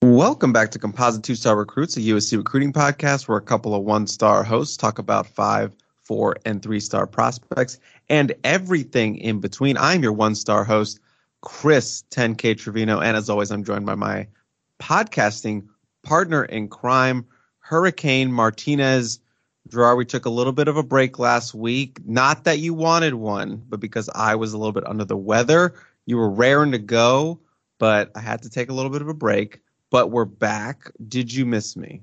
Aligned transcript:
Welcome 0.00 0.52
back 0.52 0.70
to 0.70 0.78
Composite 0.78 1.24
Two 1.24 1.34
Star 1.34 1.56
Recruits, 1.56 1.96
a 1.96 2.00
USC 2.00 2.36
recruiting 2.36 2.72
podcast 2.72 3.26
where 3.26 3.36
a 3.36 3.42
couple 3.42 3.74
of 3.74 3.82
one 3.82 4.06
star 4.06 4.44
hosts 4.44 4.76
talk 4.76 5.00
about 5.00 5.26
five, 5.26 5.74
four, 6.04 6.36
and 6.44 6.62
three 6.62 6.78
star 6.78 7.04
prospects 7.04 7.80
and 8.08 8.32
everything 8.44 9.16
in 9.16 9.40
between. 9.40 9.76
I'm 9.76 10.04
your 10.04 10.12
one 10.12 10.36
star 10.36 10.62
host, 10.62 11.00
Chris 11.40 12.04
10K 12.12 12.56
Trevino. 12.56 13.00
And 13.00 13.16
as 13.16 13.28
always, 13.28 13.50
I'm 13.50 13.64
joined 13.64 13.86
by 13.86 13.96
my 13.96 14.28
podcasting 14.78 15.66
partner 16.04 16.44
in 16.44 16.68
crime, 16.68 17.26
Hurricane 17.58 18.32
Martinez. 18.32 19.18
Gerard, 19.66 19.98
we 19.98 20.04
took 20.04 20.26
a 20.26 20.30
little 20.30 20.52
bit 20.52 20.68
of 20.68 20.76
a 20.76 20.84
break 20.84 21.18
last 21.18 21.56
week. 21.56 21.98
Not 22.06 22.44
that 22.44 22.60
you 22.60 22.72
wanted 22.72 23.14
one, 23.14 23.64
but 23.68 23.80
because 23.80 24.08
I 24.14 24.36
was 24.36 24.52
a 24.52 24.58
little 24.58 24.72
bit 24.72 24.86
under 24.86 25.04
the 25.04 25.16
weather. 25.16 25.74
You 26.06 26.18
were 26.18 26.30
raring 26.30 26.70
to 26.70 26.78
go, 26.78 27.40
but 27.80 28.12
I 28.14 28.20
had 28.20 28.42
to 28.42 28.48
take 28.48 28.70
a 28.70 28.74
little 28.74 28.92
bit 28.92 29.02
of 29.02 29.08
a 29.08 29.14
break 29.14 29.60
but 29.90 30.10
we're 30.10 30.24
back. 30.24 30.90
Did 31.06 31.32
you 31.32 31.46
miss 31.46 31.76
me? 31.76 32.02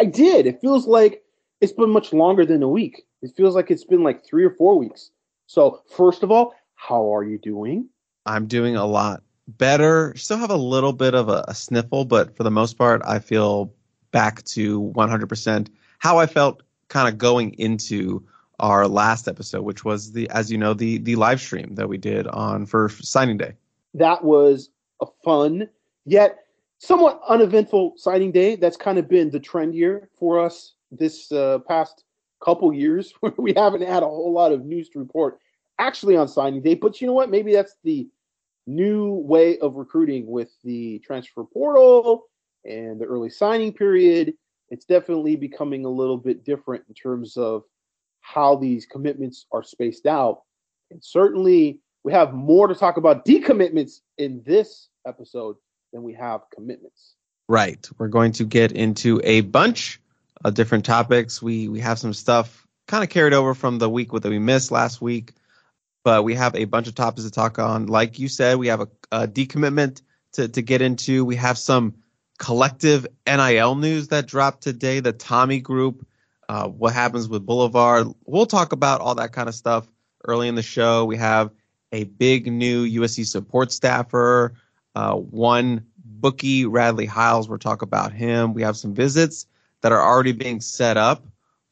I 0.00 0.04
did. 0.04 0.46
It 0.46 0.60
feels 0.60 0.86
like 0.86 1.22
it's 1.60 1.72
been 1.72 1.90
much 1.90 2.12
longer 2.12 2.44
than 2.44 2.62
a 2.62 2.68
week. 2.68 3.02
It 3.22 3.32
feels 3.36 3.54
like 3.54 3.70
it's 3.70 3.84
been 3.84 4.02
like 4.02 4.24
three 4.24 4.44
or 4.44 4.50
four 4.50 4.76
weeks. 4.78 5.10
So, 5.46 5.82
first 5.88 6.22
of 6.22 6.30
all, 6.30 6.54
how 6.74 7.14
are 7.14 7.22
you 7.22 7.38
doing? 7.38 7.88
I'm 8.26 8.46
doing 8.46 8.76
a 8.76 8.86
lot 8.86 9.22
better. 9.46 10.14
Still 10.16 10.38
have 10.38 10.50
a 10.50 10.56
little 10.56 10.92
bit 10.92 11.14
of 11.14 11.28
a, 11.28 11.44
a 11.48 11.54
sniffle, 11.54 12.04
but 12.04 12.36
for 12.36 12.42
the 12.42 12.50
most 12.50 12.78
part, 12.78 13.02
I 13.04 13.18
feel 13.18 13.72
back 14.10 14.42
to 14.44 14.92
100% 14.96 15.68
how 15.98 16.18
I 16.18 16.26
felt 16.26 16.62
kind 16.88 17.08
of 17.08 17.18
going 17.18 17.54
into 17.54 18.24
our 18.60 18.86
last 18.86 19.28
episode, 19.28 19.62
which 19.62 19.84
was 19.84 20.12
the, 20.12 20.28
as 20.30 20.50
you 20.50 20.58
know, 20.58 20.74
the 20.74 20.98
the 20.98 21.16
live 21.16 21.40
stream 21.40 21.74
that 21.74 21.88
we 21.88 21.98
did 21.98 22.26
on 22.28 22.66
for 22.66 22.88
signing 22.88 23.36
day. 23.36 23.54
That 23.94 24.24
was 24.24 24.70
a 25.00 25.06
fun 25.24 25.68
yet 26.04 26.41
somewhat 26.82 27.20
uneventful 27.28 27.94
signing 27.96 28.32
day. 28.32 28.56
That's 28.56 28.76
kind 28.76 28.98
of 28.98 29.08
been 29.08 29.30
the 29.30 29.38
trend 29.38 29.74
year 29.74 30.10
for 30.18 30.40
us 30.40 30.74
this 30.90 31.30
uh, 31.30 31.60
past 31.68 32.04
couple 32.44 32.72
years. 32.72 33.14
Where 33.20 33.32
we 33.38 33.54
haven't 33.56 33.82
had 33.82 34.02
a 34.02 34.06
whole 34.06 34.32
lot 34.32 34.52
of 34.52 34.64
news 34.64 34.88
to 34.90 34.98
report 34.98 35.38
actually 35.78 36.16
on 36.16 36.28
signing 36.28 36.62
day, 36.62 36.74
but 36.74 37.00
you 37.00 37.06
know 37.06 37.12
what? 37.12 37.30
Maybe 37.30 37.52
that's 37.52 37.76
the 37.82 38.08
new 38.66 39.14
way 39.14 39.58
of 39.58 39.74
recruiting 39.74 40.26
with 40.26 40.50
the 40.62 41.00
transfer 41.00 41.44
portal 41.44 42.26
and 42.64 43.00
the 43.00 43.04
early 43.04 43.30
signing 43.30 43.72
period. 43.72 44.34
It's 44.68 44.84
definitely 44.84 45.36
becoming 45.36 45.84
a 45.84 45.90
little 45.90 46.16
bit 46.16 46.44
different 46.44 46.84
in 46.88 46.94
terms 46.94 47.36
of 47.36 47.62
how 48.20 48.56
these 48.56 48.86
commitments 48.86 49.46
are 49.52 49.62
spaced 49.62 50.06
out. 50.06 50.42
And 50.90 51.02
certainly, 51.02 51.80
we 52.04 52.12
have 52.12 52.34
more 52.34 52.66
to 52.66 52.74
talk 52.74 52.96
about 52.96 53.24
decommitments 53.24 54.00
in 54.18 54.42
this 54.44 54.88
episode 55.06 55.56
than 55.92 56.02
we 56.02 56.14
have 56.14 56.42
commitments. 56.54 57.14
Right. 57.48 57.88
We're 57.98 58.08
going 58.08 58.32
to 58.32 58.44
get 58.44 58.72
into 58.72 59.20
a 59.22 59.42
bunch 59.42 60.00
of 60.44 60.54
different 60.54 60.84
topics. 60.84 61.42
We 61.42 61.68
we 61.68 61.80
have 61.80 61.98
some 61.98 62.14
stuff 62.14 62.66
kind 62.88 63.04
of 63.04 63.10
carried 63.10 63.34
over 63.34 63.54
from 63.54 63.78
the 63.78 63.88
week 63.88 64.10
that 64.12 64.24
we 64.24 64.38
missed 64.38 64.70
last 64.70 65.00
week, 65.00 65.32
but 66.04 66.24
we 66.24 66.34
have 66.34 66.56
a 66.56 66.64
bunch 66.64 66.88
of 66.88 66.94
topics 66.94 67.24
to 67.24 67.30
talk 67.30 67.58
on. 67.58 67.86
Like 67.86 68.18
you 68.18 68.28
said, 68.28 68.58
we 68.58 68.68
have 68.68 68.80
a, 68.80 68.88
a 69.10 69.28
decommitment 69.28 70.02
to 70.32 70.48
to 70.48 70.62
get 70.62 70.82
into. 70.82 71.24
We 71.24 71.36
have 71.36 71.58
some 71.58 71.94
collective 72.38 73.06
NIL 73.26 73.74
news 73.76 74.08
that 74.08 74.26
dropped 74.26 74.62
today. 74.62 75.00
The 75.00 75.12
Tommy 75.12 75.60
Group, 75.60 76.06
uh, 76.48 76.68
what 76.68 76.92
happens 76.92 77.28
with 77.28 77.46
Boulevard. 77.46 78.06
We'll 78.24 78.46
talk 78.46 78.72
about 78.72 79.00
all 79.00 79.16
that 79.16 79.32
kind 79.32 79.48
of 79.48 79.54
stuff 79.54 79.86
early 80.24 80.48
in 80.48 80.54
the 80.54 80.62
show. 80.62 81.04
We 81.04 81.16
have 81.16 81.50
a 81.92 82.04
big 82.04 82.50
new 82.50 82.86
USC 83.00 83.26
support 83.26 83.70
staffer 83.70 84.54
uh, 84.94 85.14
one 85.14 85.86
bookie, 86.04 86.66
Radley 86.66 87.06
Hiles, 87.06 87.48
we'll 87.48 87.58
talk 87.58 87.82
about 87.82 88.12
him. 88.12 88.54
We 88.54 88.62
have 88.62 88.76
some 88.76 88.94
visits 88.94 89.46
that 89.80 89.92
are 89.92 90.00
already 90.00 90.32
being 90.32 90.60
set 90.60 90.96
up 90.96 91.24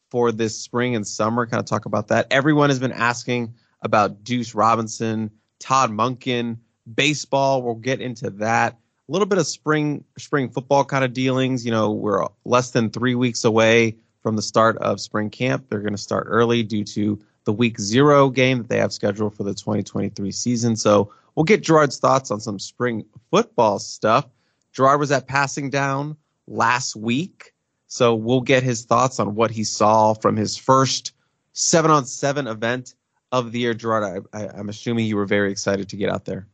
for 0.09 0.31
this 0.31 0.57
spring 0.59 0.95
and 0.95 1.07
summer. 1.07 1.45
Kind 1.47 1.59
of 1.59 1.65
talk 1.65 1.85
about 1.85 2.09
that. 2.09 2.27
Everyone 2.31 2.69
has 2.69 2.79
been 2.79 2.91
asking 2.91 3.53
about 3.81 4.23
Duce 4.23 4.53
Robinson, 4.53 5.31
Todd 5.59 5.91
Monken, 5.91 6.57
baseball. 6.93 7.63
We'll 7.63 7.75
get 7.75 8.01
into 8.01 8.29
that. 8.31 8.73
A 8.73 9.11
little 9.11 9.25
bit 9.25 9.39
of 9.39 9.47
spring 9.47 10.03
spring 10.17 10.49
football 10.49 10.85
kind 10.85 11.03
of 11.03 11.13
dealings. 11.13 11.65
You 11.65 11.71
know, 11.71 11.91
we're 11.91 12.25
less 12.45 12.71
than 12.71 12.89
three 12.89 13.15
weeks 13.15 13.43
away 13.43 13.97
from 14.21 14.35
the 14.35 14.41
start 14.41 14.77
of 14.77 14.99
spring 15.01 15.29
camp. 15.29 15.65
They're 15.69 15.79
going 15.79 15.93
to 15.93 15.97
start 15.97 16.27
early 16.27 16.63
due 16.63 16.83
to 16.83 17.19
the 17.43 17.53
week 17.53 17.79
zero 17.79 18.29
game 18.29 18.59
that 18.59 18.69
they 18.69 18.77
have 18.77 18.93
scheduled 18.93 19.35
for 19.35 19.43
the 19.43 19.53
2023 19.53 20.31
season. 20.31 20.75
So 20.75 21.11
We'll 21.35 21.43
get 21.43 21.61
Gerard's 21.61 21.97
thoughts 21.97 22.31
on 22.31 22.39
some 22.39 22.59
spring 22.59 23.05
football 23.29 23.79
stuff. 23.79 24.27
Gerard 24.73 24.99
was 24.99 25.11
at 25.11 25.27
Passing 25.27 25.69
Down 25.69 26.17
last 26.47 26.95
week, 26.95 27.53
so 27.87 28.15
we'll 28.15 28.41
get 28.41 28.63
his 28.63 28.85
thoughts 28.85 29.19
on 29.19 29.35
what 29.35 29.51
he 29.51 29.63
saw 29.63 30.13
from 30.13 30.35
his 30.35 30.57
first 30.57 31.13
seven 31.53 31.91
on 31.91 32.05
seven 32.05 32.47
event 32.47 32.95
of 33.31 33.51
the 33.51 33.59
year. 33.59 33.73
Gerard, 33.73 34.25
I, 34.33 34.37
I, 34.37 34.47
I'm 34.49 34.69
assuming 34.69 35.05
you 35.05 35.15
were 35.15 35.25
very 35.25 35.51
excited 35.51 35.89
to 35.89 35.95
get 35.95 36.09
out 36.09 36.25
there. 36.25 36.47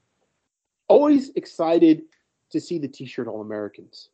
Always 0.87 1.29
excited 1.35 2.03
to 2.51 2.61
see 2.61 2.79
the 2.79 2.87
T-shirt 2.87 3.27
All 3.27 3.41
Americans. 3.41 4.09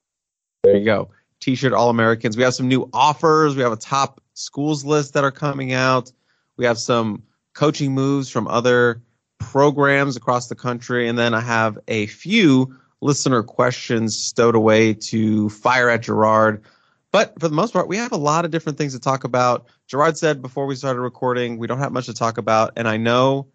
There 0.63 0.75
you 0.75 0.85
go. 0.85 1.09
T-shirt 1.39 1.73
All 1.73 1.89
Americans. 1.89 2.37
We 2.37 2.43
have 2.43 2.53
some 2.53 2.67
new 2.67 2.89
offers. 2.93 3.55
We 3.55 3.61
have 3.61 3.73
a 3.73 3.77
top 3.77 4.21
schools 4.33 4.83
list 4.85 5.13
that 5.13 5.23
are 5.23 5.31
coming 5.31 5.73
out. 5.73 6.11
We 6.57 6.65
have 6.65 6.77
some 6.77 7.23
coaching 7.53 7.93
moves 7.93 8.29
from 8.29 8.47
other 8.47 9.01
programs 9.51 10.15
across 10.15 10.47
the 10.47 10.55
country, 10.55 11.07
and 11.07 11.17
then 11.17 11.33
I 11.33 11.41
have 11.41 11.77
a 11.87 12.07
few 12.07 12.75
listener 13.01 13.43
questions 13.43 14.17
stowed 14.17 14.55
away 14.55 14.93
to 14.93 15.49
fire 15.49 15.89
at 15.89 16.03
Gerard. 16.03 16.63
But 17.11 17.39
for 17.39 17.47
the 17.47 17.53
most 17.53 17.73
part, 17.73 17.87
we 17.87 17.97
have 17.97 18.11
a 18.11 18.17
lot 18.17 18.45
of 18.45 18.51
different 18.51 18.77
things 18.77 18.93
to 18.93 18.99
talk 18.99 19.23
about. 19.23 19.67
Gerard 19.87 20.17
said 20.17 20.41
before 20.41 20.65
we 20.65 20.75
started 20.75 21.01
recording, 21.01 21.57
we 21.57 21.67
don't 21.67 21.79
have 21.79 21.91
much 21.91 22.07
to 22.07 22.13
talk 22.13 22.37
about. 22.37 22.73
And 22.75 22.87
I 22.87 22.97
know 22.97 23.47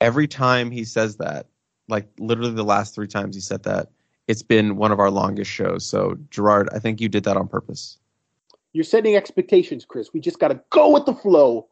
every 0.00 0.26
time 0.26 0.70
he 0.70 0.84
says 0.84 1.18
that, 1.18 1.46
like 1.88 2.08
literally 2.18 2.52
the 2.52 2.64
last 2.64 2.94
three 2.94 3.06
times 3.06 3.36
he 3.36 3.40
said 3.40 3.62
that, 3.62 3.90
it's 4.26 4.42
been 4.42 4.76
one 4.76 4.90
of 4.90 4.98
our 4.98 5.10
longest 5.10 5.50
shows. 5.50 5.86
So, 5.86 6.18
Gerard, 6.30 6.68
I 6.74 6.80
think 6.80 7.00
you 7.00 7.08
did 7.08 7.22
that 7.24 7.36
on 7.36 7.46
purpose. 7.46 7.98
You're 8.72 8.82
setting 8.82 9.14
expectations, 9.14 9.84
Chris. 9.84 10.12
We 10.12 10.18
just 10.18 10.40
got 10.40 10.48
to 10.48 10.60
go 10.70 10.90
with 10.90 11.06
the 11.06 11.14
flow. 11.14 11.68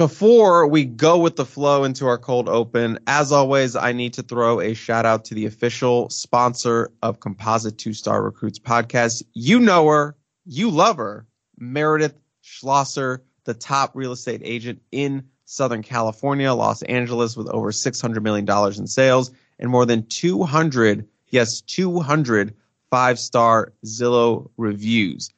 Before 0.00 0.66
we 0.66 0.86
go 0.86 1.18
with 1.18 1.36
the 1.36 1.44
flow 1.44 1.84
into 1.84 2.06
our 2.06 2.16
cold 2.16 2.48
open, 2.48 2.98
as 3.06 3.32
always, 3.32 3.76
I 3.76 3.92
need 3.92 4.14
to 4.14 4.22
throw 4.22 4.58
a 4.58 4.72
shout 4.72 5.04
out 5.04 5.26
to 5.26 5.34
the 5.34 5.44
official 5.44 6.08
sponsor 6.08 6.90
of 7.02 7.20
Composite 7.20 7.76
Two 7.76 7.92
Star 7.92 8.22
Recruits 8.22 8.58
podcast. 8.58 9.22
You 9.34 9.60
know 9.60 9.86
her, 9.88 10.16
you 10.46 10.70
love 10.70 10.96
her, 10.96 11.26
Meredith 11.58 12.14
Schlosser, 12.40 13.22
the 13.44 13.52
top 13.52 13.90
real 13.94 14.12
estate 14.12 14.40
agent 14.42 14.80
in 14.90 15.22
Southern 15.44 15.82
California, 15.82 16.50
Los 16.54 16.80
Angeles, 16.84 17.36
with 17.36 17.48
over 17.48 17.70
$600 17.70 18.22
million 18.22 18.48
in 18.78 18.86
sales 18.86 19.30
and 19.58 19.70
more 19.70 19.84
than 19.84 20.06
200, 20.06 21.06
yes, 21.28 21.60
200 21.60 22.54
five 22.90 23.18
star 23.18 23.74
Zillow 23.84 24.50
reviews. 24.56 25.30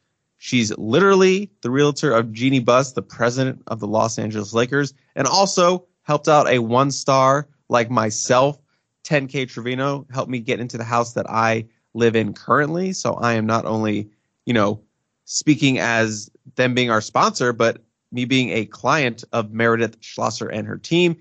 She's 0.43 0.77
literally 0.77 1.49
the 1.61 1.71
realtor 1.71 2.11
of 2.11 2.33
Jeanie 2.33 2.59
Buss, 2.59 2.91
the 2.91 3.01
president 3.01 3.63
of 3.67 3.79
the 3.79 3.87
Los 3.87 4.19
Angeles 4.19 4.53
Lakers, 4.53 4.93
and 5.15 5.25
also 5.25 5.85
helped 6.01 6.27
out 6.27 6.49
a 6.49 6.59
one 6.59 6.91
star 6.91 7.47
like 7.69 7.89
myself, 7.89 8.59
10K 9.05 9.47
Trevino, 9.47 10.05
helped 10.11 10.29
me 10.29 10.39
get 10.39 10.59
into 10.59 10.77
the 10.77 10.83
house 10.83 11.13
that 11.13 11.29
I 11.29 11.65
live 11.93 12.17
in 12.17 12.33
currently. 12.33 12.91
So 12.91 13.13
I 13.13 13.35
am 13.35 13.45
not 13.45 13.63
only, 13.63 14.09
you 14.43 14.53
know, 14.53 14.81
speaking 15.23 15.79
as 15.79 16.29
them 16.55 16.73
being 16.73 16.91
our 16.91 16.99
sponsor, 16.99 17.53
but 17.53 17.81
me 18.11 18.25
being 18.25 18.49
a 18.49 18.65
client 18.65 19.23
of 19.31 19.53
Meredith 19.53 19.95
Schlosser 20.01 20.49
and 20.49 20.67
her 20.67 20.77
team. 20.77 21.15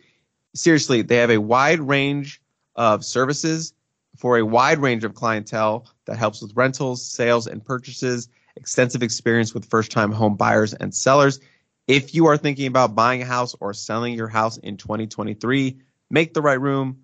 Seriously, 0.53 1.01
they 1.01 1.19
have 1.19 1.31
a 1.31 1.39
wide 1.39 1.79
range 1.79 2.43
of 2.75 3.05
services 3.05 3.73
for 4.17 4.39
a 4.39 4.45
wide 4.45 4.81
range 4.81 5.05
of 5.05 5.15
clientele 5.15 5.87
that 6.07 6.17
helps 6.17 6.43
with 6.43 6.57
rentals, 6.57 7.07
sales, 7.07 7.47
and 7.47 7.65
purchases 7.65 8.29
extensive 8.57 9.03
experience 9.03 9.55
with 9.55 9.69
first 9.69 9.91
time 9.91 10.13
home 10.13 10.37
buyers 10.37 10.75
and 10.75 10.95
sellers. 10.95 11.41
If 11.89 12.15
you 12.15 12.27
are 12.27 12.37
thinking 12.37 12.67
about 12.67 12.95
buying 12.95 13.23
a 13.23 13.27
house 13.27 13.57
or 13.61 13.73
selling 13.75 14.15
your 14.15 14.29
house 14.29 14.59
in 14.59 14.77
2023, 14.77 15.79
make 16.11 16.35
the 16.35 16.43
right 16.43 16.61
room, 16.61 16.99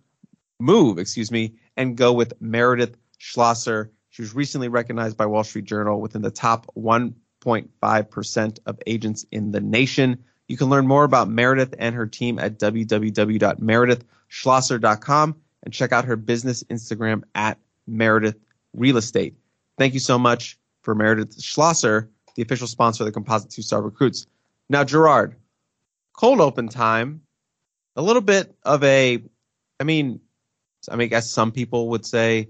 move, 0.60 0.98
excuse 0.98 1.30
me, 1.30 1.54
and 1.76 1.96
go 1.96 2.12
with 2.12 2.34
Meredith 2.40 2.96
Schlosser. 3.18 3.92
She 4.10 4.22
was 4.22 4.34
recently 4.34 4.66
recognized 4.68 5.16
by 5.16 5.26
Wall 5.26 5.44
Street 5.44 5.64
Journal 5.64 6.00
within 6.00 6.22
the 6.22 6.30
top 6.30 6.66
1.5% 6.76 8.58
of 8.66 8.78
agents 8.86 9.26
in 9.32 9.52
the 9.52 9.60
nation. 9.60 10.24
You 10.46 10.56
can 10.56 10.70
learn 10.70 10.86
more 10.86 11.04
about 11.04 11.28
Meredith 11.28 11.74
and 11.78 11.94
her 11.94 12.06
team 12.06 12.38
at 12.38 12.58
www.meredithschlosser.com 12.58 15.36
and 15.64 15.74
check 15.74 15.92
out 15.92 16.04
her 16.04 16.16
business 16.16 16.62
Instagram 16.64 17.22
at 17.34 17.58
Meredith 17.86 18.36
Real 18.72 18.96
Estate. 18.96 19.34
Thank 19.76 19.94
you 19.94 20.00
so 20.00 20.18
much 20.18 20.57
for 20.88 20.94
Meredith 20.94 21.38
Schlosser, 21.38 22.08
the 22.34 22.40
official 22.40 22.66
sponsor 22.66 23.02
of 23.02 23.08
the 23.08 23.12
Composite 23.12 23.50
Two 23.50 23.60
Star 23.60 23.82
Recruits. 23.82 24.26
Now, 24.70 24.84
Gerard, 24.84 25.36
cold 26.16 26.40
open 26.40 26.70
time, 26.70 27.20
a 27.94 28.00
little 28.00 28.22
bit 28.22 28.56
of 28.62 28.82
a, 28.82 29.22
I 29.78 29.84
mean, 29.84 30.18
I 30.90 30.96
mean, 30.96 31.04
I 31.04 31.08
guess 31.08 31.30
some 31.30 31.52
people 31.52 31.90
would 31.90 32.06
say 32.06 32.48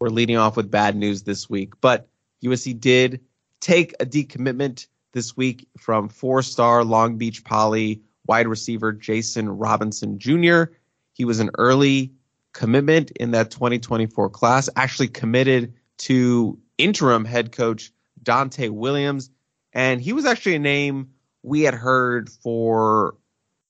we're 0.00 0.08
leading 0.08 0.36
off 0.36 0.56
with 0.56 0.68
bad 0.68 0.96
news 0.96 1.22
this 1.22 1.48
week, 1.48 1.74
but 1.80 2.08
USC 2.42 2.80
did 2.80 3.20
take 3.60 3.94
a 4.00 4.04
decommitment 4.04 4.88
this 5.12 5.36
week 5.36 5.68
from 5.78 6.08
four-star 6.08 6.82
Long 6.82 7.16
Beach 7.18 7.44
Poly 7.44 8.02
wide 8.26 8.48
receiver 8.48 8.92
Jason 8.92 9.48
Robinson 9.48 10.18
Jr. 10.18 10.64
He 11.12 11.24
was 11.24 11.38
an 11.38 11.50
early 11.56 12.10
commitment 12.52 13.12
in 13.12 13.30
that 13.30 13.52
2024 13.52 14.28
class, 14.30 14.68
actually 14.74 15.06
committed 15.06 15.72
to 15.98 16.58
interim 16.78 17.24
head 17.24 17.52
coach 17.52 17.92
Donte 18.22 18.70
Williams. 18.70 19.30
And 19.72 20.00
he 20.00 20.12
was 20.12 20.24
actually 20.24 20.56
a 20.56 20.60
name 20.60 21.10
we 21.42 21.62
had 21.62 21.74
heard 21.74 22.28
for 22.28 23.14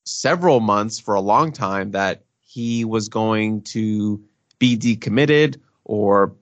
several 0.05 0.61
months, 0.61 0.99
for 0.99 1.14
a 1.14 1.20
long 1.20 1.53
time, 1.53 1.91
that 1.91 2.25
he 2.41 2.85
was 2.85 3.08
going 3.08 3.62
to 3.62 4.23
be 4.58 4.76
decommitted 4.76 5.58
or 5.85 6.35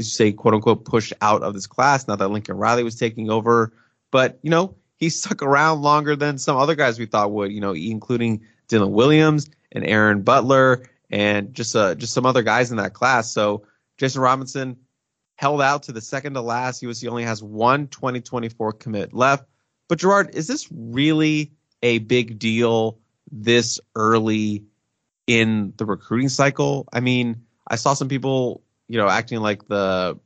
say 0.00 0.32
quote 0.32 0.54
unquote 0.54 0.84
pushed 0.84 1.12
out 1.20 1.42
of 1.42 1.54
this 1.54 1.66
class 1.66 2.06
now 2.08 2.16
that 2.16 2.30
Lincoln 2.30 2.56
Riley 2.56 2.82
was 2.82 2.96
taking 2.96 3.30
over. 3.30 3.72
But, 4.10 4.38
you 4.42 4.50
know, 4.50 4.74
he 4.96 5.08
stuck 5.08 5.42
around 5.42 5.82
longer 5.82 6.16
than 6.16 6.38
some 6.38 6.56
other 6.56 6.74
guys 6.74 6.98
we 6.98 7.06
thought 7.06 7.32
would, 7.32 7.52
you 7.52 7.60
know, 7.60 7.72
including 7.72 8.42
Dylan 8.68 8.90
Williams 8.90 9.50
and 9.72 9.84
Aaron 9.84 10.22
Butler 10.22 10.88
and 11.10 11.52
just 11.54 11.74
uh, 11.74 11.94
just 11.94 12.12
some 12.12 12.26
other 12.26 12.42
guys 12.42 12.70
in 12.70 12.76
that 12.76 12.94
class. 12.94 13.32
So 13.32 13.64
Jason 13.98 14.20
Robinson 14.22 14.76
held 15.40 15.62
out 15.62 15.84
to 15.84 15.90
the 15.92 16.02
second 16.02 16.34
to 16.34 16.42
last. 16.42 16.82
USC 16.82 17.08
only 17.08 17.24
has 17.24 17.42
one 17.42 17.88
2024 17.88 18.74
commit 18.74 19.14
left. 19.14 19.46
But 19.88 19.98
Gerard, 19.98 20.34
is 20.34 20.46
this 20.46 20.68
really 20.70 21.50
a 21.82 21.96
big 22.00 22.38
deal 22.38 22.98
this 23.32 23.80
early 23.94 24.64
in 25.26 25.72
the 25.78 25.86
recruiting 25.86 26.28
cycle? 26.28 26.86
I 26.92 27.00
mean, 27.00 27.42
I 27.66 27.76
saw 27.76 27.94
some 27.94 28.06
people, 28.06 28.62
you 28.86 28.98
know, 28.98 29.08
acting 29.08 29.40
like 29.40 29.66
the 29.66 30.18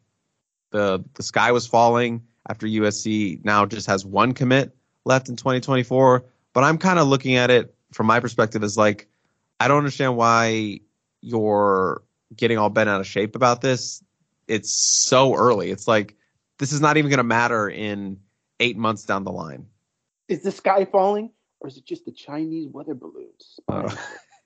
the 0.73 1.05
the 1.15 1.23
sky 1.23 1.53
was 1.53 1.65
falling 1.65 2.25
after 2.49 2.67
USC 2.67 3.45
now 3.45 3.67
just 3.67 3.87
has 3.87 4.05
one 4.05 4.35
commit 4.35 4.75
left 5.05 5.29
in 5.29 5.37
2024. 5.37 6.25
But 6.53 6.65
I'm 6.65 6.77
kind 6.77 6.99
of 6.99 7.07
looking 7.07 7.37
at 7.37 7.53
it 7.53 7.73
from 7.93 8.09
my 8.09 8.19
perspective 8.19 8.65
as 8.65 8.77
like 8.77 9.07
I 9.61 9.69
don't 9.69 9.79
understand 9.79 10.17
why 10.17 10.81
you're 11.21 12.03
getting 12.35 12.59
all 12.59 12.69
bent 12.69 12.91
out 12.91 13.01
of 13.01 13.07
shape 13.07 13.37
about 13.37 13.61
this. 13.61 14.03
It's 14.49 14.73
so 14.73 15.35
early. 15.35 15.71
It's 15.71 15.89
like 15.89 16.17
this 16.59 16.73
is 16.73 16.81
not 16.81 16.97
even 16.97 17.11
going 17.11 17.19
to 17.19 17.25
matter 17.25 17.69
in 17.69 18.19
eight 18.61 18.77
months 18.77 19.05
down 19.05 19.25
the 19.25 19.33
line. 19.33 19.67
Is 20.29 20.43
the 20.43 20.53
sky 20.53 20.85
falling, 20.85 21.31
or 21.61 21.69
is 21.69 21.77
it 21.77 21.85
just 21.85 22.05
the 22.05 22.13
Chinese 22.13 22.69
weather 22.69 22.95
balloons? 22.95 23.61
Uh, 23.69 23.95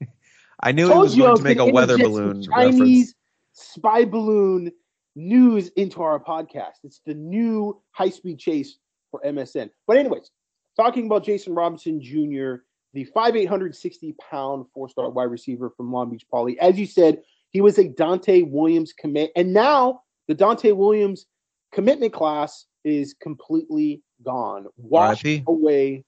I 0.61 0.73
knew 0.73 0.89
he 0.89 0.95
was 0.95 1.15
going 1.15 1.37
to 1.37 1.43
make 1.43 1.59
a 1.59 1.67
weather 1.67 1.99
balloon 1.99 2.43
Chinese 2.43 2.81
reference. 2.81 3.15
spy 3.53 4.05
balloon 4.05 4.73
news 5.15 5.69
into 5.77 6.03
our 6.03 6.19
podcast. 6.19 6.85
It's 6.85 7.01
the 7.07 7.15
new 7.15 7.81
high 7.91 8.11
speed 8.11 8.39
chase 8.39 8.79
for 9.11 9.21
MSN. 9.25 9.71
But 9.87 9.99
anyways, 9.99 10.31
talking 10.77 11.07
about 11.07 11.25
Jason 11.25 11.55
Robinson 11.55 12.03
Jr 12.03 12.63
the 12.95 13.07
5'860 13.15 14.17
pound 14.19 14.67
four 14.73 14.89
star 14.89 15.11
wide 15.11 15.25
receiver 15.25 15.71
from 15.77 15.93
Long 15.93 16.11
Beach 16.11 16.27
Poly. 16.31 16.59
As 16.59 16.79
you 16.79 16.87
said, 16.87 17.23
he 17.51 17.61
was 17.61 17.79
a 17.79 17.85
Donte 17.85 18.51
Williams 18.51 18.93
commit. 18.93 19.31
And 19.37 19.53
now 19.53 20.03
the 20.27 20.35
Donte 20.35 20.75
Williams 20.77 21.27
commitment 21.73 22.13
class 22.13 22.67
is 22.85 23.15
completely 23.21 24.03
gone, 24.25 24.67
washed 24.77 25.27
away. 25.47 26.05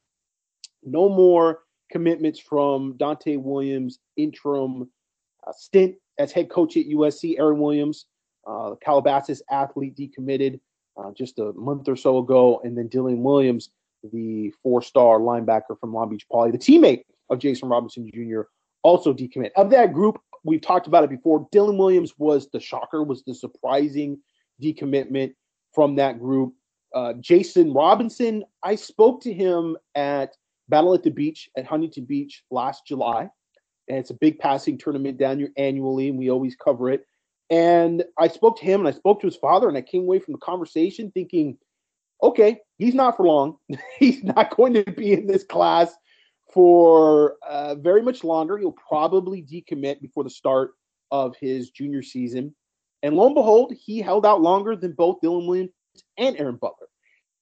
No 0.82 1.08
more 1.08 1.60
commitments 1.90 2.38
from 2.38 2.94
Donte 2.94 3.40
Williams' 3.40 3.98
interim 4.16 4.90
uh, 5.46 5.52
stint 5.56 5.96
as 6.19 6.32
head 6.32 6.50
coach 6.50 6.76
at 6.76 6.87
USC. 6.87 7.38
Aaron 7.38 7.58
Williams, 7.58 8.06
uh, 8.46 8.75
Calabasas 8.82 9.42
athlete, 9.50 9.96
decommitted 9.96 10.60
uh, 10.96 11.10
just 11.12 11.38
a 11.38 11.52
month 11.54 11.88
or 11.88 11.96
so 11.96 12.19
ago. 12.19 12.60
And 12.64 12.76
then 12.76 12.88
Dylan 12.88 13.19
Williams 13.19 13.70
the 14.12 14.52
four 14.62 14.82
star 14.82 15.19
linebacker 15.19 15.78
from 15.78 15.92
Long 15.92 16.08
Beach 16.10 16.26
Poly, 16.31 16.50
the 16.50 16.58
teammate 16.58 17.02
of 17.28 17.38
Jason 17.38 17.69
Robinson 17.69 18.10
Jr., 18.12 18.42
also 18.82 19.12
decommit. 19.12 19.50
Of 19.56 19.70
that 19.70 19.92
group, 19.92 20.20
we've 20.44 20.60
talked 20.60 20.87
about 20.87 21.04
it 21.04 21.10
before. 21.10 21.48
Dylan 21.50 21.78
Williams 21.78 22.14
was 22.19 22.48
the 22.50 22.60
shocker, 22.60 23.02
was 23.02 23.22
the 23.25 23.34
surprising 23.34 24.19
decommitment 24.62 25.34
from 25.75 25.96
that 25.96 26.19
group. 26.19 26.54
Uh, 26.94 27.14
Jason 27.20 27.72
Robinson, 27.72 28.44
I 28.62 28.75
spoke 28.75 29.22
to 29.22 29.32
him 29.32 29.76
at 29.94 30.37
Battle 30.69 30.94
at 30.94 31.02
the 31.02 31.10
Beach 31.10 31.48
at 31.56 31.66
Huntington 31.66 32.04
Beach 32.04 32.44
last 32.50 32.87
July. 32.87 33.28
And 33.88 33.98
it's 33.98 34.10
a 34.10 34.14
big 34.14 34.38
passing 34.38 34.78
tournament 34.78 35.19
down 35.19 35.38
here 35.38 35.50
annually, 35.56 36.08
and 36.08 36.19
we 36.19 36.31
always 36.31 36.56
cover 36.56 36.90
it. 36.90 37.04
And 37.50 38.04
I 38.19 38.28
spoke 38.28 38.58
to 38.60 38.64
him 38.64 38.81
and 38.81 38.88
I 38.88 38.92
spoke 38.92 39.20
to 39.20 39.26
his 39.26 39.37
father, 39.37 39.69
and 39.69 39.76
I 39.76 39.82
came 39.82 40.02
away 40.02 40.20
from 40.20 40.32
the 40.32 40.38
conversation 40.38 41.10
thinking, 41.10 41.58
okay, 42.22 42.58
he's 42.78 42.94
not 42.94 43.16
for 43.16 43.26
long. 43.26 43.56
he's 43.98 44.22
not 44.22 44.56
going 44.56 44.75
to 44.75 44.84
be 44.84 45.12
in 45.12 45.26
this 45.26 45.44
class 45.44 45.92
for 46.52 47.37
uh, 47.49 47.75
very 47.76 48.02
much 48.02 48.25
longer. 48.25 48.58
He'll 48.58 48.73
probably 48.73 49.43
decommit 49.43 50.00
before 50.00 50.25
the 50.25 50.31
start 50.31 50.73
of 51.11 51.35
his 51.41 51.70
junior 51.70 52.02
season. 52.02 52.55
And 53.02 53.17
lo 53.17 53.26
and 53.26 53.35
behold, 53.35 53.73
he 53.73 54.00
held 54.00 54.26
out 54.26 54.43
longer 54.43 54.76
than 54.76 54.93
both 54.93 55.20
Dylan 55.23 55.47
Williams 55.47 55.70
and 56.19 56.37
Aaron 56.38 56.56
Butler. 56.56 56.87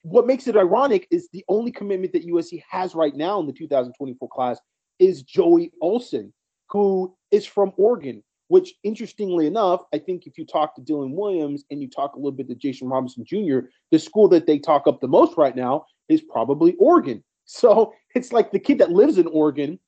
What 0.03 0.27
makes 0.27 0.47
it 0.47 0.57
ironic 0.57 1.07
is 1.11 1.29
the 1.33 1.45
only 1.49 1.73
commitment 1.73 2.13
that 2.13 2.27
USC 2.27 2.63
has 2.71 2.95
right 2.95 3.15
now 3.15 3.41
in 3.41 3.47
the 3.47 3.53
2024 3.53 4.29
class 4.29 4.59
is 4.99 5.23
Joey 5.23 5.73
Olson, 5.81 6.33
who 6.71 7.17
is 7.31 7.45
from 7.45 7.73
Oregon 7.77 8.23
which 8.49 8.75
interestingly 8.83 9.47
enough, 9.47 9.83
I 9.93 9.99
think 9.99 10.27
if 10.27 10.37
you 10.37 10.45
talk 10.45 10.75
to 10.75 10.83
Dylan 10.83 11.13
Williams 11.13 11.65
and 11.71 11.81
you 11.81 11.89
talk 11.89 12.15
a 12.15 12.17
little 12.17 12.33
bit 12.33 12.49
to 12.49 12.55
Jason 12.55 12.89
Robinson 12.89 13.25
Jr., 13.25 13.69
the 13.91 13.99
school 13.99 14.29
that 14.29 14.47
they 14.47 14.59
talk 14.59 14.87
up 14.87 15.01
the 15.01 15.09
most 15.09 15.37
right 15.37 15.55
now 15.55 15.85
is 16.09 16.23
probably 16.23 16.75
Oregon. 16.77 17.23
So 17.49 17.95
it's 18.15 18.31
like 18.31 18.53
the 18.53 18.59
kid 18.59 18.79
that 18.79 18.91
lives 18.91 19.17
in 19.17 19.27
Oregon 19.27 19.79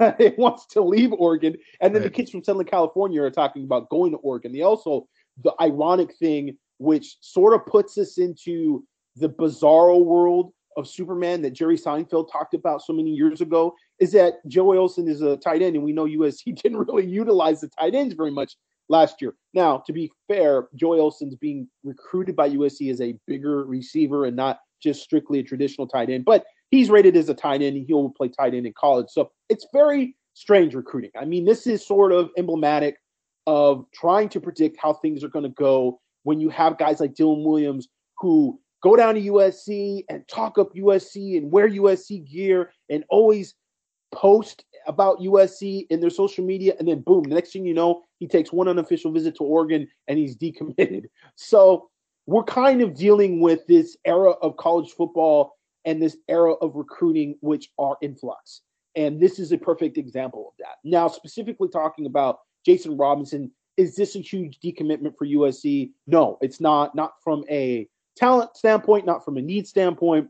wants 0.36 0.66
to 0.66 0.82
leave 0.82 1.12
Oregon, 1.12 1.56
and 1.80 1.94
then 1.94 2.02
right. 2.02 2.10
the 2.10 2.14
kids 2.14 2.32
from 2.32 2.42
Southern 2.42 2.66
California 2.66 3.22
are 3.22 3.30
talking 3.30 3.62
about 3.62 3.88
going 3.88 4.10
to 4.10 4.18
Oregon. 4.18 4.52
They 4.52 4.62
also 4.62 5.06
the 5.44 5.54
ironic 5.60 6.16
thing, 6.16 6.56
which 6.78 7.16
sort 7.20 7.54
of 7.54 7.64
puts 7.66 7.96
us 7.98 8.18
into 8.18 8.84
the 9.14 9.28
bizarro 9.28 10.04
world 10.04 10.52
of 10.76 10.88
Superman 10.88 11.40
that 11.42 11.52
Jerry 11.52 11.78
Seinfeld 11.78 12.32
talked 12.32 12.52
about 12.52 12.82
so 12.82 12.92
many 12.92 13.12
years 13.12 13.40
ago 13.40 13.76
is 14.00 14.10
that 14.10 14.44
Joe 14.48 14.76
Olson 14.76 15.06
is 15.06 15.22
a 15.22 15.36
tight 15.36 15.62
end, 15.62 15.76
and 15.76 15.84
we 15.84 15.92
know 15.92 16.06
USC 16.06 16.56
didn't 16.62 16.78
really 16.78 17.06
utilize 17.06 17.60
the 17.60 17.68
tight 17.68 17.94
ends 17.94 18.14
very 18.14 18.32
much 18.32 18.56
last 18.88 19.22
year. 19.22 19.34
Now, 19.54 19.84
to 19.86 19.92
be 19.92 20.10
fair, 20.26 20.66
Joe 20.74 20.98
Olson's 20.98 21.36
being 21.36 21.68
recruited 21.84 22.34
by 22.34 22.50
USC 22.50 22.90
as 22.90 23.00
a 23.00 23.16
bigger 23.28 23.64
receiver 23.64 24.24
and 24.24 24.34
not 24.34 24.58
just 24.82 25.02
strictly 25.02 25.38
a 25.38 25.44
traditional 25.44 25.86
tight 25.86 26.10
end, 26.10 26.24
but 26.24 26.44
he's 26.74 26.90
rated 26.90 27.16
as 27.16 27.28
a 27.28 27.34
tight 27.34 27.62
end. 27.62 27.84
He'll 27.86 28.10
play 28.10 28.28
tight 28.28 28.54
end 28.54 28.66
in 28.66 28.72
college. 28.72 29.06
So 29.10 29.30
it's 29.48 29.66
very 29.72 30.16
strange 30.34 30.74
recruiting. 30.74 31.10
I 31.18 31.24
mean, 31.24 31.44
this 31.44 31.66
is 31.66 31.86
sort 31.86 32.12
of 32.12 32.30
emblematic 32.36 32.96
of 33.46 33.86
trying 33.94 34.28
to 34.30 34.40
predict 34.40 34.76
how 34.80 34.94
things 34.94 35.22
are 35.22 35.28
going 35.28 35.44
to 35.44 35.50
go 35.50 36.00
when 36.24 36.40
you 36.40 36.48
have 36.48 36.78
guys 36.78 36.98
like 36.98 37.14
Dylan 37.14 37.44
Williams 37.44 37.88
who 38.18 38.58
go 38.82 38.96
down 38.96 39.14
to 39.14 39.20
USC 39.20 40.04
and 40.08 40.26
talk 40.26 40.58
up 40.58 40.74
USC 40.74 41.36
and 41.38 41.52
wear 41.52 41.68
USC 41.68 42.28
gear 42.28 42.72
and 42.90 43.04
always 43.08 43.54
post 44.12 44.64
about 44.86 45.18
USC 45.20 45.86
in 45.90 46.00
their 46.00 46.10
social 46.10 46.44
media, 46.44 46.74
and 46.78 46.86
then 46.88 47.00
boom, 47.00 47.24
the 47.24 47.34
next 47.34 47.52
thing 47.52 47.66
you 47.66 47.74
know, 47.74 48.02
he 48.18 48.28
takes 48.28 48.52
one 48.52 48.68
unofficial 48.68 49.12
visit 49.12 49.36
to 49.36 49.44
Oregon 49.44 49.86
and 50.08 50.18
he's 50.18 50.36
decommitted. 50.36 51.04
So 51.36 51.90
we're 52.26 52.44
kind 52.44 52.80
of 52.80 52.94
dealing 52.94 53.40
with 53.40 53.66
this 53.66 53.96
era 54.06 54.30
of 54.30 54.56
college 54.56 54.90
football 54.92 55.56
and 55.84 56.00
this 56.00 56.16
era 56.28 56.52
of 56.54 56.74
recruiting, 56.74 57.36
which 57.40 57.70
are 57.78 57.96
in 58.02 58.14
flux. 58.14 58.62
And 58.96 59.20
this 59.20 59.38
is 59.38 59.52
a 59.52 59.58
perfect 59.58 59.98
example 59.98 60.48
of 60.48 60.54
that. 60.58 60.76
Now, 60.84 61.08
specifically 61.08 61.68
talking 61.68 62.06
about 62.06 62.38
Jason 62.64 62.96
Robinson, 62.96 63.50
is 63.76 63.96
this 63.96 64.14
a 64.14 64.20
huge 64.20 64.60
decommitment 64.60 65.16
for 65.18 65.26
USC? 65.26 65.90
No, 66.06 66.38
it's 66.40 66.60
not. 66.60 66.94
Not 66.94 67.14
from 67.22 67.44
a 67.50 67.88
talent 68.16 68.56
standpoint, 68.56 69.04
not 69.04 69.24
from 69.24 69.36
a 69.36 69.42
need 69.42 69.66
standpoint. 69.66 70.28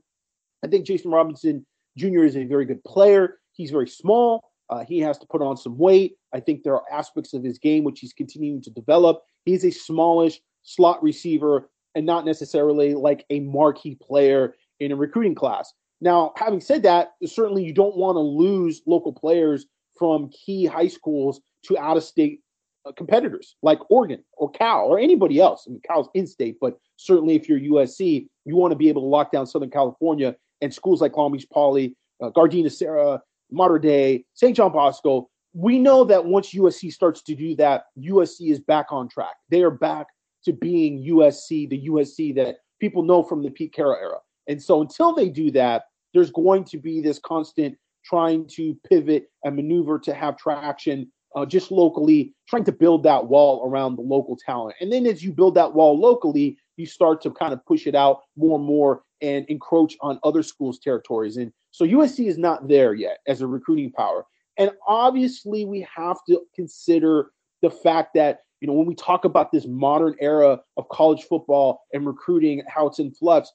I 0.65 0.69
think 0.69 0.87
Jason 0.87 1.11
Robinson 1.11 1.67
Jr. 1.97 2.25
is 2.25 2.37
a 2.37 2.45
very 2.45 2.65
good 2.65 2.83
player. 2.85 3.39
He's 3.53 3.71
very 3.71 3.89
small. 3.89 4.53
Uh, 4.71 4.83
he 4.85 4.99
has 5.01 5.19
to 5.19 5.27
put 5.27 5.43
on 5.43 5.59
some 5.59 5.77
weight. 5.77 6.17
I 6.33 6.41
think 6.41 6.63
there 6.63 6.75
are 6.75 6.85
aspects 6.91 7.35
of 7.35 7.45
his 7.45 7.59
game 7.59 7.85
which 7.85 8.01
he's 8.01 8.15
continuing 8.15 8.63
to 8.63 8.71
develop. 8.71 9.21
He's 9.45 9.65
a 9.65 9.71
smallish, 9.71 10.41
slot 10.63 11.03
receiver 11.03 11.69
and 11.95 12.07
not 12.07 12.25
necessarily 12.25 12.95
like 12.95 13.25
a 13.31 13.41
marquee 13.41 13.97
player 14.03 14.55
in 14.85 14.93
a 14.93 14.97
recruiting 14.97 15.35
class. 15.35 15.73
Now, 16.00 16.33
having 16.37 16.61
said 16.61 16.83
that, 16.83 17.12
certainly 17.25 17.64
you 17.64 17.73
don't 17.73 17.97
want 17.97 18.17
to 18.17 18.21
lose 18.21 18.83
local 18.87 19.12
players 19.12 19.67
from 19.99 20.31
key 20.31 20.67
high 20.67 20.88
schools 20.88 21.41
to 21.67 21.79
out 21.79 21.97
of 21.97 22.05
state 22.05 22.41
uh, 22.87 22.93
competitors 22.93 23.57
like 23.62 23.79
Oregon 23.91 24.23
or 24.35 24.50
Cal 24.50 24.87
or 24.87 24.99
anybody 24.99 25.41
else. 25.41 25.64
I 25.67 25.71
mean, 25.71 25.81
Cal's 25.87 26.09
in 26.14 26.26
state, 26.26 26.57
but 26.61 26.79
certainly 26.97 27.35
if 27.35 27.49
you're 27.49 27.59
USC, 27.59 28.29
you 28.45 28.57
want 28.57 28.73
to 28.73 28.76
be 28.76 28.88
able 28.88 29.03
to 29.03 29.09
lock 29.09 29.33
down 29.33 29.47
Southern 29.47 29.71
California 29.71 30.37
and 30.61 30.73
schools 30.73 31.00
like 31.00 31.17
Long 31.17 31.33
Beach 31.33 31.47
Poly, 31.50 31.97
uh, 32.23 32.31
Gardena 32.31 32.71
Serra, 32.71 33.23
Mater 33.50 33.79
Dei, 33.79 34.25
St. 34.35 34.57
John 34.57 34.73
Bosco. 34.73 35.29
We 35.55 35.79
know 35.79 36.05
that 36.05 36.25
once 36.25 36.53
USC 36.53 36.93
starts 36.93 37.23
to 37.23 37.35
do 37.35 37.55
that, 37.57 37.85
USC 37.99 38.50
is 38.50 38.61
back 38.61 38.87
on 38.91 39.09
track. 39.09 39.37
They 39.49 39.62
are 39.62 39.71
back 39.71 40.09
to 40.45 40.53
being 40.53 41.03
USC, 41.05 41.69
the 41.71 41.88
USC 41.88 42.35
that 42.35 42.57
people 42.81 43.03
know 43.03 43.23
from 43.23 43.43
the 43.43 43.50
Pete 43.50 43.73
Carroll 43.73 43.97
era. 43.97 44.19
And 44.49 44.63
so 44.63 44.83
until 44.83 45.15
they 45.15 45.29
do 45.29 45.51
that, 45.53 45.85
there's 46.13 46.31
going 46.31 46.65
to 46.65 46.79
be 46.79 47.01
this 47.01 47.19
constant 47.19 47.77
trying 48.05 48.47
to 48.47 48.77
pivot 48.89 49.31
and 49.45 49.57
maneuver 49.57 49.99
to 49.99 50.15
have 50.15 50.37
traction 50.37 51.11
uh, 51.35 51.45
just 51.45 51.71
locally, 51.71 52.35
trying 52.49 52.65
to 52.65 52.73
build 52.73 53.03
that 53.03 53.27
wall 53.27 53.69
around 53.69 53.97
the 53.97 54.03
local 54.03 54.37
talent. 54.37 54.77
And 54.81 54.93
then 54.93 55.07
as 55.07 55.25
you 55.25 55.33
build 55.33 55.55
that 55.57 55.75
wall 55.75 55.99
locally, 55.99 56.57
you 56.77 56.87
start 56.87 57.21
to 57.23 57.31
kind 57.31 57.53
of 57.53 57.65
push 57.67 57.87
it 57.87 57.95
out 57.95 58.23
more 58.37 58.59
and 58.59 58.67
more 58.67 59.03
and 59.21 59.45
encroach 59.49 59.97
on 60.01 60.21
other 60.23 60.43
schools' 60.43 60.79
territories. 60.79 61.37
And 61.37 61.53
so 61.71 61.85
USC 61.85 62.27
is 62.27 62.39
not 62.39 62.69
there 62.69 62.95
yet 62.95 63.19
as 63.27 63.41
a 63.41 63.47
recruiting 63.47 63.91
power. 63.91 64.25
And 64.59 64.71
obviously, 64.87 65.65
we 65.65 65.87
have 65.95 66.19
to 66.29 66.41
consider 66.55 67.31
the 67.63 67.71
fact 67.71 68.15
that, 68.15 68.41
you 68.61 68.69
know, 68.69 68.75
when 68.75 68.87
we 68.87 68.95
talk 68.95 69.25
about 69.25 69.51
this 69.51 69.67
modern 69.67 70.15
era 70.21 70.61
of 70.77 70.89
college 70.91 71.25
football 71.25 71.81
and 71.93 72.07
recruiting, 72.07 72.63
how 72.69 72.87
it's 72.87 73.01
in 73.01 73.11
flux, 73.11 73.51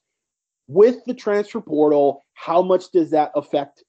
with 0.69 1.03
the 1.05 1.15
transfer 1.15 1.59
portal, 1.59 2.23
how 2.35 2.61
much 2.61 2.91
does 2.91 3.09
that 3.09 3.31
affect 3.35 3.83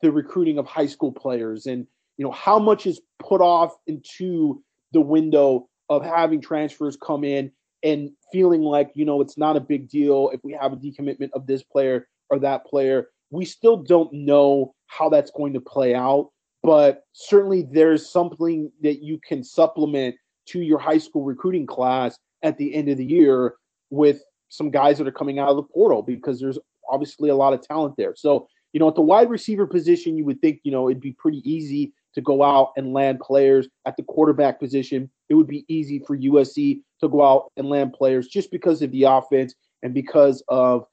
the 0.00 0.12
recruiting 0.12 0.58
of 0.58 0.66
high 0.66 0.86
school 0.86 1.12
players? 1.12 1.66
And 1.66 1.86
you 2.16 2.24
know 2.24 2.30
how 2.30 2.58
much 2.58 2.86
is 2.86 3.00
put 3.18 3.40
off 3.40 3.76
into 3.86 4.62
the 4.92 5.00
window 5.00 5.68
of 5.88 6.04
having 6.04 6.40
transfers 6.40 6.96
come 6.96 7.24
in 7.24 7.50
and 7.82 8.10
feeling 8.32 8.62
like 8.62 8.90
you 8.94 9.04
know 9.04 9.20
it's 9.20 9.36
not 9.36 9.56
a 9.56 9.60
big 9.60 9.88
deal 9.88 10.30
if 10.32 10.40
we 10.44 10.52
have 10.52 10.72
a 10.72 10.76
decommitment 10.76 11.30
of 11.32 11.46
this 11.46 11.62
player 11.62 12.06
or 12.28 12.38
that 12.38 12.64
player 12.66 13.08
we 13.30 13.44
still 13.44 13.76
don't 13.76 14.12
know 14.12 14.74
how 14.86 15.08
that's 15.08 15.30
going 15.30 15.54
to 15.54 15.60
play 15.60 15.94
out 15.94 16.28
but 16.62 17.04
certainly 17.12 17.66
there's 17.72 18.08
something 18.08 18.70
that 18.82 19.02
you 19.02 19.18
can 19.26 19.42
supplement 19.42 20.14
to 20.46 20.60
your 20.60 20.78
high 20.78 20.98
school 20.98 21.24
recruiting 21.24 21.66
class 21.66 22.18
at 22.42 22.58
the 22.58 22.74
end 22.74 22.88
of 22.88 22.98
the 22.98 23.04
year 23.04 23.54
with 23.88 24.22
some 24.50 24.70
guys 24.70 24.98
that 24.98 25.08
are 25.08 25.12
coming 25.12 25.38
out 25.38 25.48
of 25.48 25.56
the 25.56 25.62
portal 25.62 26.02
because 26.02 26.38
there's 26.38 26.58
obviously 26.90 27.30
a 27.30 27.34
lot 27.34 27.52
of 27.52 27.62
talent 27.62 27.94
there 27.96 28.14
so 28.14 28.46
you 28.72 28.80
know 28.80 28.88
at 28.88 28.94
the 28.94 29.00
wide 29.00 29.30
receiver 29.30 29.66
position 29.66 30.16
you 30.16 30.24
would 30.24 30.40
think 30.40 30.60
you 30.62 30.70
know 30.70 30.88
it'd 30.88 31.00
be 31.00 31.12
pretty 31.12 31.42
easy 31.50 31.92
to 32.14 32.20
go 32.20 32.42
out 32.42 32.72
and 32.76 32.92
land 32.92 33.20
players 33.20 33.68
at 33.86 33.96
the 33.96 34.02
quarterback 34.02 34.58
position. 34.58 35.10
It 35.28 35.34
would 35.34 35.46
be 35.46 35.64
easy 35.68 36.00
for 36.00 36.16
USC 36.16 36.82
to 37.00 37.08
go 37.08 37.24
out 37.24 37.52
and 37.56 37.68
land 37.68 37.92
players 37.92 38.28
just 38.28 38.50
because 38.50 38.82
of 38.82 38.90
the 38.90 39.04
offense 39.04 39.54
and 39.82 39.94
because 39.94 40.42
of 40.48 40.86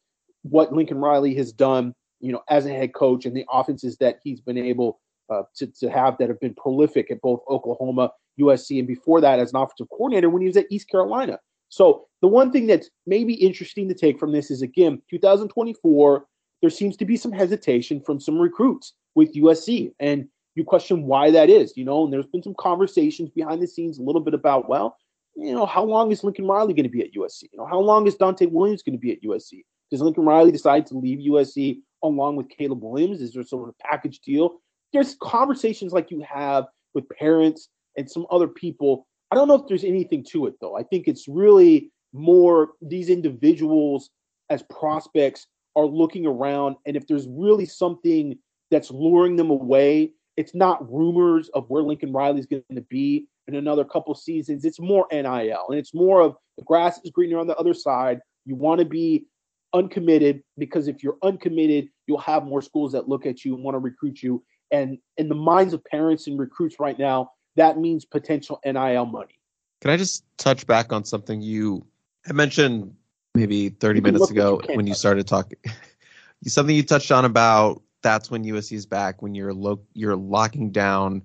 what 0.44 0.74
Lincoln 0.74 1.00
Riley 1.00 1.34
has 1.36 1.52
done, 1.52 1.94
you 2.20 2.32
know, 2.32 2.42
as 2.50 2.66
a 2.66 2.70
head 2.70 2.94
coach 2.94 3.26
and 3.26 3.36
the 3.36 3.46
offenses 3.52 3.98
that 3.98 4.20
he's 4.24 4.42
been 4.42 4.58
able 4.58 5.00
uh, 5.30 5.44
to, 5.56 5.68
to 5.68 5.90
have 5.90 6.18
that 6.18 6.30
have 6.30 6.40
been 6.40 6.54
prolific 6.54 7.12
at 7.12 7.22
both 7.22 7.42
Oklahoma, 7.50 8.12
USC, 8.40 8.80
and 8.80 8.88
before 8.88 9.20
that 9.22 9.40
as 9.40 9.52
an 9.52 9.58
offensive 9.58 9.90
coordinator 9.90 10.30
when 10.30 10.42
he 10.42 10.48
was 10.48 10.58
at 10.58 10.68
East 10.70 10.90
Carolina. 10.90 11.40
So 11.70 12.08
the 12.22 12.28
one 12.28 12.52
thing 12.52 12.68
that's 12.68 12.90
maybe 13.06 13.34
interesting 13.34 13.88
to 13.90 13.94
take 13.94 14.20
from 14.20 14.32
this 14.32 14.50
is 14.52 14.62
again, 14.62 15.02
2024, 15.10 16.26
there 16.62 16.70
seems 16.70 16.98
to 16.98 17.06
be 17.06 17.18
some 17.18 17.32
hesitation 17.32 18.02
from 18.02 18.20
some 18.20 18.40
recruits 18.40 18.94
with 19.16 19.34
USC. 19.36 19.92
And 20.00 20.28
you 20.56 20.64
question 20.64 21.04
why 21.04 21.30
that 21.32 21.50
is, 21.50 21.78
you 21.78 21.86
know, 21.86 22.04
and 22.04 22.12
there's 22.12 22.26
been 22.26 22.42
some 22.42 22.56
conversations 22.58 23.30
behind 23.30 23.62
the 23.62 23.68
scenes 23.68 24.00
a 24.00 24.04
little 24.04 24.22
bit 24.22 24.34
about, 24.34 24.68
well, 24.68 24.98
you 25.36 25.54
know, 25.54 25.68
how 25.68 25.84
long 25.84 26.12
is 26.12 26.24
Lincoln 26.24 26.48
Riley 26.48 26.74
going 26.74 26.84
to 26.84 26.90
be 26.90 27.02
at 27.02 27.14
USC? 27.14 27.44
You 27.52 27.60
know, 27.60 27.68
how 27.68 27.80
long 27.80 28.08
is 28.08 28.16
Donte 28.16 28.52
Williams 28.52 28.82
going 28.82 28.98
to 28.98 29.00
be 29.00 29.12
at 29.12 29.22
USC? 29.22 29.62
Does 29.92 30.02
Lincoln 30.02 30.26
Riley 30.26 30.52
decide 30.52 30.88
to 30.88 30.98
leave 30.98 31.20
USC 31.20 31.80
along 32.04 32.38
with 32.38 32.50
Caleb 32.50 32.84
Williams? 32.84 33.22
Is 33.22 33.34
there 33.34 33.44
sort 33.44 33.70
of 33.70 33.78
package 33.78 34.20
deal? 34.20 34.60
There's 34.94 35.16
conversations 35.22 35.94
like 35.94 36.10
you 36.10 36.26
have 36.28 36.66
with 36.96 37.08
parents 37.10 37.70
and 37.96 38.10
some 38.10 38.26
other 38.32 38.48
people. 38.48 39.08
I 39.31 39.36
don't 39.36 39.48
know 39.48 39.55
if 39.55 39.67
there's 39.67 39.84
anything 39.84 40.25
to 40.31 40.48
it 40.48 40.55
though. 40.62 40.77
I 40.77 40.84
think 40.84 41.07
it's 41.07 41.27
really 41.27 41.91
more 42.13 42.69
these 42.81 43.10
individuals 43.10 44.10
as 44.50 44.63
prospects 44.63 45.48
are 45.75 45.86
looking 45.86 46.25
around 46.25 46.77
and 46.86 46.96
if 46.96 47.05
there's 47.07 47.27
really 47.29 47.65
something 47.65 48.38
that's 48.72 48.89
luring 48.89 49.36
them 49.36 49.50
away 49.50 50.12
it's 50.38 50.53
not 50.53 50.89
rumors 50.89 51.50
of 51.50 51.65
where 51.67 51.84
Lincoln 51.84 52.13
Riley's 52.13 52.46
going 52.46 52.63
to 52.74 52.81
be 52.81 53.27
in 53.48 53.55
another 53.55 53.84
couple 53.84 54.13
seasons. 54.13 54.63
It's 54.63 54.79
more 54.79 55.07
NIL, 55.12 55.65
and 55.69 55.79
it's 55.79 55.93
more 55.93 56.22
of 56.22 56.36
the 56.57 56.63
grass 56.63 57.00
is 57.03 57.12
greener 57.12 57.39
on 57.39 57.48
the 57.48 57.57
other 57.57 57.74
side. 57.74 58.19
You 58.46 58.55
want 58.55 58.79
to 58.79 58.86
be 58.86 59.25
uncommitted 59.74 60.43
because 60.57 60.88
if 60.88 61.03
you're 61.03 61.17
uncommitted, 61.24 61.89
you'll 62.05 62.19
have 62.19 62.46
more 62.46 62.62
schools 62.62 62.91
that 62.93 63.10
look 63.10 63.25
at 63.25 63.43
you 63.43 63.55
and 63.55 63.63
want 63.63 63.75
to 63.75 63.79
recruit 63.79 64.22
you. 64.22 64.43
And 64.72 65.00
in 65.17 65.27
the 65.27 65.36
minds 65.36 65.74
of 65.74 65.84
parents 65.86 66.27
and 66.27 66.39
recruits 66.39 66.79
right 66.79 66.98
now, 66.98 67.31
that 67.58 67.78
means 67.78 68.06
potential 68.06 68.60
NIL 68.66 69.06
money. 69.06 69.40
Can 69.82 69.92
I 69.92 69.98
just 69.98 70.24
touch 70.38 70.66
back 70.66 70.94
on 70.94 71.04
something 71.04 71.42
you 71.42 71.86
I 72.28 72.34
mentioned 72.34 72.96
maybe 73.36 73.70
30 73.70 74.02
minutes 74.02 74.32
ago 74.32 74.62
you 74.68 74.76
when 74.76 74.88
you 74.88 74.94
started 74.94 75.28
talking? 75.28 75.60
something 76.46 76.76
you 76.76 76.84
touched 76.84 77.12
on 77.12 77.26
about 77.26 77.82
that's 78.02 78.32
when 78.32 78.44
USC 78.44 78.74
is 78.74 78.86
back. 78.86 79.22
When 79.22 79.36
you're 79.36 79.54
lo- 79.54 79.82
you're 79.94 80.16
locking 80.16 80.72
down 80.72 81.24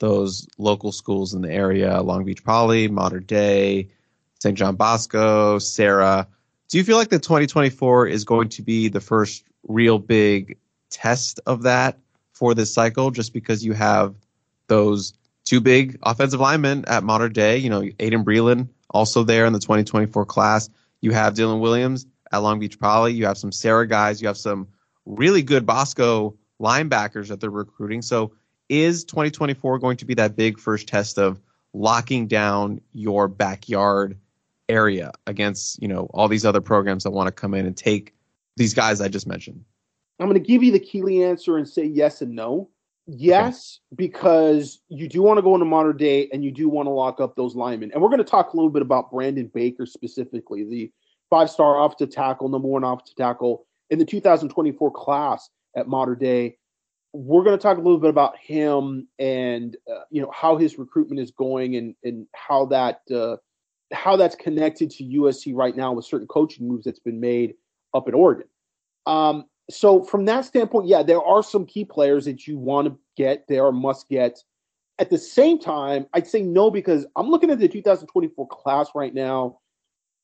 those 0.00 0.48
local 0.58 0.90
schools 0.90 1.34
in 1.34 1.42
the 1.42 1.50
area, 1.50 2.00
Long 2.02 2.24
Beach 2.24 2.44
Poly, 2.44 2.88
Mater 2.88 3.20
Dei, 3.20 3.88
St. 4.40 4.56
John 4.56 4.76
Bosco, 4.76 5.58
Serra. 5.58 6.26
Do 6.68 6.78
you 6.78 6.84
feel 6.84 6.96
like 6.96 7.10
the 7.10 7.18
2024 7.18 8.08
is 8.08 8.24
going 8.24 8.48
to 8.50 8.62
be 8.62 8.88
the 8.88 9.00
first 9.00 9.44
real 9.68 9.98
big 9.98 10.58
test 10.90 11.40
of 11.46 11.62
that 11.62 11.98
for 12.32 12.54
this 12.54 12.72
cycle? 12.72 13.10
Just 13.10 13.32
because 13.32 13.64
you 13.64 13.72
have 13.74 14.14
those 14.66 15.12
two 15.44 15.60
big 15.60 15.98
offensive 16.02 16.40
linemen 16.40 16.84
at 16.86 17.04
Mater 17.04 17.28
Dei. 17.28 17.56
you 17.56 17.70
know, 17.70 17.82
Aiden 17.82 18.24
Breland 18.24 18.68
also 18.90 19.24
there 19.24 19.46
in 19.46 19.52
the 19.52 19.58
2024 19.58 20.24
class. 20.26 20.68
You 21.00 21.12
have 21.12 21.34
Dylan 21.34 21.60
Williams 21.60 22.06
at 22.32 22.38
Long 22.38 22.58
Beach 22.58 22.78
Poly. 22.78 23.12
You 23.12 23.26
have 23.26 23.38
some 23.38 23.52
Serra 23.52 23.86
guys. 23.86 24.20
You 24.20 24.28
have 24.28 24.38
some 24.38 24.68
really 25.04 25.42
good 25.42 25.66
Bosco 25.66 26.36
linebackers 26.60 27.28
that 27.28 27.40
they're 27.40 27.50
recruiting. 27.50 28.02
So 28.02 28.32
is 28.68 29.04
2024 29.04 29.78
going 29.78 29.98
to 29.98 30.04
be 30.04 30.14
that 30.14 30.36
big 30.36 30.58
first 30.58 30.88
test 30.88 31.18
of 31.18 31.40
locking 31.74 32.26
down 32.26 32.80
your 32.92 33.28
backyard 33.28 34.18
area 34.68 35.12
against, 35.26 35.82
you 35.82 35.88
know, 35.88 36.08
all 36.14 36.28
these 36.28 36.44
other 36.44 36.60
programs 36.60 37.04
that 37.04 37.10
want 37.10 37.26
to 37.26 37.32
come 37.32 37.52
in 37.54 37.66
and 37.66 37.76
take 37.76 38.14
these 38.56 38.72
guys 38.72 39.00
I 39.00 39.08
just 39.08 39.26
mentioned? 39.26 39.64
I'm 40.20 40.28
going 40.28 40.40
to 40.40 40.46
give 40.46 40.62
you 40.62 40.72
the 40.72 40.78
Keeley 40.78 41.24
answer 41.24 41.58
and 41.58 41.68
say 41.68 41.84
yes 41.84 42.22
and 42.22 42.34
no. 42.34 42.70
Yes, 43.06 43.80
because 43.94 44.80
you 44.88 45.08
do 45.08 45.20
want 45.22 45.36
to 45.36 45.42
go 45.42 45.54
into 45.54 45.66
Mater 45.66 45.92
Dei 45.92 46.28
and 46.32 46.42
you 46.42 46.50
do 46.50 46.68
want 46.68 46.86
to 46.86 46.90
lock 46.90 47.20
up 47.20 47.36
those 47.36 47.54
linemen. 47.54 47.90
And 47.92 48.02
we're 48.02 48.08
going 48.08 48.18
to 48.18 48.24
talk 48.24 48.52
a 48.52 48.56
little 48.56 48.70
bit 48.70 48.82
about 48.82 49.10
Brandon 49.10 49.50
Baker 49.52 49.84
specifically, 49.84 50.64
the 50.64 50.90
five 51.28 51.50
star 51.50 51.84
offensive 51.84 52.10
tackle, 52.10 52.48
number 52.48 52.68
one 52.68 52.82
offensive 52.82 53.16
tackle 53.16 53.66
in 53.90 53.98
the 53.98 54.06
2024 54.06 54.90
class 54.92 55.50
at 55.76 55.86
Mater 55.86 56.14
Dei. 56.14 56.56
We're 57.12 57.44
going 57.44 57.56
to 57.56 57.62
talk 57.62 57.76
a 57.76 57.80
little 57.80 58.00
bit 58.00 58.10
about 58.10 58.38
him 58.38 59.06
and 59.18 59.76
uh, 59.90 60.04
you 60.10 60.22
know 60.22 60.30
how 60.34 60.56
his 60.56 60.78
recruitment 60.78 61.20
is 61.20 61.30
going 61.30 61.76
and 61.76 61.94
and 62.02 62.26
how 62.34 62.66
that 62.66 63.02
uh, 63.14 63.36
how 63.92 64.16
that's 64.16 64.34
connected 64.34 64.90
to 64.92 65.04
USC 65.04 65.54
right 65.54 65.76
now 65.76 65.92
with 65.92 66.06
certain 66.06 66.26
coaching 66.26 66.66
moves 66.66 66.84
that's 66.84 67.00
been 67.00 67.20
made 67.20 67.54
up 67.92 68.08
in 68.08 68.14
Oregon. 68.14 68.48
Um, 69.06 69.44
so 69.70 70.02
from 70.02 70.26
that 70.26 70.44
standpoint, 70.44 70.88
yeah, 70.88 71.02
there 71.02 71.22
are 71.22 71.42
some 71.42 71.64
key 71.64 71.84
players 71.84 72.24
that 72.26 72.46
you 72.46 72.58
want 72.58 72.88
to 72.88 72.98
get. 73.16 73.46
There 73.48 73.64
are 73.64 73.72
must 73.72 74.08
get. 74.08 74.42
At 74.98 75.10
the 75.10 75.18
same 75.18 75.58
time, 75.58 76.06
I'd 76.12 76.26
say 76.26 76.42
no 76.42 76.70
because 76.70 77.06
I'm 77.16 77.28
looking 77.28 77.50
at 77.50 77.58
the 77.58 77.68
2024 77.68 78.46
class 78.48 78.90
right 78.94 79.12
now, 79.12 79.58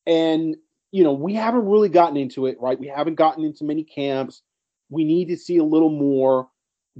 and 0.05 0.55
you 0.91 1.03
know, 1.03 1.13
we 1.13 1.33
haven't 1.33 1.65
really 1.65 1.89
gotten 1.89 2.17
into 2.17 2.45
it, 2.45 2.57
right? 2.59 2.79
We 2.79 2.87
haven't 2.87 3.15
gotten 3.15 3.43
into 3.43 3.63
many 3.63 3.83
camps. 3.83 4.43
We 4.89 5.05
need 5.05 5.29
to 5.29 5.37
see 5.37 5.57
a 5.57 5.63
little 5.63 5.89
more. 5.89 6.49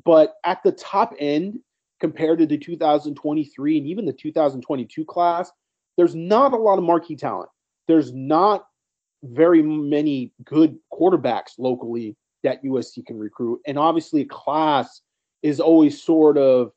But 0.06 0.36
at 0.46 0.64
the 0.64 0.72
top 0.72 1.14
end, 1.20 1.60
compared 2.00 2.40
to 2.40 2.46
the 2.46 2.58
2023 2.58 3.78
and 3.78 3.88
even 3.88 4.06
the 4.06 4.14
2022 4.14 5.06
class, 5.06 5.52
there's 5.98 6.16
not 6.16 6.54
a 6.54 6.58
lot 6.58 6.78
of 6.78 6.86
marquee 6.86 7.18
talent. 7.18 7.50
There's 7.88 8.14
not 8.14 8.66
very 9.24 9.62
many 9.62 10.32
good 10.46 10.80
quarterbacks 10.92 11.60
locally 11.60 12.16
that 12.44 12.64
USC 12.64 13.06
can 13.06 13.18
recruit. 13.18 13.62
And 13.66 13.78
obviously, 13.78 14.26
class 14.26 15.02
is 15.44 15.60
always 15.60 16.02
sort 16.02 16.38
of, 16.38 16.72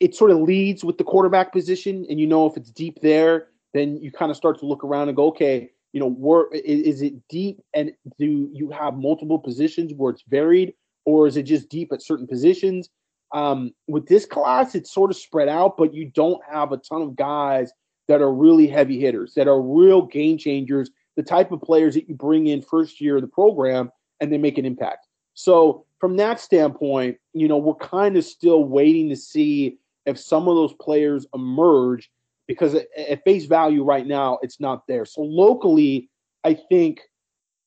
it 0.00 0.14
sort 0.14 0.30
of 0.30 0.38
leads 0.38 0.84
with 0.84 0.98
the 0.98 1.04
quarterback 1.04 1.52
position. 1.52 2.06
And 2.08 2.18
you 2.18 2.26
know, 2.26 2.46
if 2.46 2.56
it's 2.56 2.70
deep 2.70 3.00
there, 3.02 3.48
then 3.74 3.96
you 3.98 4.10
kind 4.10 4.30
of 4.30 4.36
start 4.36 4.58
to 4.60 4.66
look 4.66 4.84
around 4.84 5.08
and 5.08 5.16
go, 5.16 5.28
okay, 5.28 5.70
you 5.92 6.00
know, 6.00 6.10
where 6.10 6.46
is, 6.52 7.02
it 7.02 7.14
deep 7.28 7.60
and 7.74 7.92
do 8.18 8.50
you 8.52 8.70
have 8.70 8.94
multiple 8.94 9.38
positions 9.38 9.92
where 9.94 10.10
it's 10.10 10.24
varied, 10.26 10.74
or 11.04 11.26
is 11.26 11.36
it 11.36 11.42
just 11.42 11.68
deep 11.68 11.92
at 11.92 12.02
certain 12.02 12.26
positions? 12.26 12.88
Um, 13.32 13.72
with 13.88 14.06
this 14.06 14.26
class, 14.26 14.74
it's 14.74 14.92
sort 14.92 15.10
of 15.10 15.16
spread 15.16 15.48
out, 15.48 15.76
but 15.76 15.94
you 15.94 16.06
don't 16.06 16.40
have 16.50 16.72
a 16.72 16.76
ton 16.78 17.02
of 17.02 17.16
guys 17.16 17.72
that 18.08 18.20
are 18.20 18.32
really 18.32 18.66
heavy 18.66 19.00
hitters, 19.00 19.34
that 19.34 19.48
are 19.48 19.60
real 19.60 20.02
game 20.02 20.38
changers, 20.38 20.90
the 21.16 21.22
type 21.22 21.52
of 21.52 21.60
players 21.60 21.94
that 21.94 22.08
you 22.08 22.14
bring 22.14 22.46
in 22.46 22.62
first 22.62 23.00
year 23.00 23.16
of 23.16 23.22
the 23.22 23.28
program 23.28 23.90
and 24.22 24.32
they 24.32 24.38
make 24.38 24.56
an 24.56 24.64
impact. 24.64 25.08
So 25.34 25.84
from 25.98 26.16
that 26.16 26.40
standpoint, 26.40 27.18
you 27.34 27.48
know, 27.48 27.58
we're 27.58 27.74
kind 27.74 28.16
of 28.16 28.24
still 28.24 28.64
waiting 28.64 29.08
to 29.10 29.16
see 29.16 29.78
if 30.06 30.18
some 30.18 30.48
of 30.48 30.54
those 30.54 30.72
players 30.74 31.26
emerge 31.34 32.10
because 32.46 32.74
at 32.74 33.24
face 33.24 33.46
value 33.46 33.84
right 33.84 34.06
now, 34.06 34.38
it's 34.42 34.60
not 34.60 34.86
there. 34.86 35.04
So 35.04 35.22
locally, 35.22 36.08
I 36.44 36.54
think 36.54 37.00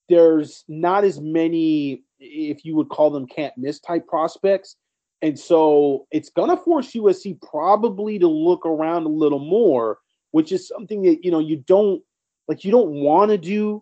there's 0.09 0.63
not 0.67 1.03
as 1.03 1.19
many, 1.19 2.03
if 2.19 2.63
you 2.63 2.75
would 2.75 2.89
call 2.89 3.09
them 3.09 3.27
can't 3.27 3.57
miss 3.57 3.79
type 3.79 4.07
prospects. 4.07 4.77
And 5.21 5.37
so 5.37 6.07
it's 6.11 6.29
going 6.29 6.49
to 6.49 6.57
force 6.57 6.91
USC 6.91 7.41
probably 7.41 8.19
to 8.19 8.27
look 8.27 8.65
around 8.65 9.05
a 9.05 9.09
little 9.09 9.39
more, 9.39 9.97
which 10.31 10.51
is 10.51 10.67
something 10.67 11.01
that, 11.03 11.25
you 11.25 11.31
know, 11.31 11.39
you 11.39 11.57
don't 11.57 12.01
like, 12.47 12.63
you 12.63 12.71
don't 12.71 12.91
want 12.91 13.31
to 13.31 13.37
do. 13.37 13.81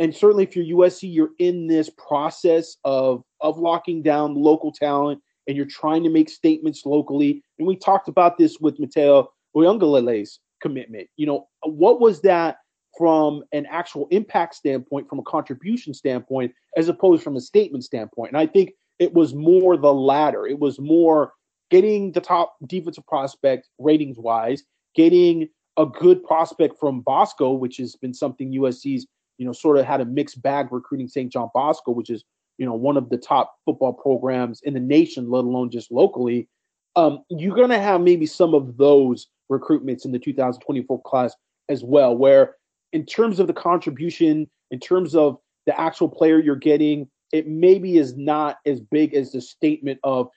And 0.00 0.16
certainly 0.16 0.42
if 0.42 0.56
you're 0.56 0.78
USC, 0.78 1.12
you're 1.14 1.32
in 1.38 1.66
this 1.66 1.90
process 1.90 2.78
of, 2.84 3.22
of 3.40 3.58
locking 3.58 4.02
down 4.02 4.34
local 4.34 4.72
talent 4.72 5.20
and 5.46 5.56
you're 5.56 5.66
trying 5.66 6.02
to 6.02 6.10
make 6.10 6.30
statements 6.30 6.86
locally. 6.86 7.44
And 7.58 7.68
we 7.68 7.76
talked 7.76 8.08
about 8.08 8.38
this 8.38 8.58
with 8.60 8.78
Matayo 8.78 9.26
Uiagalelei's 9.54 10.40
commitment. 10.62 11.08
You 11.16 11.26
know, 11.26 11.48
what 11.64 12.00
was 12.00 12.22
that 12.22 12.56
from 12.96 13.44
an 13.52 13.66
actual 13.66 14.08
impact 14.10 14.54
standpoint, 14.54 15.08
from 15.08 15.18
a 15.18 15.24
contribution 15.24 15.92
standpoint, 15.92 16.52
as 16.76 16.88
opposed 16.88 17.22
from 17.22 17.36
a 17.36 17.40
statement 17.40 17.84
standpoint? 17.84 18.32
And 18.32 18.40
I 18.40 18.46
think 18.46 18.72
it 18.98 19.12
was 19.12 19.34
more 19.34 19.76
the 19.76 19.92
latter. 19.92 20.46
It 20.46 20.58
was 20.58 20.80
more 20.80 21.34
getting 21.70 22.12
the 22.12 22.20
top 22.22 22.56
defensive 22.66 23.06
prospect 23.06 23.68
ratings 23.78 24.18
wise, 24.18 24.62
getting 24.94 25.48
a 25.76 25.84
good 25.84 26.24
prospect 26.24 26.78
from 26.78 27.00
Bosco, 27.00 27.52
which 27.52 27.76
has 27.76 27.96
been 27.96 28.14
something 28.14 28.52
USC's, 28.52 29.06
you 29.40 29.46
know, 29.46 29.52
sort 29.52 29.78
of 29.78 29.86
had 29.86 30.02
a 30.02 30.04
mixed 30.04 30.42
bag 30.42 30.70
recruiting 30.70 31.08
St. 31.08 31.32
John 31.32 31.48
Bosco, 31.54 31.92
which 31.92 32.10
is, 32.10 32.24
you 32.58 32.66
know, 32.66 32.74
one 32.74 32.98
of 32.98 33.08
the 33.08 33.16
top 33.16 33.54
football 33.64 33.94
programs 33.94 34.60
in 34.64 34.74
the 34.74 34.80
nation, 34.80 35.30
let 35.30 35.44
alone 35.44 35.70
just 35.70 35.90
locally. 35.90 36.46
Um, 36.94 37.24
you're 37.30 37.56
going 37.56 37.70
to 37.70 37.78
have 37.78 38.02
maybe 38.02 38.26
some 38.26 38.52
of 38.52 38.76
those 38.76 39.28
recruitments 39.50 40.04
in 40.04 40.12
the 40.12 40.18
2024 40.18 41.00
class 41.06 41.34
as 41.70 41.82
well, 41.82 42.14
where 42.14 42.56
in 42.92 43.06
terms 43.06 43.40
of 43.40 43.46
the 43.46 43.54
contribution, 43.54 44.46
in 44.70 44.78
terms 44.78 45.14
of 45.14 45.38
the 45.64 45.80
actual 45.80 46.10
player 46.10 46.38
you're 46.38 46.54
getting, 46.54 47.08
it 47.32 47.48
maybe 47.48 47.96
is 47.96 48.18
not 48.18 48.58
as 48.66 48.78
big 48.78 49.14
as 49.14 49.32
the 49.32 49.40
statement 49.40 50.00
of, 50.04 50.28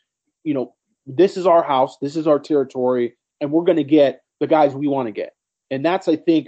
you 0.46 0.54
know, 0.54 0.74
this 1.06 1.36
is 1.36 1.46
our 1.46 1.62
house, 1.62 1.98
this 2.02 2.16
is 2.16 2.26
our 2.26 2.40
territory, 2.40 3.18
and 3.42 3.52
we're 3.52 3.66
going 3.66 3.76
to 3.76 3.84
get 3.84 4.22
the 4.40 4.48
guys 4.48 4.74
we 4.74 4.88
want 4.88 5.10
to 5.10 5.12
get. 5.12 5.34
And 5.72 5.84
that's, 5.84 6.08
I 6.08 6.16
think, 6.16 6.48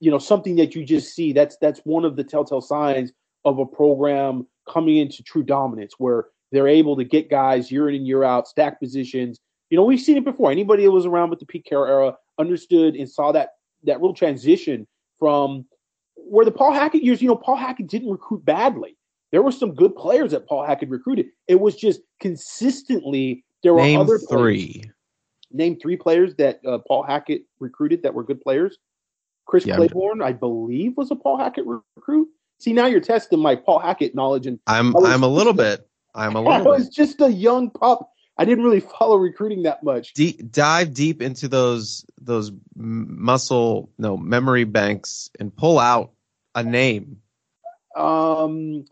you 0.00 0.10
know, 0.10 0.18
something 0.18 0.56
that 0.56 0.74
you 0.74 0.84
just 0.84 1.14
see. 1.14 1.32
That's 1.32 1.56
that's 1.60 1.80
one 1.80 2.04
of 2.04 2.16
the 2.16 2.24
telltale 2.24 2.60
signs 2.60 3.12
of 3.44 3.58
a 3.58 3.66
program 3.66 4.46
coming 4.68 4.98
into 4.98 5.22
true 5.22 5.42
dominance, 5.42 5.94
where 5.98 6.26
they're 6.52 6.68
able 6.68 6.96
to 6.96 7.04
get 7.04 7.30
guys 7.30 7.70
year 7.70 7.88
in 7.88 7.94
and 7.94 8.06
year 8.06 8.24
out, 8.24 8.48
stack 8.48 8.80
positions. 8.80 9.40
You 9.70 9.76
know, 9.76 9.84
we've 9.84 10.00
seen 10.00 10.16
it 10.16 10.24
before. 10.24 10.50
Anybody 10.50 10.84
that 10.84 10.90
was 10.90 11.06
around 11.06 11.30
with 11.30 11.40
the 11.40 11.46
Pete 11.46 11.66
Carroll 11.66 11.86
era 11.86 12.16
understood 12.38 12.94
and 12.94 13.10
saw 13.10 13.32
that 13.32 13.50
that 13.84 14.00
real 14.00 14.14
transition 14.14 14.86
from 15.18 15.66
where 16.16 16.44
the 16.44 16.50
Paul 16.50 16.72
Hackett 16.72 17.02
years. 17.02 17.20
You 17.20 17.28
know, 17.28 17.36
Paul 17.36 17.56
Hackett 17.56 17.86
didn't 17.86 18.10
recruit 18.10 18.44
badly. 18.44 18.96
There 19.30 19.42
were 19.42 19.52
some 19.52 19.74
good 19.74 19.94
players 19.94 20.30
that 20.30 20.46
Paul 20.46 20.64
Hackett 20.64 20.88
recruited. 20.88 21.26
It 21.48 21.60
was 21.60 21.76
just 21.76 22.00
consistently 22.20 23.44
there 23.62 23.74
were 23.74 23.82
Name 23.82 24.00
other 24.00 24.18
three. 24.18 24.80
Players. 24.80 24.94
Name 25.50 25.78
three 25.80 25.96
players 25.96 26.34
that 26.36 26.60
uh, 26.66 26.78
Paul 26.86 27.02
Hackett 27.02 27.42
recruited 27.58 28.02
that 28.02 28.12
were 28.12 28.22
good 28.22 28.40
players. 28.40 28.78
Chris 29.48 29.66
Yeah. 29.66 29.76
Claiborne, 29.76 30.22
I 30.22 30.32
believe, 30.32 30.96
was 30.96 31.10
a 31.10 31.16
Paul 31.16 31.38
Hackett 31.38 31.64
recruit. 31.66 32.28
See, 32.58 32.72
now 32.72 32.86
you're 32.86 33.00
testing 33.00 33.40
my 33.40 33.56
Paul 33.56 33.78
Hackett 33.78 34.14
knowledge, 34.14 34.46
and 34.46 34.60
I'm 34.66 34.94
I'm 34.98 35.22
a 35.22 35.28
little 35.28 35.54
bit. 35.54 35.88
I'm 36.14 36.36
a 36.36 36.40
little 36.42 36.52
I 36.52 36.60
was 36.60 36.84
bit. 36.84 36.94
just 36.94 37.20
a 37.20 37.32
young 37.32 37.70
pup. 37.70 38.12
I 38.36 38.44
didn't 38.44 38.62
really 38.62 38.80
follow 38.80 39.16
recruiting 39.16 39.62
that 39.62 39.82
much. 39.82 40.12
Deep, 40.12 40.52
dive 40.52 40.92
deep 40.94 41.22
into 41.22 41.48
those 41.48 42.04
those 42.20 42.52
muscle 42.76 43.90
no 43.98 44.16
memory 44.16 44.64
banks 44.64 45.30
and 45.40 45.54
pull 45.56 45.78
out 45.78 46.12
a 46.54 46.62
name. 46.62 47.22
Um, 47.96 48.84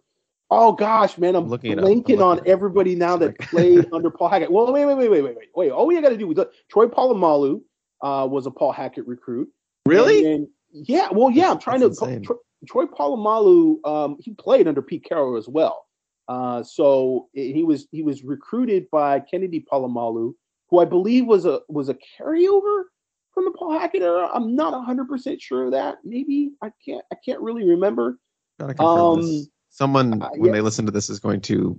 oh 0.51 0.73
gosh, 0.73 1.19
man, 1.19 1.37
I'm 1.37 1.45
I'm 1.45 1.51
looking 1.51 1.77
blanking 1.77 1.97
looking 1.97 2.23
on 2.23 2.39
it 2.39 2.47
everybody 2.47 2.95
now 2.95 3.19
that 3.19 3.39
played 3.39 3.87
under 3.93 4.11
Paul 4.11 4.31
Hackett. 4.31 4.51
Well, 4.51 4.73
wait, 4.73 4.87
wait, 4.87 4.95
wait, 4.95 5.11
wait, 5.11 5.23
wait, 5.23 5.37
wait, 5.37 5.49
wait. 5.55 5.71
All 5.71 5.87
we 5.87 6.01
got 6.01 6.09
to 6.09 6.17
do 6.17 6.27
was 6.29 6.39
Troy 6.71 6.87
Polamalu 6.87 7.61
uh, 8.01 8.27
was 8.31 8.47
a 8.47 8.51
Paul 8.51 8.73
Hackett 8.73 9.07
recruit. 9.07 9.51
Really? 9.87 10.23
Then- 10.23 10.49
yeah. 10.73 11.09
Well, 11.11 11.31
yeah. 11.31 11.53
I'm 11.53 11.59
trying 11.59 11.81
That's 11.81 11.99
to. 12.01 12.07
insane. 12.07 12.27
Troy, 12.67 12.87
Polamalu, 12.87 13.87
um, 13.87 14.17
he 14.19 14.33
played 14.33 14.67
under 14.67 14.83
Pete 14.83 15.05
Carroll 15.05 15.37
as 15.37 15.49
well. 15.49 15.87
Uh, 16.29 16.63
so 16.63 17.29
he 17.33 17.63
was 17.63 17.87
he 17.93 18.03
was 18.03 18.25
recruited 18.25 18.91
by 18.91 19.21
Kennedy 19.21 19.65
Polamalu, 19.71 20.35
who 20.69 20.79
I 20.81 20.85
believe 20.85 21.27
was 21.27 21.47
a 21.47 21.61
was 21.69 21.89
a 21.89 21.95
carryover 21.95 22.85
from 23.33 23.45
the 23.45 23.53
Paul 23.53 23.79
Hackett 23.79 24.03
era. 24.03 24.29
I'm 24.33 24.57
not 24.57 24.73
100 24.73 25.09
percent 25.09 25.41
sure 25.41 25.67
of 25.67 25.73
that. 25.73 25.99
Maybe 26.03 26.51
I 26.63 26.73
can't 26.85 27.05
I 27.13 27.17
can't 27.25 27.41
really 27.41 27.65
remember. 27.65 28.19
Gotta 28.59 28.75
confirm 28.75 29.23
this. 29.23 29.43
Um, 29.43 29.53
Someone 29.69 30.23
uh, 30.23 30.31
when 30.37 30.53
they 30.53 30.63
listen 30.63 30.87
to 30.87 30.91
this 30.93 31.11
is 31.11 31.21
going 31.21 31.43
to 31.43 31.77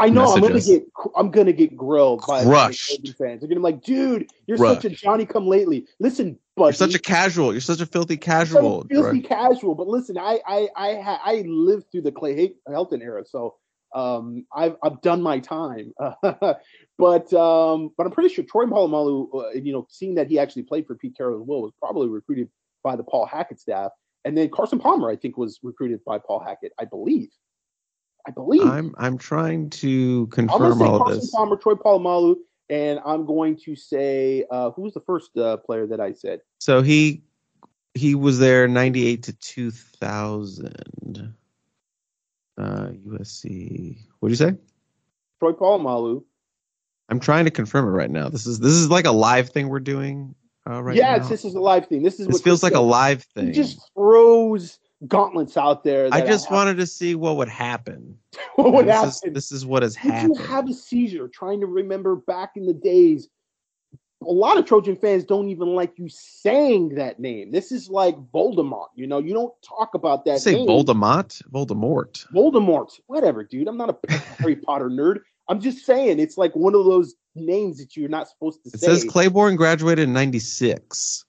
I 0.00 0.08
know 0.08 0.32
I'm 0.32 0.40
gonna 0.40 0.60
get 0.60 0.84
I'm 1.14 1.30
gonna 1.30 1.52
get 1.52 1.76
grilled 1.76 2.24
by 2.26 2.42
Crushed. 2.42 2.96
Fans. 3.18 3.40
They're 3.40 3.48
gonna 3.48 3.56
be 3.56 3.58
like, 3.58 3.82
dude, 3.82 4.30
you're 4.46 4.56
Crushed. 4.56 4.82
such 4.82 4.92
a 4.92 4.94
Johnny 4.94 5.26
come 5.26 5.46
lately. 5.46 5.86
Listen, 5.98 6.38
You're 6.68 6.72
such 6.74 6.94
a 6.94 6.98
casual. 6.98 7.52
You're 7.52 7.60
such 7.60 7.80
a 7.80 7.86
filthy 7.86 8.16
casual. 8.16 8.86
filthy 8.90 9.20
Troy. 9.20 9.28
casual. 9.28 9.74
But 9.74 9.88
listen, 9.88 10.18
I 10.18 10.40
I 10.46 10.68
I 10.76 11.00
ha- 11.00 11.20
I 11.24 11.44
lived 11.46 11.86
through 11.90 12.02
the 12.02 12.12
Clay 12.12 12.54
Helton 12.68 13.02
era, 13.02 13.24
so 13.26 13.56
um 13.94 14.46
I've 14.54 14.76
I've 14.82 15.00
done 15.02 15.22
my 15.22 15.40
time. 15.40 15.92
but 16.22 17.32
um 17.32 17.90
but 17.96 18.06
I'm 18.06 18.12
pretty 18.12 18.34
sure 18.34 18.44
Troy 18.44 18.66
Polamalu, 18.66 19.28
uh, 19.34 19.50
you 19.50 19.72
know, 19.72 19.86
seeing 19.90 20.14
that 20.16 20.28
he 20.28 20.38
actually 20.38 20.62
played 20.62 20.86
for 20.86 20.94
Pete 20.94 21.16
Carroll 21.16 21.40
as 21.40 21.46
well, 21.46 21.62
was 21.62 21.72
probably 21.78 22.08
recruited 22.08 22.48
by 22.82 22.96
the 22.96 23.04
Paul 23.04 23.26
Hackett 23.26 23.60
staff. 23.60 23.90
And 24.24 24.36
then 24.36 24.50
Carson 24.50 24.78
Palmer, 24.78 25.10
I 25.10 25.16
think, 25.16 25.38
was 25.38 25.58
recruited 25.62 26.00
by 26.04 26.18
Paul 26.18 26.40
Hackett. 26.40 26.72
I 26.78 26.84
believe. 26.84 27.30
I 28.26 28.30
believe. 28.30 28.62
I'm 28.62 28.94
I'm 28.98 29.18
trying 29.18 29.70
to 29.70 30.26
confirm 30.28 30.72
I'm 30.72 30.78
say 30.78 30.84
all 30.84 30.98
Carson 30.98 31.20
this. 31.20 31.30
Palmer, 31.30 31.56
Troy 31.56 31.74
Polamalu, 31.74 32.36
and 32.68 33.00
I'm 33.04 33.26
going 33.26 33.56
to 33.64 33.74
say 33.74 34.44
uh, 34.50 34.70
who 34.72 34.82
was 34.82 34.94
the 34.94 35.00
first 35.00 35.36
uh, 35.36 35.56
player 35.58 35.86
that 35.86 36.00
I 36.00 36.12
said? 36.12 36.40
So 36.60 36.82
he 36.82 37.22
he 37.94 38.14
was 38.14 38.38
there 38.38 38.68
98 38.68 39.22
to 39.24 39.32
2000. 39.32 41.34
Uh, 42.58 42.90
USC. 43.08 43.96
What 44.18 44.28
do 44.28 44.32
you 44.32 44.36
say? 44.36 44.54
Troy 45.38 45.52
Polamalu. 45.52 46.22
I'm 47.08 47.18
trying 47.18 47.46
to 47.46 47.50
confirm 47.50 47.88
it 47.88 47.90
right 47.90 48.10
now. 48.10 48.28
This 48.28 48.46
is 48.46 48.60
this 48.60 48.72
is 48.72 48.90
like 48.90 49.06
a 49.06 49.12
live 49.12 49.48
thing 49.48 49.68
we're 49.68 49.80
doing 49.80 50.34
uh, 50.68 50.82
right 50.82 50.96
yeah, 50.96 51.18
this 51.18 51.44
is 51.44 51.54
a 51.54 51.60
live 51.60 51.86
thing. 51.86 52.02
This 52.02 52.20
is 52.20 52.26
this 52.26 52.34
what 52.34 52.44
feels 52.44 52.62
like 52.62 52.74
a 52.74 52.80
live 52.80 53.26
He 53.34 53.40
thing. 53.40 53.52
just 53.54 53.80
throws 53.94 54.78
gauntlets 55.08 55.56
out 55.56 55.82
there. 55.82 56.08
I 56.12 56.20
just 56.20 56.46
have- 56.46 56.54
wanted 56.54 56.76
to 56.76 56.86
see 56.86 57.14
what 57.14 57.36
would 57.36 57.48
happen. 57.48 58.18
what 58.56 58.74
would 58.74 58.86
this 58.86 58.94
happen. 58.94 59.30
Is, 59.30 59.34
this 59.34 59.52
is 59.52 59.64
what 59.64 59.82
has 59.82 59.96
happened. 59.96 60.34
Did 60.34 60.42
you 60.42 60.46
happened. 60.46 60.68
have 60.68 60.68
a 60.68 60.78
seizure 60.78 61.28
trying 61.28 61.60
to 61.60 61.66
remember 61.66 62.16
back 62.16 62.52
in 62.56 62.66
the 62.66 62.74
days? 62.74 63.28
A 64.22 64.30
lot 64.30 64.58
of 64.58 64.66
Trojan 64.66 64.96
fans 64.96 65.24
don't 65.24 65.48
even 65.48 65.68
like 65.74 65.98
you 65.98 66.08
saying 66.10 66.96
that 66.96 67.18
name. 67.20 67.52
This 67.52 67.72
is 67.72 67.88
like 67.88 68.16
Voldemort. 68.34 68.88
You 68.94 69.06
know, 69.06 69.18
you 69.18 69.32
don't 69.32 69.54
talk 69.62 69.94
about 69.94 70.26
that 70.26 70.40
say 70.40 70.54
name. 70.54 70.68
Voldemort. 70.68 71.42
Voldemort. 71.50 72.26
Voldemort, 72.34 73.00
whatever, 73.06 73.44
dude. 73.44 73.66
I'm 73.66 73.78
not 73.78 73.90
a 73.90 74.12
Harry 74.38 74.56
Potter 74.56 74.90
nerd. 74.90 75.20
I'm 75.48 75.60
just 75.60 75.86
saying 75.86 76.20
it's 76.20 76.36
like 76.36 76.54
one 76.54 76.74
of 76.74 76.84
those 76.84 77.14
names 77.34 77.78
that 77.78 77.96
you're 77.96 78.10
not 78.10 78.28
supposed 78.28 78.62
to 78.64 78.70
It 78.74 78.80
say. 78.80 78.86
says 78.88 79.04
Claiborne 79.04 79.56
graduated 79.56 80.04
in 80.04 80.12
'96. 80.12 81.24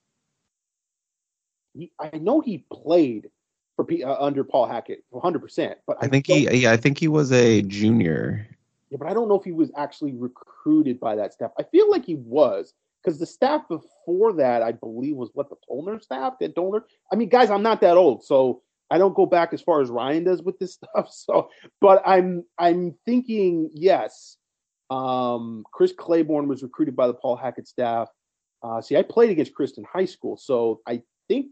I 1.98 2.18
know 2.18 2.40
he 2.40 2.64
played 2.70 3.30
for 3.76 3.84
P, 3.86 4.04
uh, 4.04 4.14
under 4.22 4.44
Paul 4.44 4.66
Hackett 4.66 5.02
100, 5.10 5.38
percent 5.38 5.78
but 5.86 5.96
I 6.00 6.08
think 6.08 6.26
he. 6.26 6.48
Yeah, 6.60 6.72
I 6.72 6.76
think 6.76 6.98
he 6.98 7.08
was 7.08 7.32
a 7.32 7.62
junior. 7.62 8.46
Yeah, 8.90 8.98
but 9.00 9.08
I 9.08 9.14
don't 9.14 9.28
know 9.28 9.36
if 9.38 9.44
he 9.44 9.52
was 9.52 9.70
actually 9.76 10.12
recruited 10.12 11.00
by 11.00 11.16
that 11.16 11.32
staff. 11.32 11.50
I 11.58 11.62
feel 11.62 11.90
like 11.90 12.04
he 12.04 12.16
was 12.16 12.74
because 13.02 13.18
the 13.18 13.26
staff 13.26 13.62
before 13.68 14.32
that, 14.34 14.62
I 14.62 14.72
believe, 14.72 15.16
was 15.16 15.30
what 15.34 15.48
the 15.50 15.56
Tollner 15.68 16.02
staff. 16.02 16.34
That 16.40 16.54
Tollner. 16.54 16.82
I 17.12 17.16
mean, 17.16 17.28
guys, 17.28 17.50
I'm 17.50 17.62
not 17.62 17.80
that 17.80 17.96
old, 17.96 18.24
so 18.24 18.62
I 18.90 18.98
don't 18.98 19.14
go 19.14 19.26
back 19.26 19.52
as 19.52 19.62
far 19.62 19.80
as 19.80 19.90
Ryan 19.90 20.24
does 20.24 20.42
with 20.42 20.58
this 20.58 20.74
stuff. 20.94 21.10
So, 21.10 21.48
but 21.80 22.02
I'm 22.06 22.44
I'm 22.58 22.94
thinking 23.06 23.70
yes. 23.72 24.36
Um, 24.90 25.64
Chris 25.72 25.92
Claiborne 25.96 26.48
was 26.48 26.62
recruited 26.62 26.94
by 26.94 27.06
the 27.06 27.14
Paul 27.14 27.36
Hackett 27.36 27.66
staff. 27.66 28.08
Uh, 28.62 28.80
see, 28.82 28.96
I 28.96 29.02
played 29.02 29.30
against 29.30 29.54
Chris 29.54 29.78
in 29.78 29.84
high 29.84 30.04
school, 30.04 30.36
so 30.36 30.80
I 30.86 31.02
think 31.28 31.46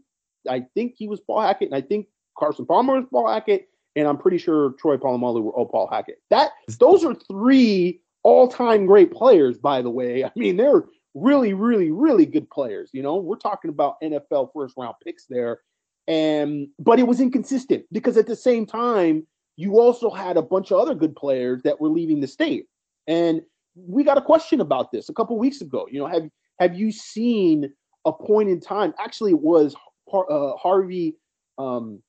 I 0.49 0.65
think 0.75 0.93
he 0.95 1.07
was 1.07 1.19
Paul 1.19 1.41
Hackett, 1.41 1.69
and 1.69 1.75
I 1.75 1.81
think 1.81 2.07
Carson 2.37 2.65
Palmer 2.65 2.95
was 2.95 3.05
Paul 3.11 3.27
Hackett, 3.27 3.67
and 3.95 4.07
I'm 4.07 4.17
pretty 4.17 4.37
sure 4.37 4.71
Troy 4.73 4.97
Polamalu 4.97 5.41
were 5.43 5.65
Paul 5.65 5.89
Hackett. 5.91 6.21
That 6.29 6.51
those 6.79 7.03
are 7.03 7.15
three 7.15 8.01
all-time 8.23 8.85
great 8.85 9.11
players, 9.11 9.57
by 9.57 9.81
the 9.81 9.89
way. 9.89 10.23
I 10.23 10.31
mean, 10.35 10.57
they're 10.57 10.83
really, 11.13 11.53
really, 11.53 11.91
really 11.91 12.25
good 12.25 12.49
players. 12.49 12.89
You 12.93 13.03
know, 13.03 13.17
we're 13.17 13.35
talking 13.35 13.69
about 13.69 14.01
NFL 14.01 14.49
first 14.53 14.75
round 14.77 14.95
picks 15.03 15.25
there. 15.25 15.59
And 16.07 16.67
but 16.79 16.99
it 16.99 17.07
was 17.07 17.19
inconsistent 17.19 17.85
because 17.91 18.17
at 18.17 18.27
the 18.27 18.35
same 18.35 18.65
time, 18.65 19.25
you 19.55 19.79
also 19.79 20.09
had 20.09 20.37
a 20.37 20.41
bunch 20.41 20.71
of 20.71 20.79
other 20.79 20.95
good 20.95 21.15
players 21.15 21.61
that 21.63 21.79
were 21.79 21.89
leaving 21.89 22.19
the 22.19 22.27
state. 22.27 22.65
And 23.07 23.41
we 23.75 24.03
got 24.03 24.17
a 24.17 24.21
question 24.21 24.61
about 24.61 24.91
this 24.91 25.09
a 25.09 25.13
couple 25.13 25.37
weeks 25.37 25.61
ago. 25.61 25.87
You 25.91 25.99
know, 25.99 26.07
have 26.07 26.29
have 26.59 26.75
you 26.75 26.91
seen 26.91 27.71
a 28.05 28.11
point 28.11 28.49
in 28.49 28.59
time? 28.59 28.93
Actually, 28.99 29.31
it 29.31 29.41
was 29.41 29.75
uh, 30.11 30.53
Harvey 30.57 31.15
um, 31.57 32.01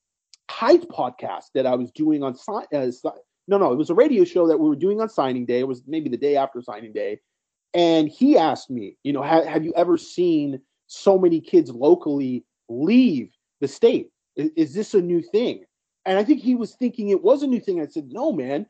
Hyde 0.51 0.89
podcast 0.89 1.47
that 1.55 1.67
I 1.67 1.75
was 1.75 1.91
doing 1.93 2.23
on 2.23 2.37
uh, 2.49 2.91
no, 3.49 3.59
no, 3.59 3.73
it 3.73 3.77
was 3.77 3.91
a 3.91 3.95
radio 3.95 4.25
show 4.25 4.47
that 4.47 4.59
we 4.59 4.69
were 4.69 4.77
doing 4.77 5.01
on 5.01 5.09
signing 5.09 5.45
day. 5.45 5.61
It 5.61 5.69
was 5.69 5.83
maybe 5.87 6.09
the 6.09 6.17
day 6.17 6.37
after 6.37 6.63
signing 6.63 6.93
day, 6.93 7.21
and 7.75 8.09
he 8.09 8.37
asked 8.37 8.71
me, 8.71 8.97
you 9.03 9.13
know, 9.13 9.23
have, 9.23 9.47
have 9.47 9.65
you 9.65 9.73
ever 9.77 9.97
seen 9.97 10.61
so 10.87 11.19
many 11.19 11.41
kids 11.41 11.71
locally 11.71 12.45
leave 12.69 13.31
the 13.61 13.69
state? 13.69 14.11
Is, 14.37 14.51
is, 14.57 14.75
this 14.75 14.95
a 14.95 15.01
new 15.01 15.23
thing? 15.23 15.65
And 16.05 16.19
I 16.19 16.25
think 16.25 16.43
he 16.43 16.55
was 16.55 16.75
thinking 16.75 17.09
it 17.09 17.23
was 17.23 17.43
a 17.43 17.47
new 17.47 17.61
thing. 17.61 17.81
I 17.81 17.87
said, 17.87 18.09
no, 18.11 18.33
man. 18.33 18.67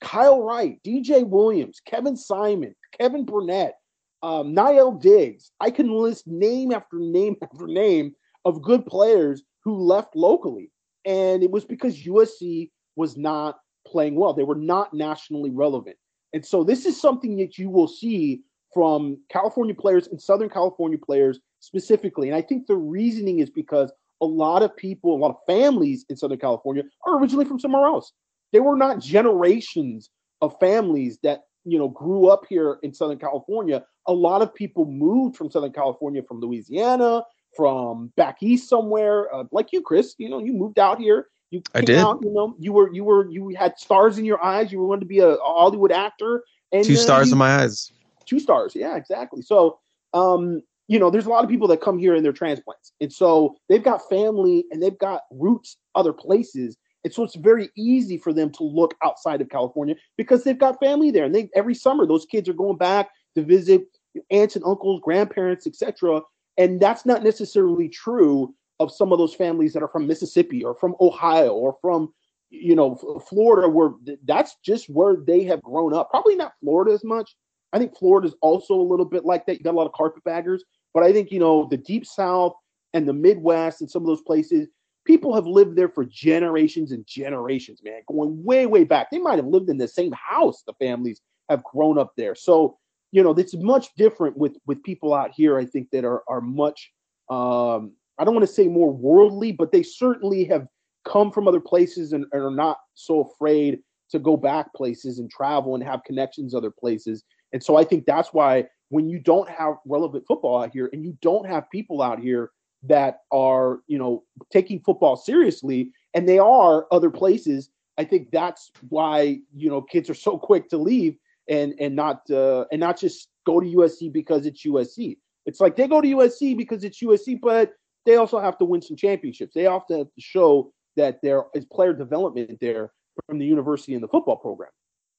Kyle 0.00 0.42
Wright, 0.42 0.78
DJ 0.82 1.26
Williams, 1.26 1.80
Kevin 1.86 2.16
Simon, 2.16 2.74
Kevin 2.98 3.24
Burnett, 3.24 3.78
um, 4.22 4.54
Na'il 4.54 5.00
Diggs. 5.00 5.52
I 5.60 5.70
can 5.70 5.90
list 5.90 6.26
name 6.26 6.72
after 6.72 6.98
name 6.98 7.36
after 7.42 7.66
name 7.66 8.14
of 8.44 8.60
good 8.60 8.84
players 8.84 9.42
who 9.62 9.78
left 9.78 10.14
locally. 10.14 10.70
And 11.06 11.42
it 11.42 11.50
was 11.50 11.64
because 11.64 12.04
USC 12.04 12.70
was 12.96 13.16
not 13.16 13.58
playing 13.86 14.14
well. 14.14 14.34
They 14.34 14.44
were 14.44 14.54
not 14.54 14.92
nationally 14.92 15.50
relevant. 15.50 15.96
And 16.34 16.44
so 16.44 16.64
this 16.64 16.84
is 16.84 17.00
something 17.00 17.36
that 17.36 17.58
you 17.58 17.70
will 17.70 17.86
see 17.86 18.42
from 18.74 19.16
California 19.30 19.74
players 19.74 20.08
and 20.08 20.20
Southern 20.20 20.50
California 20.50 20.98
players 20.98 21.38
specifically. 21.60 22.28
And 22.28 22.36
I 22.36 22.42
think 22.42 22.66
the 22.66 22.76
reasoning 22.76 23.38
is 23.38 23.48
because 23.48 23.92
a 24.20 24.26
lot 24.26 24.64
of 24.64 24.76
people, 24.76 25.14
a 25.14 25.16
lot 25.16 25.30
of 25.30 25.36
families 25.46 26.04
in 26.08 26.16
Southern 26.16 26.40
California 26.40 26.82
are 27.06 27.18
originally 27.18 27.44
from 27.44 27.60
somewhere 27.60 27.86
else. 27.86 28.12
They 28.52 28.58
were 28.58 28.76
not 28.76 28.98
generations 28.98 30.10
of 30.40 30.58
families 30.58 31.18
that, 31.22 31.42
you 31.64 31.78
know, 31.78 31.88
grew 31.88 32.26
up 32.26 32.42
here 32.48 32.78
in 32.82 32.92
Southern 32.92 33.18
California. 33.18 33.84
A 34.08 34.12
lot 34.12 34.42
of 34.42 34.52
people 34.52 34.86
moved 34.86 35.36
from 35.36 35.52
Southern 35.52 35.72
California 35.72 36.22
from 36.26 36.40
Louisiana, 36.40 37.22
from 37.56 38.12
back 38.16 38.42
east 38.42 38.68
somewhere, 38.68 39.32
uh, 39.32 39.44
like 39.52 39.72
you, 39.72 39.82
Chris. 39.82 40.16
You 40.18 40.30
know, 40.30 40.40
you 40.40 40.52
moved 40.52 40.80
out 40.80 40.98
here 40.98 41.28
you 41.54 41.62
I 41.74 41.80
did. 41.80 41.98
Out, 41.98 42.20
you 42.22 42.32
know, 42.32 42.54
you 42.58 42.72
were 42.72 42.92
you 42.92 43.04
were 43.04 43.30
you 43.30 43.54
had 43.56 43.78
stars 43.78 44.18
in 44.18 44.24
your 44.24 44.42
eyes. 44.42 44.72
You 44.72 44.78
were 44.80 44.86
wanted 44.86 45.00
to 45.00 45.06
be 45.06 45.20
a, 45.20 45.28
a 45.28 45.38
Hollywood 45.40 45.92
actor. 45.92 46.44
And 46.72 46.84
two 46.84 46.96
stars 46.96 47.28
you, 47.28 47.34
in 47.34 47.38
my 47.38 47.62
eyes. 47.62 47.92
Two 48.26 48.40
stars. 48.40 48.74
Yeah, 48.74 48.96
exactly. 48.96 49.42
So, 49.42 49.78
um, 50.12 50.62
you 50.88 50.98
know, 50.98 51.10
there's 51.10 51.26
a 51.26 51.30
lot 51.30 51.44
of 51.44 51.50
people 51.50 51.68
that 51.68 51.80
come 51.80 51.98
here 51.98 52.14
and 52.14 52.24
they're 52.24 52.32
transplants, 52.32 52.92
and 53.00 53.12
so 53.12 53.56
they've 53.68 53.82
got 53.82 54.08
family 54.08 54.64
and 54.70 54.82
they've 54.82 54.98
got 54.98 55.22
roots 55.30 55.76
other 55.94 56.12
places. 56.12 56.76
And 57.04 57.12
so 57.12 57.22
it's 57.22 57.36
very 57.36 57.68
easy 57.76 58.16
for 58.16 58.32
them 58.32 58.50
to 58.52 58.64
look 58.64 58.94
outside 59.04 59.42
of 59.42 59.50
California 59.50 59.94
because 60.16 60.42
they've 60.42 60.58
got 60.58 60.80
family 60.80 61.10
there. 61.10 61.24
And 61.24 61.34
they 61.34 61.50
every 61.54 61.74
summer 61.74 62.06
those 62.06 62.24
kids 62.24 62.48
are 62.48 62.54
going 62.54 62.78
back 62.78 63.10
to 63.36 63.42
visit 63.42 63.82
aunts 64.30 64.56
and 64.56 64.64
uncles, 64.64 65.00
grandparents, 65.04 65.66
etc. 65.66 66.22
And 66.56 66.80
that's 66.80 67.04
not 67.04 67.22
necessarily 67.22 67.88
true 67.88 68.54
of 68.80 68.92
some 68.92 69.12
of 69.12 69.18
those 69.18 69.34
families 69.34 69.72
that 69.72 69.82
are 69.82 69.88
from 69.88 70.06
Mississippi 70.06 70.64
or 70.64 70.74
from 70.74 70.94
Ohio 71.00 71.52
or 71.52 71.76
from 71.80 72.12
you 72.50 72.74
know 72.74 72.94
Florida 73.28 73.68
where 73.68 73.92
that's 74.24 74.56
just 74.64 74.88
where 74.88 75.16
they 75.16 75.44
have 75.44 75.62
grown 75.62 75.94
up. 75.94 76.10
Probably 76.10 76.36
not 76.36 76.54
Florida 76.60 76.92
as 76.92 77.04
much. 77.04 77.36
I 77.72 77.78
think 77.78 77.96
Florida 77.96 78.28
is 78.28 78.34
also 78.40 78.74
a 78.74 78.82
little 78.82 79.04
bit 79.04 79.24
like 79.24 79.46
that. 79.46 79.58
You 79.58 79.64
got 79.64 79.74
a 79.74 79.76
lot 79.76 79.86
of 79.86 79.92
carpetbaggers, 79.92 80.64
but 80.92 81.02
I 81.02 81.12
think 81.12 81.30
you 81.30 81.40
know 81.40 81.66
the 81.70 81.76
deep 81.76 82.06
south 82.06 82.54
and 82.92 83.08
the 83.08 83.12
Midwest 83.12 83.80
and 83.80 83.90
some 83.90 84.02
of 84.02 84.06
those 84.06 84.22
places, 84.22 84.68
people 85.04 85.34
have 85.34 85.46
lived 85.46 85.76
there 85.76 85.88
for 85.88 86.04
generations 86.04 86.92
and 86.92 87.06
generations, 87.06 87.80
man, 87.82 88.02
going 88.06 88.42
way 88.44 88.66
way 88.66 88.84
back. 88.84 89.10
They 89.10 89.18
might 89.18 89.36
have 89.36 89.46
lived 89.46 89.68
in 89.68 89.78
the 89.78 89.88
same 89.88 90.12
house. 90.12 90.62
The 90.62 90.74
families 90.74 91.20
have 91.48 91.62
grown 91.64 91.98
up 91.98 92.12
there. 92.16 92.34
So, 92.34 92.78
you 93.12 93.22
know, 93.22 93.32
it's 93.32 93.54
much 93.54 93.88
different 93.96 94.36
with 94.36 94.56
with 94.66 94.82
people 94.82 95.12
out 95.14 95.32
here 95.34 95.58
I 95.58 95.66
think 95.66 95.90
that 95.90 96.04
are 96.04 96.22
are 96.28 96.40
much 96.40 96.90
um 97.30 97.92
I 98.18 98.24
don't 98.24 98.34
want 98.34 98.46
to 98.46 98.52
say 98.52 98.68
more 98.68 98.92
worldly, 98.92 99.52
but 99.52 99.72
they 99.72 99.82
certainly 99.82 100.44
have 100.44 100.66
come 101.04 101.30
from 101.30 101.48
other 101.48 101.60
places 101.60 102.12
and, 102.12 102.24
and, 102.32 102.42
are 102.42 102.50
not 102.50 102.78
so 102.94 103.22
afraid 103.22 103.80
to 104.10 104.18
go 104.18 104.36
back 104.36 104.72
places 104.74 105.18
and 105.18 105.30
travel 105.30 105.74
and 105.74 105.84
have 105.84 106.04
connections 106.04 106.54
other 106.54 106.70
places. 106.70 107.24
And 107.52 107.62
so 107.62 107.76
I 107.76 107.84
think 107.84 108.06
that's 108.06 108.32
why 108.32 108.66
when 108.88 109.08
you 109.08 109.18
don't 109.18 109.48
have 109.48 109.74
relevant 109.86 110.24
football 110.26 110.62
out 110.62 110.70
here 110.72 110.88
and 110.92 111.04
you 111.04 111.16
don't 111.20 111.46
have 111.46 111.70
people 111.70 112.00
out 112.02 112.20
here 112.20 112.50
that 112.84 113.18
are, 113.32 113.80
you 113.86 113.98
know, 113.98 114.22
taking 114.52 114.80
football 114.80 115.16
seriously 115.16 115.90
and 116.14 116.28
they 116.28 116.38
are 116.38 116.86
other 116.92 117.10
places, 117.10 117.70
I 117.98 118.04
think 118.04 118.30
that's 118.30 118.70
why, 118.88 119.40
you 119.54 119.68
know, 119.68 119.82
kids 119.82 120.08
are 120.10 120.14
so 120.14 120.38
quick 120.50 120.68
to 120.70 120.78
leave 120.78 121.16
and 121.48 121.74
and 121.78 121.94
not 121.94 122.28
uh, 122.30 122.64
and 122.72 122.80
not 122.80 122.98
just 122.98 123.28
go 123.44 123.60
to 123.60 123.66
USC 123.66 124.12
because 124.12 124.46
it's 124.46 124.64
USC. 124.64 125.18
It's 125.46 125.60
like 125.60 125.76
they 125.76 125.88
go 125.88 126.00
to 126.00 126.08
USC 126.08 126.56
because 126.56 126.84
it's 126.84 127.02
USC, 127.02 127.38
but 127.40 127.72
they 128.04 128.16
also 128.16 128.38
have 128.38 128.58
to 128.58 128.64
win 128.64 128.82
some 128.82 128.96
championships. 128.96 129.54
They 129.54 129.66
also 129.66 129.98
have 129.98 130.06
to 130.06 130.20
show 130.20 130.72
that 130.96 131.20
there 131.22 131.44
is 131.54 131.64
player 131.64 131.92
development 131.92 132.58
there 132.60 132.92
from 133.26 133.38
the 133.38 133.46
university 133.46 133.94
and 133.94 134.02
the 134.02 134.08
football 134.08 134.36
program. 134.36 134.70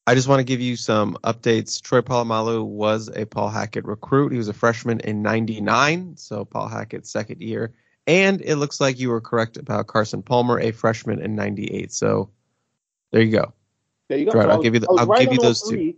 I 0.08 0.14
just 0.14 0.28
want 0.28 0.40
to 0.40 0.44
give 0.44 0.62
you 0.62 0.76
some 0.76 1.18
updates. 1.24 1.82
Troy 1.82 2.02
Polamalu 2.02 2.64
was 2.64 3.10
a 3.16 3.26
Paul 3.26 3.50
Hackett 3.50 3.86
recruit. 3.86 4.32
He 4.32 4.38
was 4.38 4.48
a 4.48 4.54
freshman 4.54 5.00
in 5.00 5.24
99, 5.24 6.16
so 6.16 6.46
Paul 6.46 6.68
Hackett's 6.68 7.12
second 7.12 7.42
year. 7.42 7.74
And 8.06 8.40
it 8.42 8.58
looks 8.58 8.80
like 8.80 9.00
you 9.00 9.10
were 9.10 9.22
correct 9.22 9.58
about 9.58 9.88
Carson 9.88 10.22
Palmer, 10.22 10.60
a 10.60 10.72
freshman 10.72 11.20
in 11.20 11.36
98. 11.36 11.92
So 11.92 12.30
there 13.12 13.24
you 13.24 13.32
go. 13.32 13.52
There 14.08 14.20
you 14.20 14.26
go. 14.26 14.34
Right, 14.34 14.46
so 14.46 14.52
I'll 14.52 14.62
give 14.62 14.76
you 14.76 14.80
the, 14.80 14.88
I'll 14.90 15.08
right 15.08 15.22
give 15.22 15.34
you 15.34 15.40
those 15.40 15.62
three. 15.62 15.94
two. 15.94 15.98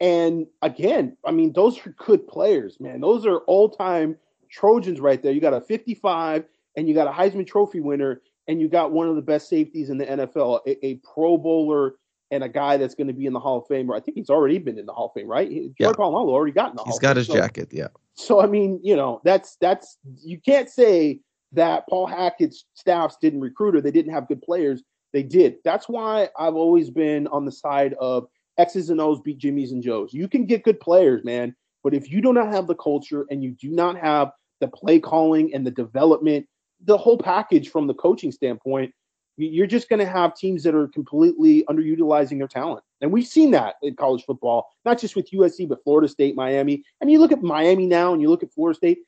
And 0.00 0.46
again, 0.60 1.16
I 1.24 1.30
mean, 1.30 1.52
those 1.52 1.78
are 1.86 1.90
good 1.90 2.26
players, 2.26 2.80
man. 2.80 3.00
Those 3.00 3.24
are 3.26 3.38
all-time 3.38 4.16
Trojans 4.56 5.00
right 5.00 5.22
there. 5.22 5.32
You 5.32 5.40
got 5.40 5.52
a 5.52 5.60
55 5.60 6.44
and 6.76 6.88
you 6.88 6.94
got 6.94 7.06
a 7.06 7.10
Heisman 7.10 7.46
Trophy 7.46 7.80
winner 7.80 8.22
and 8.48 8.60
you 8.60 8.68
got 8.68 8.90
one 8.90 9.08
of 9.08 9.16
the 9.16 9.22
best 9.22 9.48
safeties 9.48 9.90
in 9.90 9.98
the 9.98 10.06
NFL, 10.06 10.60
a, 10.66 10.86
a 10.86 10.94
Pro 10.96 11.36
Bowler 11.36 11.96
and 12.30 12.42
a 12.42 12.48
guy 12.48 12.76
that's 12.76 12.94
going 12.94 13.06
to 13.06 13.12
be 13.12 13.26
in 13.26 13.32
the 13.34 13.40
Hall 13.40 13.58
of 13.58 13.66
Fame. 13.66 13.90
Or 13.90 13.96
I 13.96 14.00
think 14.00 14.16
he's 14.16 14.30
already 14.30 14.58
been 14.58 14.78
in 14.78 14.86
the 14.86 14.94
Hall 14.94 15.06
of 15.06 15.12
Fame, 15.12 15.28
right? 15.28 15.50
Yeah. 15.50 15.92
Troy 15.92 15.92
Polamalu 15.92 16.28
already 16.28 16.52
got 16.52 16.70
in 16.70 16.76
the 16.76 16.82
Hall. 16.82 16.92
He's 16.92 16.98
got 16.98 17.16
his 17.16 17.26
so, 17.26 17.34
jacket, 17.34 17.68
yeah. 17.70 17.88
So 18.14 18.40
I 18.40 18.46
mean, 18.46 18.80
you 18.82 18.96
know, 18.96 19.20
that's 19.24 19.56
that's 19.60 19.98
you 20.22 20.40
can't 20.40 20.70
say 20.70 21.20
that 21.52 21.86
Paul 21.88 22.06
Hackett's 22.06 22.64
staffs 22.74 23.18
didn't 23.20 23.40
recruit 23.40 23.76
or 23.76 23.82
they 23.82 23.90
didn't 23.90 24.12
have 24.12 24.26
good 24.26 24.40
players. 24.40 24.82
They 25.12 25.22
did. 25.22 25.56
That's 25.64 25.88
why 25.88 26.30
I've 26.38 26.56
always 26.56 26.90
been 26.90 27.26
on 27.28 27.44
the 27.44 27.52
side 27.52 27.94
of 28.00 28.26
X's 28.58 28.90
and 28.90 29.00
O's 29.00 29.20
beat 29.20 29.38
Jimmys 29.38 29.70
and 29.70 29.82
Joes. 29.82 30.14
You 30.14 30.28
can 30.28 30.46
get 30.46 30.64
good 30.64 30.80
players, 30.80 31.24
man, 31.24 31.54
but 31.84 31.94
if 31.94 32.10
you 32.10 32.20
do 32.20 32.32
not 32.32 32.48
have 32.48 32.66
the 32.66 32.74
culture 32.74 33.26
and 33.30 33.44
you 33.44 33.52
do 33.52 33.70
not 33.70 33.98
have 33.98 34.32
the 34.60 34.68
play 34.68 34.98
calling 34.98 35.52
and 35.54 35.66
the 35.66 35.70
development, 35.70 36.46
the 36.84 36.96
whole 36.96 37.18
package 37.18 37.70
from 37.70 37.86
the 37.86 37.94
coaching 37.94 38.32
standpoint, 38.32 38.92
you're 39.36 39.66
just 39.66 39.88
going 39.88 39.98
to 40.00 40.06
have 40.06 40.34
teams 40.34 40.62
that 40.62 40.74
are 40.74 40.88
completely 40.88 41.62
underutilizing 41.68 42.38
their 42.38 42.48
talent. 42.48 42.82
And 43.00 43.12
we've 43.12 43.26
seen 43.26 43.50
that 43.50 43.74
in 43.82 43.94
college 43.94 44.24
football, 44.24 44.66
not 44.84 44.98
just 44.98 45.14
with 45.14 45.30
USC, 45.30 45.68
but 45.68 45.82
Florida 45.84 46.08
State, 46.08 46.34
Miami. 46.34 46.82
And 47.00 47.10
you 47.10 47.18
look 47.18 47.32
at 47.32 47.42
Miami 47.42 47.86
now 47.86 48.12
and 48.12 48.22
you 48.22 48.30
look 48.30 48.42
at 48.42 48.52
Florida 48.52 48.76
State, 48.76 48.98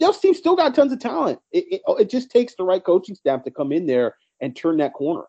those 0.00 0.18
teams 0.18 0.38
still 0.38 0.56
got 0.56 0.74
tons 0.74 0.92
of 0.92 0.98
talent. 0.98 1.38
It, 1.52 1.64
it, 1.70 1.82
oh, 1.86 1.94
it 1.94 2.10
just 2.10 2.30
takes 2.30 2.54
the 2.56 2.64
right 2.64 2.82
coaching 2.82 3.14
staff 3.14 3.44
to 3.44 3.50
come 3.50 3.70
in 3.72 3.86
there 3.86 4.16
and 4.40 4.54
turn 4.54 4.76
that 4.78 4.92
corner. 4.92 5.24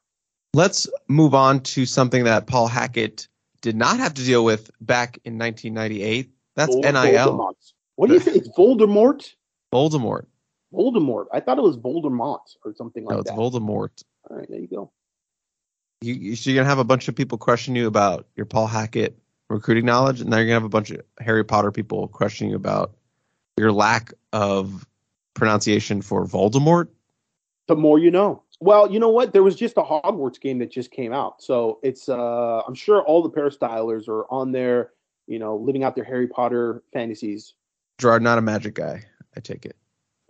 Let's 0.54 0.90
move 1.08 1.36
on 1.36 1.62
to 1.62 1.86
something 1.86 2.24
that 2.24 2.48
Paul 2.48 2.68
Hackett 2.68 3.28
did 3.62 3.76
not 3.76 4.00
have 4.00 4.13
to 4.16 4.24
deal 4.24 4.44
with 4.44 4.72
back 4.82 5.20
in 5.24 5.38
1998. 5.38 6.32
That's 6.56 6.76
NIL. 6.76 6.94
Voldemort. 6.94 7.54
What 7.96 8.08
do 8.08 8.13
you 8.13 8.20
think? 8.20 8.38
It's 8.38 8.50
Voldemort? 8.50 9.34
Voldemort. 9.73 10.25
Voldemort. 10.73 11.25
I 11.34 11.39
thought 11.39 11.58
it 11.58 11.63
was 11.63 11.77
Voldemort 11.77 12.56
or 12.63 12.73
something 12.75 13.06
like 13.06 13.10
that. 13.10 13.15
No, 13.15 13.19
it's 13.21 13.30
that. 13.32 13.38
Voldemort. 13.38 14.03
All 14.30 14.38
right, 14.38 14.47
there 14.49 14.60
you 14.60 14.67
go. 14.67 14.91
You, 16.01 16.13
you, 16.13 16.36
so 16.36 16.49
you're 16.49 16.60
gonna 16.60 16.69
have 16.69 16.80
a 16.80 16.84
bunch 16.84 17.08
of 17.08 17.15
people 17.15 17.38
questioning 17.38 17.82
you 17.82 17.88
about 17.88 18.27
your 18.36 18.45
Paul 18.45 18.67
Hackett 18.67 19.17
recruiting 19.49 19.86
knowledge, 19.86 20.21
and 20.21 20.30
now 20.30 20.38
you're 20.38 20.45
gonna 20.45 20.56
have 20.56 20.63
a 20.63 20.69
bunch 20.69 20.91
of 20.91 21.01
Harry 21.19 21.43
Potter 21.43 21.71
people 21.71 22.08
questioning 22.08 22.51
you 22.51 22.58
about 22.58 22.95
your 23.58 23.71
lack 23.71 24.13
of 24.34 24.86
pronunciation 25.34 26.01
for 26.01 26.25
Voldemort. 26.25 26.89
The 27.67 27.75
more 27.75 27.99
you 27.99 28.12
know. 28.12 28.43
Well, 28.60 28.91
you 28.91 28.99
know 28.99 29.10
what? 29.10 29.34
There 29.34 29.43
was 29.43 29.56
just 29.56 29.77
a 29.77 29.82
Hogwarts 29.82 30.39
game 30.39 30.60
that 30.60 30.71
just 30.71 30.91
came 30.91 31.13
out, 31.13 31.41
so 31.41 31.80
it's. 31.84 32.10
uh 32.10 32.62
I'm 32.67 32.75
sure 32.75 33.01
all 33.01 33.23
the 33.23 33.30
Peristylers 33.30 34.08
are 34.08 34.25
on 34.32 34.51
there, 34.51 34.91
you 35.27 35.39
know, 35.39 35.56
living 35.56 35.84
out 35.84 35.95
their 35.95 36.03
Harry 36.03 36.27
Potter 36.27 36.84
fantasies. 36.93 37.53
Gerard, 37.97 38.21
not 38.21 38.38
a 38.38 38.41
magic 38.41 38.75
guy. 38.75 39.03
I 39.38 39.39
take 39.39 39.65
it. 39.67 39.76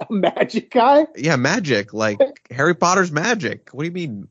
A 0.01 0.13
magic 0.13 0.69
guy? 0.69 1.07
Yeah, 1.15 1.37
magic, 1.37 1.93
like 1.93 2.19
Harry 2.51 2.75
Potter's 2.75 3.11
magic. 3.11 3.69
What 3.71 3.83
do 3.83 3.87
you 3.87 3.93
mean? 3.93 4.27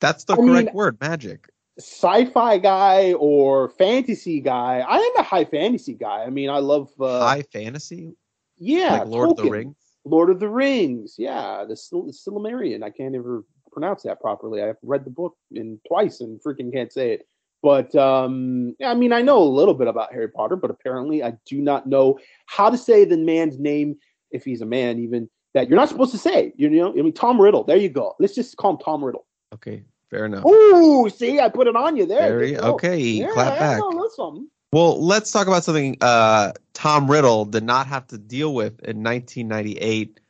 That's 0.00 0.24
the 0.24 0.34
I 0.34 0.36
correct 0.36 0.66
mean- 0.66 0.74
word, 0.74 0.98
magic. 1.00 1.48
Sci-fi 1.78 2.58
guy 2.58 3.14
or 3.14 3.68
fantasy 3.70 4.40
guy? 4.40 4.78
I 4.86 4.96
am 4.98 5.16
a 5.16 5.22
high 5.24 5.44
fantasy 5.44 5.94
guy. 5.94 6.22
I 6.24 6.30
mean, 6.30 6.48
I 6.50 6.58
love 6.58 6.90
uh, 7.00 7.18
High 7.20 7.42
fantasy, 7.42 8.14
yeah, 8.58 8.98
like 8.98 9.08
Lord 9.08 9.30
of 9.30 9.36
the 9.38 9.50
Rings. 9.50 9.74
Lord 10.04 10.30
of 10.30 10.38
the 10.38 10.48
Rings. 10.48 11.16
Yeah, 11.18 11.64
the, 11.68 11.74
Sil- 11.74 12.06
the 12.06 12.12
Silmarillion. 12.12 12.84
I 12.84 12.90
can't 12.90 13.16
ever 13.16 13.44
pronounce 13.72 14.02
that 14.04 14.20
properly. 14.20 14.62
I've 14.62 14.76
read 14.84 15.04
the 15.04 15.10
book 15.10 15.34
in 15.50 15.80
twice 15.88 16.20
and 16.20 16.40
freaking 16.40 16.72
can't 16.72 16.92
say 16.92 17.12
it. 17.14 17.26
But 17.64 17.94
um, 17.94 18.76
I 18.84 18.92
mean, 18.92 19.14
I 19.14 19.22
know 19.22 19.38
a 19.38 19.48
little 19.48 19.72
bit 19.72 19.88
about 19.88 20.12
Harry 20.12 20.28
Potter, 20.28 20.54
but 20.54 20.70
apparently 20.70 21.22
I 21.22 21.32
do 21.46 21.62
not 21.62 21.86
know 21.86 22.18
how 22.44 22.68
to 22.68 22.76
say 22.76 23.06
the 23.06 23.16
man's 23.16 23.58
name 23.58 23.96
if 24.30 24.44
he's 24.44 24.60
a 24.60 24.66
man, 24.66 24.98
even 24.98 25.30
that 25.54 25.70
you're 25.70 25.78
not 25.78 25.88
supposed 25.88 26.12
to 26.12 26.18
say. 26.18 26.52
You 26.56 26.68
know, 26.68 26.90
I 26.90 26.96
mean, 26.96 27.14
Tom 27.14 27.40
Riddle. 27.40 27.64
There 27.64 27.78
you 27.78 27.88
go. 27.88 28.16
Let's 28.20 28.34
just 28.34 28.58
call 28.58 28.72
him 28.72 28.78
Tom 28.84 29.02
Riddle. 29.02 29.24
Okay, 29.54 29.82
fair 30.10 30.26
enough. 30.26 30.44
Ooh, 30.44 31.08
see, 31.08 31.40
I 31.40 31.48
put 31.48 31.66
it 31.66 31.74
on 31.74 31.96
you 31.96 32.04
there. 32.04 32.28
Very 32.28 32.52
you 32.52 32.58
okay. 32.58 32.98
Yeah, 32.98 33.30
clap 33.32 33.58
back. 33.58 33.80
Well, 34.70 35.02
let's 35.02 35.32
talk 35.32 35.46
about 35.46 35.64
something 35.64 35.96
uh, 36.02 36.52
Tom 36.74 37.10
Riddle 37.10 37.46
did 37.46 37.64
not 37.64 37.86
have 37.86 38.06
to 38.08 38.18
deal 38.18 38.52
with 38.52 38.72
in 38.80 39.02
1998. 39.02 40.20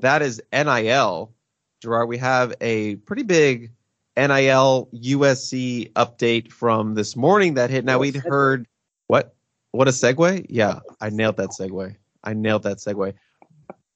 That 0.00 0.20
is 0.20 0.42
NIL. 0.52 1.32
Gerard, 1.80 2.10
we 2.10 2.18
have 2.18 2.52
a 2.60 2.96
pretty 2.96 3.22
big 3.22 3.70
NIL 4.16 4.88
USC 4.94 5.92
update 5.92 6.52
from 6.52 6.94
this 6.94 7.16
morning 7.16 7.54
that 7.54 7.70
hit. 7.70 7.84
Now 7.84 7.98
we'd 7.98 8.16
heard 8.16 8.66
what? 9.06 9.34
What 9.70 9.88
a 9.88 9.90
segue? 9.90 10.46
Yeah, 10.50 10.80
I 11.00 11.08
nailed 11.10 11.38
that 11.38 11.50
segue. 11.50 11.96
I 12.22 12.34
nailed 12.34 12.64
that 12.64 12.76
segue. 12.76 13.14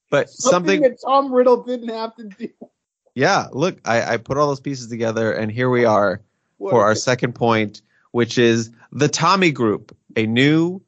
But 0.09 0.29
Something, 0.29 0.51
something, 0.51 0.81
that 0.81 0.97
Tom 1.05 1.31
Riddle 1.31 1.63
didn't 1.63 1.89
have 1.89 2.15
to 2.15 2.23
do. 2.23 2.49
yeah. 3.13 3.47
Look, 3.51 3.79
I, 3.85 4.13
I 4.13 4.17
put 4.17 4.37
all 4.37 4.47
those 4.47 4.59
pieces 4.59 4.87
together, 4.87 5.33
and 5.33 5.51
here 5.51 5.69
we 5.69 5.85
are 5.85 6.21
What 6.57 6.71
for 6.71 6.83
our 6.83 6.95
second 6.95 7.33
point, 7.33 7.81
which 8.11 8.37
is 8.37 8.71
the 8.91 9.07
Tommy 9.07 9.51
Group, 9.51 9.95
a 10.15 10.25
new 10.25 10.81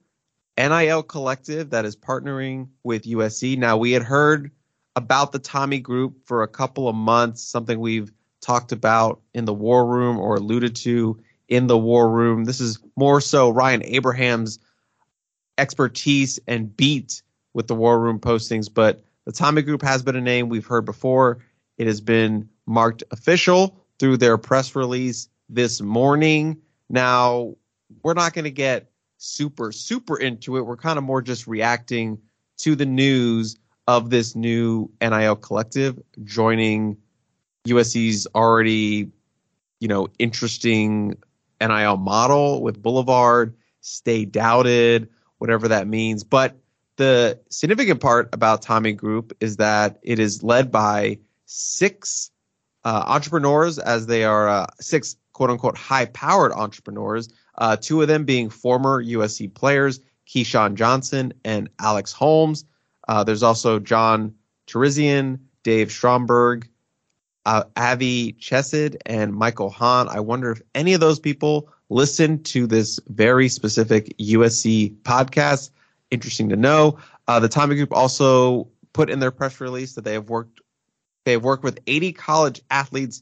NIL 0.58 1.04
collective 1.04 1.70
that 1.70 1.86
is 1.86 1.96
partnering 1.96 2.68
with 2.84 3.04
USC. 3.04 3.58
Now, 3.58 3.78
we 3.78 3.92
had 3.92 4.04
heard 4.04 4.52
about 4.96 5.32
the 5.32 5.40
Tommy 5.40 5.80
Group 5.80 6.26
for 6.26 6.44
a 6.44 6.48
couple 6.48 6.88
of 6.88 6.96
months, 6.96 7.44
something 7.44 7.80
we've 7.80 8.12
talked 8.42 8.72
about 8.72 9.22
in 9.34 9.46
the 9.46 9.54
War 9.54 9.86
Room 9.86 10.18
or 10.18 10.36
alluded 10.36 10.76
to 10.78 11.20
in 11.48 11.68
the 11.68 11.78
War 11.78 12.10
Room. 12.10 12.46
This 12.46 12.60
is 12.60 12.80
more 12.96 13.22
so 13.22 13.50
Ryan 13.50 13.84
Abraham's 13.84 14.60
expertise 15.58 16.40
and 16.48 16.76
beat 16.76 17.22
with 17.54 17.68
the 17.68 17.76
War 17.76 18.00
Room 18.00 18.20
postings, 18.20 18.74
but 18.74 19.04
the 19.26 19.32
Tommy 19.32 19.62
Group 19.62 19.82
has 19.82 20.02
been 20.02 20.16
a 20.16 20.22
name 20.22 20.50
we've 20.50 20.66
heard 20.66 20.86
before. 20.86 21.40
It 21.78 21.88
has 21.88 22.02
been 22.02 22.50
marked 22.66 23.04
official 23.12 23.84
through 24.00 24.18
their 24.18 24.38
press 24.38 24.76
release 24.76 25.28
this 25.50 25.82
morning. 25.82 26.62
Now, 26.90 27.56
we're 28.04 28.14
not 28.14 28.34
going 28.34 28.46
to 28.46 28.52
get 28.52 28.90
super, 29.18 29.72
super 29.72 30.18
into 30.18 30.58
it. 30.58 30.62
We're 30.62 30.78
kind 30.78 30.98
of 30.98 31.04
more 31.04 31.22
just 31.22 31.48
reacting 31.48 32.20
to 32.60 32.76
the 32.76 32.86
news 32.86 33.58
of 33.88 34.10
this 34.10 34.36
new 34.36 34.90
NIL 35.02 35.36
collective 35.36 36.00
joining 36.24 36.98
USC's 37.70 38.28
already, 38.36 39.12
you 39.80 39.88
know, 39.88 40.08
interesting 40.20 41.16
NIL 41.62 41.98
model 41.98 42.62
with 42.62 42.82
Boulevard, 42.82 43.56
stay 43.82 44.26
doubted, 44.26 45.10
whatever 45.38 45.68
that 45.68 45.88
means. 45.88 46.24
But 46.24 46.58
the 46.98 47.40
significant 47.50 48.02
part 48.02 48.30
about 48.34 48.62
Tommy 48.62 48.94
Group 48.94 49.36
is 49.40 49.58
that 49.58 50.00
it 50.04 50.20
is 50.20 50.44
led 50.44 50.72
by 50.72 51.20
six 51.46 52.32
uh, 52.84 53.04
entrepreneurs, 53.08 53.80
as 53.80 54.08
they 54.08 54.24
are 54.24 54.48
uh, 54.48 54.68
six 54.80 55.16
quote 55.34 55.50
unquote 55.50 55.78
high 55.78 56.06
powered 56.06 56.52
entrepreneurs, 56.52 57.30
uh, 57.58 57.76
two 57.76 58.02
of 58.02 58.08
them 58.08 58.26
being 58.26 58.50
former 58.50 59.04
USC 59.04 59.54
players, 59.54 60.00
Keyshawn 60.28 60.76
Johnson 60.76 61.34
and 61.44 61.70
Alex 61.80 62.12
Holmes. 62.12 62.66
Uh, 63.08 63.24
there's 63.24 63.44
also 63.44 63.80
John 63.80 64.36
Terzian, 64.68 65.40
Dave 65.64 65.92
Stromberg, 65.92 66.68
uh, 67.46 67.64
Avi 67.76 68.34
Chesed, 68.34 68.96
and 69.06 69.34
Michael 69.34 69.70
Hahn. 69.70 70.08
I 70.10 70.20
wonder 70.20 70.52
if 70.52 70.62
any 70.76 70.94
of 70.94 71.00
those 71.00 71.20
people 71.20 71.70
listen 71.90 72.44
to 72.44 72.68
this 72.68 73.00
very 73.08 73.50
specific 73.50 74.16
USC 74.18 74.96
podcast. 75.02 75.72
Interesting 76.12 76.50
to 76.50 76.56
know. 76.56 76.98
Uh, 77.28 77.40
the 77.40 77.50
Tommy 77.50 77.76
Group 77.76 77.94
also 77.94 78.68
put 78.94 79.10
in 79.10 79.20
their 79.20 79.32
press 79.32 79.62
release 79.62 79.94
that 79.94 80.04
they 80.04 80.14
have 80.14 80.30
worked 80.30 80.62
they 81.26 81.34
have 81.34 81.44
worked 81.44 81.64
with 81.64 81.80
80 81.86 82.14
college 82.14 82.62
athletes 82.72 83.22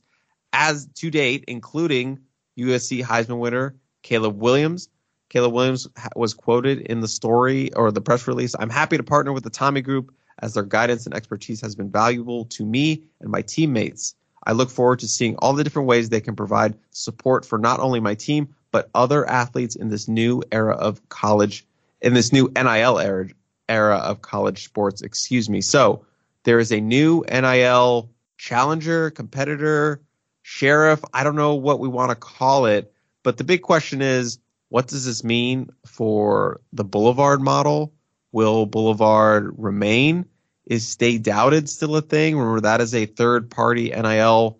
as 0.53 0.85
to 0.95 1.09
date, 1.09 1.43
including 1.47 2.19
USC 2.57 3.03
Heisman 3.03 3.39
winner 3.39 3.75
Caleb 4.01 4.39
Williams. 4.39 4.89
Caleb 5.29 5.53
Williams 5.53 5.87
was 6.15 6.33
quoted 6.33 6.81
in 6.81 7.01
the 7.01 7.07
story 7.07 7.73
or 7.73 7.91
the 7.91 7.99
press 7.99 8.27
release. 8.27 8.55
I'm 8.57 8.69
happy 8.69 8.95
to 8.95 9.03
partner 9.03 9.33
with 9.33 9.43
the 9.43 9.49
Tommy 9.49 9.81
Group 9.81 10.13
as 10.39 10.53
their 10.53 10.63
guidance 10.63 11.05
and 11.05 11.15
expertise 11.15 11.61
has 11.61 11.75
been 11.75 11.89
valuable 11.89 12.45
to 12.45 12.65
me 12.65 13.03
and 13.19 13.29
my 13.29 13.41
teammates. 13.41 14.15
I 14.45 14.53
look 14.53 14.69
forward 14.69 14.99
to 14.99 15.07
seeing 15.07 15.35
all 15.37 15.53
the 15.53 15.63
different 15.63 15.87
ways 15.87 16.09
they 16.09 16.21
can 16.21 16.35
provide 16.35 16.77
support 16.91 17.45
for 17.45 17.57
not 17.57 17.79
only 17.79 17.99
my 17.99 18.15
team, 18.15 18.55
but 18.71 18.89
other 18.93 19.27
athletes 19.27 19.75
in 19.75 19.89
this 19.89 20.07
new 20.07 20.43
era 20.51 20.75
of 20.75 21.07
college, 21.09 21.65
in 22.01 22.13
this 22.13 22.31
new 22.31 22.49
NIL 22.55 22.99
era, 22.99 23.27
era 23.67 23.97
of 23.97 24.21
college 24.21 24.63
sports, 24.63 25.01
excuse 25.01 25.49
me. 25.49 25.61
So 25.61 26.05
there 26.43 26.59
is 26.59 26.71
a 26.71 26.79
new 26.79 27.25
NIL 27.29 28.09
challenger, 28.37 29.09
competitor, 29.09 30.01
sheriff. 30.43 31.03
I 31.13 31.23
don't 31.23 31.35
know 31.35 31.55
what 31.55 31.79
we 31.79 31.89
want 31.89 32.11
to 32.11 32.15
call 32.15 32.67
it, 32.67 32.93
but 33.23 33.37
the 33.37 33.43
big 33.43 33.61
question 33.61 34.01
is 34.01 34.39
what 34.69 34.87
does 34.87 35.05
this 35.05 35.23
mean 35.23 35.69
for 35.85 36.61
the 36.73 36.83
Boulevard 36.83 37.41
model? 37.41 37.93
Will 38.37 38.67
Boulevard 38.67 39.55
remain? 39.57 40.23
Is 40.67 40.87
Stay 40.87 41.17
Doubted 41.17 41.67
still 41.67 41.95
a 41.95 42.03
thing? 42.03 42.37
Remember, 42.37 42.61
that 42.61 42.81
is 42.81 42.93
a 42.93 43.07
third 43.07 43.49
party 43.49 43.89
NIL 43.89 44.59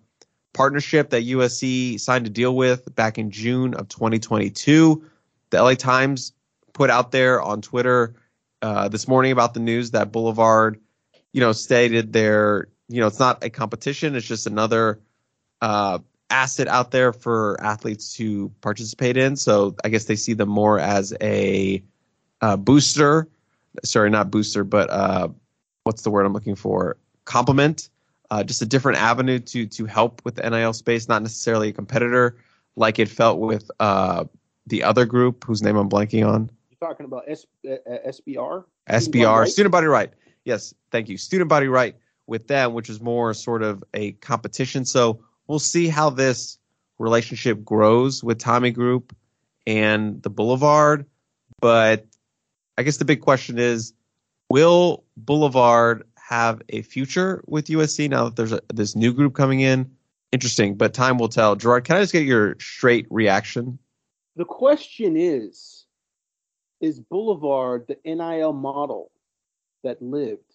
partnership 0.52 1.10
that 1.10 1.22
USC 1.22 2.00
signed 2.00 2.26
a 2.26 2.30
deal 2.30 2.56
with 2.56 2.92
back 2.96 3.18
in 3.18 3.30
June 3.30 3.74
of 3.74 3.86
2022. 3.86 5.04
The 5.50 5.62
LA 5.62 5.74
Times 5.74 6.32
put 6.72 6.90
out 6.90 7.12
there 7.12 7.40
on 7.40 7.62
Twitter 7.62 8.16
uh, 8.62 8.88
this 8.88 9.06
morning 9.06 9.30
about 9.30 9.54
the 9.54 9.60
news 9.60 9.92
that 9.92 10.10
Boulevard, 10.10 10.80
you 11.32 11.40
know, 11.40 11.52
stated 11.52 12.12
their, 12.12 12.66
you 12.88 13.00
know, 13.00 13.06
it's 13.06 13.20
not 13.20 13.44
a 13.44 13.48
competition, 13.48 14.16
it's 14.16 14.26
just 14.26 14.48
another 14.48 14.98
uh, 15.62 16.00
asset 16.30 16.66
out 16.66 16.90
there 16.90 17.12
for 17.12 17.56
athletes 17.62 18.14
to 18.14 18.50
participate 18.60 19.16
in. 19.16 19.36
So 19.36 19.76
I 19.84 19.88
guess 19.88 20.06
they 20.06 20.16
see 20.16 20.32
them 20.32 20.48
more 20.48 20.80
as 20.80 21.14
a 21.20 21.80
uh, 22.40 22.56
booster. 22.56 23.28
Sorry, 23.84 24.10
not 24.10 24.30
booster, 24.30 24.64
but 24.64 24.90
uh, 24.90 25.28
what's 25.84 26.02
the 26.02 26.10
word 26.10 26.26
I'm 26.26 26.32
looking 26.32 26.56
for? 26.56 26.96
Complement. 27.24 27.90
Uh, 28.30 28.44
just 28.44 28.60
a 28.60 28.66
different 28.66 28.98
avenue 28.98 29.38
to 29.38 29.66
to 29.66 29.86
help 29.86 30.20
with 30.24 30.34
the 30.34 30.48
NIL 30.48 30.74
space, 30.74 31.08
not 31.08 31.22
necessarily 31.22 31.70
a 31.70 31.72
competitor 31.72 32.36
like 32.78 32.98
it 32.98 33.08
felt 33.08 33.38
with 33.38 33.70
uh, 33.80 34.24
the 34.66 34.82
other 34.82 35.04
group 35.04 35.44
whose 35.44 35.62
name 35.62 35.76
I'm 35.76 35.88
blanking 35.88 36.26
on. 36.26 36.50
You're 36.70 36.88
talking 36.88 37.04
about 37.04 37.24
S, 37.26 37.44
uh, 37.66 37.72
uh, 37.72 38.08
SBR? 38.08 38.64
SBR, 38.88 39.40
right? 39.40 39.48
student 39.48 39.72
body 39.72 39.86
right. 39.86 40.12
Yes, 40.44 40.72
thank 40.90 41.08
you. 41.08 41.18
Student 41.18 41.48
body 41.48 41.68
right 41.68 41.96
with 42.26 42.46
them, 42.46 42.72
which 42.74 42.88
is 42.88 43.00
more 43.00 43.34
sort 43.34 43.62
of 43.62 43.82
a 43.94 44.12
competition. 44.12 44.84
So 44.84 45.20
we'll 45.46 45.58
see 45.58 45.88
how 45.88 46.10
this 46.10 46.58
relationship 46.98 47.64
grows 47.64 48.22
with 48.22 48.38
Tommy 48.38 48.70
Group 48.70 49.14
and 49.66 50.22
the 50.22 50.30
Boulevard. 50.30 51.06
But 51.60 52.06
I 52.78 52.82
guess 52.82 52.98
the 52.98 53.04
big 53.04 53.20
question 53.20 53.58
is 53.58 53.92
will 54.48 55.04
Boulevard 55.16 56.04
have 56.16 56.62
a 56.68 56.82
future 56.82 57.42
with 57.48 57.66
USC 57.66 58.08
now 58.08 58.26
that 58.26 58.36
there's 58.36 58.52
a, 58.52 58.60
this 58.72 58.94
new 58.94 59.12
group 59.12 59.34
coming 59.34 59.60
in? 59.60 59.90
Interesting, 60.30 60.76
but 60.76 60.94
time 60.94 61.18
will 61.18 61.28
tell. 61.28 61.56
Gerard, 61.56 61.84
can 61.84 61.96
I 61.96 62.00
just 62.00 62.12
get 62.12 62.22
your 62.22 62.56
straight 62.60 63.06
reaction? 63.10 63.80
The 64.36 64.44
question 64.44 65.16
is 65.16 65.86
Is 66.80 67.00
Boulevard 67.00 67.86
the 67.88 67.98
NIL 68.04 68.52
model 68.52 69.10
that 69.82 70.00
lived 70.00 70.54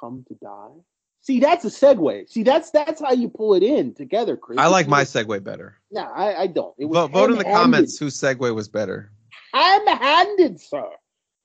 come 0.00 0.24
to 0.28 0.34
die? 0.34 0.80
See, 1.20 1.38
that's 1.38 1.64
a 1.64 1.68
segue. 1.68 2.28
See, 2.28 2.42
that's 2.42 2.72
that's 2.72 3.00
how 3.00 3.12
you 3.12 3.28
pull 3.28 3.54
it 3.54 3.62
in 3.62 3.94
together, 3.94 4.36
Chris. 4.36 4.58
I 4.58 4.66
like 4.66 4.88
my 4.88 5.04
segue 5.04 5.44
better. 5.44 5.78
No, 5.92 6.00
I, 6.00 6.42
I 6.42 6.46
don't. 6.48 6.74
It 6.76 6.86
was 6.86 6.96
Vote, 6.96 7.12
vote 7.12 7.30
in 7.30 7.38
the 7.38 7.44
comments 7.44 7.98
whose 7.98 8.18
segue 8.18 8.52
was 8.52 8.68
better. 8.68 9.12
ham-handed, 9.54 10.60
sir. 10.60 10.90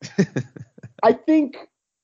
I 1.03 1.13
think 1.13 1.57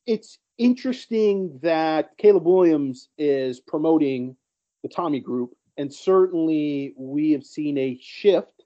it's 0.05 0.39
interesting 0.57 1.59
that 1.61 2.17
Caleb 2.17 2.45
Williams 2.45 3.09
is 3.17 3.59
promoting 3.59 4.35
the 4.83 4.89
Tommy 4.89 5.19
Group, 5.19 5.51
and 5.77 5.93
certainly 5.93 6.93
we 6.97 7.31
have 7.31 7.43
seen 7.43 7.77
a 7.77 7.97
shift 8.01 8.63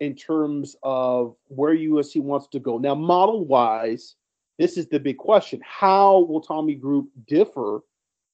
in 0.00 0.14
terms 0.14 0.76
of 0.82 1.34
where 1.46 1.74
USC 1.76 2.20
wants 2.22 2.48
to 2.48 2.60
go. 2.60 2.78
Now, 2.78 2.94
model-wise, 2.94 4.14
this 4.58 4.76
is 4.76 4.88
the 4.88 5.00
big 5.00 5.18
question. 5.18 5.60
How 5.64 6.20
will 6.20 6.40
Tommy 6.40 6.74
Group 6.74 7.08
differ 7.26 7.80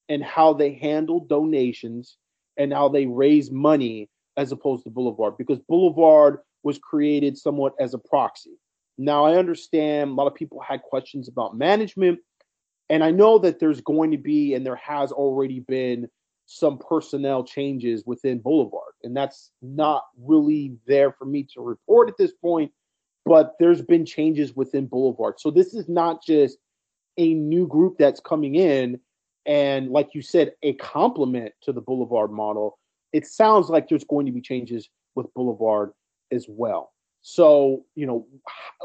and 0.08 0.22
how 0.22 0.52
they 0.52 0.74
handle 0.74 1.20
donations 1.20 2.16
and 2.56 2.72
how 2.72 2.88
they 2.88 3.06
raise 3.06 3.50
money 3.50 4.08
as 4.36 4.52
opposed 4.52 4.84
to 4.84 4.90
Boulevard? 4.90 5.36
Because 5.38 5.58
Boulevard 5.68 6.38
was 6.62 6.78
created 6.78 7.36
somewhat 7.38 7.74
as 7.78 7.94
a 7.94 7.98
proxy. 7.98 8.58
Now, 8.96 9.24
I 9.24 9.36
understand 9.36 10.10
a 10.10 10.14
lot 10.14 10.26
of 10.26 10.34
people 10.34 10.60
had 10.60 10.82
questions 10.82 11.28
about 11.28 11.56
management, 11.56 12.20
and 12.88 13.02
I 13.02 13.10
know 13.10 13.38
that 13.38 13.58
there's 13.58 13.80
going 13.80 14.10
to 14.12 14.18
be, 14.18 14.54
and 14.54 14.64
there 14.64 14.76
has 14.76 15.12
already 15.12 15.60
been, 15.60 16.08
some 16.46 16.78
personnel 16.78 17.42
changes 17.42 18.04
within 18.04 18.38
Boulevard. 18.38 18.92
And 19.02 19.16
that's 19.16 19.50
not 19.62 20.04
really 20.18 20.76
there 20.86 21.12
for 21.12 21.24
me 21.24 21.46
to 21.54 21.62
report 21.62 22.08
at 22.08 22.16
this 22.18 22.32
point, 22.32 22.70
but 23.24 23.54
there's 23.58 23.82
been 23.82 24.04
changes 24.04 24.54
within 24.54 24.86
Boulevard. 24.86 25.40
So 25.40 25.50
this 25.50 25.74
is 25.74 25.88
not 25.88 26.22
just 26.22 26.58
a 27.16 27.32
new 27.32 27.66
group 27.66 27.96
that's 27.98 28.20
coming 28.20 28.56
in 28.56 29.00
and, 29.46 29.90
like 29.90 30.10
you 30.14 30.22
said, 30.22 30.52
a 30.62 30.74
complement 30.74 31.52
to 31.62 31.72
the 31.72 31.80
Boulevard 31.80 32.30
model. 32.30 32.78
It 33.12 33.26
sounds 33.26 33.68
like 33.68 33.88
there's 33.88 34.04
going 34.04 34.26
to 34.26 34.32
be 34.32 34.40
changes 34.40 34.88
with 35.14 35.32
Boulevard 35.34 35.92
as 36.30 36.46
well. 36.48 36.92
So, 37.26 37.86
you 37.94 38.06
know, 38.06 38.26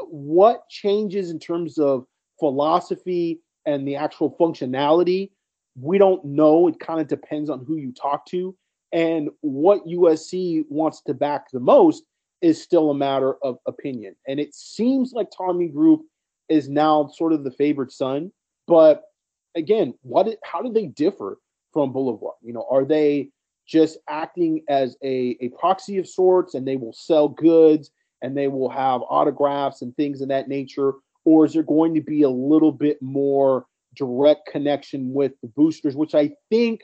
what 0.08 0.66
changes 0.70 1.30
in 1.30 1.38
terms 1.38 1.76
of 1.76 2.06
philosophy 2.38 3.42
and 3.66 3.86
the 3.86 3.96
actual 3.96 4.34
functionality? 4.40 5.30
We 5.78 5.98
don't 5.98 6.24
know. 6.24 6.66
It 6.66 6.80
kind 6.80 7.00
of 7.00 7.06
depends 7.06 7.50
on 7.50 7.62
who 7.66 7.76
you 7.76 7.92
talk 7.92 8.24
to. 8.28 8.56
And 8.92 9.28
what 9.42 9.86
USC 9.86 10.64
wants 10.70 11.02
to 11.02 11.12
back 11.12 11.50
the 11.50 11.60
most 11.60 12.04
is 12.40 12.60
still 12.60 12.90
a 12.90 12.94
matter 12.94 13.34
of 13.44 13.58
opinion. 13.66 14.16
And 14.26 14.40
it 14.40 14.54
seems 14.54 15.12
like 15.12 15.28
Tommy 15.36 15.68
Group 15.68 16.00
is 16.48 16.66
now 16.66 17.08
sort 17.08 17.34
of 17.34 17.44
the 17.44 17.50
favored 17.50 17.92
son. 17.92 18.32
But 18.66 19.02
again, 19.54 19.92
what 20.00 20.34
how 20.44 20.62
do 20.62 20.72
they 20.72 20.86
differ 20.86 21.36
from 21.74 21.92
Boulevard? 21.92 22.36
You 22.40 22.54
know, 22.54 22.66
are 22.70 22.86
they 22.86 23.32
just 23.68 23.98
acting 24.08 24.64
as 24.70 24.96
a, 25.04 25.36
a 25.42 25.50
proxy 25.50 25.98
of 25.98 26.08
sorts 26.08 26.54
and 26.54 26.66
they 26.66 26.76
will 26.76 26.94
sell 26.94 27.28
goods 27.28 27.90
and 28.22 28.36
they 28.36 28.48
will 28.48 28.70
have 28.70 29.02
autographs 29.08 29.82
and 29.82 29.96
things 29.96 30.20
of 30.20 30.28
that 30.28 30.48
nature? 30.48 30.94
Or 31.24 31.44
is 31.44 31.52
there 31.52 31.62
going 31.62 31.94
to 31.94 32.00
be 32.00 32.22
a 32.22 32.30
little 32.30 32.72
bit 32.72 33.00
more 33.02 33.66
direct 33.94 34.48
connection 34.50 35.12
with 35.12 35.32
the 35.42 35.48
boosters, 35.48 35.96
which 35.96 36.14
I 36.14 36.32
think 36.48 36.82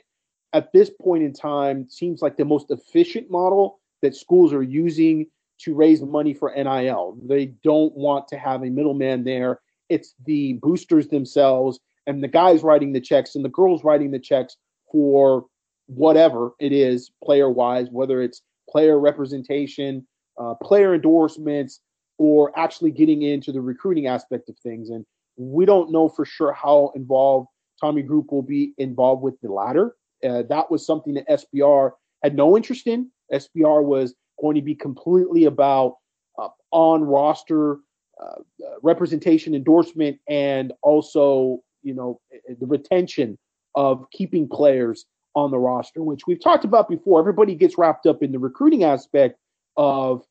at 0.53 0.71
this 0.73 0.89
point 1.01 1.23
in 1.23 1.33
time 1.33 1.89
seems 1.89 2.21
like 2.21 2.37
the 2.37 2.45
most 2.45 2.71
efficient 2.71 3.29
model 3.29 3.79
that 4.01 4.15
schools 4.15 4.53
are 4.53 4.63
using 4.63 5.27
to 5.59 5.73
raise 5.73 6.01
money 6.01 6.33
for 6.33 6.53
NIL. 6.55 7.17
They 7.27 7.47
don't 7.63 7.95
want 7.95 8.27
to 8.29 8.37
have 8.37 8.63
a 8.63 8.69
middleman 8.69 9.23
there. 9.23 9.59
It's 9.89 10.13
the 10.25 10.53
boosters 10.53 11.07
themselves 11.07 11.79
and 12.05 12.23
the 12.23 12.27
guys 12.27 12.63
writing 12.63 12.93
the 12.93 13.01
checks 13.01 13.35
and 13.35 13.43
the 13.43 13.49
girls 13.49 13.83
writing 13.83 14.11
the 14.11 14.19
checks 14.19 14.55
for 14.91 15.45
whatever 15.87 16.51
it 16.59 16.71
is 16.71 17.11
player 17.23 17.49
wise, 17.49 17.87
whether 17.89 18.21
it's 18.21 18.41
player 18.69 18.99
representation, 18.99 20.05
uh, 20.37 20.53
player 20.55 20.93
endorsements, 20.93 21.81
or 22.17 22.57
actually 22.57 22.91
getting 22.91 23.21
into 23.21 23.51
the 23.51 23.61
recruiting 23.61 24.07
aspect 24.07 24.49
of 24.49 24.57
things. 24.59 24.89
And 24.89 25.05
we 25.37 25.65
don't 25.65 25.91
know 25.91 26.09
for 26.09 26.25
sure 26.25 26.51
how 26.51 26.91
involved 26.95 27.47
Tommy 27.79 28.01
Group 28.01 28.31
will 28.31 28.41
be 28.41 28.73
involved 28.77 29.21
with 29.21 29.39
the 29.41 29.51
latter. 29.51 29.95
Uh, 30.27 30.43
that 30.49 30.71
was 30.71 30.85
something 30.85 31.13
that 31.13 31.27
SBR 31.29 31.91
had 32.23 32.35
no 32.35 32.57
interest 32.57 32.87
in. 32.87 33.11
SBR 33.31 33.83
was 33.83 34.15
going 34.41 34.55
to 34.55 34.61
be 34.61 34.75
completely 34.75 35.45
about 35.45 35.95
uh, 36.39 36.49
on 36.71 37.03
roster 37.03 37.77
uh, 38.23 38.41
representation, 38.81 39.53
endorsement, 39.53 40.17
and 40.27 40.73
also 40.81 41.59
you 41.83 41.93
know 41.93 42.19
the 42.59 42.65
retention 42.65 43.37
of 43.75 44.05
keeping 44.11 44.47
players 44.47 45.05
on 45.35 45.51
the 45.51 45.59
roster, 45.59 46.01
which 46.01 46.25
we've 46.25 46.41
talked 46.41 46.65
about 46.65 46.89
before. 46.89 47.19
Everybody 47.19 47.53
gets 47.53 47.77
wrapped 47.77 48.07
up 48.07 48.23
in 48.23 48.31
the 48.31 48.39
recruiting 48.39 48.83
aspect 48.83 49.37
of 49.77 50.23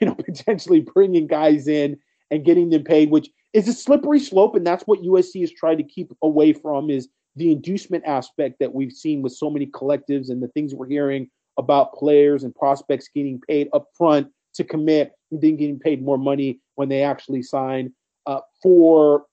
you 0.00 0.06
know 0.06 0.14
potentially 0.26 0.80
bringing 0.80 1.26
guys 1.26 1.68
in 1.68 1.98
and 2.30 2.44
getting 2.44 2.70
them 2.70 2.84
paid, 2.84 3.10
which 3.10 3.30
is 3.52 3.68
a 3.68 3.72
slippery 3.72 4.20
slope, 4.20 4.54
and 4.54 4.66
that's 4.66 4.84
what 4.84 5.00
USC 5.00 5.42
is 5.42 5.52
trying 5.52 5.78
to 5.78 5.82
keep 5.82 6.12
away 6.22 6.52
from 6.52 6.90
is 6.90 7.08
the 7.36 7.52
inducement 7.52 8.04
aspect 8.04 8.56
that 8.60 8.74
we've 8.74 8.92
seen 8.92 9.22
with 9.22 9.32
so 9.32 9.48
many 9.48 9.66
collectives 9.66 10.28
and 10.28 10.42
the 10.42 10.48
things 10.48 10.74
we're 10.74 10.88
hearing 10.88 11.30
about 11.58 11.94
players 11.94 12.44
and 12.44 12.54
prospects 12.54 13.08
getting 13.14 13.40
paid 13.48 13.68
up 13.72 13.86
front 13.96 14.28
to 14.54 14.64
commit 14.64 15.12
and 15.30 15.40
then 15.40 15.56
getting 15.56 15.78
paid 15.78 16.02
more 16.02 16.18
money 16.18 16.60
when 16.74 16.88
they 16.88 17.02
actually 17.02 17.42
sign. 17.42 17.92
Uh, 18.26 18.40
for 18.62 19.24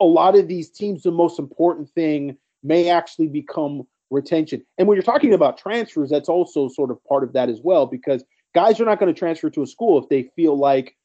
a 0.00 0.04
lot 0.04 0.36
of 0.36 0.48
these 0.48 0.70
teams, 0.70 1.02
the 1.02 1.10
most 1.10 1.38
important 1.38 1.88
thing 1.90 2.36
may 2.62 2.88
actually 2.88 3.28
become 3.28 3.82
retention. 4.10 4.64
And 4.78 4.86
when 4.86 4.96
you're 4.96 5.02
talking 5.02 5.34
about 5.34 5.58
transfers, 5.58 6.10
that's 6.10 6.28
also 6.28 6.68
sort 6.68 6.90
of 6.90 7.02
part 7.04 7.24
of 7.24 7.32
that 7.32 7.48
as 7.48 7.60
well, 7.62 7.86
because 7.86 8.24
guys 8.54 8.80
are 8.80 8.84
not 8.84 8.98
going 8.98 9.12
to 9.12 9.18
transfer 9.18 9.50
to 9.50 9.62
a 9.62 9.66
school 9.66 10.02
if 10.02 10.08
they 10.08 10.30
feel 10.36 10.56
like 10.56 10.96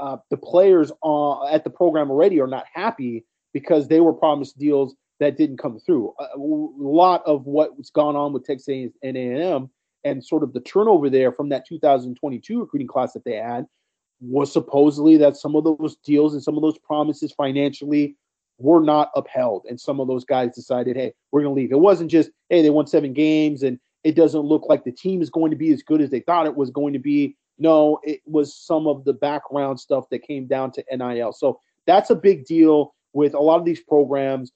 uh, 0.00 0.16
the 0.30 0.36
players 0.36 0.90
at 1.50 1.64
the 1.64 1.70
program 1.70 2.10
already 2.10 2.40
are 2.40 2.46
not 2.46 2.66
happy 2.72 3.24
because 3.52 3.88
they 3.88 4.00
were 4.00 4.12
promised 4.12 4.58
deals 4.58 4.94
that 5.20 5.36
didn't 5.36 5.58
come 5.58 5.78
through. 5.78 6.12
A, 6.18 6.24
a 6.36 6.38
lot 6.38 7.22
of 7.26 7.46
what's 7.46 7.90
gone 7.90 8.16
on 8.16 8.32
with 8.32 8.44
Texas 8.44 8.90
and 9.02 9.16
A&M 9.16 9.70
and 10.04 10.24
sort 10.24 10.42
of 10.42 10.52
the 10.52 10.60
turnover 10.60 11.08
there 11.08 11.32
from 11.32 11.48
that 11.48 11.66
2022 11.66 12.60
recruiting 12.60 12.88
class 12.88 13.12
that 13.12 13.24
they 13.24 13.36
had 13.36 13.66
was 14.20 14.52
supposedly 14.52 15.16
that 15.16 15.36
some 15.36 15.56
of 15.56 15.64
those 15.64 15.96
deals 16.04 16.34
and 16.34 16.42
some 16.42 16.56
of 16.56 16.62
those 16.62 16.78
promises 16.78 17.32
financially 17.32 18.16
were 18.58 18.80
not 18.80 19.10
upheld. 19.16 19.66
And 19.68 19.80
some 19.80 20.00
of 20.00 20.08
those 20.08 20.24
guys 20.24 20.54
decided, 20.54 20.96
hey, 20.96 21.12
we're 21.32 21.42
going 21.42 21.54
to 21.54 21.60
leave. 21.60 21.72
It 21.72 21.80
wasn't 21.80 22.10
just, 22.10 22.30
hey, 22.48 22.62
they 22.62 22.70
won 22.70 22.86
seven 22.86 23.12
games 23.12 23.62
and 23.62 23.78
it 24.04 24.14
doesn't 24.14 24.42
look 24.42 24.66
like 24.68 24.84
the 24.84 24.92
team 24.92 25.22
is 25.22 25.30
going 25.30 25.50
to 25.50 25.56
be 25.56 25.72
as 25.72 25.82
good 25.82 26.00
as 26.00 26.10
they 26.10 26.20
thought 26.20 26.46
it 26.46 26.56
was 26.56 26.70
going 26.70 26.92
to 26.92 26.98
be. 26.98 27.36
No, 27.58 27.98
it 28.02 28.20
was 28.26 28.54
some 28.54 28.86
of 28.86 29.04
the 29.04 29.12
background 29.12 29.80
stuff 29.80 30.04
that 30.10 30.22
came 30.22 30.46
down 30.46 30.72
to 30.72 30.84
NIL. 30.92 31.32
So 31.32 31.60
that's 31.86 32.10
a 32.10 32.14
big 32.14 32.44
deal 32.44 32.94
with 33.12 33.34
a 33.34 33.40
lot 33.40 33.58
of 33.58 33.64
these 33.64 33.80
programs 33.80 34.52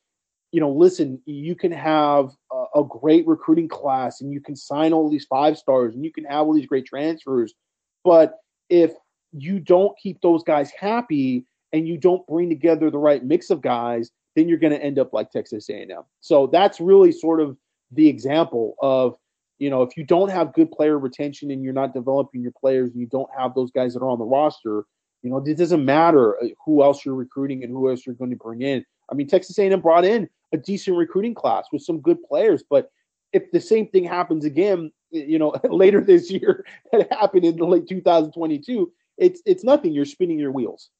you 0.52 0.60
know, 0.60 0.70
listen, 0.70 1.20
you 1.26 1.54
can 1.54 1.72
have 1.72 2.30
a, 2.50 2.80
a, 2.80 2.84
great 2.84 3.26
recruiting 3.26 3.68
class 3.68 4.20
and 4.20 4.32
you 4.32 4.40
can 4.40 4.56
sign 4.56 4.92
all 4.92 5.10
these 5.10 5.26
five 5.26 5.58
stars 5.58 5.94
and 5.94 6.04
you 6.04 6.12
can 6.12 6.24
have 6.24 6.46
all 6.46 6.54
these 6.54 6.66
great 6.66 6.86
transfers. 6.86 7.54
But 8.02 8.34
if 8.70 8.92
you 9.32 9.60
don't 9.60 9.96
keep 9.98 10.20
those 10.22 10.42
guys 10.42 10.70
happy 10.70 11.44
and 11.72 11.86
you 11.86 11.98
don't 11.98 12.26
bring 12.26 12.48
together 12.48 12.90
the 12.90 12.98
right 12.98 13.22
mix 13.22 13.50
of 13.50 13.60
guys, 13.60 14.10
then 14.36 14.48
you're 14.48 14.58
going 14.58 14.72
to 14.72 14.82
end 14.82 14.98
up 14.98 15.12
like 15.12 15.30
Texas 15.30 15.68
A&M. 15.68 16.02
So 16.20 16.46
that's 16.46 16.80
really 16.80 17.12
sort 17.12 17.40
of 17.40 17.56
the 17.92 18.08
example 18.08 18.74
of, 18.80 19.16
you 19.58 19.70
know, 19.70 19.82
if 19.82 19.96
you 19.96 20.04
don't 20.04 20.30
have 20.30 20.52
good 20.52 20.70
player 20.70 20.98
retention 20.98 21.50
and 21.50 21.62
you're 21.62 21.72
not 21.72 21.94
developing 21.94 22.42
your 22.42 22.52
players 22.52 22.90
and 22.90 23.00
you 23.00 23.06
don't 23.06 23.30
have 23.36 23.54
those 23.54 23.70
guys 23.70 23.94
that 23.94 24.00
are 24.00 24.08
on 24.08 24.18
the 24.18 24.24
roster, 24.24 24.84
you 25.22 25.30
know, 25.30 25.38
it 25.38 25.56
doesn't 25.56 25.84
matter 25.84 26.40
uh, 26.42 26.48
who 26.64 26.82
else 26.82 27.04
you're 27.04 27.14
recruiting 27.14 27.64
and 27.64 27.72
who 27.72 27.90
else 27.90 28.06
you're 28.06 28.14
going 28.14 28.30
to 28.30 28.36
bring 28.36 28.62
in. 28.62 28.84
I 29.10 29.14
mean, 29.14 29.26
Texas 29.26 29.58
A&M 29.58 29.80
brought 29.80 30.04
in 30.04 30.28
a 30.52 30.56
decent 30.56 30.96
recruiting 30.96 31.34
class 31.34 31.66
with 31.72 31.82
some 31.82 32.00
good 32.00 32.22
players. 32.22 32.62
But 32.68 32.90
if 33.32 33.50
the 33.50 33.60
same 33.60 33.88
thing 33.88 34.04
happens 34.04 34.44
again, 34.44 34.92
you 35.10 35.38
know, 35.38 35.54
later 35.68 36.00
this 36.00 36.30
year 36.30 36.64
that 36.92 37.12
happened 37.12 37.44
in 37.44 37.56
late 37.56 37.88
2022, 37.88 38.92
it's 39.16 39.42
it's 39.44 39.64
nothing. 39.64 39.92
You're 39.92 40.04
spinning 40.04 40.38
your 40.38 40.52
wheels. 40.52 40.90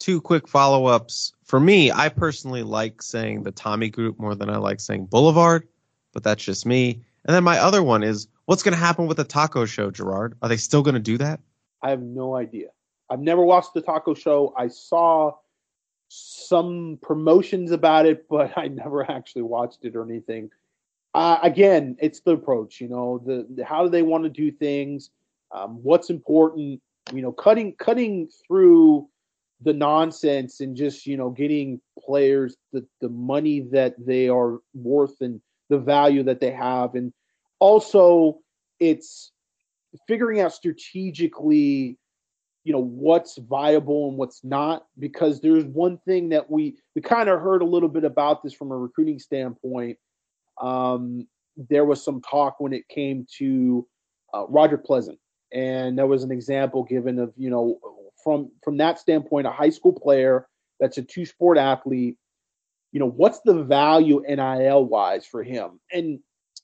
Two 0.00 0.20
quick 0.20 0.48
follow 0.48 0.86
ups. 0.86 1.32
For 1.44 1.60
me, 1.60 1.90
I 1.90 2.08
personally 2.08 2.62
like 2.62 3.02
saying 3.02 3.42
the 3.42 3.52
Tommy 3.52 3.88
Group 3.88 4.18
more 4.18 4.34
than 4.34 4.50
I 4.50 4.56
like 4.56 4.80
saying 4.80 5.06
Boulevard, 5.06 5.66
but 6.12 6.22
that's 6.22 6.42
just 6.42 6.66
me. 6.66 7.04
And 7.24 7.34
then 7.34 7.44
my 7.44 7.58
other 7.58 7.82
one 7.82 8.02
is 8.02 8.28
what's 8.46 8.62
going 8.62 8.74
to 8.74 8.80
happen 8.80 9.06
with 9.06 9.16
the 9.16 9.24
taco 9.24 9.66
show, 9.66 9.90
Gerard? 9.90 10.36
Are 10.42 10.48
they 10.48 10.56
still 10.56 10.82
going 10.82 10.94
to 10.94 11.00
do 11.00 11.18
that? 11.18 11.40
I 11.82 11.90
have 11.90 12.02
no 12.02 12.36
idea. 12.36 12.68
I've 13.10 13.20
never 13.20 13.42
watched 13.42 13.74
the 13.74 13.80
taco 13.80 14.14
show. 14.14 14.54
I 14.56 14.68
saw 14.68 15.32
some 16.08 16.98
promotions 17.02 17.70
about 17.70 18.06
it, 18.06 18.26
but 18.30 18.56
I 18.56 18.68
never 18.68 19.08
actually 19.10 19.42
watched 19.42 19.84
it 19.84 19.96
or 19.96 20.04
anything. 20.04 20.50
Uh, 21.14 21.38
again, 21.42 21.96
it's 22.00 22.20
the 22.20 22.32
approach. 22.32 22.80
You 22.80 22.88
know, 22.88 23.22
the, 23.24 23.46
the 23.54 23.64
how 23.64 23.82
do 23.82 23.88
they 23.88 24.02
want 24.02 24.24
to 24.24 24.30
do 24.30 24.50
things? 24.50 25.10
Um, 25.50 25.82
what's 25.82 26.10
important? 26.10 26.80
You 27.12 27.22
know, 27.22 27.32
cutting 27.32 27.74
cutting 27.76 28.28
through 28.46 29.08
the 29.62 29.72
nonsense 29.72 30.60
and 30.60 30.76
just 30.76 31.06
you 31.06 31.16
know 31.16 31.30
getting 31.30 31.80
players 31.98 32.56
the 32.72 32.86
the 33.00 33.08
money 33.08 33.60
that 33.72 33.94
they 33.98 34.28
are 34.28 34.58
worth 34.74 35.20
and 35.20 35.40
the 35.68 35.78
value 35.78 36.22
that 36.24 36.40
they 36.40 36.50
have, 36.50 36.94
and 36.94 37.12
also 37.58 38.40
it's 38.80 39.32
figuring 40.06 40.40
out 40.40 40.52
strategically 40.52 41.98
you 42.64 42.72
know 42.72 42.82
what's 42.82 43.38
viable 43.38 44.08
and 44.08 44.18
what's 44.18 44.44
not 44.44 44.86
because 44.98 45.40
there's 45.40 45.64
one 45.64 45.98
thing 46.06 46.28
that 46.30 46.50
we 46.50 46.76
we 46.94 47.00
kind 47.00 47.28
of 47.28 47.40
heard 47.40 47.62
a 47.62 47.66
little 47.66 47.88
bit 47.88 48.04
about 48.04 48.42
this 48.42 48.52
from 48.52 48.70
a 48.70 48.76
recruiting 48.76 49.18
standpoint. 49.18 49.96
Um, 50.60 51.26
there 51.56 51.84
was 51.84 52.04
some 52.04 52.20
talk 52.20 52.60
when 52.60 52.72
it 52.72 52.86
came 52.88 53.26
to 53.38 53.86
uh, 54.34 54.46
Roderick 54.48 54.84
Pleasant. 54.84 55.18
And 55.52 55.98
there 55.98 56.06
was 56.06 56.24
an 56.24 56.30
example 56.30 56.84
given 56.84 57.18
of 57.18 57.32
you 57.36 57.48
know 57.48 57.78
from 58.22 58.50
from 58.62 58.76
that 58.78 58.98
standpoint 58.98 59.46
a 59.46 59.50
high 59.50 59.70
school 59.70 59.92
player 59.92 60.46
that's 60.78 60.98
a 60.98 61.02
two 61.02 61.24
sport 61.24 61.56
athlete 61.56 62.16
you 62.92 63.00
know, 63.00 63.10
what's 63.10 63.40
the 63.40 63.62
value 63.62 64.22
NIL 64.26 64.84
wise 64.84 65.26
for 65.26 65.42
him? 65.42 65.80
And 65.92 66.20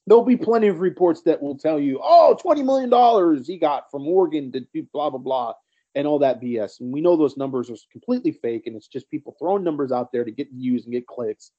there'll 0.06 0.24
be 0.24 0.36
plenty 0.36 0.68
of 0.68 0.80
reports 0.80 1.22
that 1.22 1.42
will 1.42 1.56
tell 1.56 1.78
you, 1.78 2.00
oh, 2.02 2.36
$20 2.42 2.64
million 2.64 3.44
he 3.44 3.58
got 3.58 3.90
from 3.90 4.06
Oregon 4.06 4.52
to 4.52 4.60
do 4.72 4.86
blah, 4.92 5.10
blah, 5.10 5.18
blah, 5.18 5.52
and 5.94 6.06
all 6.06 6.18
that 6.20 6.40
BS. 6.40 6.80
And 6.80 6.92
we 6.92 7.00
know 7.00 7.16
those 7.16 7.36
numbers 7.36 7.70
are 7.70 7.76
completely 7.92 8.32
fake, 8.32 8.66
and 8.66 8.76
it's 8.76 8.88
just 8.88 9.10
people 9.10 9.36
throwing 9.38 9.64
numbers 9.64 9.92
out 9.92 10.12
there 10.12 10.24
to 10.24 10.30
get 10.30 10.52
views 10.52 10.84
and 10.84 10.92
get 10.92 11.06
clicks. 11.06 11.50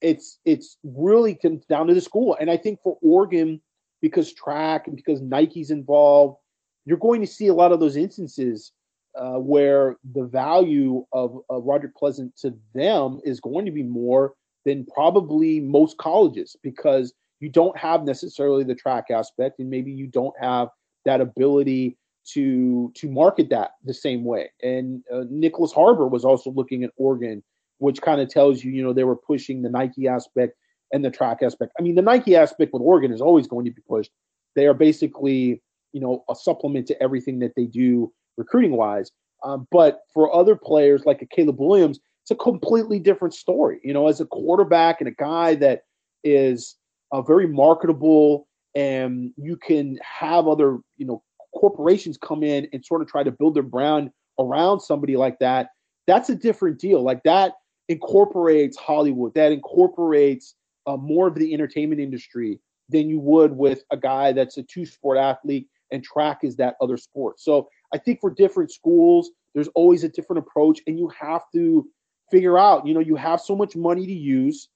It's 0.00 0.38
it's 0.44 0.78
really 0.82 1.38
down 1.68 1.86
to 1.86 1.94
the 1.94 2.00
school. 2.00 2.36
And 2.40 2.50
I 2.50 2.56
think 2.56 2.80
for 2.82 2.98
Oregon, 3.02 3.60
because 4.00 4.32
track 4.32 4.88
and 4.88 4.96
because 4.96 5.20
Nike's 5.20 5.70
involved, 5.70 6.38
you're 6.84 6.98
going 6.98 7.20
to 7.20 7.26
see 7.26 7.46
a 7.46 7.54
lot 7.54 7.72
of 7.72 7.78
those 7.78 7.96
instances 7.96 8.72
uh, 9.14 9.38
where 9.38 9.96
the 10.14 10.24
value 10.24 11.04
of, 11.12 11.38
of 11.50 11.64
Roderick 11.64 11.94
Pleasant 11.96 12.36
to 12.38 12.54
them 12.74 13.20
is 13.24 13.40
going 13.40 13.66
to 13.66 13.72
be 13.72 13.82
more 13.82 14.34
than 14.64 14.86
probably 14.86 15.60
most 15.60 15.98
colleges 15.98 16.56
because 16.62 17.12
you 17.40 17.48
don't 17.48 17.76
have 17.76 18.04
necessarily 18.04 18.64
the 18.64 18.74
track 18.74 19.06
aspect 19.10 19.58
and 19.58 19.68
maybe 19.68 19.90
you 19.90 20.06
don't 20.06 20.34
have 20.40 20.68
that 21.04 21.20
ability 21.20 21.98
to 22.24 22.92
to 22.94 23.10
market 23.10 23.50
that 23.50 23.72
the 23.84 23.94
same 23.94 24.24
way. 24.24 24.50
And 24.62 25.02
uh, 25.12 25.24
Nyckoles 25.32 25.74
Harbor 25.74 26.06
was 26.06 26.24
also 26.24 26.50
looking 26.50 26.84
at 26.84 26.90
Oregon, 26.96 27.42
which 27.78 28.00
kind 28.00 28.20
of 28.20 28.28
tells 28.28 28.62
you, 28.62 28.70
you 28.70 28.82
know, 28.82 28.92
they 28.92 29.04
were 29.04 29.16
pushing 29.16 29.62
the 29.62 29.70
Nike 29.70 30.06
aspect 30.06 30.54
and 30.92 31.04
the 31.04 31.10
track 31.10 31.38
aspect. 31.42 31.72
I 31.78 31.82
mean, 31.82 31.96
the 31.96 32.02
Nike 32.02 32.36
aspect 32.36 32.72
with 32.72 32.82
Oregon 32.82 33.12
is 33.12 33.20
always 33.20 33.46
going 33.46 33.64
to 33.64 33.72
be 33.72 33.82
pushed. 33.88 34.10
They 34.54 34.66
are 34.66 34.74
basically, 34.74 35.62
you 35.92 36.00
know, 36.00 36.24
a 36.30 36.34
supplement 36.34 36.86
to 36.88 37.02
everything 37.02 37.40
that 37.40 37.54
they 37.56 37.66
do 37.66 38.12
recruiting 38.36 38.76
wise. 38.76 39.10
Um, 39.44 39.66
but 39.70 40.00
for 40.14 40.34
other 40.34 40.56
players 40.56 41.04
like 41.04 41.22
a 41.22 41.26
Caleb 41.26 41.58
Williams, 41.58 41.98
it's 42.22 42.30
a 42.30 42.36
completely 42.36 42.98
different 43.00 43.34
story. 43.34 43.80
You 43.82 43.92
know, 43.92 44.08
as 44.08 44.20
a 44.20 44.26
quarterback 44.26 45.00
and 45.00 45.08
a 45.08 45.12
guy 45.12 45.56
that 45.56 45.82
is 46.22 46.76
uh, 47.10 47.22
very 47.22 47.48
marketable, 47.48 48.46
and 48.74 49.32
you 49.36 49.56
can 49.56 49.98
have 50.02 50.46
other, 50.46 50.78
you 50.96 51.06
know, 51.06 51.22
corporations 51.54 52.16
come 52.16 52.42
in 52.42 52.68
and 52.72 52.84
sort 52.84 53.02
of 53.02 53.08
try 53.08 53.22
to 53.22 53.30
build 53.30 53.54
their 53.54 53.62
brand 53.62 54.10
around 54.38 54.80
somebody 54.80 55.16
like 55.16 55.38
that. 55.40 55.68
That's 56.06 56.30
a 56.30 56.34
different 56.34 56.78
deal. 56.78 57.02
Like 57.02 57.22
that 57.24 57.54
incorporates 57.88 58.76
Hollywood. 58.76 59.34
That 59.34 59.52
incorporates 59.52 60.54
uh, 60.86 60.96
more 60.96 61.28
of 61.28 61.34
the 61.34 61.52
entertainment 61.52 62.00
industry 62.00 62.60
than 62.88 63.08
you 63.08 63.20
would 63.20 63.56
with 63.56 63.82
a 63.90 63.96
guy 63.96 64.32
that's 64.32 64.56
a 64.56 64.62
two 64.62 64.86
sport 64.86 65.18
athlete 65.18 65.68
and 65.90 66.02
track 66.02 66.38
is 66.42 66.56
that 66.56 66.76
other 66.80 66.96
sport. 66.96 67.38
So 67.38 67.68
I 67.92 67.98
think 67.98 68.20
for 68.20 68.30
different 68.30 68.72
schools, 68.72 69.30
there's 69.54 69.68
always 69.68 70.04
a 70.04 70.08
different 70.08 70.38
approach, 70.46 70.80
and 70.86 70.98
you 70.98 71.08
have 71.08 71.42
to 71.54 71.86
figure 72.30 72.58
out, 72.58 72.86
you 72.86 72.94
know, 72.94 73.00
you 73.00 73.16
have 73.16 73.40
so 73.40 73.54
much 73.54 73.76
money 73.76 74.06
to 74.06 74.12
use. 74.12 74.68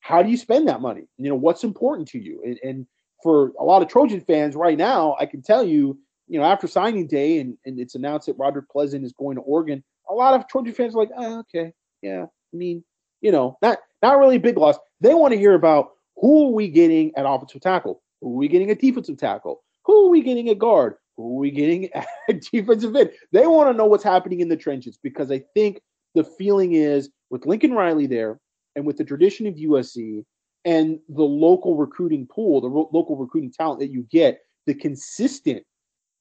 How 0.00 0.22
do 0.22 0.30
you 0.30 0.36
spend 0.36 0.68
that 0.68 0.80
money? 0.80 1.08
You 1.18 1.28
know, 1.28 1.36
what's 1.36 1.64
important 1.64 2.08
to 2.08 2.18
you? 2.18 2.42
And, 2.44 2.58
and 2.62 2.86
for 3.22 3.52
a 3.58 3.64
lot 3.64 3.82
of 3.82 3.88
Trojan 3.88 4.20
fans 4.20 4.54
right 4.54 4.76
now, 4.76 5.16
I 5.18 5.26
can 5.26 5.42
tell 5.42 5.64
you, 5.64 5.98
you 6.28 6.38
know, 6.38 6.44
after 6.44 6.66
signing 6.66 7.06
day 7.06 7.38
and, 7.38 7.56
and 7.64 7.78
it's 7.78 7.94
announced 7.94 8.26
that 8.26 8.34
Roderick 8.38 8.68
Pleasant 8.68 9.04
is 9.04 9.12
going 9.12 9.36
to 9.36 9.42
Oregon, 9.42 9.82
a 10.10 10.14
lot 10.14 10.34
of 10.34 10.46
Trojan 10.48 10.74
fans 10.74 10.94
are 10.94 10.98
like, 10.98 11.10
oh, 11.16 11.40
okay, 11.40 11.72
yeah. 12.02 12.24
I 12.24 12.56
mean, 12.56 12.84
you 13.20 13.32
know, 13.32 13.56
not 13.62 13.78
not 14.02 14.18
really 14.18 14.36
a 14.36 14.40
big 14.40 14.56
loss. 14.56 14.76
They 15.00 15.14
want 15.14 15.32
to 15.32 15.38
hear 15.38 15.54
about 15.54 15.92
who 16.16 16.48
are 16.48 16.52
we 16.52 16.68
getting 16.68 17.14
at 17.16 17.26
offensive 17.26 17.60
tackle? 17.60 18.02
Who 18.20 18.32
are 18.32 18.36
we 18.36 18.48
getting 18.48 18.70
at 18.70 18.80
defensive 18.80 19.18
tackle? 19.18 19.62
Who 19.84 20.06
are 20.06 20.10
we 20.10 20.22
getting 20.22 20.48
at 20.48 20.58
guard? 20.58 20.94
Who 21.16 21.36
are 21.36 21.40
we 21.40 21.50
getting 21.50 21.90
at 21.94 22.06
defensive 22.52 22.94
end? 22.94 23.10
They 23.32 23.46
want 23.46 23.70
to 23.70 23.76
know 23.76 23.86
what's 23.86 24.04
happening 24.04 24.40
in 24.40 24.48
the 24.48 24.56
trenches 24.56 24.98
because 25.02 25.30
I 25.30 25.42
think 25.54 25.80
the 26.14 26.24
feeling 26.24 26.74
is 26.74 27.10
with 27.30 27.46
Lincoln 27.46 27.72
Riley 27.72 28.06
there 28.06 28.40
and 28.74 28.86
with 28.86 28.96
the 28.96 29.04
tradition 29.04 29.46
of 29.46 29.54
USC 29.54 30.24
and 30.64 30.98
the 31.08 31.22
local 31.22 31.76
recruiting 31.76 32.26
pool, 32.26 32.60
the 32.60 32.68
ro- 32.68 32.90
local 32.92 33.16
recruiting 33.16 33.52
talent 33.52 33.80
that 33.80 33.90
you 33.90 34.06
get, 34.10 34.40
the 34.66 34.74
consistent 34.74 35.62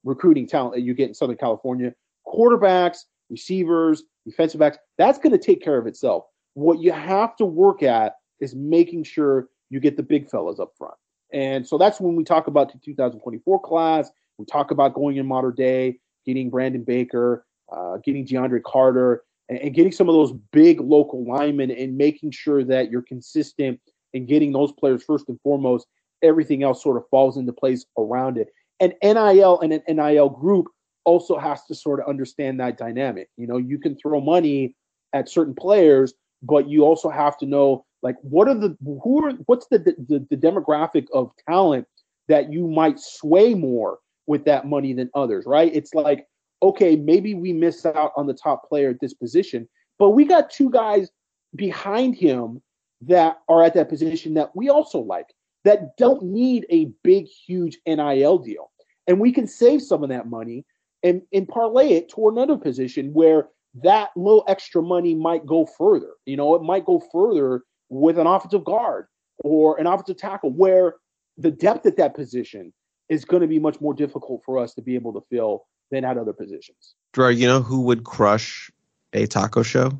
recruiting 0.03 0.47
talent 0.47 0.75
that 0.75 0.81
you 0.81 0.93
get 0.93 1.09
in 1.09 1.13
Southern 1.13 1.37
California, 1.37 1.93
quarterbacks, 2.27 2.99
receivers, 3.29 4.03
defensive 4.25 4.59
backs, 4.59 4.77
that's 4.97 5.17
going 5.17 5.31
to 5.31 5.43
take 5.43 5.63
care 5.63 5.77
of 5.77 5.87
itself. 5.87 6.25
What 6.53 6.79
you 6.79 6.91
have 6.91 7.35
to 7.37 7.45
work 7.45 7.83
at 7.83 8.15
is 8.39 8.55
making 8.55 9.03
sure 9.03 9.49
you 9.69 9.79
get 9.79 9.97
the 9.97 10.03
big 10.03 10.29
fellas 10.29 10.59
up 10.59 10.73
front. 10.77 10.93
And 11.33 11.67
so 11.67 11.77
that's 11.77 11.99
when 11.99 12.15
we 12.15 12.23
talk 12.23 12.47
about 12.47 12.71
the 12.71 12.79
2024 12.79 13.59
class. 13.61 14.09
We 14.37 14.45
talk 14.45 14.71
about 14.71 14.93
going 14.93 15.17
in 15.17 15.25
modern 15.25 15.55
day, 15.55 15.99
getting 16.25 16.49
Brandon 16.49 16.83
Baker, 16.83 17.45
uh, 17.71 17.97
getting 18.03 18.25
DeAndre 18.25 18.63
Carter, 18.63 19.23
and, 19.49 19.59
and, 19.59 19.73
getting 19.73 19.91
some 19.91 20.09
of 20.09 20.15
those 20.15 20.33
big 20.51 20.81
local 20.81 21.25
linemen 21.25 21.71
and 21.71 21.97
making 21.97 22.31
sure 22.31 22.63
that 22.63 22.89
you're 22.89 23.01
consistent 23.01 23.79
and 24.13 24.27
getting 24.27 24.51
those 24.51 24.71
players 24.71 25.03
first 25.03 25.29
and 25.29 25.39
foremost. 25.41 25.87
Everything 26.21 26.63
else 26.63 26.81
sort 26.81 26.97
of 26.97 27.03
falls 27.09 27.37
into 27.37 27.53
place 27.53 27.85
around 27.97 28.37
it. 28.37 28.47
And 28.79 28.93
NIL 29.03 29.59
and 29.61 29.73
an 29.73 29.83
NIL 29.87 30.29
group 30.29 30.67
also 31.05 31.37
has 31.37 31.63
to 31.65 31.75
sort 31.75 31.99
of 31.99 32.07
understand 32.07 32.59
that 32.59 32.77
dynamic. 32.77 33.29
You 33.37 33.47
know, 33.47 33.57
you 33.57 33.77
can 33.77 33.95
throw 33.95 34.19
money 34.19 34.75
at 35.13 35.29
certain 35.29 35.53
players, 35.53 36.13
but 36.41 36.67
you 36.67 36.83
also 36.83 37.09
have 37.09 37.37
to 37.37 37.45
know 37.45 37.85
like 38.01 38.15
what 38.21 38.47
are 38.47 38.55
the 38.55 38.75
who 38.83 39.25
are 39.25 39.31
what's 39.45 39.67
the 39.67 39.79
the, 39.79 40.25
the 40.29 40.37
demographic 40.37 41.07
of 41.13 41.31
talent 41.47 41.87
that 42.27 42.51
you 42.51 42.67
might 42.67 42.99
sway 42.99 43.53
more 43.53 43.99
with 44.27 44.45
that 44.45 44.65
money 44.65 44.93
than 44.93 45.09
others, 45.13 45.45
right? 45.45 45.73
It's 45.73 45.93
like 45.93 46.27
okay, 46.61 46.95
maybe 46.95 47.35
we 47.35 47.53
miss 47.53 47.85
out 47.85 48.11
on 48.15 48.27
the 48.27 48.33
top 48.33 48.67
player 48.67 48.89
at 48.89 48.99
this 48.99 49.13
position, 49.13 49.67
but 49.99 50.11
we 50.11 50.25
got 50.25 50.49
two 50.49 50.69
guys 50.69 51.09
behind 51.55 52.15
him 52.15 52.61
that 53.01 53.37
are 53.47 53.63
at 53.63 53.73
that 53.73 53.89
position 53.89 54.33
that 54.33 54.55
we 54.55 54.69
also 54.69 54.99
like 54.99 55.27
that 55.63 55.95
don't 55.97 56.23
need 56.23 56.65
a 56.69 56.91
big 57.03 57.25
huge 57.25 57.77
NIL 57.85 58.37
deal. 58.37 58.71
And 59.07 59.19
we 59.19 59.31
can 59.31 59.47
save 59.47 59.81
some 59.81 60.03
of 60.03 60.09
that 60.09 60.27
money 60.27 60.65
and, 61.03 61.21
and 61.33 61.47
parlay 61.47 61.93
it 61.93 62.09
to 62.09 62.29
another 62.29 62.57
position 62.57 63.13
where 63.13 63.49
that 63.83 64.09
little 64.15 64.43
extra 64.47 64.81
money 64.81 65.13
might 65.13 65.45
go 65.45 65.65
further. 65.65 66.13
You 66.25 66.37
know, 66.37 66.55
it 66.55 66.63
might 66.63 66.85
go 66.85 67.01
further 67.11 67.63
with 67.89 68.17
an 68.17 68.25
offensive 68.25 68.63
guard 68.63 69.07
or 69.43 69.79
an 69.79 69.85
offensive 69.85 70.17
tackle 70.17 70.51
where 70.51 70.95
the 71.37 71.51
depth 71.51 71.85
at 71.85 71.97
that 71.97 72.15
position 72.15 72.73
is 73.09 73.25
going 73.25 73.41
to 73.41 73.47
be 73.47 73.59
much 73.59 73.79
more 73.81 73.93
difficult 73.93 74.41
for 74.45 74.57
us 74.57 74.73
to 74.75 74.81
be 74.81 74.95
able 74.95 75.13
to 75.13 75.21
fill 75.29 75.65
than 75.91 76.03
at 76.03 76.17
other 76.17 76.33
positions. 76.33 76.95
Gerard, 77.13 77.37
you 77.37 77.47
know 77.47 77.61
who 77.61 77.81
would 77.81 78.03
crush 78.03 78.71
a 79.13 79.27
taco 79.27 79.63
show? 79.63 79.91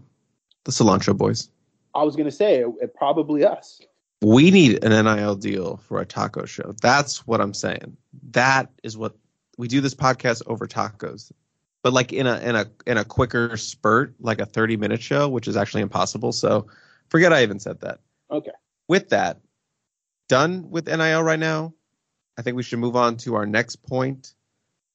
The 0.64 0.72
Cilantro 0.72 1.16
Boys. 1.16 1.50
I 1.94 2.04
was 2.04 2.16
going 2.16 2.26
to 2.26 2.36
say 2.36 2.62
it, 2.62 2.68
it, 2.82 2.96
probably 2.96 3.46
us. 3.46 3.80
We 4.22 4.50
need 4.50 4.84
an 4.84 5.06
NIL 5.06 5.36
deal 5.36 5.78
for 5.78 6.02
a 6.02 6.06
taco 6.06 6.46
show. 6.46 6.74
That's 6.82 7.28
what 7.28 7.40
I'm 7.40 7.54
saying. 7.54 7.96
That 8.32 8.72
is 8.82 8.98
what 8.98 9.16
we 9.58 9.68
do 9.68 9.80
this 9.80 9.94
podcast 9.94 10.42
over 10.48 10.66
tacos. 10.66 11.32
But 11.84 11.94
like 11.94 12.12
in 12.12 12.26
a 12.26 12.40
in 12.40 12.56
a 12.56 12.66
in 12.88 12.98
a 12.98 13.06
quicker 13.06 13.56
spurt, 13.58 14.16
like 14.20 14.40
a 14.40 14.46
30 14.46 14.76
minute 14.78 15.04
show, 15.04 15.30
which 15.30 15.48
is 15.48 15.56
actually 15.56 15.84
impossible. 15.84 16.32
So 16.32 16.66
Forget 17.10 17.34
I 17.34 17.44
even 17.44 17.60
said 17.60 17.82
that. 17.82 18.00
Okay. 18.32 18.52
With 18.88 19.10
that, 19.10 19.40
done 20.28 20.70
with 20.70 20.88
NIL 20.88 21.24
right 21.24 21.40
now. 21.40 21.74
I 22.38 22.42
think 22.42 22.58
we 22.58 22.64
should 22.64 22.80
move 22.80 22.96
on 22.96 23.18
to 23.18 23.36
our 23.36 23.46
next 23.46 23.78
point. 23.78 24.34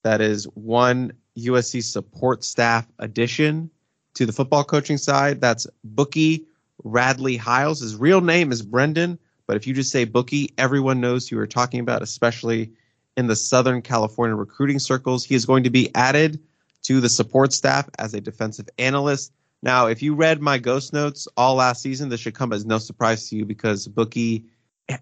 That 0.02 0.20
is 0.20 0.44
one 0.54 1.12
USC 1.38 1.82
support 1.82 2.44
staff 2.44 2.86
addition 2.98 3.70
to 4.14 4.26
the 4.26 4.32
football 4.32 4.64
coaching 4.64 4.98
side. 4.98 5.40
That's 5.40 5.66
Bookie 5.84 6.46
Radley 6.84 7.36
Hiles. 7.36 7.80
His 7.80 7.96
real 7.96 8.20
name 8.20 8.52
is 8.52 8.62
Brendan, 8.62 9.18
but 9.46 9.56
if 9.56 9.66
you 9.66 9.74
just 9.74 9.90
say 9.90 10.04
Bookie, 10.04 10.52
everyone 10.58 11.00
knows 11.00 11.28
who 11.28 11.36
you're 11.36 11.46
talking 11.46 11.80
about, 11.80 12.02
especially 12.02 12.72
in 13.16 13.26
the 13.26 13.36
Southern 13.36 13.82
California 13.82 14.36
recruiting 14.36 14.78
circles. 14.78 15.24
He 15.24 15.34
is 15.34 15.46
going 15.46 15.64
to 15.64 15.70
be 15.70 15.94
added 15.94 16.40
to 16.82 17.00
the 17.00 17.08
support 17.08 17.52
staff 17.52 17.88
as 17.98 18.14
a 18.14 18.20
defensive 18.20 18.68
analyst. 18.78 19.32
Now, 19.62 19.86
if 19.86 20.02
you 20.02 20.14
read 20.14 20.40
my 20.40 20.58
ghost 20.58 20.92
notes 20.92 21.28
all 21.36 21.56
last 21.56 21.82
season, 21.82 22.08
this 22.08 22.20
should 22.20 22.34
come 22.34 22.52
as 22.52 22.64
no 22.64 22.78
surprise 22.78 23.28
to 23.28 23.36
you 23.36 23.44
because 23.44 23.86
Bookie 23.86 24.44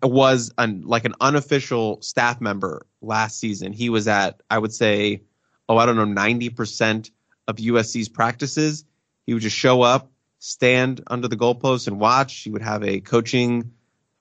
was 0.03 0.53
an, 0.59 0.83
like 0.83 1.05
an 1.05 1.15
unofficial 1.21 2.01
staff 2.03 2.41
member 2.41 2.87
last 3.01 3.39
season. 3.39 3.73
He 3.73 3.89
was 3.91 4.09
at, 4.09 4.43
I 4.51 4.59
would 4.59 4.73
say, 4.73 5.23
oh, 5.69 5.77
I 5.77 5.87
don't 5.87 5.97
know, 5.97 6.07
90% 6.07 7.11
of 7.47 7.57
USC's 7.57 8.09
practices. 8.09 8.85
He 9.27 9.35
would 9.35 9.43
just 9.43 9.57
show 9.57 9.83
up, 9.83 10.11
stand 10.39 11.03
under 11.07 11.29
the 11.29 11.37
goalpost 11.37 11.87
and 11.87 11.99
watch. 12.01 12.35
He 12.37 12.51
would 12.51 12.63
have 12.63 12.83
a 12.83 13.01
coaching 13.01 13.73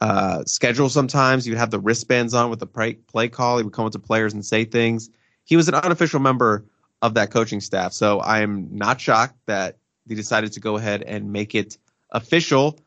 uh, 0.02 0.44
schedule 0.46 0.90
sometimes. 0.90 1.46
He 1.46 1.52
would 1.52 1.60
have 1.60 1.72
the 1.72 1.80
wristbands 1.80 2.34
on 2.34 2.50
with 2.50 2.60
the 2.60 2.68
play, 2.68 2.94
play 2.94 3.30
call. 3.30 3.58
He 3.58 3.64
would 3.64 3.74
come 3.74 3.86
up 3.86 3.92
to 3.94 4.00
players 4.00 4.34
and 4.34 4.46
say 4.46 4.66
things. 4.66 5.10
He 5.44 5.56
was 5.56 5.68
an 5.68 5.76
unofficial 5.76 6.20
member 6.20 6.66
of 7.02 7.14
that 7.14 7.32
coaching 7.32 7.62
staff. 7.62 7.94
So 7.94 8.20
I 8.20 8.42
am 8.42 8.68
not 8.72 9.00
shocked 9.00 9.38
that 9.46 9.78
they 10.06 10.16
decided 10.16 10.54
to 10.54 10.60
go 10.60 10.78
ahead 10.78 11.04
and 11.04 11.32
make 11.32 11.56
it 11.56 11.78
official 12.12 12.80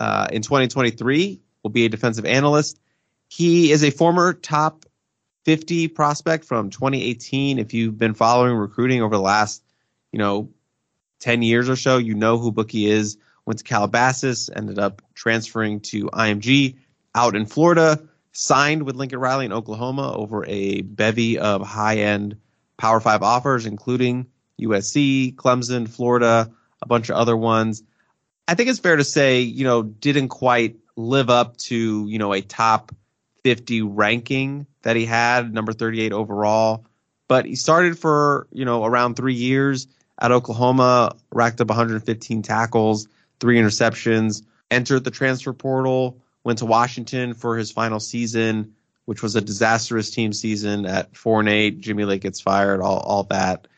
uh, 0.00 0.28
in 0.32 0.42
2023. 0.42 1.40
Will 1.66 1.70
be 1.70 1.84
a 1.84 1.88
defensive 1.88 2.24
analyst. 2.24 2.78
He 3.26 3.72
is 3.72 3.82
a 3.82 3.90
former 3.90 4.34
top 4.34 4.86
50 5.46 5.88
prospect 5.88 6.44
from 6.44 6.70
2018. 6.70 7.58
If 7.58 7.74
you've 7.74 7.98
been 7.98 8.14
following 8.14 8.54
recruiting 8.54 9.02
over 9.02 9.16
the 9.16 9.20
last, 9.20 9.64
you 10.12 10.20
know, 10.20 10.48
10 11.18 11.42
years 11.42 11.68
or 11.68 11.74
so, 11.74 11.98
you 11.98 12.14
know 12.14 12.38
who 12.38 12.52
Bookie 12.52 12.86
is. 12.86 13.18
went 13.46 13.58
to 13.58 13.64
Calabasas, 13.64 14.48
ended 14.54 14.78
up 14.78 15.02
transferring 15.16 15.80
to 15.80 16.04
IMG 16.10 16.76
out 17.16 17.34
in 17.34 17.46
Florida, 17.46 18.00
signed 18.30 18.84
with 18.84 18.94
Lincoln 18.94 19.18
Riley 19.18 19.46
in 19.46 19.52
Oklahoma 19.52 20.12
over 20.14 20.46
a 20.46 20.82
bevy 20.82 21.36
of 21.40 21.66
high 21.66 21.96
end 21.96 22.36
Power 22.76 23.00
Five 23.00 23.24
offers, 23.24 23.66
including 23.66 24.26
USC, 24.60 25.34
Clemson, 25.34 25.88
Florida, 25.88 26.48
a 26.80 26.86
bunch 26.86 27.10
of 27.10 27.16
other 27.16 27.36
ones. 27.36 27.82
I 28.46 28.54
think 28.54 28.70
it's 28.70 28.78
fair 28.78 28.94
to 28.94 29.02
say, 29.02 29.40
you 29.40 29.64
know, 29.64 29.82
didn't 29.82 30.28
quite 30.28 30.76
live 30.96 31.30
up 31.30 31.56
to, 31.58 32.06
you 32.08 32.18
know, 32.18 32.32
a 32.32 32.40
top 32.40 32.92
50 33.44 33.82
ranking 33.82 34.66
that 34.82 34.96
he 34.96 35.04
had, 35.04 35.52
number 35.52 35.72
38 35.72 36.12
overall. 36.12 36.84
But 37.28 37.44
he 37.44 37.54
started 37.54 37.98
for, 37.98 38.46
you 38.52 38.64
know, 38.64 38.84
around 38.84 39.14
three 39.14 39.34
years 39.34 39.86
at 40.20 40.32
Oklahoma, 40.32 41.14
racked 41.32 41.60
up 41.60 41.68
115 41.68 42.42
tackles, 42.42 43.08
three 43.40 43.58
interceptions, 43.58 44.42
entered 44.70 45.04
the 45.04 45.10
transfer 45.10 45.52
portal, 45.52 46.22
went 46.44 46.58
to 46.60 46.66
Washington 46.66 47.34
for 47.34 47.56
his 47.56 47.70
final 47.70 48.00
season, 48.00 48.74
which 49.04 49.22
was 49.22 49.36
a 49.36 49.40
disastrous 49.40 50.10
team 50.10 50.32
season 50.32 50.86
at 50.86 51.16
four 51.16 51.40
and 51.40 51.48
eight. 51.48 51.80
Jimmy 51.80 52.04
Lake 52.04 52.22
gets 52.22 52.40
fired, 52.40 52.80
all, 52.80 53.00
all 53.00 53.24
that. 53.24 53.68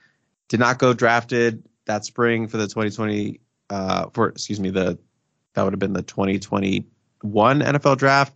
Did 0.49 0.61
not 0.61 0.79
go 0.79 0.95
drafted 0.95 1.63
that 1.87 2.05
spring 2.05 2.49
for 2.49 2.59
the 2.59 2.67
2020 2.67 3.41
uh, 3.71 4.09
for 4.11 4.29
excuse 4.29 4.61
me 4.61 4.71
the 4.71 4.99
that 5.55 5.63
would 5.63 5.73
have 5.73 5.81
been 5.81 5.93
the 5.93 6.03
2021 7.23 7.61
NFL 7.61 7.99
draft. 7.99 8.35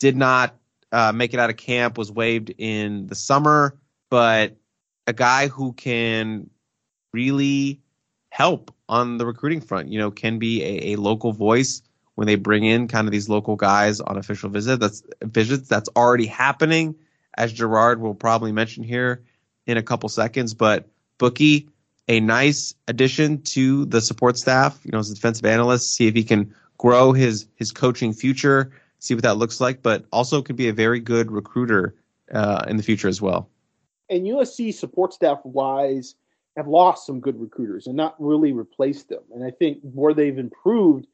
Did 0.00 0.16
not 0.16 0.56
uh, 0.92 1.12
make 1.12 1.34
it 1.34 1.40
out 1.40 1.50
of 1.50 1.56
camp. 1.56 1.98
Was 1.98 2.10
waived 2.10 2.52
in 2.58 3.06
the 3.06 3.14
summer, 3.14 3.78
but 4.10 4.56
a 5.06 5.12
guy 5.12 5.48
who 5.48 5.72
can 5.72 6.50
really 7.12 7.80
help 8.30 8.74
on 8.88 9.18
the 9.18 9.26
recruiting 9.26 9.60
front. 9.60 9.88
You 9.88 9.98
know, 9.98 10.10
can 10.10 10.38
be 10.38 10.62
a, 10.62 10.92
a 10.92 10.96
local 10.96 11.32
voice 11.32 11.82
when 12.16 12.26
they 12.26 12.36
bring 12.36 12.64
in 12.64 12.88
kind 12.88 13.06
of 13.06 13.12
these 13.12 13.28
local 13.28 13.56
guys 13.56 14.00
on 14.00 14.18
official 14.18 14.50
visit. 14.50 14.80
That's 14.80 15.02
visits 15.22 15.68
that's 15.68 15.88
already 15.96 16.26
happening, 16.26 16.94
as 17.36 17.52
Gerard 17.52 18.00
will 18.00 18.14
probably 18.14 18.52
mention 18.52 18.84
here 18.84 19.22
in 19.66 19.76
a 19.76 19.82
couple 19.82 20.08
seconds. 20.08 20.54
But 20.54 20.88
Bookie, 21.18 21.68
a 22.08 22.20
nice 22.20 22.74
addition 22.88 23.42
to 23.42 23.84
the 23.86 24.00
support 24.00 24.36
staff, 24.36 24.78
you 24.84 24.92
know, 24.92 24.98
as 24.98 25.10
a 25.10 25.14
defensive 25.14 25.46
analyst, 25.46 25.94
see 25.94 26.06
if 26.06 26.14
he 26.14 26.24
can 26.24 26.54
grow 26.84 27.12
his 27.12 27.46
his 27.56 27.72
coaching 27.72 28.12
future, 28.12 28.70
see 28.98 29.14
what 29.14 29.22
that 29.22 29.38
looks 29.38 29.58
like, 29.58 29.82
but 29.82 30.04
also 30.12 30.42
could 30.42 30.56
be 30.56 30.68
a 30.68 30.72
very 30.72 31.00
good 31.00 31.30
recruiter 31.30 31.94
uh, 32.30 32.62
in 32.68 32.76
the 32.76 32.82
future 32.82 33.08
as 33.08 33.22
well. 33.22 33.48
And 34.10 34.26
USC 34.26 34.74
support 34.74 35.14
staff 35.14 35.40
wise 35.44 36.14
have 36.58 36.68
lost 36.68 37.06
some 37.06 37.20
good 37.20 37.40
recruiters 37.40 37.86
and 37.86 37.96
not 37.96 38.14
really 38.18 38.52
replaced 38.52 39.08
them. 39.08 39.22
And 39.34 39.42
I 39.42 39.50
think 39.50 39.78
where 39.80 40.12
they've 40.12 40.36
improved 40.36 41.06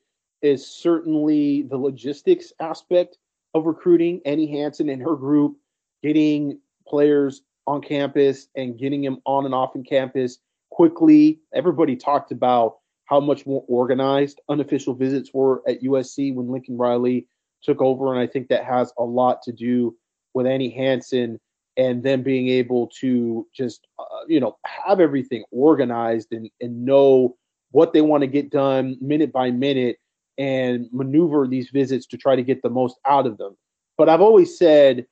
is 0.43 0.67
certainly 0.67 1.63
the 1.63 1.77
logistics 1.77 2.53
aspect 2.59 3.19
of 3.55 3.65
recruiting. 3.65 4.21
Annie 4.25 4.51
Hansen 4.51 4.89
and 4.89 5.01
her 5.01 5.15
group 5.15 5.57
getting 6.03 6.59
players 6.89 7.43
on 7.69 7.81
campus 7.81 8.49
and 8.57 8.77
getting 8.77 9.03
them 9.03 9.23
on 9.25 9.45
and 9.45 9.55
off 9.55 9.77
in 9.77 9.85
campus 9.85 10.39
quickly. 10.71 11.39
Everybody 11.55 11.95
talked 11.95 12.33
about 12.33 12.80
how 13.11 13.19
much 13.19 13.45
more 13.45 13.65
organized 13.67 14.41
unofficial 14.49 14.95
visits 14.95 15.31
were 15.35 15.63
at 15.69 15.83
USC 15.83 16.33
when 16.33 16.49
Lincoln 16.49 16.79
Riley 16.79 17.27
took 17.61 17.83
over. 17.83 18.15
And 18.15 18.21
I 18.21 18.29
think 18.29 18.49
that 18.49 18.65
has 18.65 18.93
a 18.99 19.03
lot 19.03 19.43
to 19.43 19.53
do 19.53 19.97
with 20.33 20.47
Annie 20.47 20.71
Hansen 20.71 21.41
and 21.77 22.05
them 22.05 22.23
being 22.23 22.49
able 22.49 22.89
to 23.01 23.49
just, 23.53 23.89
uh, 23.99 24.05
you 24.29 24.39
know, 24.39 24.57
have 24.65 25.01
everything 25.01 25.43
organized 25.51 26.29
and, 26.31 26.49
and 26.61 26.85
know 26.85 27.37
what 27.73 27.93
they 27.93 28.01
want 28.01 28.21
to 28.21 28.29
get 28.29 28.51
done 28.51 28.97
minute 29.01 29.33
by 29.33 29.51
minute 29.51 29.97
and 30.39 30.89
maneuver 30.93 31.49
these 31.49 31.71
visits 31.71 32.07
to 32.07 32.17
try 32.17 32.37
to 32.37 32.45
get 32.45 32.63
the 32.63 32.71
most 32.71 32.97
out 33.09 33.27
of 33.27 33.39
them. 33.39 33.57
But 33.99 34.09
I've 34.09 34.21
always 34.21 34.57
said 34.57 35.05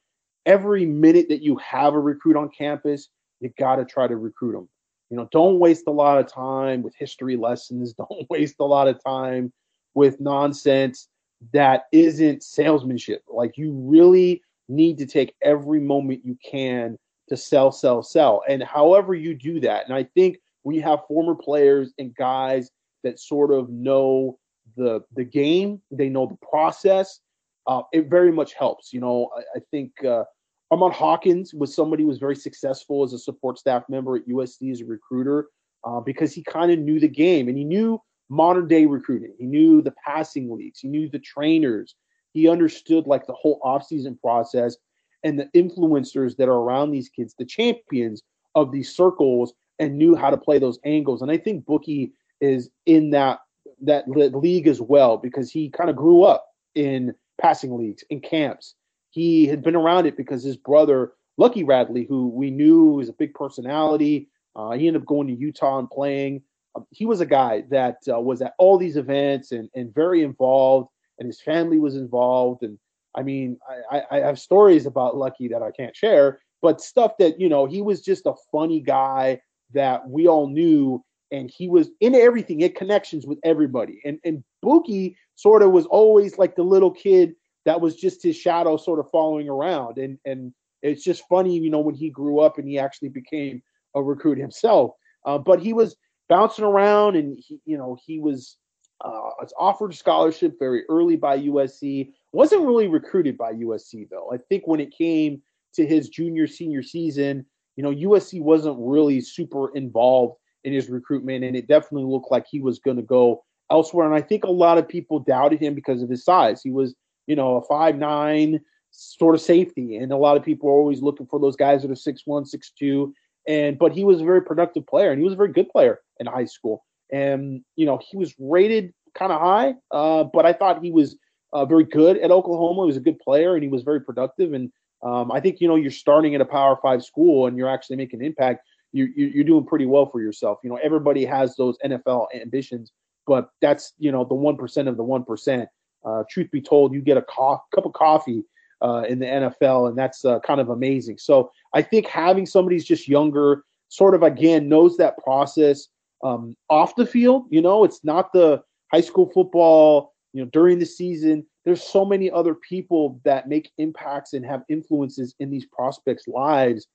every 0.46 0.86
minute 0.86 1.28
that 1.30 1.42
you 1.42 1.56
have 1.56 1.94
a 1.94 2.00
recruit 2.00 2.36
on 2.36 2.48
campus, 2.56 3.08
you 3.40 3.50
got 3.58 3.76
to 3.76 3.84
try 3.84 4.06
to 4.06 4.16
recruit 4.16 4.52
them. 4.52 4.68
You 5.10 5.16
know, 5.16 5.28
don't 5.30 5.58
waste 5.58 5.84
a 5.86 5.92
lot 5.92 6.18
of 6.18 6.30
time 6.30 6.82
with 6.82 6.94
history 6.96 7.36
lessons. 7.36 7.92
Don't 7.98 8.28
waste 8.28 8.56
a 8.60 8.64
lot 8.64 8.88
of 8.88 9.02
time 9.02 9.52
with 9.94 10.20
nonsense 10.20 11.08
that 11.52 11.84
isn't 11.92 12.42
salesmanship. 12.42 13.22
Like 13.28 13.56
you 13.56 13.72
really 13.72 14.42
need 14.68 14.98
to 14.98 15.06
take 15.06 15.34
every 15.42 15.80
moment 15.80 16.24
you 16.24 16.36
can 16.44 16.98
to 17.28 17.36
sell, 17.36 17.72
sell, 17.72 18.02
sell. 18.02 18.42
And 18.48 18.62
however 18.62 19.14
you 19.14 19.34
do 19.34 19.60
that, 19.60 19.86
and 19.86 19.94
I 19.94 20.04
think 20.04 20.38
you 20.64 20.82
have 20.82 21.06
former 21.08 21.34
players 21.34 21.92
and 21.98 22.14
guys 22.14 22.70
that 23.04 23.18
sort 23.18 23.52
of 23.52 23.70
know 23.70 24.38
the 24.76 25.00
the 25.14 25.24
game, 25.24 25.80
they 25.90 26.08
know 26.08 26.26
the 26.26 26.46
process. 26.46 27.20
Uh, 27.66 27.82
it 27.92 28.08
very 28.08 28.32
much 28.32 28.54
helps. 28.54 28.92
You 28.92 29.00
know, 29.00 29.30
I, 29.36 29.58
I 29.58 29.60
think 29.70 29.92
uh, 30.04 30.24
Armand 30.70 30.92
Hawkins 30.92 31.54
was 31.54 31.74
somebody 31.74 32.02
who 32.02 32.08
was 32.08 32.18
very 32.18 32.36
successful 32.36 33.02
as 33.02 33.12
a 33.12 33.18
support 33.18 33.58
staff 33.58 33.84
member 33.88 34.16
at 34.16 34.28
USC 34.28 34.70
as 34.70 34.80
a 34.80 34.84
recruiter 34.84 35.48
uh, 35.84 36.00
because 36.00 36.34
he 36.34 36.42
kind 36.42 36.70
of 36.70 36.78
knew 36.78 37.00
the 37.00 37.08
game 37.08 37.48
and 37.48 37.56
he 37.56 37.64
knew 37.64 38.00
modern 38.28 38.68
day 38.68 38.84
recruiting. 38.84 39.34
He 39.38 39.46
knew 39.46 39.80
the 39.80 39.94
passing 40.04 40.54
leagues. 40.54 40.80
He 40.80 40.88
knew 40.88 41.08
the 41.08 41.18
trainers. 41.18 41.94
He 42.32 42.48
understood 42.48 43.06
like 43.06 43.26
the 43.26 43.32
whole 43.32 43.60
offseason 43.64 44.20
process 44.20 44.76
and 45.24 45.38
the 45.38 45.48
influencers 45.56 46.36
that 46.36 46.48
are 46.48 46.60
around 46.60 46.90
these 46.90 47.08
kids, 47.08 47.34
the 47.38 47.46
champions 47.46 48.22
of 48.54 48.70
these 48.70 48.94
circles, 48.94 49.54
and 49.78 49.96
knew 49.96 50.14
how 50.14 50.30
to 50.30 50.36
play 50.36 50.58
those 50.58 50.78
angles. 50.84 51.22
And 51.22 51.30
I 51.30 51.38
think 51.38 51.64
Bookie 51.64 52.12
is 52.40 52.70
in 52.86 53.10
that 53.10 53.40
that 53.80 54.08
league 54.08 54.66
as 54.66 54.80
well 54.80 55.16
because 55.16 55.50
he 55.50 55.70
kind 55.70 55.88
of 55.88 55.94
grew 55.96 56.24
up 56.24 56.46
in 56.74 57.14
passing 57.40 57.78
leagues 57.78 58.02
in 58.10 58.20
camps 58.20 58.74
he 59.10 59.46
had 59.46 59.62
been 59.62 59.76
around 59.76 60.06
it 60.06 60.16
because 60.16 60.42
his 60.42 60.56
brother, 60.56 61.12
Lucky 61.36 61.64
Radley, 61.64 62.04
who 62.04 62.28
we 62.28 62.50
knew 62.50 62.92
was 62.92 63.08
a 63.08 63.14
big 63.14 63.34
personality, 63.34 64.28
uh, 64.56 64.72
he 64.72 64.86
ended 64.86 65.02
up 65.02 65.06
going 65.06 65.28
to 65.28 65.34
Utah 65.34 65.78
and 65.78 65.90
playing. 65.90 66.42
Um, 66.74 66.86
he 66.90 67.06
was 67.06 67.20
a 67.20 67.26
guy 67.26 67.64
that 67.70 67.98
uh, 68.12 68.20
was 68.20 68.42
at 68.42 68.54
all 68.58 68.78
these 68.78 68.96
events 68.96 69.52
and, 69.52 69.68
and 69.74 69.94
very 69.94 70.22
involved, 70.22 70.88
and 71.18 71.26
his 71.26 71.40
family 71.40 71.78
was 71.78 71.96
involved. 71.96 72.62
And 72.62 72.78
I 73.14 73.22
mean, 73.22 73.58
I, 73.90 74.02
I 74.10 74.16
have 74.18 74.38
stories 74.38 74.86
about 74.86 75.16
Lucky 75.16 75.48
that 75.48 75.62
I 75.62 75.70
can't 75.70 75.96
share, 75.96 76.40
but 76.60 76.80
stuff 76.80 77.16
that, 77.18 77.40
you 77.40 77.48
know, 77.48 77.66
he 77.66 77.82
was 77.82 78.02
just 78.02 78.26
a 78.26 78.34
funny 78.52 78.80
guy 78.80 79.40
that 79.74 80.08
we 80.08 80.26
all 80.26 80.48
knew 80.48 81.04
and 81.30 81.50
he 81.50 81.68
was 81.68 81.90
in 82.00 82.14
everything. 82.14 82.60
Had 82.60 82.74
connections 82.74 83.26
with 83.26 83.38
everybody. 83.44 84.00
And 84.04 84.18
and 84.24 84.42
Bookie 84.62 85.16
sort 85.34 85.62
of 85.62 85.72
was 85.72 85.86
always 85.86 86.38
like 86.38 86.56
the 86.56 86.62
little 86.62 86.90
kid 86.90 87.34
that 87.64 87.80
was 87.80 87.96
just 87.96 88.22
his 88.22 88.36
shadow 88.36 88.76
sort 88.76 88.98
of 88.98 89.10
following 89.10 89.48
around. 89.48 89.98
And 89.98 90.18
and 90.24 90.52
it's 90.82 91.04
just 91.04 91.24
funny, 91.28 91.58
you 91.58 91.70
know, 91.70 91.80
when 91.80 91.94
he 91.94 92.10
grew 92.10 92.40
up 92.40 92.58
and 92.58 92.68
he 92.68 92.78
actually 92.78 93.08
became 93.08 93.62
a 93.94 94.02
recruit 94.02 94.38
himself. 94.38 94.92
Uh, 95.24 95.38
but 95.38 95.60
he 95.60 95.72
was 95.72 95.96
bouncing 96.28 96.64
around, 96.64 97.16
and 97.16 97.38
he, 97.38 97.60
you 97.64 97.76
know, 97.76 97.96
he 98.04 98.18
was 98.18 98.56
uh, 99.04 99.30
offered 99.58 99.92
a 99.92 99.96
scholarship 99.96 100.54
very 100.58 100.84
early 100.88 101.16
by 101.16 101.38
USC. 101.38 102.12
wasn't 102.32 102.66
really 102.66 102.88
recruited 102.88 103.36
by 103.36 103.52
USC 103.52 104.08
though. 104.10 104.30
I 104.32 104.38
think 104.48 104.66
when 104.66 104.80
it 104.80 104.96
came 104.96 105.42
to 105.74 105.86
his 105.86 106.08
junior 106.08 106.46
senior 106.46 106.82
season, 106.82 107.46
you 107.76 107.82
know, 107.82 107.94
USC 107.94 108.42
wasn't 108.42 108.76
really 108.78 109.20
super 109.20 109.74
involved 109.76 110.36
in 110.64 110.72
his 110.72 110.88
recruitment, 110.88 111.44
and 111.44 111.56
it 111.56 111.68
definitely 111.68 112.10
looked 112.10 112.30
like 112.30 112.46
he 112.48 112.60
was 112.60 112.78
going 112.78 112.96
to 112.96 113.02
go 113.02 113.44
elsewhere. 113.70 114.06
And 114.06 114.14
I 114.14 114.20
think 114.20 114.44
a 114.44 114.50
lot 114.50 114.78
of 114.78 114.88
people 114.88 115.20
doubted 115.20 115.60
him 115.60 115.74
because 115.74 116.02
of 116.02 116.10
his 116.10 116.24
size. 116.24 116.60
He 116.62 116.70
was 116.70 116.94
you 117.28 117.36
know, 117.36 117.56
a 117.56 117.62
five 117.62 117.96
nine 117.96 118.60
sort 118.90 119.36
of 119.36 119.40
safety. 119.40 119.96
And 119.96 120.10
a 120.10 120.16
lot 120.16 120.36
of 120.36 120.44
people 120.44 120.68
are 120.68 120.72
always 120.72 121.02
looking 121.02 121.26
for 121.26 121.38
those 121.38 121.54
guys 121.54 121.82
that 121.82 121.90
are 121.90 121.96
six 121.96 122.22
one, 122.24 122.44
six 122.44 122.72
two. 122.76 123.14
And 123.46 123.78
but 123.78 123.92
he 123.92 124.02
was 124.02 124.20
a 124.20 124.24
very 124.24 124.42
productive 124.42 124.86
player 124.86 125.12
and 125.12 125.20
he 125.20 125.24
was 125.24 125.34
a 125.34 125.36
very 125.36 125.52
good 125.52 125.68
player 125.68 126.00
in 126.18 126.26
high 126.26 126.46
school. 126.46 126.84
And 127.12 127.62
you 127.76 127.86
know, 127.86 128.00
he 128.10 128.16
was 128.16 128.34
rated 128.38 128.92
kind 129.14 129.30
of 129.30 129.40
high, 129.40 129.74
uh, 129.90 130.24
but 130.24 130.46
I 130.46 130.52
thought 130.52 130.82
he 130.82 130.90
was 130.90 131.16
uh, 131.52 131.64
very 131.64 131.84
good 131.84 132.18
at 132.18 132.30
Oklahoma. 132.30 132.82
He 132.82 132.86
was 132.86 132.96
a 132.96 133.00
good 133.00 133.18
player 133.18 133.54
and 133.54 133.62
he 133.62 133.68
was 133.68 133.82
very 133.82 134.00
productive. 134.00 134.52
And 134.52 134.72
um, 135.02 135.30
I 135.30 135.40
think 135.40 135.60
you 135.60 135.68
know 135.68 135.76
you're 135.76 135.90
starting 135.90 136.34
at 136.34 136.40
a 136.40 136.46
Power 136.46 136.78
Five 136.82 137.04
school 137.04 137.46
and 137.46 137.56
you're 137.56 137.68
actually 137.68 137.96
making 137.96 138.20
an 138.20 138.26
impact. 138.26 138.66
You, 138.92 139.12
you, 139.14 139.42
are 139.42 139.44
doing 139.44 139.66
pretty 139.66 139.84
well 139.84 140.06
for 140.06 140.22
yourself. 140.22 140.60
You 140.64 140.70
know, 140.70 140.78
everybody 140.82 141.26
has 141.26 141.56
those 141.56 141.76
NFL 141.84 142.28
ambitions, 142.34 142.90
but 143.26 143.50
that's 143.60 143.92
you 143.98 144.10
know 144.10 144.24
the 144.24 144.34
one 144.34 144.56
percent 144.56 144.88
of 144.88 144.96
the 144.96 145.04
one 145.04 145.24
percent. 145.24 145.68
Uh, 146.08 146.24
truth 146.30 146.50
be 146.50 146.60
told, 146.60 146.94
you 146.94 147.00
get 147.00 147.16
a 147.16 147.22
co- 147.22 147.62
cup 147.74 147.84
of 147.84 147.92
coffee 147.92 148.42
uh, 148.80 149.04
in 149.08 149.18
the 149.18 149.26
NFL, 149.26 149.88
and 149.88 149.98
that's 149.98 150.24
uh, 150.24 150.40
kind 150.40 150.60
of 150.60 150.70
amazing. 150.70 151.18
So 151.18 151.50
I 151.74 151.82
think 151.82 152.06
having 152.06 152.46
somebody 152.46 152.76
who's 152.76 152.84
just 152.84 153.08
younger, 153.08 153.64
sort 153.88 154.14
of 154.14 154.22
again 154.22 154.68
knows 154.68 154.96
that 154.96 155.18
process 155.18 155.88
um, 156.24 156.54
off 156.68 156.94
the 156.96 157.06
field. 157.06 157.46
You 157.50 157.60
know, 157.60 157.84
it's 157.84 158.04
not 158.04 158.32
the 158.32 158.62
high 158.92 159.00
school 159.00 159.30
football. 159.34 160.14
You 160.32 160.44
know, 160.44 160.50
during 160.52 160.78
the 160.78 160.86
season, 160.86 161.46
there's 161.64 161.82
so 161.82 162.04
many 162.04 162.30
other 162.30 162.54
people 162.54 163.20
that 163.24 163.48
make 163.48 163.70
impacts 163.78 164.32
and 164.32 164.44
have 164.44 164.62
influences 164.68 165.34
in 165.40 165.50
these 165.50 165.66
prospects' 165.66 166.28
lives 166.28 166.86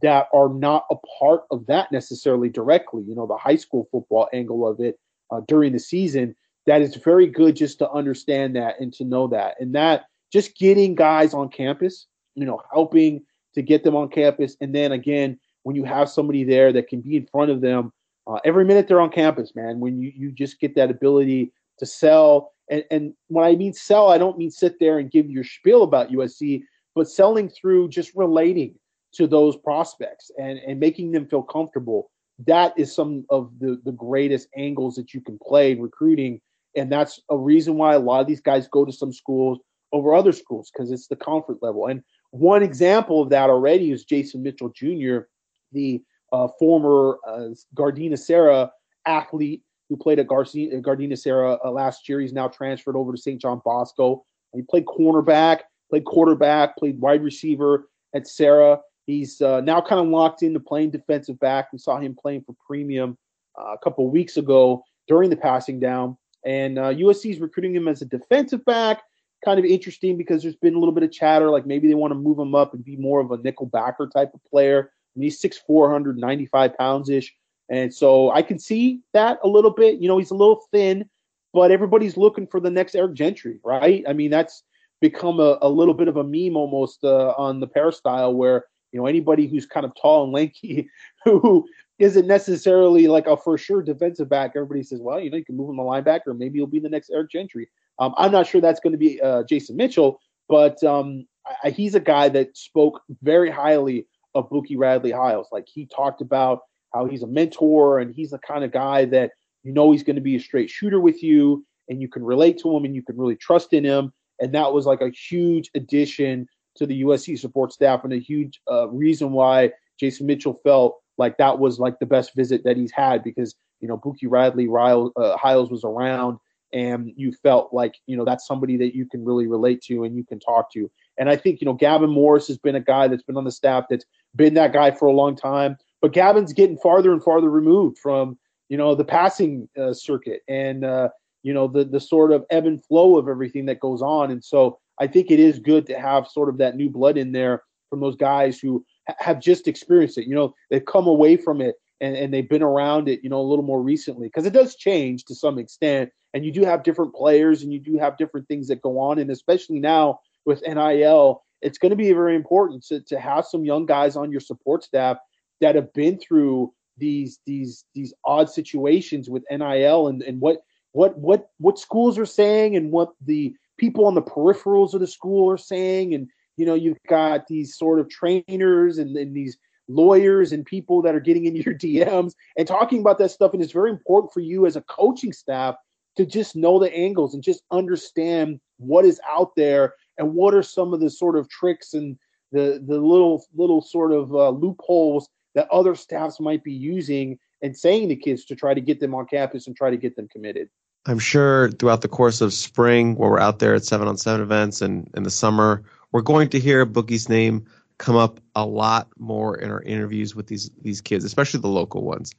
that 0.00 0.28
are 0.32 0.48
not 0.48 0.84
a 0.90 0.96
part 1.18 1.42
of 1.50 1.66
that 1.66 1.92
necessarily 1.92 2.48
directly. 2.48 3.02
You 3.02 3.14
know, 3.14 3.26
the 3.26 3.36
high 3.36 3.56
school 3.56 3.88
football 3.90 4.28
angle 4.32 4.66
of 4.66 4.80
it 4.80 4.98
uh, 5.30 5.40
during 5.48 5.72
the 5.72 5.78
season 5.78 6.34
that 6.66 6.82
it's 6.82 6.96
very 6.96 7.26
good 7.26 7.56
just 7.56 7.78
to 7.78 7.90
understand 7.90 8.56
that 8.56 8.80
and 8.80 8.92
to 8.94 9.04
know 9.04 9.26
that. 9.28 9.56
And 9.60 9.74
that 9.74 10.04
just 10.32 10.56
getting 10.56 10.94
guys 10.94 11.34
on 11.34 11.48
campus, 11.48 12.06
you 12.34 12.44
know, 12.44 12.60
helping 12.72 13.24
to 13.54 13.62
get 13.62 13.84
them 13.84 13.96
on 13.96 14.08
campus. 14.08 14.56
And 14.60 14.74
then 14.74 14.92
again, 14.92 15.38
when 15.64 15.76
you 15.76 15.84
have 15.84 16.08
somebody 16.08 16.44
there 16.44 16.72
that 16.72 16.88
can 16.88 17.00
be 17.00 17.16
in 17.16 17.26
front 17.26 17.50
of 17.50 17.60
them 17.60 17.92
uh, 18.26 18.38
every 18.44 18.64
minute 18.64 18.86
they're 18.86 19.00
on 19.00 19.10
campus, 19.10 19.54
man, 19.54 19.80
when 19.80 20.00
you, 20.00 20.12
you 20.14 20.32
just 20.32 20.60
get 20.60 20.74
that 20.76 20.90
ability 20.90 21.52
to 21.78 21.86
sell. 21.86 22.52
And, 22.70 22.84
and 22.90 23.14
when 23.28 23.44
I 23.44 23.56
mean 23.56 23.72
sell, 23.72 24.10
I 24.10 24.18
don't 24.18 24.38
mean 24.38 24.50
sit 24.50 24.78
there 24.78 24.98
and 24.98 25.10
give 25.10 25.30
your 25.30 25.44
spiel 25.44 25.82
about 25.82 26.10
USC, 26.10 26.62
but 26.94 27.10
selling 27.10 27.48
through 27.48 27.88
just 27.88 28.14
relating 28.14 28.74
to 29.14 29.26
those 29.26 29.56
prospects 29.56 30.30
and, 30.38 30.58
and 30.58 30.78
making 30.78 31.12
them 31.12 31.26
feel 31.26 31.42
comfortable. 31.42 32.10
That 32.46 32.78
is 32.78 32.94
some 32.94 33.24
of 33.28 33.52
the, 33.58 33.80
the 33.84 33.92
greatest 33.92 34.48
angles 34.56 34.94
that 34.94 35.12
you 35.12 35.20
can 35.20 35.38
play 35.44 35.72
in 35.72 35.82
recruiting. 35.82 36.40
And 36.76 36.90
that's 36.90 37.20
a 37.30 37.36
reason 37.36 37.76
why 37.76 37.94
a 37.94 37.98
lot 37.98 38.20
of 38.20 38.26
these 38.26 38.40
guys 38.40 38.68
go 38.68 38.84
to 38.84 38.92
some 38.92 39.12
schools 39.12 39.58
over 39.92 40.14
other 40.14 40.32
schools 40.32 40.70
because 40.72 40.90
it's 40.90 41.08
the 41.08 41.16
comfort 41.16 41.58
level. 41.62 41.86
And 41.86 42.02
one 42.30 42.62
example 42.62 43.20
of 43.20 43.28
that 43.30 43.50
already 43.50 43.90
is 43.92 44.04
Jason 44.04 44.42
Mitchell 44.42 44.70
Jr., 44.74 45.26
the 45.72 46.02
uh, 46.32 46.48
former 46.58 47.18
uh, 47.26 47.48
Gardena 47.74 48.18
Serra 48.18 48.72
athlete 49.06 49.62
who 49.88 49.96
played 49.96 50.18
at 50.18 50.26
Garcia, 50.26 50.80
Gardena 50.80 51.18
Serra 51.18 51.58
uh, 51.62 51.70
last 51.70 52.08
year. 52.08 52.20
He's 52.20 52.32
now 52.32 52.48
transferred 52.48 52.96
over 52.96 53.12
to 53.12 53.18
St. 53.18 53.38
John 53.38 53.60
Bosco. 53.62 54.24
He 54.54 54.62
played 54.62 54.86
cornerback, 54.86 55.60
played 55.90 56.06
quarterback, 56.06 56.76
played 56.78 56.98
wide 56.98 57.22
receiver 57.22 57.88
at 58.14 58.26
Serra. 58.26 58.80
He's 59.06 59.40
uh, 59.42 59.60
now 59.60 59.82
kind 59.82 60.00
of 60.00 60.06
locked 60.06 60.42
into 60.42 60.60
playing 60.60 60.92
defensive 60.92 61.38
back. 61.40 61.72
We 61.72 61.78
saw 61.78 61.98
him 61.98 62.16
playing 62.18 62.44
for 62.44 62.54
Premium 62.66 63.18
uh, 63.60 63.74
a 63.74 63.78
couple 63.78 64.08
weeks 64.10 64.38
ago 64.38 64.82
during 65.08 65.28
the 65.28 65.36
passing 65.36 65.80
down. 65.80 66.16
And 66.44 66.76
USC 66.76 67.26
uh, 67.26 67.30
is 67.30 67.40
recruiting 67.40 67.74
him 67.74 67.88
as 67.88 68.02
a 68.02 68.06
defensive 68.06 68.64
back. 68.64 69.02
Kind 69.44 69.58
of 69.58 69.64
interesting 69.64 70.16
because 70.16 70.42
there's 70.42 70.56
been 70.56 70.74
a 70.74 70.78
little 70.78 70.94
bit 70.94 71.02
of 71.02 71.12
chatter, 71.12 71.50
like 71.50 71.66
maybe 71.66 71.88
they 71.88 71.94
want 71.94 72.12
to 72.12 72.18
move 72.18 72.38
him 72.38 72.54
up 72.54 72.74
and 72.74 72.84
be 72.84 72.96
more 72.96 73.20
of 73.20 73.30
a 73.32 73.38
nickel 73.38 73.66
backer 73.66 74.08
type 74.08 74.32
of 74.34 74.44
player. 74.44 74.92
And 75.14 75.24
he's 75.24 75.40
6'4", 75.40 75.60
195 75.68 76.76
pounds 76.76 77.10
ish. 77.10 77.34
And 77.68 77.92
so 77.92 78.30
I 78.30 78.42
can 78.42 78.58
see 78.58 79.00
that 79.14 79.38
a 79.42 79.48
little 79.48 79.70
bit. 79.70 79.98
You 79.98 80.08
know, 80.08 80.18
he's 80.18 80.30
a 80.30 80.36
little 80.36 80.62
thin, 80.70 81.08
but 81.52 81.70
everybody's 81.70 82.16
looking 82.16 82.46
for 82.46 82.60
the 82.60 82.70
next 82.70 82.94
Eric 82.94 83.14
Gentry, 83.14 83.58
right? 83.64 84.04
I 84.08 84.12
mean, 84.12 84.30
that's 84.30 84.62
become 85.00 85.40
a, 85.40 85.58
a 85.62 85.68
little 85.68 85.94
bit 85.94 86.08
of 86.08 86.16
a 86.16 86.24
meme 86.24 86.56
almost 86.56 87.04
uh, 87.04 87.34
on 87.36 87.60
the 87.60 87.66
peristyle 87.66 88.34
where, 88.34 88.66
you 88.92 89.00
know, 89.00 89.06
anybody 89.06 89.46
who's 89.46 89.66
kind 89.66 89.84
of 89.84 89.92
tall 90.00 90.24
and 90.24 90.32
lanky 90.32 90.88
who 91.24 91.66
isn't 92.02 92.26
necessarily 92.26 93.06
like 93.06 93.28
a 93.28 93.36
for 93.36 93.56
sure 93.56 93.80
defensive 93.80 94.28
back, 94.28 94.52
everybody 94.56 94.82
says, 94.82 95.00
well, 95.00 95.20
you 95.20 95.30
know, 95.30 95.36
you 95.36 95.44
can 95.44 95.56
move 95.56 95.70
him 95.70 95.78
a 95.78 95.84
linebacker, 95.84 96.36
maybe 96.36 96.58
he'll 96.58 96.66
be 96.66 96.80
the 96.80 96.88
next 96.88 97.10
Eric 97.10 97.30
Gentry. 97.30 97.68
Um, 98.00 98.12
I'm 98.18 98.32
not 98.32 98.48
sure 98.48 98.60
that's 98.60 98.80
going 98.80 98.92
to 98.92 98.98
be 98.98 99.20
uh, 99.20 99.44
Jason 99.44 99.76
Mitchell, 99.76 100.18
but 100.48 100.82
um, 100.82 101.28
I, 101.62 101.70
he's 101.70 101.94
a 101.94 102.00
guy 102.00 102.28
that 102.30 102.56
spoke 102.56 103.00
very 103.22 103.50
highly 103.50 104.08
of 104.34 104.50
Bookie 104.50 104.76
Radley 104.76 105.12
Hiles. 105.12 105.46
Like 105.52 105.68
he 105.72 105.86
talked 105.86 106.20
about 106.20 106.62
how 106.92 107.06
he's 107.06 107.22
a 107.22 107.28
mentor 107.28 108.00
and 108.00 108.12
he's 108.12 108.30
the 108.30 108.38
kind 108.38 108.64
of 108.64 108.72
guy 108.72 109.04
that 109.04 109.30
you 109.62 109.72
know 109.72 109.92
he's 109.92 110.02
going 110.02 110.16
to 110.16 110.22
be 110.22 110.34
a 110.34 110.40
straight 110.40 110.70
shooter 110.70 110.98
with 110.98 111.22
you 111.22 111.64
and 111.88 112.02
you 112.02 112.08
can 112.08 112.24
relate 112.24 112.58
to 112.62 112.76
him 112.76 112.84
and 112.84 112.96
you 112.96 113.02
can 113.04 113.16
really 113.16 113.36
trust 113.36 113.72
in 113.72 113.84
him. 113.84 114.12
And 114.40 114.52
that 114.56 114.72
was 114.72 114.86
like 114.86 115.02
a 115.02 115.10
huge 115.10 115.70
addition 115.76 116.48
to 116.74 116.84
the 116.84 117.02
USC 117.02 117.38
support 117.38 117.72
staff 117.72 118.02
and 118.02 118.12
a 118.12 118.18
huge 118.18 118.60
uh, 118.68 118.88
reason 118.88 119.30
why 119.30 119.70
Jason 120.00 120.26
Mitchell 120.26 120.58
felt 120.64 121.01
like 121.18 121.36
that 121.38 121.58
was 121.58 121.78
like 121.78 121.98
the 121.98 122.06
best 122.06 122.34
visit 122.34 122.64
that 122.64 122.76
he's 122.76 122.92
had 122.92 123.22
because 123.22 123.54
you 123.80 123.88
know 123.88 123.96
Bookie 123.96 124.26
Radley 124.26 124.68
Ryle, 124.68 125.12
uh, 125.16 125.36
Hiles 125.36 125.70
was 125.70 125.84
around 125.84 126.38
and 126.72 127.12
you 127.16 127.32
felt 127.32 127.72
like 127.72 127.96
you 128.06 128.16
know 128.16 128.24
that's 128.24 128.46
somebody 128.46 128.76
that 128.78 128.94
you 128.94 129.06
can 129.06 129.24
really 129.24 129.46
relate 129.46 129.82
to 129.82 130.04
and 130.04 130.16
you 130.16 130.24
can 130.24 130.40
talk 130.40 130.72
to. 130.72 130.90
And 131.18 131.28
I 131.28 131.36
think 131.36 131.60
you 131.60 131.66
know 131.66 131.74
Gavin 131.74 132.10
Morris 132.10 132.48
has 132.48 132.58
been 132.58 132.74
a 132.74 132.80
guy 132.80 133.08
that's 133.08 133.22
been 133.22 133.36
on 133.36 133.44
the 133.44 133.52
staff 133.52 133.84
that's 133.90 134.06
been 134.34 134.54
that 134.54 134.72
guy 134.72 134.90
for 134.90 135.06
a 135.06 135.12
long 135.12 135.36
time. 135.36 135.76
But 136.00 136.12
Gavin's 136.12 136.52
getting 136.52 136.78
farther 136.78 137.12
and 137.12 137.22
farther 137.22 137.50
removed 137.50 137.98
from 137.98 138.38
you 138.68 138.76
know 138.76 138.94
the 138.94 139.04
passing 139.04 139.68
uh, 139.78 139.92
circuit 139.92 140.42
and 140.48 140.84
uh, 140.84 141.10
you 141.42 141.52
know 141.52 141.68
the 141.68 141.84
the 141.84 142.00
sort 142.00 142.32
of 142.32 142.44
ebb 142.50 142.66
and 142.66 142.84
flow 142.84 143.18
of 143.18 143.28
everything 143.28 143.66
that 143.66 143.80
goes 143.80 144.02
on. 144.02 144.30
And 144.30 144.42
so 144.42 144.78
I 145.00 145.06
think 145.06 145.30
it 145.30 145.40
is 145.40 145.58
good 145.58 145.86
to 145.86 145.98
have 145.98 146.26
sort 146.26 146.48
of 146.48 146.58
that 146.58 146.76
new 146.76 146.88
blood 146.88 147.18
in 147.18 147.32
there 147.32 147.62
from 147.90 148.00
those 148.00 148.16
guys 148.16 148.58
who 148.58 148.84
have 149.18 149.40
just 149.40 149.68
experienced 149.68 150.18
it. 150.18 150.26
You 150.26 150.34
know, 150.34 150.54
they've 150.70 150.84
come 150.84 151.06
away 151.06 151.36
from 151.36 151.60
it 151.60 151.76
and, 152.00 152.16
and 152.16 152.32
they've 152.32 152.48
been 152.48 152.62
around 152.62 153.08
it, 153.08 153.20
you 153.22 153.30
know, 153.30 153.40
a 153.40 153.42
little 153.42 153.64
more 153.64 153.82
recently 153.82 154.26
because 154.28 154.46
it 154.46 154.52
does 154.52 154.76
change 154.76 155.24
to 155.24 155.34
some 155.34 155.58
extent. 155.58 156.10
And 156.34 156.44
you 156.44 156.52
do 156.52 156.64
have 156.64 156.82
different 156.82 157.14
players 157.14 157.62
and 157.62 157.72
you 157.72 157.78
do 157.78 157.98
have 157.98 158.16
different 158.16 158.48
things 158.48 158.68
that 158.68 158.82
go 158.82 158.98
on. 158.98 159.18
And 159.18 159.30
especially 159.30 159.78
now 159.78 160.20
with 160.44 160.62
NIL, 160.66 161.42
it's 161.60 161.78
going 161.78 161.90
to 161.90 161.96
be 161.96 162.12
very 162.12 162.34
important 162.34 162.84
to, 162.86 163.00
to 163.02 163.18
have 163.18 163.46
some 163.46 163.64
young 163.64 163.86
guys 163.86 164.16
on 164.16 164.30
your 164.30 164.40
support 164.40 164.82
staff 164.82 165.18
that 165.60 165.76
have 165.76 165.92
been 165.92 166.18
through 166.18 166.72
these 166.98 167.38
these 167.46 167.84
these 167.94 168.12
odd 168.24 168.50
situations 168.50 169.30
with 169.30 169.44
NIL 169.50 170.08
and, 170.08 170.22
and 170.22 170.40
what 170.40 170.58
what 170.92 171.16
what 171.18 171.50
what 171.58 171.78
schools 171.78 172.18
are 172.18 172.26
saying 172.26 172.76
and 172.76 172.92
what 172.92 173.12
the 173.24 173.54
people 173.78 174.04
on 174.04 174.14
the 174.14 174.22
peripherals 174.22 174.92
of 174.92 175.00
the 175.00 175.06
school 175.06 175.50
are 175.50 175.56
saying 175.56 176.14
and 176.14 176.28
you 176.56 176.66
know 176.66 176.74
you've 176.74 177.02
got 177.08 177.46
these 177.46 177.76
sort 177.76 178.00
of 178.00 178.08
trainers 178.08 178.98
and, 178.98 179.16
and 179.16 179.34
these 179.34 179.56
lawyers 179.88 180.52
and 180.52 180.64
people 180.64 181.02
that 181.02 181.14
are 181.14 181.20
getting 181.20 181.46
into 181.46 181.60
your 181.60 181.74
DMs 181.78 182.32
and 182.56 182.66
talking 182.66 183.00
about 183.00 183.18
that 183.18 183.30
stuff 183.30 183.52
and 183.52 183.62
it's 183.62 183.72
very 183.72 183.90
important 183.90 184.32
for 184.32 184.40
you 184.40 184.66
as 184.66 184.76
a 184.76 184.82
coaching 184.82 185.32
staff 185.32 185.74
to 186.16 186.26
just 186.26 186.54
know 186.56 186.78
the 186.78 186.94
angles 186.94 187.34
and 187.34 187.42
just 187.42 187.62
understand 187.70 188.60
what 188.78 189.04
is 189.04 189.20
out 189.28 189.54
there 189.56 189.94
and 190.18 190.34
what 190.34 190.54
are 190.54 190.62
some 190.62 190.92
of 190.92 191.00
the 191.00 191.10
sort 191.10 191.36
of 191.36 191.48
tricks 191.48 191.94
and 191.94 192.18
the 192.52 192.82
the 192.86 193.00
little 193.00 193.44
little 193.54 193.80
sort 193.80 194.12
of 194.12 194.32
uh, 194.34 194.50
loopholes 194.50 195.28
that 195.54 195.68
other 195.70 195.94
staffs 195.94 196.40
might 196.40 196.62
be 196.62 196.72
using 196.72 197.38
and 197.62 197.76
saying 197.76 198.08
to 198.08 198.16
kids 198.16 198.44
to 198.44 198.56
try 198.56 198.74
to 198.74 198.80
get 198.80 199.00
them 199.00 199.14
on 199.14 199.26
campus 199.26 199.66
and 199.66 199.76
try 199.76 199.90
to 199.90 199.96
get 199.96 200.16
them 200.16 200.28
committed. 200.28 200.68
I'm 201.06 201.18
sure 201.18 201.70
throughout 201.72 202.02
the 202.02 202.08
course 202.08 202.40
of 202.40 202.52
spring, 202.52 203.16
where 203.16 203.30
we're 203.30 203.40
out 203.40 203.58
there 203.58 203.74
at 203.74 203.84
seven 203.84 204.06
on 204.06 204.16
seven 204.16 204.40
events 204.40 204.80
and 204.80 205.10
in 205.14 205.24
the 205.24 205.30
summer, 205.30 205.82
we're 206.12 206.20
going 206.22 206.50
to 206.50 206.60
hear 206.60 206.86
Bookie's 206.86 207.28
name 207.28 207.66
come 207.98 208.16
up 208.16 208.40
a 208.54 208.66
lot 208.66 209.08
more 209.18 209.56
in 209.56 209.70
our 209.70 209.82
interviews 209.82 210.34
with 210.34 210.46
these 210.46 210.70
these 210.82 211.00
kids, 211.00 211.24
especially 211.24 211.60
the 211.60 211.68
local 211.68 212.02
ones. 212.02 212.34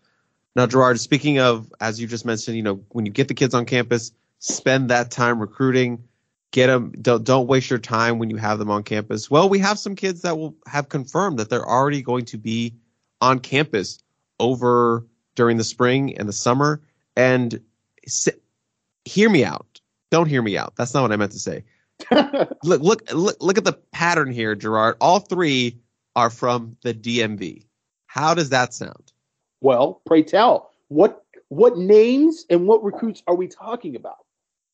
Now, 0.55 0.67
Gerard, 0.67 0.99
speaking 0.99 1.39
of, 1.39 1.71
as 1.82 1.99
you 1.99 2.07
just 2.07 2.26
mentioned, 2.26 2.55
you 2.55 2.63
know, 2.63 2.84
when 2.89 3.05
you 3.05 3.11
get 3.11 3.28
the 3.28 3.34
kids 3.34 3.55
on 3.55 3.65
campus, 3.65 4.11
spend 4.38 4.89
that 4.91 5.09
time 5.09 5.39
recruiting, 5.39 6.03
get 6.51 6.67
them 6.67 6.91
don't 7.01 7.24
don't 7.24 7.47
waste 7.47 7.69
your 7.69 7.80
time 7.80 8.19
when 8.19 8.30
you 8.30 8.38
have 8.38 8.59
them 8.59 8.69
on 8.69 8.84
campus. 8.84 9.30
Well 9.30 9.49
we 9.49 9.59
have 9.59 9.80
some 9.80 9.95
kids 9.95 10.21
that 10.21 10.38
will 10.38 10.55
have 10.67 10.89
confirmed 10.89 11.39
that 11.39 11.49
they're 11.49 11.67
already 11.67 12.01
going 12.01 12.26
to 12.26 12.38
be 12.38 12.76
on 13.21 13.39
campus 13.39 13.99
over 14.39 15.05
during 15.36 15.57
the 15.57 15.63
spring 15.63 16.17
and 16.17 16.30
the 16.30 16.34
summer. 16.34 16.82
And 17.15 17.59
hear 19.05 19.30
me 19.30 19.45
out. 19.45 19.80
Don't 20.09 20.28
hear 20.28 20.41
me 20.41 20.57
out. 20.57 20.76
That's 20.76 20.93
not 20.93 21.01
what 21.01 21.11
i 21.11 21.15
meant 21.15 21.32
to 21.32 21.39
say 21.39 21.63
look 22.64 22.82
look 22.82 23.12
look 23.14 23.38
look 23.41 23.58
at 23.58 23.64
the 23.64 23.78
pattern 23.91 24.32
here 24.32 24.56
gerard. 24.56 24.95
All 25.01 25.20
three 25.20 25.80
are 26.16 26.30
from 26.30 26.78
the 26.84 26.93
dmv 26.93 27.66
how 28.14 28.36
does 28.36 28.49
that 28.49 28.76
sound? 28.76 29.12
Well 29.62 30.01
pray 30.06 30.22
tell. 30.22 30.72
What 30.89 31.26
what 31.49 31.78
names 31.78 32.45
and 32.47 32.68
what 32.68 32.84
recruits 32.84 33.24
are 33.26 33.34
we 33.34 33.47
talking 33.47 33.95
about? 33.95 34.18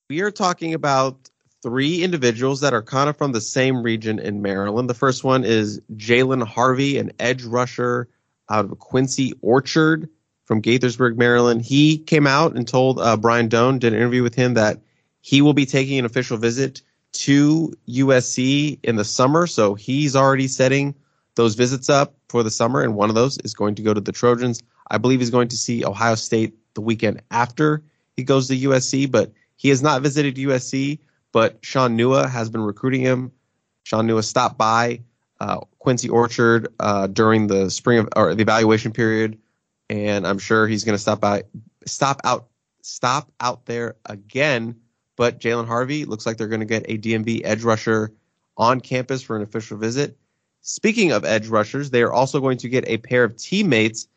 We 0.09 0.19
are 0.21 0.31
talking 0.31 0.73
about 0.73 1.29
three 1.63 2.03
individuals 2.03 2.59
that 2.61 2.73
are 2.73 2.81
kind 2.81 3.09
of 3.09 3.17
from 3.17 3.31
the 3.31 3.39
same 3.39 3.81
region 3.81 4.19
in 4.19 4.41
Maryland. 4.41 4.89
The 4.89 4.93
first 4.93 5.23
one 5.23 5.45
is 5.45 5.79
Jalen 5.95 6.45
Harvey, 6.45 6.97
an 6.97 7.13
edge 7.17 7.43
rusher 7.43 8.09
out 8.49 8.65
of 8.65 8.77
Quince 8.79 9.19
Orchard 9.41 10.09
from 10.43 10.61
Gaithersburg, 10.61 11.15
Maryland. 11.15 11.61
He 11.61 11.97
came 11.97 12.27
out 12.27 12.57
and 12.57 12.67
told 12.67 12.99
uh, 12.99 13.15
Brian 13.15 13.47
Doan, 13.47 13.79
did 13.79 13.93
an 13.93 13.99
interview 13.99 14.23
with 14.23 14.35
him, 14.35 14.55
that 14.55 14.81
he 15.21 15.41
will 15.41 15.53
be 15.53 15.65
taking 15.65 15.97
an 15.99 16.05
official 16.05 16.37
visit 16.37 16.81
to 17.11 17.73
USC 17.87 18.79
in 18.83 18.95
the 18.95 19.05
summer. 19.05 19.47
So 19.47 19.75
he's 19.75 20.15
already 20.15 20.47
setting 20.47 20.95
those 21.35 21.55
visits 21.55 21.89
up 21.89 22.15
for 22.27 22.43
the 22.43 22.51
summer, 22.51 22.81
and 22.81 22.95
one 22.95 23.09
of 23.09 23.15
those 23.15 23.37
is 23.39 23.53
going 23.53 23.75
to 23.75 23.81
go 23.81 23.93
to 23.93 24.01
the 24.01 24.11
Trojans. 24.11 24.61
I 24.91 24.97
believe 24.97 25.19
he's 25.19 25.29
going 25.29 25.47
to 25.49 25.57
see 25.57 25.85
Ohio 25.85 26.15
State 26.15 26.55
the 26.73 26.81
weekend 26.81 27.21
after 27.31 27.83
he 28.15 28.23
goes 28.23 28.47
to 28.47 28.57
USC, 28.57 29.09
but 29.09 29.31
he 29.55 29.69
has 29.69 29.81
not 29.81 30.01
visited 30.01 30.35
USC 30.35 30.99
but 31.31 31.59
Shaun 31.61 31.97
Nua 31.97 32.29
has 32.29 32.49
been 32.49 32.61
recruiting 32.61 33.01
him. 33.01 33.31
Shaun 33.83 34.07
Nua 34.07 34.23
stopped 34.23 34.57
by 34.57 35.01
uh, 35.39 35.59
Quince 35.79 36.07
Orchard 36.07 36.67
uh, 36.79 37.07
during 37.07 37.47
the 37.47 37.69
spring 37.69 37.99
of 37.99 38.09
or 38.15 38.35
the 38.35 38.41
evaluation 38.41 38.91
period, 38.91 39.37
and 39.89 40.27
I'm 40.27 40.39
sure 40.39 40.67
he's 40.67 40.83
going 40.83 40.95
to 40.95 41.01
stop 41.01 41.21
by, 41.21 41.43
stop 41.85 42.21
out, 42.23 42.47
stop 42.81 43.31
out 43.39 43.65
there 43.65 43.95
again. 44.05 44.75
But 45.19 45.41
Jalen 45.41 45.67
Harvey 45.67 46.05
looks 46.05 46.25
like 46.25 46.37
they're 46.37 46.47
going 46.47 46.61
to 46.61 46.65
get 46.65 46.85
a 46.87 46.97
DMV 46.97 47.41
edge 47.43 47.63
rusher 47.63 48.13
on 48.55 48.79
campus 48.79 49.21
for 49.21 49.35
an 49.35 49.41
official 49.41 49.77
visit. 49.77 50.17
Speaking 50.61 51.11
of 51.11 51.25
edge 51.25 51.49
rushers, 51.49 51.89
they 51.89 52.03
are 52.03 52.13
also 52.13 52.39
going 52.39 52.57
to 52.59 52.69
get 52.69 52.87
a 52.87 52.99
pair 52.99 53.25
of 53.25 53.35
teammates 53.35 54.07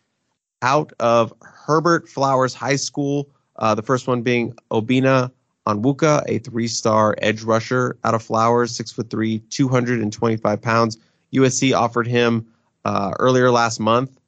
out 0.63 0.93
of 1.01 1.35
Herbert 1.43 2.09
Flowers 2.09 2.55
High 2.55 2.77
School 2.77 3.29
Uh, 3.57 3.75
the 3.75 3.83
first 3.83 4.07
one 4.07 4.23
being 4.23 4.55
Obinna 4.71 5.31
Onwuka, 5.67 6.23
a 6.29 6.39
three-star 6.39 7.17
edge 7.19 7.43
rusher 7.43 7.97
out 8.05 8.15
of 8.15 8.23
Flowers, 8.23 8.71
six 8.71 8.93
foot 8.93 9.11
three, 9.11 9.41
225 9.51 10.63
pounds. 10.63 10.99
USC 11.35 11.77
offered 11.77 12.07
him 12.07 12.47
uh, 12.85 13.13
earlier 13.19 13.51
last 13.51 13.81
month, 13.81 14.21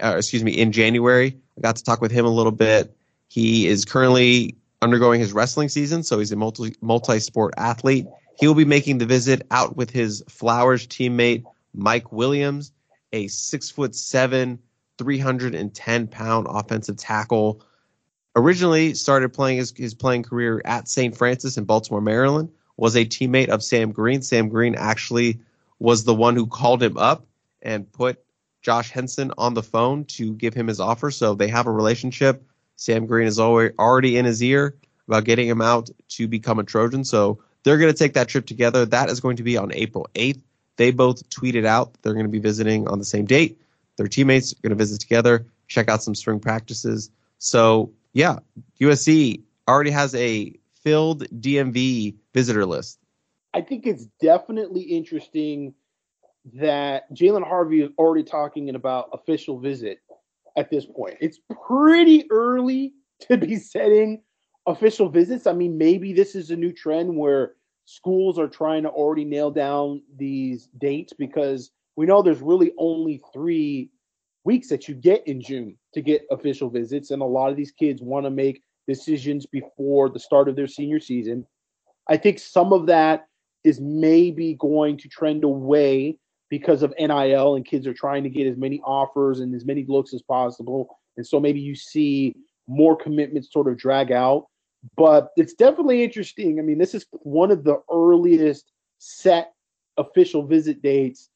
uh, 0.00 0.14
excuse 0.18 0.44
me, 0.44 0.52
in 0.52 0.70
January. 0.70 1.36
I 1.58 1.60
got 1.60 1.74
to 1.76 1.82
talk 1.82 2.00
with 2.00 2.12
him 2.12 2.24
a 2.24 2.30
little 2.30 2.52
bit. 2.52 2.96
He 3.26 3.66
is 3.66 3.84
currently 3.84 4.56
undergoing 4.82 5.20
his 5.20 5.32
wrestling 5.32 5.68
season, 5.68 6.02
so 6.02 6.18
he's 6.18 6.32
a 6.32 6.36
multi 6.36 6.74
multi 6.80 7.20
sport 7.20 7.54
athlete. 7.56 8.06
He 8.38 8.46
will 8.46 8.54
be 8.54 8.64
making 8.64 8.98
the 8.98 9.06
visit 9.06 9.46
out 9.50 9.76
with 9.76 9.90
his 9.90 10.22
Flowers 10.28 10.86
teammate 10.86 11.44
Mike 11.72 12.12
Williams, 12.12 12.72
a 13.12 13.28
six 13.28 13.70
foot 13.70 13.94
seven, 13.94 14.58
310 14.98 16.08
pound 16.08 16.46
offensive 16.50 16.96
tackle. 16.96 17.62
Originally 18.34 18.94
started 18.94 19.32
playing 19.32 19.58
his, 19.58 19.72
his 19.76 19.94
playing 19.94 20.22
career 20.22 20.62
at 20.64 20.88
St. 20.88 21.16
Francis 21.16 21.56
in 21.56 21.64
Baltimore, 21.64 22.00
Maryland. 22.00 22.50
Was 22.78 22.96
a 22.96 23.04
teammate 23.04 23.48
of 23.48 23.62
Sam 23.62 23.92
Green. 23.92 24.22
Sam 24.22 24.48
Green 24.48 24.74
actually 24.74 25.40
was 25.78 26.04
the 26.04 26.14
one 26.14 26.34
who 26.34 26.46
called 26.46 26.82
him 26.82 26.96
up 26.96 27.26
and 27.60 27.90
put 27.92 28.24
Josh 28.62 28.90
Henson 28.90 29.30
on 29.36 29.54
the 29.54 29.62
phone 29.62 30.04
to 30.06 30.32
give 30.34 30.54
him 30.54 30.68
his 30.68 30.80
offer. 30.80 31.10
So 31.10 31.34
they 31.34 31.48
have 31.48 31.66
a 31.66 31.70
relationship. 31.70 32.42
Sam 32.82 33.06
Green 33.06 33.28
is 33.28 33.38
already 33.38 34.16
in 34.16 34.24
his 34.24 34.42
ear 34.42 34.76
about 35.06 35.24
getting 35.24 35.46
him 35.46 35.60
out 35.60 35.88
to 36.08 36.26
become 36.26 36.58
a 36.58 36.64
Trojan. 36.64 37.04
So 37.04 37.38
they're 37.62 37.78
going 37.78 37.92
to 37.92 37.96
take 37.96 38.14
that 38.14 38.26
trip 38.26 38.44
together. 38.44 38.84
That 38.84 39.08
is 39.08 39.20
going 39.20 39.36
to 39.36 39.44
be 39.44 39.56
on 39.56 39.72
April 39.72 40.08
8th. 40.16 40.42
They 40.76 40.90
both 40.90 41.28
tweeted 41.30 41.64
out 41.64 41.94
they're 42.02 42.12
going 42.12 42.26
to 42.26 42.32
be 42.32 42.40
visiting 42.40 42.88
on 42.88 42.98
the 42.98 43.04
same 43.04 43.24
date. 43.24 43.60
Their 43.98 44.08
teammates 44.08 44.52
are 44.52 44.60
going 44.62 44.70
to 44.70 44.76
visit 44.76 45.00
together, 45.00 45.46
check 45.68 45.88
out 45.88 46.02
some 46.02 46.16
spring 46.16 46.40
practices. 46.40 47.10
So, 47.38 47.92
yeah, 48.14 48.38
USC 48.80 49.42
already 49.68 49.90
has 49.90 50.14
a 50.16 50.52
filled 50.82 51.28
DMV 51.28 52.16
visitor 52.34 52.66
list. 52.66 52.98
I 53.54 53.60
think 53.60 53.86
it's 53.86 54.06
definitely 54.20 54.82
interesting 54.82 55.74
that 56.54 57.12
Jalen 57.14 57.46
Harvey 57.46 57.82
is 57.82 57.90
already 57.96 58.24
talking 58.24 58.74
about 58.74 59.10
official 59.12 59.60
visit 59.60 60.00
at 60.56 60.70
this 60.70 60.86
point. 60.86 61.16
It's 61.20 61.40
pretty 61.66 62.24
early 62.30 62.94
to 63.28 63.36
be 63.36 63.56
setting 63.56 64.22
official 64.66 65.08
visits. 65.08 65.46
I 65.46 65.52
mean, 65.52 65.76
maybe 65.76 66.12
this 66.12 66.34
is 66.34 66.50
a 66.50 66.56
new 66.56 66.72
trend 66.72 67.16
where 67.16 67.54
schools 67.84 68.38
are 68.38 68.48
trying 68.48 68.84
to 68.84 68.90
already 68.90 69.24
nail 69.24 69.50
down 69.50 70.02
these 70.16 70.68
dates 70.78 71.12
because 71.12 71.70
we 71.96 72.06
know 72.06 72.22
there's 72.22 72.40
really 72.40 72.72
only 72.78 73.20
three 73.32 73.90
weeks 74.44 74.68
that 74.68 74.88
you 74.88 74.94
get 74.94 75.26
in 75.26 75.40
June 75.40 75.76
to 75.94 76.00
get 76.00 76.22
official 76.30 76.70
visits. 76.70 77.10
And 77.10 77.22
a 77.22 77.26
lot 77.26 77.50
of 77.50 77.56
these 77.56 77.72
kids 77.72 78.02
want 78.02 78.24
to 78.26 78.30
make 78.30 78.62
decisions 78.88 79.46
before 79.46 80.10
the 80.10 80.18
start 80.18 80.48
of 80.48 80.56
their 80.56 80.66
senior 80.66 81.00
season. 81.00 81.46
I 82.08 82.16
think 82.16 82.38
some 82.38 82.72
of 82.72 82.86
that 82.86 83.26
is 83.64 83.80
maybe 83.80 84.54
going 84.54 84.96
to 84.98 85.08
trend 85.08 85.44
away 85.44 86.18
because 86.52 86.82
of 86.82 86.92
NIL 86.98 87.54
and 87.56 87.64
kids 87.64 87.86
are 87.86 87.94
trying 87.94 88.22
to 88.22 88.28
get 88.28 88.46
as 88.46 88.58
many 88.58 88.78
offers 88.84 89.40
and 89.40 89.54
as 89.54 89.64
many 89.64 89.86
looks 89.88 90.12
as 90.12 90.20
possible. 90.20 90.98
And 91.16 91.26
so 91.26 91.40
maybe 91.40 91.60
you 91.60 91.74
see 91.74 92.36
more 92.68 92.94
commitments 92.94 93.50
sort 93.50 93.68
of 93.68 93.78
drag 93.78 94.12
out. 94.12 94.48
But 94.94 95.30
it's 95.38 95.54
definitely 95.54 96.04
interesting. 96.04 96.58
I 96.58 96.62
mean, 96.62 96.76
this 96.76 96.94
is 96.94 97.06
one 97.22 97.50
of 97.50 97.64
the 97.64 97.80
earliest 97.90 98.70
set 98.98 99.54
official 99.96 100.46
visit 100.46 100.82
dates 100.82 101.30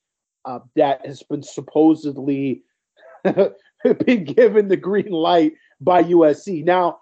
uh, 0.44 0.58
that 0.74 1.06
has 1.06 1.22
been 1.22 1.42
supposedly 1.42 2.62
been 3.24 4.24
given 4.24 4.68
the 4.68 4.76
green 4.76 5.12
light 5.12 5.54
by 5.80 6.02
USC. 6.02 6.62
Now, 6.62 6.98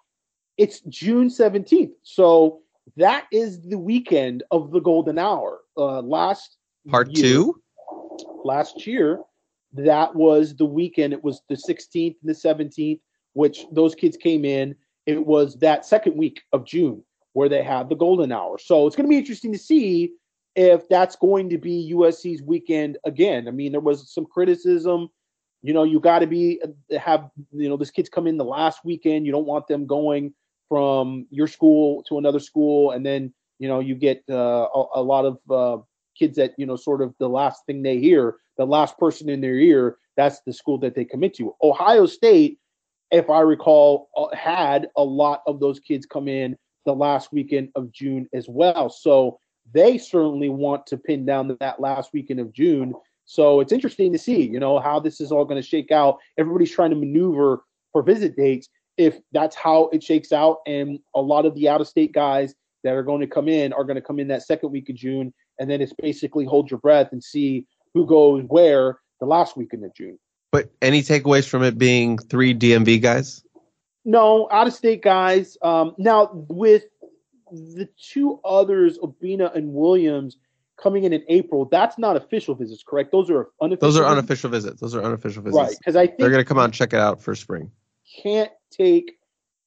it's 0.57 0.83
June 0.83 1.29
17th. 1.31 1.95
So 2.05 2.61
that 2.97 3.27
is 3.33 3.61
the 3.63 3.79
weekend 3.79 4.45
of 4.53 4.71
the 4.71 4.79
golden 4.79 5.19
hour. 5.19 5.63
Uh, 5.77 6.01
last 6.01 6.59
part 6.89 7.11
year, 7.11 7.25
two, 7.25 7.63
last 8.45 8.87
year, 8.87 9.21
that 9.73 10.15
was 10.15 10.55
the 10.55 10.65
weekend. 10.65 11.13
It 11.13 11.25
was 11.25 11.43
the 11.49 11.57
16th 11.57 12.17
and 12.23 12.29
the 12.29 12.33
17th, 12.33 13.01
which 13.33 13.67
those 13.73 13.95
kids 13.95 14.17
came 14.17 14.45
in. 14.45 14.75
It 15.07 15.27
was 15.27 15.57
that 15.57 15.85
second 15.85 16.17
week 16.17 16.43
of 16.53 16.65
June 16.65 17.03
where 17.35 17.49
they 17.49 17.63
had 17.63 17.89
the 17.89 17.97
golden 17.97 18.33
hour. 18.33 18.59
So 18.59 18.87
it's 18.87 18.97
going 18.97 19.07
to 19.07 19.11
be 19.11 19.19
interesting 19.19 19.53
to 19.53 19.59
see 19.59 20.13
if 20.57 20.89
that's 20.89 21.17
going 21.17 21.51
to 21.51 21.59
be 21.59 21.93
USC's 21.95 22.43
weekend 22.43 22.97
again. 23.05 23.49
I 23.49 23.51
mean, 23.51 23.73
there 23.73 23.81
was 23.81 24.13
some 24.13 24.25
criticism. 24.25 25.09
You 25.63 25.75
know, 25.75 25.83
you 25.83 25.99
got 25.99 26.21
to 26.21 26.27
be 26.27 26.61
have 26.99 27.29
you 27.53 27.69
know 27.69 27.77
this 27.77 27.91
kids 27.91 28.09
come 28.09 28.27
in 28.27 28.37
the 28.37 28.45
last 28.45 28.85
weekend. 28.85 29.27
You 29.27 29.33
don't 29.33 29.47
want 29.47 29.67
them 29.67 29.87
going 29.87 30.33
from 30.69 31.27
your 31.31 31.47
school 31.47 32.03
to 32.05 32.19
another 32.19 32.39
school, 32.39 32.93
and 32.93 33.05
then 33.05 33.33
you 33.59 33.67
know 33.67 33.81
you 33.81 33.95
get 33.95 34.23
uh, 34.31 34.69
a, 34.75 34.85
a, 34.97 35.03
lot 35.03 35.25
of 35.25 35.39
uh, 35.51 35.83
kids 36.19 36.37
that 36.37 36.53
you 36.59 36.67
know 36.67 36.77
sort 36.77 37.03
of 37.03 37.15
the 37.19 37.29
last 37.29 37.65
thing 37.67 37.83
they 37.83 37.99
hear, 37.99 38.37
the 38.57 38.65
last 38.65 38.99
person 38.99 39.29
in 39.29 39.41
their 39.41 39.57
ear, 39.57 39.99
that's 40.17 40.41
the 40.47 40.53
school 40.53 40.79
that 40.79 40.95
they 40.95 41.05
commit 41.05 41.35
to. 41.35 41.55
Ohio 41.63 42.07
State, 42.07 42.59
if 43.11 43.31
I 43.31 43.41
recall, 43.41 44.09
uh, 44.17 44.35
had 44.35 44.89
a 44.97 45.05
lot 45.05 45.43
of 45.47 45.61
those 45.61 45.81
kids 45.81 46.07
come 46.07 46.29
in 46.29 46.57
the 46.85 46.95
last 46.95 47.33
weekend 47.33 47.71
of 47.75 47.91
June 47.93 48.29
as 48.33 48.49
well. 48.49 48.91
So 48.91 49.39
they 49.73 49.99
certainly 49.99 50.49
want 50.49 50.87
to 50.87 50.99
pin 50.99 51.25
down 51.25 51.57
that 51.61 51.81
last 51.81 52.13
weekend 52.13 52.41
of 52.41 52.53
June. 52.53 52.95
So 53.25 53.61
it's 53.61 53.73
interesting 53.73 54.13
to 54.13 54.19
see, 54.19 54.43
you 54.43 54.61
know, 54.61 54.79
how 54.79 55.01
this 55.01 55.21
is 55.21 55.33
all 55.33 55.45
going 55.45 55.61
to 55.61 55.67
shake 55.67 55.91
out. 55.91 56.19
Everybody's 56.37 56.73
trying 56.73 56.91
to 56.91 56.97
maneuver 56.97 57.65
for 57.93 58.03
visit 58.03 58.37
dates 58.37 58.69
if 58.97 59.19
that's 59.33 59.57
how 59.57 59.89
it 59.93 60.03
shakes 60.03 60.33
out. 60.33 60.59
And 60.67 60.99
a 61.15 61.21
lot 61.21 61.47
of 61.47 61.55
the 61.55 61.69
out 61.69 61.81
of 61.81 61.89
state 61.89 62.13
guys 62.13 62.55
that 62.83 62.95
are 62.95 63.03
going 63.03 63.21
to 63.21 63.27
come 63.27 63.49
in 63.49 63.73
are 63.73 63.85
going 63.85 63.97
to 63.97 64.03
come 64.03 64.19
in 64.19 64.29
that 64.29 64.43
second 64.43 64.71
week 64.71 64.91
of 64.91 64.97
June. 64.97 65.33
And 65.59 65.71
then 65.71 65.81
it's 65.81 65.93
basically 65.93 66.45
hold 66.45 66.71
your 66.71 66.81
breath 66.81 67.09
and 67.13 67.23
see 67.23 67.67
who 67.93 68.07
goes 68.07 68.45
where 68.49 68.99
the 69.21 69.27
last 69.27 69.57
weekend 69.57 69.85
of 69.85 69.95
June. 69.95 70.19
But 70.51 70.71
any 70.83 71.03
takeaways 71.03 71.49
from 71.49 71.63
it 71.63 71.79
being 71.79 72.19
three 72.19 72.55
DMV 72.55 73.03
guys? 73.03 73.45
No, 74.05 74.49
out 74.51 74.67
of 74.67 74.73
state 74.73 75.03
guys. 75.03 75.57
Um, 75.63 75.95
now, 75.99 76.31
with 76.33 76.85
the 77.51 77.89
two 78.01 78.41
others, 78.45 78.99
Obinna 78.99 79.55
and 79.55 79.73
Williams, 79.73 80.37
coming 80.81 81.05
in 81.05 81.13
in 81.13 81.25
April, 81.29 81.65
that's 81.65 81.99
not 81.99 82.17
official 82.17 82.55
visits, 82.55 82.85
correct? 82.87 83.11
Those 83.13 83.31
are 83.31 83.49
unofficial. 83.61 83.89
Those 83.89 83.97
are 83.99 84.07
unofficial 84.07 84.51
visits. 84.51 84.81
Those 84.81 84.95
are 84.95 85.03
unofficial 85.03 85.43
visits. 85.43 85.59
Right, 85.59 85.77
because 85.79 85.97
I 85.97 86.07
think 86.07 86.19
they're 86.19 86.31
going 86.31 86.45
to 86.45 86.49
come 86.49 86.59
out 86.59 86.65
and 86.65 86.75
check 86.75 86.93
it 86.93 87.01
out 87.01 87.21
for 87.21 87.35
spring 87.35 87.71
can't 88.23 88.51
take 88.71 89.19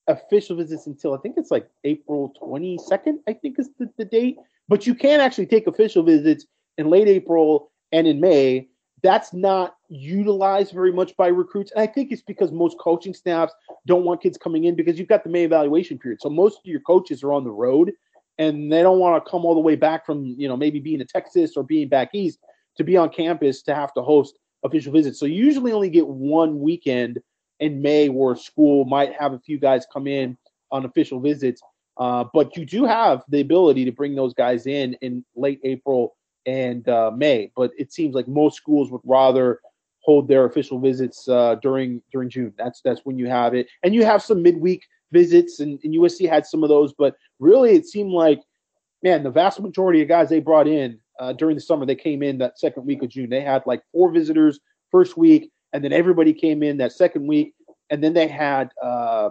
official 0.08 0.56
visits 0.56 0.88
until 0.88 1.14
I 1.14 1.18
think 1.18 1.36
it's 1.38 1.52
like 1.52 1.70
April 1.84 2.34
22nd, 2.42 3.18
I 3.28 3.34
think 3.34 3.60
is 3.60 3.70
the, 3.78 3.90
the 3.98 4.06
date. 4.06 4.38
But 4.68 4.86
you 4.86 4.96
can 4.96 5.20
actually 5.20 5.46
take 5.46 5.68
official 5.68 6.04
visits 6.04 6.46
in 6.78 6.90
late 6.90 7.08
April 7.08 7.72
and 7.92 8.08
in 8.08 8.20
May. 8.20 8.68
That's 9.04 9.34
not 9.34 9.76
utilized 9.90 10.74
very 10.74 10.92
much 10.92 11.16
by 11.18 11.28
recruits. 11.28 11.72
And 11.72 11.82
I 11.82 11.88
think 11.88 12.12
it's 12.12 12.24
because 12.24 12.52
most 12.52 12.78
coaching 12.80 13.14
staffs 13.14 13.54
don't 13.86 14.04
want 14.04 14.22
kids 14.22 14.38
coming 14.38 14.66
in 14.66 14.76
because 14.76 14.98
you've 14.98 15.08
got 15.08 15.24
the 15.24 15.30
May 15.30 15.44
evaluation 15.44 15.98
period. 16.00 16.20
So 16.22 16.30
most 16.30 16.60
of 16.60 16.66
your 16.66 16.82
coaches 16.82 17.24
are 17.24 17.32
on 17.32 17.44
the 17.44 17.52
road 17.52 17.94
and 18.38 18.72
they 18.72 18.82
don't 18.82 19.00
want 19.00 19.24
to 19.24 19.30
come 19.30 19.46
all 19.46 19.56
the 19.56 19.62
way 19.62 19.76
back 19.76 20.06
from, 20.06 20.26
you 20.26 20.48
know, 20.48 20.58
maybe 20.58 20.80
being 20.80 21.00
in 21.00 21.08
Texas 21.08 21.56
or 21.56 21.64
being 21.64 21.90
back 21.90 22.10
east 22.14 22.40
to 22.78 22.84
be 22.84 22.98
on 22.98 23.10
campus 23.10 23.62
to 23.64 23.76
have 23.76 23.94
to 23.94 24.02
host 24.02 24.38
official 24.64 24.94
visits. 24.94 25.20
So 25.20 25.26
you 25.26 25.44
usually 25.44 25.72
only 25.72 25.90
get 25.90 26.08
one 26.08 26.60
weekend 26.60 27.20
in 27.60 27.82
May 27.82 28.10
where 28.10 28.36
school 28.36 28.86
might 28.86 29.14
have 29.14 29.34
a 29.34 29.40
few 29.40 29.60
guys 29.60 29.88
come 29.92 30.08
in 30.08 30.38
on 30.72 30.86
official 30.86 31.20
visits. 31.20 31.62
Uh, 31.98 32.26
but 32.34 32.56
you 32.56 32.66
do 32.66 32.86
have 32.86 33.24
the 33.30 33.42
ability 33.42 33.86
to 33.86 33.92
bring 33.92 34.16
those 34.16 34.34
guys 34.34 34.68
in 34.68 34.94
in 35.02 35.26
late 35.36 35.60
April 35.64 36.16
and 36.46 36.88
uh, 36.88 37.12
May. 37.16 37.52
But 37.56 37.72
it 37.78 37.92
seems 37.92 38.16
like 38.16 38.28
most 38.28 38.56
schools 38.56 38.92
would 38.92 39.02
rather 39.04 39.60
hold 40.00 40.28
their 40.28 40.46
official 40.46 40.80
visits 40.80 41.28
uh, 41.28 41.56
during 41.56 42.02
during 42.12 42.30
June. 42.30 42.54
That's 42.58 42.82
that's 42.82 43.02
when 43.04 43.18
you 43.18 43.28
have 43.28 43.54
it, 43.54 43.68
and 43.84 43.96
you 43.96 44.06
have 44.06 44.22
some 44.22 44.42
midweek 44.42 44.84
visits, 45.12 45.60
and, 45.60 45.80
and 45.84 45.94
USC 45.96 46.30
had 46.30 46.46
some 46.46 46.64
of 46.64 46.70
those. 46.70 46.94
But 46.94 47.16
really, 47.40 47.72
it 47.72 47.88
seemed 47.88 48.12
like 48.12 48.42
man, 49.04 49.24
the 49.24 49.30
vast 49.30 49.60
majority 49.60 50.02
of 50.02 50.08
guys 50.08 50.30
they 50.30 50.40
brought 50.40 50.68
in 50.68 51.00
uh, 51.20 51.34
during 51.34 51.56
the 51.56 51.62
summer, 51.62 51.86
they 51.86 51.96
came 51.96 52.24
in 52.24 52.38
that 52.40 52.60
second 52.60 52.86
week 52.86 53.02
of 53.04 53.10
June. 53.10 53.30
They 53.30 53.42
had 53.42 53.64
like 53.66 53.82
four 53.92 54.12
visitors 54.12 54.60
first 54.92 55.18
week, 55.18 55.52
and 55.74 55.84
then 55.84 55.94
everybody 55.94 56.34
came 56.34 56.64
in 56.64 56.78
that 56.78 56.94
second 56.94 57.28
week, 57.28 57.54
and 57.90 58.04
then 58.04 58.14
they 58.14 58.28
had 58.28 58.72
uh, 58.82 59.30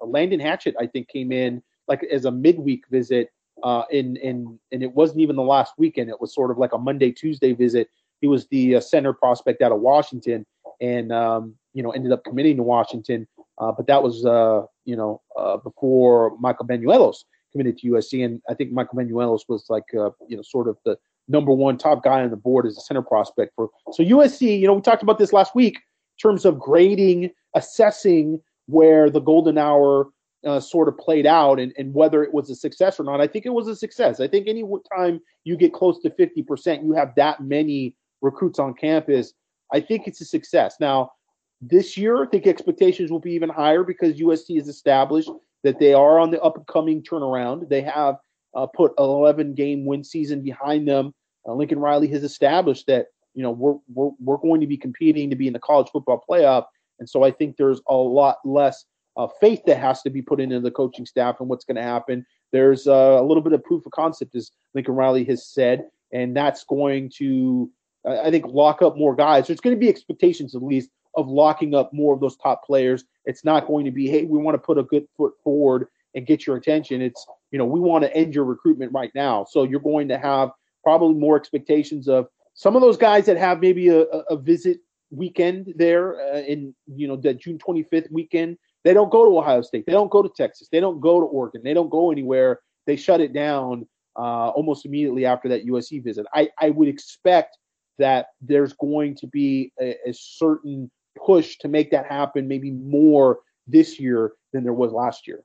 Landon 0.00 0.40
Hatchett, 0.40 0.76
I 0.78 0.86
think, 0.86 1.08
came 1.08 1.32
in 1.32 1.62
like 1.88 2.04
as 2.04 2.24
a 2.24 2.30
midweek 2.30 2.86
visit. 2.88 3.30
Uh, 3.62 3.84
in 3.90 4.16
in 4.16 4.58
and 4.70 4.82
it 4.82 4.92
wasn't 4.92 5.18
even 5.18 5.34
the 5.34 5.42
last 5.42 5.72
weekend. 5.78 6.10
It 6.10 6.20
was 6.20 6.34
sort 6.34 6.50
of 6.50 6.58
like 6.58 6.74
a 6.74 6.78
Monday 6.78 7.10
Tuesday 7.10 7.54
visit. 7.54 7.88
He 8.20 8.26
was 8.26 8.46
the 8.48 8.76
uh, 8.76 8.80
center 8.80 9.14
prospect 9.14 9.62
out 9.62 9.72
of 9.72 9.80
Washington, 9.80 10.44
and 10.80 11.10
um, 11.10 11.54
you 11.72 11.82
know 11.82 11.90
ended 11.90 12.12
up 12.12 12.22
committing 12.24 12.56
to 12.58 12.62
Washington. 12.62 13.26
Uh, 13.58 13.72
but 13.72 13.86
that 13.86 14.02
was 14.02 14.26
uh, 14.26 14.62
you 14.84 14.94
know 14.94 15.22
uh, 15.38 15.56
before 15.56 16.36
Michael 16.38 16.66
Banuelos 16.66 17.24
committed 17.52 17.78
to 17.78 17.92
USC, 17.92 18.24
and 18.24 18.42
I 18.48 18.54
think 18.54 18.72
Michael 18.72 18.98
Banuelos 18.98 19.42
was 19.48 19.64
like 19.70 19.84
uh, 19.98 20.10
you 20.28 20.36
know 20.36 20.42
sort 20.42 20.68
of 20.68 20.76
the 20.84 20.98
number 21.28 21.52
one 21.52 21.76
top 21.78 22.04
guy 22.04 22.22
on 22.22 22.30
the 22.30 22.36
board 22.36 22.66
as 22.66 22.76
a 22.76 22.80
center 22.80 23.02
prospect 23.02 23.52
for. 23.56 23.70
So 23.92 24.02
USC, 24.02 24.60
you 24.60 24.66
know, 24.66 24.74
we 24.74 24.82
talked 24.82 25.02
about 25.02 25.18
this 25.18 25.32
last 25.32 25.54
week 25.54 25.76
in 25.76 26.30
terms 26.30 26.44
of 26.44 26.58
grading, 26.58 27.30
assessing 27.54 28.40
where 28.66 29.10
the 29.10 29.20
golden 29.20 29.58
hour 29.58 30.08
uh, 30.44 30.60
sort 30.60 30.88
of 30.88 30.98
played 30.98 31.26
out 31.26 31.58
and, 31.58 31.72
and 31.78 31.92
whether 31.94 32.22
it 32.22 32.32
was 32.32 32.50
a 32.50 32.54
success 32.54 33.00
or 33.00 33.04
not. 33.04 33.20
I 33.20 33.26
think 33.26 33.46
it 33.46 33.50
was 33.50 33.68
a 33.68 33.76
success. 33.76 34.20
I 34.20 34.28
think 34.28 34.48
any 34.48 34.64
time 34.94 35.20
you 35.44 35.56
get 35.56 35.72
close 35.72 36.00
to 36.02 36.10
50%, 36.10 36.84
you 36.84 36.92
have 36.92 37.14
that 37.16 37.40
many 37.40 37.94
recruits 38.20 38.58
on 38.58 38.74
campus. 38.74 39.32
I 39.72 39.80
think 39.80 40.06
it's 40.06 40.20
a 40.20 40.24
success. 40.24 40.76
Now, 40.80 41.12
this 41.60 41.96
year, 41.96 42.24
I 42.24 42.26
think 42.26 42.46
expectations 42.46 43.10
will 43.10 43.20
be 43.20 43.32
even 43.32 43.48
higher 43.48 43.82
because 43.82 44.20
USC 44.20 44.56
has 44.56 44.68
established 44.68 45.30
that 45.64 45.78
they 45.78 45.94
are 45.94 46.18
on 46.18 46.30
the 46.30 46.40
upcoming 46.42 47.02
turnaround. 47.02 47.68
They 47.68 47.80
have 47.80 48.16
uh, 48.54 48.66
put 48.66 48.92
an 48.98 49.04
11 49.04 49.54
game 49.54 49.84
win 49.84 50.04
season 50.04 50.42
behind 50.42 50.86
them. 50.86 51.14
Uh, 51.46 51.54
Lincoln 51.54 51.78
Riley 51.78 52.08
has 52.08 52.24
established 52.24 52.86
that 52.86 53.06
you 53.34 53.42
know 53.42 53.50
we're, 53.50 53.76
we're 53.92 54.10
we're 54.18 54.36
going 54.38 54.60
to 54.60 54.66
be 54.66 54.76
competing 54.76 55.30
to 55.30 55.36
be 55.36 55.46
in 55.46 55.52
the 55.52 55.58
college 55.58 55.88
football 55.92 56.24
playoff, 56.28 56.64
and 56.98 57.08
so 57.08 57.22
I 57.22 57.30
think 57.30 57.56
there's 57.56 57.80
a 57.88 57.94
lot 57.94 58.36
less 58.44 58.84
uh, 59.16 59.28
faith 59.40 59.62
that 59.66 59.78
has 59.78 60.02
to 60.02 60.10
be 60.10 60.22
put 60.22 60.40
into 60.40 60.60
the 60.60 60.70
coaching 60.70 61.06
staff 61.06 61.36
and 61.40 61.48
what's 61.48 61.64
going 61.64 61.76
to 61.76 61.82
happen. 61.82 62.24
There's 62.52 62.86
uh, 62.86 63.18
a 63.20 63.22
little 63.22 63.42
bit 63.42 63.52
of 63.52 63.64
proof 63.64 63.86
of 63.86 63.92
concept, 63.92 64.34
as 64.34 64.50
Lincoln 64.74 64.94
Riley 64.94 65.24
has 65.24 65.46
said, 65.46 65.88
and 66.12 66.36
that's 66.36 66.64
going 66.64 67.10
to 67.16 67.70
I 68.06 68.30
think 68.30 68.46
lock 68.46 68.82
up 68.82 68.96
more 68.96 69.14
guys. 69.14 69.46
There's 69.46 69.60
going 69.60 69.74
to 69.74 69.80
be 69.80 69.88
expectations 69.88 70.54
at 70.54 70.62
least 70.62 70.90
of 71.16 71.28
locking 71.28 71.74
up 71.74 71.92
more 71.92 72.14
of 72.14 72.20
those 72.20 72.36
top 72.36 72.64
players. 72.64 73.04
It's 73.24 73.44
not 73.44 73.66
going 73.66 73.84
to 73.86 73.90
be, 73.90 74.06
hey, 74.06 74.24
we 74.24 74.38
want 74.38 74.54
to 74.54 74.58
put 74.58 74.78
a 74.78 74.84
good 74.84 75.06
foot 75.16 75.32
forward 75.42 75.88
and 76.14 76.26
get 76.26 76.46
your 76.46 76.56
attention. 76.56 77.02
It's, 77.02 77.26
you 77.50 77.58
know, 77.58 77.64
we 77.64 77.80
want 77.80 78.04
to 78.04 78.14
end 78.14 78.34
your 78.34 78.44
recruitment 78.44 78.92
right 78.92 79.10
now. 79.14 79.44
So 79.48 79.64
you're 79.64 79.80
going 79.80 80.08
to 80.08 80.18
have 80.18 80.50
probably 80.84 81.14
more 81.14 81.36
expectations 81.36 82.06
of 82.06 82.28
some 82.54 82.76
of 82.76 82.82
those 82.82 82.96
guys 82.96 83.26
that 83.26 83.36
have 83.36 83.60
maybe 83.60 83.88
a, 83.88 84.02
a 84.02 84.36
visit 84.36 84.78
weekend 85.10 85.72
there 85.76 86.20
uh, 86.20 86.40
in, 86.40 86.74
you 86.86 87.08
know, 87.08 87.16
that 87.16 87.40
June 87.40 87.58
25th 87.58 88.10
weekend. 88.12 88.56
They 88.86 88.94
don't 88.94 89.10
go 89.10 89.28
to 89.28 89.36
Ohio 89.36 89.62
State. 89.62 89.84
They 89.84 89.92
don't 89.92 90.12
go 90.12 90.22
to 90.22 90.28
Texas. 90.28 90.68
They 90.70 90.78
don't 90.78 91.00
go 91.00 91.18
to 91.18 91.26
Oregon. 91.26 91.62
They 91.64 91.74
don't 91.74 91.90
go 91.90 92.12
anywhere. 92.12 92.60
They 92.86 92.94
shut 92.94 93.20
it 93.20 93.32
down 93.32 93.88
uh, 94.16 94.50
almost 94.50 94.86
immediately 94.86 95.26
after 95.26 95.48
that 95.48 95.66
USC 95.66 96.04
visit. 96.04 96.24
I, 96.32 96.50
I 96.60 96.70
would 96.70 96.86
expect 96.86 97.58
that 97.98 98.26
there's 98.40 98.74
going 98.74 99.16
to 99.16 99.26
be 99.26 99.72
a, 99.80 99.96
a 100.06 100.14
certain 100.14 100.88
push 101.16 101.56
to 101.58 101.68
make 101.68 101.90
that 101.90 102.06
happen 102.06 102.46
maybe 102.46 102.70
more 102.70 103.40
this 103.66 103.98
year 103.98 104.34
than 104.52 104.62
there 104.62 104.72
was 104.72 104.92
last 104.92 105.26
year. 105.26 105.42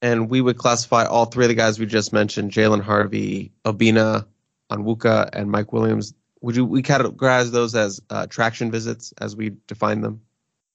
And 0.00 0.30
we 0.30 0.40
would 0.40 0.56
classify 0.56 1.06
all 1.06 1.24
three 1.24 1.46
of 1.46 1.48
the 1.48 1.56
guys 1.56 1.80
we 1.80 1.86
just 1.86 2.12
mentioned, 2.12 2.52
Jalen 2.52 2.82
Harvey, 2.82 3.50
Obinna, 3.64 4.26
Onwuka, 4.70 5.28
and 5.32 5.50
Mike 5.50 5.72
Williams. 5.72 6.14
Would 6.40 6.54
you 6.54 6.64
we 6.64 6.84
categorize 6.84 7.50
those 7.50 7.74
as 7.74 8.00
uh, 8.10 8.28
traction 8.28 8.70
visits 8.70 9.12
as 9.20 9.34
we 9.34 9.56
define 9.66 10.02
them? 10.02 10.20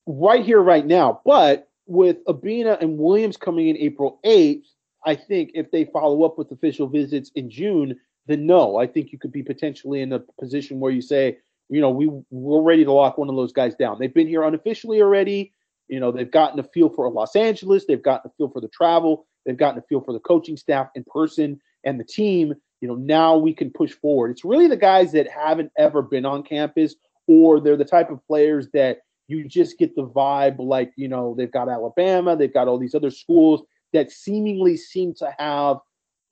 Right 0.05 0.43
here, 0.43 0.59
right 0.59 0.85
now. 0.85 1.21
But 1.23 1.69
with 1.91 2.23
Obinna 2.25 2.79
and 2.81 2.97
Williams 2.97 3.37
coming 3.37 3.67
in 3.67 3.77
April 3.77 4.19
8th, 4.25 4.63
I 5.05 5.15
think 5.15 5.51
if 5.53 5.71
they 5.71 5.85
follow 5.85 6.23
up 6.23 6.37
with 6.37 6.51
official 6.51 6.87
visits 6.87 7.31
in 7.35 7.49
June, 7.49 7.99
then 8.27 8.45
no, 8.45 8.77
I 8.77 8.87
think 8.87 9.11
you 9.11 9.19
could 9.19 9.31
be 9.31 9.43
potentially 9.43 10.01
in 10.01 10.13
a 10.13 10.19
position 10.39 10.79
where 10.79 10.91
you 10.91 11.01
say, 11.01 11.37
you 11.69 11.81
know, 11.81 11.89
we 11.89 12.09
we're 12.29 12.61
ready 12.61 12.85
to 12.85 12.91
lock 12.91 13.17
one 13.17 13.29
of 13.29 13.35
those 13.35 13.51
guys 13.51 13.75
down. 13.75 13.97
They've 13.99 14.13
been 14.13 14.27
here 14.27 14.43
unofficially 14.43 15.01
already. 15.01 15.53
You 15.87 15.99
know, 15.99 16.11
they've 16.11 16.31
gotten 16.31 16.59
a 16.59 16.63
feel 16.63 16.89
for 16.89 17.09
Los 17.09 17.35
Angeles. 17.35 17.85
They've 17.85 18.01
gotten 18.01 18.29
a 18.29 18.33
feel 18.37 18.49
for 18.49 18.61
the 18.61 18.69
travel. 18.69 19.25
They've 19.45 19.57
gotten 19.57 19.79
a 19.79 19.83
feel 19.83 20.01
for 20.01 20.13
the 20.13 20.19
coaching 20.19 20.55
staff 20.57 20.89
in 20.95 21.03
person 21.05 21.59
and 21.83 21.99
the 21.99 22.05
team. 22.05 22.53
You 22.79 22.87
know, 22.87 22.95
now 22.95 23.37
we 23.37 23.53
can 23.53 23.69
push 23.69 23.91
forward. 23.91 24.31
It's 24.31 24.45
really 24.45 24.67
the 24.67 24.77
guys 24.77 25.11
that 25.11 25.29
haven't 25.29 25.71
ever 25.77 26.01
been 26.01 26.25
on 26.25 26.43
campus, 26.43 26.95
or 27.27 27.59
they're 27.59 27.77
the 27.77 27.85
type 27.85 28.09
of 28.09 28.25
players 28.27 28.69
that 28.73 28.99
you 29.31 29.47
just 29.47 29.77
get 29.77 29.95
the 29.95 30.05
vibe 30.05 30.57
like, 30.59 30.91
you 30.95 31.07
know, 31.07 31.33
they've 31.37 31.51
got 31.51 31.69
Alabama, 31.69 32.35
they've 32.35 32.53
got 32.53 32.67
all 32.67 32.77
these 32.77 32.95
other 32.95 33.11
schools 33.11 33.63
that 33.93 34.11
seemingly 34.11 34.77
seem 34.77 35.13
to 35.15 35.33
have 35.37 35.77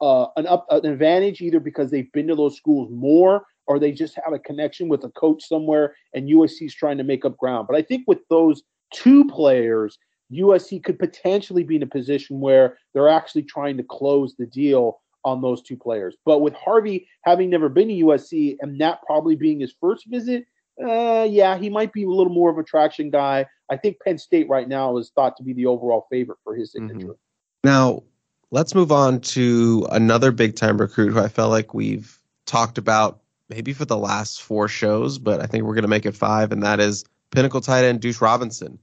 uh, 0.01 0.27
an 0.37 0.47
up 0.47 0.65
an 0.69 0.85
advantage 0.85 1.41
either 1.41 1.59
because 1.59 1.91
they've 1.91 2.11
been 2.11 2.27
to 2.27 2.35
those 2.35 2.55
schools 2.55 2.89
more 2.91 3.45
or 3.67 3.79
they 3.79 3.91
just 3.91 4.17
have 4.23 4.33
a 4.33 4.39
connection 4.39 4.87
with 4.87 5.03
a 5.03 5.09
coach 5.09 5.47
somewhere 5.47 5.95
and 6.13 6.29
USC 6.29 6.67
is 6.67 6.75
trying 6.75 6.97
to 6.97 7.03
make 7.03 7.25
up 7.25 7.37
ground. 7.37 7.67
But 7.67 7.77
I 7.77 7.81
think 7.81 8.03
with 8.07 8.19
those 8.29 8.63
two 8.93 9.25
players, 9.25 9.97
USC 10.31 10.83
could 10.83 10.99
potentially 10.99 11.63
be 11.63 11.75
in 11.75 11.83
a 11.83 11.87
position 11.87 12.39
where 12.39 12.77
they're 12.93 13.09
actually 13.09 13.43
trying 13.43 13.77
to 13.77 13.83
close 13.83 14.35
the 14.35 14.45
deal 14.45 14.99
on 15.25 15.41
those 15.41 15.61
two 15.61 15.75
players. 15.75 16.15
But 16.25 16.39
with 16.39 16.53
Harvey 16.53 17.07
having 17.23 17.49
never 17.49 17.69
been 17.69 17.89
to 17.89 17.93
USC 17.93 18.57
and 18.61 18.79
that 18.79 19.01
probably 19.05 19.35
being 19.35 19.59
his 19.59 19.75
first 19.79 20.05
visit, 20.07 20.45
uh, 20.83 21.27
yeah, 21.29 21.57
he 21.57 21.69
might 21.69 21.93
be 21.93 22.03
a 22.03 22.09
little 22.09 22.33
more 22.33 22.49
of 22.49 22.57
a 22.57 22.63
traction 22.63 23.09
guy. 23.09 23.45
I 23.69 23.77
think 23.77 23.97
Penn 24.03 24.17
State 24.17 24.49
right 24.49 24.67
now 24.67 24.97
is 24.97 25.11
thought 25.13 25.37
to 25.37 25.43
be 25.43 25.53
the 25.53 25.65
overall 25.65 26.07
favorite 26.09 26.39
for 26.43 26.55
his 26.55 26.71
signature. 26.71 27.07
Mm-hmm. 27.07 27.63
Now, 27.63 28.03
let's 28.51 28.73
move 28.73 28.91
on 28.91 29.19
to 29.21 29.87
another 29.91 30.31
big 30.31 30.55
time 30.55 30.77
recruit 30.77 31.11
who 31.11 31.19
I 31.19 31.27
felt 31.27 31.51
like 31.51 31.73
we've 31.73 32.17
talked 32.45 32.77
about 32.77 33.19
maybe 33.49 33.73
for 33.73 33.85
the 33.85 33.97
last 33.97 34.41
four 34.41 34.67
shows, 34.67 35.17
but 35.17 35.41
I 35.41 35.45
think 35.45 35.63
we're 35.63 35.73
going 35.73 35.83
to 35.83 35.89
make 35.89 36.05
it 36.05 36.15
five, 36.15 36.51
and 36.51 36.63
that 36.63 36.79
is 36.79 37.03
Pinnacle 37.31 37.61
tight 37.61 37.83
end 37.83 37.99
Duce 37.99 38.21
Robinson. 38.21 38.79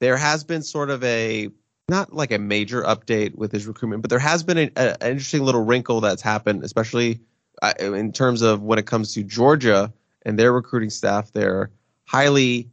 There 0.00 0.16
has 0.16 0.44
been 0.44 0.62
sort 0.62 0.90
of 0.90 1.02
a 1.04 1.48
not 1.88 2.12
like 2.12 2.30
a 2.30 2.38
major 2.38 2.82
update 2.82 3.34
with 3.34 3.50
his 3.50 3.66
recruitment, 3.66 4.02
but 4.02 4.10
there 4.10 4.20
has 4.20 4.42
been 4.42 4.58
an 4.58 4.96
interesting 5.00 5.42
little 5.42 5.64
wrinkle 5.64 6.00
that's 6.00 6.22
happened, 6.22 6.62
especially 6.62 7.20
uh, 7.62 7.72
in 7.80 8.12
terms 8.12 8.42
of 8.42 8.62
when 8.62 8.78
it 8.78 8.86
comes 8.86 9.12
to 9.14 9.24
Georgia 9.24 9.92
and 10.22 10.38
their 10.38 10.52
recruiting 10.52 10.90
staff. 10.90 11.32
Their 11.32 11.70
highly 12.04 12.70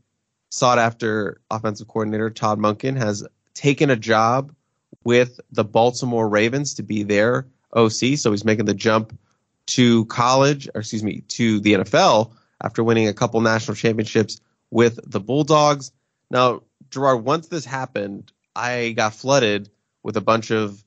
sought 0.49 0.79
after 0.79 1.41
offensive 1.51 1.87
coordinator 1.87 2.29
Todd 2.29 2.59
Monken, 2.59 2.97
has 2.97 3.25
taken 3.53 3.89
a 3.89 3.95
job 3.95 4.53
with 5.03 5.39
the 5.51 5.63
Baltimore 5.63 6.27
Ravens 6.27 6.73
to 6.75 6.83
be 6.83 7.03
their 7.03 7.47
OC, 7.73 8.17
so 8.17 8.31
he's 8.31 8.45
making 8.45 8.65
the 8.65 8.73
jump 8.73 9.17
to 9.67 10.05
college, 10.05 10.67
or 10.73 10.81
excuse 10.81 11.03
me, 11.03 11.21
to 11.27 11.59
the 11.59 11.73
NFL 11.73 12.31
after 12.63 12.83
winning 12.83 13.07
a 13.07 13.13
couple 13.13 13.39
national 13.41 13.75
championships 13.75 14.39
with 14.71 14.99
the 15.09 15.19
Bulldogs. 15.19 15.91
Now, 16.31 16.63
Gerard, 16.89 17.23
once 17.23 17.47
this 17.47 17.65
happened, 17.65 18.31
I 18.55 18.93
got 18.95 19.13
flooded 19.13 19.69
with 20.03 20.17
a 20.17 20.21
bunch 20.21 20.51
of 20.51 20.83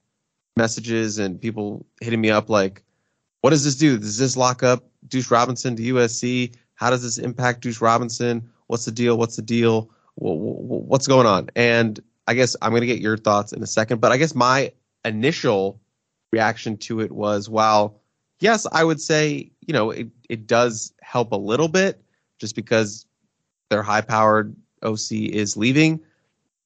messages 0.57 1.19
and 1.19 1.41
people 1.41 1.87
hitting 2.01 2.21
me 2.21 2.31
up 2.31 2.49
like, 2.49 2.83
what 3.41 3.51
does 3.51 3.65
this 3.65 3.77
do? 3.77 3.99
Does 3.99 4.19
this 4.19 4.37
lock 4.37 4.63
up 4.63 4.85
Duce 5.09 5.31
Robinson 5.31 5.77
to 5.77 5.83
USC? 5.95 6.55
How 6.75 6.91
does 6.91 7.03
this 7.03 7.19
impact 7.19 7.61
Duce 7.61 7.81
Robinson? 7.81 8.51
What's 8.67 8.85
the 8.85 8.93
deal? 8.93 9.19
What's 9.19 9.37
the 9.37 9.43
deal? 9.43 9.91
What's 10.17 11.07
going 11.07 11.27
on? 11.27 11.49
And 11.57 12.01
I 12.27 12.35
guess 12.35 12.55
I'm 12.63 12.71
going 12.71 12.83
to 12.83 12.87
get 12.87 13.01
your 13.01 13.17
thoughts 13.17 13.53
in 13.53 13.63
a 13.63 13.67
second, 13.67 14.01
but 14.01 14.13
I 14.13 14.17
guess 14.17 14.35
my 14.35 14.73
initial 15.05 15.81
reaction 16.33 16.77
to 16.79 17.01
it 17.01 17.13
was, 17.13 17.49
wow, 17.49 17.95
yes, 18.39 18.67
I 18.71 18.85
would 18.85 19.01
say, 19.01 19.51
you 19.67 19.73
know, 19.73 19.91
it, 19.91 20.09
it 20.29 20.47
does 20.47 20.93
help 21.03 21.33
a 21.33 21.37
little 21.37 21.69
bit 21.69 22.03
just 22.39 22.55
because 22.55 23.07
their 23.71 23.83
high 23.83 24.01
powered 24.01 24.55
OC 24.83 25.13
is 25.13 25.57
leaving. 25.57 26.01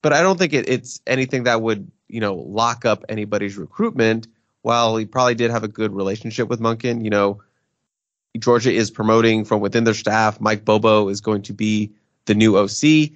But 0.03 0.13
I 0.13 0.23
don't 0.23 0.39
think 0.39 0.53
it, 0.53 0.69
it's 0.69 1.01
anything 1.07 1.45
that 1.45 1.63
would, 1.63 1.91
you 2.09 2.21
know, 2.21 2.35
lock 2.35 2.85
up 2.85 3.05
anybody's 3.09 3.57
recruitment. 3.57 4.29
While 4.65 4.97
he 4.97 5.05
probably 5.05 5.35
did 5.35 5.51
have 5.51 5.63
a 5.63 5.69
good 5.69 5.93
relationship 5.93 6.49
with 6.49 6.59
Monken, 6.59 7.05
you 7.05 7.11
know, 7.11 7.43
Georgia 8.39 8.73
is 8.73 8.91
promoting 8.91 9.45
from 9.45 9.61
within 9.61 9.85
their 9.85 9.93
staff. 9.93 10.41
Mike 10.41 10.65
Bobo 10.65 11.11
is 11.11 11.21
going 11.21 11.43
to 11.43 11.53
be 11.53 11.93
the 12.25 12.35
new 12.35 12.57
OC. 12.57 13.11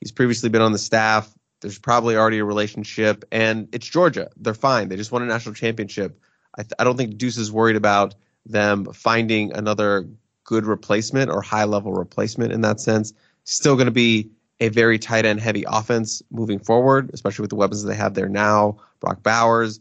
He's 0.00 0.12
previously 0.14 0.48
been 0.48 0.62
on 0.62 0.72
the 0.72 0.78
staff. 0.78 1.30
There's 1.60 1.78
probably 1.78 2.16
already 2.16 2.38
a 2.38 2.44
relationship, 2.46 3.26
and 3.30 3.68
it's 3.72 3.86
Georgia. 3.86 4.30
They're 4.38 4.54
fine. 4.54 4.88
They 4.88 4.96
just 4.96 5.12
won 5.12 5.20
a 5.20 5.26
national 5.26 5.54
championship. 5.54 6.18
I, 6.56 6.62
th- 6.62 6.72
I 6.78 6.84
don't 6.84 6.96
think 6.96 7.18
Duce 7.18 7.36
is 7.36 7.52
worried 7.52 7.76
about 7.76 8.14
them 8.46 8.86
finding 8.94 9.52
another 9.52 10.08
good 10.44 10.64
replacement 10.64 11.30
or 11.30 11.42
high 11.42 11.64
level 11.64 11.92
replacement 11.92 12.50
in 12.50 12.62
that 12.62 12.80
sense. 12.80 13.12
Still 13.44 13.74
going 13.76 13.88
to 13.88 13.92
be 13.92 14.30
a 14.58 14.70
very 14.70 14.98
tight 14.98 15.26
end 15.26 15.40
heavy 15.40 15.64
offense 15.68 16.22
moving 16.30 16.60
forward, 16.60 17.10
especially 17.12 17.42
with 17.42 17.50
the 17.50 17.56
weapons 17.56 17.82
they 17.82 17.94
have 17.94 18.14
there 18.14 18.30
now. 18.30 18.78
Brock 19.00 19.22
Bowers, 19.22 19.80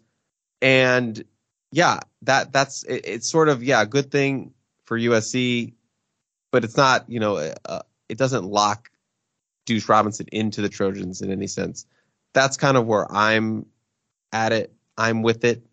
and 0.63 1.23
yeah, 1.71 1.99
that 2.21 2.53
that's 2.53 2.83
it, 2.83 3.01
it's 3.05 3.29
sort 3.29 3.49
of 3.49 3.61
yeah, 3.61 3.83
good 3.85 4.09
thing 4.09 4.53
for 4.85 4.97
USC, 4.97 5.73
but 6.51 6.63
it's 6.63 6.77
not 6.77 7.07
you 7.09 7.19
know 7.19 7.35
uh, 7.65 7.81
it 8.07 8.17
doesn't 8.17 8.45
lock 8.45 8.89
Duce 9.65 9.87
Robinson 9.89 10.25
into 10.31 10.61
the 10.61 10.69
Trojans 10.69 11.21
in 11.21 11.31
any 11.31 11.47
sense. 11.47 11.85
That's 12.33 12.57
kind 12.57 12.77
of 12.77 12.87
where 12.87 13.11
I'm 13.11 13.65
at 14.31 14.53
it. 14.53 14.73
I'm 14.97 15.21
with 15.21 15.43
it 15.43 15.63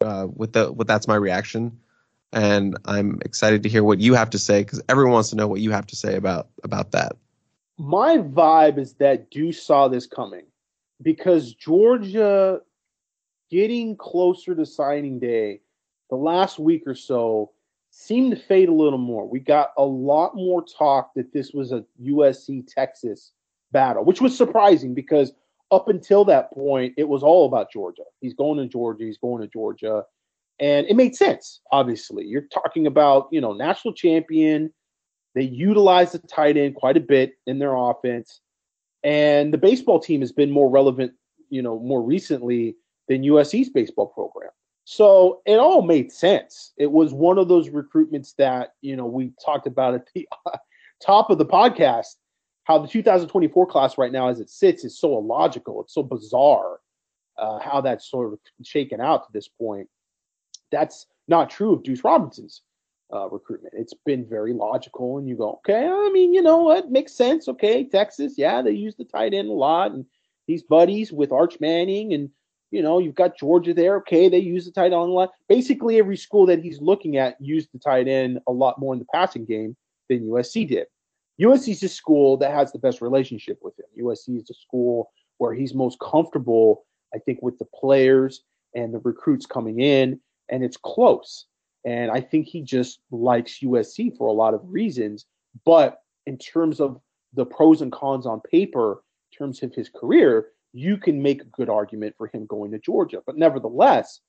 uh, 0.00 0.26
with 0.34 0.54
the 0.54 0.72
with 0.72 0.86
that's 0.86 1.06
my 1.06 1.16
reaction, 1.16 1.78
and 2.32 2.78
I'm 2.86 3.20
excited 3.26 3.62
to 3.64 3.68
hear 3.68 3.84
what 3.84 4.00
you 4.00 4.14
have 4.14 4.30
to 4.30 4.38
say 4.38 4.62
because 4.62 4.82
everyone 4.88 5.12
wants 5.12 5.30
to 5.30 5.36
know 5.36 5.48
what 5.48 5.60
you 5.60 5.70
have 5.72 5.86
to 5.88 5.96
say 5.96 6.16
about 6.16 6.48
about 6.64 6.92
that. 6.92 7.12
My 7.76 8.18
vibe 8.18 8.78
is 8.78 8.94
that 8.94 9.30
Duce 9.30 9.62
saw 9.62 9.88
this 9.88 10.06
coming 10.06 10.46
because 11.02 11.52
Georgia 11.52 12.60
getting 13.50 13.96
closer 13.96 14.54
to 14.54 14.66
signing 14.66 15.18
day, 15.18 15.60
the 16.10 16.16
last 16.16 16.58
week 16.58 16.82
or 16.86 16.94
so 16.94 17.52
seemed 17.90 18.32
to 18.32 18.36
fade 18.36 18.68
a 18.68 18.74
little 18.74 18.98
more. 18.98 19.28
We 19.28 19.40
got 19.40 19.70
a 19.78 19.84
lot 19.84 20.34
more 20.34 20.64
talk 20.64 21.12
that 21.14 21.32
this 21.32 21.52
was 21.52 21.72
a 21.72 21.84
USC 22.02 22.66
Texas 22.66 23.32
battle, 23.72 24.04
which 24.04 24.20
was 24.20 24.36
surprising 24.36 24.94
because 24.94 25.32
up 25.70 25.88
until 25.88 26.24
that 26.24 26.52
point, 26.52 26.94
it 26.96 27.08
was 27.08 27.22
all 27.22 27.46
about 27.46 27.70
Georgia. 27.70 28.02
He's 28.20 28.34
going 28.34 28.58
to 28.58 28.66
Georgia. 28.66 29.04
He's 29.04 29.18
going 29.18 29.42
to 29.42 29.48
Georgia. 29.48 30.04
And 30.60 30.86
it 30.86 30.96
made 30.96 31.16
sense, 31.16 31.60
obviously. 31.72 32.24
You're 32.24 32.48
talking 32.52 32.86
about, 32.86 33.28
you 33.30 33.40
know, 33.40 33.52
national 33.52 33.94
champion. 33.94 34.72
They 35.34 35.42
utilize 35.42 36.12
the 36.12 36.18
tight 36.18 36.56
end 36.56 36.76
quite 36.76 36.96
a 36.96 37.00
bit 37.00 37.34
in 37.46 37.58
their 37.58 37.74
offense. 37.74 38.40
And 39.02 39.52
the 39.52 39.58
baseball 39.58 39.98
team 40.00 40.20
has 40.20 40.32
been 40.32 40.50
more 40.50 40.70
relevant, 40.70 41.12
you 41.50 41.60
know, 41.60 41.78
more 41.78 42.02
recently 42.02 42.76
than 43.08 43.22
USC's 43.22 43.70
baseball 43.70 44.06
program. 44.06 44.50
So 44.84 45.40
it 45.46 45.56
all 45.56 45.82
made 45.82 46.12
sense. 46.12 46.72
It 46.76 46.90
was 46.90 47.12
one 47.12 47.38
of 47.38 47.48
those 47.48 47.70
recruitments 47.70 48.34
that, 48.36 48.74
you 48.82 48.96
know, 48.96 49.06
we 49.06 49.32
talked 49.44 49.66
about 49.66 49.94
at 49.94 50.06
the 50.14 50.28
top 51.02 51.30
of 51.30 51.38
the 51.38 51.46
podcast 51.46 52.16
how 52.64 52.78
the 52.78 52.88
2024 52.88 53.66
class 53.66 53.98
right 53.98 54.12
now, 54.12 54.28
as 54.28 54.40
it 54.40 54.50
sits, 54.50 54.84
is 54.84 54.98
so 54.98 55.18
illogical. 55.18 55.82
It's 55.82 55.94
so 55.94 56.02
bizarre 56.02 56.80
uh, 57.38 57.58
how 57.58 57.80
that's 57.80 58.10
sort 58.10 58.32
of 58.32 58.38
shaken 58.64 59.00
out 59.00 59.24
to 59.24 59.32
this 59.32 59.48
point. 59.48 59.88
That's 60.70 61.06
not 61.28 61.50
true 61.50 61.72
of 61.72 61.82
Duce 61.82 62.02
Robinson's 62.02 62.62
uh, 63.12 63.28
recruitment. 63.28 63.74
It's 63.76 63.94
been 64.06 64.26
very 64.26 64.52
logical, 64.52 65.18
and 65.18 65.28
you 65.28 65.36
go, 65.36 65.60
okay, 65.66 65.86
I 65.86 66.10
mean, 66.12 66.32
you 66.32 66.42
know 66.42 66.58
what, 66.58 66.90
makes 66.90 67.12
sense. 67.12 67.48
Okay, 67.48 67.84
Texas, 67.84 68.34
yeah, 68.36 68.62
they 68.62 68.72
use 68.72 68.94
the 68.96 69.04
tight 69.04 69.34
end 69.34 69.48
a 69.48 69.52
lot, 69.52 69.92
and 69.92 70.06
he's 70.46 70.62
buddies 70.62 71.12
with 71.12 71.32
Arch 71.32 71.60
Manning, 71.60 72.14
and 72.14 72.30
you 72.74 72.82
know, 72.82 72.98
you've 72.98 73.14
got 73.14 73.38
Georgia 73.38 73.72
there. 73.72 73.98
Okay, 73.98 74.28
they 74.28 74.38
use 74.38 74.64
the 74.64 74.72
tight 74.72 74.86
end 74.86 74.94
a 74.94 74.98
lot. 74.98 75.30
Basically, 75.48 75.96
every 75.98 76.16
school 76.16 76.44
that 76.46 76.58
he's 76.58 76.80
looking 76.80 77.16
at 77.16 77.40
used 77.40 77.68
the 77.72 77.78
tight 77.78 78.08
end 78.08 78.40
a 78.48 78.52
lot 78.52 78.80
more 78.80 78.92
in 78.92 78.98
the 78.98 79.06
passing 79.14 79.44
game 79.44 79.76
than 80.08 80.28
USC 80.28 80.68
did. 80.68 80.88
USC 81.40 81.68
is 81.68 81.84
a 81.84 81.88
school 81.88 82.36
that 82.38 82.52
has 82.52 82.72
the 82.72 82.80
best 82.80 83.00
relationship 83.00 83.60
with 83.62 83.78
him. 83.78 83.86
USC 84.04 84.42
is 84.42 84.50
a 84.50 84.54
school 84.54 85.12
where 85.38 85.54
he's 85.54 85.72
most 85.72 86.00
comfortable, 86.00 86.84
I 87.14 87.18
think, 87.18 87.42
with 87.42 87.58
the 87.58 87.66
players 87.66 88.42
and 88.74 88.92
the 88.92 88.98
recruits 88.98 89.46
coming 89.46 89.78
in, 89.78 90.20
and 90.48 90.64
it's 90.64 90.76
close. 90.76 91.46
And 91.84 92.10
I 92.10 92.20
think 92.20 92.48
he 92.48 92.60
just 92.60 92.98
likes 93.12 93.60
USC 93.60 94.16
for 94.18 94.26
a 94.26 94.32
lot 94.32 94.52
of 94.52 94.60
reasons. 94.64 95.26
But 95.64 96.00
in 96.26 96.38
terms 96.38 96.80
of 96.80 97.00
the 97.34 97.46
pros 97.46 97.82
and 97.82 97.92
cons 97.92 98.26
on 98.26 98.40
paper, 98.40 99.04
in 99.30 99.38
terms 99.38 99.62
of 99.62 99.72
his 99.74 99.88
career, 99.88 100.48
you 100.74 100.98
can 100.98 101.22
make 101.22 101.40
a 101.40 101.46
good 101.46 101.70
argument 101.70 102.14
for 102.18 102.26
him 102.26 102.44
going 102.46 102.72
to 102.72 102.78
Georgia. 102.78 103.22
But 103.24 103.38
nevertheless, 103.38 104.20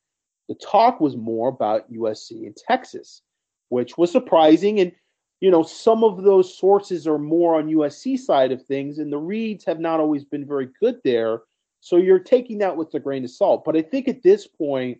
the 0.47 0.55
talk 0.55 1.01
was 1.01 1.17
more 1.17 1.49
about 1.49 1.91
USC 1.91 2.45
and 2.45 2.55
Texas, 2.55 3.23
which 3.69 3.97
was 3.97 4.11
surprising. 4.11 4.79
And 4.79 4.91
you 5.41 5.51
know, 5.51 5.63
some 5.63 6.03
of 6.03 6.23
those 6.23 6.57
sources 6.57 7.07
are 7.07 7.17
more 7.17 7.55
on 7.55 7.67
USC 7.67 8.17
side 8.17 8.51
of 8.51 8.63
things, 8.63 8.99
and 8.99 9.11
the 9.11 9.17
reads 9.17 9.65
have 9.65 9.79
not 9.79 9.99
always 9.99 10.23
been 10.23 10.45
very 10.45 10.69
good 10.79 10.99
there. 11.03 11.41
So 11.81 11.97
you're 11.97 12.19
taking 12.19 12.59
that 12.59 12.77
with 12.77 12.93
a 12.93 12.99
grain 12.99 13.23
of 13.23 13.31
salt. 13.31 13.65
But 13.65 13.75
I 13.75 13.81
think 13.81 14.07
at 14.07 14.23
this 14.23 14.47
point, 14.47 14.99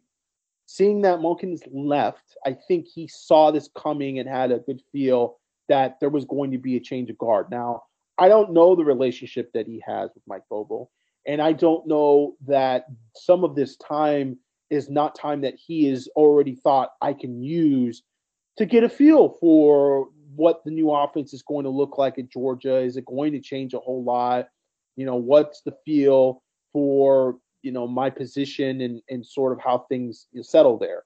seeing 0.66 1.02
that 1.02 1.20
Monken's 1.20 1.64
left, 1.72 2.38
I 2.46 2.54
think 2.68 2.88
he 2.88 3.08
saw 3.08 3.52
this 3.52 3.70
coming 3.76 4.20
and 4.20 4.28
had 4.28 4.52
a 4.52 4.60
good 4.60 4.82
feel 4.91 5.38
that 5.70 6.00
there 6.00 6.10
was 6.10 6.26
going 6.26 6.52
to 6.52 6.58
be 6.58 6.76
a 6.76 6.82
change 6.82 7.10
of 7.10 7.18
guard. 7.18 7.50
Now, 7.50 7.84
I 8.18 8.28
don't 8.28 8.54
know 8.54 8.76
the 8.76 8.86
relationship 8.86 9.52
that 9.54 9.68
he 9.68 9.82
has 9.86 10.10
with 10.14 10.24
Mike 10.28 10.43
Bobo, 10.50 10.89
and 11.28 11.41
I 11.41 11.53
don't 11.53 11.88
know 11.88 12.36
that 12.47 12.86
some 13.15 13.43
of 13.43 13.55
this 13.55 13.76
time 13.78 14.38
is 14.69 14.89
not 14.89 15.17
time 15.17 15.41
that 15.41 15.55
he 15.55 15.86
has 15.89 16.07
already 16.15 16.55
thought 16.55 16.91
I 17.01 17.13
can 17.13 17.41
use 17.41 18.03
to 18.57 18.65
get 18.65 18.84
a 18.84 18.89
feel 18.89 19.30
for 19.39 20.09
what 20.36 20.63
the 20.65 20.71
new 20.71 20.91
offense 20.91 21.34
is 21.34 21.43
going 21.43 21.63
to 21.63 21.69
look 21.69 21.97
like 21.97 22.17
at 22.17 22.30
Georgia. 22.30 22.78
Is 22.78 22.97
it 22.97 23.05
going 23.05 23.32
to 23.34 23.39
change 23.39 23.73
a 23.73 23.80
whole 23.80 24.03
lot? 24.03 24.47
You 24.95 25.05
know, 25.05 25.15
what's 25.15 25.61
the 25.61 25.76
feel 25.86 26.41
for 26.73 27.38
you 27.65 27.71
know 27.71 27.88
my 27.88 28.11
position 28.11 28.82
and 28.82 29.01
and 29.09 29.26
sort 29.26 29.51
of 29.51 29.59
how 29.59 29.80
things 29.89 30.28
settle 30.41 30.78
there. 30.78 31.03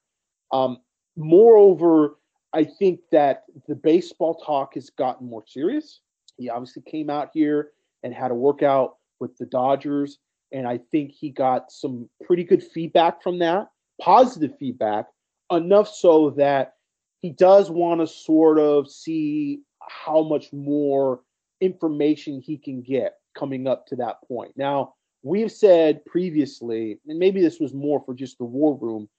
Um, 0.52 0.80
moreover, 1.16 2.18
I 2.54 2.66
think 2.66 3.00
that 3.14 3.46
the 3.68 3.76
baseball 3.76 4.36
talk 4.36 4.74
has 4.74 4.90
gotten 4.90 5.30
more 5.30 5.44
serious. 5.48 6.02
He 6.38 6.50
obviously 6.50 6.84
came 6.86 7.10
out 7.10 7.30
here 7.34 7.72
and 8.04 8.14
had 8.14 8.32
a 8.32 8.36
workout 8.36 8.98
with 9.20 9.38
the 9.38 9.46
Dodgers, 9.46 10.18
and 10.52 10.68
I 10.68 10.80
think 10.92 11.12
he 11.12 11.30
got 11.30 11.72
some 11.72 12.10
pretty 12.24 12.44
good 12.44 12.64
feedback 12.64 13.22
from 13.22 13.40
that, 13.40 13.68
positive 14.02 14.58
feedback, 14.58 15.08
enough 15.52 15.90
so 15.90 16.32
that 16.32 16.74
he 17.22 17.30
does 17.30 17.70
want 17.70 18.02
to 18.02 18.08
sort 18.08 18.60
of 18.60 18.90
see 18.90 19.62
how 19.82 20.24
much 20.24 20.52
more 20.54 21.22
information 21.62 22.42
he 22.42 22.58
can 22.58 22.82
get 22.82 23.16
coming 23.38 23.68
up 23.68 23.86
to 23.88 23.96
that 23.98 24.18
point. 24.28 24.52
Now, 24.56 24.94
we've 25.24 25.52
said 25.52 26.06
previously, 26.06 27.00
and 27.08 27.20
maybe 27.20 27.42
this 27.42 27.60
was 27.60 27.74
more 27.74 28.02
for 28.06 28.14
just 28.14 28.38
the 28.38 28.46
war 28.46 28.78
room, 28.78 29.10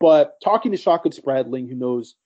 but 0.00 0.34
talking 0.42 0.72
to 0.72 0.76
Shotgun 0.76 1.12
Spradling, 1.12 1.68
who 1.68 1.76
knows 1.76 2.16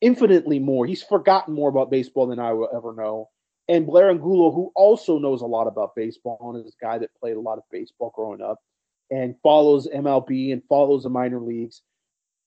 infinitely 0.00 0.58
more, 0.58 0.84
he's 0.86 1.02
forgotten 1.02 1.54
more 1.54 1.68
about 1.68 1.90
baseball 1.90 2.26
than 2.26 2.40
I 2.40 2.52
will 2.52 2.68
ever 2.74 2.94
know. 2.94 3.28
And 3.68 3.86
Blair 3.86 4.10
Angulo, 4.10 4.50
who 4.50 4.72
also 4.74 5.18
knows 5.18 5.40
a 5.40 5.46
lot 5.46 5.66
about 5.66 5.94
baseball 5.94 6.52
and 6.54 6.66
is 6.66 6.74
a 6.80 6.84
guy 6.84 6.98
that 6.98 7.14
played 7.20 7.36
a 7.36 7.40
lot 7.40 7.58
of 7.58 7.64
baseball 7.70 8.12
growing 8.14 8.42
up 8.42 8.58
and 9.10 9.36
follows 9.42 9.88
MLB 9.94 10.52
and 10.52 10.62
follows 10.68 11.04
the 11.04 11.10
minor 11.10 11.40
leagues 11.40 11.82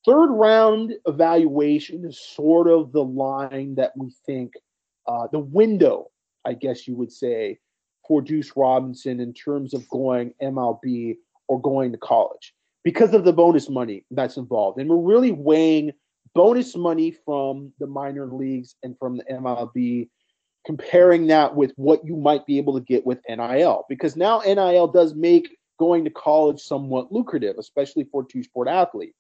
third 0.05 0.27
round 0.27 0.93
evaluation 1.07 2.05
is 2.05 2.19
sort 2.19 2.67
of 2.67 2.91
the 2.91 3.03
line 3.03 3.75
that 3.75 3.91
we 3.97 4.13
think 4.25 4.53
uh, 5.07 5.27
the 5.31 5.39
window, 5.39 6.09
I 6.45 6.53
guess 6.53 6.87
you 6.87 6.95
would 6.95 7.11
say, 7.11 7.57
for 8.07 8.21
Duce 8.21 8.51
Robinson 8.55 9.19
in 9.19 9.33
terms 9.33 9.73
of 9.73 9.89
going 9.89 10.33
MLB 10.41 11.17
or 11.47 11.59
going 11.59 11.91
to 11.91 11.97
college 11.97 12.53
because 12.83 13.13
of 13.13 13.23
the 13.23 13.33
bonus 13.33 13.67
money 13.67 14.05
that's 14.11 14.37
involved. 14.37 14.79
And 14.79 14.87
we're 14.87 14.97
really 14.97 15.31
weighing 15.31 15.91
bonus 16.35 16.75
money 16.75 17.11
from 17.25 17.73
the 17.79 17.87
minor 17.87 18.27
leagues 18.27 18.75
and 18.83 18.97
from 18.99 19.17
the 19.17 19.23
MLB, 19.23 20.09
comparing 20.65 21.27
that 21.27 21.55
with 21.55 21.71
what 21.75 22.05
you 22.05 22.15
might 22.15 22.45
be 22.45 22.57
able 22.57 22.73
to 22.73 22.85
get 22.85 23.05
with 23.05 23.19
NIL. 23.29 23.85
Because 23.87 24.15
now 24.15 24.39
NIL 24.39 24.87
does 24.87 25.13
make 25.13 25.57
going 25.77 26.03
to 26.05 26.09
college 26.09 26.59
somewhat 26.59 27.11
lucrative, 27.11 27.57
especially 27.57 28.05
for 28.05 28.23
two 28.23 28.43
sport 28.43 28.67
athletes. 28.67 29.17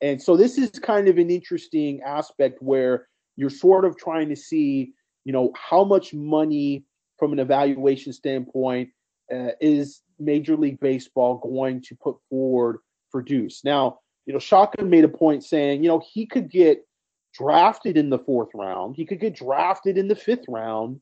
And 0.00 0.20
so 0.20 0.36
this 0.36 0.58
is 0.58 0.70
kind 0.70 1.08
of 1.08 1.18
an 1.18 1.30
interesting 1.30 2.00
aspect 2.02 2.62
where 2.62 3.06
you're 3.36 3.50
sort 3.50 3.84
of 3.84 3.96
trying 3.96 4.28
to 4.30 4.36
see, 4.36 4.92
you 5.24 5.32
know, 5.32 5.52
how 5.54 5.84
much 5.84 6.14
money 6.14 6.84
from 7.18 7.32
an 7.32 7.38
evaluation 7.38 8.12
standpoint 8.12 8.88
uh, 9.32 9.50
is 9.60 10.00
Major 10.18 10.56
League 10.56 10.80
Baseball 10.80 11.38
going 11.38 11.82
to 11.82 11.94
put 11.96 12.16
forward 12.28 12.78
for 13.10 13.22
Duce. 13.22 13.62
Now, 13.62 13.98
you 14.26 14.32
know, 14.32 14.38
Shotgun 14.38 14.90
made 14.90 15.04
a 15.04 15.08
point 15.08 15.44
saying, 15.44 15.82
you 15.82 15.88
know, 15.88 16.02
he 16.12 16.26
could 16.26 16.50
get 16.50 16.86
drafted 17.34 17.96
in 17.96 18.10
the 18.10 18.18
fourth 18.18 18.50
round, 18.54 18.96
he 18.96 19.04
could 19.04 19.20
get 19.20 19.36
drafted 19.36 19.96
in 19.96 20.08
the 20.08 20.16
fifth 20.16 20.44
round 20.48 21.00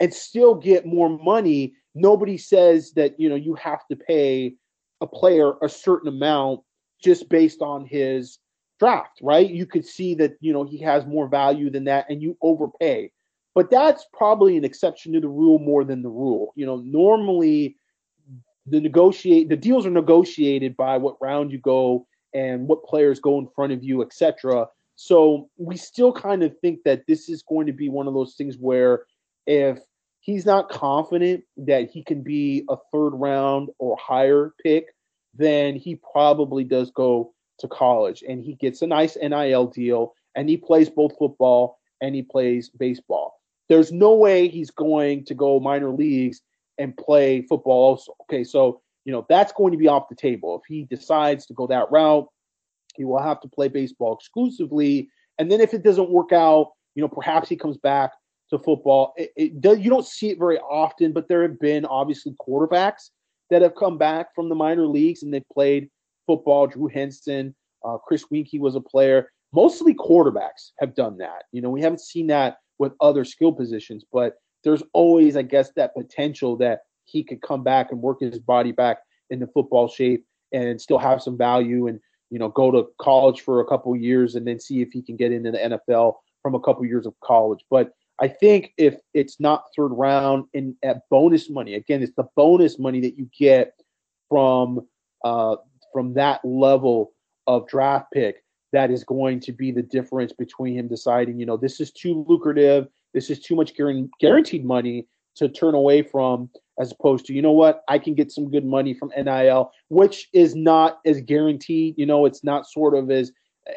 and 0.00 0.12
still 0.12 0.54
get 0.54 0.86
more 0.86 1.08
money. 1.08 1.74
Nobody 1.94 2.36
says 2.36 2.92
that, 2.92 3.18
you 3.18 3.28
know, 3.28 3.34
you 3.34 3.54
have 3.54 3.86
to 3.88 3.96
pay 3.96 4.54
a 5.00 5.06
player 5.06 5.52
a 5.62 5.68
certain 5.68 6.08
amount 6.08 6.60
just 7.02 7.28
based 7.28 7.60
on 7.60 7.86
his 7.86 8.38
draft, 8.78 9.18
right? 9.22 9.48
You 9.48 9.66
could 9.66 9.86
see 9.86 10.14
that, 10.16 10.36
you 10.40 10.52
know, 10.52 10.64
he 10.64 10.78
has 10.78 11.06
more 11.06 11.28
value 11.28 11.70
than 11.70 11.84
that 11.84 12.06
and 12.08 12.22
you 12.22 12.36
overpay. 12.42 13.10
But 13.54 13.70
that's 13.70 14.04
probably 14.12 14.56
an 14.56 14.64
exception 14.64 15.12
to 15.12 15.20
the 15.20 15.28
rule 15.28 15.58
more 15.58 15.84
than 15.84 16.02
the 16.02 16.08
rule. 16.08 16.52
You 16.56 16.66
know, 16.66 16.76
normally 16.76 17.76
the 18.66 18.80
negotiate 18.80 19.48
the 19.48 19.56
deals 19.56 19.86
are 19.86 19.90
negotiated 19.90 20.76
by 20.76 20.96
what 20.96 21.20
round 21.20 21.52
you 21.52 21.58
go 21.58 22.06
and 22.32 22.66
what 22.66 22.84
players 22.84 23.20
go 23.20 23.38
in 23.38 23.48
front 23.54 23.72
of 23.72 23.84
you, 23.84 24.02
etc. 24.02 24.66
So 24.96 25.48
we 25.56 25.76
still 25.76 26.12
kind 26.12 26.42
of 26.42 26.56
think 26.60 26.80
that 26.84 27.06
this 27.06 27.28
is 27.28 27.42
going 27.42 27.66
to 27.66 27.72
be 27.72 27.88
one 27.88 28.06
of 28.06 28.14
those 28.14 28.34
things 28.36 28.56
where 28.58 29.04
if 29.46 29.78
he's 30.20 30.46
not 30.46 30.68
confident 30.68 31.44
that 31.56 31.90
he 31.90 32.02
can 32.02 32.22
be 32.22 32.64
a 32.68 32.76
third 32.92 33.10
round 33.10 33.70
or 33.78 33.96
higher 34.00 34.54
pick, 34.62 34.86
then 35.34 35.76
he 35.76 35.96
probably 35.96 36.64
does 36.64 36.90
go 36.90 37.32
to 37.58 37.68
college 37.68 38.22
and 38.26 38.42
he 38.42 38.54
gets 38.54 38.82
a 38.82 38.86
nice 38.86 39.16
NIL 39.16 39.66
deal 39.66 40.14
and 40.34 40.48
he 40.48 40.56
plays 40.56 40.88
both 40.88 41.16
football 41.18 41.78
and 42.00 42.14
he 42.14 42.22
plays 42.22 42.70
baseball. 42.70 43.40
There's 43.68 43.92
no 43.92 44.14
way 44.14 44.48
he's 44.48 44.70
going 44.70 45.24
to 45.26 45.34
go 45.34 45.60
minor 45.60 45.90
leagues 45.90 46.40
and 46.78 46.96
play 46.96 47.42
football 47.42 47.90
also. 47.90 48.14
Okay, 48.22 48.44
so 48.44 48.80
you 49.04 49.12
know 49.12 49.26
that's 49.28 49.52
going 49.52 49.72
to 49.72 49.78
be 49.78 49.88
off 49.88 50.08
the 50.08 50.16
table. 50.16 50.56
If 50.56 50.62
he 50.66 50.84
decides 50.84 51.46
to 51.46 51.54
go 51.54 51.66
that 51.68 51.90
route, 51.90 52.28
he 52.96 53.04
will 53.04 53.20
have 53.20 53.40
to 53.40 53.48
play 53.48 53.68
baseball 53.68 54.14
exclusively. 54.14 55.08
And 55.38 55.50
then 55.50 55.60
if 55.60 55.74
it 55.74 55.82
doesn't 55.82 56.10
work 56.10 56.32
out, 56.32 56.72
you 56.94 57.02
know, 57.02 57.08
perhaps 57.08 57.48
he 57.48 57.56
comes 57.56 57.76
back 57.76 58.12
to 58.50 58.58
football. 58.58 59.14
It, 59.16 59.32
it 59.36 59.60
does, 59.60 59.78
you 59.80 59.90
don't 59.90 60.06
see 60.06 60.30
it 60.30 60.38
very 60.38 60.58
often, 60.58 61.12
but 61.12 61.28
there 61.28 61.42
have 61.42 61.58
been 61.58 61.84
obviously 61.84 62.34
quarterbacks 62.40 63.10
that 63.50 63.62
have 63.62 63.74
come 63.74 63.98
back 63.98 64.34
from 64.34 64.48
the 64.48 64.54
minor 64.54 64.86
leagues 64.86 65.22
and 65.22 65.32
they've 65.32 65.48
played 65.52 65.90
football. 66.26 66.66
Drew 66.66 66.88
Henson, 66.88 67.54
uh, 67.84 67.98
Chris 67.98 68.24
Weinke 68.32 68.60
was 68.60 68.76
a 68.76 68.80
player. 68.80 69.30
Mostly 69.52 69.94
quarterbacks 69.94 70.72
have 70.78 70.94
done 70.94 71.18
that. 71.18 71.44
You 71.52 71.62
know, 71.62 71.70
we 71.70 71.80
haven't 71.80 72.00
seen 72.00 72.28
that 72.28 72.58
with 72.78 72.92
other 73.00 73.24
skill 73.24 73.52
positions, 73.52 74.04
but 74.12 74.34
there's 74.64 74.82
always, 74.92 75.36
I 75.36 75.42
guess, 75.42 75.70
that 75.76 75.94
potential 75.94 76.56
that 76.56 76.80
he 77.04 77.22
could 77.22 77.42
come 77.42 77.62
back 77.62 77.92
and 77.92 78.00
work 78.00 78.20
his 78.20 78.38
body 78.38 78.72
back 78.72 78.98
into 79.30 79.46
football 79.46 79.88
shape 79.88 80.24
and 80.52 80.80
still 80.80 80.98
have 80.98 81.22
some 81.22 81.36
value 81.36 81.86
and 81.86 82.00
you 82.30 82.38
know 82.38 82.48
go 82.48 82.70
to 82.70 82.88
college 83.00 83.40
for 83.40 83.60
a 83.60 83.66
couple 83.66 83.94
years 83.96 84.34
and 84.34 84.46
then 84.46 84.58
see 84.58 84.80
if 84.82 84.92
he 84.92 85.02
can 85.02 85.16
get 85.16 85.32
into 85.32 85.50
the 85.50 85.58
NFL 85.58 86.14
from 86.42 86.54
a 86.54 86.60
couple 86.60 86.84
years 86.84 87.06
of 87.06 87.14
college. 87.20 87.64
But 87.70 87.92
I 88.20 88.28
think 88.28 88.72
if 88.76 88.96
it's 89.12 89.40
not 89.40 89.64
third 89.76 89.88
round 89.88 90.44
and 90.54 90.76
at 90.82 91.08
bonus 91.10 91.50
money, 91.50 91.74
again, 91.74 92.02
it's 92.02 92.14
the 92.16 92.28
bonus 92.36 92.78
money 92.78 93.00
that 93.00 93.18
you 93.18 93.28
get 93.36 93.74
from 94.28 94.86
uh, 95.24 95.56
from 95.92 96.14
that 96.14 96.44
level 96.44 97.12
of 97.46 97.66
draft 97.68 98.06
pick 98.12 98.44
that 98.72 98.90
is 98.90 99.04
going 99.04 99.38
to 99.38 99.52
be 99.52 99.70
the 99.70 99.82
difference 99.82 100.32
between 100.32 100.76
him 100.76 100.88
deciding, 100.88 101.38
you 101.38 101.46
know, 101.46 101.56
this 101.56 101.80
is 101.80 101.92
too 101.92 102.24
lucrative, 102.28 102.88
this 103.14 103.30
is 103.30 103.40
too 103.40 103.54
much 103.54 103.72
guaranteed 104.20 104.64
money 104.64 105.06
to 105.36 105.48
turn 105.48 105.74
away 105.74 106.02
from, 106.02 106.50
as 106.78 106.92
opposed 106.92 107.26
to, 107.26 107.34
you 107.34 107.42
know 107.42 107.52
what, 107.52 107.82
I 107.88 107.98
can 107.98 108.14
get 108.14 108.32
some 108.32 108.50
good 108.50 108.64
money 108.64 108.94
from 108.94 109.12
NIL, 109.16 109.70
which 109.88 110.28
is 110.32 110.54
not 110.54 110.98
as 111.06 111.20
guaranteed. 111.20 111.94
You 111.96 112.06
know, 112.06 112.26
it's 112.26 112.42
not 112.42 112.66
sort 112.68 112.94
of 112.94 113.10
as, 113.10 113.32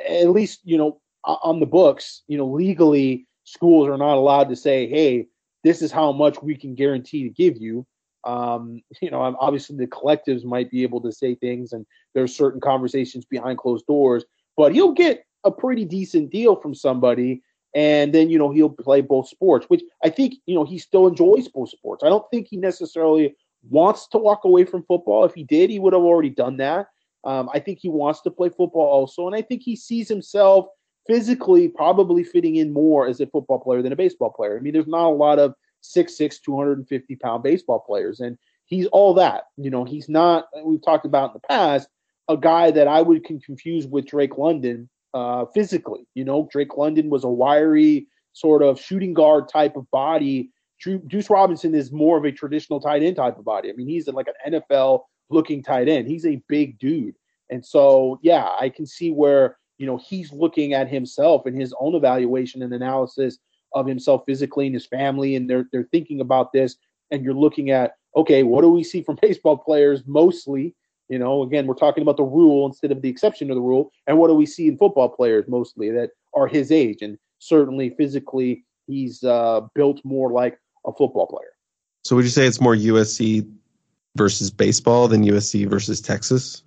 at 0.08 0.30
least, 0.30 0.62
you 0.64 0.78
know, 0.78 1.00
on 1.24 1.60
the 1.60 1.66
books, 1.66 2.24
you 2.28 2.38
know, 2.38 2.48
legally, 2.48 3.28
schools 3.43 3.88
are 3.88 3.98
not 3.98 4.16
allowed 4.16 4.50
to 4.50 4.56
say, 4.56 4.88
hey, 4.88 5.28
this 5.64 5.82
is 5.82 5.91
how 5.91 6.12
much 6.12 6.41
we 6.41 6.56
can 6.56 6.76
guarantee 6.76 7.24
to 7.24 7.30
give 7.30 7.58
you. 7.58 7.86
Um, 8.24 8.82
you 9.02 9.12
know, 9.12 9.36
obviously 9.39 9.78
the 9.78 9.88
collectives 9.88 10.43
might 10.43 10.72
be 10.72 10.84
able 10.84 11.02
to 11.02 11.12
say 11.12 11.36
things, 11.36 11.72
and 11.74 11.86
there's 12.14 12.36
certain 12.36 12.60
conversations 12.60 13.26
behind 13.26 13.58
closed 13.58 13.86
doors 13.86 14.26
but 14.58 14.74
he'll 14.74 14.91
get 14.91 15.24
a 15.45 15.52
pretty 15.52 15.86
decent 15.86 16.32
deal 16.32 16.56
from 16.56 16.74
somebody 16.76 17.41
and 17.78 18.11
then 18.11 18.28
you 18.28 18.39
know 18.39 18.51
he'll 18.51 18.69
play 18.69 19.01
both 19.01 19.30
sports 19.30 19.67
which 19.69 19.84
i 20.03 20.09
think 20.09 20.34
you 20.47 20.55
know 20.55 20.65
he 20.65 20.80
still 20.80 21.07
enjoys 21.07 21.47
both 21.47 21.69
sports. 21.69 22.03
I 22.03 22.09
don't 22.09 22.25
think 22.32 22.47
he 22.49 22.57
necessarily 22.57 23.36
wants 23.69 24.07
to 24.09 24.17
walk 24.17 24.43
away 24.45 24.65
from 24.65 24.84
football. 24.84 25.23
If 25.23 25.36
he 25.36 25.43
did 25.43 25.69
he 25.69 25.80
would 25.80 25.93
have 25.93 26.01
already 26.01 26.32
done 26.32 26.57
that. 26.57 26.88
Um, 27.23 27.49
i 27.53 27.59
think 27.59 27.80
he 27.80 27.89
wants 27.89 28.21
to 28.21 28.32
play 28.32 28.49
football 28.49 28.88
also. 28.88 29.28
And 29.28 29.36
i 29.36 29.41
think 29.41 29.61
he 29.61 29.75
sees 29.75 30.09
himself 30.09 30.67
physically 31.05 31.69
probably 31.69 32.23
fitting 32.23 32.57
in 32.57 32.73
more 32.73 33.07
as 33.07 33.21
a 33.21 33.28
football 33.28 33.59
player 33.59 33.82
than 33.82 33.93
a 33.93 33.95
baseball 34.03 34.32
player. 34.32 34.57
I 34.57 34.61
mean 34.61 34.73
there's 34.73 34.88
not 34.88 35.07
a 35.07 35.21
lot 35.25 35.39
of 35.39 35.53
6'6 35.84 36.41
250 36.41 37.15
pound 37.17 37.43
baseball 37.43 37.80
players. 37.80 38.19
And 38.19 38.38
he's 38.65 38.88
all 38.88 39.13
that. 39.13 39.43
You 39.55 39.69
know 39.69 39.84
he's 39.84 40.09
not 40.09 40.47
we've 40.65 40.84
talked 40.84 41.05
about 41.05 41.30
in 41.30 41.34
the 41.41 41.47
past 41.47 41.88
a 42.28 42.38
guy 42.38 42.71
that 42.71 42.88
I 42.88 43.01
would 43.01 43.23
confuse 43.23 43.86
with 43.86 44.07
Drake 44.07 44.38
London 44.38 44.89
uh, 45.14 45.45
physically. 45.53 46.08
You 46.14 46.24
know, 46.24 46.47
Drake 46.51 46.78
London 46.78 47.10
was 47.10 47.24
a 47.24 47.30
wiry 47.30 48.08
sort 48.34 48.62
of 48.62 48.80
shooting 48.80 49.14
guard 49.14 49.49
type 49.49 49.76
of 49.76 49.89
body. 49.91 50.51
Duce 50.84 51.30
Robinson 51.30 51.74
is 51.74 51.91
more 51.91 52.18
of 52.18 52.26
a 52.26 52.32
traditional 52.32 52.80
tight 52.80 53.01
end 53.01 53.16
type 53.16 53.38
of 53.38 53.45
body. 53.45 53.70
I 53.70 53.74
mean, 53.74 53.88
he's 53.88 54.08
like 54.08 54.28
an 54.28 54.53
NFL 54.53 55.01
looking 55.30 55.64
tight 55.64 55.89
end. 55.89 56.08
He's 56.08 56.26
a 56.26 56.41
big 56.47 56.78
dude. 56.78 57.16
And 57.49 57.66
so, 57.66 58.20
yeah, 58.22 58.49
I 58.60 58.70
can 58.70 58.86
see 58.86 59.12
where, 59.12 59.58
you 59.78 59.88
know, 59.88 59.97
he's 59.97 60.32
looking 60.32 60.74
at 60.74 60.88
himself 60.88 61.45
and 61.45 61.60
his 61.60 61.74
own 61.80 61.95
evaluation 61.95 62.62
and 62.62 62.74
analysis 62.74 63.39
of 63.74 63.88
himself 63.88 64.24
physically 64.26 64.68
and 64.68 64.76
his 64.76 64.86
family. 64.86 65.36
And 65.36 65.49
they're, 65.49 65.66
they're 65.72 65.88
thinking 65.91 66.22
about 66.22 66.53
this. 66.53 66.76
And 67.10 67.24
you're 67.24 67.34
looking 67.34 67.72
at, 67.72 67.93
okay, 68.16 68.43
what 68.43 68.62
do 68.62 68.70
we 68.70 68.84
see 68.84 69.01
from 69.01 69.18
baseball 69.22 69.58
players 69.58 70.03
mostly? 70.05 70.76
You 71.10 71.20
know, 71.20 71.43
again, 71.43 71.68
we're 71.68 71.74
talking 71.74 72.01
about 72.01 72.18
the 72.18 72.24
rule 72.24 72.66
instead 72.66 72.91
of 72.91 73.01
the 73.01 73.10
exception 73.10 73.47
to 73.47 73.53
the 73.53 73.62
rule. 73.62 73.91
And 74.08 74.18
what 74.18 74.28
do 74.28 74.34
we 74.34 74.45
see 74.45 74.68
in 74.68 74.78
football 74.78 75.10
players 75.10 75.45
mostly 75.47 75.89
that 75.91 76.12
are 76.34 76.47
his 76.47 76.72
age? 76.72 77.01
And 77.01 77.18
certainly 77.39 77.91
physically, 77.91 78.66
he's 78.88 79.24
uh, 79.24 79.62
built 79.74 80.01
more 80.03 80.32
like 80.32 80.60
a 80.86 80.91
football 80.91 81.28
player. 81.28 81.51
So 82.03 82.16
would 82.16 82.26
you 82.26 82.32
say 82.32 82.45
it's 82.45 82.62
more 82.62 82.76
USC 82.76 83.49
versus 84.16 84.51
baseball 84.51 85.08
than 85.08 85.24
USC 85.24 85.68
versus 85.70 86.01
Texas? 86.01 86.64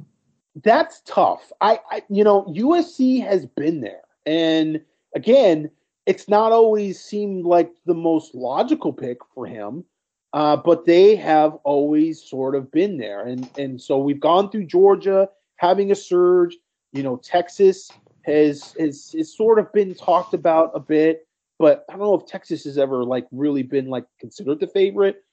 That's 0.62 1.02
tough. 1.04 1.52
I, 1.60 1.80
I 1.90 2.02
you 2.08 2.24
know, 2.24 2.44
USC 2.44 3.22
has 3.24 3.46
been 3.46 3.80
there. 3.80 4.02
And 4.26 4.80
again, 5.14 5.70
it's 6.06 6.28
not 6.28 6.52
always 6.52 7.00
seemed 7.00 7.44
like 7.44 7.70
the 7.86 7.94
most 7.94 8.34
logical 8.34 8.92
pick 8.92 9.18
for 9.34 9.46
him. 9.46 9.84
Uh, 10.32 10.56
but 10.56 10.86
they 10.86 11.16
have 11.16 11.54
always 11.64 12.22
sort 12.22 12.54
of 12.54 12.70
been 12.70 12.96
there. 12.96 13.26
And, 13.26 13.48
and 13.58 13.80
so 13.80 13.98
we've 13.98 14.20
gone 14.20 14.50
through 14.50 14.66
Georgia 14.66 15.28
having 15.56 15.90
a 15.90 15.94
surge. 15.94 16.56
You 16.92 17.02
know, 17.02 17.16
Texas 17.16 17.90
has, 18.22 18.74
has, 18.78 19.12
has 19.16 19.36
sort 19.36 19.58
of 19.58 19.72
been 19.72 19.94
talked 19.94 20.34
about 20.34 20.70
a 20.74 20.80
bit, 20.80 21.26
but 21.58 21.84
I 21.88 21.92
don't 21.92 22.02
know 22.02 22.14
if 22.14 22.26
Texas 22.26 22.64
has 22.64 22.78
ever 22.78 23.04
like 23.04 23.26
really 23.32 23.62
been 23.62 23.88
like 23.88 24.04
considered 24.20 24.60
the 24.60 24.66
favorite. 24.68 25.24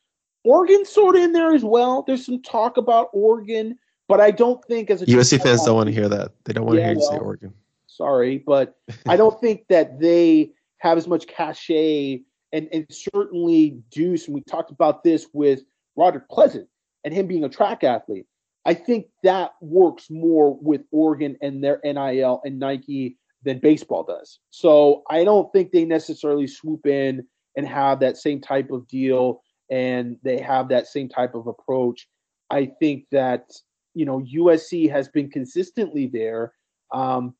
Oregon's 0.43 0.89
sort 0.89 1.15
of 1.15 1.21
in 1.21 1.31
there 1.31 1.53
as 1.53 1.63
well. 1.63 2.03
There's 2.05 2.25
some 2.25 2.41
talk 2.41 2.77
about 2.77 3.09
Oregon, 3.13 3.77
but 4.07 4.21
I 4.21 4.31
don't 4.31 4.63
think 4.65 4.89
as 4.89 5.01
a 5.01 5.05
USC 5.05 5.41
fans 5.41 5.63
don't 5.63 5.75
want 5.75 5.87
to 5.87 5.93
hear 5.93 6.09
that. 6.09 6.31
They 6.45 6.53
don't 6.53 6.65
want 6.65 6.79
yeah, 6.79 6.87
to 6.87 6.89
hear 6.93 6.99
well, 6.99 7.11
you 7.13 7.19
say 7.19 7.23
Oregon. 7.23 7.53
Sorry, 7.87 8.37
but 8.39 8.77
I 9.07 9.15
don't 9.15 9.39
think 9.41 9.67
that 9.69 9.99
they 9.99 10.51
have 10.77 10.97
as 10.97 11.07
much 11.07 11.27
cachet 11.27 12.21
and, 12.53 12.67
and 12.71 12.85
certainly 12.89 13.81
Duce, 13.91 14.27
and 14.27 14.35
we 14.35 14.41
talked 14.41 14.71
about 14.71 15.03
this 15.03 15.27
with 15.33 15.61
Roderick 15.95 16.29
Pleasant 16.29 16.67
and 17.03 17.13
him 17.13 17.27
being 17.27 17.43
a 17.43 17.49
track 17.49 17.83
athlete. 17.83 18.25
I 18.65 18.73
think 18.73 19.07
that 19.23 19.51
works 19.61 20.09
more 20.09 20.57
with 20.61 20.81
Oregon 20.91 21.37
and 21.41 21.63
their 21.63 21.79
NIL 21.83 22.41
and 22.43 22.59
Nike 22.59 23.17
than 23.43 23.59
baseball 23.59 24.03
does. 24.03 24.39
So 24.49 25.03
I 25.09 25.23
don't 25.23 25.51
think 25.53 25.71
they 25.71 25.85
necessarily 25.85 26.47
swoop 26.47 26.85
in 26.85 27.25
and 27.55 27.67
have 27.67 27.99
that 28.01 28.17
same 28.17 28.41
type 28.41 28.71
of 28.71 28.87
deal 28.87 29.41
and 29.71 30.17
they 30.23 30.39
have 30.39 30.69
that 30.69 30.87
same 30.87 31.07
type 31.09 31.33
of 31.33 31.47
approach. 31.47 32.07
I 32.49 32.71
think 32.79 33.05
that, 33.11 33.51
you 33.93 34.05
know, 34.05 34.19
USC 34.19 34.89
has 34.89 35.07
been 35.07 35.29
consistently 35.29 36.07
there. 36.07 36.53
Um, 36.93 37.35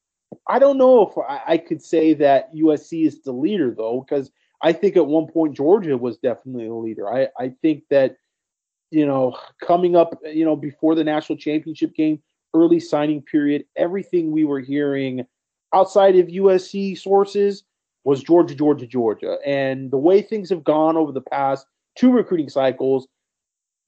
I 0.48 0.60
don't 0.60 0.78
know 0.78 1.08
if 1.08 1.18
I, 1.18 1.54
I 1.54 1.58
could 1.58 1.82
say 1.82 2.14
that 2.16 2.54
USC 2.56 3.06
is 3.06 3.22
the 3.22 3.32
leader 3.32 3.74
though, 3.78 4.06
because 4.08 4.32
I 4.62 4.74
think 4.74 4.98
at 4.98 5.06
one 5.06 5.28
point 5.28 5.56
Georgia 5.56 5.98
was 5.98 6.18
definitely 6.18 6.68
the 6.68 6.74
leader. 6.74 7.12
I, 7.12 7.28
I 7.40 7.54
think 7.62 7.84
that, 7.90 8.18
you 8.90 9.06
know, 9.06 9.38
coming 9.62 9.96
up, 9.96 10.20
you 10.24 10.46
know, 10.46 10.56
before 10.56 10.96
the 10.96 11.04
national 11.04 11.38
championship 11.38 11.94
game, 11.94 12.22
early 12.54 12.80
signing 12.80 13.22
period, 13.22 13.66
everything 13.76 14.32
we 14.32 14.46
were 14.46 14.60
hearing 14.60 15.26
outside 15.74 16.16
of 16.18 16.28
USC 16.28 16.98
sources 16.98 17.64
was 18.04 18.24
Georgia, 18.24 18.56
Georgia, 18.56 18.88
Georgia. 18.88 19.38
And 19.46 19.92
the 19.92 19.98
way 19.98 20.22
things 20.22 20.50
have 20.50 20.64
gone 20.64 20.98
over 20.98 21.12
the 21.12 21.22
past 21.22 21.68
two 21.96 22.12
recruiting 22.12 22.50
cycles, 22.50 23.08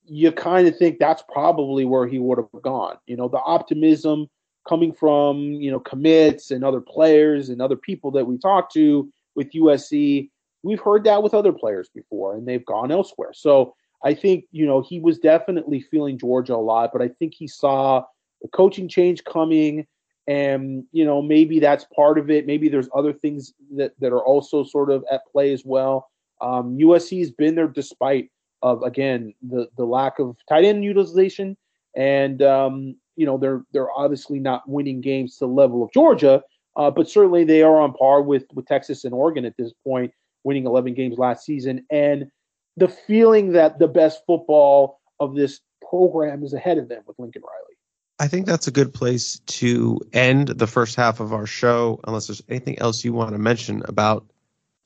you 0.03 0.31
kind 0.31 0.67
of 0.67 0.77
think 0.77 0.99
that's 0.99 1.23
probably 1.31 1.85
where 1.85 2.07
he 2.07 2.19
would 2.19 2.37
have 2.37 2.61
gone. 2.61 2.97
You 3.07 3.15
know, 3.15 3.27
the 3.27 3.39
optimism 3.39 4.27
coming 4.67 4.91
from, 4.91 5.39
you 5.53 5.71
know, 5.71 5.79
commits 5.79 6.51
and 6.51 6.63
other 6.63 6.81
players 6.81 7.49
and 7.49 7.61
other 7.61 7.75
people 7.75 8.11
that 8.11 8.25
we 8.25 8.37
talked 8.37 8.73
to 8.73 9.09
with 9.35 9.51
USC 9.53 10.29
we've 10.63 10.79
heard 10.79 11.03
that 11.05 11.23
with 11.23 11.33
other 11.33 11.53
players 11.53 11.89
before 11.93 12.35
and 12.35 12.47
they've 12.47 12.65
gone 12.65 12.91
elsewhere. 12.91 13.31
So 13.33 13.75
I 14.03 14.13
think, 14.13 14.45
you 14.51 14.65
know, 14.65 14.81
he 14.81 14.99
was 14.99 15.19
definitely 15.19 15.81
feeling 15.81 16.17
Georgia 16.17 16.55
a 16.55 16.57
lot, 16.57 16.91
but 16.93 17.01
I 17.01 17.09
think 17.09 17.33
he 17.33 17.47
saw 17.47 18.03
the 18.41 18.47
coaching 18.49 18.87
change 18.87 19.23
coming 19.23 19.85
and, 20.27 20.83
you 20.91 21.05
know, 21.05 21.21
maybe 21.21 21.59
that's 21.59 21.85
part 21.95 22.19
of 22.19 22.29
it. 22.29 22.45
Maybe 22.45 22.69
there's 22.69 22.89
other 22.95 23.13
things 23.13 23.53
that, 23.75 23.93
that 23.99 24.13
are 24.13 24.23
also 24.23 24.63
sort 24.63 24.91
of 24.91 25.03
at 25.11 25.21
play 25.31 25.51
as 25.53 25.63
well. 25.65 26.09
Um, 26.39 26.77
USC 26.77 27.19
has 27.19 27.31
been 27.31 27.55
there 27.55 27.67
despite 27.67 28.29
of 28.61 28.83
again 28.83 29.33
the 29.41 29.69
the 29.77 29.85
lack 29.85 30.19
of 30.19 30.35
tight 30.49 30.65
end 30.65 30.83
utilization 30.83 31.55
and 31.95 32.41
um, 32.41 32.95
you 33.15 33.25
know 33.25 33.37
they're 33.37 33.63
they're 33.71 33.91
obviously 33.91 34.39
not 34.39 34.67
winning 34.67 35.01
games 35.01 35.37
to 35.37 35.45
the 35.45 35.51
level 35.51 35.83
of 35.83 35.91
Georgia, 35.91 36.41
uh, 36.75 36.91
but 36.91 37.09
certainly 37.09 37.43
they 37.43 37.61
are 37.61 37.79
on 37.79 37.93
par 37.93 38.21
with 38.21 38.45
with 38.53 38.65
Texas 38.65 39.05
and 39.05 39.13
Oregon 39.13 39.45
at 39.45 39.57
this 39.57 39.73
point 39.85 40.13
winning 40.49 40.65
11 40.65 40.95
games 40.95 41.19
last 41.19 41.45
season, 41.45 41.85
and 41.91 42.31
the 42.75 42.87
feeling 42.87 43.51
that 43.51 43.77
the 43.77 43.87
best 43.87 44.23
football 44.25 44.99
of 45.19 45.35
this 45.35 45.59
program 45.87 46.43
is 46.43 46.53
ahead 46.53 46.79
of 46.79 46.89
them 46.89 47.03
with 47.05 47.19
Lincoln 47.19 47.43
Riley. 47.43 47.77
I 48.19 48.27
think 48.27 48.47
that's 48.47 48.67
a 48.67 48.71
good 48.71 48.91
place 48.91 49.41
to 49.45 49.99
end 50.11 50.47
the 50.47 50.65
first 50.65 50.95
half 50.95 51.19
of 51.19 51.33
our 51.33 51.45
show, 51.45 51.99
unless 52.07 52.25
there's 52.25 52.41
anything 52.49 52.79
else 52.79 53.05
you 53.05 53.13
want 53.13 53.33
to 53.33 53.37
mention 53.37 53.83
about 53.85 54.25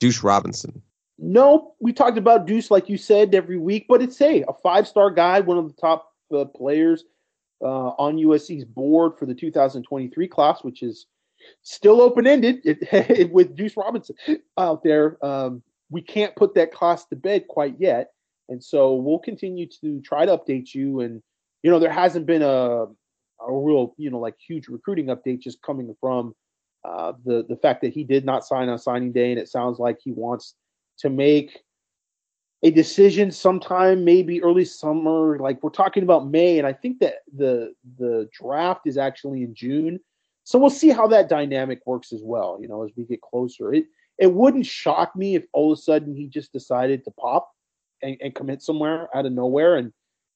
Duce 0.00 0.22
Robinson. 0.22 0.82
No, 1.18 1.72
we 1.80 1.94
talked 1.94 2.18
about 2.18 2.46
Duce, 2.46 2.70
like 2.70 2.90
you 2.90 2.98
said, 2.98 3.34
every 3.34 3.56
week, 3.56 3.86
but 3.88 4.02
it's 4.02 4.18
hey, 4.18 4.44
a 4.46 4.52
five 4.52 4.86
star 4.86 5.10
guy, 5.10 5.40
one 5.40 5.56
of 5.56 5.66
the 5.66 5.80
top 5.80 6.12
uh, 6.36 6.44
players 6.44 7.04
uh, 7.62 7.94
on 7.96 8.18
USC's 8.18 8.66
board 8.66 9.12
for 9.18 9.24
the 9.24 9.34
2023 9.34 10.28
class, 10.28 10.62
which 10.62 10.82
is 10.82 11.06
still 11.62 12.00
open 12.00 12.26
ended 12.26 12.62
with 13.32 13.56
Duce 13.56 13.76
Robinson 13.76 14.16
out 14.58 14.82
there. 14.82 15.24
Um, 15.24 15.62
we 15.90 16.02
can't 16.02 16.34
put 16.36 16.54
that 16.54 16.72
cost 16.72 17.10
to 17.10 17.16
bed 17.16 17.46
quite 17.48 17.76
yet, 17.78 18.10
and 18.48 18.62
so 18.62 18.94
we'll 18.94 19.18
continue 19.18 19.66
to 19.80 20.00
try 20.00 20.26
to 20.26 20.36
update 20.36 20.74
you. 20.74 21.00
And 21.00 21.22
you 21.62 21.70
know, 21.70 21.78
there 21.78 21.92
hasn't 21.92 22.26
been 22.26 22.42
a 22.42 22.86
a 23.46 23.52
real 23.52 23.94
you 23.96 24.10
know 24.10 24.18
like 24.18 24.34
huge 24.38 24.68
recruiting 24.68 25.06
update 25.06 25.40
just 25.40 25.62
coming 25.62 25.94
from 26.00 26.34
uh, 26.84 27.12
the 27.24 27.44
the 27.48 27.56
fact 27.56 27.82
that 27.82 27.92
he 27.92 28.04
did 28.04 28.24
not 28.24 28.46
sign 28.46 28.68
on 28.68 28.78
signing 28.78 29.12
day, 29.12 29.30
and 29.30 29.40
it 29.40 29.48
sounds 29.48 29.78
like 29.78 29.98
he 30.02 30.12
wants 30.12 30.54
to 30.98 31.10
make 31.10 31.62
a 32.62 32.70
decision 32.70 33.30
sometime 33.30 34.04
maybe 34.04 34.42
early 34.42 34.64
summer. 34.64 35.38
Like 35.38 35.62
we're 35.62 35.70
talking 35.70 36.02
about 36.02 36.28
may. 36.28 36.58
And 36.58 36.66
i 36.66 36.72
think 36.72 36.98
that 37.00 37.16
the 37.36 37.74
the 37.98 38.28
draft 38.32 38.86
is 38.86 38.96
actually 38.96 39.42
in 39.42 39.54
june 39.54 40.00
so 40.44 40.58
we'll 40.58 40.70
see 40.70 40.90
how 40.90 41.06
that 41.06 41.28
dynamic 41.28 41.80
works 41.86 42.12
as 42.12 42.20
well 42.22 42.58
you 42.60 42.68
know 42.68 42.84
as 42.84 42.90
we 42.96 43.04
get 43.04 43.20
closer. 43.20 43.72
It 43.72 43.86
it 44.18 44.32
wouldn't 44.32 44.66
shock 44.66 45.16
me 45.16 45.34
if 45.34 45.44
all 45.52 45.72
of 45.72 45.78
a 45.78 45.82
sudden 45.82 46.14
he 46.14 46.26
just 46.26 46.52
decided 46.52 47.04
to 47.04 47.10
pop 47.12 47.50
and, 48.02 48.16
and 48.20 48.34
commit 48.34 48.62
somewhere 48.62 49.08
out 49.16 49.26
of 49.26 49.32
nowhere. 49.32 49.76
And 49.76 49.92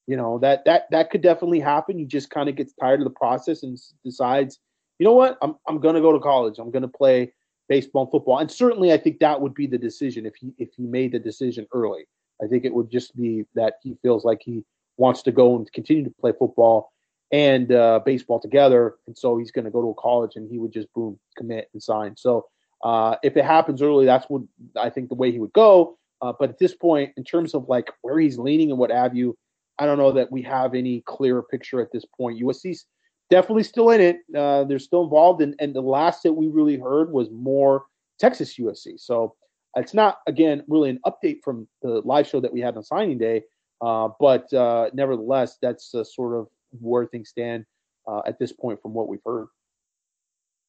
you 0.06 0.16
know 0.16 0.38
that 0.38 0.64
that 0.64 0.86
that 0.90 1.10
could 1.10 1.20
definitely 1.20 1.60
happen. 1.60 1.98
He 1.98 2.04
just 2.04 2.30
kind 2.30 2.48
of 2.48 2.56
gets 2.56 2.72
tired 2.80 3.00
of 3.00 3.04
the 3.04 3.10
process 3.10 3.62
and 3.62 3.78
decides 4.04 4.58
you 4.98 5.04
know 5.04 5.12
what? 5.12 5.38
I'm, 5.42 5.54
I'm 5.68 5.80
to 5.94 6.00
go 6.00 6.12
to 6.12 6.18
college. 6.18 6.58
I'm 6.58 6.72
to 6.82 6.88
play 6.88 7.32
baseball 7.68 8.02
and 8.02 8.10
football. 8.10 8.38
And 8.38 8.50
certainly 8.50 8.92
i 8.92 8.96
think 8.96 9.20
that 9.20 9.40
would 9.40 9.54
be 9.54 9.66
the 9.66 9.78
decision 9.78 10.26
if 10.26 10.34
he 10.34 10.52
if 10.58 10.70
he 10.76 10.84
made 10.84 11.12
the 11.12 11.18
decision 11.18 11.66
early. 11.72 12.04
I 12.42 12.46
think 12.46 12.64
it 12.64 12.74
would 12.74 12.90
just 12.90 13.16
be 13.16 13.44
that 13.54 13.74
he 13.82 13.96
feels 14.02 14.24
like 14.24 14.40
he 14.44 14.64
wants 14.96 15.22
to 15.22 15.32
go 15.32 15.56
and 15.56 15.70
continue 15.72 16.04
to 16.04 16.14
play 16.20 16.32
football 16.36 16.92
and 17.30 17.72
uh, 17.72 18.00
baseball 18.04 18.40
together, 18.40 18.96
and 19.06 19.16
so 19.16 19.36
he's 19.36 19.50
going 19.50 19.64
to 19.64 19.70
go 19.70 19.82
to 19.82 19.88
a 19.88 19.94
college, 19.94 20.32
and 20.36 20.50
he 20.50 20.58
would 20.58 20.72
just 20.72 20.92
boom 20.94 21.18
commit 21.36 21.68
and 21.72 21.82
sign. 21.82 22.16
So 22.16 22.46
uh, 22.82 23.16
if 23.22 23.36
it 23.36 23.44
happens 23.44 23.82
early, 23.82 24.06
that's 24.06 24.26
what 24.28 24.42
I 24.76 24.90
think 24.90 25.08
the 25.08 25.14
way 25.14 25.30
he 25.30 25.38
would 25.38 25.52
go. 25.52 25.98
Uh, 26.20 26.32
but 26.38 26.50
at 26.50 26.58
this 26.58 26.74
point, 26.74 27.12
in 27.16 27.24
terms 27.24 27.54
of 27.54 27.68
like 27.68 27.90
where 28.02 28.18
he's 28.18 28.38
leaning 28.38 28.70
and 28.70 28.78
what 28.78 28.90
have 28.90 29.16
you, 29.16 29.36
I 29.78 29.86
don't 29.86 29.98
know 29.98 30.12
that 30.12 30.32
we 30.32 30.42
have 30.42 30.74
any 30.74 31.02
clearer 31.02 31.42
picture 31.42 31.80
at 31.80 31.92
this 31.92 32.04
point. 32.04 32.40
USC's 32.40 32.86
definitely 33.30 33.62
still 33.62 33.90
in 33.90 34.00
it. 34.00 34.16
Uh, 34.36 34.64
they're 34.64 34.78
still 34.78 35.04
involved, 35.04 35.42
and, 35.42 35.54
and 35.58 35.74
the 35.74 35.80
last 35.80 36.22
that 36.22 36.32
we 36.32 36.48
really 36.48 36.76
heard 36.76 37.12
was 37.12 37.28
more 37.30 37.84
Texas 38.18 38.58
USC. 38.58 38.98
So 38.98 39.34
it's 39.76 39.94
not 39.94 40.18
again 40.26 40.64
really 40.66 40.90
an 40.90 41.00
update 41.06 41.42
from 41.44 41.68
the 41.82 42.00
live 42.04 42.26
show 42.26 42.40
that 42.40 42.52
we 42.52 42.60
had 42.60 42.76
on 42.76 42.82
signing 42.82 43.18
day, 43.18 43.42
uh, 43.80 44.08
but 44.18 44.52
uh, 44.52 44.90
nevertheless, 44.92 45.58
that's 45.62 45.94
sort 46.14 46.34
of 46.34 46.48
where 46.70 47.06
things 47.06 47.28
stand 47.28 47.64
uh, 48.06 48.22
at 48.26 48.38
this 48.38 48.52
point 48.52 48.80
from 48.82 48.94
what 48.94 49.08
we've 49.08 49.22
heard. 49.24 49.48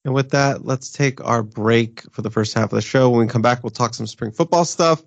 And 0.05 0.13
with 0.13 0.29
that, 0.31 0.65
let's 0.65 0.91
take 0.91 1.23
our 1.25 1.43
break 1.43 2.01
for 2.13 2.21
the 2.21 2.29
first 2.29 2.53
half 2.53 2.65
of 2.65 2.77
the 2.77 2.81
show. 2.81 3.09
When 3.09 3.21
we 3.21 3.27
come 3.27 3.41
back, 3.41 3.63
we'll 3.63 3.69
talk 3.69 3.93
some 3.93 4.07
spring 4.07 4.31
football 4.31 4.65
stuff, 4.65 5.03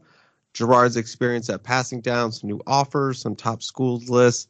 Gerard's 0.52 0.96
experience 0.96 1.48
at 1.48 1.62
passing 1.62 2.00
down, 2.00 2.32
some 2.32 2.48
new 2.50 2.60
offers, 2.66 3.20
some 3.20 3.34
top 3.34 3.62
schools 3.62 4.10
lists, 4.10 4.48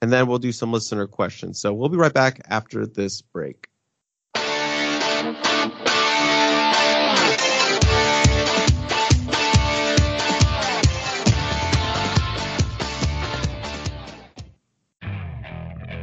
and 0.00 0.10
then 0.10 0.26
we'll 0.26 0.38
do 0.38 0.52
some 0.52 0.72
listener 0.72 1.06
questions. 1.06 1.60
So 1.60 1.72
we'll 1.74 1.90
be 1.90 1.98
right 1.98 2.12
back 2.12 2.40
after 2.48 2.86
this 2.86 3.20
break. 3.20 3.68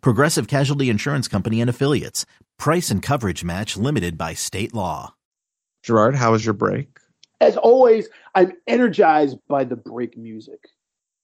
Progressive 0.00 0.48
Casualty 0.48 0.90
Insurance 0.90 1.28
Company 1.28 1.60
and 1.60 1.70
Affiliates. 1.70 2.26
Price 2.58 2.90
and 2.90 3.02
coverage 3.02 3.44
match 3.44 3.76
limited 3.76 4.16
by 4.16 4.34
state 4.34 4.74
law. 4.74 5.14
Gerard, 5.82 6.14
how 6.14 6.32
was 6.32 6.44
your 6.44 6.54
break? 6.54 6.98
As 7.40 7.56
always, 7.56 8.08
I'm 8.34 8.52
energized 8.66 9.38
by 9.48 9.64
the 9.64 9.76
break 9.76 10.16
music. 10.16 10.68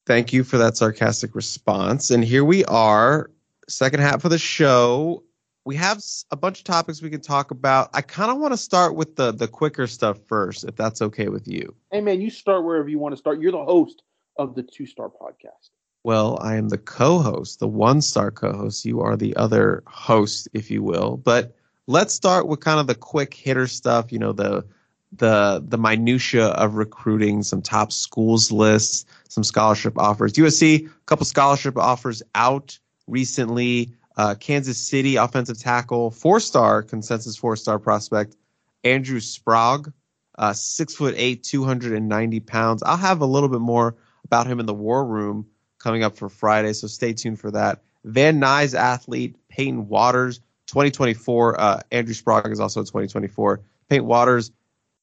Thank 0.06 0.32
you 0.32 0.44
for 0.44 0.58
that 0.58 0.76
sarcastic 0.76 1.34
response. 1.34 2.10
And 2.10 2.24
here 2.24 2.44
we 2.44 2.64
are, 2.66 3.30
second 3.68 4.00
half 4.00 4.24
of 4.24 4.30
the 4.30 4.38
show. 4.38 5.22
We 5.64 5.76
have 5.76 6.02
a 6.30 6.36
bunch 6.36 6.58
of 6.58 6.64
topics 6.64 7.00
we 7.00 7.10
can 7.10 7.20
talk 7.20 7.52
about. 7.52 7.90
I 7.94 8.02
kind 8.02 8.32
of 8.32 8.38
want 8.38 8.52
to 8.52 8.56
start 8.56 8.96
with 8.96 9.14
the 9.14 9.32
the 9.32 9.46
quicker 9.46 9.86
stuff 9.86 10.18
first, 10.26 10.64
if 10.64 10.74
that's 10.74 11.00
okay 11.02 11.28
with 11.28 11.46
you. 11.46 11.74
Hey 11.92 12.00
man, 12.00 12.20
you 12.20 12.30
start 12.30 12.64
wherever 12.64 12.88
you 12.88 12.98
want 12.98 13.12
to 13.12 13.16
start. 13.16 13.40
You're 13.40 13.52
the 13.52 13.64
host 13.64 14.02
of 14.36 14.56
the 14.56 14.64
Two 14.64 14.86
Star 14.86 15.08
Podcast. 15.08 15.70
Well, 16.04 16.38
I 16.40 16.56
am 16.56 16.68
the 16.68 16.78
co-host, 16.78 17.60
the 17.60 17.68
one-star 17.68 18.32
co-host. 18.32 18.84
You 18.84 19.00
are 19.02 19.16
the 19.16 19.36
other 19.36 19.84
host, 19.86 20.48
if 20.52 20.70
you 20.70 20.82
will. 20.82 21.16
But 21.16 21.54
let's 21.86 22.12
start 22.12 22.48
with 22.48 22.60
kind 22.60 22.80
of 22.80 22.88
the 22.88 22.94
quick 22.96 23.34
hitter 23.34 23.68
stuff. 23.68 24.10
You 24.10 24.18
know, 24.18 24.32
the 24.32 24.64
the 25.12 25.62
the 25.64 25.78
minutia 25.78 26.46
of 26.46 26.74
recruiting, 26.74 27.42
some 27.42 27.62
top 27.62 27.92
schools 27.92 28.50
lists, 28.50 29.04
some 29.28 29.44
scholarship 29.44 29.96
offers. 29.96 30.32
USC, 30.32 30.86
a 30.86 30.90
couple 31.06 31.24
scholarship 31.24 31.76
offers 31.76 32.22
out 32.34 32.78
recently. 33.06 33.92
Uh, 34.16 34.34
Kansas 34.34 34.78
City 34.78 35.16
offensive 35.16 35.58
tackle, 35.58 36.10
four-star 36.10 36.82
consensus 36.82 37.34
four-star 37.34 37.78
prospect, 37.78 38.36
Andrew 38.84 39.20
Sprague, 39.20 39.90
uh, 40.36 40.52
six 40.52 40.94
foot 40.94 41.14
eight, 41.16 41.44
290 41.44 42.40
pounds. 42.40 42.82
I'll 42.82 42.98
have 42.98 43.22
a 43.22 43.26
little 43.26 43.48
bit 43.48 43.60
more 43.60 43.96
about 44.24 44.46
him 44.46 44.60
in 44.60 44.66
the 44.66 44.74
war 44.74 45.06
room 45.06 45.46
coming 45.82 46.02
up 46.02 46.16
for 46.16 46.28
Friday, 46.28 46.72
so 46.72 46.86
stay 46.86 47.12
tuned 47.12 47.40
for 47.40 47.50
that. 47.50 47.82
Van 48.04 48.40
Nuys 48.40 48.74
athlete 48.74 49.36
Peyton 49.48 49.88
Waters, 49.88 50.38
2024. 50.66 51.60
Uh, 51.60 51.80
Andrew 51.90 52.14
Sprague 52.14 52.50
is 52.50 52.60
also 52.60 52.80
2024. 52.80 53.60
Peyton 53.88 54.06
Waters 54.06 54.52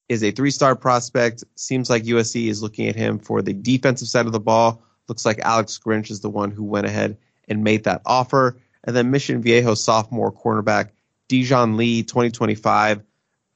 is 0.08 0.24
a 0.24 0.32
three-star 0.32 0.76
prospect. 0.76 1.44
Seems 1.56 1.90
like 1.90 2.04
USC 2.04 2.48
is 2.48 2.64
looking 2.64 2.88
at 2.88 2.96
him 2.96 3.20
for 3.20 3.42
the 3.42 3.54
defensive 3.54 4.08
side 4.08 4.26
of 4.26 4.32
the 4.32 4.40
ball. 4.40 4.82
Looks 5.08 5.26
like 5.26 5.40
Alex 5.40 5.80
Grinch 5.84 6.10
is 6.10 6.22
the 6.22 6.30
one 6.30 6.52
who 6.52 6.64
went 6.64 6.88
ahead 6.88 7.18
and 7.48 7.64
made 7.64 7.84
that 7.84 8.02
offer. 8.06 8.58
And 8.84 8.96
then 8.96 9.12
Mission 9.12 9.42
Viejo 9.42 9.76
sophomore 9.76 10.32
cornerback 10.32 10.90
Dijon 11.28 11.78
Lee, 11.78 12.04
2025. 12.04 13.02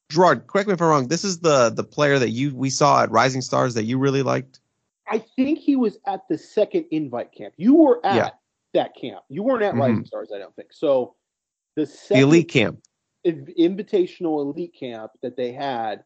Gerard, 0.09 0.47
correct 0.47 0.67
me 0.67 0.73
if 0.73 0.81
I'm 0.81 0.87
wrong. 0.87 1.07
This 1.07 1.23
is 1.23 1.39
the 1.39 1.69
the 1.69 1.83
player 1.83 2.19
that 2.19 2.29
you 2.29 2.55
we 2.55 2.69
saw 2.69 3.01
at 3.01 3.11
Rising 3.11 3.41
Stars 3.41 3.73
that 3.73 3.85
you 3.85 3.97
really 3.97 4.21
liked. 4.21 4.59
I 5.07 5.19
think 5.35 5.59
he 5.59 5.75
was 5.75 5.97
at 6.07 6.21
the 6.29 6.37
second 6.37 6.85
invite 6.91 7.31
camp. 7.31 7.53
You 7.57 7.75
were 7.75 8.05
at 8.05 8.15
yeah. 8.15 8.29
that 8.73 8.95
camp. 8.99 9.23
You 9.29 9.43
weren't 9.43 9.63
at 9.63 9.73
mm-hmm. 9.73 9.81
Rising 9.81 10.05
Stars, 10.05 10.31
I 10.33 10.39
don't 10.39 10.55
think. 10.55 10.69
So 10.71 11.15
the, 11.75 11.85
the 12.09 12.19
elite 12.19 12.49
camp, 12.49 12.79
invitational 13.25 14.41
elite 14.41 14.75
camp 14.77 15.11
that 15.21 15.35
they 15.35 15.51
had. 15.51 16.03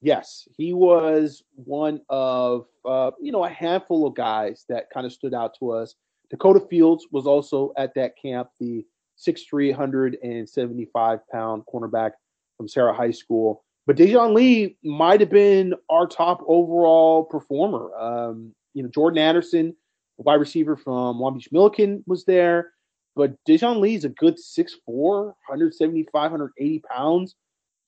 Yes, 0.00 0.48
he 0.56 0.72
was 0.72 1.44
one 1.54 2.00
of 2.08 2.66
uh, 2.84 3.12
you 3.20 3.30
know 3.30 3.44
a 3.44 3.48
handful 3.48 4.06
of 4.06 4.16
guys 4.16 4.64
that 4.68 4.90
kind 4.92 5.06
of 5.06 5.12
stood 5.12 5.34
out 5.34 5.56
to 5.60 5.70
us. 5.70 5.94
Dakota 6.28 6.60
Fields 6.68 7.06
was 7.12 7.26
also 7.26 7.72
at 7.76 7.94
that 7.94 8.14
camp, 8.20 8.48
the 8.58 8.84
6'3", 9.18 9.70
175 9.70 11.28
pound 11.28 11.62
cornerback 11.72 12.12
from 12.56 12.66
Serra 12.66 12.92
High 12.92 13.10
School. 13.10 13.64
But 13.86 13.96
Dijon 13.96 14.34
Lee 14.34 14.76
might 14.84 15.20
have 15.20 15.30
been 15.30 15.74
our 15.90 16.06
top 16.06 16.42
overall 16.46 17.24
performer. 17.24 17.94
Um, 17.96 18.54
you 18.74 18.82
know, 18.82 18.88
Jordan 18.88 19.18
Anderson, 19.18 19.74
wide 20.18 20.34
receiver 20.34 20.76
from 20.76 21.18
Long 21.18 21.34
Beach 21.34 21.50
Milliken, 21.50 22.04
was 22.06 22.24
there. 22.24 22.72
But 23.16 23.34
Dijon 23.44 23.80
Lee 23.80 23.96
is 23.96 24.04
a 24.04 24.08
good 24.08 24.36
6'4, 24.36 24.76
175, 24.86 26.12
180 26.12 26.78
pounds, 26.80 27.34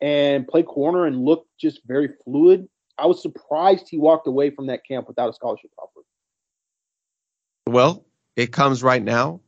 and 0.00 0.46
played 0.46 0.66
corner 0.66 1.06
and 1.06 1.24
looked 1.24 1.48
just 1.58 1.80
very 1.86 2.10
fluid. 2.24 2.68
I 2.98 3.06
was 3.06 3.22
surprised 3.22 3.88
he 3.88 3.98
walked 3.98 4.26
away 4.26 4.50
from 4.50 4.66
that 4.66 4.86
camp 4.86 5.08
without 5.08 5.30
a 5.30 5.32
scholarship 5.32 5.70
offer. 5.78 6.00
Well, 7.66 8.04
it 8.36 8.52
comes 8.52 8.82
right 8.82 9.02
now. 9.02 9.40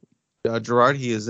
Uh, 0.49 0.61
Gerard, 0.61 0.97
he 0.97 1.11
is 1.11 1.29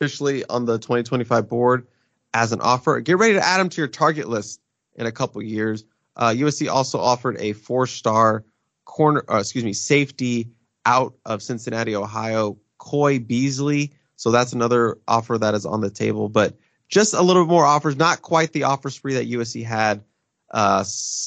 officially 0.00 0.44
on 0.46 0.64
the 0.64 0.78
2025 0.78 1.48
board 1.48 1.86
as 2.34 2.52
an 2.52 2.60
offer. 2.60 3.00
Get 3.00 3.16
ready 3.16 3.34
to 3.34 3.44
add 3.44 3.60
him 3.60 3.68
to 3.70 3.80
your 3.80 3.88
target 3.88 4.28
list 4.28 4.60
in 4.96 5.06
a 5.06 5.12
couple 5.12 5.40
years. 5.42 5.84
Uh, 6.16 6.30
USC 6.30 6.68
also 6.68 6.98
offered 6.98 7.38
a 7.38 7.52
four-star 7.52 8.44
corner, 8.84 9.24
uh, 9.30 9.38
excuse 9.38 9.64
me, 9.64 9.72
safety 9.72 10.50
out 10.84 11.14
of 11.24 11.42
Cincinnati, 11.42 11.96
Ohio, 11.96 12.58
Coy 12.78 13.18
Beasley. 13.18 13.92
So 14.16 14.30
that's 14.30 14.52
another 14.52 14.98
offer 15.08 15.38
that 15.38 15.54
is 15.54 15.64
on 15.64 15.80
the 15.80 15.90
table, 15.90 16.28
but 16.28 16.56
just 16.88 17.14
a 17.14 17.22
little 17.22 17.46
more 17.46 17.64
offers, 17.64 17.96
not 17.96 18.22
quite 18.22 18.52
the 18.52 18.64
offer 18.64 18.90
spree 18.90 19.14
that 19.14 19.28
USC 19.28 19.64
had 19.64 20.04
uh, 20.50 20.84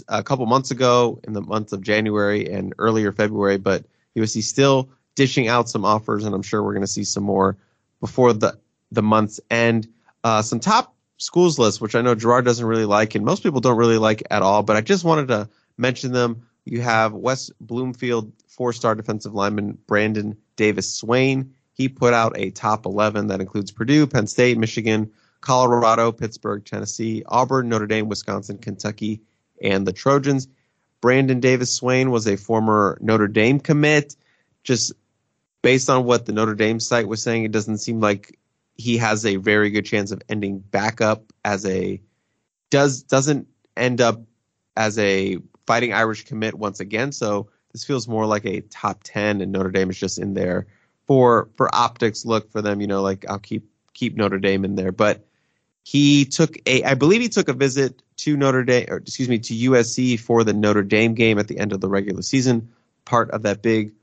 a 0.08 0.24
couple 0.24 0.46
months 0.46 0.72
ago 0.72 1.20
in 1.24 1.34
the 1.34 1.42
month 1.42 1.74
of 1.74 1.82
January 1.82 2.50
and 2.50 2.74
earlier 2.78 3.12
February, 3.12 3.58
but 3.58 3.86
USC 4.16 4.44
still 4.44 4.90
dishing 5.16 5.48
out 5.48 5.68
some 5.68 5.84
offers, 5.84 6.24
and 6.26 6.34
I'm 6.34 6.44
sure 6.44 6.64
we're 6.64 6.74
going 6.74 6.82
to 6.82 6.88
see 6.88 7.04
some 7.04 7.24
more 7.24 7.58
before 8.00 8.34
the 8.34 8.58
the 8.92 9.02
month's 9.02 9.42
end. 9.50 9.88
Uh, 10.24 10.42
some 10.42 10.60
top 10.60 10.96
schools 11.18 11.60
list, 11.60 11.82
which 11.82 11.96
I 11.96 12.02
know 12.02 12.16
Gerard 12.16 12.46
doesn't 12.46 12.66
really 12.66 12.86
like, 12.86 13.16
and 13.16 13.26
most 13.26 13.44
people 13.44 13.60
don't 13.60 13.78
really 13.78 13.98
like 13.98 14.24
at 14.32 14.42
all, 14.42 14.64
but 14.64 14.76
I 14.76 14.82
just 14.82 15.04
wanted 15.04 15.28
to 15.30 15.50
mention 15.78 16.12
them. 16.12 16.48
You 16.66 16.82
have 16.82 17.14
West 17.14 17.52
Bloomfield 17.62 18.32
four 18.48 18.74
star 18.74 18.96
defensive 18.96 19.34
lineman 19.34 19.78
Brandon 19.88 20.38
Davis 20.56 20.94
Swain. 20.94 21.54
He 21.74 21.90
put 21.90 22.14
out 22.14 22.34
a 22.36 22.50
top 22.50 22.86
11 22.86 23.28
that 23.28 23.40
includes 23.40 23.72
Purdue, 23.72 24.08
Penn 24.08 24.28
State, 24.28 24.58
Michigan, 24.58 25.12
Colorado, 25.42 26.12
Pittsburgh, 26.12 26.66
Tennessee, 26.66 27.24
Auburn, 27.28 27.70
Notre 27.70 27.86
Dame, 27.86 28.10
Wisconsin, 28.10 28.58
Kentucky, 28.58 29.22
and 29.62 29.86
the 29.86 29.94
Trojans. 29.94 30.48
Brandon 31.00 31.40
Davis 31.40 31.74
Swain 31.74 32.10
was 32.10 32.28
a 32.28 32.36
former 32.36 32.98
Notre 33.00 33.28
Dame 33.28 33.60
commit. 33.60 34.16
Just 34.64 34.92
based 35.62 35.90
on 35.90 36.04
what 36.04 36.26
the 36.26 36.34
Notre 36.34 36.56
Dame 36.56 36.80
site 36.80 37.08
was 37.08 37.22
saying, 37.22 37.44
it 37.44 37.52
doesn't 37.52 37.78
seem 37.78 38.00
like 38.02 38.38
he 38.78 38.98
has 38.98 39.26
a 39.26 39.38
very 39.38 39.70
good 39.70 39.86
chance 39.86 40.12
of 40.12 40.22
ending 40.30 40.60
back 40.60 41.02
up 41.02 41.34
as 41.44 41.66
a 41.66 42.00
does 42.70 43.04
doesn't 43.04 43.48
end 43.76 44.02
up 44.02 44.22
as 44.76 44.98
a 45.00 45.38
fighting 45.66 45.94
Irish 45.94 46.26
commit 46.26 46.54
once 46.56 46.80
again. 46.80 47.12
So 47.12 47.50
this 47.74 47.84
feels 47.84 48.08
more 48.08 48.26
like 48.26 48.46
a 48.46 48.62
top 48.62 49.02
ten, 49.04 49.42
and 49.42 49.52
Notre 49.52 49.72
Dame 49.72 49.90
is 49.90 50.00
just 50.00 50.20
in 50.20 50.34
there 50.34 50.68
for 51.08 51.50
for 51.56 51.74
optics 51.74 52.26
look 52.26 52.52
for 52.52 52.62
them. 52.62 52.82
You 52.82 52.88
know, 52.88 53.02
like 53.02 53.26
I'll 53.28 53.40
keep 53.40 53.70
keep 53.94 54.16
Notre 54.16 54.40
Dame 54.40 54.64
in 54.64 54.76
there, 54.76 54.92
but 54.92 55.26
he 55.84 56.26
took 56.26 56.58
a 56.68 56.84
I 56.84 56.94
believe 56.94 57.22
he 57.22 57.30
took 57.30 57.50
a 57.50 57.54
visit 57.54 58.02
to 58.18 58.38
Notre 58.38 58.64
Dame, 58.64 58.86
or 58.90 58.98
excuse 58.98 59.30
me, 59.30 59.40
to 59.40 59.54
USC 59.54 60.20
for 60.20 60.44
the 60.44 60.54
Notre 60.54 60.84
Dame 60.84 61.14
game 61.14 61.40
at 61.40 61.48
the 61.48 61.58
end 61.58 61.74
of 61.74 61.82
the 61.82 61.90
regular 61.90 62.22
season, 62.22 62.70
part 63.06 63.32
of 63.32 63.44
that 63.44 63.62
big 63.62 63.94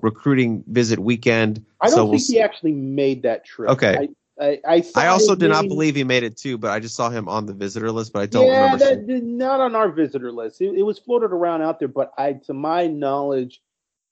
recruiting 0.00 0.64
visit 0.66 0.98
weekend. 0.98 1.64
I 1.80 1.86
don't 1.86 1.94
so 1.94 2.10
think 2.10 2.22
we'll 2.28 2.36
he 2.36 2.40
actually 2.40 2.72
made 2.72 3.22
that 3.22 3.44
trip. 3.44 3.70
Okay. 3.70 3.96
I, 3.96 4.08
I, 4.40 4.60
I, 4.66 4.84
I 4.96 5.06
also 5.06 5.36
did 5.36 5.50
not 5.50 5.68
believe 5.68 5.94
he 5.94 6.02
made 6.02 6.24
it 6.24 6.36
too, 6.36 6.58
but 6.58 6.70
I 6.70 6.80
just 6.80 6.96
saw 6.96 7.08
him 7.08 7.28
on 7.28 7.46
the 7.46 7.52
visitor 7.52 7.92
list, 7.92 8.12
but 8.12 8.22
I 8.22 8.26
don't 8.26 8.46
yeah, 8.46 8.72
remember. 8.72 9.12
That, 9.12 9.24
not 9.24 9.60
on 9.60 9.76
our 9.76 9.90
visitor 9.90 10.32
list. 10.32 10.60
It, 10.60 10.76
it, 10.76 10.82
was 10.82 10.98
floated 10.98 11.32
around 11.32 11.62
out 11.62 11.78
there, 11.78 11.88
but 11.88 12.12
I, 12.18 12.32
to 12.46 12.52
my 12.52 12.88
knowledge, 12.88 13.62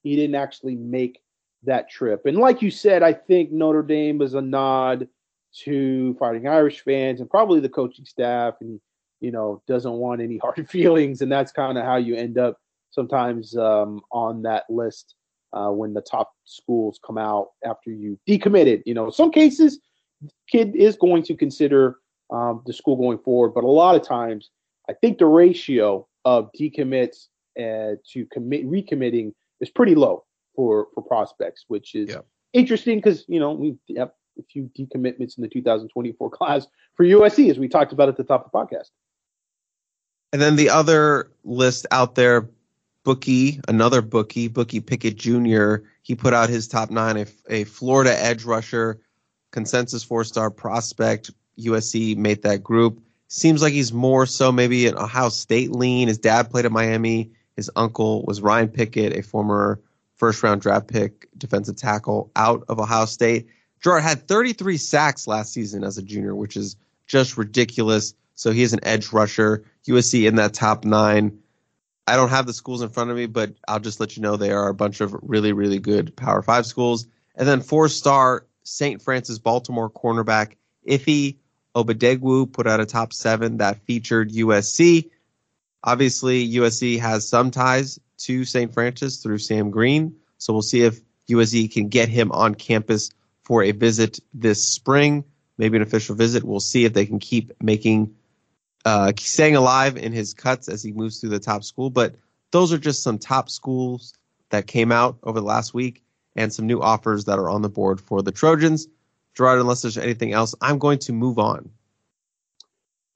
he 0.04 0.14
didn't 0.14 0.36
actually 0.36 0.76
make 0.76 1.22
that 1.64 1.90
trip. 1.90 2.26
And 2.26 2.38
like 2.38 2.62
you 2.62 2.70
said, 2.70 3.02
I 3.02 3.12
think 3.12 3.50
Notre 3.50 3.82
Dame 3.82 4.18
was 4.18 4.34
a 4.34 4.40
nod 4.40 5.08
to 5.64 6.14
Fighting 6.14 6.46
Irish 6.46 6.80
fans 6.80 7.20
and 7.20 7.28
probably 7.28 7.60
the 7.60 7.68
coaching 7.68 8.04
staff, 8.04 8.54
and 8.60 8.80
you 9.20 9.32
know 9.32 9.62
doesn't 9.66 9.92
want 9.92 10.20
any 10.20 10.38
hard 10.42 10.70
feelings, 10.70 11.20
and 11.20 11.32
that's 11.32 11.52
kind 11.52 11.78
of 11.78 11.84
how 11.84 11.96
you 11.96 12.14
end 12.14 12.38
up 12.38 12.58
sometimes 12.90 13.56
um, 13.56 14.00
on 14.12 14.42
that 14.42 14.64
list 14.68 15.16
uh, 15.52 15.70
when 15.70 15.94
the 15.94 16.00
top 16.00 16.32
schools 16.44 17.00
come 17.04 17.18
out 17.18 17.48
after 17.64 17.90
you 17.90 18.18
decommitted. 18.28 18.82
You 18.86 18.94
know, 18.94 19.10
some 19.10 19.32
cases 19.32 19.80
kid 20.48 20.74
is 20.76 20.96
going 20.96 21.22
to 21.24 21.34
consider 21.34 21.98
um, 22.30 22.62
the 22.66 22.72
school 22.72 22.96
going 22.96 23.18
forward, 23.18 23.50
but 23.50 23.64
a 23.64 23.68
lot 23.68 23.94
of 23.94 24.06
times, 24.06 24.50
I 24.88 24.94
think 24.94 25.18
the 25.18 25.26
ratio 25.26 26.06
of 26.24 26.50
decommits 26.58 27.28
uh, 27.58 27.96
to 28.12 28.26
commit 28.32 28.66
recommitting 28.66 29.32
is 29.60 29.70
pretty 29.70 29.94
low 29.94 30.24
for 30.54 30.88
for 30.94 31.02
prospects, 31.02 31.64
which 31.68 31.94
is 31.94 32.10
yeah. 32.10 32.20
interesting 32.52 32.98
because 32.98 33.24
you 33.28 33.40
know 33.40 33.52
we 33.52 33.76
have 33.96 34.10
a 34.38 34.42
few 34.50 34.70
decommitments 34.78 35.36
in 35.36 35.42
the 35.42 35.48
2024 35.48 36.30
class 36.38 36.66
for 36.94 37.04
USC, 37.04 37.50
as 37.50 37.58
we 37.58 37.68
talked 37.68 37.92
about 37.92 38.08
at 38.08 38.16
the 38.16 38.24
top 38.24 38.46
of 38.46 38.50
the 38.50 38.58
podcast. 38.58 38.90
And 40.32 40.40
then 40.40 40.56
the 40.56 40.70
other 40.70 41.30
list 41.44 41.86
out 41.90 42.14
there, 42.14 42.48
bookie, 43.04 43.60
another 43.68 44.00
bookie, 44.00 44.48
bookie 44.48 44.80
Pickett 44.80 45.16
Jr. 45.16 45.76
He 46.02 46.14
put 46.14 46.32
out 46.32 46.48
his 46.48 46.66
top 46.66 46.90
nine, 46.90 47.18
a, 47.18 47.26
a 47.50 47.64
Florida 47.64 48.18
edge 48.18 48.44
rusher 48.44 48.98
consensus 49.52 50.02
four 50.02 50.24
star 50.24 50.50
prospect. 50.50 51.30
USC 51.58 52.16
made 52.16 52.42
that 52.42 52.64
group. 52.64 53.00
Seems 53.28 53.62
like 53.62 53.72
he's 53.72 53.92
more 53.92 54.26
so 54.26 54.50
maybe 54.50 54.86
an 54.88 54.96
Ohio 54.96 55.28
State 55.28 55.70
lean. 55.70 56.08
His 56.08 56.18
dad 56.18 56.50
played 56.50 56.64
at 56.64 56.72
Miami. 56.72 57.30
His 57.56 57.70
uncle 57.76 58.24
was 58.24 58.40
Ryan 58.40 58.68
Pickett, 58.68 59.16
a 59.16 59.22
former 59.22 59.80
first 60.16 60.42
round 60.42 60.60
draft 60.60 60.88
pick 60.88 61.28
defensive 61.36 61.76
tackle 61.76 62.30
out 62.34 62.64
of 62.68 62.80
Ohio 62.80 63.04
State. 63.04 63.48
Gerard 63.80 64.02
had 64.02 64.28
33 64.28 64.76
sacks 64.76 65.26
last 65.26 65.52
season 65.52 65.84
as 65.84 65.98
a 65.98 66.02
junior, 66.02 66.34
which 66.34 66.56
is 66.56 66.76
just 67.06 67.36
ridiculous. 67.36 68.14
So 68.34 68.50
he 68.50 68.62
is 68.62 68.72
an 68.72 68.80
edge 68.82 69.12
rusher. 69.12 69.64
USC 69.86 70.26
in 70.26 70.36
that 70.36 70.54
top 70.54 70.84
nine. 70.84 71.38
I 72.06 72.16
don't 72.16 72.30
have 72.30 72.46
the 72.46 72.52
schools 72.52 72.82
in 72.82 72.88
front 72.88 73.10
of 73.10 73.16
me, 73.16 73.26
but 73.26 73.54
I'll 73.68 73.80
just 73.80 74.00
let 74.00 74.16
you 74.16 74.22
know 74.22 74.36
they 74.36 74.50
are 74.50 74.68
a 74.68 74.74
bunch 74.74 75.00
of 75.00 75.14
really, 75.22 75.52
really 75.52 75.78
good 75.78 76.14
Power 76.16 76.42
Five 76.42 76.66
schools. 76.66 77.06
And 77.34 77.46
then 77.46 77.60
four 77.60 77.88
star 77.88 78.46
St. 78.64 79.02
Francis 79.02 79.38
Baltimore 79.38 79.90
cornerback 79.90 80.56
Ife 80.88 81.34
Obadegwu 81.74 82.52
put 82.52 82.66
out 82.66 82.80
a 82.80 82.86
top 82.86 83.12
seven 83.12 83.58
that 83.58 83.84
featured 83.84 84.30
USC. 84.30 85.10
Obviously, 85.84 86.48
USC 86.54 86.98
has 87.00 87.28
some 87.28 87.50
ties 87.50 87.98
to 88.18 88.44
St. 88.44 88.72
Francis 88.72 89.22
through 89.22 89.38
Sam 89.38 89.70
Green, 89.70 90.14
so 90.38 90.52
we'll 90.52 90.62
see 90.62 90.82
if 90.82 91.00
USC 91.28 91.72
can 91.72 91.88
get 91.88 92.08
him 92.08 92.30
on 92.32 92.54
campus 92.54 93.10
for 93.42 93.62
a 93.62 93.72
visit 93.72 94.20
this 94.32 94.68
spring, 94.68 95.24
maybe 95.58 95.76
an 95.76 95.82
official 95.82 96.14
visit. 96.14 96.44
We'll 96.44 96.60
see 96.60 96.84
if 96.84 96.92
they 96.92 97.06
can 97.06 97.18
keep 97.18 97.52
making, 97.60 98.14
uh, 98.84 99.12
staying 99.18 99.56
alive 99.56 99.96
in 99.96 100.12
his 100.12 100.34
cuts 100.34 100.68
as 100.68 100.82
he 100.82 100.92
moves 100.92 101.20
through 101.20 101.30
the 101.30 101.40
top 101.40 101.64
school. 101.64 101.90
But 101.90 102.14
those 102.52 102.72
are 102.72 102.78
just 102.78 103.02
some 103.02 103.18
top 103.18 103.50
schools 103.50 104.14
that 104.50 104.66
came 104.66 104.92
out 104.92 105.18
over 105.22 105.40
the 105.40 105.46
last 105.46 105.74
week 105.74 106.02
and 106.36 106.52
some 106.52 106.66
new 106.66 106.80
offers 106.80 107.24
that 107.24 107.38
are 107.38 107.50
on 107.50 107.62
the 107.62 107.68
board 107.68 108.00
for 108.00 108.22
the 108.22 108.32
Trojans. 108.32 108.88
Gerard, 109.34 109.60
unless 109.60 109.82
there's 109.82 109.98
anything 109.98 110.32
else, 110.32 110.54
I'm 110.60 110.78
going 110.78 110.98
to 111.00 111.12
move 111.12 111.38
on. 111.38 111.70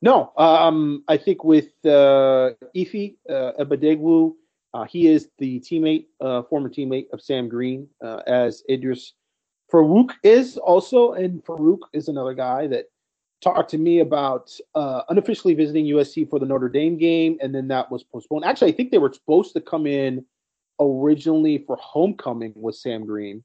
No, 0.03 0.33
um, 0.37 1.05
I 1.09 1.17
think 1.17 1.45
with 1.45 1.73
uh, 1.85 2.51
Ife 2.77 3.13
uh, 3.29 3.53
Obadegwu, 3.59 4.35
uh, 4.75 4.85
he 4.85 5.09
is 5.09 5.29
the 5.39 5.61
teammate, 5.61 6.07
uh, 6.21 6.43
former 6.43 6.69
teammate 6.69 7.11
of 7.13 7.23
Sam 7.23 7.49
Green, 7.49 7.89
uh, 8.03 8.21
as 8.27 8.63
Idris 8.69 9.15
Farouk 9.73 10.13
is 10.23 10.59
also, 10.59 11.13
and 11.13 11.45
Farouk 11.45 11.81
is 11.93 12.09
another 12.09 12.35
guy 12.35 12.67
that 12.69 12.87
talked 13.41 13.71
to 13.71 13.79
me 13.79 14.01
about 14.01 14.57
uh, 14.75 15.03
unofficially 15.09 15.55
visiting 15.55 15.87
USC 15.87 16.29
for 16.29 16.39
the 16.39 16.47
Notre 16.47 16.69
Dame 16.69 16.97
game, 16.99 17.39
and 17.41 17.55
then 17.55 17.69
that 17.69 17.91
was 17.91 18.03
postponed. 18.03 18.45
Actually, 18.45 18.73
I 18.73 18.77
think 18.77 18.91
they 18.91 18.99
were 18.99 19.13
supposed 19.13 19.55
to 19.55 19.61
come 19.61 19.87
in 19.87 20.25
originally 20.81 21.59
for 21.67 21.77
homecoming 21.81 22.53
with 22.57 22.77
Sam 22.77 23.07
Green, 23.07 23.43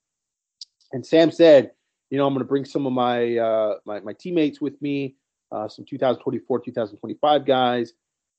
and 0.93 1.05
Sam 1.05 1.31
said, 1.31 1.71
you 2.09 2.17
know, 2.17 2.27
I'm 2.27 2.33
going 2.33 2.45
to 2.45 2.47
bring 2.47 2.65
some 2.65 2.85
of 2.85 2.93
my 2.93 3.37
uh, 3.37 3.75
my, 3.85 4.01
my 4.01 4.13
teammates 4.13 4.59
with 4.59 4.79
me, 4.81 5.15
uh, 5.51 5.67
some 5.67 5.85
2024, 5.85 6.59
2025 6.59 7.45
guys, 7.45 7.93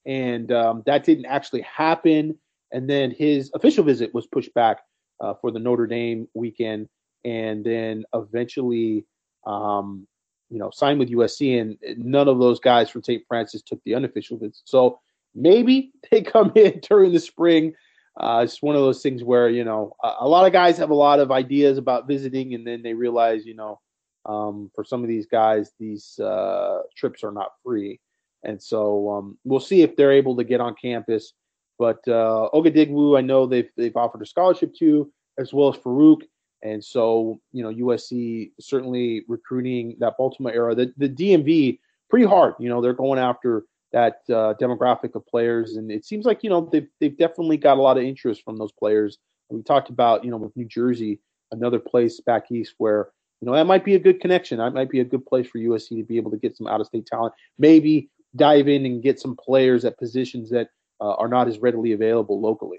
and 0.07 0.53
um, 0.53 0.83
that 0.87 1.05
didn't 1.05 1.27
actually 1.27 1.63
happen. 1.63 2.39
And 2.71 2.89
then 2.89 3.11
his 3.11 3.51
official 3.55 3.85
visit 3.85 4.15
was 4.15 4.27
pushed 4.27 4.53
back 4.55 4.81
uh, 5.21 5.35
for 5.41 5.51
the 5.51 5.59
Notre 5.59 5.87
Dame 5.87 6.29
weekend, 6.35 6.89
and 7.25 7.65
then 7.65 8.05
eventually, 8.15 9.07
um, 9.47 10.07
you 10.51 10.59
know, 10.59 10.71
signed 10.71 10.99
with 10.99 11.11
USC. 11.11 11.61
And 11.61 11.79
none 11.97 12.29
of 12.29 12.39
those 12.39 12.61
guys 12.61 12.91
from 12.91 13.03
St. 13.03 13.23
Francis 13.27 13.63
took 13.63 13.81
the 13.85 13.95
unofficial 13.95 14.39
visit. 14.39 14.61
So 14.65 15.01
maybe 15.35 15.93
they 16.11 16.23
come 16.23 16.53
in 16.55 16.81
during 16.81 17.13
the 17.13 17.21
spring 17.21 17.75
uh, 18.17 18.43
it's 18.45 18.63
one 18.63 18.77
of 18.77 18.83
those 18.83 19.03
things 19.03 19.25
where 19.25 19.49
you 19.49 19.65
know 19.65 19.95
a, 20.03 20.13
a, 20.21 20.29
lot 20.29 20.47
of 20.47 20.53
guys 20.53 20.77
have 20.77 20.91
a 20.91 20.95
lot 20.95 21.19
of 21.19 21.31
ideas 21.31 21.79
about 21.79 22.07
visiting, 22.07 22.55
and 22.55 22.67
then 22.67 22.83
they 22.83 22.93
realize 22.93 23.47
you 23.47 23.55
know 23.55 23.81
um, 24.27 24.71
for 24.75 24.85
some 24.85 25.03
of 25.03 25.09
these 25.09 25.27
guys 25.27 25.73
these 25.79 26.19
uh, 26.19 26.81
trips 26.97 27.25
are 27.25 27.33
not 27.33 27.53
free, 27.65 28.01
and 28.45 28.63
so 28.63 29.11
um, 29.11 29.39
we'll 29.45 29.61
see 29.61 29.83
if 29.83 29.97
they're 29.97 30.13
able 30.13 30.37
to 30.37 30.45
get 30.45 30.61
on 30.61 30.75
campus. 30.81 31.33
But 31.79 32.07
uh, 32.07 32.51
Ogadigwu, 32.53 33.19
I 33.19 33.23
know 33.23 33.47
they've 33.47 33.71
they've 33.77 33.97
offered 33.97 34.23
a 34.23 34.27
scholarship 34.27 34.75
to, 34.81 35.11
as 35.39 35.55
well 35.55 35.73
as 35.73 35.81
Farouk, 35.81 36.21
and 36.63 36.85
so 36.85 37.41
you 37.53 37.63
know 37.63 37.73
USC 37.73 38.53
certainly 38.61 39.25
recruiting 39.27 39.97
that 40.01 40.19
Baltimore 40.19 40.53
era. 40.53 40.75
The 40.75 40.93
the 40.99 41.09
DMV 41.09 41.79
pretty 42.11 42.27
hard. 42.27 42.55
You 42.59 42.69
know 42.69 42.83
they're 42.83 42.93
going 42.93 43.19
after 43.19 43.65
that 43.93 44.23
uh, 44.29 44.55
demographic 44.61 45.15
of 45.15 45.27
players, 45.27 45.77
and 45.77 45.91
it 45.91 46.05
seems 46.05 46.25
like 46.25 46.43
you 46.43 46.51
know 46.51 46.69
they've 46.73 46.89
they've 47.01 47.17
definitely 47.17 47.57
got 47.57 47.79
a 47.79 47.83
lot 47.83 47.99
of 47.99 48.05
interest 48.05 48.43
from 48.45 48.57
those 48.57 48.73
players. 48.73 49.19
we 49.51 49.63
talked 49.63 49.91
about 49.91 50.25
you 50.25 50.31
know 50.31 50.39
with 50.39 50.57
New 50.57 50.65
Jersey, 50.65 51.21
another 51.51 51.79
place 51.79 52.21
back 52.21 52.51
east 52.51 52.75
where 52.79 53.11
you 53.41 53.47
know 53.47 53.55
that 53.55 53.67
might 53.67 53.85
be 53.85 53.95
a 53.95 53.99
good 53.99 54.21
connection. 54.21 54.59
That 54.59 54.75
might 54.75 54.91
be 54.91 55.01
a 55.01 55.05
good 55.05 55.27
place 55.27 55.49
for 55.49 55.59
USC 55.59 55.89
to 55.99 56.05
be 56.05 56.17
able 56.17 56.31
to 56.31 56.37
get 56.39 56.57
some 56.57 56.67
out 56.67 56.81
of 56.81 56.87
state 56.87 57.07
talent. 57.07 57.35
Maybe 57.59 58.11
dive 58.35 58.69
in 58.69 58.87
and 58.87 59.03
get 59.03 59.21
some 59.21 59.37
players 59.37 59.85
at 59.85 59.99
positions 59.99 60.51
that 60.51 60.69
uh, 61.01 61.15
are 61.15 61.29
not 61.29 61.49
as 61.49 61.59
readily 61.59 61.93
available 61.93 62.41
locally. 62.41 62.79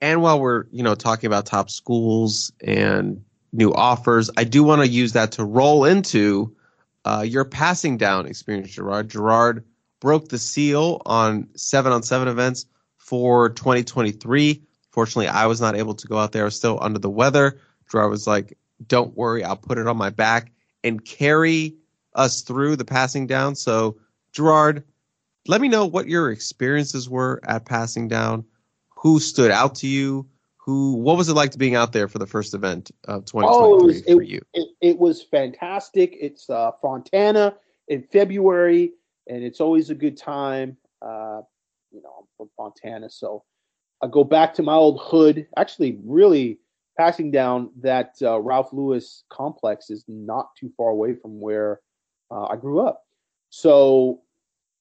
And 0.00 0.22
while 0.22 0.40
we're, 0.40 0.64
you 0.70 0.82
know, 0.82 0.94
talking 0.94 1.26
about 1.26 1.46
top 1.46 1.70
schools 1.70 2.52
and 2.62 3.22
new 3.52 3.72
offers, 3.72 4.30
I 4.36 4.44
do 4.44 4.64
want 4.64 4.82
to 4.82 4.88
use 4.88 5.12
that 5.12 5.32
to 5.32 5.44
roll 5.44 5.84
into 5.84 6.54
uh, 7.04 7.24
your 7.26 7.44
passing 7.44 7.96
down 7.96 8.26
experience, 8.26 8.70
Gerard. 8.70 9.08
Gerard 9.08 9.64
broke 10.00 10.28
the 10.28 10.38
seal 10.38 11.02
on 11.06 11.48
seven 11.54 11.92
on 11.92 12.02
seven 12.02 12.28
events 12.28 12.66
for 12.96 13.50
2023. 13.50 14.62
Fortunately, 14.90 15.28
I 15.28 15.46
was 15.46 15.60
not 15.60 15.76
able 15.76 15.94
to 15.94 16.06
go 16.08 16.18
out 16.18 16.32
there. 16.32 16.42
I 16.42 16.46
was 16.46 16.56
still 16.56 16.78
under 16.80 16.98
the 16.98 17.10
weather. 17.10 17.60
Gerard 17.90 18.10
was 18.10 18.26
like, 18.26 18.56
don't 18.86 19.16
worry, 19.16 19.44
I'll 19.44 19.56
put 19.56 19.78
it 19.78 19.86
on 19.86 19.96
my 19.96 20.10
back 20.10 20.52
and 20.82 21.04
carry 21.04 21.76
us 22.14 22.42
through 22.42 22.76
the 22.76 22.84
passing 22.84 23.26
down. 23.26 23.54
So, 23.54 23.98
Gerard, 24.32 24.84
let 25.46 25.60
me 25.60 25.68
know 25.68 25.86
what 25.86 26.08
your 26.08 26.30
experiences 26.30 27.08
were 27.08 27.40
at 27.44 27.64
passing 27.64 28.08
down. 28.08 28.44
Who 28.96 29.20
stood 29.20 29.50
out 29.50 29.74
to 29.76 29.86
you? 29.86 30.26
Who? 30.56 30.94
What 30.94 31.16
was 31.16 31.28
it 31.28 31.34
like 31.34 31.50
to 31.52 31.58
being 31.58 31.74
out 31.74 31.92
there 31.92 32.08
for 32.08 32.18
the 32.18 32.26
first 32.26 32.54
event 32.54 32.90
of 33.04 33.24
2023 33.24 33.44
oh, 33.48 33.78
it 33.78 33.84
was, 33.84 34.02
for 34.02 34.22
you? 34.22 34.42
It, 34.52 34.68
it, 34.80 34.98
was 34.98 35.22
fantastic. 35.22 36.16
It's 36.20 36.50
uh, 36.50 36.72
Fontana 36.82 37.54
in 37.88 38.02
February, 38.02 38.92
and 39.30 39.44
it's 39.44 39.60
always 39.60 39.88
a 39.90 39.94
good 39.94 40.16
time. 40.16 40.76
Uh, 41.00 41.40
you 41.90 42.02
know, 42.02 42.12
I'm 42.18 42.26
from 42.36 42.50
Fontana, 42.56 43.08
so 43.08 43.44
I 44.02 44.08
go 44.08 44.24
back 44.24 44.52
to 44.54 44.62
my 44.62 44.74
old 44.74 45.00
hood. 45.00 45.46
Actually, 45.56 45.98
really 46.04 46.58
passing 46.98 47.30
down 47.30 47.70
that 47.80 48.16
uh, 48.22 48.40
Ralph 48.40 48.72
Lewis 48.72 49.24
complex 49.30 49.88
is 49.88 50.04
not 50.08 50.50
too 50.58 50.70
far 50.76 50.90
away 50.90 51.14
from 51.14 51.40
where 51.40 51.80
uh, 52.30 52.46
I 52.46 52.56
grew 52.56 52.80
up. 52.80 53.04
So 53.50 54.20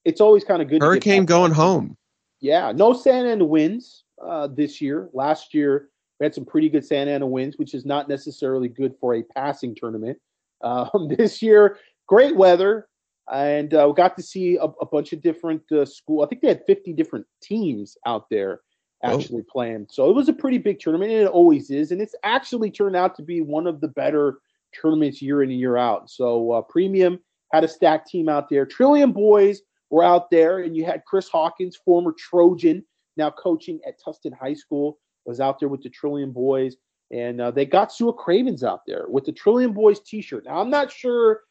it's 0.04 0.20
always 0.20 0.44
kind 0.44 0.62
of 0.62 0.68
good. 0.68 0.82
Hurricane 0.82 1.26
going 1.26 1.52
home. 1.52 1.96
Yeah, 2.42 2.72
no 2.72 2.94
Santa 2.94 3.30
Ana 3.30 3.46
winds 3.46 4.04
uh, 4.22 4.48
this 4.48 4.82
year. 4.82 5.10
Last 5.14 5.54
year 5.54 5.90
we 6.20 6.26
had 6.26 6.34
some 6.34 6.46
pretty 6.46 6.70
good 6.70 6.86
Santa 6.86 7.12
Ana 7.12 7.28
winds, 7.28 7.58
which 7.58 7.74
is 7.74 7.86
not 7.86 8.10
necessarily 8.10 8.68
good 8.68 8.96
for 9.00 9.16
a 9.16 9.24
passing 9.24 9.76
tournament. 9.76 10.18
Um, 10.62 11.08
this 11.18 11.42
year, 11.42 11.78
great 12.06 12.36
weather, 12.36 12.90
and 13.32 13.74
uh, 13.74 13.86
we 13.88 13.94
got 13.94 14.16
to 14.18 14.24
see 14.24 14.58
a, 14.58 14.64
a 14.64 14.86
bunch 14.86 15.14
of 15.14 15.22
different 15.22 15.62
uh, 15.72 15.86
school. 15.86 16.24
I 16.24 16.28
think 16.28 16.42
they 16.42 16.48
had 16.48 16.64
50 16.66 16.94
different 16.94 17.26
teams 17.42 17.98
out 18.06 18.30
there 18.30 18.62
oh. 19.04 19.14
actually 19.14 19.44
oh. 19.48 19.52
playing. 19.52 19.88
So 19.90 20.10
it 20.10 20.16
was 20.16 20.30
a 20.30 20.34
pretty 20.34 20.58
big 20.58 20.80
tournament, 20.80 21.12
and 21.12 21.22
it 21.22 21.28
always 21.28 21.70
is. 21.70 21.92
And 21.92 22.02
it's 22.02 22.16
actually 22.24 22.72
turned 22.72 22.96
out 22.96 23.16
to 23.16 23.24
be 23.24 23.42
one 23.42 23.68
of 23.68 23.82
the 23.82 23.88
better 23.88 24.40
tournaments 24.80 25.22
year 25.22 25.44
in 25.44 25.52
and 25.52 25.60
year 25.60 25.78
out. 25.78 26.10
So 26.10 26.52
uh, 26.52 26.62
Premium 26.62 27.20
had 27.54 27.64
a 27.64 27.68
stacked 27.68 28.10
team 28.10 28.30
out 28.30 28.50
there. 28.50 28.66
Trillium 28.66 29.12
Boys 29.12 29.62
were 29.90 30.04
out 30.04 30.30
there, 30.30 30.60
and 30.60 30.76
you 30.76 30.86
had 30.86 31.06
Chris 31.06 31.30
Hawkins, 31.30 31.78
former 31.84 32.14
Trojan, 32.18 32.84
now 33.18 33.32
coaching 33.32 33.80
at 33.88 34.00
Tustin 34.00 34.34
High 34.40 34.54
School, 34.54 35.00
was 35.26 35.40
out 35.40 35.60
there 35.60 35.70
with 35.70 35.82
the 35.82 35.90
Trillium 35.90 36.32
Boys. 36.32 36.76
And 37.12 37.42
uh, 37.42 37.50
they 37.50 37.66
got 37.66 37.92
Sua 37.92 38.14
Cravens 38.14 38.64
out 38.64 38.82
there 38.86 39.06
with 39.10 39.26
the 39.26 39.32
Trillium 39.32 39.74
Boys 39.74 40.00
t 40.00 40.22
shirt. 40.22 40.46
Now, 40.46 40.62
I'm 40.62 40.70
not 40.70 40.92
sure 40.92 41.42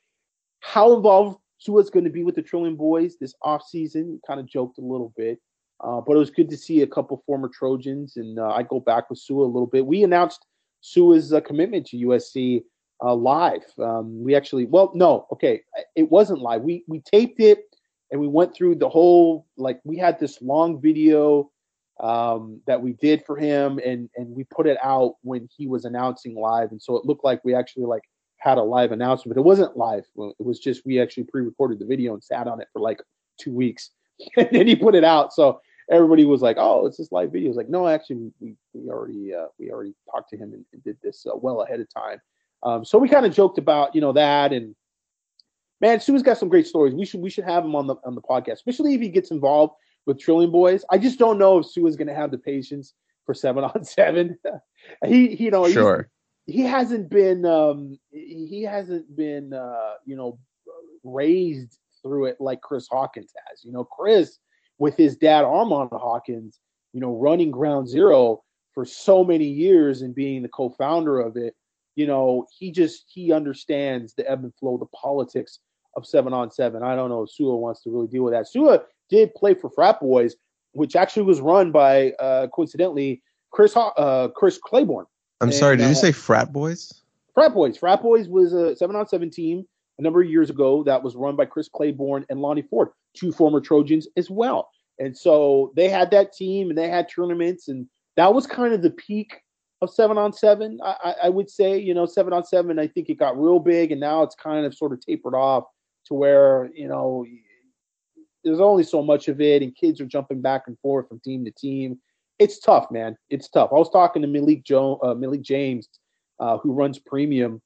how 0.60 0.94
involved 0.94 1.38
Sua's 1.58 1.90
going 1.90 2.04
to 2.04 2.10
be 2.10 2.22
with 2.22 2.34
the 2.34 2.42
Trillium 2.42 2.76
Boys 2.76 3.16
this 3.18 3.34
offseason. 3.44 4.18
Kind 4.26 4.40
of 4.40 4.46
joked 4.46 4.78
a 4.78 4.82
little 4.82 5.12
bit. 5.16 5.38
Uh, 5.80 6.00
but 6.00 6.16
it 6.16 6.18
was 6.18 6.30
good 6.30 6.48
to 6.50 6.56
see 6.56 6.82
a 6.82 6.86
couple 6.86 7.22
former 7.24 7.48
Trojans, 7.48 8.16
and 8.16 8.38
uh, 8.38 8.48
I 8.48 8.64
go 8.64 8.80
back 8.80 9.08
with 9.10 9.20
Sua 9.20 9.44
a 9.44 9.46
little 9.46 9.66
bit. 9.66 9.86
We 9.86 10.02
announced 10.02 10.44
Sua's 10.80 11.32
uh, 11.32 11.40
commitment 11.40 11.86
to 11.88 11.96
USC 11.98 12.64
uh, 13.04 13.14
live. 13.14 13.62
Um, 13.78 14.24
we 14.24 14.34
actually, 14.34 14.66
well, 14.66 14.90
no, 14.94 15.28
okay, 15.32 15.62
it 15.94 16.10
wasn't 16.10 16.40
live. 16.40 16.62
We 16.62 16.84
we 16.88 17.00
taped 17.00 17.38
it 17.38 17.68
and 18.10 18.20
we 18.20 18.28
went 18.28 18.54
through 18.54 18.76
the 18.76 18.88
whole 18.88 19.46
like 19.56 19.80
we 19.84 19.96
had 19.96 20.18
this 20.18 20.40
long 20.40 20.80
video 20.80 21.50
um, 22.00 22.60
that 22.66 22.80
we 22.80 22.92
did 22.94 23.24
for 23.24 23.36
him 23.36 23.78
and 23.84 24.08
and 24.16 24.34
we 24.34 24.44
put 24.44 24.66
it 24.66 24.78
out 24.82 25.16
when 25.22 25.48
he 25.56 25.66
was 25.66 25.84
announcing 25.84 26.34
live 26.34 26.70
and 26.70 26.80
so 26.80 26.96
it 26.96 27.04
looked 27.04 27.24
like 27.24 27.44
we 27.44 27.54
actually 27.54 27.84
like 27.84 28.02
had 28.38 28.58
a 28.58 28.62
live 28.62 28.92
announcement 28.92 29.34
but 29.34 29.40
it 29.40 29.44
wasn't 29.44 29.76
live 29.76 30.04
it 30.16 30.44
was 30.44 30.58
just 30.58 30.84
we 30.86 31.00
actually 31.00 31.24
pre-recorded 31.24 31.78
the 31.78 31.84
video 31.84 32.14
and 32.14 32.22
sat 32.22 32.46
on 32.46 32.60
it 32.60 32.68
for 32.72 32.80
like 32.80 33.00
two 33.40 33.52
weeks 33.52 33.90
and 34.36 34.48
then 34.52 34.66
he 34.66 34.76
put 34.76 34.94
it 34.94 35.04
out 35.04 35.32
so 35.32 35.60
everybody 35.90 36.24
was 36.24 36.42
like 36.42 36.56
oh 36.58 36.86
it's 36.86 36.98
this 36.98 37.12
live 37.12 37.32
video 37.32 37.48
it's 37.48 37.56
like 37.56 37.68
no 37.68 37.88
actually 37.88 38.30
we, 38.40 38.54
we 38.72 38.88
already 38.90 39.34
uh, 39.34 39.46
we 39.58 39.70
already 39.70 39.94
talked 40.10 40.30
to 40.30 40.36
him 40.36 40.52
and, 40.52 40.64
and 40.72 40.82
did 40.84 40.96
this 41.02 41.26
uh, 41.26 41.36
well 41.36 41.62
ahead 41.62 41.80
of 41.80 41.88
time 41.92 42.20
um, 42.62 42.84
so 42.84 42.98
we 42.98 43.08
kind 43.08 43.26
of 43.26 43.34
joked 43.34 43.58
about 43.58 43.94
you 43.94 44.00
know 44.00 44.12
that 44.12 44.52
and 44.52 44.74
man, 45.80 46.00
Sua's 46.00 46.22
got 46.22 46.38
some 46.38 46.48
great 46.48 46.66
stories. 46.66 46.94
We 46.94 47.04
should 47.04 47.20
we 47.20 47.30
should 47.30 47.44
have 47.44 47.64
him 47.64 47.74
on 47.74 47.86
the 47.86 47.96
on 48.04 48.14
the 48.14 48.22
podcast, 48.22 48.54
especially 48.54 48.94
if 48.94 49.00
he 49.00 49.08
gets 49.08 49.30
involved 49.30 49.74
with 50.06 50.18
Trillium 50.18 50.50
Boys. 50.50 50.84
I 50.90 50.98
just 50.98 51.18
don't 51.18 51.38
know 51.38 51.58
if 51.58 51.66
Sua 51.66 51.88
is 51.88 51.96
going 51.96 52.08
to 52.08 52.14
have 52.14 52.30
the 52.30 52.38
patience 52.38 52.94
for 53.24 53.34
seven 53.34 53.64
on 53.64 53.84
seven. 53.84 54.38
he, 55.06 55.34
he, 55.34 55.44
you 55.44 55.50
know, 55.50 55.68
sure. 55.68 56.10
He 56.48 56.62
hasn't 56.62 57.10
been 57.10 57.44
um 57.44 57.98
he 58.10 58.62
hasn't 58.62 59.14
been 59.16 59.52
uh 59.52 59.94
you 60.04 60.16
know 60.16 60.38
raised 61.04 61.78
through 62.02 62.26
it 62.26 62.36
like 62.40 62.60
Chris 62.60 62.88
Hawkins 62.90 63.32
has. 63.46 63.64
You 63.64 63.72
know, 63.72 63.84
Chris 63.84 64.38
with 64.78 64.96
his 64.96 65.16
dad 65.16 65.44
Armand 65.44 65.90
Hawkins, 65.92 66.58
you 66.92 67.00
know, 67.00 67.16
running 67.16 67.52
Ground 67.52 67.88
Zero 67.88 68.42
for 68.74 68.84
so 68.84 69.22
many 69.22 69.46
years 69.46 70.02
and 70.02 70.14
being 70.14 70.42
the 70.42 70.48
co-founder 70.48 71.20
of 71.20 71.36
it 71.36 71.54
you 71.98 72.06
know, 72.06 72.46
he 72.56 72.70
just 72.70 73.06
he 73.08 73.32
understands 73.32 74.14
the 74.14 74.30
ebb 74.30 74.44
and 74.44 74.54
flow, 74.54 74.78
the 74.78 74.86
politics 74.86 75.58
of 75.96 76.06
seven 76.06 76.32
on 76.32 76.48
seven. 76.48 76.84
I 76.84 76.94
don't 76.94 77.08
know 77.08 77.24
if 77.24 77.30
Sua 77.32 77.56
wants 77.56 77.82
to 77.82 77.90
really 77.90 78.06
deal 78.06 78.22
with 78.22 78.34
that. 78.34 78.46
Sua 78.46 78.78
did 79.10 79.34
play 79.34 79.52
for 79.54 79.68
Frat 79.68 79.98
Boys, 79.98 80.36
which 80.70 80.94
actually 80.94 81.24
was 81.24 81.40
run 81.40 81.72
by 81.72 82.12
uh, 82.20 82.46
coincidentally 82.54 83.20
Chris 83.50 83.76
uh, 83.76 84.28
Chris 84.28 84.60
Claiborne. 84.62 85.06
I'm 85.40 85.48
and, 85.48 85.54
sorry, 85.54 85.76
did 85.76 85.86
uh, 85.86 85.90
you 85.90 85.94
say 85.94 86.12
Frat 86.12 86.52
Boys? 86.52 87.02
Frat 87.34 87.54
Boys. 87.54 87.76
Frat 87.76 88.02
Boys 88.02 88.28
was 88.28 88.52
a 88.52 88.74
seven 88.76 88.96
on 88.96 89.06
seven 89.06 89.30
team 89.30 89.66
a 89.98 90.02
number 90.02 90.22
of 90.22 90.28
years 90.28 90.50
ago 90.50 90.82
that 90.84 91.02
was 91.02 91.16
run 91.16 91.36
by 91.36 91.44
Chris 91.44 91.68
Claiborne 91.68 92.24
and 92.28 92.40
Lonnie 92.40 92.62
Ford, 92.62 92.88
two 93.14 93.32
former 93.32 93.60
Trojans 93.60 94.08
as 94.16 94.30
well. 94.30 94.70
And 94.98 95.16
so 95.16 95.72
they 95.76 95.88
had 95.88 96.10
that 96.10 96.32
team 96.32 96.70
and 96.70 96.78
they 96.78 96.88
had 96.88 97.08
tournaments, 97.08 97.68
and 97.68 97.86
that 98.16 98.34
was 98.34 98.46
kind 98.46 98.74
of 98.74 98.82
the 98.82 98.90
peak 98.90 99.40
of 99.80 99.90
seven 99.92 100.18
on 100.18 100.32
seven. 100.32 100.80
I, 100.82 101.14
I, 101.24 101.28
would 101.28 101.48
say, 101.48 101.78
you 101.78 101.94
know, 101.94 102.06
seven 102.06 102.32
on 102.32 102.44
seven, 102.44 102.78
I 102.78 102.88
think 102.88 103.08
it 103.08 103.18
got 103.18 103.40
real 103.40 103.60
big 103.60 103.92
and 103.92 104.00
now 104.00 104.22
it's 104.22 104.34
kind 104.34 104.66
of 104.66 104.74
sort 104.74 104.92
of 104.92 105.00
tapered 105.00 105.34
off 105.34 105.64
to 106.06 106.14
where, 106.14 106.68
you 106.74 106.88
know, 106.88 107.24
there's 108.42 108.60
only 108.60 108.82
so 108.82 109.02
much 109.02 109.28
of 109.28 109.40
it 109.40 109.62
and 109.62 109.76
kids 109.76 110.00
are 110.00 110.06
jumping 110.06 110.40
back 110.40 110.62
and 110.66 110.78
forth 110.80 111.08
from 111.08 111.20
team 111.20 111.44
to 111.44 111.52
team. 111.52 112.00
It's 112.38 112.58
tough, 112.58 112.90
man. 112.90 113.16
It's 113.30 113.48
tough. 113.48 113.70
I 113.72 113.76
was 113.76 113.90
talking 113.90 114.22
to 114.22 114.28
Malik, 114.28 114.64
uh, 114.70 115.14
Malik 115.14 115.42
James, 115.42 115.88
uh, 116.38 116.58
who 116.58 116.72
runs 116.72 116.98
Premium, 116.98 117.60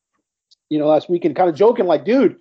you 0.71 0.79
know, 0.79 0.87
last 0.87 1.11
weekend, 1.11 1.37
kind 1.37 1.51
of 1.51 1.55
joking, 1.55 1.87
like, 1.87 2.05
dude, 2.05 2.37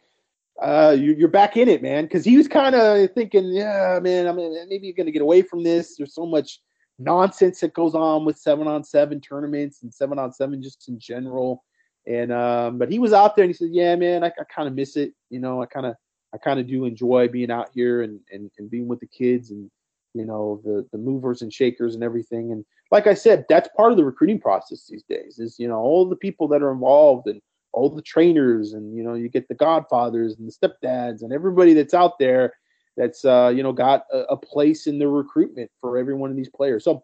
uh, 0.62 0.96
you, 0.98 1.26
are 1.26 1.30
back 1.30 1.58
in 1.58 1.68
it, 1.68 1.82
man. 1.82 2.08
Cause 2.08 2.24
he 2.24 2.38
was 2.38 2.48
kind 2.48 2.76
of 2.76 3.12
thinking, 3.14 3.52
yeah, 3.52 4.00
man, 4.02 4.28
I 4.28 4.32
mean, 4.32 4.54
maybe 4.70 4.88
you're 4.88 5.06
to 5.06 5.12
get 5.12 5.22
away 5.22 5.42
from 5.42 5.64
this. 5.64 5.98
There's 5.98 6.14
so 6.16 6.26
much 6.26 6.62
nonsense 7.00 7.60
that 7.62 7.74
goes 7.74 7.96
on 7.96 8.26
with 8.26 8.38
seven 8.38 8.68
on 8.68 8.84
seven 8.84 9.20
tournaments 9.20 9.82
and 9.82 9.94
seven 9.94 10.20
on 10.20 10.32
seven 10.32 10.62
just 10.62 10.88
in 10.88 11.00
general. 11.00 11.64
And 12.08 12.32
um, 12.32 12.78
but 12.78 12.92
he 12.92 13.00
was 13.00 13.14
out 13.14 13.36
there 13.36 13.44
and 13.44 13.50
he 13.50 13.54
said, 13.54 13.70
"Yeah, 13.72 13.96
man, 13.96 14.24
I, 14.24 14.28
I 14.28 14.44
kind 14.54 14.68
of 14.68 14.74
miss 14.74 14.98
it. 14.98 15.14
You 15.30 15.40
know, 15.40 15.62
I 15.62 15.68
kind 15.68 15.86
of 15.86 15.96
I 16.34 16.38
kind 16.38 16.60
of 16.60 16.68
do 16.68 16.86
enjoy 16.86 17.28
being 17.28 17.52
out 17.52 17.70
here 17.74 18.02
and, 18.02 18.20
and 18.32 18.50
and 18.58 18.72
being 18.72 18.88
with 18.88 19.00
the 19.00 19.08
kids 19.08 19.52
and 19.52 19.70
you 20.14 20.26
know 20.26 20.62
the 20.64 20.88
the 20.92 20.98
movers 20.98 21.42
and 21.42 21.54
shakers 21.54 21.96
and 21.96 22.04
everything. 22.04 22.52
And 22.52 22.66
like 22.92 23.08
I 23.08 23.14
said, 23.14 23.46
that's 23.50 23.70
part 23.76 23.92
of 23.92 23.98
the 23.98 24.06
recruiting 24.06 24.40
process 24.40 24.88
these 24.88 25.04
days. 25.04 25.40
Is 25.40 25.60
you 25.60 25.68
know 25.68 25.80
all 25.80 26.08
the 26.08 26.16
people 26.16 26.48
that 26.50 26.62
are 26.62 26.72
involved 26.72 27.28
and 27.28 27.42
all 27.74 27.90
the 27.90 28.02
trainers 28.02 28.74
and 28.74 28.96
you 28.96 29.04
know 29.04 29.14
you 29.14 29.30
get 29.30 29.48
the 29.48 29.56
godfathers 29.56 30.36
and 30.38 30.48
the 30.48 30.52
stepdads 30.52 31.22
and 31.22 31.32
everybody 31.32 31.74
that's 31.74 31.94
out 31.94 32.20
there 32.20 32.54
that's 32.98 33.24
uh, 33.26 33.52
you 33.56 33.64
know 33.64 33.72
got 33.72 34.06
a, 34.12 34.20
a, 34.24 34.38
place 34.38 34.88
in 34.88 35.00
the 35.00 35.08
recruitment 35.08 35.72
for 35.80 35.98
every 35.98 36.14
one 36.14 36.30
of 36.30 36.36
these 36.36 36.50
players. 36.50 36.84
So 36.84 37.04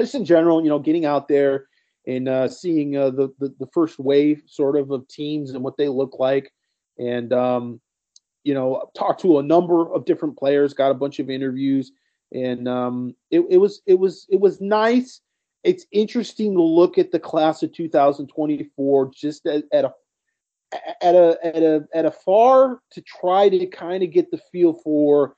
just 0.00 0.14
in 0.14 0.24
general, 0.24 0.62
you 0.62 0.68
know, 0.68 0.78
getting 0.78 1.04
out 1.04 1.28
there 1.28 1.66
and 2.06 2.28
uh, 2.28 2.48
seeing 2.48 2.96
uh, 2.96 3.10
the, 3.10 3.34
the, 3.38 3.54
the 3.58 3.66
first 3.72 3.98
wave 3.98 4.42
sort 4.46 4.76
of 4.76 4.90
of 4.90 5.08
teams 5.08 5.50
and 5.50 5.64
what 5.64 5.76
they 5.76 5.88
look 5.88 6.18
like, 6.18 6.52
and 6.98 7.32
um, 7.32 7.80
you 8.44 8.54
know, 8.54 8.88
talked 8.96 9.20
to 9.22 9.38
a 9.38 9.42
number 9.42 9.92
of 9.92 10.04
different 10.04 10.38
players, 10.38 10.74
got 10.74 10.90
a 10.90 10.94
bunch 10.94 11.18
of 11.18 11.30
interviews, 11.30 11.92
and 12.32 12.68
um, 12.68 13.14
it, 13.30 13.40
it 13.48 13.58
was 13.58 13.82
it 13.86 13.98
was 13.98 14.26
it 14.28 14.40
was 14.40 14.60
nice. 14.60 15.20
It's 15.64 15.86
interesting 15.92 16.54
to 16.54 16.62
look 16.62 16.98
at 16.98 17.10
the 17.10 17.18
class 17.18 17.62
of 17.62 17.72
2024 17.72 19.10
just 19.14 19.46
at, 19.46 19.64
at 19.72 19.84
a 19.84 19.92
at 21.02 21.14
a 21.14 21.38
at 21.44 21.62
a 21.62 21.88
at 21.94 22.06
a 22.06 22.10
far 22.10 22.80
to 22.92 23.00
try 23.00 23.48
to 23.48 23.66
kind 23.66 24.02
of 24.02 24.10
get 24.10 24.30
the 24.30 24.40
feel 24.52 24.72
for 24.72 25.34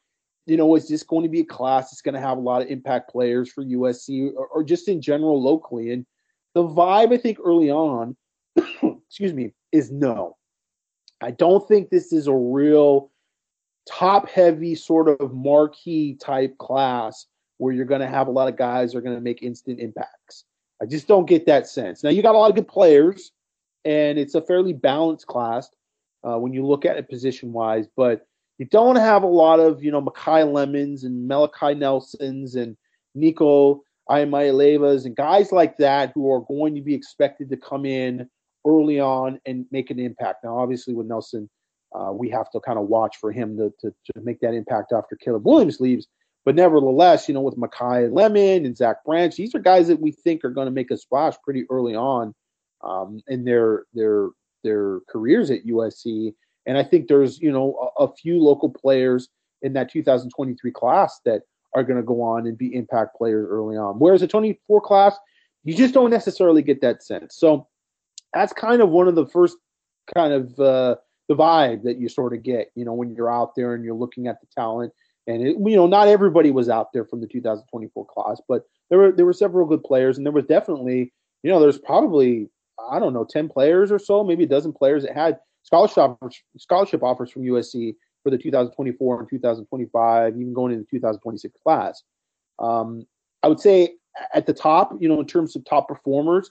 you 0.46 0.56
know 0.56 0.74
is 0.74 0.88
this 0.88 1.02
going 1.02 1.22
to 1.22 1.28
be 1.28 1.40
a 1.40 1.44
class 1.44 1.90
that's 1.90 2.02
going 2.02 2.14
to 2.14 2.20
have 2.20 2.38
a 2.38 2.40
lot 2.40 2.62
of 2.62 2.68
impact 2.68 3.10
players 3.10 3.50
for 3.52 3.62
USC 3.64 4.32
or, 4.34 4.46
or 4.46 4.64
just 4.64 4.88
in 4.88 5.02
general 5.02 5.42
locally 5.42 5.92
and 5.92 6.06
the 6.54 6.64
vibe 6.64 7.12
I 7.12 7.18
think 7.18 7.38
early 7.44 7.70
on 7.70 8.16
excuse 8.56 9.34
me 9.34 9.52
is 9.70 9.90
no 9.90 10.36
I 11.20 11.32
don't 11.32 11.66
think 11.68 11.90
this 11.90 12.12
is 12.12 12.26
a 12.26 12.34
real 12.34 13.10
top 13.88 14.28
heavy 14.28 14.74
sort 14.74 15.08
of 15.08 15.32
marquee 15.32 16.14
type 16.14 16.56
class 16.58 17.26
where 17.58 17.72
you're 17.72 17.84
going 17.84 18.00
to 18.00 18.06
have 18.06 18.28
a 18.28 18.30
lot 18.30 18.48
of 18.48 18.56
guys 18.56 18.94
are 18.94 19.00
going 19.00 19.16
to 19.16 19.20
make 19.20 19.42
instant 19.42 19.80
impacts 19.80 20.44
I 20.80 20.86
just 20.86 21.08
don't 21.08 21.26
get 21.26 21.46
that 21.46 21.66
sense. 21.66 22.04
Now 22.04 22.10
you 22.10 22.22
got 22.22 22.34
a 22.34 22.38
lot 22.38 22.50
of 22.50 22.56
good 22.56 22.68
players, 22.68 23.32
and 23.84 24.18
it's 24.18 24.34
a 24.34 24.42
fairly 24.42 24.72
balanced 24.72 25.26
class 25.26 25.68
uh, 26.24 26.38
when 26.38 26.52
you 26.52 26.64
look 26.64 26.84
at 26.84 26.96
it 26.96 27.08
position 27.08 27.52
wise, 27.52 27.86
but 27.96 28.26
you 28.58 28.66
don't 28.66 28.96
have 28.96 29.22
a 29.22 29.28
lot 29.28 29.60
of 29.60 29.82
you 29.82 29.90
know 29.90 30.02
Makai 30.02 30.50
Lemons 30.50 31.04
and 31.04 31.26
Malachi 31.26 31.74
Nelsons 31.74 32.54
and 32.54 32.76
Nico 33.14 33.82
Iamaleavas 34.08 35.04
and 35.04 35.16
guys 35.16 35.52
like 35.52 35.76
that 35.78 36.12
who 36.14 36.32
are 36.32 36.40
going 36.40 36.74
to 36.74 36.80
be 36.80 36.94
expected 36.94 37.50
to 37.50 37.56
come 37.56 37.84
in 37.84 38.28
early 38.66 39.00
on 39.00 39.40
and 39.46 39.66
make 39.70 39.90
an 39.90 39.98
impact. 39.98 40.44
Now, 40.44 40.58
obviously, 40.58 40.94
with 40.94 41.06
Nelson, 41.06 41.50
uh, 41.94 42.12
we 42.12 42.28
have 42.30 42.50
to 42.50 42.60
kind 42.60 42.78
of 42.78 42.86
watch 42.86 43.16
for 43.16 43.32
him 43.32 43.56
to, 43.56 43.72
to, 43.80 43.90
to 43.90 44.20
make 44.20 44.40
that 44.40 44.54
impact 44.54 44.92
after 44.92 45.16
Caleb 45.16 45.46
Williams 45.46 45.80
leaves. 45.80 46.06
But 46.44 46.54
nevertheless, 46.54 47.28
you 47.28 47.34
know, 47.34 47.40
with 47.40 47.56
Makai 47.56 48.12
Lemon 48.12 48.64
and 48.64 48.76
Zach 48.76 49.04
Branch, 49.04 49.34
these 49.34 49.54
are 49.54 49.58
guys 49.60 49.88
that 49.88 50.00
we 50.00 50.12
think 50.12 50.44
are 50.44 50.50
going 50.50 50.66
to 50.66 50.72
make 50.72 50.90
a 50.90 50.96
splash 50.96 51.34
pretty 51.44 51.64
early 51.70 51.94
on 51.94 52.34
um, 52.82 53.20
in 53.26 53.44
their 53.44 53.84
their 53.92 54.28
their 54.64 55.00
careers 55.10 55.50
at 55.50 55.66
USC. 55.66 56.34
And 56.66 56.78
I 56.78 56.84
think 56.84 57.08
there's 57.08 57.38
you 57.40 57.52
know 57.52 57.92
a, 57.98 58.04
a 58.04 58.14
few 58.14 58.42
local 58.42 58.70
players 58.70 59.28
in 59.62 59.72
that 59.74 59.90
2023 59.90 60.70
class 60.70 61.20
that 61.24 61.42
are 61.74 61.82
going 61.82 61.98
to 61.98 62.02
go 62.02 62.22
on 62.22 62.46
and 62.46 62.56
be 62.56 62.74
impact 62.74 63.16
players 63.16 63.46
early 63.48 63.76
on. 63.76 63.98
Whereas 63.98 64.20
the 64.20 64.28
24 64.28 64.80
class, 64.80 65.16
you 65.64 65.74
just 65.74 65.92
don't 65.92 66.10
necessarily 66.10 66.62
get 66.62 66.80
that 66.80 67.02
sense. 67.02 67.36
So 67.36 67.66
that's 68.32 68.52
kind 68.52 68.80
of 68.80 68.88
one 68.90 69.08
of 69.08 69.14
the 69.14 69.26
first 69.26 69.56
kind 70.14 70.32
of 70.32 70.58
uh, 70.58 70.96
the 71.28 71.36
vibe 71.36 71.82
that 71.84 71.98
you 71.98 72.08
sort 72.08 72.34
of 72.34 72.42
get, 72.42 72.70
you 72.74 72.84
know, 72.84 72.94
when 72.94 73.14
you're 73.14 73.32
out 73.32 73.54
there 73.54 73.74
and 73.74 73.84
you're 73.84 73.94
looking 73.94 74.26
at 74.26 74.40
the 74.40 74.46
talent. 74.54 74.92
And 75.26 75.46
it, 75.46 75.56
you 75.58 75.76
know, 75.76 75.86
not 75.86 76.08
everybody 76.08 76.50
was 76.50 76.68
out 76.70 76.92
there 76.92 77.04
from 77.04 77.20
the 77.20 77.26
2024 77.26 78.06
class, 78.06 78.40
but 78.48 78.62
there 78.88 78.98
were 78.98 79.12
there 79.12 79.26
were 79.26 79.34
several 79.34 79.66
good 79.66 79.84
players, 79.84 80.16
and 80.16 80.24
there 80.24 80.32
was 80.32 80.46
definitely, 80.46 81.12
you 81.42 81.50
know, 81.50 81.60
there's 81.60 81.78
probably 81.78 82.48
I 82.90 82.98
don't 82.98 83.12
know, 83.12 83.24
10 83.24 83.48
players 83.48 83.90
or 83.90 83.98
so, 83.98 84.24
maybe 84.24 84.44
a 84.44 84.48
dozen 84.48 84.72
players 84.72 85.02
that 85.02 85.14
had 85.14 85.38
scholarship 85.62 85.98
offers, 85.98 86.42
scholarship 86.56 87.02
offers 87.02 87.30
from 87.30 87.42
USC 87.42 87.94
for 88.22 88.30
the 88.30 88.38
2024 88.38 89.20
and 89.20 89.28
2025, 89.28 90.36
even 90.36 90.54
going 90.54 90.72
into 90.72 90.84
the 90.84 90.98
2026 90.98 91.58
class. 91.62 92.02
Um, 92.58 93.06
I 93.42 93.48
would 93.48 93.60
say 93.60 93.94
at 94.34 94.46
the 94.46 94.54
top, 94.54 94.96
you 95.00 95.08
know, 95.08 95.20
in 95.20 95.26
terms 95.26 95.54
of 95.56 95.64
top 95.64 95.88
performers, 95.88 96.50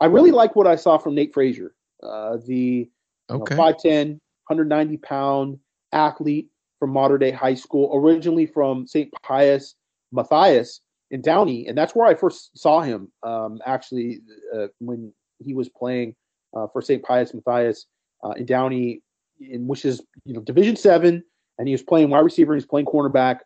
I 0.00 0.06
really 0.06 0.32
like 0.32 0.56
what 0.56 0.66
I 0.66 0.76
saw 0.76 0.98
from 0.98 1.14
Nate 1.14 1.32
Frazier, 1.32 1.74
uh, 2.02 2.38
the 2.46 2.90
okay. 3.30 3.54
you 3.54 3.60
know, 3.60 3.72
5'10, 3.72 4.08
190 4.48 4.96
pound 4.98 5.58
athlete 5.92 6.48
from 6.78 6.90
Mater 6.90 7.18
Dei 7.18 7.30
High 7.30 7.54
School, 7.54 7.90
originally 7.94 8.46
from 8.46 8.86
St. 8.86 9.10
Pius 9.22 9.74
Matthias 10.12 10.80
in 11.10 11.20
Downey. 11.20 11.66
And 11.66 11.76
that's 11.76 11.94
where 11.94 12.06
I 12.06 12.14
first 12.14 12.56
saw 12.58 12.80
him, 12.80 13.10
um, 13.22 13.60
actually, 13.64 14.20
uh, 14.54 14.66
when 14.80 15.12
he 15.38 15.54
was 15.54 15.68
playing 15.68 16.14
uh, 16.54 16.66
for 16.68 16.82
St. 16.82 17.02
Pius 17.02 17.34
Matthias 17.34 17.86
uh, 18.22 18.30
in 18.30 18.46
Downey, 18.46 19.02
in 19.40 19.66
which 19.66 19.84
is 19.84 20.00
you 20.24 20.34
know 20.34 20.40
Division 20.40 20.76
Seven, 20.76 21.22
and 21.58 21.68
he 21.68 21.74
was 21.74 21.82
playing 21.82 22.10
wide 22.10 22.20
receiver. 22.20 22.52
and 22.52 22.60
He's 22.60 22.68
playing 22.68 22.86
cornerback, 22.86 23.40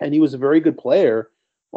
and 0.00 0.12
he 0.12 0.20
was 0.20 0.34
a 0.34 0.38
very 0.38 0.60
good 0.60 0.76
player. 0.76 1.30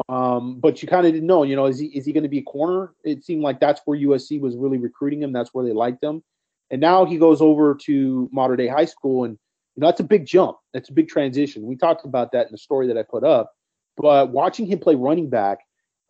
Um, 0.08 0.60
but 0.60 0.82
you 0.82 0.88
kind 0.88 1.06
of 1.06 1.12
didn't 1.12 1.28
know, 1.28 1.44
you 1.44 1.56
know, 1.56 1.66
is 1.66 1.78
he 1.78 1.88
is 1.88 2.06
he 2.06 2.14
going 2.14 2.24
to 2.24 2.30
be 2.30 2.40
a 2.40 2.44
corner? 2.44 2.94
It 3.04 3.24
seemed 3.24 3.42
like 3.42 3.60
that's 3.60 3.82
where 3.86 3.98
USC 3.98 4.40
was 4.40 4.56
really 4.56 4.78
recruiting 4.78 5.22
him. 5.22 5.34
That's 5.34 5.54
where 5.54 5.66
they 5.66 5.74
liked 5.74 6.04
him. 6.04 6.24
And 6.72 6.82
now 6.82 7.06
he 7.06 7.18
goes 7.18 7.42
over 7.42 7.76
to 7.84 8.30
Mater 8.32 8.56
Dei 8.56 8.68
High 8.68 8.86
School, 8.86 9.26
and 9.26 9.38
you 9.76 9.82
know 9.82 9.88
that's 9.88 10.00
a 10.00 10.06
big 10.06 10.26
jump. 10.26 10.58
That's 10.74 10.90
a 10.90 10.94
big 10.94 11.10
transition. 11.10 11.68
We 11.68 11.76
talked 11.76 12.06
about 12.06 12.32
that 12.32 12.48
in 12.48 12.52
the 12.52 12.58
story 12.58 12.88
that 12.88 12.98
I 12.98 13.04
put 13.04 13.24
up. 13.24 13.52
But 13.98 14.32
watching 14.32 14.66
him 14.66 14.80
play 14.80 14.96
running 14.96 15.30
back 15.30 15.60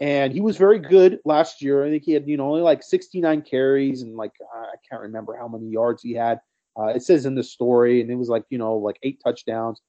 and 0.02 0.34
he 0.34 0.42
was 0.42 0.58
very 0.58 0.80
good 0.80 1.20
last 1.26 1.62
year. 1.62 1.86
I 1.86 1.90
think 1.90 2.04
he 2.04 2.12
had 2.12 2.28
you 2.28 2.36
know 2.36 2.48
only 2.50 2.62
like 2.62 2.84
69 2.84 3.44
carries 3.44 4.02
and 4.02 4.18
like 4.18 4.32
I 4.54 4.76
can't 4.90 5.02
remember 5.02 5.38
how 5.38 5.48
many 5.48 5.68
yards 5.68 6.02
he 6.02 6.14
had. 6.14 6.42
Uh, 6.78 6.88
it 6.88 7.04
says 7.04 7.26
in 7.26 7.36
the 7.36 7.44
story, 7.44 8.02
and 8.02 8.10
it 8.10 8.16
was 8.16 8.28
like 8.28 8.44
you 8.50 8.58
know 8.58 8.76
like 8.76 8.98
eight 9.04 9.22
touchdowns, 9.24 9.80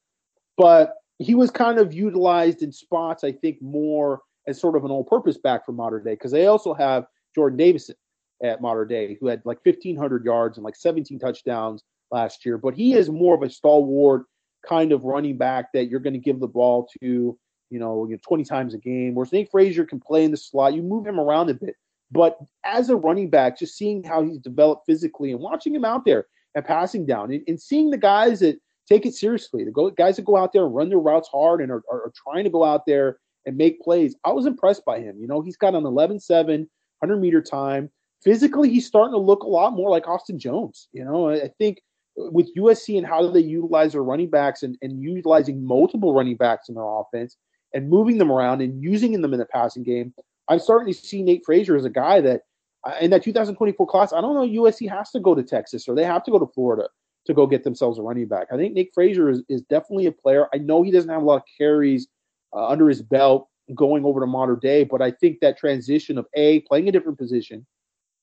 but 0.56 0.94
he 1.18 1.34
was 1.34 1.50
kind 1.50 1.78
of 1.78 1.94
utilized 1.94 2.62
in 2.62 2.72
spots 2.72 3.24
I 3.24 3.32
think 3.32 3.60
more 3.62 4.20
as 4.46 4.60
sort 4.60 4.76
of 4.76 4.84
an 4.84 4.90
all-purpose 4.90 5.38
back 5.38 5.64
for 5.64 5.72
Mater 5.72 6.00
Dei 6.00 6.12
because 6.12 6.32
they 6.32 6.46
also 6.46 6.74
have 6.74 7.06
Jordan 7.34 7.56
Davison 7.56 7.94
at 8.42 8.60
Mater 8.60 8.84
Dei, 8.84 9.16
who 9.20 9.26
had 9.26 9.42
like 9.44 9.64
1500 9.64 10.24
yards 10.24 10.58
and 10.58 10.64
like 10.64 10.76
17 10.76 11.18
touchdowns 11.18 11.82
last 12.10 12.44
year, 12.44 12.58
but 12.58 12.74
he 12.74 12.94
is 12.94 13.08
more 13.08 13.34
of 13.34 13.42
a 13.42 13.50
stalwart 13.50 14.24
kind 14.68 14.92
of 14.92 15.04
running 15.04 15.36
back 15.36 15.72
that 15.72 15.86
you're 15.86 16.00
going 16.00 16.12
to 16.12 16.18
give 16.18 16.40
the 16.40 16.48
ball 16.48 16.88
to 17.00 17.38
you 17.72 17.78
know, 17.78 18.04
you 18.04 18.12
know 18.12 18.20
20 18.22 18.44
times 18.44 18.74
a 18.74 18.78
game. 18.78 19.14
Whereas 19.14 19.32
Nate 19.32 19.50
Frazier 19.50 19.86
can 19.86 19.98
play 19.98 20.24
in 20.24 20.30
the 20.30 20.36
slot. 20.36 20.74
You 20.74 20.82
move 20.82 21.06
him 21.06 21.18
around 21.18 21.48
a 21.48 21.54
bit. 21.54 21.74
But 22.10 22.38
as 22.64 22.90
a 22.90 22.96
running 22.96 23.30
back, 23.30 23.58
just 23.58 23.76
seeing 23.76 24.04
how 24.04 24.22
he's 24.22 24.38
developed 24.38 24.84
physically 24.86 25.32
and 25.32 25.40
watching 25.40 25.74
him 25.74 25.84
out 25.84 26.04
there 26.04 26.26
and 26.54 26.64
passing 26.64 27.06
down 27.06 27.32
and, 27.32 27.42
and 27.48 27.58
seeing 27.58 27.90
the 27.90 27.96
guys 27.96 28.40
that 28.40 28.58
take 28.86 29.06
it 29.06 29.14
seriously, 29.14 29.64
the 29.64 29.70
go, 29.70 29.88
guys 29.88 30.16
that 30.16 30.26
go 30.26 30.36
out 30.36 30.52
there 30.52 30.66
and 30.66 30.74
run 30.74 30.90
their 30.90 30.98
routes 30.98 31.30
hard 31.32 31.62
and 31.62 31.72
are, 31.72 31.82
are, 31.90 32.02
are 32.02 32.12
trying 32.14 32.44
to 32.44 32.50
go 32.50 32.62
out 32.62 32.84
there 32.84 33.16
and 33.46 33.56
make 33.56 33.80
plays. 33.80 34.14
I 34.24 34.32
was 34.32 34.44
impressed 34.44 34.84
by 34.84 35.00
him. 35.00 35.16
You 35.18 35.26
know, 35.26 35.40
he's 35.40 35.56
got 35.56 35.74
an 35.74 35.86
11 35.86 36.20
7, 36.20 36.68
100 36.98 37.20
meter 37.20 37.40
time. 37.40 37.90
Physically, 38.22 38.70
he's 38.70 38.86
starting 38.86 39.12
to 39.12 39.18
look 39.18 39.42
a 39.42 39.48
lot 39.48 39.72
more 39.72 39.90
like 39.90 40.06
Austin 40.06 40.38
Jones. 40.38 40.88
You 40.92 41.04
know, 41.04 41.30
I, 41.30 41.48
think 41.58 41.82
with 42.16 42.54
USC 42.56 42.96
and 42.96 43.06
how 43.06 43.28
they 43.30 43.40
utilize 43.40 43.92
their 43.92 44.02
running 44.02 44.30
backs 44.30 44.62
and, 44.62 44.76
and 44.82 45.02
utilizing 45.02 45.64
multiple 45.64 46.14
running 46.14 46.36
backs 46.36 46.68
in 46.68 46.74
their 46.74 46.84
offense, 46.84 47.36
and 47.74 47.88
moving 47.88 48.18
them 48.18 48.30
around 48.30 48.60
and 48.60 48.82
using 48.82 49.20
them 49.20 49.32
in 49.32 49.38
the 49.38 49.46
passing 49.46 49.82
game, 49.82 50.12
I'm 50.48 50.58
starting 50.58 50.92
to 50.92 50.98
see 50.98 51.22
Nate 51.22 51.44
Frazier 51.44 51.76
as 51.76 51.84
a 51.84 51.90
guy 51.90 52.20
that 52.20 52.42
uh, 52.84 52.94
in 53.00 53.10
that 53.10 53.22
2024 53.22 53.86
class, 53.86 54.12
I 54.12 54.20
don't 54.20 54.34
know 54.34 54.62
USC 54.62 54.88
has 54.90 55.10
to 55.10 55.20
go 55.20 55.34
to 55.34 55.42
Texas 55.42 55.88
or 55.88 55.94
they 55.94 56.04
have 56.04 56.24
to 56.24 56.30
go 56.30 56.38
to 56.38 56.46
Florida 56.54 56.88
to 57.26 57.34
go 57.34 57.46
get 57.46 57.64
themselves 57.64 57.98
a 57.98 58.02
running 58.02 58.26
back. 58.26 58.48
I 58.52 58.56
think 58.56 58.74
Nate 58.74 58.90
Frazier 58.92 59.30
is, 59.30 59.42
is 59.48 59.62
definitely 59.62 60.06
a 60.06 60.12
player. 60.12 60.48
I 60.52 60.58
know 60.58 60.82
he 60.82 60.90
doesn't 60.90 61.10
have 61.10 61.22
a 61.22 61.24
lot 61.24 61.36
of 61.36 61.42
carries 61.56 62.08
uh, 62.52 62.66
under 62.66 62.88
his 62.88 63.02
belt 63.02 63.48
going 63.74 64.04
over 64.04 64.20
to 64.20 64.26
Mater 64.26 64.58
Dei, 64.60 64.84
but 64.84 65.00
I 65.00 65.12
think 65.12 65.38
that 65.40 65.56
transition 65.56 66.18
of 66.18 66.26
A, 66.34 66.60
playing 66.60 66.88
a 66.88 66.92
different 66.92 67.18
position, 67.18 67.64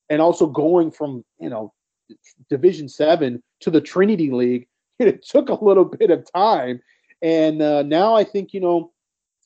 and 0.10 0.22
also 0.22 0.48
going 0.48 0.92
from, 0.92 1.24
you 1.40 1.50
know, 1.50 1.74
Division 2.50 2.90
Seven 2.90 3.44
to 3.62 3.72
the 3.72 3.82
Trinity 3.82 4.32
League, 4.32 4.68
it 5.00 5.26
took 5.26 5.50
a 5.50 5.64
little 5.64 5.86
bit 5.86 6.12
of 6.12 6.26
time. 6.34 6.82
And 7.22 7.62
uh, 7.62 7.84
now 7.84 8.16
I 8.16 8.24
think, 8.24 8.54
you 8.54 8.60
know, 8.60 8.92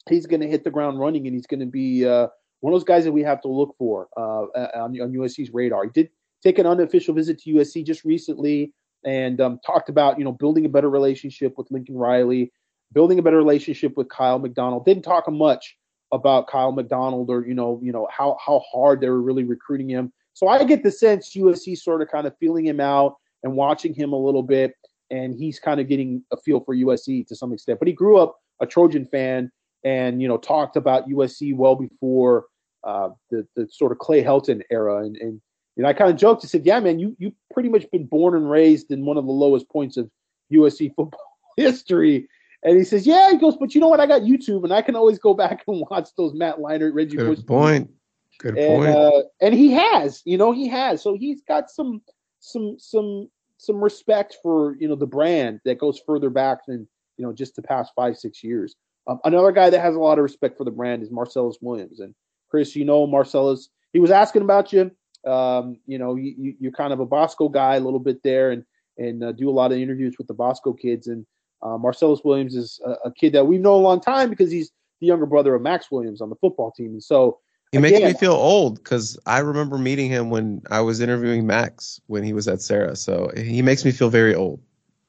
he's 0.09 0.25
going 0.25 0.41
to 0.41 0.47
hit 0.47 0.63
the 0.63 0.71
ground 0.71 0.99
running 0.99 1.25
and 1.27 1.35
he's 1.35 1.47
going 1.47 1.59
to 1.59 1.65
be 1.65 2.05
uh, 2.05 2.27
one 2.59 2.73
of 2.73 2.79
those 2.79 2.85
guys 2.85 3.03
that 3.03 3.11
we 3.11 3.23
have 3.23 3.41
to 3.41 3.47
look 3.47 3.75
for 3.77 4.07
uh, 4.17 4.45
on, 4.75 4.99
on, 5.01 5.11
USC's 5.11 5.53
radar. 5.53 5.85
He 5.85 5.89
did 5.89 6.09
take 6.41 6.59
an 6.59 6.65
unofficial 6.65 7.13
visit 7.13 7.39
to 7.39 7.53
USC 7.55 7.85
just 7.85 8.03
recently 8.03 8.73
and 9.05 9.41
um, 9.41 9.59
talked 9.65 9.89
about 9.89 10.17
you 10.17 10.25
know 10.25 10.31
building 10.31 10.65
a 10.65 10.69
better 10.69 10.89
relationship 10.89 11.57
with 11.57 11.71
Lincoln 11.71 11.97
Riley, 11.97 12.51
building 12.91 13.19
a 13.19 13.21
better 13.21 13.37
relationship 13.37 13.97
with 13.97 14.07
Kiel 14.09 14.39
McDonald. 14.39 14.85
Didn't 14.85 15.03
talk 15.03 15.29
much 15.29 15.77
about 16.11 16.49
Kiel 16.49 16.71
McDonald 16.71 17.29
or 17.29 17.45
you 17.45 17.53
know 17.53 17.79
you 17.83 17.91
know 17.91 18.07
how 18.11 18.37
how 18.45 18.61
hard 18.71 19.01
they 19.01 19.09
were 19.09 19.21
really 19.21 19.43
recruiting 19.43 19.89
him. 19.89 20.13
So 20.33 20.47
I 20.47 20.63
get 20.63 20.83
the 20.83 20.91
sense 20.91 21.35
USC 21.35 21.77
sort 21.77 22.01
of 22.01 22.09
kind 22.09 22.27
of 22.27 22.35
feeling 22.39 22.65
him 22.65 22.79
out 22.79 23.15
and 23.43 23.55
watching 23.55 23.93
him 23.93 24.13
a 24.13 24.17
little 24.17 24.43
bit, 24.43 24.73
and 25.11 25.35
he's 25.35 25.59
kind 25.59 25.79
of 25.79 25.87
getting 25.87 26.23
a 26.31 26.37
feel 26.37 26.61
for 26.61 26.75
USC 26.75 27.27
to 27.27 27.35
some 27.35 27.53
extent. 27.53 27.79
But 27.79 27.87
he 27.87 27.93
grew 27.93 28.17
up 28.17 28.37
a 28.59 28.65
Trojan 28.65 29.05
fan 29.05 29.51
and 29.83 30.21
you 30.21 30.27
know 30.27 30.37
talked 30.37 30.75
about 30.75 31.07
USC 31.09 31.55
well 31.55 31.75
before 31.75 32.45
uh, 32.83 33.09
the 33.29 33.47
the 33.55 33.67
sort 33.71 33.91
of 33.91 33.99
Clay 33.99 34.23
Helton 34.23 34.61
era. 34.71 35.03
And, 35.03 35.15
and 35.17 35.41
you 35.75 35.83
know 35.83 35.89
I 35.89 35.93
kind 35.93 36.09
of 36.09 36.17
joked. 36.17 36.43
I 36.43 36.47
said, 36.47 36.65
"Yeah, 36.65 36.79
man, 36.79 36.99
you 36.99 37.15
you 37.19 37.33
pretty 37.53 37.69
much 37.69 37.89
been 37.91 38.05
born 38.05 38.35
and 38.35 38.49
raised 38.49 38.91
in 38.91 39.05
one 39.05 39.17
of 39.17 39.25
the 39.25 39.31
lowest 39.31 39.69
points 39.69 39.97
of 39.97 40.09
USC 40.51 40.89
football 40.95 41.37
history." 41.57 42.27
And 42.63 42.77
he 42.77 42.83
says, 42.83 43.05
"Yeah." 43.05 43.31
He 43.31 43.37
goes, 43.37 43.57
"But 43.57 43.75
you 43.75 43.81
know 43.81 43.89
what? 43.89 43.99
I 43.99 44.07
got 44.07 44.21
YouTube, 44.21 44.63
and 44.63 44.73
I 44.73 44.81
can 44.81 44.95
always 44.95 45.19
go 45.19 45.33
back 45.33 45.63
and 45.67 45.85
watch 45.89 46.09
those 46.17 46.33
Matt 46.33 46.57
Leinart, 46.57 46.93
Reggie 46.93 47.17
Good 47.17 47.37
Bush." 47.37 47.45
point. 47.45 47.91
Good 48.39 48.57
and, 48.57 48.67
point. 48.67 48.95
Uh, 48.95 49.23
and 49.41 49.53
he 49.53 49.71
has, 49.71 50.21
you 50.25 50.37
know, 50.37 50.51
he 50.51 50.67
has. 50.67 51.01
So 51.01 51.15
he's 51.15 51.41
got 51.41 51.69
some 51.69 52.01
some 52.39 52.77
some 52.79 53.29
some 53.57 53.81
respect 53.81 54.37
for 54.43 54.75
you 54.77 54.87
know 54.87 54.95
the 54.95 55.07
brand 55.07 55.61
that 55.65 55.79
goes 55.79 55.99
further 56.05 56.29
back 56.29 56.65
than 56.67 56.87
you 57.17 57.25
know 57.25 57.33
just 57.33 57.55
the 57.55 57.61
past 57.61 57.93
five 57.95 58.17
six 58.17 58.43
years. 58.43 58.75
Um, 59.07 59.19
another 59.23 59.51
guy 59.51 59.69
that 59.69 59.81
has 59.81 59.95
a 59.95 59.99
lot 59.99 60.17
of 60.17 60.23
respect 60.23 60.57
for 60.57 60.63
the 60.63 60.71
brand 60.71 61.03
is 61.03 61.11
Marcellus 61.11 61.57
Williams. 61.61 61.99
And 61.99 62.15
Chris, 62.49 62.75
you 62.75 62.85
know 62.85 63.07
Marcellus, 63.07 63.69
he 63.91 63.99
was 63.99 64.11
asking 64.11 64.43
about 64.43 64.71
you. 64.73 64.91
Um, 65.25 65.77
you 65.85 65.97
know, 65.97 66.15
you, 66.15 66.55
you, 66.59 66.69
are 66.69 66.73
kind 66.73 66.91
of 66.91 66.99
a 66.99 67.05
Bosco 67.05 67.47
guy 67.47 67.75
a 67.75 67.79
little 67.79 67.99
bit 67.99 68.21
there, 68.23 68.51
and 68.51 68.65
and 68.97 69.23
uh, 69.23 69.31
do 69.31 69.49
a 69.49 69.51
lot 69.51 69.71
of 69.71 69.77
interviews 69.77 70.15
with 70.17 70.27
the 70.27 70.33
Bosco 70.33 70.73
kids. 70.73 71.07
And 71.07 71.25
uh, 71.61 71.77
Marcellus 71.77 72.21
Williams 72.23 72.55
is 72.55 72.79
a, 72.85 72.91
a, 73.05 73.13
kid 73.13 73.33
that 73.33 73.45
we've 73.45 73.61
known 73.61 73.79
a 73.79 73.83
long 73.83 74.01
time 74.01 74.29
because 74.29 74.51
he's 74.51 74.71
the 74.99 75.07
younger 75.07 75.25
brother 75.25 75.55
of 75.55 75.61
Max 75.61 75.89
Williams 75.89 76.21
on 76.21 76.29
the 76.29 76.35
football 76.35 76.71
team. 76.71 76.87
And 76.87 77.03
so 77.03 77.39
he 77.73 77.87
again, 77.87 78.01
makes 78.01 78.13
me 78.13 78.19
feel 78.19 78.33
old 78.33 78.75
because 78.75 79.17
I 79.25 79.39
remember 79.39 79.77
meeting 79.77 80.09
him 80.09 80.29
when 80.29 80.61
I 80.69 80.81
was 80.81 81.01
interviewing 81.01 81.45
Max 81.45 81.99
when 82.07 82.23
he 82.23 82.31
was 82.31 82.47
at 82.47 82.61
Serra. 82.61 82.95
So 82.95 83.31
he 83.35 83.61
makes 83.61 83.83
me 83.83 83.91
feel 83.91 84.09
very 84.09 84.33
old. 84.33 84.61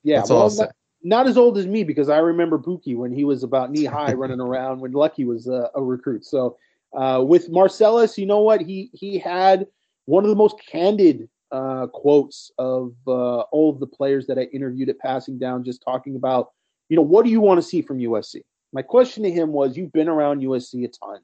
Yeah, 0.02 0.18
That's 0.18 0.30
well, 0.30 0.38
all 0.38 0.44
I'll 0.44 0.50
say 0.50 0.66
not 1.04 1.26
as 1.26 1.36
old 1.36 1.58
as 1.58 1.66
me 1.66 1.84
because 1.84 2.08
I 2.08 2.18
remember 2.18 2.58
Buki 2.58 2.96
when 2.96 3.12
he 3.12 3.24
was 3.24 3.42
about 3.42 3.70
knee 3.70 3.84
high 3.84 4.14
running 4.14 4.40
around 4.40 4.80
when 4.80 4.92
Lucky 4.92 5.24
was 5.24 5.48
uh, 5.48 5.68
a 5.74 5.82
recruit. 5.82 6.24
So 6.24 6.56
Uh, 6.94 7.20
with 7.26 7.50
Marcellus, 7.50 8.16
you 8.16 8.24
know 8.24 8.40
what? 8.40 8.60
He 8.60 8.88
he 8.92 9.18
had 9.18 9.66
one 10.06 10.24
of 10.24 10.30
the 10.30 10.36
most 10.36 10.56
candid 10.64 11.28
uh, 11.50 11.86
quotes 11.88 12.52
of 12.56 12.94
uh, 13.06 13.40
all 13.50 13.68
of 13.70 13.80
the 13.80 13.86
players 13.86 14.26
that 14.26 14.38
I 14.38 14.42
interviewed 14.52 14.88
at 14.88 14.98
Passing 14.98 15.38
Down, 15.38 15.64
just 15.64 15.82
talking 15.82 16.16
about, 16.16 16.52
you 16.88 16.96
know, 16.96 17.02
what 17.02 17.24
do 17.24 17.30
you 17.30 17.40
want 17.40 17.58
to 17.58 17.66
see 17.66 17.82
from 17.82 17.98
USC? 17.98 18.42
My 18.72 18.82
question 18.82 19.22
to 19.24 19.30
him 19.30 19.52
was, 19.52 19.76
you've 19.76 19.92
been 19.92 20.08
around 20.08 20.42
USC 20.42 20.84
a 20.84 20.88
ton. 20.88 21.20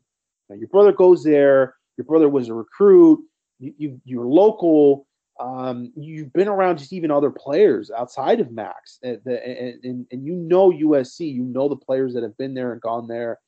Now, 0.51 0.57
your 0.57 0.69
brother 0.69 0.93
goes 0.93 1.23
there. 1.23 1.77
Your 1.97 2.05
brother 2.05 2.29
was 2.29 2.49
a 2.49 2.55
recruit. 2.55 3.25
You, 3.61 3.75
you 3.79 4.01
you're 4.05 4.27
local. 4.27 5.07
Um, 5.39 5.93
you've 5.97 6.33
been 6.33 6.49
around 6.49 6.79
just 6.79 6.93
even 6.93 7.11
other 7.11 7.31
players 7.31 7.91
outside 7.91 8.41
of 8.41 8.53
Max, 8.53 8.99
and, 9.03 9.25
and, 9.25 10.07
and, 10.11 10.27
you 10.27 10.35
know 10.35 10.71
USC. 10.71 11.33
You 11.33 11.45
know 11.45 11.69
the 11.69 11.77
players 11.77 12.13
that 12.13 12.23
have 12.23 12.37
been 12.37 12.53
there 12.53 12.73
and 12.73 12.81
gone 12.81 13.07
there. 13.07 13.39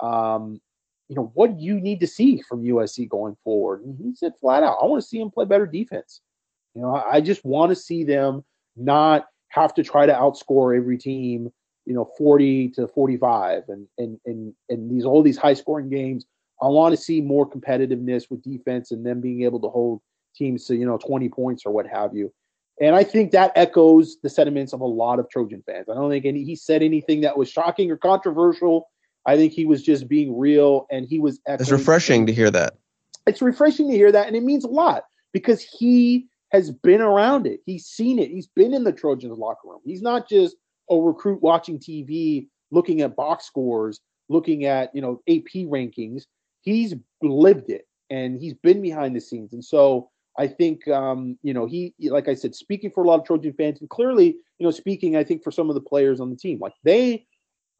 Um, 0.00 0.60
you 1.08 1.16
know, 1.16 1.30
what 1.34 1.60
you 1.60 1.78
need 1.80 2.00
to 2.00 2.06
see 2.06 2.40
from 2.40 2.62
USC 2.62 3.08
going 3.08 3.36
forward? 3.44 3.82
And 3.82 3.98
he 3.98 4.14
said 4.14 4.32
flat 4.40 4.62
out, 4.62 4.78
I 4.80 4.86
want 4.86 5.02
to 5.02 5.08
see 5.08 5.20
him 5.20 5.30
play 5.30 5.44
better 5.44 5.66
defense. 5.66 6.22
You 6.74 6.82
know, 6.82 6.94
I 6.94 7.20
just 7.20 7.44
want 7.44 7.70
to 7.70 7.76
see 7.76 8.04
them 8.04 8.42
not 8.76 9.26
have 9.48 9.74
to 9.74 9.82
try 9.82 10.06
to 10.06 10.12
outscore 10.12 10.76
every 10.76 10.96
team, 10.96 11.52
you 11.84 11.94
know, 11.94 12.10
40 12.16 12.70
to 12.70 12.88
45 12.88 13.64
and 13.68 13.86
and 13.98 14.18
and 14.24 14.54
and 14.68 14.90
these 14.90 15.04
all 15.04 15.22
these 15.22 15.36
high 15.36 15.54
scoring 15.54 15.90
games. 15.90 16.24
I 16.62 16.66
want 16.66 16.94
to 16.94 17.00
see 17.00 17.20
more 17.20 17.48
competitiveness 17.48 18.30
with 18.30 18.42
defense 18.42 18.90
and 18.90 19.04
them 19.04 19.20
being 19.20 19.42
able 19.42 19.60
to 19.60 19.68
hold 19.68 20.00
teams 20.34 20.66
to, 20.66 20.76
you 20.76 20.86
know, 20.86 20.98
20 20.98 21.28
points 21.28 21.64
or 21.66 21.72
what 21.72 21.86
have 21.86 22.14
you. 22.14 22.32
And 22.80 22.96
I 22.96 23.04
think 23.04 23.30
that 23.32 23.52
echoes 23.54 24.16
the 24.22 24.28
sentiments 24.28 24.72
of 24.72 24.80
a 24.80 24.86
lot 24.86 25.18
of 25.18 25.28
Trojan 25.30 25.62
fans. 25.64 25.86
I 25.88 25.94
don't 25.94 26.10
think 26.10 26.24
any 26.24 26.42
he 26.42 26.56
said 26.56 26.82
anything 26.82 27.20
that 27.20 27.36
was 27.38 27.48
shocking 27.48 27.90
or 27.90 27.96
controversial. 27.96 28.88
I 29.26 29.36
think 29.36 29.52
he 29.52 29.64
was 29.64 29.82
just 29.82 30.08
being 30.08 30.36
real 30.36 30.86
and 30.90 31.06
he 31.08 31.18
was 31.18 31.40
It's 31.60 31.70
refreshing 31.70 32.26
to 32.26 32.32
hear 32.32 32.50
that. 32.50 32.74
It's 33.26 33.40
refreshing 33.40 33.88
to 33.90 33.96
hear 33.96 34.10
that 34.12 34.26
and 34.26 34.36
it 34.36 34.42
means 34.42 34.64
a 34.64 34.68
lot 34.68 35.04
because 35.32 35.62
he 35.62 36.26
has 36.50 36.70
been 36.70 37.00
around 37.00 37.46
it. 37.46 37.60
He's 37.64 37.86
seen 37.86 38.18
it. 38.18 38.30
He's 38.30 38.48
been 38.48 38.74
in 38.74 38.84
the 38.84 38.92
Trojans 38.92 39.38
locker 39.38 39.68
room. 39.68 39.80
He's 39.84 40.02
not 40.02 40.28
just 40.28 40.56
a 40.90 40.96
recruit 40.96 41.42
watching 41.42 41.78
TV, 41.78 42.48
looking 42.70 43.00
at 43.00 43.16
box 43.16 43.44
scores, 43.46 44.00
looking 44.28 44.64
at, 44.64 44.94
you 44.94 45.00
know, 45.00 45.20
AP 45.28 45.66
rankings. 45.66 46.24
He's 46.64 46.94
lived 47.22 47.70
it 47.70 47.86
and 48.10 48.40
he's 48.40 48.54
been 48.54 48.82
behind 48.82 49.14
the 49.14 49.20
scenes. 49.20 49.52
And 49.52 49.64
so 49.64 50.10
I 50.38 50.46
think, 50.46 50.86
um, 50.88 51.38
you 51.42 51.54
know, 51.54 51.66
he, 51.66 51.94
like 52.00 52.28
I 52.28 52.34
said, 52.34 52.54
speaking 52.54 52.90
for 52.90 53.04
a 53.04 53.06
lot 53.06 53.20
of 53.20 53.26
Trojan 53.26 53.52
fans, 53.52 53.80
and 53.80 53.88
clearly, 53.88 54.36
you 54.58 54.64
know, 54.64 54.70
speaking, 54.70 55.16
I 55.16 55.24
think 55.24 55.44
for 55.44 55.50
some 55.50 55.68
of 55.68 55.74
the 55.74 55.80
players 55.80 56.20
on 56.20 56.30
the 56.30 56.36
team, 56.36 56.58
like 56.60 56.74
they, 56.82 57.26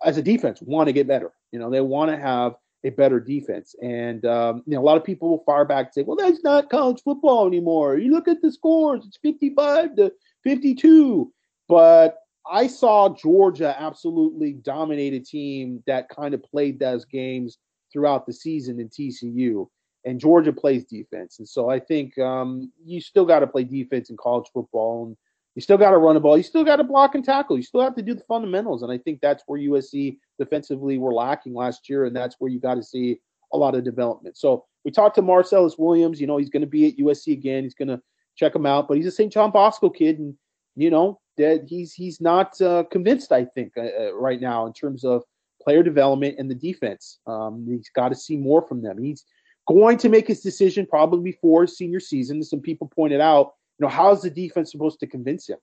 as 0.04 0.18
a 0.18 0.22
defense, 0.22 0.60
want 0.62 0.86
to 0.86 0.92
get 0.92 1.08
better. 1.08 1.32
You 1.50 1.58
know, 1.58 1.70
they 1.70 1.80
want 1.80 2.10
to 2.10 2.16
have 2.16 2.54
a 2.84 2.90
better 2.90 3.18
defense. 3.18 3.74
And 3.82 4.24
um, 4.24 4.62
you 4.66 4.74
know, 4.74 4.80
a 4.80 4.84
lot 4.84 4.96
of 4.96 5.04
people 5.04 5.30
will 5.30 5.44
fire 5.44 5.64
back 5.64 5.86
and 5.86 5.94
say, 5.94 6.02
"Well, 6.02 6.16
that's 6.16 6.44
not 6.44 6.70
college 6.70 7.00
football 7.02 7.46
anymore. 7.46 7.96
You 7.96 8.12
look 8.12 8.28
at 8.28 8.42
the 8.42 8.52
scores; 8.52 9.04
it's 9.06 9.18
55 9.22 9.96
to 9.96 10.12
52." 10.44 11.32
But 11.68 12.18
I 12.50 12.66
saw 12.66 13.08
Georgia 13.08 13.74
absolutely 13.78 14.52
dominate 14.52 15.14
a 15.14 15.20
team 15.20 15.82
that 15.86 16.10
kind 16.10 16.34
of 16.34 16.42
played 16.42 16.78
those 16.78 17.04
games 17.06 17.58
throughout 17.94 18.26
the 18.26 18.32
season 18.34 18.80
in 18.80 18.90
TCU 18.90 19.66
and 20.04 20.20
Georgia 20.20 20.52
plays 20.52 20.84
defense. 20.84 21.38
And 21.38 21.48
so 21.48 21.70
I 21.70 21.78
think 21.78 22.18
um, 22.18 22.70
you 22.84 23.00
still 23.00 23.24
got 23.24 23.38
to 23.38 23.46
play 23.46 23.64
defense 23.64 24.10
in 24.10 24.16
college 24.18 24.50
football. 24.52 25.06
And 25.06 25.16
you 25.54 25.62
still 25.62 25.78
got 25.78 25.92
to 25.92 25.98
run 25.98 26.14
the 26.14 26.20
ball. 26.20 26.36
You 26.36 26.42
still 26.42 26.64
got 26.64 26.76
to 26.76 26.84
block 26.84 27.14
and 27.14 27.24
tackle. 27.24 27.56
You 27.56 27.62
still 27.62 27.80
have 27.80 27.94
to 27.94 28.02
do 28.02 28.12
the 28.12 28.24
fundamentals. 28.24 28.82
And 28.82 28.92
I 28.92 28.98
think 28.98 29.20
that's 29.20 29.44
where 29.46 29.60
USC 29.60 30.18
defensively 30.38 30.98
were 30.98 31.14
lacking 31.14 31.54
last 31.54 31.88
year. 31.88 32.04
And 32.04 32.14
that's 32.14 32.36
where 32.38 32.50
you 32.50 32.60
got 32.60 32.74
to 32.74 32.82
see 32.82 33.20
a 33.52 33.56
lot 33.56 33.74
of 33.74 33.84
development. 33.84 34.36
So 34.36 34.64
we 34.84 34.90
talked 34.90 35.14
to 35.14 35.22
Marcellus 35.22 35.78
Williams. 35.78 36.20
You 36.20 36.26
know, 36.26 36.36
he's 36.36 36.50
going 36.50 36.62
to 36.62 36.66
be 36.66 36.88
at 36.88 36.98
USC 36.98 37.32
again. 37.32 37.62
He's 37.62 37.74
going 37.74 37.88
to 37.88 38.00
check 38.36 38.54
him 38.54 38.66
out. 38.66 38.88
But 38.88 38.96
he's 38.96 39.06
a 39.06 39.12
St. 39.12 39.32
John 39.32 39.52
Bosco 39.52 39.88
kid. 39.88 40.18
And, 40.18 40.34
you 40.76 40.90
know, 40.90 41.20
that 41.36 41.64
he's 41.66 41.94
he's 41.94 42.20
not 42.20 42.60
uh, 42.60 42.84
convinced, 42.90 43.32
I 43.32 43.44
think, 43.44 43.72
uh, 43.76 43.82
uh, 43.82 44.14
right 44.14 44.40
now 44.40 44.66
in 44.66 44.72
terms 44.72 45.04
of 45.04 45.22
player 45.64 45.82
development 45.82 46.36
and 46.38 46.50
the 46.50 46.54
defense. 46.54 47.18
Um, 47.26 47.66
he's 47.68 47.90
got 47.94 48.10
to 48.10 48.14
see 48.14 48.36
more 48.36 48.66
from 48.66 48.82
them. 48.82 49.02
He's 49.02 49.24
going 49.66 49.98
to 49.98 50.08
make 50.08 50.28
his 50.28 50.40
decision 50.40 50.86
probably 50.86 51.32
before 51.32 51.66
senior 51.66 52.00
season. 52.00 52.42
Some 52.42 52.60
people 52.60 52.90
pointed 52.94 53.20
out, 53.20 53.52
you 53.78 53.86
know, 53.86 53.90
how's 53.90 54.22
the 54.22 54.30
defense 54.30 54.70
supposed 54.70 55.00
to 55.00 55.06
convince 55.06 55.48
him? 55.48 55.58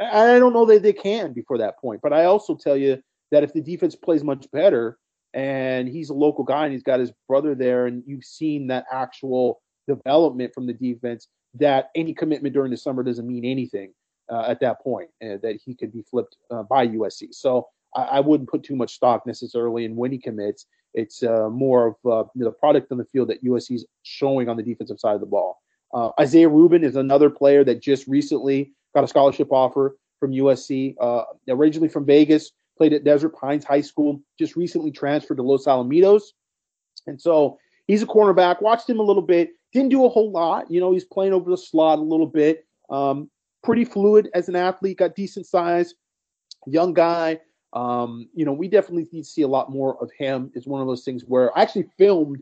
I 0.00 0.38
don't 0.38 0.52
know 0.52 0.66
that 0.66 0.82
they 0.82 0.92
can 0.92 1.32
before 1.32 1.58
that 1.58 1.78
point. 1.78 2.00
But 2.02 2.12
I 2.12 2.26
also 2.26 2.54
tell 2.54 2.76
you 2.76 3.02
that 3.32 3.42
if 3.42 3.52
the 3.52 3.60
defense 3.60 3.94
plays 3.94 4.22
much 4.22 4.46
better 4.52 4.98
and 5.34 5.88
he's 5.88 6.10
a 6.10 6.14
local 6.14 6.44
guy 6.44 6.64
and 6.64 6.72
he's 6.72 6.82
got 6.82 7.00
his 7.00 7.12
brother 7.26 7.54
there 7.54 7.86
and 7.86 8.02
you've 8.06 8.24
seen 8.24 8.68
that 8.68 8.84
actual 8.92 9.60
development 9.88 10.52
from 10.54 10.66
the 10.66 10.72
defense, 10.72 11.28
that 11.54 11.88
any 11.94 12.14
commitment 12.14 12.54
during 12.54 12.70
the 12.70 12.76
summer 12.76 13.02
doesn't 13.02 13.26
mean 13.26 13.44
anything 13.44 13.92
uh, 14.30 14.44
at 14.46 14.60
that 14.60 14.80
point, 14.82 15.08
uh, 15.22 15.38
that 15.42 15.58
he 15.64 15.74
could 15.74 15.92
be 15.92 16.02
flipped 16.02 16.36
uh, 16.50 16.62
by 16.62 16.86
USC. 16.86 17.32
So 17.32 17.66
I, 17.94 18.02
I, 18.02 18.20
wouldn't 18.20 18.48
put 18.48 18.62
too 18.62 18.76
much 18.76 18.94
stock 18.94 19.26
necessarily 19.26 19.84
in 19.84 19.96
when 19.96 20.12
he 20.12 20.18
commits. 20.18 20.66
It's 20.94 21.22
uh, 21.22 21.48
more 21.50 21.96
of 22.04 22.10
uh, 22.10 22.28
the 22.34 22.50
product 22.50 22.90
on 22.92 22.98
the 22.98 23.04
field 23.06 23.28
that 23.28 23.44
USC 23.44 23.76
is 23.76 23.86
showing 24.02 24.48
on 24.48 24.56
the 24.56 24.62
defensive 24.62 24.98
side 24.98 25.14
of 25.14 25.20
the 25.20 25.26
ball. 25.26 25.60
Uh, 25.92 26.10
Isaiah 26.20 26.48
Rubin 26.48 26.84
is 26.84 26.96
another 26.96 27.30
player 27.30 27.64
that 27.64 27.80
just 27.80 28.06
recently 28.06 28.72
got 28.94 29.04
a 29.04 29.08
scholarship 29.08 29.48
offer 29.50 29.96
from 30.20 30.32
USC. 30.32 30.94
Uh, 31.00 31.24
originally 31.48 31.88
from 31.88 32.04
Vegas, 32.04 32.50
played 32.76 32.92
at 32.92 33.04
Desert 33.04 33.30
Pines 33.30 33.64
High 33.64 33.80
School, 33.80 34.20
just 34.38 34.56
recently 34.56 34.90
transferred 34.90 35.36
to 35.36 35.42
Los 35.42 35.66
Alamitos. 35.66 36.22
And 37.06 37.20
so 37.20 37.58
he's 37.86 38.02
a 38.02 38.06
cornerback. 38.06 38.62
Watched 38.62 38.88
him 38.88 39.00
a 39.00 39.02
little 39.02 39.22
bit. 39.22 39.50
Didn't 39.72 39.90
do 39.90 40.04
a 40.04 40.08
whole 40.08 40.30
lot. 40.30 40.70
You 40.70 40.80
know, 40.80 40.92
he's 40.92 41.04
playing 41.04 41.32
over 41.32 41.50
the 41.50 41.56
slot 41.56 41.98
a 41.98 42.02
little 42.02 42.26
bit. 42.26 42.66
Um, 42.90 43.30
pretty 43.62 43.84
fluid 43.84 44.30
as 44.34 44.48
an 44.48 44.56
athlete, 44.56 44.98
got 44.98 45.14
decent 45.14 45.46
size, 45.46 45.94
young 46.66 46.94
guy. 46.94 47.40
Um, 47.72 48.28
you 48.34 48.44
know, 48.44 48.52
we 48.52 48.68
definitely 48.68 49.08
need 49.12 49.22
to 49.22 49.28
see 49.28 49.42
a 49.42 49.48
lot 49.48 49.70
more 49.70 50.02
of 50.02 50.10
him. 50.18 50.50
It's 50.54 50.66
one 50.66 50.80
of 50.80 50.86
those 50.86 51.04
things 51.04 51.22
where 51.26 51.56
I 51.56 51.62
actually 51.62 51.88
filmed 51.98 52.40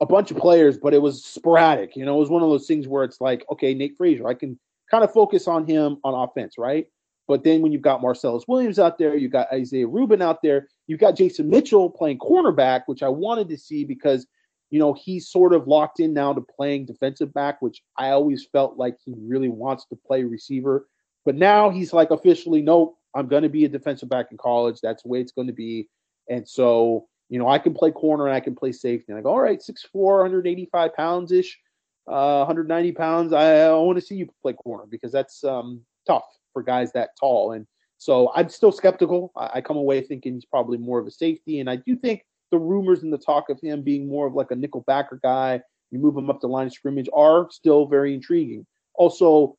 a 0.00 0.06
bunch 0.06 0.30
of 0.30 0.36
players, 0.36 0.76
but 0.76 0.94
it 0.94 1.00
was 1.02 1.24
sporadic. 1.24 1.96
You 1.96 2.04
know, 2.04 2.16
it 2.16 2.20
was 2.20 2.30
one 2.30 2.42
of 2.42 2.50
those 2.50 2.66
things 2.66 2.88
where 2.88 3.04
it's 3.04 3.20
like, 3.20 3.44
okay, 3.50 3.74
Nate 3.74 3.96
Frazier, 3.96 4.26
I 4.26 4.34
can 4.34 4.58
kind 4.90 5.04
of 5.04 5.12
focus 5.12 5.46
on 5.46 5.66
him 5.66 5.98
on 6.04 6.14
offense, 6.14 6.58
right? 6.58 6.86
But 7.26 7.44
then 7.44 7.62
when 7.62 7.72
you've 7.72 7.82
got 7.82 8.02
Marcellus 8.02 8.44
Williams 8.46 8.78
out 8.78 8.98
there, 8.98 9.16
you've 9.16 9.32
got 9.32 9.52
Isaiah 9.52 9.86
Rubin 9.86 10.20
out 10.20 10.42
there, 10.42 10.68
you've 10.86 11.00
got 11.00 11.16
Jason 11.16 11.48
Mitchell 11.48 11.88
playing 11.88 12.18
cornerback, 12.18 12.82
which 12.86 13.02
I 13.02 13.08
wanted 13.08 13.48
to 13.48 13.56
see 13.56 13.84
because, 13.84 14.26
you 14.70 14.78
know, 14.78 14.92
he's 14.92 15.28
sort 15.28 15.54
of 15.54 15.66
locked 15.66 16.00
in 16.00 16.12
now 16.12 16.34
to 16.34 16.42
playing 16.42 16.86
defensive 16.86 17.32
back, 17.32 17.62
which 17.62 17.82
I 17.96 18.10
always 18.10 18.44
felt 18.44 18.76
like 18.76 18.96
he 19.02 19.14
really 19.16 19.48
wants 19.48 19.86
to 19.86 19.96
play 20.06 20.24
receiver. 20.24 20.86
But 21.24 21.36
now 21.36 21.70
he's 21.70 21.94
like 21.94 22.10
officially, 22.10 22.60
nope, 22.60 22.98
I'm 23.14 23.28
going 23.28 23.42
to 23.42 23.48
be 23.48 23.64
a 23.64 23.68
defensive 23.68 24.08
back 24.08 24.26
in 24.30 24.36
college. 24.36 24.80
That's 24.82 25.02
the 25.02 25.08
way 25.08 25.20
it's 25.20 25.32
going 25.32 25.46
to 25.46 25.52
be. 25.52 25.88
And 26.28 26.48
so, 26.48 27.06
you 27.28 27.38
know, 27.38 27.48
I 27.48 27.58
can 27.58 27.74
play 27.74 27.90
corner 27.90 28.26
and 28.26 28.34
I 28.34 28.40
can 28.40 28.54
play 28.54 28.72
safety. 28.72 29.06
And 29.08 29.18
I 29.18 29.22
go, 29.22 29.30
all 29.30 29.40
right, 29.40 29.60
6'4, 29.60 29.84
185 29.94 30.94
pounds 30.94 31.32
ish, 31.32 31.58
uh, 32.08 32.38
190 32.38 32.92
pounds. 32.92 33.32
I, 33.32 33.60
I 33.66 33.74
want 33.74 33.98
to 33.98 34.04
see 34.04 34.16
you 34.16 34.28
play 34.42 34.52
corner 34.52 34.84
because 34.90 35.12
that's 35.12 35.44
um, 35.44 35.80
tough 36.06 36.24
for 36.52 36.62
guys 36.62 36.92
that 36.92 37.10
tall. 37.18 37.52
And 37.52 37.66
so 37.98 38.32
I'm 38.34 38.48
still 38.48 38.72
skeptical. 38.72 39.32
I, 39.36 39.50
I 39.54 39.60
come 39.60 39.76
away 39.76 40.00
thinking 40.00 40.34
he's 40.34 40.44
probably 40.44 40.78
more 40.78 40.98
of 40.98 41.06
a 41.06 41.10
safety. 41.10 41.60
And 41.60 41.70
I 41.70 41.76
do 41.76 41.96
think 41.96 42.22
the 42.50 42.58
rumors 42.58 43.02
and 43.02 43.12
the 43.12 43.18
talk 43.18 43.50
of 43.50 43.60
him 43.60 43.82
being 43.82 44.08
more 44.08 44.26
of 44.26 44.34
like 44.34 44.50
a 44.50 44.56
nickel 44.56 44.84
backer 44.86 45.20
guy, 45.22 45.60
you 45.90 45.98
move 45.98 46.16
him 46.16 46.30
up 46.30 46.40
the 46.40 46.46
line 46.46 46.66
of 46.66 46.72
scrimmage, 46.72 47.08
are 47.12 47.48
still 47.50 47.86
very 47.86 48.14
intriguing. 48.14 48.66
Also, 48.94 49.56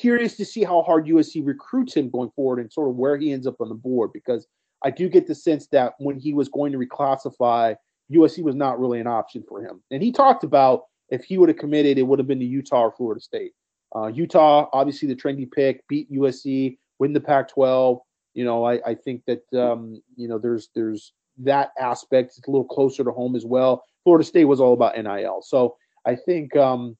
curious 0.00 0.36
to 0.36 0.44
see 0.44 0.64
how 0.64 0.82
hard 0.82 1.06
USC 1.06 1.44
recruits 1.44 1.94
him 1.94 2.10
going 2.10 2.30
forward 2.30 2.60
and 2.60 2.72
sort 2.72 2.88
of 2.88 2.96
where 2.96 3.16
he 3.16 3.32
ends 3.32 3.46
up 3.46 3.60
on 3.60 3.68
the 3.68 3.74
board 3.74 4.10
because 4.12 4.46
I 4.84 4.90
do 4.90 5.08
get 5.08 5.26
the 5.26 5.34
sense 5.34 5.66
that 5.68 5.94
when 5.98 6.18
he 6.18 6.34
was 6.34 6.48
going 6.48 6.72
to 6.72 6.78
reclassify, 6.78 7.76
USC 8.12 8.42
was 8.42 8.54
not 8.54 8.78
really 8.78 9.00
an 9.00 9.06
option 9.06 9.44
for 9.48 9.62
him. 9.62 9.82
And 9.90 10.02
he 10.02 10.12
talked 10.12 10.44
about 10.44 10.84
if 11.10 11.24
he 11.24 11.38
would 11.38 11.48
have 11.48 11.58
committed, 11.58 11.98
it 11.98 12.02
would 12.02 12.18
have 12.18 12.28
been 12.28 12.38
to 12.38 12.44
Utah 12.44 12.82
or 12.82 12.92
Florida 12.92 13.20
State. 13.20 13.52
Uh, 13.94 14.06
Utah, 14.06 14.68
obviously 14.72 15.08
the 15.08 15.16
trendy 15.16 15.50
pick, 15.50 15.86
beat 15.88 16.10
USC, 16.12 16.76
win 16.98 17.12
the 17.12 17.20
Pac-12. 17.20 18.00
You 18.34 18.44
know, 18.44 18.64
I, 18.64 18.80
I 18.86 18.94
think 18.94 19.22
that 19.26 19.42
um, 19.58 20.00
you 20.16 20.28
know 20.28 20.38
there's 20.38 20.68
there's 20.74 21.12
that 21.38 21.70
aspect. 21.80 22.34
It's 22.36 22.46
a 22.46 22.50
little 22.50 22.66
closer 22.66 23.02
to 23.02 23.10
home 23.10 23.34
as 23.34 23.44
well. 23.44 23.84
Florida 24.04 24.24
State 24.24 24.44
was 24.44 24.60
all 24.60 24.74
about 24.74 24.96
NIL, 24.96 25.42
so 25.42 25.76
I 26.06 26.14
think 26.14 26.54
um, 26.54 26.96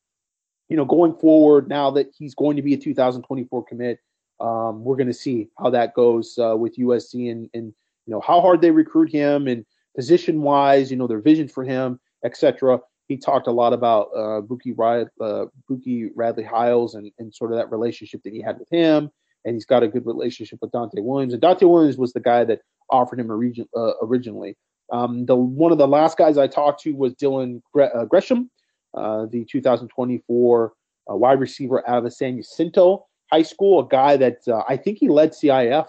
you 0.68 0.76
know, 0.76 0.84
going 0.84 1.14
forward, 1.14 1.68
now 1.68 1.90
that 1.92 2.12
he's 2.16 2.34
going 2.34 2.56
to 2.56 2.62
be 2.62 2.74
a 2.74 2.76
2024 2.76 3.64
commit, 3.64 4.00
um, 4.40 4.84
we're 4.84 4.96
going 4.96 5.08
to 5.08 5.14
see 5.14 5.48
how 5.58 5.70
that 5.70 5.94
goes 5.94 6.38
uh, 6.38 6.56
with 6.56 6.76
USC 6.76 7.30
and, 7.30 7.48
and, 7.54 7.66
you 8.06 8.12
know, 8.12 8.20
how 8.20 8.40
hard 8.40 8.60
they 8.60 8.70
recruit 8.70 9.10
him 9.10 9.48
and 9.48 9.64
position 9.96 10.42
wise, 10.42 10.90
you 10.90 10.96
know, 10.96 11.06
their 11.06 11.20
vision 11.20 11.48
for 11.48 11.64
him, 11.64 11.98
etc. 12.24 12.80
He 13.08 13.16
talked 13.16 13.46
a 13.46 13.52
lot 13.52 13.72
about 13.72 14.10
uh, 14.16 14.40
Bookie, 14.42 14.74
uh, 14.78 15.46
Bookie 15.68 16.10
Radley 16.14 16.44
Hiles 16.44 16.94
and, 16.94 17.10
and 17.18 17.34
sort 17.34 17.52
of 17.52 17.58
that 17.58 17.70
relationship 17.70 18.22
that 18.22 18.32
he 18.32 18.40
had 18.40 18.58
with 18.58 18.68
him. 18.70 19.10
And 19.44 19.54
he's 19.54 19.64
got 19.64 19.82
a 19.82 19.88
good 19.88 20.04
relationship 20.04 20.58
with 20.60 20.72
Donte 20.72 21.02
Williams. 21.02 21.32
And 21.32 21.42
Donte 21.42 21.68
Williams 21.68 21.96
was 21.96 22.12
the 22.12 22.20
guy 22.20 22.44
that 22.44 22.60
offered 22.90 23.18
him 23.18 23.30
region, 23.30 23.66
uh, 23.74 23.92
originally. 24.02 24.56
Um, 24.90 25.26
the 25.26 25.36
one 25.36 25.72
of 25.72 25.78
the 25.78 25.88
last 25.88 26.16
guys 26.16 26.38
I 26.38 26.46
talked 26.46 26.82
to 26.82 26.92
was 26.92 27.14
Dylan 27.14 27.60
Gre- 27.72 27.94
uh, 27.94 28.04
Gresham, 28.04 28.50
uh, 28.98 29.26
the 29.26 29.44
2024 29.44 30.72
uh, 31.10 31.16
wide 31.16 31.40
receiver 31.40 31.88
out 31.88 31.98
of 31.98 32.04
the 32.04 32.10
San 32.10 32.36
Jacinto 32.36 33.06
High 33.30 33.42
School, 33.42 33.80
a 33.80 33.88
guy 33.88 34.16
that 34.16 34.38
uh, 34.48 34.62
I 34.68 34.76
think 34.76 34.98
he 34.98 35.08
led 35.08 35.32
CIF 35.32 35.88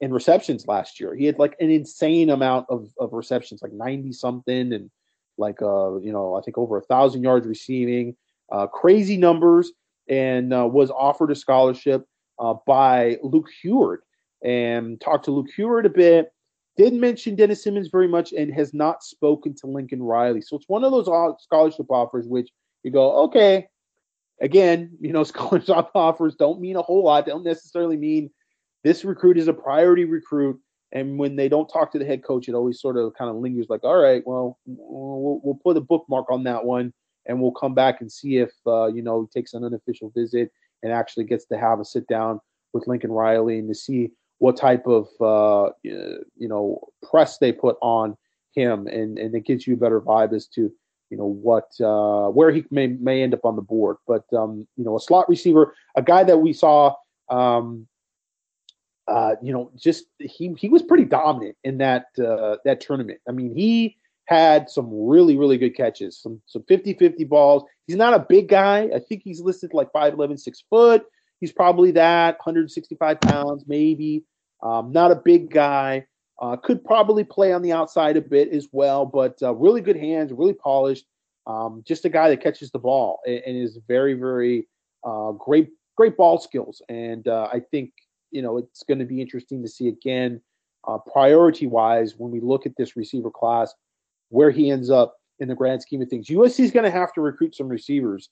in 0.00 0.12
receptions 0.12 0.66
last 0.66 1.00
year. 1.00 1.14
He 1.14 1.24
had 1.24 1.38
like 1.38 1.56
an 1.60 1.70
insane 1.70 2.30
amount 2.30 2.66
of, 2.68 2.88
of 2.98 3.12
receptions, 3.12 3.62
like 3.62 3.72
90 3.72 4.12
something, 4.12 4.72
and 4.72 4.90
like 5.38 5.62
uh, 5.62 5.98
you 6.00 6.12
know, 6.12 6.34
I 6.34 6.42
think 6.42 6.58
over 6.58 6.76
a 6.76 6.82
thousand 6.82 7.22
yards 7.22 7.46
receiving, 7.46 8.16
uh, 8.50 8.66
crazy 8.66 9.16
numbers, 9.16 9.72
and 10.08 10.52
uh, 10.52 10.66
was 10.66 10.90
offered 10.90 11.30
a 11.30 11.34
scholarship 11.34 12.04
by 12.66 13.18
Luke 13.22 13.48
Huard. 13.62 14.00
And 14.42 14.98
talked 14.98 15.26
to 15.26 15.32
Luke 15.32 15.50
Huard 15.54 15.84
a 15.84 15.90
bit. 15.90 16.32
Didn't 16.76 17.00
mention 17.00 17.34
Dennis 17.34 17.62
Simmons 17.62 17.88
very 17.88 18.08
much, 18.08 18.32
and 18.32 18.52
has 18.54 18.72
not 18.72 19.02
spoken 19.02 19.54
to 19.56 19.66
Lincoln 19.66 20.02
Riley. 20.02 20.40
So 20.40 20.56
it's 20.56 20.68
one 20.68 20.84
of 20.84 20.92
those 20.92 21.06
scholarship 21.42 21.90
offers 21.90 22.26
which 22.26 22.50
you 22.82 22.90
go, 22.90 23.24
okay. 23.24 23.68
Again, 24.40 24.96
you 25.00 25.12
know, 25.12 25.24
scholarship 25.24 25.90
offers 25.94 26.34
don't 26.36 26.60
mean 26.60 26.76
a 26.76 26.82
whole 26.82 27.04
lot. 27.04 27.26
They 27.26 27.32
don't 27.32 27.44
necessarily 27.44 27.96
mean 27.96 28.30
this 28.84 29.04
recruit 29.04 29.38
is 29.38 29.48
a 29.48 29.52
priority 29.52 30.04
recruit. 30.04 30.58
And 30.92 31.18
when 31.18 31.36
they 31.36 31.48
don't 31.48 31.68
talk 31.68 31.92
to 31.92 31.98
the 31.98 32.04
head 32.04 32.24
coach, 32.24 32.48
it 32.48 32.54
always 32.54 32.80
sort 32.80 32.96
of 32.96 33.14
kind 33.14 33.30
of 33.30 33.36
lingers 33.36 33.66
like, 33.68 33.84
all 33.84 34.00
right, 34.00 34.22
well, 34.26 34.58
we'll, 34.66 35.40
we'll 35.44 35.60
put 35.62 35.76
a 35.76 35.80
bookmark 35.80 36.30
on 36.30 36.44
that 36.44 36.64
one 36.64 36.92
and 37.26 37.40
we'll 37.40 37.52
come 37.52 37.74
back 37.74 38.00
and 38.00 38.10
see 38.10 38.38
if, 38.38 38.50
uh, 38.66 38.86
you 38.86 39.02
know, 39.02 39.22
he 39.22 39.38
takes 39.38 39.54
an 39.54 39.64
unofficial 39.64 40.10
visit 40.16 40.50
and 40.82 40.92
actually 40.92 41.24
gets 41.24 41.44
to 41.46 41.58
have 41.58 41.78
a 41.78 41.84
sit 41.84 42.08
down 42.08 42.40
with 42.72 42.88
Lincoln 42.88 43.12
Riley 43.12 43.58
and 43.58 43.68
to 43.68 43.74
see 43.74 44.10
what 44.40 44.56
type 44.56 44.86
of, 44.86 45.08
uh, 45.20 45.70
you 45.82 46.48
know, 46.48 46.80
press 47.08 47.38
they 47.38 47.52
put 47.52 47.76
on 47.80 48.16
him. 48.54 48.86
And, 48.86 49.18
and 49.18 49.34
it 49.34 49.44
gives 49.44 49.66
you 49.66 49.74
a 49.74 49.76
better 49.76 50.00
vibe 50.00 50.34
as 50.34 50.46
to, 50.48 50.72
you 51.10 51.16
know, 51.16 51.26
what, 51.26 51.70
uh, 51.80 52.30
where 52.30 52.50
he 52.50 52.64
may, 52.70 52.88
may 52.88 53.22
end 53.22 53.34
up 53.34 53.44
on 53.44 53.54
the 53.54 53.62
board. 53.62 53.98
But, 54.08 54.24
um, 54.32 54.66
you 54.76 54.84
know, 54.84 54.96
a 54.96 55.00
slot 55.00 55.28
receiver, 55.28 55.74
a 55.94 56.02
guy 56.02 56.24
that 56.24 56.38
we 56.38 56.54
saw, 56.54 56.94
um, 57.28 57.86
uh, 59.06 59.34
you 59.42 59.52
know, 59.52 59.70
just 59.76 60.06
he 60.18 60.54
he 60.56 60.68
was 60.68 60.82
pretty 60.82 61.04
dominant 61.04 61.56
in 61.64 61.78
that 61.78 62.06
uh, 62.18 62.56
that 62.64 62.80
tournament. 62.80 63.18
I 63.28 63.32
mean, 63.32 63.54
he 63.54 63.96
had 64.26 64.70
some 64.70 64.88
really 64.92 65.36
really 65.36 65.58
good 65.58 65.76
catches, 65.76 66.16
some 66.16 66.40
some 66.46 66.62
50-50 66.62 67.28
balls. 67.28 67.64
He's 67.88 67.96
not 67.96 68.14
a 68.14 68.24
big 68.28 68.48
guy. 68.48 68.88
I 68.94 69.00
think 69.00 69.22
he's 69.24 69.40
listed 69.40 69.74
like 69.74 69.92
5'11", 69.92 70.38
6 70.38 70.64
foot. 70.70 71.04
He's 71.40 71.52
probably 71.52 71.90
that 71.92 72.38
165 72.38 73.20
pounds, 73.20 73.64
maybe. 73.66 74.24
Um, 74.62 74.92
not 74.92 75.10
a 75.10 75.16
big 75.16 75.50
guy. 75.50 76.06
Uh, 76.40 76.56
could 76.56 76.84
probably 76.84 77.24
play 77.24 77.52
on 77.52 77.62
the 77.62 77.72
outside 77.72 78.16
a 78.16 78.20
bit 78.20 78.50
as 78.50 78.68
well, 78.72 79.04
but 79.04 79.38
uh, 79.42 79.54
really 79.54 79.80
good 79.80 79.96
hands, 79.96 80.32
really 80.32 80.54
polished. 80.54 81.04
Um, 81.46 81.82
just 81.86 82.04
a 82.04 82.08
guy 82.08 82.28
that 82.30 82.42
catches 82.42 82.70
the 82.70 82.78
ball 82.78 83.20
and, 83.26 83.42
and 83.46 83.56
is 83.56 83.78
very, 83.88 84.14
very 84.14 84.68
uh, 85.04 85.32
great, 85.32 85.70
great 85.96 86.16
ball 86.16 86.38
skills. 86.38 86.80
And 86.88 87.26
uh, 87.28 87.48
I 87.52 87.60
think 87.60 87.92
you 88.30 88.42
know, 88.42 88.58
it's 88.58 88.82
going 88.82 88.98
to 88.98 89.04
be 89.04 89.20
interesting 89.20 89.62
to 89.62 89.68
see 89.68 89.88
again, 89.88 90.40
uh, 90.88 90.98
priority 91.12 91.66
wise, 91.66 92.14
when 92.16 92.30
we 92.30 92.40
look 92.40 92.66
at 92.66 92.76
this 92.76 92.96
receiver 92.96 93.30
class, 93.30 93.74
where 94.28 94.50
he 94.50 94.70
ends 94.70 94.90
up 94.90 95.16
in 95.38 95.48
the 95.48 95.54
grand 95.54 95.82
scheme 95.82 96.02
of 96.02 96.08
things. 96.08 96.28
USC 96.28 96.60
is 96.60 96.70
going 96.70 96.84
to 96.84 96.90
have 96.90 97.12
to 97.14 97.20
recruit 97.20 97.54
some 97.54 97.68
receivers 97.68 98.30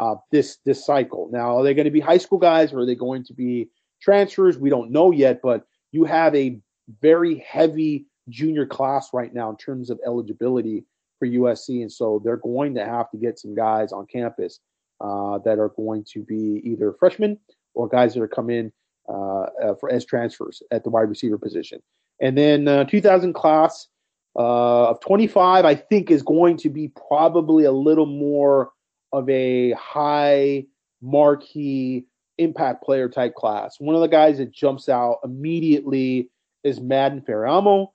uh, 0.00 0.16
this 0.32 0.56
this 0.64 0.84
cycle. 0.84 1.28
Now, 1.30 1.58
are 1.58 1.62
they 1.62 1.74
going 1.74 1.84
to 1.84 1.90
be 1.90 2.00
high 2.00 2.18
school 2.18 2.38
guys 2.38 2.72
or 2.72 2.80
are 2.80 2.86
they 2.86 2.94
going 2.94 3.22
to 3.24 3.34
be 3.34 3.68
transfers? 4.00 4.58
We 4.58 4.70
don't 4.70 4.90
know 4.90 5.12
yet, 5.12 5.40
but 5.42 5.66
you 5.92 6.04
have 6.04 6.34
a 6.34 6.58
very 7.02 7.38
heavy 7.46 8.06
junior 8.30 8.64
class 8.66 9.10
right 9.12 9.32
now 9.32 9.50
in 9.50 9.56
terms 9.58 9.90
of 9.90 10.00
eligibility 10.04 10.84
for 11.18 11.28
USC, 11.28 11.82
and 11.82 11.92
so 11.92 12.20
they're 12.24 12.38
going 12.38 12.74
to 12.74 12.84
have 12.84 13.10
to 13.10 13.18
get 13.18 13.38
some 13.38 13.54
guys 13.54 13.92
on 13.92 14.06
campus 14.06 14.58
uh, 15.02 15.38
that 15.44 15.58
are 15.58 15.68
going 15.76 16.04
to 16.14 16.24
be 16.24 16.62
either 16.64 16.94
freshmen 16.98 17.38
or 17.74 17.86
guys 17.86 18.14
that 18.14 18.22
are 18.22 18.28
come 18.28 18.48
in 18.48 18.72
uh, 19.06 19.46
uh, 19.62 19.74
for 19.78 19.92
as 19.92 20.06
transfers 20.06 20.62
at 20.70 20.82
the 20.82 20.90
wide 20.90 21.10
receiver 21.10 21.36
position. 21.36 21.82
And 22.22 22.38
then 22.38 22.68
uh, 22.68 22.84
2000 22.84 23.34
class 23.34 23.88
of 24.34 24.98
25, 25.00 25.66
I 25.66 25.74
think, 25.74 26.10
is 26.10 26.22
going 26.22 26.56
to 26.58 26.70
be 26.70 26.88
probably 27.08 27.64
a 27.64 27.72
little 27.72 28.06
more 28.06 28.70
of 29.12 29.28
a 29.28 29.72
high 29.72 30.64
marquee 31.02 32.06
impact 32.38 32.82
player 32.82 33.08
type 33.08 33.34
class. 33.34 33.78
One 33.78 33.94
of 33.94 34.00
the 34.00 34.08
guys 34.08 34.38
that 34.38 34.52
jumps 34.52 34.88
out 34.88 35.18
immediately 35.24 36.30
is 36.64 36.80
Madden 36.80 37.20
Faraimo, 37.22 37.88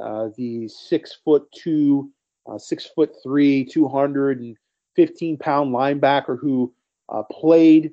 uh, 0.00 0.28
the 0.36 0.68
six 0.68 1.18
foot 1.24 1.46
two, 1.52 2.10
uh, 2.46 2.58
six 2.58 2.86
foot 2.86 3.14
three, 3.22 3.64
215 3.64 5.36
pound 5.38 5.74
linebacker 5.74 6.38
who 6.38 6.72
uh, 7.08 7.22
played 7.24 7.92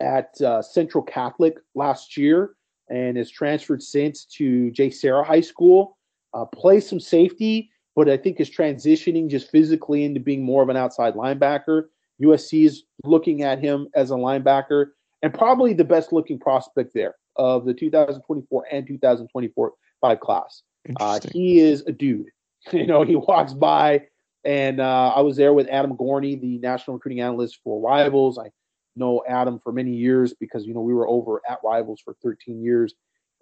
at 0.00 0.40
uh, 0.40 0.62
Central 0.62 1.02
Catholic 1.02 1.58
last 1.74 2.16
year 2.16 2.54
and 2.88 3.16
has 3.16 3.30
transferred 3.30 3.82
since 3.82 4.24
to 4.24 4.70
JSerra 4.72 5.24
High 5.24 5.40
School. 5.40 5.96
Uh, 6.32 6.44
plays 6.44 6.88
some 6.88 7.00
safety, 7.00 7.70
but 7.96 8.08
I 8.08 8.16
think 8.16 8.40
is 8.40 8.50
transitioning 8.50 9.28
just 9.28 9.50
physically 9.50 10.04
into 10.04 10.20
being 10.20 10.42
more 10.42 10.62
of 10.62 10.68
an 10.68 10.76
outside 10.76 11.14
linebacker. 11.14 11.84
USC 12.22 12.66
is 12.66 12.84
looking 13.04 13.42
at 13.42 13.58
him 13.58 13.88
as 13.94 14.10
a 14.10 14.14
linebacker 14.14 14.86
and 15.22 15.32
probably 15.32 15.72
the 15.72 15.84
best 15.84 16.12
looking 16.12 16.38
prospect 16.38 16.94
there 16.94 17.14
of 17.36 17.64
the 17.64 17.74
2024 17.74 18.66
and 18.70 18.86
2024 18.86 19.72
five 20.00 20.20
class. 20.20 20.62
Uh, 20.98 21.20
he 21.32 21.60
is 21.60 21.82
a 21.86 21.92
dude. 21.92 22.26
You 22.72 22.86
know, 22.86 23.04
he 23.04 23.16
walks 23.16 23.54
by, 23.54 24.02
and 24.44 24.82
uh, 24.82 25.14
I 25.16 25.22
was 25.22 25.38
there 25.38 25.54
with 25.54 25.66
Adam 25.68 25.96
Gorney, 25.96 26.38
the 26.38 26.58
national 26.58 26.98
recruiting 26.98 27.22
analyst 27.22 27.58
for 27.64 27.80
Rivals. 27.80 28.38
I 28.38 28.50
know 28.94 29.22
Adam 29.26 29.60
for 29.64 29.72
many 29.72 29.94
years 29.94 30.34
because 30.34 30.66
you 30.66 30.74
know 30.74 30.82
we 30.82 30.92
were 30.92 31.08
over 31.08 31.40
at 31.48 31.60
Rivals 31.64 32.02
for 32.04 32.14
13 32.22 32.62
years, 32.62 32.92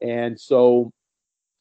and 0.01 0.41
so 0.41 0.93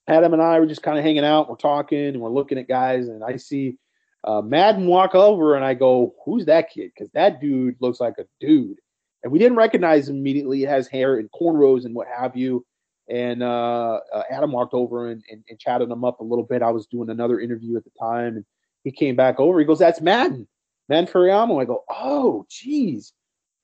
Adam 0.08 0.34
and 0.34 0.42
I 0.42 0.60
were 0.60 0.66
just 0.66 0.84
kind 0.84 0.98
of 0.98 1.04
hanging 1.04 1.26
out. 1.26 1.50
We're 1.50 1.56
talking 1.56 2.08
and 2.08 2.22
we're 2.22 2.30
looking 2.30 2.58
at 2.58 2.68
guys, 2.68 3.08
and 3.08 3.24
I 3.24 3.38
see 3.38 3.78
uh, 4.24 4.42
Madden 4.42 4.88
walk 4.88 5.16
over, 5.16 5.56
and 5.56 5.66
I 5.66 5.74
go, 5.74 6.16
"Who's 6.26 6.46
that 6.46 6.70
kid?" 6.70 6.92
Because 6.94 7.12
that 7.12 7.42
dude 7.42 7.76
looks 7.80 8.00
like 8.00 8.16
a 8.18 8.26
dude, 8.40 8.80
and 9.24 9.32
we 9.32 9.40
didn't 9.40 9.58
recognize 9.58 10.10
him 10.10 10.18
immediately. 10.18 10.60
He 10.60 10.64
has 10.64 10.88
hair 10.88 11.18
and 11.18 11.30
cornrows 11.32 11.86
and 11.86 11.96
what 11.96 12.08
have 12.08 12.36
you. 12.36 12.66
And 13.10 13.42
uh, 13.42 14.02
uh, 14.14 14.24
Adam 14.30 14.52
walked 14.52 14.74
over 14.74 15.10
and, 15.10 15.24
and, 15.32 15.42
and 15.50 15.58
chatted 15.58 15.90
him 15.90 16.04
up 16.04 16.20
a 16.20 16.26
little 16.26 16.44
bit. 16.44 16.62
I 16.62 16.72
was 16.72 16.88
doing 16.88 17.10
another 17.10 17.40
interview 17.40 17.78
at 17.78 17.86
the 17.86 17.92
time, 18.00 18.38
and 18.38 18.46
he 18.84 18.92
came 18.92 19.16
back 19.16 19.40
over. 19.40 19.60
He 19.60 19.66
goes, 19.66 19.80
"That's 19.80 20.02
Madden, 20.02 20.48
Madden 20.90 21.08
Faraimo." 21.08 21.62
I 21.62 21.66
go, 21.66 21.84
"Oh, 21.90 22.46
geez." 22.50 23.14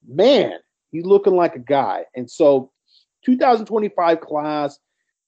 man, 0.07 0.53
he's 0.91 1.05
looking 1.05 1.35
like 1.35 1.55
a 1.55 1.59
guy. 1.59 2.05
And 2.15 2.29
so, 2.29 2.71
2025 3.25 4.19
class, 4.21 4.79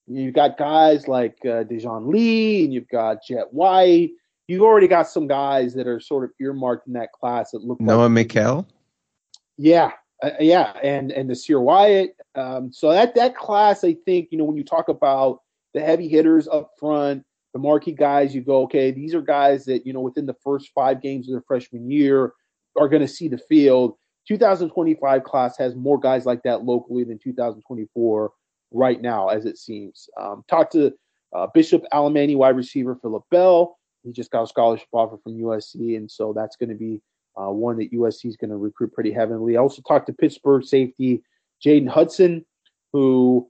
you've 0.07 0.33
got 0.33 0.57
guys 0.57 1.07
like 1.07 1.37
uh, 1.45 1.63
Dijon 1.63 2.09
Lee, 2.09 2.63
and 2.65 2.73
you've 2.73 2.87
got 2.87 3.23
Jet 3.27 3.51
White. 3.51 4.11
You've 4.47 4.61
already 4.61 4.87
got 4.87 5.07
some 5.07 5.27
guys 5.27 5.73
that 5.73 5.87
are 5.87 5.99
sort 5.99 6.23
of 6.23 6.31
earmarked 6.39 6.87
in 6.87 6.93
that 6.93 7.11
class 7.11 7.51
that 7.51 7.63
look 7.63 7.81
Noah 7.81 8.03
like, 8.03 8.11
Mikel. 8.11 8.67
Yeah, 9.57 9.91
uh, 10.21 10.31
yeah, 10.39 10.73
and 10.83 11.11
and 11.11 11.29
the 11.29 11.33
Nasir 11.33 11.59
Wyatt. 11.59 12.15
Um, 12.35 12.71
so 12.71 12.91
that 12.91 13.15
that 13.15 13.35
class, 13.35 13.83
I 13.83 13.95
think, 14.05 14.29
you 14.31 14.37
know, 14.37 14.43
when 14.43 14.57
you 14.57 14.63
talk 14.63 14.89
about 14.89 15.41
the 15.73 15.81
heavy 15.81 16.07
hitters 16.07 16.47
up 16.47 16.71
front, 16.79 17.25
the 17.53 17.59
marquee 17.59 17.93
guys, 17.93 18.35
you 18.35 18.41
go, 18.41 18.63
okay, 18.63 18.91
these 18.91 19.15
are 19.15 19.21
guys 19.21 19.65
that 19.65 19.85
you 19.85 19.93
know 19.93 20.01
within 20.01 20.25
the 20.25 20.35
first 20.43 20.71
five 20.75 21.01
games 21.01 21.27
of 21.27 21.33
their 21.33 21.43
freshman 21.47 21.89
year 21.89 22.33
are 22.77 22.89
going 22.89 23.01
to 23.01 23.07
see 23.07 23.27
the 23.27 23.37
field. 23.37 23.97
2025 24.27 25.23
class 25.23 25.57
has 25.57 25.75
more 25.75 25.99
guys 25.99 26.25
like 26.25 26.41
that 26.43 26.63
locally 26.63 27.03
than 27.03 27.19
2024 27.19 28.31
right 28.75 29.01
now, 29.01 29.29
as 29.29 29.45
it 29.45 29.57
seems. 29.57 30.09
Um, 30.19 30.43
talked 30.47 30.73
to 30.73 30.93
uh, 31.33 31.47
Bishop 31.53 31.83
Alemany, 31.93 32.35
wide 32.35 32.55
receiver 32.55 32.95
Philip 33.01 33.23
Bell. 33.31 33.77
He 34.03 34.11
just 34.11 34.31
got 34.31 34.43
a 34.43 34.47
scholarship 34.47 34.87
offer 34.91 35.17
from 35.23 35.33
USC, 35.33 35.97
and 35.97 36.09
so 36.09 36.33
that's 36.33 36.55
going 36.55 36.69
to 36.69 36.75
be 36.75 37.01
uh, 37.35 37.51
one 37.51 37.77
that 37.77 37.91
USC 37.91 38.25
is 38.25 38.37
going 38.37 38.51
to 38.51 38.57
recruit 38.57 38.93
pretty 38.93 39.11
heavily. 39.11 39.57
I 39.57 39.59
also 39.59 39.81
talked 39.81 40.07
to 40.07 40.13
Pittsburg 40.13 40.65
safety 40.65 41.23
Jaden 41.63 41.87
Hudson, 41.87 42.45
who 42.93 43.49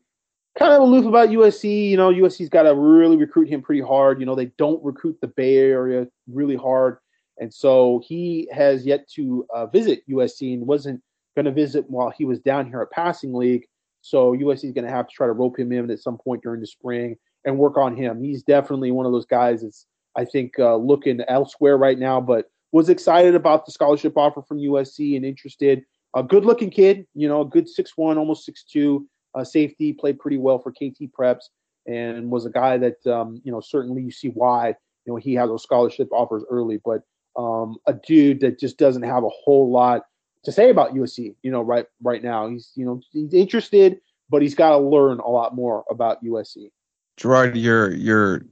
kind 0.57 0.73
of 0.73 0.81
aloof 0.81 1.05
about 1.05 1.29
USC. 1.29 1.89
You 1.89 1.97
know, 1.97 2.11
USC's 2.11 2.49
got 2.49 2.63
to 2.63 2.75
really 2.75 3.17
recruit 3.17 3.49
him 3.49 3.61
pretty 3.61 3.81
hard. 3.81 4.19
You 4.19 4.25
know, 4.25 4.35
they 4.35 4.51
don't 4.57 4.83
recruit 4.83 5.17
the 5.21 5.27
Bay 5.27 5.57
Area 5.57 6.07
really 6.31 6.55
hard. 6.55 6.97
And 7.37 7.53
so 7.53 8.01
he 8.05 8.47
has 8.51 8.85
yet 8.85 9.09
to 9.15 9.45
uh, 9.53 9.65
visit 9.65 10.07
USC 10.09 10.53
and 10.53 10.65
wasn't 10.65 11.01
going 11.35 11.45
to 11.45 11.51
visit 11.51 11.89
while 11.89 12.09
he 12.09 12.23
was 12.23 12.39
down 12.39 12.67
here 12.67 12.81
at 12.81 12.91
Passing 12.91 13.33
League. 13.33 13.67
So 14.05 14.33
USC 14.33 14.65
is 14.65 14.71
going 14.71 14.85
to 14.85 14.91
have 14.91 15.07
to 15.07 15.13
try 15.15 15.25
to 15.25 15.33
rope 15.33 15.57
him 15.57 15.71
in 15.71 15.89
at 15.89 15.99
some 15.99 16.19
point 16.19 16.43
during 16.43 16.61
the 16.61 16.67
spring 16.67 17.15
and 17.43 17.57
work 17.57 17.75
on 17.75 17.95
him. 17.97 18.21
He's 18.23 18.43
definitely 18.43 18.91
one 18.91 19.07
of 19.07 19.11
those 19.11 19.25
guys 19.25 19.63
that's 19.63 19.87
I 20.15 20.25
think 20.25 20.59
uh, 20.59 20.75
looking 20.75 21.21
elsewhere 21.27 21.75
right 21.75 21.97
now, 21.97 22.21
but 22.21 22.45
was 22.71 22.87
excited 22.89 23.33
about 23.33 23.65
the 23.65 23.71
scholarship 23.71 24.15
offer 24.15 24.43
from 24.43 24.59
USC 24.59 25.15
and 25.15 25.25
interested. 25.25 25.81
A 26.15 26.21
good-looking 26.21 26.69
kid, 26.69 27.07
you 27.15 27.27
know, 27.27 27.41
a 27.41 27.45
good 27.45 27.67
six 27.67 27.93
one, 27.95 28.19
almost 28.19 28.45
six 28.45 28.63
two, 28.63 29.07
uh, 29.33 29.43
safety, 29.43 29.91
played 29.91 30.19
pretty 30.19 30.37
well 30.37 30.59
for 30.59 30.71
KT 30.71 31.09
Preps. 31.19 31.45
and 31.87 32.29
was 32.29 32.45
a 32.45 32.51
guy 32.51 32.77
that 32.77 33.05
um, 33.07 33.41
you 33.43 33.51
know 33.51 33.59
certainly 33.59 34.03
you 34.03 34.11
see 34.11 34.29
why 34.29 34.67
you 34.67 35.13
know 35.13 35.15
he 35.15 35.33
had 35.33 35.49
those 35.49 35.63
scholarship 35.63 36.09
offers 36.11 36.43
early, 36.51 36.79
but 36.85 37.01
um, 37.35 37.77
a 37.87 37.93
dude 37.93 38.41
that 38.41 38.59
just 38.59 38.77
doesn't 38.77 39.01
have 39.01 39.23
a 39.23 39.29
whole 39.29 39.71
lot 39.71 40.03
to 40.45 40.51
say 40.51 40.69
about 40.69 40.93
USC. 40.95 41.35
You 41.43 41.51
know, 41.51 41.61
right 41.61 41.85
right 42.01 42.23
now 42.23 42.47
he's 42.49 42.71
you 42.75 42.85
know 42.85 43.01
he's 43.11 43.33
interested, 43.33 43.99
but 44.29 44.41
he's 44.41 44.55
got 44.55 44.71
to 44.71 44.77
learn 44.77 45.19
a 45.19 45.29
lot 45.29 45.55
more 45.55 45.83
about 45.89 46.23
USC. 46.23 46.71
Gerard, 47.17 47.57
your 47.57 47.91
your 47.93 48.45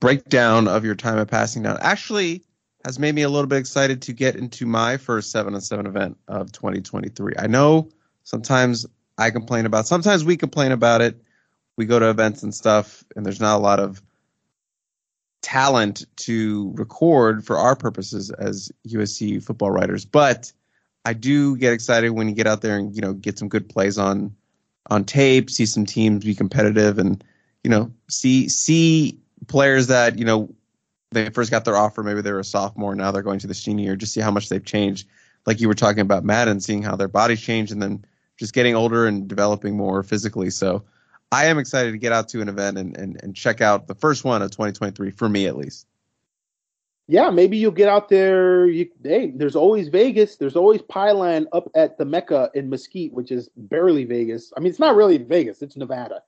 breakdown 0.00 0.66
of 0.66 0.84
your 0.84 0.94
time 0.94 1.18
at 1.18 1.28
passing 1.28 1.62
down 1.62 1.78
actually 1.80 2.42
has 2.84 2.98
made 2.98 3.14
me 3.14 3.22
a 3.22 3.28
little 3.28 3.46
bit 3.46 3.58
excited 3.58 4.02
to 4.02 4.12
get 4.12 4.34
into 4.34 4.66
my 4.66 4.96
first 4.96 5.30
seven 5.30 5.54
on 5.54 5.60
seven 5.60 5.86
event 5.86 6.16
of 6.26 6.50
2023. 6.50 7.34
I 7.38 7.46
know 7.46 7.88
sometimes 8.24 8.84
I 9.18 9.30
complain 9.30 9.66
about, 9.66 9.86
sometimes 9.86 10.24
we 10.24 10.36
complain 10.36 10.72
about 10.72 11.00
it. 11.00 11.22
We 11.76 11.86
go 11.86 12.00
to 12.00 12.10
events 12.10 12.42
and 12.42 12.52
stuff, 12.52 13.04
and 13.14 13.24
there's 13.24 13.40
not 13.40 13.56
a 13.56 13.62
lot 13.62 13.78
of 13.78 14.02
talent 15.42 16.04
to 16.16 16.72
record 16.74 17.44
for 17.44 17.56
our 17.56 17.76
purposes 17.76 18.30
as 18.30 18.70
USC 18.88 19.42
football 19.42 19.70
writers. 19.70 20.04
But 20.04 20.52
I 21.04 21.12
do 21.12 21.56
get 21.56 21.72
excited 21.72 22.10
when 22.10 22.28
you 22.28 22.34
get 22.34 22.46
out 22.46 22.62
there 22.62 22.76
and 22.76 22.94
you 22.94 23.02
know 23.02 23.12
get 23.12 23.38
some 23.38 23.48
good 23.48 23.68
plays 23.68 23.98
on 23.98 24.34
on 24.90 25.04
tape, 25.04 25.50
see 25.50 25.66
some 25.66 25.86
teams 25.86 26.24
be 26.24 26.34
competitive, 26.34 26.98
and 26.98 27.22
you 27.64 27.70
know 27.70 27.92
see 28.08 28.48
see 28.48 29.18
players 29.48 29.88
that 29.88 30.18
you 30.18 30.24
know 30.24 30.54
they 31.12 31.30
first 31.30 31.50
got 31.50 31.64
their 31.64 31.76
offer, 31.76 32.02
maybe 32.02 32.22
they 32.22 32.32
were 32.32 32.40
a 32.40 32.44
sophomore, 32.44 32.94
now 32.94 33.10
they're 33.10 33.22
going 33.22 33.38
to 33.40 33.46
the 33.46 33.54
senior 33.54 33.84
year, 33.84 33.96
just 33.96 34.14
see 34.14 34.20
how 34.20 34.30
much 34.30 34.48
they've 34.48 34.64
changed. 34.64 35.06
Like 35.46 35.60
you 35.60 35.68
were 35.68 35.74
talking 35.74 36.00
about 36.00 36.24
Madden, 36.24 36.60
seeing 36.60 36.82
how 36.82 36.96
their 36.96 37.08
bodies 37.08 37.40
change 37.40 37.70
and 37.70 37.82
then 37.82 38.04
just 38.38 38.54
getting 38.54 38.74
older 38.74 39.06
and 39.06 39.28
developing 39.28 39.76
more 39.76 40.02
physically. 40.02 40.50
So 40.50 40.84
I 41.30 41.46
am 41.46 41.58
excited 41.58 41.92
to 41.92 41.98
get 41.98 42.12
out 42.12 42.28
to 42.30 42.40
an 42.40 42.48
event 42.48 42.78
and, 42.78 42.96
and, 42.96 43.22
and 43.22 43.34
check 43.34 43.60
out 43.60 43.88
the 43.88 43.94
first 43.94 44.24
one 44.24 44.42
of 44.42 44.50
2023 44.50 45.10
for 45.10 45.28
me 45.28 45.46
at 45.46 45.56
least. 45.56 45.86
Yeah, 47.12 47.30
maybe 47.30 47.56
you'll 47.56 47.72
get 47.72 47.88
out 47.88 48.08
there. 48.08 48.66
You, 48.66 48.88
hey, 49.04 49.32
there's 49.34 49.56
always 49.56 49.88
Vegas. 49.88 50.36
There's 50.36 50.56
always 50.56 50.82
Pylon 50.82 51.46
up 51.52 51.70
at 51.74 51.98
the 51.98 52.04
Mecca 52.04 52.50
in 52.54 52.70
Mesquite, 52.70 53.12
which 53.12 53.30
is 53.30 53.50
barely 53.56 54.04
Vegas. 54.04 54.52
I 54.56 54.60
mean, 54.60 54.70
it's 54.70 54.78
not 54.78 54.96
really 54.96 55.18
Vegas. 55.18 55.62
It's 55.62 55.76
Nevada 55.76 56.22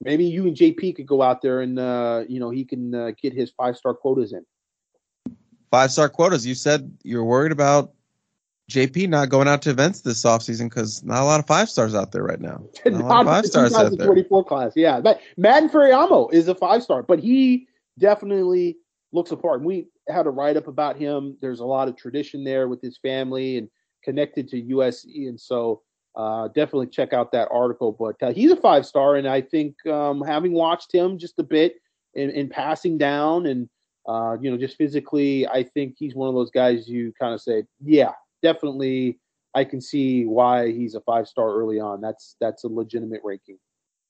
maybe 0.00 0.24
you 0.24 0.46
and 0.46 0.56
JP 0.56 0.96
could 0.96 1.06
go 1.06 1.22
out 1.22 1.42
there 1.42 1.60
and 1.60 1.78
uh, 1.78 2.24
you 2.28 2.40
know 2.40 2.50
he 2.50 2.64
can 2.64 2.94
uh, 2.94 3.12
get 3.20 3.32
his 3.32 3.50
five 3.50 3.76
star 3.76 3.94
quotas 3.94 4.32
in. 4.32 4.44
Five 5.70 5.90
star 5.90 6.08
quotas. 6.08 6.46
You 6.46 6.54
said 6.54 6.96
you're 7.02 7.24
worried 7.24 7.52
about 7.52 7.92
JP 8.70 9.08
not 9.08 9.28
going 9.28 9.48
out 9.48 9.62
to 9.62 9.70
events 9.70 10.00
this 10.00 10.22
offseason 10.24 10.68
because 10.68 11.04
not 11.04 11.22
a 11.22 11.24
lot 11.24 11.40
of 11.40 11.46
five 11.46 11.68
stars 11.68 11.94
out 11.94 12.12
there 12.12 12.22
right 12.22 12.40
now. 12.40 12.62
Not, 12.84 12.92
not 12.92 13.00
a 13.00 13.04
lot 13.04 13.20
of 13.20 13.26
five 13.26 13.46
stars 13.46 13.74
out 13.74 13.96
there. 13.96 14.06
24 14.06 14.44
class, 14.44 14.72
yeah. 14.74 15.00
But 15.00 15.20
Madden 15.36 15.68
Faraimo 15.68 16.32
is 16.32 16.48
a 16.48 16.54
five 16.54 16.82
star, 16.82 17.02
but 17.02 17.20
he 17.20 17.68
definitely 17.98 18.76
looks 19.16 19.32
apart. 19.32 19.60
And 19.60 19.66
we 19.66 19.88
had 20.08 20.26
a 20.26 20.30
write 20.30 20.56
up 20.56 20.68
about 20.68 20.96
him. 20.96 21.36
There's 21.40 21.60
a 21.60 21.64
lot 21.64 21.88
of 21.88 21.96
tradition 21.96 22.44
there 22.44 22.68
with 22.68 22.80
his 22.82 22.98
family 22.98 23.56
and 23.56 23.68
connected 24.04 24.46
to 24.50 24.62
USC, 24.62 25.26
and 25.26 25.40
so 25.40 25.82
uh, 26.14 26.48
definitely 26.48 26.86
check 26.86 27.12
out 27.12 27.32
that 27.32 27.48
article. 27.50 27.90
But 27.90 28.22
uh, 28.22 28.32
he's 28.32 28.52
a 28.52 28.56
five 28.56 28.86
star, 28.86 29.16
and 29.16 29.26
I 29.26 29.40
think 29.40 29.74
um, 29.86 30.20
having 30.20 30.52
watched 30.52 30.94
him 30.94 31.18
just 31.18 31.38
a 31.38 31.42
bit 31.42 31.76
in, 32.14 32.30
in 32.30 32.48
passing 32.48 32.98
down 32.98 33.46
and 33.46 33.68
uh, 34.06 34.36
you 34.40 34.50
know 34.50 34.56
just 34.56 34.76
physically, 34.76 35.48
I 35.48 35.64
think 35.64 35.96
he's 35.98 36.14
one 36.14 36.28
of 36.28 36.34
those 36.34 36.50
guys 36.50 36.86
you 36.86 37.12
kind 37.18 37.34
of 37.34 37.40
say, 37.40 37.64
yeah, 37.82 38.12
definitely. 38.42 39.18
I 39.54 39.64
can 39.64 39.80
see 39.80 40.26
why 40.26 40.70
he's 40.70 40.94
a 40.94 41.00
five 41.00 41.26
star 41.26 41.50
early 41.54 41.80
on. 41.80 42.02
That's 42.02 42.36
that's 42.40 42.64
a 42.64 42.68
legitimate 42.68 43.22
ranking. 43.24 43.58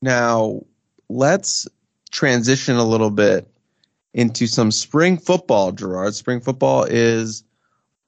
Now 0.02 0.62
let's 1.08 1.68
transition 2.10 2.76
a 2.76 2.84
little 2.84 3.10
bit 3.10 3.48
into 4.16 4.46
some 4.46 4.72
spring 4.72 5.18
football, 5.18 5.72
Gerard. 5.72 6.14
Spring 6.14 6.40
football 6.40 6.84
is 6.84 7.44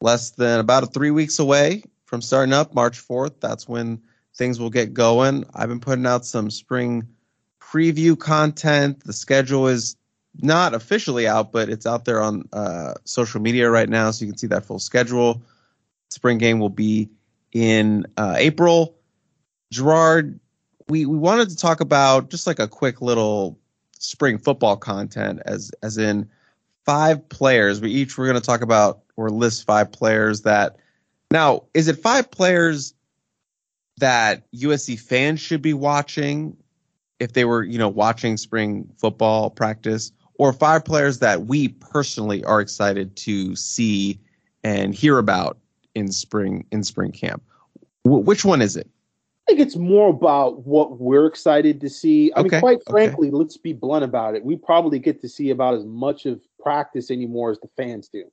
less 0.01 0.30
than 0.30 0.59
about 0.59 0.94
three 0.94 1.10
weeks 1.10 1.39
away 1.39 1.82
from 2.06 2.22
starting 2.22 2.55
up 2.55 2.74
March 2.74 2.98
4th. 3.06 3.40
That's 3.40 3.68
when 3.68 4.01
things 4.35 4.59
will 4.59 4.70
get 4.70 4.94
going. 4.94 5.44
I've 5.55 5.68
been 5.68 5.80
putting 5.80 6.06
out 6.06 6.24
some 6.24 6.51
spring 6.51 7.06
preview 7.60 8.18
content. 8.18 9.05
The 9.05 9.12
schedule 9.12 9.68
is 9.68 9.97
not 10.40 10.72
officially 10.72 11.28
out, 11.28 11.52
but 11.52 11.68
it's 11.68 11.85
out 11.85 12.06
there 12.06 12.22
on 12.22 12.48
uh, 12.55 12.94
social 13.05 13.43
media 13.43 13.68
right 13.68 13.89
now, 13.89 14.10
so 14.10 14.24
you 14.24 14.30
can 14.32 14.39
see 14.39 14.47
that 14.47 14.64
full 14.64 14.78
schedule. 14.78 15.43
Spring 16.09 16.39
game 16.39 16.59
will 16.59 16.70
be 16.70 17.10
in 17.52 18.06
uh, 18.16 18.36
April. 18.39 18.97
Gerard, 19.70 20.40
we, 20.89 21.05
we 21.05 21.18
wanted 21.18 21.51
to 21.51 21.56
talk 21.56 21.82
about 21.82 22.30
just 22.30 22.47
like 22.47 22.60
a 22.60 22.68
quick 22.68 23.02
little 23.02 23.59
spring 23.98 24.38
football 24.38 24.76
content, 24.76 25.40
as 25.44 25.70
as 25.82 25.98
in 25.98 26.28
five 26.84 27.28
players. 27.28 27.80
We 27.80 27.90
each 27.90 28.16
we're 28.16 28.26
going 28.26 28.40
to 28.40 28.46
talk 28.46 28.62
about 28.62 29.00
or 29.16 29.30
list 29.30 29.66
five 29.66 29.92
players 29.92 30.42
that 30.42 30.76
now, 31.30 31.64
is 31.74 31.88
it 31.88 31.98
five 31.98 32.30
players 32.30 32.94
that 33.98 34.50
USC 34.52 34.98
fans 34.98 35.40
should 35.40 35.60
be 35.60 35.74
watching 35.74 36.56
if 37.18 37.32
they 37.32 37.44
were, 37.44 37.62
you 37.62 37.78
know, 37.78 37.88
watching 37.88 38.36
spring 38.36 38.88
football 38.96 39.50
practice, 39.50 40.12
or 40.38 40.52
five 40.52 40.84
players 40.84 41.18
that 41.18 41.46
we 41.46 41.68
personally 41.68 42.44
are 42.44 42.60
excited 42.60 43.16
to 43.16 43.56
see 43.56 44.20
and 44.62 44.94
hear 44.94 45.18
about 45.18 45.58
in 45.94 46.10
spring 46.12 46.64
in 46.70 46.84
spring 46.84 47.12
camp? 47.12 47.42
W- 48.04 48.24
which 48.24 48.44
one 48.44 48.62
is 48.62 48.76
it? 48.76 48.88
I 49.48 49.52
think 49.52 49.60
it's 49.60 49.76
more 49.76 50.10
about 50.10 50.66
what 50.66 51.00
we're 51.00 51.24
excited 51.24 51.80
to 51.80 51.88
see. 51.88 52.30
I 52.32 52.40
okay. 52.40 52.48
mean, 52.50 52.60
quite 52.60 52.78
frankly, 52.86 53.28
okay. 53.28 53.36
let's 53.36 53.56
be 53.56 53.72
blunt 53.72 54.04
about 54.04 54.34
it. 54.34 54.44
We 54.44 54.56
probably 54.56 54.98
get 54.98 55.22
to 55.22 55.28
see 55.28 55.48
about 55.48 55.74
as 55.74 55.86
much 55.86 56.26
of 56.26 56.42
practice 56.60 57.10
anymore 57.10 57.50
as 57.50 57.58
the 57.60 57.68
fans 57.74 58.10
do. 58.10 58.24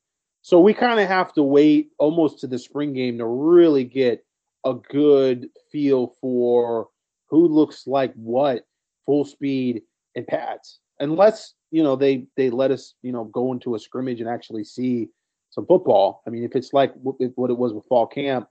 So 0.41 0.59
we 0.59 0.73
kind 0.73 0.99
of 0.99 1.07
have 1.07 1.31
to 1.35 1.43
wait 1.43 1.91
almost 1.99 2.39
to 2.41 2.47
the 2.47 2.59
spring 2.59 2.91
game 2.91 3.17
to 3.19 3.25
really 3.25 3.85
get 3.85 4.25
a 4.65 4.73
good 4.73 5.47
feel 5.71 6.15
for 6.19 6.89
who 7.29 7.47
looks 7.47 7.87
like 7.87 8.13
what 8.15 8.65
full 9.05 9.23
speed 9.23 9.83
and 10.15 10.27
pads. 10.27 10.79
Unless, 10.99 11.53
you 11.71 11.81
know, 11.81 11.95
they 11.95 12.27
they 12.35 12.49
let 12.49 12.71
us, 12.71 12.93
you 13.03 13.13
know, 13.13 13.23
go 13.23 13.53
into 13.53 13.75
a 13.75 13.79
scrimmage 13.79 14.19
and 14.19 14.29
actually 14.29 14.65
see 14.65 15.07
some 15.49 15.65
football. 15.65 16.23
I 16.27 16.29
mean, 16.29 16.43
if 16.43 16.57
it's 16.57 16.73
like 16.73 16.93
what 17.03 17.15
it 17.49 17.57
was 17.57 17.71
with 17.71 17.85
fall 17.85 18.05
camp, 18.05 18.49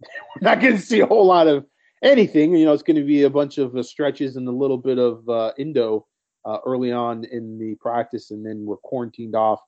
we're 0.02 0.50
not 0.50 0.60
going 0.60 0.76
to 0.76 0.82
see 0.82 1.00
a 1.00 1.06
whole 1.06 1.26
lot 1.26 1.46
of 1.46 1.64
anything. 2.04 2.54
You 2.54 2.66
know, 2.66 2.72
it's 2.72 2.82
going 2.82 2.96
to 2.96 3.04
be 3.04 3.22
a 3.22 3.30
bunch 3.30 3.58
of 3.58 3.74
uh, 3.74 3.82
stretches 3.82 4.36
and 4.36 4.46
a 4.46 4.52
little 4.52 4.78
bit 4.78 4.98
of 4.98 5.28
uh, 5.28 5.52
indo 5.58 6.06
uh, 6.44 6.58
early 6.64 6.92
on 6.92 7.24
in 7.24 7.58
the 7.58 7.74
practice, 7.76 8.30
and 8.30 8.44
then 8.46 8.64
we're 8.64 8.76
quarantined 8.76 9.34
off 9.34 9.60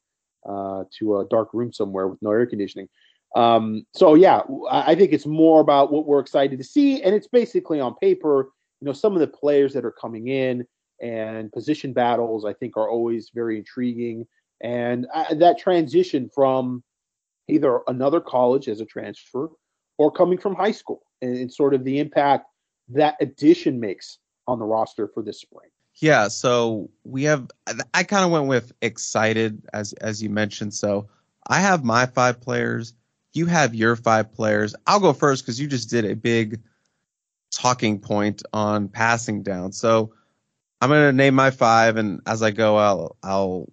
uh, 0.48 0.84
to 0.98 1.18
a 1.18 1.24
dark 1.26 1.48
room 1.52 1.72
somewhere 1.72 2.06
with 2.06 2.20
no 2.22 2.30
air 2.30 2.46
conditioning. 2.46 2.88
Um, 3.34 3.84
so 3.92 4.14
yeah, 4.14 4.42
I 4.70 4.94
think 4.94 5.12
it's 5.12 5.26
more 5.26 5.60
about 5.60 5.92
what 5.92 6.06
we're 6.06 6.20
excited 6.20 6.58
to 6.58 6.64
see, 6.64 7.02
and 7.02 7.14
it's 7.14 7.28
basically 7.28 7.80
on 7.80 7.94
paper. 7.96 8.50
You 8.80 8.86
know, 8.86 8.92
some 8.92 9.14
of 9.14 9.20
the 9.20 9.26
players 9.26 9.72
that 9.72 9.84
are 9.84 9.92
coming 9.92 10.28
in 10.28 10.66
and 11.00 11.50
position 11.52 11.92
battles, 11.92 12.44
I 12.44 12.52
think, 12.52 12.76
are 12.76 12.88
always 12.88 13.30
very 13.34 13.58
intriguing. 13.58 14.26
And 14.62 15.06
uh, 15.12 15.34
that 15.34 15.58
transition 15.58 16.30
from 16.34 16.82
either 17.48 17.80
another 17.88 18.20
college 18.20 18.68
as 18.68 18.80
a 18.80 18.86
transfer 18.86 19.50
or 19.98 20.10
coming 20.10 20.38
from 20.38 20.54
high 20.54 20.72
school, 20.72 21.02
and, 21.22 21.36
and 21.36 21.52
sort 21.52 21.74
of 21.74 21.84
the 21.84 21.98
impact 21.98 22.46
that 22.88 23.16
addition 23.20 23.80
makes 23.80 24.18
on 24.46 24.58
the 24.58 24.64
roster 24.64 25.08
for 25.08 25.22
this 25.22 25.40
spring. 25.40 25.70
Yeah, 25.96 26.28
so 26.28 26.90
we 27.04 27.24
have. 27.24 27.48
I 27.94 28.02
kind 28.02 28.24
of 28.24 28.30
went 28.30 28.46
with 28.46 28.72
excited 28.82 29.62
as 29.72 29.94
as 29.94 30.22
you 30.22 30.28
mentioned. 30.28 30.74
So 30.74 31.08
I 31.48 31.60
have 31.60 31.84
my 31.84 32.06
five 32.06 32.40
players. 32.40 32.92
You 33.32 33.46
have 33.46 33.74
your 33.74 33.96
five 33.96 34.32
players. 34.32 34.74
I'll 34.86 35.00
go 35.00 35.12
first 35.12 35.42
because 35.42 35.58
you 35.58 35.66
just 35.66 35.88
did 35.88 36.04
a 36.04 36.14
big 36.14 36.60
talking 37.50 37.98
point 37.98 38.42
on 38.52 38.88
passing 38.88 39.42
down. 39.42 39.72
So 39.72 40.12
I'm 40.80 40.90
gonna 40.90 41.12
name 41.12 41.34
my 41.34 41.50
five, 41.50 41.96
and 41.96 42.20
as 42.26 42.42
I 42.42 42.50
go, 42.50 42.76
I'll 42.76 43.16
I'll 43.22 43.72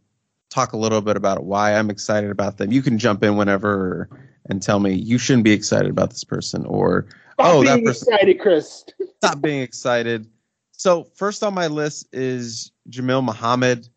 talk 0.50 0.72
a 0.72 0.78
little 0.78 1.02
bit 1.02 1.18
about 1.18 1.44
why 1.44 1.74
I'm 1.76 1.90
excited 1.90 2.30
about 2.30 2.58
them. 2.58 2.72
You 2.72 2.82
can 2.82 2.98
jump 2.98 3.24
in 3.24 3.36
whenever 3.36 4.10
and 4.50 4.62
tell 4.62 4.80
me 4.80 4.94
you 4.94 5.18
shouldn't 5.18 5.44
be 5.44 5.52
excited 5.52 5.90
about 5.90 6.10
this 6.10 6.24
person, 6.24 6.66
or 6.66 7.06
Stop 7.34 7.56
oh 7.56 7.64
that 7.64 7.84
person. 7.84 8.14
Excited, 8.14 8.40
Chris. 8.40 8.86
Stop 9.18 9.42
being 9.42 9.62
excited. 9.62 10.28
So 10.72 11.06
first 11.16 11.44
on 11.44 11.54
my 11.54 11.68
list 11.68 12.08
is 12.12 12.72
Jamil 12.90 13.24
Muhammad, 13.24 13.88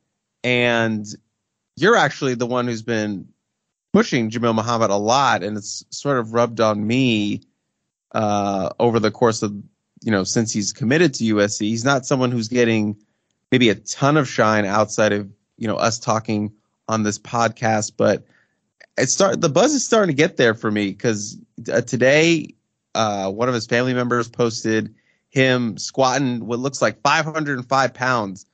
and 0.44 1.06
you're 1.76 1.96
actually 1.96 2.34
the 2.34 2.46
one 2.46 2.66
who's 2.66 2.82
been 2.82 3.28
pushing 3.92 4.30
Jamil 4.30 4.54
Muhammad 4.54 4.90
a 4.90 4.96
lot, 4.96 5.42
and 5.42 5.56
it's 5.56 5.84
sort 5.90 6.18
of 6.18 6.32
rubbed 6.32 6.60
on 6.60 6.86
me 6.86 7.42
uh, 8.12 8.70
over 8.78 9.00
the 9.00 9.10
course 9.10 9.42
of 9.42 9.52
you 10.02 10.10
know 10.10 10.24
since 10.24 10.52
he's 10.52 10.72
committed 10.72 11.14
to 11.14 11.24
USC. 11.34 11.62
He's 11.62 11.84
not 11.84 12.06
someone 12.06 12.30
who's 12.30 12.48
getting 12.48 12.96
maybe 13.50 13.68
a 13.68 13.74
ton 13.74 14.16
of 14.16 14.28
shine 14.28 14.64
outside 14.64 15.12
of 15.12 15.28
you 15.58 15.66
know 15.66 15.76
us 15.76 15.98
talking 15.98 16.52
on 16.88 17.02
this 17.02 17.18
podcast, 17.18 17.92
but 17.96 18.24
it 18.98 19.08
start 19.08 19.40
the 19.40 19.48
buzz 19.48 19.74
is 19.74 19.84
starting 19.84 20.14
to 20.14 20.16
get 20.16 20.36
there 20.36 20.54
for 20.54 20.70
me 20.70 20.88
because 20.88 21.38
uh, 21.72 21.80
today 21.80 22.54
uh, 22.94 23.30
one 23.30 23.48
of 23.48 23.54
his 23.54 23.66
family 23.66 23.94
members 23.94 24.28
posted 24.28 24.94
him 25.28 25.76
squatting 25.76 26.46
what 26.46 26.58
looks 26.58 26.80
like 26.80 27.00
505 27.02 27.94
pounds 27.94 28.46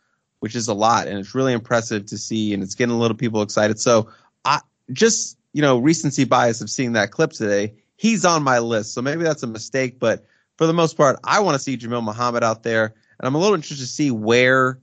which 0.43 0.57
is 0.57 0.67
a 0.67 0.75
lot, 0.75 1.07
and 1.07 1.21
it's 1.21 1.37
really 1.37 1.53
impressive 1.53 2.05
to 2.07 2.19
see, 2.19 2.53
and 2.53 2.65
it's 2.65 2.75
getting 2.75 2.93
a 2.93 2.99
little 2.99 3.17
people 3.17 3.43
excited. 3.43 3.79
So 3.79 4.11
I 4.45 4.59
just 4.91 5.39
you 5.53 5.63
know 5.63 5.79
recency 5.79 6.25
bias 6.25 6.61
of 6.61 6.69
seeing 6.69 6.95
that 6.95 7.13
clip 7.13 7.31
today. 7.31 7.75
He's 7.95 8.25
on 8.25 8.43
my 8.43 8.59
list, 8.59 8.93
so 8.93 9.01
maybe 9.01 9.23
that's 9.23 9.45
a 9.45 9.47
mistake, 9.47 10.01
but 10.01 10.27
for 10.59 10.67
the 10.67 10.73
most 10.73 10.97
part, 10.97 11.17
I 11.23 11.39
want 11.39 11.55
to 11.55 11.61
see 11.61 11.79
Jamil 11.79 12.03
Muhammad 12.03 12.43
out 12.43 12.65
there, 12.65 12.87
and 12.87 12.93
I'm 13.29 13.37
a 13.37 13.39
little 13.39 13.55
interested 13.55 13.85
to 13.85 13.89
see 13.89 14.11
where 14.11 14.81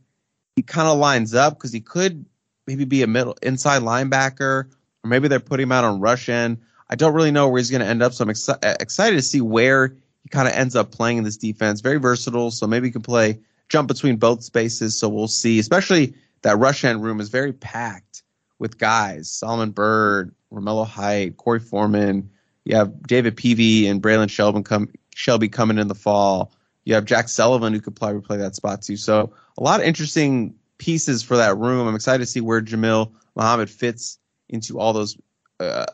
he 0.56 0.62
kind 0.62 0.88
of 0.88 0.98
lines 0.98 1.36
up 1.36 1.58
because 1.58 1.74
he 1.74 1.82
could 1.82 2.26
maybe 2.66 2.86
be 2.86 3.04
a 3.04 3.08
middle 3.08 3.36
inside 3.42 3.82
linebacker, 3.82 4.72
or 5.04 5.10
maybe 5.10 5.28
they're 5.28 5.40
putting 5.40 5.64
him 5.64 5.72
out 5.72 5.84
on 5.84 6.00
rush 6.00 6.30
end. 6.30 6.58
I 6.90 6.96
don't 6.96 7.14
really 7.14 7.32
know 7.32 7.48
where 7.48 7.60
he's 7.60 7.70
going 7.70 7.82
to 7.82 7.88
end 7.88 8.02
up, 8.02 8.14
so 8.14 8.24
I'm 8.24 8.30
uh, 8.30 8.76
excited 8.80 9.16
to 9.16 9.22
see 9.22 9.42
where 9.42 9.96
he 10.24 10.30
kind 10.30 10.48
of 10.48 10.54
ends 10.54 10.76
up 10.76 10.92
playing 10.92 11.18
in 11.18 11.24
this 11.24 11.38
defense. 11.38 11.82
Very 11.82 11.98
versatile, 11.98 12.52
so 12.52 12.68
maybe 12.68 12.88
he 12.88 12.92
can 12.92 13.02
play 13.02 13.40
jump 13.70 13.88
between 13.88 14.18
both 14.18 14.44
spaces. 14.44 14.98
So 14.98 15.08
we'll 15.08 15.28
see. 15.28 15.60
Especially 15.60 16.14
that 16.42 16.58
rush 16.58 16.84
end 16.84 17.04
room 17.04 17.20
is 17.20 17.30
very 17.30 17.54
packed 17.54 18.24
with 18.58 18.78
guys: 18.78 19.30
Solomon 19.30 19.72
Byrd, 19.72 20.34
Romello 20.52 20.86
Height, 20.86 21.38
Korey 21.38 21.62
Foreman. 21.62 22.30
You 22.66 22.76
have 22.76 23.04
David 23.04 23.38
Peavy 23.38 23.88
and 23.88 24.02
Braylan 24.02 24.30
Shelby 24.30 24.64
come 24.64 24.90
Shelby 25.16 25.50
coming 25.50 25.78
in 25.78 25.88
the 25.88 25.96
fall. 25.96 26.52
You 26.86 26.96
have 26.96 27.06
Jack 27.06 27.30
Sullivan 27.30 27.74
who 27.74 27.82
could 27.82 27.96
probably 27.96 28.22
play 28.22 28.38
that 28.38 28.56
spot 28.56 28.82
too. 28.82 28.98
So 28.98 29.32
a 29.58 29.64
lot 29.64 29.80
of 29.80 29.86
interesting 29.86 30.56
pieces 30.78 31.22
for 31.22 31.38
that 31.38 31.58
room. 31.58 31.88
I'm 31.88 31.96
excited 31.96 32.20
to 32.20 32.26
see 32.26 32.42
where 32.42 32.62
Jamil 32.62 33.12
Muhammad 33.36 33.70
fits 33.70 34.19
into 34.50 34.80
all 34.80 34.94
those 34.94 35.18
uh, 35.60 35.86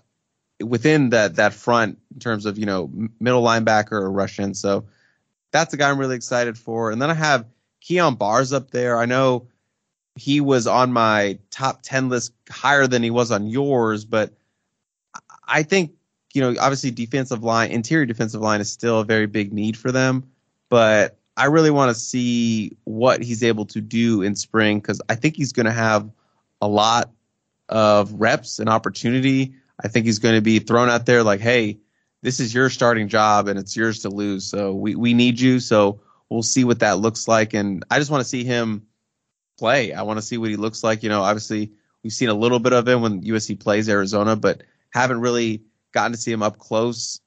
within 0.64 1.10
that 1.10 1.36
that 1.36 1.54
front 1.54 2.00
in 2.14 2.20
terms 2.20 2.46
of 2.46 2.58
you 2.58 2.66
know 2.66 2.90
middle 3.20 3.44
linebacker 3.44 3.94
or 3.94 4.12
rush 4.12 4.40
end. 4.40 4.58
So 4.58 4.86
that's 5.52 5.74
a 5.74 5.78
guy 5.78 5.90
I'm 5.90 6.00
really 6.00 6.16
excited 6.16 6.58
for. 6.58 6.92
And 6.92 7.02
then 7.02 7.10
I 7.10 7.14
have 7.14 7.46
Kyon 7.82 8.16
Barrs 8.16 8.54
up 8.54 8.72
there. 8.72 8.98
I 8.98 9.06
know 9.06 9.48
he 10.16 10.42
was 10.42 10.68
on 10.68 10.94
my 10.94 11.38
top 11.52 11.82
ten 11.82 12.10
list 12.10 12.34
higher 12.50 12.88
than 12.88 13.04
he 13.04 13.12
was 13.12 13.32
on 13.32 13.48
yours, 13.48 14.06
but 14.06 14.34
I 15.48 15.64
think 15.64 15.94
you 16.34 16.42
know 16.42 16.56
obviously 16.60 16.92
defensive 16.92 17.44
line, 17.44 17.72
interior 17.72 18.06
defensive 18.06 18.42
line 18.42 18.62
is 18.62 18.72
still 18.72 19.00
a 19.00 19.06
very 19.06 19.28
big 19.28 19.54
need 19.54 19.78
for 19.78 19.92
them. 19.92 20.24
But 20.70 21.18
I 21.38 21.46
really 21.46 21.72
want 21.72 21.94
to 21.94 22.00
see 22.00 22.78
what 22.86 23.22
he's 23.22 23.44
able 23.44 23.66
to 23.66 23.82
do 23.82 24.22
in 24.22 24.36
spring 24.36 24.80
because 24.80 25.02
I 25.10 25.16
think 25.16 25.36
he's 25.36 25.52
going 25.52 25.66
to 25.66 25.72
have 25.72 26.10
a 26.62 26.68
lot 26.68 27.12
of 27.70 28.14
reps 28.14 28.60
and 28.60 28.70
opportunity. 28.70 29.56
I 29.84 29.88
think 29.88 30.06
he's 30.06 30.20
going 30.20 30.36
to 30.36 30.42
be 30.42 30.60
thrown 30.60 30.90
out 30.90 31.06
there 31.06 31.24
like, 31.24 31.42
hey, 31.42 31.80
this 32.22 32.40
is 32.40 32.54
your 32.54 32.70
starting 32.70 33.08
job 33.08 33.48
and 33.48 33.60
it's 33.60 33.76
yours 33.76 34.00
to 34.02 34.10
lose. 34.10 34.46
So 34.46 34.74
we, 34.74 34.96
we 34.96 35.14
need 35.14 35.40
you. 35.40 35.60
So 35.60 36.02
we'll 36.30 36.44
see 36.44 36.64
what 36.64 36.80
that 36.80 37.00
looks 37.00 37.28
like. 37.28 37.54
And 37.54 37.84
I 37.90 38.00
just 38.00 38.10
want 38.10 38.22
to 38.22 38.30
see 38.30 38.44
him 38.44 38.88
play. 39.58 39.94
I 39.94 40.04
want 40.04 40.18
to 40.18 40.26
see 40.26 40.38
what 40.38 40.50
he 40.50 40.56
looks 40.56 40.84
like. 40.84 41.04
You 41.04 41.10
know, 41.10 41.22
obviously 41.22 41.72
we've 42.04 42.14
seen 42.14 42.30
a 42.30 42.34
little 42.34 42.60
bit 42.60 42.74
of 42.74 42.88
him 42.88 43.02
when 43.02 43.22
USC 43.22 43.60
plays 43.60 43.90
Arizona, 43.90 44.36
but 44.36 44.64
haven't 44.92 45.22
really 45.22 45.64
gotten 45.92 46.14
to 46.14 46.18
see 46.18 46.32
him 46.32 46.44
up 46.44 46.58
close 46.58 47.20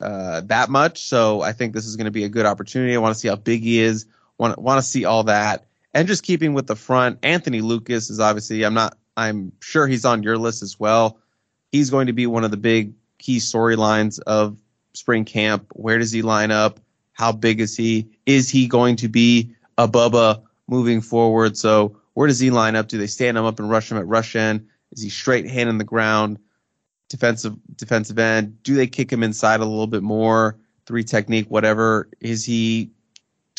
uh, 0.00 0.40
that 0.42 0.70
much. 0.70 1.02
So 1.06 1.42
I 1.42 1.52
think 1.52 1.74
this 1.74 1.86
is 1.86 1.96
going 1.96 2.06
to 2.06 2.10
be 2.10 2.24
a 2.24 2.28
good 2.28 2.46
opportunity. 2.46 2.94
I 2.94 2.98
want 2.98 3.14
to 3.14 3.20
see 3.20 3.28
how 3.28 3.36
big 3.36 3.62
he 3.62 3.80
is. 3.80 4.06
Want 4.38 4.58
want 4.58 4.78
to 4.78 4.88
see 4.88 5.04
all 5.04 5.24
that, 5.24 5.66
and 5.92 6.08
just 6.08 6.22
keeping 6.22 6.54
with 6.54 6.66
the 6.66 6.76
front. 6.76 7.18
Anthony 7.22 7.60
Lucas 7.60 8.08
is 8.08 8.20
obviously. 8.20 8.64
I'm 8.64 8.72
not. 8.72 8.96
I'm 9.20 9.52
sure 9.60 9.86
he's 9.86 10.04
on 10.04 10.22
your 10.22 10.38
list 10.38 10.62
as 10.62 10.78
well 10.78 11.20
he's 11.72 11.90
going 11.90 12.06
to 12.06 12.12
be 12.12 12.26
one 12.26 12.44
of 12.44 12.50
the 12.50 12.56
big 12.56 12.94
key 13.18 13.38
storylines 13.38 14.20
of 14.20 14.58
spring 14.94 15.24
camp. 15.24 15.66
Where 15.72 15.98
does 15.98 16.12
he 16.12 16.22
line 16.22 16.50
up? 16.50 16.80
How 17.12 17.32
big 17.32 17.60
is 17.60 17.76
he? 17.76 18.08
Is 18.26 18.50
he 18.50 18.66
going 18.66 18.96
to 18.96 19.08
be 19.08 19.54
a 19.78 19.86
Bubba 19.86 20.42
moving 20.66 21.00
forward? 21.00 21.56
So 21.56 21.96
where 22.14 22.26
does 22.26 22.40
he 22.40 22.50
line 22.50 22.76
up? 22.76 22.88
Do 22.88 22.98
they 22.98 23.06
stand 23.06 23.36
him 23.36 23.44
up 23.44 23.58
and 23.58 23.70
rush 23.70 23.90
him 23.90 23.98
at 23.98 24.06
rush 24.06 24.36
end? 24.36 24.66
Is 24.92 25.02
he 25.02 25.10
straight 25.10 25.48
hand 25.48 25.68
in 25.68 25.78
the 25.78 25.84
ground? 25.84 26.38
Defensive 27.08 27.56
defensive 27.76 28.18
end. 28.18 28.62
Do 28.62 28.74
they 28.74 28.86
kick 28.86 29.12
him 29.12 29.22
inside 29.22 29.60
a 29.60 29.64
little 29.64 29.86
bit 29.86 30.02
more? 30.02 30.58
Three 30.86 31.04
technique, 31.04 31.48
whatever. 31.48 32.08
Is 32.20 32.44
he 32.44 32.90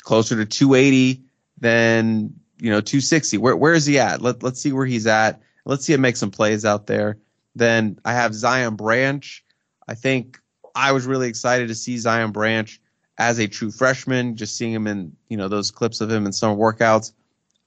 closer 0.02 0.36
to 0.36 0.46
280 0.46 1.24
than 1.60 2.34
you 2.60 2.70
know 2.70 2.82
260? 2.82 3.38
Where 3.38 3.56
where 3.56 3.74
is 3.74 3.86
he 3.86 4.00
at? 4.00 4.22
Let 4.22 4.42
let's 4.42 4.62
see 4.62 4.72
where 4.72 4.86
he's 4.86 5.06
at. 5.06 5.42
Let's 5.66 5.86
see 5.86 5.94
him 5.94 6.02
make 6.02 6.18
some 6.18 6.32
plays 6.32 6.66
out 6.66 6.88
there. 6.88 7.18
Then 7.56 8.00
I 8.06 8.14
have 8.14 8.34
Zion 8.34 8.76
Branch. 8.76 9.44
I 9.88 9.94
think 9.94 10.40
I 10.76 10.92
was 10.92 11.06
really 11.06 11.28
excited 11.28 11.68
to 11.68 11.76
see 11.76 11.98
Zion 11.98 12.32
Branch 12.32 12.80
as 13.18 13.40
a 13.40 13.48
true 13.48 13.72
freshman, 13.72 14.36
just 14.36 14.58
seeing 14.58 14.74
him 14.74 14.88
in, 14.88 15.16
you 15.30 15.38
know, 15.38 15.48
those 15.48 15.70
clips 15.70 16.02
of 16.02 16.10
him 16.10 16.26
in 16.26 16.34
summer 16.34 16.56
workouts. 16.56 17.12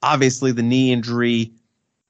Obviously 0.01 0.51
the 0.51 0.63
knee 0.63 0.91
injury 0.91 1.51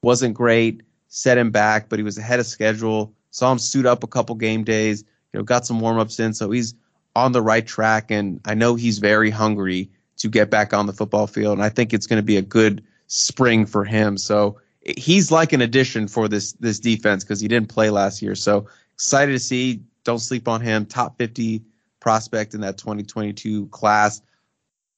wasn't 0.02 0.34
great, 0.34 0.82
set 1.08 1.38
him 1.38 1.52
back, 1.52 1.90
but 1.90 2.00
he 2.00 2.04
was 2.04 2.18
ahead 2.18 2.40
of 2.40 2.46
schedule. 2.46 3.14
Saw 3.32 3.52
him 3.52 3.60
suit 3.60 3.86
up 3.86 4.04
a 4.04 4.08
couple 4.08 4.36
game 4.36 4.64
days, 4.64 5.04
you 5.34 5.40
know, 5.40 5.44
got 5.44 5.66
some 5.66 5.80
warm 5.80 6.00
ups 6.00 6.20
in, 6.20 6.34
so 6.34 6.50
he's 6.52 6.74
on 7.16 7.34
the 7.34 7.42
right 7.42 7.66
track 7.66 8.12
and 8.12 8.40
I 8.46 8.54
know 8.54 8.76
he's 8.76 8.98
very 8.98 9.30
hungry 9.30 9.90
to 10.18 10.30
get 10.30 10.50
back 10.50 10.74
on 10.74 10.86
the 10.86 10.94
football 10.94 11.28
field 11.28 11.58
and 11.58 11.64
I 11.64 11.70
think 11.70 11.94
it's 11.94 12.08
going 12.08 12.20
to 12.20 12.24
be 12.24 12.38
a 12.38 12.42
good 12.42 12.84
spring 13.08 13.66
for 13.66 13.84
him. 13.84 14.18
So 14.18 14.58
he's 14.86 15.32
like 15.32 15.54
an 15.54 15.62
addition 15.62 16.08
for 16.08 16.28
this 16.28 16.54
this 16.54 16.80
defense 16.80 17.24
because 17.24 17.40
he 17.40 17.48
didn't 17.48 17.70
play 17.70 17.90
last 17.90 18.22
year. 18.22 18.36
So 18.36 18.68
excited 18.94 19.32
to 19.32 19.40
see. 19.40 19.82
Don't 20.04 20.20
sleep 20.20 20.48
on 20.48 20.62
him. 20.62 20.86
Top 20.86 21.18
50 21.18 21.64
prospect 22.00 22.54
in 22.54 22.62
that 22.62 22.78
2022 22.78 23.68
class. 23.68 24.22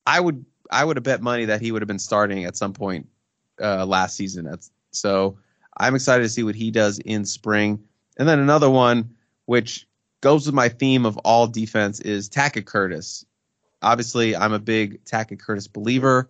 I 0.05 0.19
would 0.19 0.45
I 0.71 0.83
would 0.83 0.97
have 0.97 1.03
bet 1.03 1.21
money 1.21 1.45
that 1.45 1.61
he 1.61 1.71
would 1.71 1.81
have 1.81 1.87
been 1.87 1.99
starting 1.99 2.45
at 2.45 2.57
some 2.57 2.73
point 2.73 3.07
uh, 3.61 3.85
last 3.85 4.15
season. 4.15 4.45
That's, 4.45 4.71
so 4.91 5.37
I'm 5.77 5.95
excited 5.95 6.23
to 6.23 6.29
see 6.29 6.43
what 6.43 6.55
he 6.55 6.71
does 6.71 6.99
in 6.99 7.25
spring. 7.25 7.83
And 8.17 8.27
then 8.27 8.39
another 8.39 8.69
one, 8.69 9.15
which 9.45 9.87
goes 10.21 10.45
with 10.45 10.55
my 10.55 10.69
theme 10.69 11.05
of 11.05 11.17
all 11.19 11.47
defense, 11.47 11.99
is 12.01 12.29
Tackett 12.29 12.65
Curtis. 12.65 13.25
Obviously, 13.81 14.35
I'm 14.35 14.53
a 14.53 14.59
big 14.59 15.03
Tackett 15.05 15.39
Curtis 15.39 15.67
believer. 15.67 16.29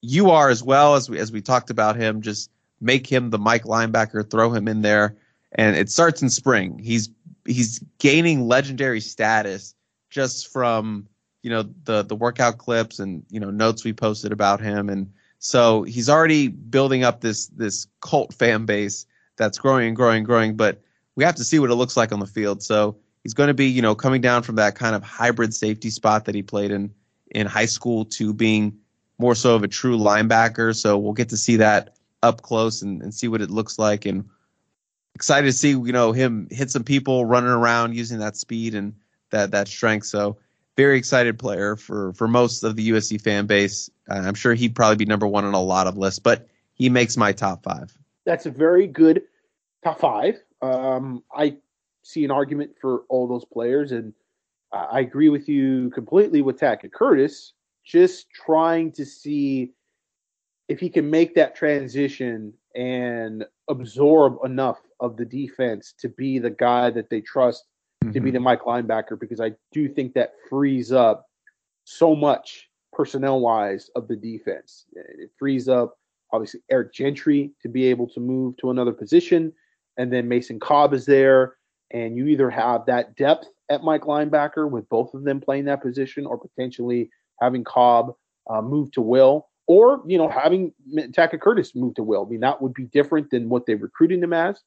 You 0.00 0.30
are 0.30 0.48
as 0.48 0.62
well 0.62 0.96
as 0.96 1.08
we 1.08 1.18
as 1.18 1.30
we 1.30 1.42
talked 1.42 1.70
about 1.70 1.96
him. 1.96 2.22
Just 2.22 2.50
make 2.82 3.06
him 3.06 3.30
the 3.30 3.38
Mike 3.38 3.64
linebacker, 3.64 4.28
throw 4.28 4.52
him 4.52 4.68
in 4.68 4.82
there, 4.82 5.16
and 5.52 5.76
it 5.76 5.90
starts 5.90 6.20
in 6.20 6.28
spring. 6.28 6.78
He's 6.78 7.08
he's 7.46 7.82
gaining 7.98 8.46
legendary 8.46 9.00
status 9.00 9.74
just 10.10 10.52
from 10.52 11.06
you 11.42 11.50
know 11.50 11.64
the 11.84 12.02
the 12.02 12.16
workout 12.16 12.58
clips 12.58 12.98
and 12.98 13.24
you 13.30 13.40
know 13.40 13.50
notes 13.50 13.84
we 13.84 13.92
posted 13.92 14.32
about 14.32 14.60
him, 14.60 14.88
and 14.88 15.10
so 15.38 15.84
he's 15.84 16.10
already 16.10 16.48
building 16.48 17.04
up 17.04 17.20
this 17.20 17.46
this 17.48 17.86
cult 18.00 18.34
fan 18.34 18.66
base 18.66 19.06
that's 19.36 19.58
growing 19.58 19.86
and 19.88 19.96
growing 19.96 20.18
and 20.18 20.26
growing. 20.26 20.56
But 20.56 20.82
we 21.14 21.24
have 21.24 21.36
to 21.36 21.44
see 21.44 21.58
what 21.58 21.70
it 21.70 21.76
looks 21.76 21.96
like 21.96 22.12
on 22.12 22.20
the 22.20 22.26
field. 22.26 22.62
So 22.62 22.96
he's 23.22 23.34
going 23.34 23.48
to 23.48 23.54
be 23.54 23.66
you 23.66 23.82
know 23.82 23.94
coming 23.94 24.20
down 24.20 24.42
from 24.42 24.56
that 24.56 24.74
kind 24.74 24.96
of 24.96 25.02
hybrid 25.02 25.54
safety 25.54 25.90
spot 25.90 26.24
that 26.24 26.34
he 26.34 26.42
played 26.42 26.72
in 26.72 26.92
in 27.30 27.46
high 27.46 27.66
school 27.66 28.04
to 28.04 28.34
being 28.34 28.76
more 29.18 29.34
so 29.34 29.54
of 29.54 29.62
a 29.62 29.68
true 29.68 29.96
linebacker. 29.96 30.74
So 30.74 30.98
we'll 30.98 31.12
get 31.12 31.28
to 31.30 31.36
see 31.36 31.56
that 31.56 31.96
up 32.22 32.42
close 32.42 32.82
and, 32.82 33.02
and 33.02 33.14
see 33.14 33.28
what 33.28 33.40
it 33.40 33.50
looks 33.50 33.78
like. 33.78 34.06
And 34.06 34.28
excited 35.14 35.46
to 35.46 35.52
see 35.52 35.70
you 35.70 35.92
know 35.92 36.12
him 36.12 36.48
hit 36.50 36.70
some 36.70 36.84
people 36.84 37.24
running 37.24 37.50
around 37.50 37.94
using 37.94 38.18
that 38.18 38.36
speed 38.36 38.74
and 38.74 38.94
that 39.30 39.50
that 39.50 39.68
strength. 39.68 40.06
So 40.06 40.36
very 40.76 40.96
excited 40.96 41.38
player 41.38 41.76
for 41.76 42.12
for 42.14 42.28
most 42.28 42.62
of 42.62 42.76
the 42.76 42.90
USC 42.90 43.20
fan 43.20 43.46
base. 43.46 43.90
Uh, 44.10 44.14
I'm 44.14 44.34
sure 44.34 44.54
he'd 44.54 44.74
probably 44.74 44.96
be 44.96 45.04
number 45.04 45.26
one 45.26 45.44
on 45.44 45.54
a 45.54 45.62
lot 45.62 45.86
of 45.86 45.96
lists, 45.98 46.18
but 46.18 46.48
he 46.74 46.88
makes 46.88 47.16
my 47.16 47.32
top 47.32 47.62
five. 47.62 47.96
That's 48.24 48.46
a 48.46 48.50
very 48.50 48.86
good 48.86 49.22
top 49.84 50.00
five. 50.00 50.40
Um, 50.60 51.24
I 51.34 51.56
see 52.02 52.24
an 52.24 52.30
argument 52.30 52.72
for 52.80 53.02
all 53.08 53.26
those 53.26 53.44
players, 53.44 53.92
and 53.92 54.12
I 54.72 55.00
agree 55.00 55.28
with 55.28 55.48
you 55.48 55.90
completely 55.90 56.40
with 56.40 56.58
Tackett 56.58 56.92
Curtis. 56.92 57.52
Just 57.84 58.30
trying 58.30 58.92
to 58.92 59.04
see 59.04 59.72
if 60.68 60.80
he 60.80 60.88
can 60.88 61.10
make 61.10 61.34
that 61.34 61.54
transition 61.54 62.52
and 62.74 63.44
absorb 63.68 64.38
enough 64.44 64.80
of 65.00 65.16
the 65.16 65.24
defense 65.24 65.94
to 65.98 66.08
be 66.08 66.38
the 66.38 66.50
guy 66.50 66.90
that 66.90 67.10
they 67.10 67.20
trust 67.20 67.64
mm-hmm. 68.02 68.12
to 68.12 68.20
be 68.20 68.28
mm-hmm. 68.28 68.34
the 68.34 68.40
Mike 68.40 68.62
linebacker, 68.62 69.18
because 69.18 69.40
I 69.40 69.52
do 69.72 69.88
think 69.88 70.14
that 70.14 70.34
frees 70.48 70.92
up 70.92 71.26
so 71.84 72.14
much 72.14 72.68
personnel 72.92 73.40
wise 73.40 73.90
of 73.96 74.08
the 74.08 74.16
defense. 74.16 74.86
It 74.94 75.30
frees 75.38 75.68
up 75.68 75.98
obviously 76.32 76.60
Eric 76.70 76.94
Gentry 76.94 77.50
to 77.60 77.68
be 77.68 77.84
able 77.86 78.08
to 78.08 78.20
move 78.20 78.56
to 78.58 78.70
another 78.70 78.92
position, 78.92 79.52
and 79.98 80.10
then 80.12 80.28
Mason 80.28 80.58
Cobb 80.58 80.94
is 80.94 81.04
there, 81.04 81.56
and 81.90 82.16
you 82.16 82.26
either 82.26 82.48
have 82.48 82.86
that 82.86 83.16
depth 83.16 83.46
at 83.70 83.82
Mike 83.82 84.02
linebacker 84.02 84.70
with 84.70 84.88
both 84.88 85.12
of 85.12 85.24
them 85.24 85.40
playing 85.40 85.66
that 85.66 85.82
position, 85.82 86.24
or 86.24 86.38
potentially 86.38 87.10
having 87.40 87.64
Cobb 87.64 88.14
uh, 88.48 88.62
move 88.62 88.90
to 88.92 89.02
Will 89.02 89.48
or 89.66 90.02
you 90.06 90.18
know 90.18 90.28
having 90.28 90.72
Tackett 90.94 91.40
Curtis 91.40 91.74
move 91.74 91.94
to 91.94 92.02
Will. 92.02 92.26
I 92.26 92.30
mean 92.30 92.40
that 92.40 92.60
would 92.60 92.74
be 92.74 92.84
different 92.84 93.30
than 93.30 93.48
what 93.48 93.66
they 93.66 93.74
recruited 93.74 94.22
him 94.22 94.32
as. 94.32 94.62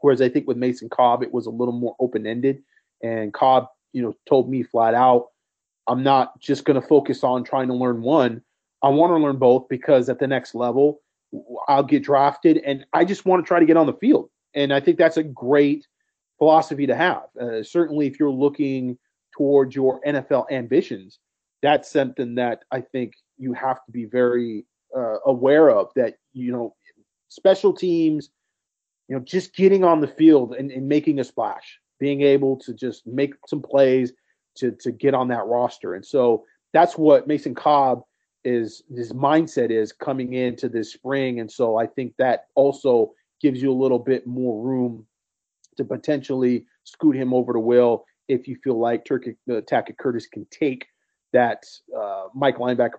Whereas 0.00 0.20
I 0.20 0.28
think 0.28 0.46
with 0.46 0.56
Mason 0.56 0.88
Cobb 0.88 1.22
it 1.22 1.32
was 1.32 1.46
a 1.46 1.50
little 1.50 1.72
more 1.72 1.96
open 1.98 2.26
ended, 2.26 2.62
and 3.02 3.32
Cobb 3.32 3.68
you 3.92 4.02
know 4.02 4.14
told 4.28 4.48
me 4.48 4.62
flat 4.62 4.94
out, 4.94 5.28
I'm 5.88 6.02
not 6.02 6.38
just 6.40 6.64
going 6.64 6.80
to 6.80 6.86
focus 6.86 7.24
on 7.24 7.44
trying 7.44 7.68
to 7.68 7.74
learn 7.74 8.02
one. 8.02 8.42
I 8.82 8.88
want 8.88 9.10
to 9.12 9.16
learn 9.16 9.38
both 9.38 9.68
because 9.68 10.08
at 10.08 10.18
the 10.18 10.26
next 10.26 10.54
level, 10.54 11.00
I'll 11.68 11.82
get 11.82 12.02
drafted, 12.02 12.58
and 12.58 12.84
I 12.92 13.04
just 13.04 13.24
want 13.24 13.44
to 13.44 13.48
try 13.48 13.60
to 13.60 13.66
get 13.66 13.76
on 13.76 13.86
the 13.86 13.94
field. 13.94 14.30
And 14.54 14.72
I 14.72 14.80
think 14.80 14.98
that's 14.98 15.16
a 15.16 15.22
great 15.22 15.86
philosophy 16.38 16.86
to 16.86 16.94
have. 16.94 17.24
Uh, 17.40 17.62
certainly, 17.62 18.06
if 18.06 18.20
you're 18.20 18.30
looking 18.30 18.98
towards 19.36 19.74
your 19.74 20.00
NFL 20.02 20.50
ambitions, 20.50 21.18
that's 21.62 21.90
something 21.90 22.34
that 22.36 22.64
I 22.70 22.82
think 22.82 23.14
you 23.38 23.52
have 23.52 23.84
to 23.84 23.92
be 23.92 24.04
very 24.04 24.64
uh, 24.96 25.18
aware 25.26 25.70
of. 25.70 25.88
That 25.96 26.16
you 26.32 26.52
know, 26.52 26.74
special 27.28 27.72
teams, 27.72 28.30
you 29.08 29.16
know, 29.16 29.22
just 29.22 29.54
getting 29.54 29.84
on 29.84 30.00
the 30.00 30.08
field 30.08 30.54
and, 30.54 30.70
and 30.70 30.88
making 30.88 31.18
a 31.20 31.24
splash, 31.24 31.78
being 31.98 32.22
able 32.22 32.56
to 32.58 32.74
just 32.74 33.06
make 33.06 33.34
some 33.46 33.62
plays 33.62 34.12
to 34.56 34.72
to 34.80 34.92
get 34.92 35.14
on 35.14 35.28
that 35.28 35.46
roster, 35.46 35.94
and 35.94 36.04
so 36.04 36.44
that's 36.72 36.98
what 36.98 37.28
Mason 37.28 37.54
Cobb 37.54 38.02
is 38.44 38.82
his 38.94 39.12
mindset 39.12 39.70
is 39.70 39.92
coming 39.92 40.34
into 40.34 40.68
this 40.68 40.92
spring. 40.92 41.40
And 41.40 41.50
so 41.50 41.78
I 41.78 41.86
think 41.86 42.14
that 42.18 42.46
also 42.54 43.12
gives 43.40 43.62
you 43.62 43.72
a 43.72 43.82
little 43.82 43.98
bit 43.98 44.26
more 44.26 44.62
room 44.62 45.06
to 45.76 45.84
potentially 45.84 46.66
scoot 46.84 47.16
him 47.16 47.32
over 47.32 47.52
to 47.52 47.58
Will 47.60 48.04
if 48.28 48.46
you 48.46 48.56
feel 48.62 48.78
like 48.78 49.04
Turkey 49.04 49.36
uh, 49.50 49.60
Tackett 49.62 49.98
Curtis 49.98 50.26
can 50.26 50.46
take 50.50 50.86
that 51.34 51.64
uh, 51.96 52.28
Mike 52.34 52.56
linebacker 52.56 52.94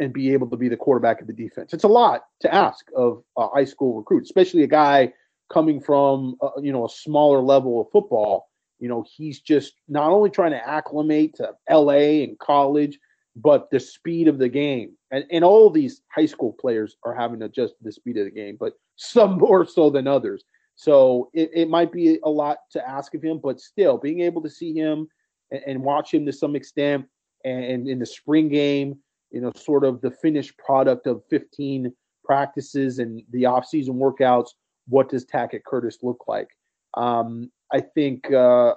and 0.00 0.12
be 0.12 0.32
able 0.32 0.48
to 0.50 0.56
be 0.56 0.68
the 0.68 0.76
quarterback 0.76 1.20
of 1.20 1.28
the 1.28 1.32
defense. 1.32 1.72
It's 1.72 1.84
a 1.84 1.88
lot 1.88 2.24
to 2.40 2.52
ask 2.52 2.84
of 2.96 3.22
a 3.38 3.46
high 3.48 3.64
school 3.64 3.96
recruit, 3.96 4.24
especially 4.24 4.64
a 4.64 4.66
guy 4.66 5.12
coming 5.52 5.80
from 5.80 6.36
uh, 6.42 6.60
you 6.60 6.72
know 6.72 6.86
a 6.86 6.90
smaller 6.90 7.40
level 7.40 7.80
of 7.80 7.86
football. 7.92 8.48
You 8.80 8.88
know, 8.88 9.04
he's 9.16 9.40
just 9.40 9.74
not 9.88 10.10
only 10.10 10.30
trying 10.30 10.50
to 10.50 10.68
acclimate 10.68 11.36
to 11.36 11.52
LA 11.70 12.24
and 12.24 12.36
college, 12.40 12.98
but 13.36 13.70
the 13.70 13.80
speed 13.80 14.28
of 14.28 14.38
the 14.38 14.48
game 14.48 14.96
and, 15.10 15.24
and 15.30 15.44
all 15.44 15.70
these 15.70 16.02
high 16.14 16.26
school 16.26 16.54
players 16.60 16.96
are 17.04 17.14
having 17.14 17.40
to 17.40 17.46
adjust 17.46 17.74
the 17.82 17.92
speed 17.92 18.16
of 18.18 18.24
the 18.24 18.30
game 18.30 18.56
but 18.58 18.74
some 18.96 19.38
more 19.38 19.66
so 19.66 19.90
than 19.90 20.06
others 20.06 20.44
so 20.74 21.30
it, 21.32 21.50
it 21.54 21.68
might 21.68 21.92
be 21.92 22.18
a 22.24 22.28
lot 22.28 22.58
to 22.70 22.86
ask 22.88 23.14
of 23.14 23.22
him 23.22 23.40
but 23.42 23.60
still 23.60 23.98
being 23.98 24.20
able 24.20 24.42
to 24.42 24.50
see 24.50 24.74
him 24.74 25.06
and, 25.50 25.62
and 25.66 25.82
watch 25.82 26.12
him 26.12 26.26
to 26.26 26.32
some 26.32 26.56
extent 26.56 27.06
and, 27.44 27.88
in 27.88 27.98
the 27.98 28.06
spring 28.06 28.48
game 28.48 28.98
you 29.30 29.40
know 29.40 29.52
sort 29.56 29.84
of 29.84 30.00
the 30.00 30.10
finished 30.10 30.56
product 30.58 31.06
of 31.06 31.22
15 31.30 31.92
practices 32.24 32.98
and 32.98 33.22
the 33.30 33.46
off-season 33.46 33.94
workouts 33.94 34.50
what 34.88 35.08
does 35.08 35.24
tackett 35.24 35.64
curtis 35.64 35.98
look 36.02 36.24
like 36.28 36.48
um, 36.94 37.50
i 37.72 37.80
think 37.80 38.30
uh, 38.32 38.74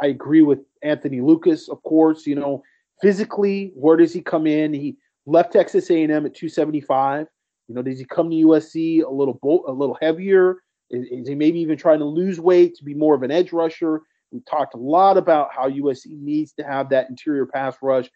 i 0.00 0.06
agree 0.06 0.42
with 0.42 0.60
anthony 0.82 1.20
lucas 1.20 1.68
of 1.68 1.82
course 1.82 2.26
you 2.26 2.34
know 2.34 2.62
physically, 3.02 3.72
where 3.74 3.96
does 3.96 4.14
he 4.14 4.22
come 4.22 4.46
in? 4.46 4.72
He 4.72 4.96
left 5.26 5.52
Texas 5.52 5.90
A&M 5.90 6.10
at 6.10 6.34
275. 6.34 7.26
You 7.68 7.74
know, 7.74 7.82
does 7.82 7.98
he 7.98 8.04
come 8.04 8.30
to 8.30 8.36
USC 8.36 9.02
a 9.04 9.10
little 9.10 9.38
bo- 9.42 9.64
a 9.66 9.72
little 9.72 9.98
heavier? 10.00 10.58
Is, 10.90 11.06
is, 11.10 11.28
he 11.28 11.34
maybe 11.34 11.58
even 11.60 11.76
trying 11.76 11.98
to 11.98 12.04
lose 12.04 12.40
weight 12.40 12.76
to 12.76 12.84
be 12.84 12.94
more 12.94 13.14
of 13.14 13.22
an 13.22 13.30
edge 13.30 13.52
rusher? 13.52 14.02
We 14.32 14.40
talked 14.40 14.74
a 14.74 14.78
lot 14.78 15.16
about 15.16 15.50
how 15.54 15.68
USC 15.68 16.20
needs 16.20 16.52
to 16.54 16.64
have 16.64 16.88
that 16.90 17.10
interior 17.10 17.46
pass 17.46 17.76
rush, 17.82 18.08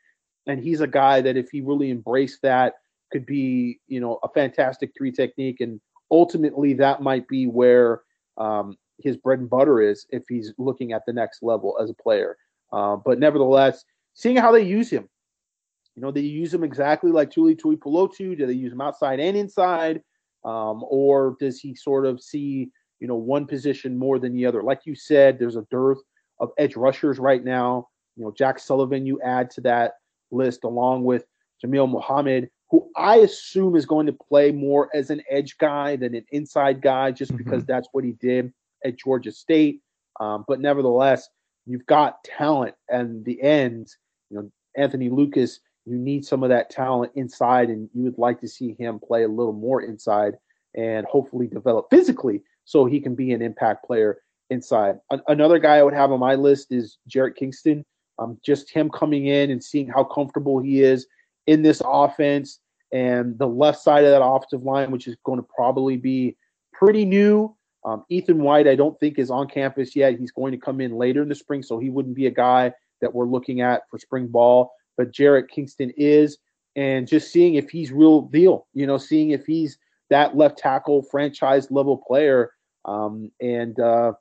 and 0.47 0.63
he's 0.63 0.81
a 0.81 0.87
guy 0.87 1.21
that 1.21 1.37
if 1.37 1.51
he 1.51 1.61
really 1.61 1.91
embraced 1.91 2.43
that, 2.43 2.75
could 3.13 3.27
be 3.27 3.79
you 3.87 4.01
know 4.01 4.19
a 4.23 4.29
fantastic 4.29 4.91
three 4.97 5.13
technique, 5.13 5.61
and 5.61 5.81
ultimately 6.11 6.73
that 6.75 7.03
might 7.03 7.29
be 7.29 7.47
where 7.47 8.01
um, 8.39 8.77
his 8.99 9.17
bread 9.17 9.39
and 9.39 9.51
butter 9.51 9.81
is 9.81 10.07
if 10.11 10.25
he's 10.29 10.53
looking 10.59 10.93
at 10.93 11.03
the 11.07 11.13
next 11.13 11.43
level 11.43 11.79
as 11.81 11.91
a 11.91 11.95
player. 11.95 12.37
Uh, 12.73 12.97
but 12.97 13.19
nevertheless, 13.19 13.85
seeing 14.15 14.37
how 14.37 14.53
they 14.53 14.63
use 14.63 14.91
him. 14.91 15.09
You 15.95 16.03
know, 16.03 16.11
they 16.11 16.21
use 16.21 16.53
him 16.53 16.63
exactly 16.63 17.11
like 17.11 17.31
Tuli 17.31 17.55
Tuipulotu. 17.55 18.37
Do 18.37 18.47
they 18.47 18.53
use 18.53 18.73
him 18.73 18.83
outside 18.83 19.19
and 19.19 19.37
inside? 19.37 20.03
Um, 20.45 20.85
or 20.89 21.37
does 21.41 21.59
he 21.59 21.75
sort 21.75 22.07
of 22.07 22.23
see, 22.23 22.71
you 23.01 23.09
know, 23.09 23.17
one 23.17 23.47
position 23.47 23.99
more 23.99 24.19
than 24.19 24.35
the 24.35 24.47
other? 24.47 24.63
Like 24.63 24.81
you 24.85 24.95
said, 24.95 25.39
there's 25.39 25.57
a 25.57 25.67
dearth 25.71 25.99
of 26.41 26.51
edge 26.59 26.77
rushers 26.77 27.19
right 27.19 27.45
now. 27.45 27.89
You 28.17 28.25
know, 28.25 28.35
Jack 28.37 28.59
Sullivan, 28.59 29.07
you 29.07 29.21
add 29.23 29.51
to 29.53 29.61
that 29.63 29.95
list 30.31 30.65
along 30.65 31.05
with 31.05 31.25
Jamil 31.65 31.89
Muhammad, 31.89 32.51
who 32.71 32.91
I 32.97 33.17
assume 33.17 33.77
is 33.77 33.87
going 33.87 34.07
to 34.07 34.13
play 34.13 34.53
more 34.53 34.89
as 34.95 35.11
an 35.11 35.23
edge 35.31 35.59
guy 35.59 35.97
than 35.97 36.15
an 36.15 36.25
inside 36.31 36.83
guy, 36.83 37.11
just 37.11 37.33
mm-hmm. 37.33 37.45
because 37.45 37.65
that's 37.65 37.89
what 37.93 38.05
he 38.05 38.13
did 38.13 38.53
at 38.85 38.99
Georgia 38.99 39.33
State. 39.33 39.81
Um, 40.19 40.45
but 40.49 40.61
nevertheless, 40.61 41.29
you've 41.67 41.87
got 41.87 42.25
talent 42.25 42.75
and 42.89 43.25
the 43.25 43.41
ends 43.43 43.97
you 44.31 44.37
know, 44.37 44.51
Anthony 44.77 45.09
Lucas, 45.09 45.61
you 45.85 45.97
need 45.97 46.25
some 46.25 46.43
of 46.43 46.49
that 46.51 46.71
talent 46.71 47.13
inside, 47.15 47.71
and 47.71 47.89
you 47.95 48.03
would 48.05 48.19
like 48.19 48.41
to 48.41 48.49
see 48.49 48.75
him 48.79 48.99
play 48.99 49.23
a 49.25 49.29
little 49.29 49.53
more 49.53 49.83
inside 49.83 50.35
and 50.75 51.07
hopefully 51.07 51.47
develop 51.47 51.89
physically 51.91 52.43
so 52.67 52.85
he 52.85 53.01
can 53.01 53.15
be 53.15 53.33
an 53.33 53.41
impact 53.41 53.87
player 53.87 54.19
inside. 54.51 54.99
another 55.29 55.59
guy 55.59 55.77
I 55.77 55.83
would 55.83 55.95
have 55.95 56.13
on 56.13 56.21
my 56.21 56.35
list 56.35 56.71
is 56.71 56.99
Jarrett 57.07 57.37
Kingston. 57.37 57.85
Um, 58.19 58.39
just 58.45 58.71
him 58.71 58.91
coming 58.91 59.27
in 59.27 59.51
and 59.51 59.63
seeing 59.63 59.89
how 59.89 60.05
comfortable 60.05 60.61
he 60.61 60.83
is 60.83 61.07
in 61.47 61.63
this 61.63 61.83
offense 61.85 62.61
and 62.93 63.39
the 63.39 63.47
left 63.47 63.81
side 63.81 64.05
of 64.05 64.11
that 64.11 64.25
offensive 64.25 64.63
line, 64.63 64.91
which 64.91 65.07
is 65.07 65.17
going 65.25 65.39
to 65.39 65.47
probably 65.55 65.97
be 65.97 66.37
pretty 66.73 67.05
new. 67.05 67.55
Um, 67.85 68.05
Ethan 68.09 68.43
White, 68.43 68.67
I 68.67 68.75
don't 68.75 68.99
think 68.99 69.19
is 69.19 69.31
on 69.31 69.49
campus 69.49 69.95
yet. 69.95 70.19
He's 70.19 70.33
going 70.33 70.53
to 70.53 70.59
come 70.59 70.81
in 70.81 70.97
later 70.97 71.23
in 71.23 71.29
the 71.29 71.35
spring, 71.35 71.63
so 71.63 71.79
he 71.79 71.91
wouldn't 71.91 72.17
be 72.17 72.27
a 72.27 72.31
guy 72.31 72.73
that 73.01 73.15
we're 73.15 73.27
looking 73.27 73.61
at 73.61 73.83
for 73.91 73.99
spring 73.99 74.27
ball, 74.27 74.73
but 74.97 75.13
Jarrett 75.13 75.51
Kingston 75.51 75.93
is, 75.97 76.39
and 76.75 77.07
just 77.07 77.31
seeing 77.31 77.55
if 77.55 77.69
he's 77.69 77.93
real 77.93 78.23
deal, 78.23 78.67
you 78.73 78.87
know, 78.87 78.99
seeing 78.99 79.31
if 79.31 79.45
he's 79.47 79.79
that 80.11 80.37
left 80.37 80.59
tackle 80.59 81.03
franchise 81.03 81.71
level 81.71 82.03
player, 82.07 82.53
um, 82.87 83.31
and 83.41 83.79
uh, 83.79 84.13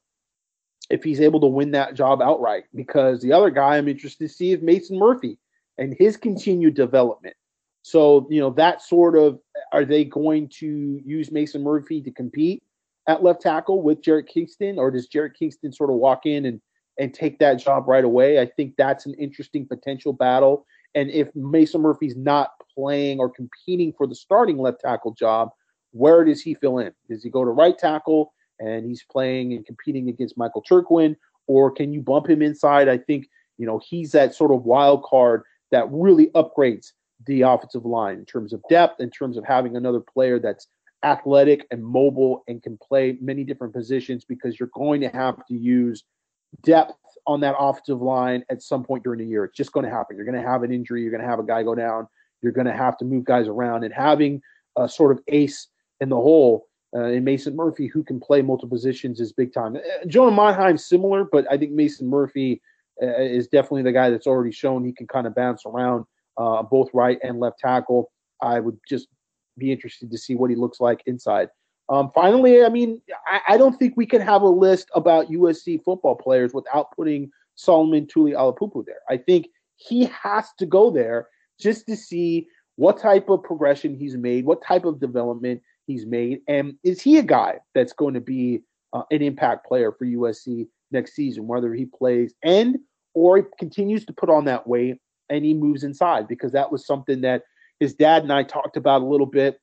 if 0.90 1.04
he's 1.04 1.22
able 1.22 1.40
to 1.42 1.48
win 1.48 1.72
that 1.72 1.94
job 1.94 2.22
outright. 2.22 2.66
Because 2.74 3.22
the 3.22 3.32
other 3.32 3.50
guy 3.50 3.78
I'm 3.78 3.88
interested 3.88 4.28
to 4.28 4.34
see 4.34 4.52
is 4.52 4.62
Mason 4.62 5.00
Murphy 5.00 5.40
and 5.78 5.96
his 5.98 6.18
continued 6.18 6.74
development. 6.74 7.36
So, 7.84 8.28
you 8.30 8.42
know, 8.42 8.50
that 8.52 8.82
sort 8.82 9.16
of 9.16 9.40
are 9.72 9.86
they 9.86 10.04
going 10.04 10.50
to 10.60 11.00
use 11.06 11.32
Mason 11.32 11.64
Murphy 11.64 12.02
to 12.02 12.12
compete 12.12 12.64
at 13.08 13.24
left 13.24 13.42
tackle 13.42 13.84
with 13.84 14.02
Jarrett 14.02 14.28
Kingston, 14.28 14.80
or 14.80 14.90
does 14.90 15.08
Jarrett 15.08 15.38
Kingston 15.38 15.72
sort 15.72 15.92
of 15.92 15.98
walk 15.98 16.26
in 16.26 16.46
and 16.46 16.60
and 16.98 17.14
take 17.14 17.40
that 17.40 17.56
job 17.56 17.88
right 17.88 18.06
away. 18.06 18.40
I 18.40 18.46
think 18.46 18.76
that's 18.78 19.06
an 19.06 19.16
interesting 19.16 19.68
potential 19.68 20.14
battle. 20.14 20.66
And 20.96 21.10
if 21.10 21.28
Mason 21.36 21.82
Murphy's 21.82 22.16
not 22.16 22.52
playing 22.74 23.20
or 23.20 23.30
competing 23.30 23.94
for 23.98 24.08
the 24.08 24.16
starting 24.16 24.58
left 24.58 24.80
tackle 24.82 25.12
job, 25.12 25.50
where 25.92 26.24
does 26.24 26.42
he 26.42 26.54
fill 26.54 26.80
in? 26.80 26.94
Does 27.10 27.24
he 27.24 27.30
go 27.30 27.44
to 27.44 27.52
right 27.52 27.78
tackle 27.78 28.34
and 28.60 28.86
he's 28.86 29.04
playing 29.04 29.54
and 29.54 29.66
competing 29.66 30.10
against 30.10 30.38
Michael 30.38 30.64
Tarquin, 30.70 31.16
or 31.48 31.72
can 31.72 31.94
you 31.94 32.02
bump 32.02 32.30
him 32.30 32.42
inside? 32.42 32.88
I 32.88 32.98
think 32.98 33.28
you 33.58 33.66
know 33.66 33.80
he's 33.88 34.12
that 34.12 34.34
sort 34.34 34.52
of 34.52 34.64
wild 34.64 35.04
card 35.04 35.44
that 35.72 35.88
really 35.92 36.28
upgrades 36.28 36.92
the 37.28 37.42
offensive 37.42 37.86
line 37.86 38.18
in 38.18 38.26
terms 38.26 38.54
of 38.54 38.62
depth, 38.70 39.00
in 39.00 39.10
terms 39.10 39.38
of 39.38 39.46
having 39.46 39.76
another 39.76 40.00
player 40.00 40.40
that's 40.40 40.68
athletic 41.04 41.66
and 41.72 41.84
mobile 41.84 42.44
and 42.48 42.64
can 42.64 42.78
play 42.78 43.18
many 43.22 43.44
different 43.44 43.74
positions 43.74 44.26
because 44.26 44.60
you're 44.60 44.70
going 44.74 45.02
to 45.02 45.10
have 45.10 45.46
to 45.46 45.54
use 45.54 46.04
depth 46.64 46.94
on 47.28 47.40
that 47.42 47.56
offensive 47.58 48.02
line 48.02 48.44
at 48.50 48.62
some 48.62 48.84
point 48.84 49.04
during 49.04 49.20
the 49.20 49.26
year. 49.26 49.46
It's 49.46 49.58
just 49.58 49.72
going 49.72 49.86
to 49.86 49.92
happen. 49.92 50.16
You're 50.16 50.26
going 50.26 50.42
to 50.42 50.48
have 50.48 50.64
an 50.64 50.74
injury. 50.74 51.02
You're 51.02 51.12
going 51.12 51.24
to 51.24 51.28
have 51.28 51.40
a 51.40 51.44
guy 51.44 51.64
go 51.64 51.76
down. 51.76 52.08
You're 52.42 52.52
going 52.52 52.68
to 52.68 52.74
have 52.74 52.98
to 53.00 53.06
move 53.06 53.24
guys 53.24 53.48
around. 53.48 53.84
And 53.84 53.94
having 53.94 54.42
a 54.78 54.90
sort 54.90 55.12
of 55.12 55.22
ace 55.28 55.68
in 56.02 56.10
the 56.10 56.16
hole 56.16 56.68
uh, 56.96 57.06
in 57.06 57.24
Mason 57.24 57.56
Murphy 57.56 57.88
who 57.88 58.04
can 58.04 58.20
play 58.20 58.42
multiple 58.42 58.76
positions 58.76 59.20
is 59.20 59.34
big 59.34 59.54
time. 59.54 59.76
Uh, 59.76 60.06
Jonah 60.08 60.36
Monheim 60.36 60.80
similar, 60.80 61.26
but 61.26 61.46
I 61.52 61.58
think 61.58 61.72
Mason 61.72 62.08
Murphy 62.08 62.62
uh, 63.02 63.22
is 63.22 63.48
definitely 63.48 63.84
the 63.84 63.92
guy 63.92 64.10
that's 64.10 64.28
already 64.28 64.52
shown 64.52 64.86
he 64.86 64.94
can 64.94 65.08
kind 65.08 65.28
of 65.28 65.36
bounce 65.36 65.66
around 65.66 66.06
uh, 66.38 66.64
both 66.64 66.90
right 66.94 67.20
and 67.24 67.40
left 67.40 67.60
tackle. 67.60 68.12
I 68.42 68.60
would 68.60 68.78
just 68.88 69.08
be 69.58 69.72
interested 69.72 70.12
to 70.12 70.18
see 70.18 70.36
what 70.36 70.50
he 70.50 70.56
looks 70.56 70.80
like 70.80 71.02
inside. 71.06 71.50
Um, 71.90 72.12
finally, 72.16 72.64
I 72.64 72.70
mean, 72.70 73.02
I, 73.28 73.54
I, 73.54 73.58
don't 73.58 73.78
think 73.78 73.94
we 73.96 74.08
can 74.08 74.20
have 74.22 74.42
a 74.42 74.48
list 74.48 74.90
about 74.96 75.30
USC 75.30 75.84
football 75.84 76.16
players 76.16 76.52
without 76.52 76.92
putting 76.96 77.30
Solomon 77.54 78.08
Tuliaupupu 78.08 78.84
there. 78.86 79.02
I 79.08 79.18
think 79.18 79.50
he 79.76 80.06
has 80.06 80.48
to 80.58 80.66
go 80.66 80.90
there 80.90 81.28
just 81.60 81.86
to 81.86 81.96
see 81.96 82.48
what 82.76 82.98
type 82.98 83.30
of 83.30 83.44
progression 83.44 83.96
he's 83.96 84.18
made, 84.18 84.46
what 84.46 84.64
type 84.64 84.86
of 84.86 85.00
development 85.00 85.62
he's 85.88 86.06
made, 86.06 86.42
and 86.48 86.76
is 86.84 87.02
he 87.02 87.18
a 87.18 87.24
guy 87.24 87.60
that's 87.74 87.94
going 87.94 88.14
to 88.14 88.22
be 88.22 88.62
uh, 88.94 89.04
an 89.12 89.22
impact 89.22 89.68
player 89.68 89.92
for 89.92 90.06
USC 90.06 90.68
next 90.92 91.16
season, 91.16 91.48
whether 91.48 91.74
he 91.74 91.86
plays 91.86 92.34
end 92.44 92.78
or 93.14 93.38
he 93.38 93.44
continues 93.60 94.06
to 94.06 94.14
put 94.14 94.30
on 94.30 94.46
that 94.46 94.68
weight 94.68 94.98
and 95.30 95.44
he 95.44 95.54
moves 95.54 95.84
inside 95.84 96.28
because 96.28 96.52
that 96.52 96.72
was 96.72 96.86
something 96.86 97.22
that 97.22 97.44
his 97.80 97.94
dad 97.94 98.24
and 98.24 98.32
I 98.32 98.44
talked 98.44 98.78
about 98.78 99.02
a 99.02 99.06
little 99.06 99.26
bit 99.26 99.60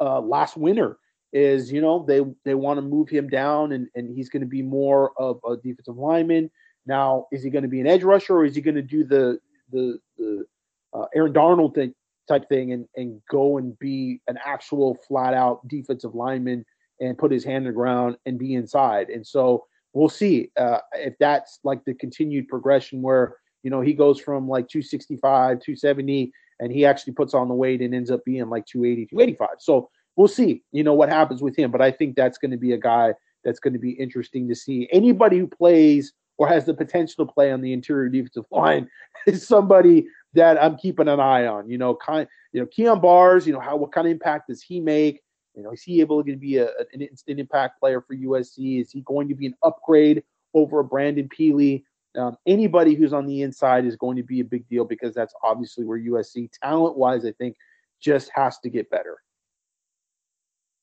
uh, 0.00 0.20
last 0.20 0.56
winter 0.56 0.98
is 1.32 1.72
you 1.72 1.80
know 1.80 2.04
they 2.06 2.20
they 2.44 2.54
want 2.54 2.78
to 2.78 2.82
move 2.82 3.08
him 3.08 3.28
down 3.28 3.72
and, 3.72 3.88
and 3.94 4.14
he's 4.14 4.28
going 4.28 4.42
to 4.42 4.48
be 4.48 4.62
more 4.62 5.12
of 5.18 5.40
a 5.48 5.56
defensive 5.56 5.96
lineman. 5.96 6.50
Now, 6.86 7.26
is 7.32 7.42
he 7.42 7.50
going 7.50 7.62
to 7.62 7.68
be 7.68 7.80
an 7.80 7.86
edge 7.86 8.02
rusher 8.02 8.36
or 8.36 8.44
is 8.44 8.54
he 8.54 8.60
going 8.60 8.74
to 8.74 8.82
do 8.82 9.04
the 9.04 9.38
the, 9.70 9.98
the 10.18 10.44
uh, 10.92 11.06
Aaron 11.14 11.32
Donald 11.32 11.74
thing 11.74 11.94
type 12.28 12.48
thing 12.48 12.72
and 12.72 12.86
and 12.96 13.20
go 13.30 13.58
and 13.58 13.78
be 13.78 14.20
an 14.28 14.38
actual 14.44 14.96
flat 15.06 15.34
out 15.34 15.66
defensive 15.68 16.14
lineman 16.14 16.64
and 17.00 17.18
put 17.18 17.32
his 17.32 17.44
hand 17.44 17.66
in 17.66 17.72
the 17.72 17.72
ground 17.72 18.16
and 18.24 18.38
be 18.38 18.54
inside. 18.54 19.10
And 19.10 19.26
so 19.26 19.66
we'll 19.92 20.08
see 20.08 20.50
uh, 20.56 20.78
if 20.94 21.14
that's 21.18 21.58
like 21.64 21.84
the 21.84 21.94
continued 21.94 22.48
progression 22.48 23.02
where 23.02 23.36
you 23.62 23.70
know 23.70 23.80
he 23.80 23.92
goes 23.92 24.20
from 24.20 24.48
like 24.48 24.68
265 24.68 25.60
270 25.60 26.32
and 26.60 26.72
he 26.72 26.86
actually 26.86 27.12
puts 27.12 27.34
on 27.34 27.48
the 27.48 27.54
weight 27.54 27.80
and 27.80 27.94
ends 27.94 28.10
up 28.10 28.24
being 28.24 28.48
like 28.48 28.66
280 28.66 29.06
285 29.06 29.48
so 29.58 29.90
we'll 30.16 30.28
see 30.28 30.62
you 30.72 30.84
know 30.84 30.94
what 30.94 31.08
happens 31.08 31.42
with 31.42 31.56
him. 31.56 31.70
But 31.70 31.82
i 31.82 31.90
think 31.90 32.16
that's 32.16 32.38
going 32.38 32.50
to 32.52 32.56
be 32.56 32.72
a 32.72 32.78
guy 32.78 33.14
that's 33.44 33.60
going 33.60 33.74
to 33.74 33.78
be 33.78 33.90
interesting 33.90 34.48
to 34.48 34.54
see. 34.54 34.88
Anybody 34.90 35.38
who 35.38 35.46
plays 35.46 36.12
or 36.38 36.48
has 36.48 36.64
the 36.64 36.74
potential 36.74 37.24
to 37.24 37.32
play 37.32 37.52
on 37.52 37.60
the 37.60 37.72
interior 37.72 38.08
defensive 38.08 38.46
line 38.50 38.88
is 39.26 39.46
somebody 39.46 40.06
that 40.34 40.62
i'm 40.62 40.76
keeping 40.76 41.08
an 41.08 41.20
eye 41.20 41.46
on 41.46 41.68
you 41.68 41.78
know 41.78 41.94
kind 41.94 42.28
you 42.52 42.60
know 42.60 42.66
Kyon 42.66 43.00
Barrs 43.00 43.46
you 43.46 43.52
know 43.52 43.60
how 43.60 43.76
what 43.76 43.92
kind 43.92 44.06
of 44.06 44.12
impact 44.12 44.48
does 44.48 44.62
he 44.62 44.80
make 44.80 45.24
you 45.54 45.62
know, 45.62 45.70
is 45.70 45.82
he 45.82 46.00
able 46.00 46.22
to 46.24 46.36
be 46.36 46.58
a, 46.58 46.68
an 46.92 47.00
instant 47.00 47.38
impact 47.38 47.78
player 47.78 48.00
for 48.00 48.14
USC? 48.14 48.80
Is 48.80 48.90
he 48.90 49.02
going 49.02 49.28
to 49.28 49.34
be 49.34 49.46
an 49.46 49.54
upgrade 49.62 50.22
over 50.52 50.82
Brandon 50.82 51.28
Pili? 51.28 51.84
Um, 52.16 52.36
anybody 52.46 52.94
who's 52.94 53.12
on 53.12 53.26
the 53.26 53.42
inside 53.42 53.84
is 53.84 53.96
going 53.96 54.16
to 54.16 54.22
be 54.22 54.40
a 54.40 54.44
big 54.44 54.68
deal 54.68 54.84
because 54.84 55.14
that's 55.14 55.34
obviously 55.42 55.84
where 55.84 55.98
USC, 55.98 56.50
talent 56.60 56.96
wise, 56.96 57.24
I 57.24 57.32
think, 57.32 57.56
just 58.00 58.30
has 58.34 58.58
to 58.60 58.68
get 58.68 58.90
better. 58.90 59.18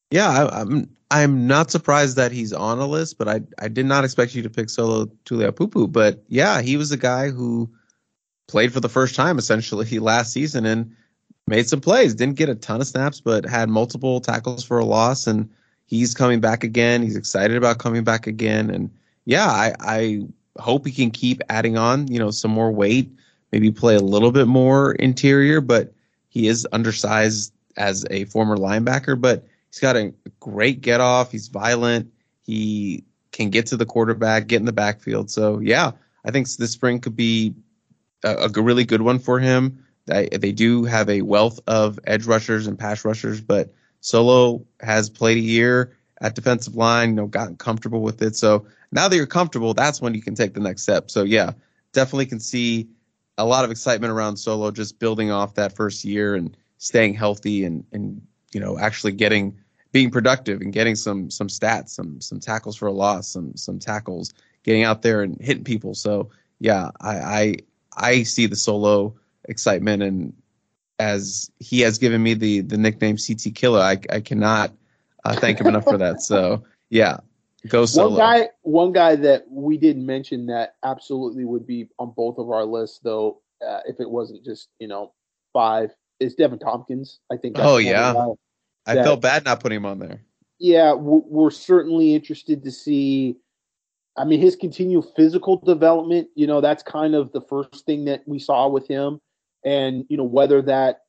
Yeah, 0.10 0.30
I, 0.30 0.62
am 0.62 0.68
I'm, 0.72 0.98
I'm 1.10 1.48
not 1.48 1.72
surprised 1.72 2.18
that 2.18 2.34
he's 2.34 2.52
on 2.52 2.80
a 2.80 2.88
list, 2.88 3.18
but 3.18 3.30
I 3.30 3.42
I 3.60 3.70
did 3.70 3.86
not 3.86 4.04
expect 4.04 4.36
you 4.36 4.42
to 4.42 4.50
pick 4.50 4.70
Solo 4.70 5.06
Tuliaupupu. 5.26 5.90
But 5.90 6.22
yeah, 6.28 6.62
he 6.62 6.76
was 6.76 6.92
a 6.92 6.98
guy 6.98 7.30
who 7.30 7.72
played 8.52 8.74
for 8.74 8.82
the 8.82 8.90
first 8.90 9.16
time 9.16 9.40
essentially 9.40 9.98
last 10.00 10.34
season, 10.34 10.66
and 10.66 10.96
made 11.48 11.68
some 11.68 11.82
plays. 11.82 12.14
Didn't 12.14 12.36
get 12.36 12.50
a 12.50 12.56
ton 12.56 12.82
of 12.82 12.88
snaps, 12.88 13.22
but 13.22 13.46
had 13.46 13.70
multiple 13.70 14.22
tackles 14.22 14.64
for 14.64 14.78
a 14.78 14.86
loss. 14.86 15.26
And 15.26 15.50
he's 15.86 16.14
coming 16.14 16.40
back 16.40 16.64
again. 16.64 17.02
He's 17.02 17.16
excited 17.16 17.58
about 17.58 17.80
coming 17.80 18.04
back 18.04 18.28
again. 18.28 18.70
And 18.70 18.92
yeah, 19.26 19.48
I, 19.48 19.74
I 19.80 20.22
hope 20.60 20.86
he 20.86 20.92
can 20.92 21.12
keep 21.12 21.42
adding 21.50 21.78
on, 21.78 22.08
you 22.08 22.20
know, 22.20 22.32
some 22.32 22.52
more 22.52 22.72
weight, 22.72 23.10
maybe 23.52 23.72
play 23.72 23.96
a 23.96 24.02
little 24.02 24.32
bit 24.32 24.48
more 24.48 24.94
interior, 24.94 25.62
but 25.62 25.94
he 26.30 26.48
is 26.48 26.68
undersized 26.72 27.54
as 27.78 28.06
a 28.10 28.26
former 28.26 28.58
linebacker, 28.58 29.20
but 29.20 29.46
he's 29.70 29.80
got 29.80 29.96
a 29.96 30.14
great 30.40 30.82
get 30.82 31.02
off. 31.02 31.32
He's 31.32 31.48
violent. 31.48 32.12
He 32.44 33.04
can 33.32 33.50
get 33.50 33.66
to 33.68 33.78
the 33.78 33.86
quarterback, 33.86 34.48
get 34.48 34.60
in 34.60 34.66
the 34.66 34.74
backfield. 34.74 35.32
So 35.32 35.60
yeah, 35.60 35.92
I 36.26 36.32
think 36.32 36.50
this 36.50 36.72
spring 36.72 37.00
could 37.00 37.16
be 37.16 37.54
a, 38.24 38.50
a 38.56 38.62
really 38.62 38.86
good 38.86 39.02
one 39.02 39.20
for 39.20 39.40
him. 39.40 39.84
They, 40.06 40.30
they 40.30 40.52
do 40.52 40.84
have 40.86 41.10
a 41.10 41.22
wealth 41.22 41.60
of 41.68 42.00
edge 42.06 42.26
rushers 42.26 42.68
and 42.68 42.78
pass 42.78 43.06
rushers, 43.06 43.42
but 43.42 43.74
Solo 44.02 44.66
has 44.82 45.10
played 45.10 45.38
a 45.38 45.42
year 45.42 45.96
at 46.22 46.36
defensive 46.36 46.76
line, 46.76 47.10
you 47.10 47.16
know, 47.16 47.28
gotten 47.28 47.56
comfortable 47.56 48.02
with 48.02 48.22
it. 48.22 48.36
So 48.36 48.66
now 48.92 49.08
that 49.08 49.16
you're 49.16 49.28
comfortable, 49.28 49.74
that's 49.74 50.02
when 50.02 50.14
you 50.14 50.22
can 50.22 50.36
take 50.36 50.54
the 50.54 50.60
next 50.60 50.84
step. 50.84 51.10
So 51.12 51.24
yeah, 51.24 51.52
definitely 51.94 52.26
can 52.26 52.40
see 52.40 52.88
a 53.38 53.46
lot 53.46 53.66
of 53.66 53.72
excitement 53.72 54.12
around 54.12 54.38
Solo 54.38 54.72
just 54.72 55.00
building 55.00 55.32
off 55.32 55.56
that 55.56 55.76
first 55.76 56.04
year 56.04 56.36
and 56.36 56.56
staying 56.78 57.14
healthy 57.14 57.64
and 57.64 57.84
and 57.92 58.22
you 58.54 58.60
know 58.60 58.78
actually 58.78 59.12
getting 59.12 59.56
being 59.92 60.10
productive 60.10 60.62
and 60.62 60.74
getting 60.74 60.96
some 60.96 61.30
some 61.30 61.48
stats, 61.48 61.90
some 61.90 62.20
some 62.22 62.40
tackles 62.40 62.76
for 62.76 62.88
a 62.88 62.92
loss, 62.92 63.28
some 63.28 63.56
some 63.56 63.80
tackles, 63.80 64.34
getting 64.64 64.84
out 64.84 65.02
there 65.02 65.22
and 65.22 65.40
hitting 65.42 65.64
people. 65.64 65.94
So 65.94 66.30
yeah, 66.60 66.92
I 67.02 67.16
I, 67.18 67.56
I 68.02 68.24
see 68.24 68.48
the 68.48 68.56
Solo 68.56 69.16
excitement 69.46 70.04
and 70.04 70.34
as 71.02 71.50
he 71.60 71.80
has 71.80 71.98
given 71.98 72.22
me 72.22 72.36
the 72.36 72.62
the 72.62 72.78
nickname 72.78 73.18
CT 73.18 73.56
Killer, 73.56 73.80
I 73.80 73.98
I 74.10 74.22
cannot 74.22 74.72
uh, 75.26 75.36
thank 75.36 75.60
him 75.60 75.68
enough 75.68 75.84
for 75.84 75.98
that. 75.98 76.22
So 76.22 76.64
yeah, 76.90 77.18
go 77.68 77.86
solo. 77.86 78.10
One 78.10 78.20
guy, 78.20 78.50
one 78.62 78.92
guy 78.92 79.16
that 79.16 79.46
we 79.50 79.78
didn't 79.78 80.06
mention 80.06 80.46
that 80.48 80.76
absolutely 80.84 81.44
would 81.44 81.66
be 81.66 81.90
on 81.98 82.14
both 82.16 82.38
of 82.38 82.52
our 82.52 82.66
lists, 82.66 83.00
though, 83.04 83.42
uh, 83.68 83.80
if 83.86 84.00
it 84.00 84.10
wasn't 84.10 84.46
just 84.46 84.70
you 84.80 84.88
know 84.88 85.14
five, 85.54 85.90
is 86.20 86.36
Devan 86.36 86.60
Thompkins. 86.60 87.20
I 87.32 87.38
think. 87.38 87.56
oh 87.58 87.78
yeah, 87.78 88.14
I 88.86 88.96
felt 88.96 89.22
bad 89.22 89.46
not 89.46 89.60
putting 89.60 89.78
him 89.78 89.86
on 89.88 90.00
there. 90.00 90.22
Yeah, 90.60 90.94
we're 90.94 91.50
certainly 91.50 92.14
interested 92.14 92.64
to 92.64 92.72
see. 92.72 93.38
I 94.18 94.26
mean, 94.26 94.42
his 94.42 94.56
continued 94.56 95.06
physical 95.16 95.58
development. 95.58 96.28
You 96.36 96.48
know, 96.48 96.62
that's 96.62 96.84
kind 96.84 97.16
of 97.16 97.32
the 97.32 97.42
first 97.42 97.86
thing 97.86 98.06
that 98.06 98.22
we 98.28 98.40
saw 98.40 98.68
with 98.68 98.88
him 98.88 99.22
and 99.64 100.06
you 100.10 100.18
know 100.18 100.24
whether 100.24 100.62
that 100.62 101.02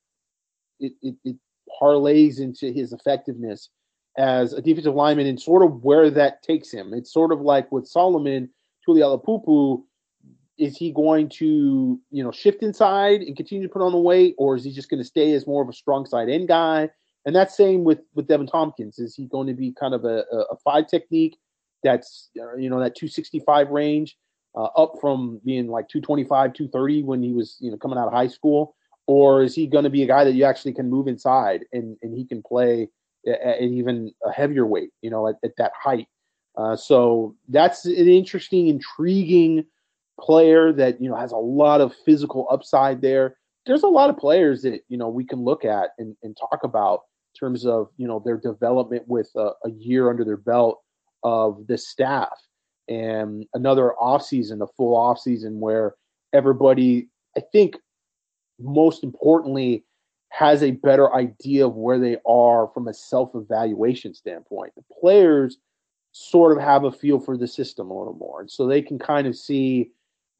it, 0.81 0.93
it, 1.03 1.15
it 1.25 1.37
parlays 1.81 2.39
into 2.39 2.73
his 2.73 2.93
effectiveness 2.93 3.71
as 4.19 4.53
a 4.53 4.61
defensive 4.61 4.95
lineman 4.95 5.27
and 5.27 5.41
sort 5.41 5.65
of 5.65 5.83
where 5.83 6.11
that 6.11 6.43
takes 6.43 6.71
him. 6.71 6.93
It's 6.93 7.13
sort 7.13 7.33
of 7.33 7.41
like 7.41 7.71
with 7.73 7.87
Solomon 7.87 8.51
Tuliaupupu, 8.87 9.83
is 10.59 10.77
he 10.77 10.93
going 10.93 11.31
to, 11.31 11.99
you 12.11 12.23
know, 12.23 12.31
shift 12.31 12.63
inside 12.63 13.23
and 13.23 13.37
continue 13.37 13.67
to 13.67 13.73
put 13.73 13.81
on 13.81 13.93
the 13.93 13.99
weight, 13.99 14.35
or 14.37 14.55
is 14.55 14.65
he 14.65 14.73
just 14.73 14.91
going 14.91 15.01
to 15.01 15.09
stay 15.09 15.33
as 15.33 15.47
more 15.47 15.63
of 15.63 15.69
a 15.69 15.73
strong 15.73 16.05
side 16.05 16.29
end 16.29 16.49
guy? 16.49 16.91
And 17.25 17.35
that's 17.35 17.57
same 17.57 17.85
with 17.85 18.01
with 18.15 18.27
Devan 18.27 18.51
Thompkins. 18.51 18.99
Is 18.99 19.15
he 19.15 19.27
going 19.27 19.47
to 19.47 19.55
be 19.55 19.73
kind 19.73 19.95
of 19.95 20.05
a, 20.05 20.25
a 20.51 20.57
five 20.65 20.89
technique 20.89 21.39
that's 21.83 22.31
uh, 22.41 22.57
you 22.57 22.71
know 22.71 22.81
that 22.81 22.97
265 22.97 23.71
range? 23.71 24.17
uh, 24.55 24.69
up 24.77 24.95
from 25.01 25.41
being 25.45 25.69
like 25.69 25.89
225, 25.89 26.53
230 26.53 27.03
when 27.03 27.23
he 27.23 27.33
was, 27.33 27.57
you 27.61 27.71
know, 27.71 27.77
coming 27.77 27.99
out 27.99 28.07
of 28.07 28.13
high 28.13 28.27
school? 28.27 28.75
Or 29.07 29.43
is 29.43 29.55
he 29.55 29.67
going 29.67 29.85
to 29.85 29.91
be 29.91 30.03
a 30.03 30.07
guy 30.07 30.25
that 30.25 30.35
you 30.35 30.45
actually 30.45 30.75
can 30.75 30.89
move 30.89 31.09
inside 31.09 31.65
and, 31.73 31.97
and 32.03 32.17
he 32.17 32.25
can 32.25 32.43
play 32.43 32.89
at, 33.27 33.61
even 33.61 34.13
a 34.25 34.33
heavier 34.33 34.67
weight, 34.67 34.91
you 35.01 35.11
know, 35.11 35.29
at, 35.29 35.37
at 35.45 35.57
that 35.59 35.73
height? 35.81 36.07
Uh, 36.57 36.77
so 36.77 37.35
that's 37.49 37.85
an 37.87 38.09
interesting, 38.09 38.69
intriguing 38.69 39.65
player 40.21 40.73
that, 40.73 41.01
you 41.01 41.09
know, 41.09 41.17
has 41.17 41.33
a 41.33 41.37
lot 41.37 41.81
of 41.81 41.95
physical 42.05 42.47
upside 42.51 43.01
there. 43.01 43.37
There's 43.65 43.83
a 43.83 43.89
lot 43.89 44.11
of 44.11 44.19
players 44.19 44.63
that, 44.63 44.83
you 44.89 44.99
know, 44.99 45.09
we 45.09 45.25
can 45.25 45.43
look 45.43 45.65
at 45.65 45.91
and, 45.99 46.15
and 46.23 46.37
talk 46.37 46.61
about 46.63 47.01
in 47.35 47.39
terms 47.39 47.65
of, 47.65 47.89
you 47.97 48.07
know, 48.07 48.23
their 48.25 48.37
development 48.37 49.05
with 49.09 49.31
a, 49.35 49.53
a 49.65 49.71
year 49.71 50.11
under 50.11 50.25
their 50.25 50.37
belt 50.37 50.82
of 51.23 51.67
the 51.67 51.79
staff 51.79 52.39
and 52.89 53.47
another 53.55 53.95
off 53.95 54.25
season, 54.25 54.63
a 54.63 54.67
full 54.67 54.97
off 54.97 55.19
season 55.19 55.61
where 55.61 55.95
everybody, 56.33 57.09
I 57.37 57.43
think, 57.53 57.77
most 58.61 59.05
importantly, 59.05 59.85
has 60.31 60.63
a 60.63 60.73
better 60.73 61.15
idea 61.15 61.67
of 61.67 61.75
where 61.75 61.99
they 61.99 62.17
are 62.27 62.71
from 62.73 62.89
a 62.89 62.95
self 62.95 63.35
evaluation 63.35 64.15
standpoint. 64.15 64.73
The 64.77 64.85
players 65.01 65.59
sort 66.13 66.57
of 66.57 66.63
have 66.63 66.85
a 66.85 66.93
feel 66.93 67.19
for 67.19 67.37
the 67.37 67.47
system 67.47 67.91
a 67.91 67.99
little 67.99 68.15
more, 68.15 68.41
and 68.41 68.51
so 68.51 68.67
they 68.67 68.83
can 68.83 68.99
kind 68.99 69.27
of 69.27 69.37
see 69.37 69.91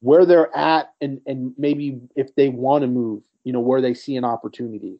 where 0.01 0.25
they're 0.25 0.55
at 0.55 0.93
and 0.99 1.21
and 1.25 1.53
maybe 1.57 1.99
if 2.15 2.35
they 2.35 2.49
want 2.49 2.81
to 2.81 2.87
move, 2.87 3.23
you 3.43 3.53
know, 3.53 3.59
where 3.59 3.81
they 3.81 3.93
see 3.93 4.15
an 4.15 4.25
opportunity. 4.25 4.99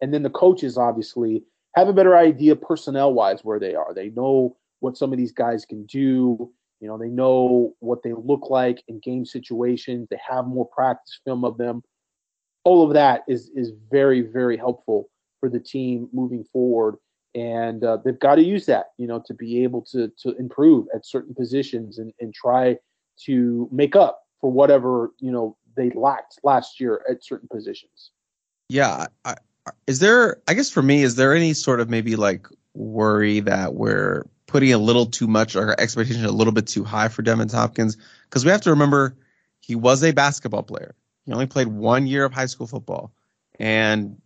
And 0.00 0.14
then 0.14 0.22
the 0.22 0.30
coaches 0.30 0.78
obviously 0.78 1.42
have 1.74 1.88
a 1.88 1.92
better 1.92 2.16
idea 2.16 2.56
personnel 2.56 3.12
wise 3.12 3.40
where 3.42 3.58
they 3.58 3.74
are. 3.74 3.92
They 3.92 4.10
know 4.10 4.56
what 4.80 4.96
some 4.96 5.12
of 5.12 5.18
these 5.18 5.32
guys 5.32 5.64
can 5.64 5.84
do 5.86 6.50
you 6.80 6.86
know, 6.86 6.96
they 6.96 7.08
know 7.08 7.74
what 7.80 8.02
they 8.02 8.12
look 8.12 8.50
like 8.50 8.82
in 8.88 9.00
game 9.00 9.24
situations. 9.24 10.08
They 10.10 10.20
have 10.28 10.46
more 10.46 10.66
practice 10.66 11.20
film 11.24 11.44
of 11.44 11.58
them. 11.58 11.82
All 12.64 12.86
of 12.86 12.94
that 12.94 13.22
is 13.28 13.50
is 13.54 13.72
very 13.90 14.20
very 14.20 14.56
helpful 14.56 15.08
for 15.40 15.48
the 15.48 15.60
team 15.60 16.08
moving 16.12 16.44
forward, 16.52 16.96
and 17.34 17.82
uh, 17.82 17.98
they've 18.04 18.18
got 18.18 18.36
to 18.36 18.44
use 18.44 18.66
that, 18.66 18.86
you 18.98 19.06
know, 19.06 19.22
to 19.26 19.34
be 19.34 19.62
able 19.62 19.82
to 19.82 20.12
to 20.22 20.36
improve 20.36 20.86
at 20.94 21.06
certain 21.06 21.34
positions 21.34 21.98
and 21.98 22.12
and 22.20 22.34
try 22.34 22.76
to 23.24 23.68
make 23.72 23.96
up 23.96 24.26
for 24.40 24.52
whatever 24.52 25.12
you 25.18 25.32
know 25.32 25.56
they 25.76 25.90
lacked 25.90 26.38
last 26.44 26.78
year 26.78 27.02
at 27.10 27.24
certain 27.24 27.48
positions. 27.48 28.10
Yeah, 28.68 29.06
I, 29.24 29.34
is 29.86 29.98
there? 29.98 30.40
I 30.46 30.54
guess 30.54 30.70
for 30.70 30.82
me, 30.82 31.02
is 31.02 31.16
there 31.16 31.34
any 31.34 31.54
sort 31.54 31.80
of 31.80 31.88
maybe 31.88 32.16
like 32.16 32.46
worry 32.74 33.40
that 33.40 33.74
we're 33.74 34.24
putting 34.48 34.72
a 34.72 34.78
little 34.78 35.06
too 35.06 35.28
much 35.28 35.54
or 35.54 35.78
expectation 35.78 36.24
a 36.24 36.32
little 36.32 36.52
bit 36.52 36.66
too 36.66 36.82
high 36.82 37.08
for 37.08 37.22
Deven 37.22 37.52
Hopkins 37.52 37.96
because 38.24 38.44
we 38.44 38.50
have 38.50 38.62
to 38.62 38.70
remember 38.70 39.14
he 39.60 39.76
was 39.76 40.02
a 40.02 40.12
basketball 40.12 40.64
player. 40.64 40.96
He 41.24 41.32
only 41.32 41.46
played 41.46 41.68
one 41.68 42.06
year 42.06 42.24
of 42.24 42.32
high 42.32 42.46
school 42.46 42.66
football, 42.66 43.12
and 43.60 44.20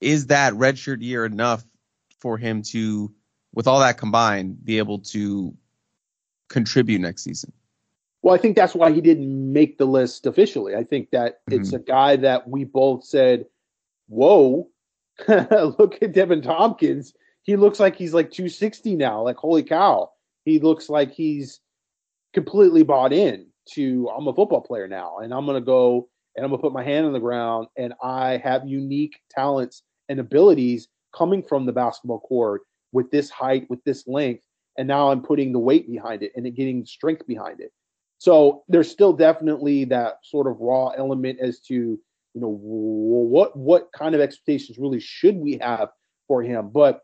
is 0.00 0.26
that 0.26 0.52
redshirt 0.54 1.00
year 1.00 1.24
enough 1.24 1.64
for 2.18 2.36
him 2.36 2.62
to, 2.62 3.12
with 3.54 3.68
all 3.68 3.78
that 3.80 3.96
combined, 3.96 4.64
be 4.64 4.78
able 4.78 4.98
to 4.98 5.56
contribute 6.48 7.00
next 7.00 7.22
season? 7.22 7.52
Well, 8.22 8.34
I 8.34 8.38
think 8.38 8.56
that's 8.56 8.74
why 8.74 8.90
he 8.90 9.00
didn't 9.00 9.52
make 9.52 9.78
the 9.78 9.84
list 9.84 10.26
officially. 10.26 10.74
I 10.74 10.82
think 10.82 11.10
that 11.10 11.46
mm-hmm. 11.46 11.60
it's 11.60 11.72
a 11.72 11.78
guy 11.78 12.16
that 12.16 12.48
we 12.48 12.64
both 12.64 13.04
said, 13.04 13.46
"Whoa, 14.08 14.68
look 15.28 16.02
at 16.02 16.12
Devan 16.12 16.42
Thompkins." 16.42 17.14
He 17.48 17.56
looks 17.56 17.80
like 17.80 17.96
he's 17.96 18.12
like 18.12 18.30
260 18.30 18.94
now. 18.94 19.22
Like, 19.22 19.38
holy 19.38 19.62
cow. 19.62 20.10
He 20.44 20.58
looks 20.58 20.90
like 20.90 21.10
he's 21.10 21.60
completely 22.34 22.82
bought 22.82 23.10
in 23.10 23.46
to 23.70 24.06
I'm 24.14 24.28
a 24.28 24.34
football 24.34 24.60
player 24.60 24.86
now 24.86 25.20
and 25.22 25.32
I'm 25.32 25.46
gonna 25.46 25.62
go 25.62 26.10
and 26.36 26.44
I'm 26.44 26.50
gonna 26.50 26.60
put 26.60 26.74
my 26.74 26.84
hand 26.84 27.06
on 27.06 27.14
the 27.14 27.20
ground 27.20 27.68
and 27.78 27.94
I 28.02 28.36
have 28.44 28.68
unique 28.68 29.20
talents 29.30 29.82
and 30.10 30.20
abilities 30.20 30.88
coming 31.16 31.42
from 31.42 31.64
the 31.64 31.72
basketball 31.72 32.20
court 32.20 32.64
with 32.92 33.10
this 33.10 33.30
height, 33.30 33.64
with 33.70 33.82
this 33.84 34.06
length, 34.06 34.44
and 34.76 34.86
now 34.86 35.10
I'm 35.10 35.22
putting 35.22 35.50
the 35.50 35.58
weight 35.58 35.90
behind 35.90 36.22
it 36.22 36.32
and 36.36 36.54
getting 36.54 36.84
strength 36.84 37.26
behind 37.26 37.60
it. 37.60 37.72
So 38.18 38.62
there's 38.68 38.90
still 38.90 39.14
definitely 39.14 39.86
that 39.86 40.18
sort 40.22 40.48
of 40.48 40.60
raw 40.60 40.88
element 40.88 41.38
as 41.40 41.60
to 41.60 41.74
you 41.74 42.40
know 42.42 42.58
what 42.60 43.56
what 43.56 43.88
kind 43.96 44.14
of 44.14 44.20
expectations 44.20 44.76
really 44.76 45.00
should 45.00 45.36
we 45.36 45.56
have 45.62 45.88
for 46.26 46.42
him. 46.42 46.68
But 46.68 47.00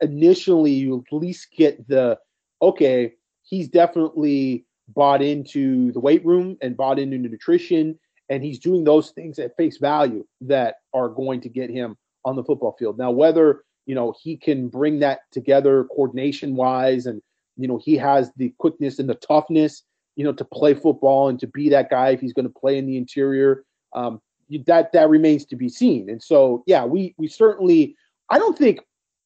initially, 0.00 0.72
you 0.72 1.04
at 1.06 1.16
least 1.16 1.48
get 1.56 1.86
the 1.88 2.18
okay, 2.62 3.12
he's 3.42 3.68
definitely 3.68 4.64
bought 4.88 5.22
into 5.22 5.92
the 5.92 6.00
weight 6.00 6.24
room 6.24 6.56
and 6.62 6.76
bought 6.76 6.98
into 6.98 7.18
nutrition, 7.18 7.98
and 8.28 8.42
he's 8.42 8.58
doing 8.58 8.84
those 8.84 9.10
things 9.10 9.38
at 9.38 9.56
face 9.56 9.78
value 9.78 10.24
that 10.40 10.76
are 10.94 11.08
going 11.08 11.40
to 11.40 11.48
get 11.48 11.70
him 11.70 11.96
on 12.24 12.36
the 12.36 12.44
football 12.44 12.76
field. 12.78 12.98
Now, 12.98 13.10
whether 13.10 13.64
you 13.86 13.94
know 13.94 14.14
he 14.22 14.36
can 14.36 14.68
bring 14.68 15.00
that 15.00 15.20
together 15.32 15.84
coordination 15.84 16.56
wise, 16.56 17.06
and 17.06 17.20
you 17.56 17.68
know 17.68 17.78
he 17.82 17.96
has 17.96 18.32
the 18.36 18.54
quickness 18.58 18.98
and 18.98 19.08
the 19.08 19.14
toughness 19.14 19.82
you 20.16 20.24
know, 20.24 20.32
to 20.32 20.44
play 20.44 20.74
football 20.74 21.28
and 21.28 21.38
to 21.38 21.46
be 21.46 21.68
that 21.68 21.90
guy 21.90 22.08
if 22.08 22.20
he's 22.20 22.32
going 22.32 22.46
to 22.46 22.58
play 22.58 22.76
in 22.78 22.86
the 22.86 22.96
interior. 22.96 23.64
Um, 23.94 24.20
that 24.66 24.92
that 24.92 25.08
remains 25.08 25.44
to 25.46 25.56
be 25.56 25.68
seen. 25.68 26.08
And 26.08 26.22
so, 26.22 26.64
yeah, 26.66 26.84
we 26.84 27.14
we 27.18 27.28
certainly. 27.28 27.94
I 28.28 28.38
don't 28.38 28.58
think 28.58 28.80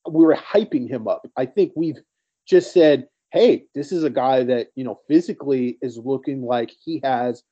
we 0.08 0.24
were 0.24 0.36
hyping 0.36 0.88
him 0.88 1.08
up. 1.08 1.26
I 1.36 1.46
think 1.46 1.72
we've 1.76 1.98
just 2.46 2.72
said, 2.72 3.06
hey, 3.32 3.66
this 3.74 3.92
is 3.92 4.04
a 4.04 4.10
guy 4.10 4.44
that 4.44 4.68
you 4.74 4.84
know 4.84 5.00
physically 5.08 5.78
is 5.82 5.98
looking 5.98 6.42
like 6.42 6.72
he 6.84 7.00
has 7.04 7.42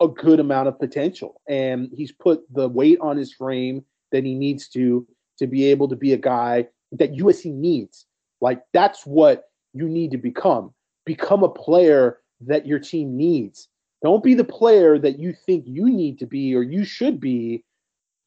a 0.00 0.08
good 0.08 0.40
amount 0.40 0.68
of 0.68 0.78
potential, 0.78 1.40
and 1.48 1.88
he's 1.94 2.12
put 2.12 2.42
the 2.52 2.68
weight 2.68 2.98
on 3.00 3.16
his 3.16 3.32
frame 3.32 3.84
that 4.10 4.24
he 4.24 4.34
needs 4.34 4.68
to 4.68 5.06
to 5.38 5.46
be 5.46 5.64
able 5.66 5.88
to 5.88 5.96
be 5.96 6.12
a 6.12 6.18
guy 6.18 6.66
that 6.92 7.14
USC 7.14 7.52
needs. 7.52 8.06
Like 8.40 8.62
that's 8.72 9.06
what 9.06 9.44
you 9.72 9.88
need 9.88 10.10
to 10.10 10.18
become. 10.18 10.72
Become 11.06 11.42
a 11.42 11.48
player 11.48 12.18
that 12.46 12.66
your 12.66 12.78
team 12.78 13.16
needs. 13.16 13.68
Don't 14.02 14.22
be 14.22 14.34
the 14.34 14.44
player 14.44 14.98
that 14.98 15.18
you 15.18 15.32
think 15.46 15.64
you 15.66 15.88
need 15.88 16.18
to 16.18 16.26
be 16.26 16.54
or 16.54 16.62
you 16.62 16.84
should 16.84 17.20
be. 17.20 17.64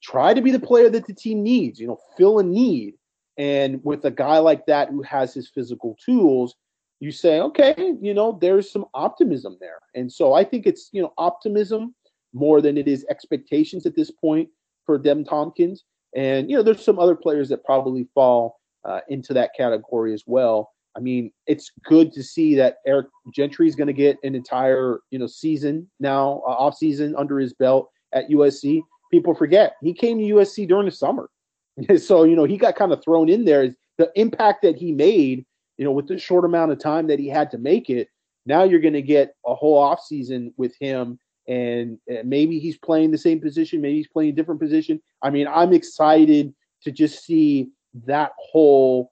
Try 0.02 0.34
to 0.34 0.42
be 0.42 0.52
the 0.52 0.60
player 0.60 0.90
that 0.90 1.08
the 1.08 1.14
team 1.14 1.44
needs, 1.44 1.80
you 1.80 1.88
know, 1.88 2.00
fill 2.18 2.40
a 2.40 2.44
need. 2.44 2.96
And 3.38 3.84
with 3.84 4.06
a 4.06 4.12
guy 4.12 4.38
like 4.38 4.66
that 4.68 4.90
who 4.90 5.02
has 5.04 5.34
his 5.34 5.50
physical 5.50 5.98
tools, 6.04 6.56
you 7.00 7.12
say, 7.12 7.40
okay, 7.42 7.94
you 8.02 8.14
know, 8.14 8.38
there's 8.40 8.72
some 8.72 8.86
optimism 8.94 9.58
there. 9.60 9.80
And 9.94 10.12
so 10.12 10.34
I 10.34 10.44
think 10.44 10.66
it's, 10.66 10.90
you 10.94 11.02
know, 11.02 11.14
optimism 11.18 11.94
more 12.34 12.62
than 12.62 12.78
it 12.78 12.88
is 12.88 13.06
expectations 13.10 13.86
at 13.86 13.96
this 13.96 14.12
point 14.12 14.50
for 14.86 14.98
Devan 14.98 15.28
Thompkins. 15.28 15.84
And, 16.16 16.50
you 16.50 16.56
know, 16.56 16.64
there's 16.64 16.84
some 16.84 17.00
other 17.00 17.16
players 17.16 17.50
that 17.50 17.66
probably 17.66 18.08
fall 18.14 18.58
uh, 18.86 19.02
into 19.10 19.34
that 19.34 19.52
category 19.58 20.14
as 20.14 20.24
well. 20.26 20.72
I 20.96 21.02
mean, 21.02 21.32
it's 21.46 21.72
good 21.84 22.14
to 22.14 22.24
see 22.24 22.56
that 22.56 22.78
Eric 22.88 23.08
Gentry 23.34 23.68
is 23.68 23.76
going 23.76 23.88
to 23.88 23.94
get 23.94 24.18
an 24.24 24.34
entire 24.34 25.00
you 25.12 25.20
know 25.20 25.28
season 25.28 25.90
now, 26.00 26.42
uh, 26.48 26.52
off 26.52 26.78
season 26.78 27.16
under 27.18 27.40
his 27.40 27.54
belt 27.54 27.90
at 28.14 28.30
USC. 28.30 28.82
People 29.12 29.36
forget 29.36 29.76
he 29.82 29.94
came 29.94 30.18
to 30.18 30.24
USC 30.24 30.68
during 30.68 30.86
the 30.86 30.92
summer, 30.92 31.30
so 31.98 32.24
you 32.24 32.36
know 32.36 32.46
he 32.46 32.58
got 32.58 32.76
kind 32.76 32.92
of 32.92 33.04
thrown 33.04 33.30
in 33.30 33.46
there. 33.46 33.76
The 33.98 34.12
impact 34.16 34.62
that 34.64 34.76
he 34.76 34.92
made, 34.92 35.46
you 35.78 35.86
know, 35.86 35.92
with 35.92 36.08
the 36.08 36.18
short 36.18 36.46
amount 36.46 36.72
of 36.72 36.80
time 36.80 37.08
that 37.08 37.20
he 37.20 37.30
had 37.30 37.50
to 37.52 37.58
make 37.58 37.90
it. 37.90 38.10
Now 38.46 38.64
you're 38.64 38.82
going 38.82 38.94
to 38.94 39.02
get 39.02 39.36
a 39.46 39.56
whole 39.56 39.78
off 39.78 40.04
season 40.04 40.54
with 40.58 40.76
him, 40.80 41.18
and 41.48 41.98
maybe 42.24 42.60
he's 42.60 42.78
playing 42.78 43.12
the 43.12 43.18
same 43.18 43.40
position, 43.40 43.82
maybe 43.82 43.98
he's 43.98 44.08
playing 44.08 44.32
a 44.32 44.36
different 44.36 44.62
position. 44.62 45.02
I 45.22 45.30
mean, 45.30 45.48
I'm 45.48 45.74
excited 45.74 46.54
to 46.84 46.92
just 46.92 47.24
see 47.24 47.70
that 48.06 48.32
whole 48.38 49.12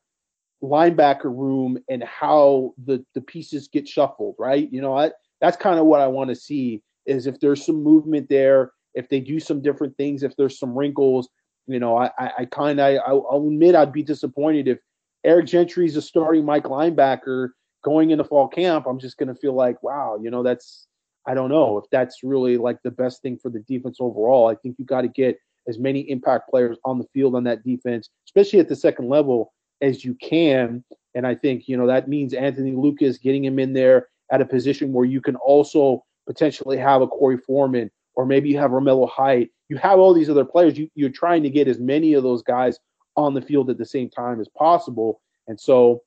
linebacker 0.61 1.25
room 1.25 1.77
and 1.89 2.03
how 2.03 2.73
the 2.85 3.03
the 3.13 3.21
pieces 3.21 3.67
get 3.67 3.87
shuffled, 3.87 4.35
right? 4.39 4.71
You 4.71 4.81
know, 4.81 4.97
I, 4.97 5.11
that's 5.41 5.57
kind 5.57 5.79
of 5.79 5.85
what 5.85 6.01
I 6.01 6.07
want 6.07 6.29
to 6.29 6.35
see 6.35 6.81
is 7.05 7.27
if 7.27 7.39
there's 7.39 7.65
some 7.65 7.83
movement 7.83 8.29
there, 8.29 8.71
if 8.93 9.09
they 9.09 9.19
do 9.19 9.39
some 9.39 9.61
different 9.61 9.95
things, 9.97 10.23
if 10.23 10.35
there's 10.35 10.57
some 10.57 10.77
wrinkles. 10.77 11.29
You 11.67 11.79
know, 11.79 11.97
I 11.97 12.11
I, 12.17 12.31
I 12.39 12.45
kind 12.45 12.79
of 12.79 12.99
I'll 13.05 13.45
admit 13.47 13.75
I'd 13.75 13.93
be 13.93 14.03
disappointed 14.03 14.67
if 14.67 14.79
Eric 15.23 15.47
Gentry's 15.47 15.95
a 15.95 16.01
starting 16.01 16.45
Mike 16.45 16.65
linebacker 16.65 17.49
going 17.83 18.11
into 18.11 18.23
fall 18.23 18.47
camp. 18.47 18.85
I'm 18.87 18.99
just 18.99 19.17
going 19.17 19.27
to 19.27 19.35
feel 19.35 19.53
like, 19.53 19.81
wow, 19.83 20.19
you 20.21 20.31
know, 20.31 20.43
that's 20.43 20.87
I 21.25 21.33
don't 21.33 21.49
know 21.49 21.77
if 21.77 21.85
that's 21.91 22.23
really 22.23 22.57
like 22.57 22.81
the 22.83 22.91
best 22.91 23.21
thing 23.21 23.37
for 23.37 23.49
the 23.49 23.59
defense 23.59 23.97
overall. 23.99 24.47
I 24.47 24.55
think 24.55 24.77
you 24.77 24.85
got 24.85 25.01
to 25.01 25.07
get 25.07 25.37
as 25.67 25.79
many 25.79 26.01
impact 26.09 26.49
players 26.49 26.77
on 26.83 26.97
the 26.97 27.07
field 27.13 27.35
on 27.35 27.45
that 27.45 27.63
defense, 27.63 28.09
especially 28.27 28.59
at 28.59 28.67
the 28.67 28.75
second 28.75 29.07
level, 29.07 29.53
as 29.81 30.03
you 30.03 30.15
can. 30.15 30.83
And 31.15 31.25
I 31.25 31.35
think, 31.35 31.67
you 31.67 31.77
know, 31.77 31.87
that 31.87 32.09
means 32.09 32.33
Anthony 32.33 32.73
Lucas 32.73 33.17
getting 33.17 33.45
him 33.45 33.59
in 33.59 33.73
there 33.73 34.07
at 34.31 34.41
a 34.41 34.45
position 34.45 34.91
where 34.91 35.05
you 35.05 35.21
can 35.21 35.35
also 35.37 36.03
potentially 36.27 36.77
have 36.77 37.01
a 37.01 37.07
Korey 37.07 37.41
Foreman 37.41 37.89
or 38.15 38.25
maybe 38.25 38.49
you 38.49 38.57
have 38.57 38.71
Romello 38.71 39.09
Height. 39.09 39.49
You 39.69 39.77
have 39.77 39.99
all 39.99 40.13
these 40.13 40.29
other 40.29 40.45
players. 40.45 40.77
You, 40.77 40.89
you're 40.95 41.09
trying 41.09 41.43
to 41.43 41.49
get 41.49 41.67
as 41.67 41.79
many 41.79 42.13
of 42.13 42.23
those 42.23 42.43
guys 42.43 42.79
on 43.15 43.33
the 43.33 43.41
field 43.41 43.69
at 43.69 43.77
the 43.77 43.85
same 43.85 44.09
time 44.09 44.39
as 44.41 44.47
possible. 44.49 45.21
And 45.47 45.59
so 45.59 46.03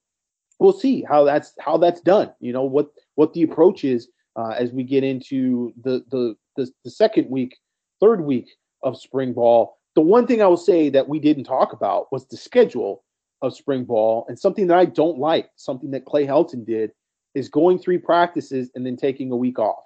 we'll 0.58 0.72
see 0.72 1.02
how 1.02 1.24
that's 1.24 1.52
how 1.58 1.76
that's 1.76 2.00
done. 2.00 2.32
You 2.40 2.52
know 2.52 2.64
what 2.64 2.90
what 3.14 3.32
the 3.32 3.42
approach 3.42 3.84
is 3.84 4.08
uh, 4.36 4.50
as 4.50 4.72
we 4.72 4.82
get 4.82 5.04
into 5.04 5.72
the, 5.82 6.04
the 6.10 6.36
the 6.56 6.70
the 6.84 6.90
second 6.90 7.30
week, 7.30 7.56
third 8.00 8.20
week 8.20 8.48
of 8.82 8.98
spring 8.98 9.32
ball. 9.32 9.78
The 9.94 10.02
one 10.02 10.26
thing 10.26 10.42
I 10.42 10.46
will 10.46 10.56
say 10.58 10.90
that 10.90 11.08
we 11.08 11.18
didn't 11.18 11.44
talk 11.44 11.72
about 11.72 12.12
was 12.12 12.26
the 12.26 12.36
schedule 12.36 13.02
of 13.42 13.54
spring 13.54 13.84
ball. 13.84 14.26
And 14.28 14.38
something 14.38 14.66
that 14.66 14.78
I 14.78 14.84
don't 14.84 15.18
like, 15.18 15.50
something 15.56 15.90
that 15.92 16.04
Clay 16.04 16.26
Helton 16.26 16.66
did, 16.66 16.92
is 17.34 17.48
going 17.48 17.78
three 17.78 17.98
practices 17.98 18.70
and 18.74 18.84
then 18.84 18.96
taking 18.96 19.30
a 19.30 19.36
week 19.36 19.58
off. 19.58 19.84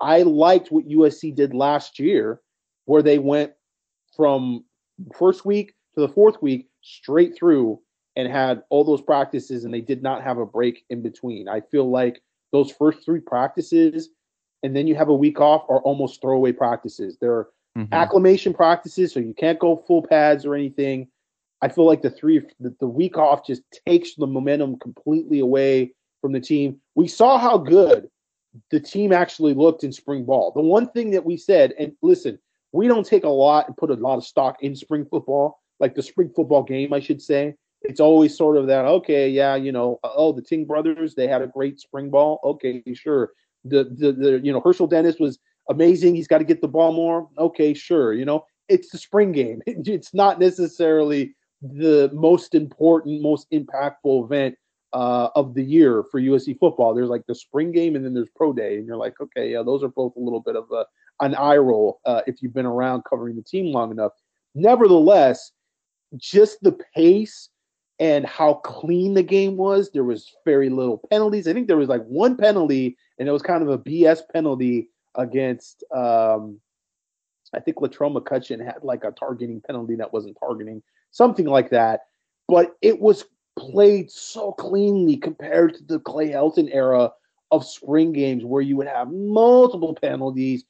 I 0.00 0.22
liked 0.22 0.70
what 0.70 0.88
USC 0.88 1.34
did 1.34 1.54
last 1.54 1.98
year, 1.98 2.40
where 2.86 3.02
they 3.02 3.18
went 3.18 3.52
from 4.16 4.64
first 5.14 5.44
week 5.44 5.74
to 5.94 6.00
the 6.00 6.08
fourth 6.08 6.40
week 6.42 6.68
straight 6.82 7.36
through 7.36 7.78
and 8.16 8.28
had 8.32 8.62
all 8.70 8.82
those 8.82 9.02
practices 9.02 9.64
and 9.64 9.74
they 9.74 9.80
did 9.80 10.02
not 10.02 10.22
have 10.22 10.38
a 10.38 10.46
break 10.46 10.84
in 10.88 11.02
between. 11.02 11.48
I 11.48 11.60
feel 11.60 11.90
like 11.90 12.22
those 12.52 12.70
first 12.72 13.04
three 13.04 13.20
practices 13.20 14.08
and 14.62 14.74
then 14.74 14.86
you 14.86 14.94
have 14.94 15.08
a 15.08 15.14
week 15.14 15.40
off 15.40 15.64
are 15.68 15.80
almost 15.80 16.20
throwaway 16.20 16.52
practices. 16.52 17.18
They're 17.20 17.48
mm-hmm. 17.76 17.92
acclimation 17.92 18.54
practices, 18.54 19.12
so 19.12 19.20
you 19.20 19.34
can't 19.34 19.58
go 19.58 19.84
full 19.86 20.02
pads 20.02 20.46
or 20.46 20.54
anything. 20.54 21.08
I 21.62 21.68
feel 21.68 21.86
like 21.86 22.02
the 22.02 22.10
three 22.10 22.40
the, 22.60 22.74
the 22.80 22.88
week 22.88 23.16
off 23.18 23.46
just 23.46 23.62
takes 23.86 24.14
the 24.14 24.26
momentum 24.26 24.78
completely 24.78 25.40
away 25.40 25.92
from 26.20 26.32
the 26.32 26.40
team. 26.40 26.80
We 26.94 27.08
saw 27.08 27.38
how 27.38 27.58
good 27.58 28.08
the 28.70 28.80
team 28.80 29.12
actually 29.12 29.54
looked 29.54 29.84
in 29.84 29.92
spring 29.92 30.24
ball. 30.24 30.52
The 30.54 30.62
one 30.62 30.88
thing 30.88 31.10
that 31.10 31.24
we 31.24 31.36
said, 31.36 31.74
and 31.78 31.92
listen, 32.02 32.38
we 32.76 32.88
don't 32.88 33.06
take 33.06 33.24
a 33.24 33.28
lot 33.28 33.66
and 33.66 33.76
put 33.76 33.90
a 33.90 33.94
lot 33.94 34.18
of 34.18 34.24
stock 34.24 34.62
in 34.62 34.76
spring 34.76 35.06
football, 35.10 35.60
like 35.80 35.94
the 35.94 36.02
spring 36.02 36.30
football 36.34 36.62
game, 36.62 36.92
I 36.92 37.00
should 37.00 37.22
say. 37.22 37.54
It's 37.82 38.00
always 38.00 38.36
sort 38.36 38.56
of 38.56 38.66
that, 38.66 38.84
okay, 38.84 39.28
yeah, 39.28 39.54
you 39.54 39.72
know, 39.72 39.98
oh, 40.04 40.32
the 40.32 40.42
Ting 40.42 40.64
brothers, 40.64 41.14
they 41.14 41.26
had 41.26 41.42
a 41.42 41.46
great 41.46 41.80
spring 41.80 42.10
ball. 42.10 42.40
Okay, 42.44 42.82
sure. 42.94 43.32
The 43.64 43.84
the, 43.84 44.12
the 44.12 44.40
you 44.42 44.52
know, 44.52 44.60
Herschel 44.60 44.86
Dennis 44.86 45.16
was 45.18 45.38
amazing. 45.70 46.14
He's 46.14 46.28
got 46.28 46.38
to 46.38 46.44
get 46.44 46.60
the 46.60 46.68
ball 46.68 46.92
more. 46.92 47.28
Okay, 47.38 47.74
sure. 47.74 48.12
You 48.12 48.24
know, 48.24 48.44
it's 48.68 48.90
the 48.90 48.98
spring 48.98 49.32
game. 49.32 49.62
It's 49.66 50.12
not 50.14 50.38
necessarily 50.38 51.34
the 51.62 52.10
most 52.12 52.54
important, 52.54 53.22
most 53.22 53.46
impactful 53.52 54.24
event 54.24 54.56
uh, 54.92 55.28
of 55.34 55.54
the 55.54 55.64
year 55.64 56.04
for 56.10 56.20
USC 56.20 56.58
football. 56.58 56.94
There's 56.94 57.08
like 57.08 57.26
the 57.26 57.34
spring 57.34 57.72
game 57.72 57.96
and 57.96 58.04
then 58.04 58.14
there's 58.14 58.30
pro 58.34 58.52
day, 58.52 58.76
and 58.76 58.86
you're 58.86 58.96
like, 58.96 59.20
okay, 59.20 59.52
yeah, 59.52 59.62
those 59.62 59.82
are 59.82 59.88
both 59.88 60.14
a 60.16 60.20
little 60.20 60.40
bit 60.40 60.56
of 60.56 60.70
a, 60.72 60.84
an 61.20 61.34
eye 61.34 61.56
roll 61.56 62.00
uh, 62.04 62.22
if 62.26 62.42
you've 62.42 62.54
been 62.54 62.66
around 62.66 63.02
covering 63.08 63.36
the 63.36 63.42
team 63.42 63.72
long 63.72 63.90
enough. 63.90 64.12
Nevertheless, 64.54 65.52
just 66.16 66.62
the 66.62 66.76
pace 66.94 67.48
and 67.98 68.26
how 68.26 68.54
clean 68.54 69.14
the 69.14 69.22
game 69.22 69.56
was. 69.56 69.90
There 69.90 70.04
was 70.04 70.32
very 70.44 70.68
little 70.68 71.02
penalties. 71.10 71.48
I 71.48 71.52
think 71.52 71.66
there 71.66 71.76
was 71.76 71.88
like 71.88 72.04
one 72.04 72.36
penalty, 72.36 72.96
and 73.18 73.28
it 73.28 73.32
was 73.32 73.42
kind 73.42 73.62
of 73.62 73.68
a 73.68 73.78
BS 73.78 74.20
penalty 74.32 74.90
against. 75.14 75.84
Um, 75.94 76.60
I 77.54 77.60
think 77.60 77.78
Latrell 77.78 78.14
McCutcheon 78.14 78.64
had 78.64 78.82
like 78.82 79.04
a 79.04 79.12
targeting 79.12 79.60
penalty 79.60 79.96
that 79.96 80.12
wasn't 80.12 80.36
targeting 80.38 80.82
something 81.12 81.46
like 81.46 81.70
that. 81.70 82.00
But 82.48 82.76
it 82.82 83.00
was 83.00 83.24
played 83.58 84.10
so 84.10 84.52
cleanly 84.52 85.16
compared 85.16 85.74
to 85.74 85.84
the 85.84 85.98
Clay 86.00 86.30
Helton 86.30 86.68
era 86.72 87.10
of 87.50 87.64
spring 87.64 88.12
games 88.12 88.44
where 88.44 88.62
you 88.62 88.76
would 88.76 88.88
have 88.88 89.10
multiple 89.10 89.94
penalties, 89.94 90.64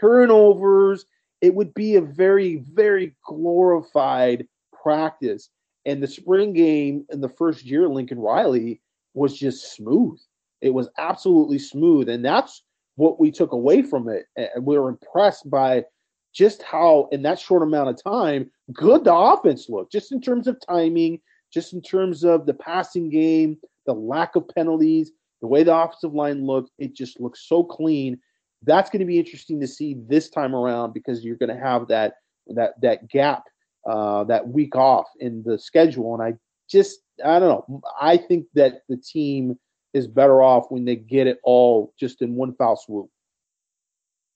turnovers. 0.00 1.04
It 1.40 1.54
would 1.54 1.74
be 1.74 1.96
a 1.96 2.00
very, 2.00 2.56
very 2.72 3.14
glorified 3.24 4.46
practice. 4.82 5.50
And 5.84 6.02
the 6.02 6.08
spring 6.08 6.52
game 6.52 7.06
in 7.10 7.20
the 7.20 7.28
first 7.28 7.64
year, 7.64 7.88
Lincoln 7.88 8.18
Riley 8.18 8.80
was 9.14 9.38
just 9.38 9.74
smooth. 9.74 10.18
It 10.60 10.70
was 10.70 10.88
absolutely 10.98 11.58
smooth. 11.58 12.08
And 12.08 12.24
that's 12.24 12.62
what 12.96 13.20
we 13.20 13.30
took 13.30 13.52
away 13.52 13.82
from 13.82 14.08
it. 14.08 14.26
And 14.36 14.64
we 14.64 14.78
were 14.78 14.88
impressed 14.88 15.48
by 15.48 15.84
just 16.32 16.62
how 16.62 17.08
in 17.12 17.22
that 17.22 17.38
short 17.38 17.62
amount 17.62 17.88
of 17.88 18.02
time 18.02 18.50
good 18.72 19.04
the 19.04 19.14
offense 19.14 19.68
looked, 19.68 19.92
just 19.92 20.12
in 20.12 20.20
terms 20.20 20.46
of 20.46 20.58
timing, 20.66 21.20
just 21.52 21.72
in 21.72 21.80
terms 21.80 22.24
of 22.24 22.46
the 22.46 22.54
passing 22.54 23.08
game, 23.08 23.56
the 23.86 23.94
lack 23.94 24.36
of 24.36 24.48
penalties, 24.48 25.12
the 25.40 25.46
way 25.46 25.62
the 25.62 25.74
offensive 25.74 26.14
line 26.14 26.44
looked. 26.44 26.70
It 26.78 26.94
just 26.94 27.20
looks 27.20 27.48
so 27.48 27.62
clean. 27.62 28.18
That's 28.66 28.90
going 28.90 29.00
to 29.00 29.06
be 29.06 29.18
interesting 29.18 29.60
to 29.60 29.66
see 29.66 29.96
this 30.08 30.28
time 30.28 30.54
around 30.54 30.92
because 30.92 31.24
you're 31.24 31.36
going 31.36 31.56
to 31.56 31.62
have 31.62 31.88
that 31.88 32.14
that 32.48 32.80
that 32.82 33.08
gap, 33.08 33.44
uh, 33.88 34.24
that 34.24 34.48
week 34.48 34.76
off 34.76 35.06
in 35.20 35.42
the 35.44 35.58
schedule, 35.58 36.14
and 36.14 36.22
I 36.22 36.38
just 36.68 37.00
I 37.24 37.38
don't 37.38 37.70
know. 37.70 37.80
I 38.00 38.16
think 38.16 38.46
that 38.54 38.82
the 38.88 38.96
team 38.96 39.58
is 39.94 40.06
better 40.06 40.42
off 40.42 40.66
when 40.68 40.84
they 40.84 40.96
get 40.96 41.26
it 41.26 41.38
all 41.42 41.94
just 41.98 42.20
in 42.20 42.34
one 42.34 42.54
foul 42.54 42.76
swoop. 42.76 43.08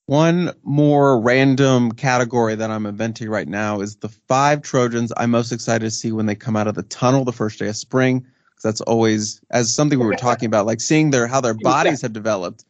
One 0.07 0.51
more 0.63 1.21
random 1.21 1.91
category 1.91 2.55
that 2.55 2.71
I'm 2.71 2.85
inventing 2.85 3.29
right 3.29 3.47
now 3.47 3.79
is 3.79 3.97
the 3.97 4.09
five 4.09 4.61
Trojans 4.61 5.13
I'm 5.15 5.31
most 5.31 5.51
excited 5.51 5.85
to 5.85 5.91
see 5.91 6.11
when 6.11 6.25
they 6.25 6.35
come 6.35 6.57
out 6.57 6.67
of 6.67 6.75
the 6.75 6.83
tunnel 6.83 7.23
the 7.23 7.31
first 7.31 7.59
day 7.59 7.67
of 7.67 7.75
spring. 7.77 8.19
Because 8.19 8.63
that's 8.63 8.81
always 8.81 9.41
as 9.51 9.73
something 9.73 9.99
we 9.99 10.05
were 10.05 10.15
talking 10.17 10.47
about, 10.47 10.65
like 10.65 10.81
seeing 10.81 11.11
their 11.11 11.27
how 11.27 11.39
their 11.39 11.53
bodies 11.53 12.01
have 12.01 12.13
developed 12.13 12.65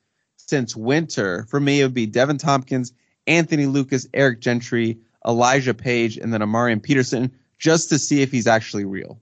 since 0.52 0.76
winter. 0.76 1.46
For 1.50 1.62
me, 1.62 1.80
it 1.80 1.86
would 1.86 1.94
be 1.94 2.06
Devan 2.06 2.38
Thompkins, 2.38 2.92
Anthony 3.26 3.68
Lucas, 3.68 4.06
Eric 4.14 4.42
Gentry, 4.42 4.98
Elijah 5.26 5.74
Page, 5.74 6.18
and 6.18 6.34
then 6.34 6.42
Amarian 6.42 6.84
Peterson, 6.84 7.32
just 7.58 7.88
to 7.88 7.98
see 7.98 8.22
if 8.22 8.32
he's 8.32 8.48
actually 8.48 8.84
real. 8.84 9.18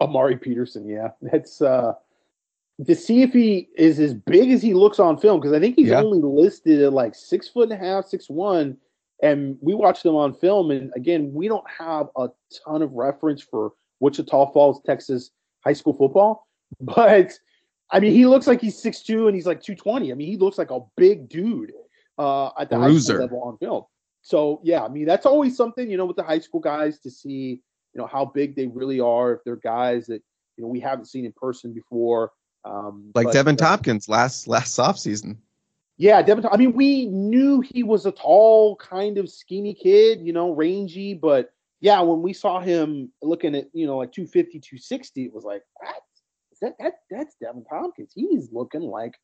Amari 0.00 0.36
Peterson, 0.36 0.88
yeah, 0.88 1.08
that's 1.20 1.60
uh, 1.60 1.94
to 2.86 2.94
see 2.94 3.22
if 3.22 3.32
he 3.32 3.68
is 3.76 3.98
as 3.98 4.14
big 4.14 4.52
as 4.52 4.62
he 4.62 4.72
looks 4.72 5.00
on 5.00 5.18
film 5.18 5.40
because 5.40 5.52
I 5.52 5.58
think 5.58 5.74
he's 5.74 5.88
yeah. 5.88 6.00
only 6.00 6.20
listed 6.22 6.80
at 6.80 6.92
like 6.92 7.16
six 7.16 7.48
foot 7.48 7.72
and 7.72 7.72
a 7.72 7.84
half, 7.84 8.04
six 8.04 8.30
one, 8.30 8.76
and 9.20 9.58
we 9.60 9.74
watched 9.74 10.06
him 10.06 10.14
on 10.14 10.32
film. 10.32 10.70
And 10.70 10.92
again, 10.94 11.32
we 11.34 11.48
don't 11.48 11.68
have 11.68 12.06
a 12.16 12.28
ton 12.64 12.82
of 12.82 12.92
reference 12.92 13.42
for 13.42 13.72
Wichita 13.98 14.52
Falls, 14.52 14.80
Texas 14.86 15.32
high 15.64 15.72
school 15.72 15.94
football, 15.94 16.46
but 16.80 17.32
I 17.90 18.00
mean, 18.00 18.12
he 18.12 18.26
looks 18.26 18.46
like 18.46 18.60
he's 18.60 18.80
six 18.80 19.02
two 19.02 19.28
and 19.28 19.34
he's 19.34 19.46
like 19.46 19.62
two 19.62 19.74
twenty. 19.74 20.12
I 20.12 20.14
mean, 20.14 20.28
he 20.28 20.36
looks 20.36 20.58
like 20.58 20.70
a 20.70 20.80
big 20.96 21.28
dude 21.28 21.72
uh, 22.18 22.50
at 22.58 22.70
the 22.70 22.76
Bruiser. 22.76 23.14
high 23.14 23.26
school 23.26 23.38
level 23.38 23.42
on 23.42 23.58
film. 23.58 23.84
So 24.22 24.60
yeah, 24.62 24.84
I 24.84 24.88
mean, 24.88 25.06
that's 25.06 25.26
always 25.26 25.56
something 25.56 25.90
you 25.90 25.96
know 25.96 26.06
with 26.06 26.16
the 26.16 26.22
high 26.22 26.40
school 26.40 26.60
guys 26.60 26.98
to 27.00 27.10
see 27.10 27.62
you 27.94 28.00
know 28.00 28.06
how 28.06 28.26
big 28.26 28.56
they 28.56 28.66
really 28.66 29.00
are 29.00 29.32
if 29.32 29.44
they're 29.44 29.56
guys 29.56 30.06
that 30.06 30.22
you 30.56 30.64
know 30.64 30.68
we 30.68 30.80
haven't 30.80 31.06
seen 31.06 31.24
in 31.24 31.32
person 31.32 31.72
before. 31.72 32.32
Um, 32.64 33.10
like 33.14 33.26
but, 33.26 33.34
Devan 33.34 33.54
uh, 33.54 33.56
Thompkins 33.56 34.08
last 34.08 34.48
last 34.48 34.78
off 34.78 34.98
season. 34.98 35.38
Yeah, 35.96 36.22
Devan. 36.22 36.48
I 36.52 36.56
mean, 36.56 36.74
we 36.74 37.06
knew 37.06 37.60
he 37.60 37.82
was 37.82 38.06
a 38.06 38.12
tall, 38.12 38.76
kind 38.76 39.18
of 39.18 39.30
skinny 39.30 39.74
kid, 39.74 40.20
you 40.20 40.32
know, 40.32 40.52
rangy. 40.52 41.14
But 41.14 41.50
yeah, 41.80 42.00
when 42.02 42.22
we 42.22 42.32
saw 42.32 42.60
him 42.60 43.10
looking 43.22 43.54
at 43.54 43.68
you 43.72 43.86
know 43.86 43.98
like 43.98 44.12
250, 44.12 44.60
260, 44.60 45.24
it 45.24 45.32
was 45.32 45.44
like 45.44 45.62
that 45.80 46.00
that 46.60 46.74
that 46.78 46.94
that's 47.10 47.36
Devan 47.42 47.64
Thompkins. 47.68 48.12
He's 48.14 48.50
looking 48.52 48.82
like 48.82 49.14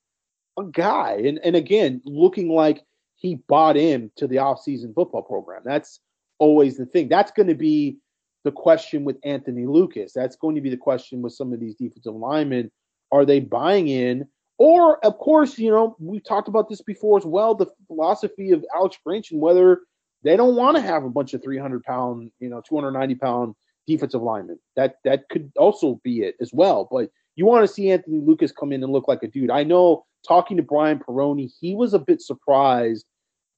a 0.58 0.64
guy, 0.64 1.22
and 1.24 1.38
and 1.44 1.56
again, 1.56 2.02
looking 2.04 2.48
like 2.48 2.84
he 3.16 3.36
bought 3.48 3.76
in 3.76 4.10
to 4.16 4.26
the 4.26 4.36
offseason 4.36 4.94
football 4.94 5.22
program. 5.22 5.62
That's 5.64 6.00
always 6.38 6.76
the 6.76 6.86
thing. 6.86 7.08
That's 7.08 7.32
going 7.32 7.48
to 7.48 7.54
be 7.54 7.98
the 8.44 8.52
question 8.52 9.04
with 9.04 9.16
Anthony 9.24 9.66
Lucas. 9.66 10.12
That's 10.12 10.36
going 10.36 10.54
to 10.56 10.60
be 10.60 10.70
the 10.70 10.76
question 10.76 11.22
with 11.22 11.32
some 11.32 11.52
of 11.52 11.60
these 11.60 11.74
defensive 11.74 12.14
linemen. 12.14 12.70
Are 13.10 13.24
they 13.24 13.40
buying 13.40 13.88
in? 13.88 14.26
Or, 14.58 15.04
of 15.04 15.18
course, 15.18 15.58
you 15.58 15.70
know, 15.70 15.96
we've 15.98 16.22
talked 16.22 16.48
about 16.48 16.68
this 16.68 16.82
before 16.82 17.18
as 17.18 17.24
well 17.24 17.54
the 17.54 17.66
philosophy 17.86 18.52
of 18.52 18.64
Alex 18.74 18.98
Grinch 19.06 19.32
and 19.32 19.40
whether 19.40 19.80
they 20.22 20.36
don't 20.36 20.54
want 20.54 20.76
to 20.76 20.82
have 20.82 21.04
a 21.04 21.10
bunch 21.10 21.34
of 21.34 21.42
300 21.42 21.82
pound, 21.82 22.30
you 22.38 22.48
know, 22.48 22.62
290 22.68 23.14
pound 23.16 23.54
defensive 23.86 24.22
linemen. 24.22 24.58
That 24.76 24.96
that 25.04 25.28
could 25.28 25.50
also 25.56 26.00
be 26.04 26.22
it 26.22 26.36
as 26.40 26.50
well. 26.52 26.88
But 26.90 27.10
you 27.36 27.46
want 27.46 27.66
to 27.66 27.72
see 27.72 27.90
Anthony 27.90 28.20
Lucas 28.20 28.52
come 28.52 28.72
in 28.72 28.82
and 28.82 28.92
look 28.92 29.08
like 29.08 29.22
a 29.22 29.28
dude. 29.28 29.50
I 29.50 29.64
know 29.64 30.04
talking 30.26 30.56
to 30.56 30.62
Brian 30.62 30.98
Perroni, 30.98 31.50
he 31.60 31.74
was 31.74 31.94
a 31.94 31.98
bit 31.98 32.22
surprised 32.22 33.06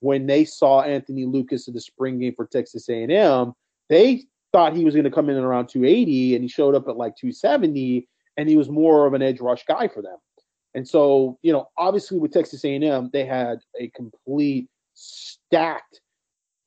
when 0.00 0.26
they 0.26 0.44
saw 0.44 0.82
Anthony 0.82 1.24
Lucas 1.24 1.68
in 1.68 1.74
the 1.74 1.80
spring 1.80 2.18
game 2.18 2.34
for 2.34 2.46
Texas 2.46 2.88
A&M. 2.88 3.52
They 3.88 4.24
thought 4.52 4.76
he 4.76 4.84
was 4.84 4.94
going 4.94 5.04
to 5.04 5.10
come 5.10 5.30
in 5.30 5.36
at 5.36 5.44
around 5.44 5.68
280 5.68 6.34
and 6.34 6.44
he 6.44 6.48
showed 6.48 6.74
up 6.74 6.88
at 6.88 6.96
like 6.96 7.16
270 7.16 8.08
and 8.36 8.48
he 8.48 8.56
was 8.56 8.68
more 8.68 9.06
of 9.06 9.14
an 9.14 9.22
edge 9.22 9.40
rush 9.40 9.64
guy 9.66 9.88
for 9.88 10.02
them. 10.02 10.16
And 10.74 10.86
so, 10.86 11.38
you 11.42 11.52
know, 11.52 11.68
obviously 11.78 12.18
with 12.18 12.32
Texas 12.32 12.64
A&M, 12.64 13.10
they 13.12 13.24
had 13.24 13.60
a 13.80 13.88
complete 13.90 14.68
stacked 14.94 16.00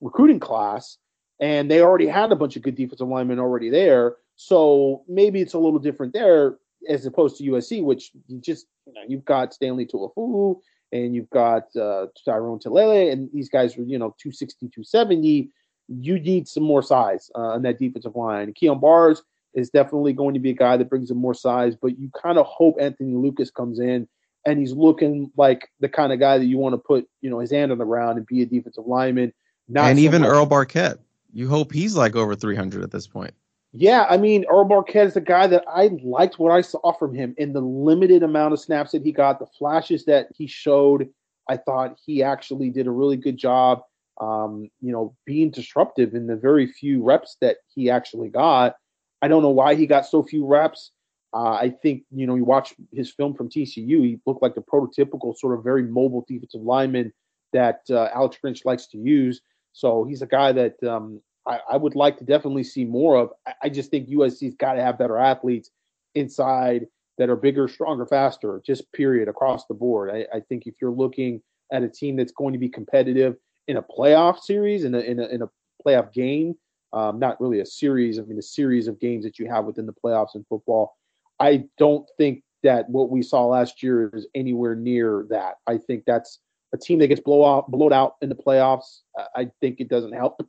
recruiting 0.01 0.39
class 0.39 0.97
and 1.39 1.69
they 1.69 1.81
already 1.81 2.07
had 2.07 2.31
a 2.31 2.35
bunch 2.35 2.55
of 2.55 2.63
good 2.63 2.75
defensive 2.75 3.07
linemen 3.07 3.39
already 3.39 3.69
there. 3.69 4.15
So 4.35 5.03
maybe 5.07 5.41
it's 5.41 5.53
a 5.53 5.59
little 5.59 5.79
different 5.79 6.13
there 6.13 6.57
as 6.87 7.05
opposed 7.05 7.37
to 7.37 7.43
USC, 7.43 7.83
which 7.83 8.11
you 8.27 8.39
just, 8.39 8.67
you 8.85 8.93
know, 8.93 9.01
you've 9.07 9.25
got 9.25 9.53
Stanley 9.53 9.85
Ta'ufo'ou 9.85 10.59
and 10.91 11.13
you've 11.13 11.29
got 11.29 11.63
uh, 11.75 12.07
Tyrone 12.25 12.59
Taleni, 12.59 13.11
and 13.11 13.29
these 13.31 13.49
guys 13.49 13.77
are, 13.77 13.83
you 13.83 13.99
know, 13.99 14.15
260, 14.19 14.67
270 14.67 15.51
you 15.89 16.19
need 16.19 16.47
some 16.47 16.63
more 16.63 16.83
size 16.83 17.31
uh, 17.35 17.39
on 17.39 17.63
that 17.63 17.79
defensive 17.79 18.15
line. 18.15 18.53
Kyon 18.53 18.79
Barrs 18.79 19.23
is 19.53 19.69
definitely 19.69 20.13
going 20.13 20.35
to 20.35 20.39
be 20.39 20.51
a 20.51 20.55
guy 20.55 20.77
that 20.77 20.89
brings 20.89 21.09
in 21.09 21.17
more 21.17 21.33
size, 21.33 21.75
but 21.75 21.99
you 21.99 22.11
kind 22.21 22.37
of 22.37 22.45
hope 22.45 22.75
Anthony 22.79 23.15
Lucas 23.15 23.49
comes 23.49 23.79
in 23.79 24.07
and 24.45 24.59
he's 24.59 24.73
looking 24.73 25.31
like 25.35 25.69
the 25.79 25.89
kind 25.89 26.13
of 26.13 26.19
guy 26.19 26.37
that 26.37 26.45
you 26.45 26.57
want 26.57 26.73
to 26.73 26.77
put, 26.77 27.07
you 27.21 27.29
know, 27.29 27.39
his 27.39 27.51
hand 27.51 27.71
on 27.71 27.79
the 27.79 27.85
ground 27.85 28.17
and 28.17 28.27
be 28.27 28.41
a 28.43 28.45
defensive 28.45 28.85
lineman. 28.85 29.33
Not 29.67 29.89
and 29.89 29.97
so 29.97 30.03
even 30.03 30.21
much. 30.21 30.29
Earl 30.29 30.45
Barquet. 30.45 30.99
You 31.33 31.47
hope 31.47 31.71
he's 31.71 31.95
like 31.95 32.15
over 32.15 32.35
300 32.35 32.83
at 32.83 32.91
this 32.91 33.07
point. 33.07 33.33
Yeah, 33.71 34.07
I 34.09 34.17
mean, 34.17 34.45
Earl 34.49 34.65
Barquet 34.67 35.05
is 35.05 35.15
a 35.15 35.21
guy 35.21 35.45
that 35.47 35.63
I 35.67 35.91
liked 36.03 36.39
what 36.39 36.51
I 36.51 36.61
saw 36.61 36.91
from 36.93 37.13
him 37.13 37.35
in 37.37 37.53
the 37.53 37.61
limited 37.61 38.23
amount 38.23 38.53
of 38.53 38.59
snaps 38.59 38.91
that 38.93 39.03
he 39.03 39.11
got, 39.11 39.39
the 39.39 39.45
flashes 39.45 40.05
that 40.05 40.27
he 40.35 40.47
showed. 40.47 41.07
I 41.47 41.57
thought 41.57 41.97
he 42.03 42.23
actually 42.23 42.71
did 42.71 42.87
a 42.87 42.91
really 42.91 43.17
good 43.17 43.37
job 43.37 43.81
um, 44.19 44.69
you 44.81 44.91
know, 44.91 45.15
being 45.25 45.51
disruptive 45.51 46.13
in 46.13 46.27
the 46.27 46.35
very 46.35 46.67
few 46.67 47.03
reps 47.03 47.37
that 47.41 47.57
he 47.73 47.89
actually 47.89 48.29
got. 48.29 48.75
I 49.21 49.27
don't 49.27 49.41
know 49.41 49.49
why 49.49 49.75
he 49.75 49.85
got 49.85 50.05
so 50.05 50.23
few 50.23 50.45
reps. 50.45 50.91
Uh, 51.33 51.51
I 51.51 51.73
think, 51.81 52.03
you 52.11 52.25
know, 52.25 52.35
you 52.35 52.43
watch 52.43 52.73
his 52.91 53.11
film 53.11 53.35
from 53.35 53.49
TCU, 53.49 54.03
he 54.03 54.19
looked 54.25 54.41
like 54.41 54.55
the 54.55 54.61
prototypical 54.61 55.37
sort 55.37 55.57
of 55.57 55.63
very 55.63 55.83
mobile 55.83 56.25
defensive 56.27 56.61
lineman 56.61 57.13
that 57.53 57.81
uh, 57.89 58.09
Alex 58.13 58.37
Grinch 58.43 58.65
likes 58.65 58.87
to 58.87 58.97
use. 58.97 59.41
So 59.73 60.03
he's 60.03 60.21
a 60.21 60.27
guy 60.27 60.51
that 60.53 60.81
um, 60.83 61.21
I, 61.49 61.59
I, 61.71 61.77
would 61.77 61.95
like 61.95 62.17
to 62.19 62.23
definitely 62.23 62.63
see 62.63 62.85
more 62.85 63.17
of. 63.17 63.31
I, 63.47 63.53
I 63.63 63.69
just 63.69 63.91
think 63.91 64.07
USC's 64.07 64.55
got 64.55 64.73
to 64.73 64.81
have 64.81 64.97
better 64.97 65.17
athletes 65.17 65.71
inside 66.15 66.87
that 67.17 67.29
are 67.29 67.35
bigger, 67.35 67.67
stronger, 67.67 68.05
faster, 68.05 68.61
just 68.65 68.91
period 68.93 69.27
across 69.27 69.65
the 69.65 69.73
board. 69.73 70.09
I, 70.09 70.37
I 70.37 70.39
think 70.39 70.67
if 70.67 70.75
you're 70.81 70.91
looking 70.91 71.41
at 71.71 71.83
a 71.83 71.89
team 71.89 72.15
that's 72.15 72.31
going 72.31 72.53
to 72.53 72.59
be 72.59 72.69
competitive– 72.69 73.35
in 73.69 73.77
a 73.77 73.83
playoff 73.83 74.39
series 74.39 74.83
in 74.83 74.95
a 74.95 74.99
in 74.99 75.19
a, 75.19 75.27
in 75.27 75.41
a 75.43 75.49
playoff 75.85 76.11
game. 76.11 76.55
Um, 76.91 77.19
not 77.19 77.39
really 77.39 77.59
a 77.59 77.65
series. 77.65 78.17
I 78.17 78.23
mean, 78.23 78.39
a 78.39 78.41
series 78.41 78.87
of 78.87 78.99
games 78.99 79.23
that 79.23 79.37
you 79.37 79.47
have 79.47 79.65
within 79.65 79.85
the 79.85 79.93
playoffs 80.03 80.33
in 80.33 80.43
football. 80.49 80.97
I 81.39 81.65
don't 81.77 82.09
think 82.17 82.41
that 82.63 82.89
what 82.89 83.11
we 83.11 83.21
saw 83.21 83.45
last 83.45 83.83
year 83.83 84.09
is 84.11 84.25
anywhere 84.33 84.75
near 84.75 85.27
that. 85.29 85.57
I 85.67 85.77
think 85.77 86.03
that's 86.07 86.39
a 86.73 86.77
team 86.77 86.97
that 86.99 87.07
gets 87.07 87.21
blow 87.21 87.45
out, 87.45 87.69
blowed 87.69 87.93
out 87.93 88.15
in 88.23 88.29
the 88.29 88.35
playoffs. 88.35 89.01
I 89.35 89.51
think 89.61 89.79
it 89.79 89.87
doesn't 89.87 90.13
help 90.13 90.41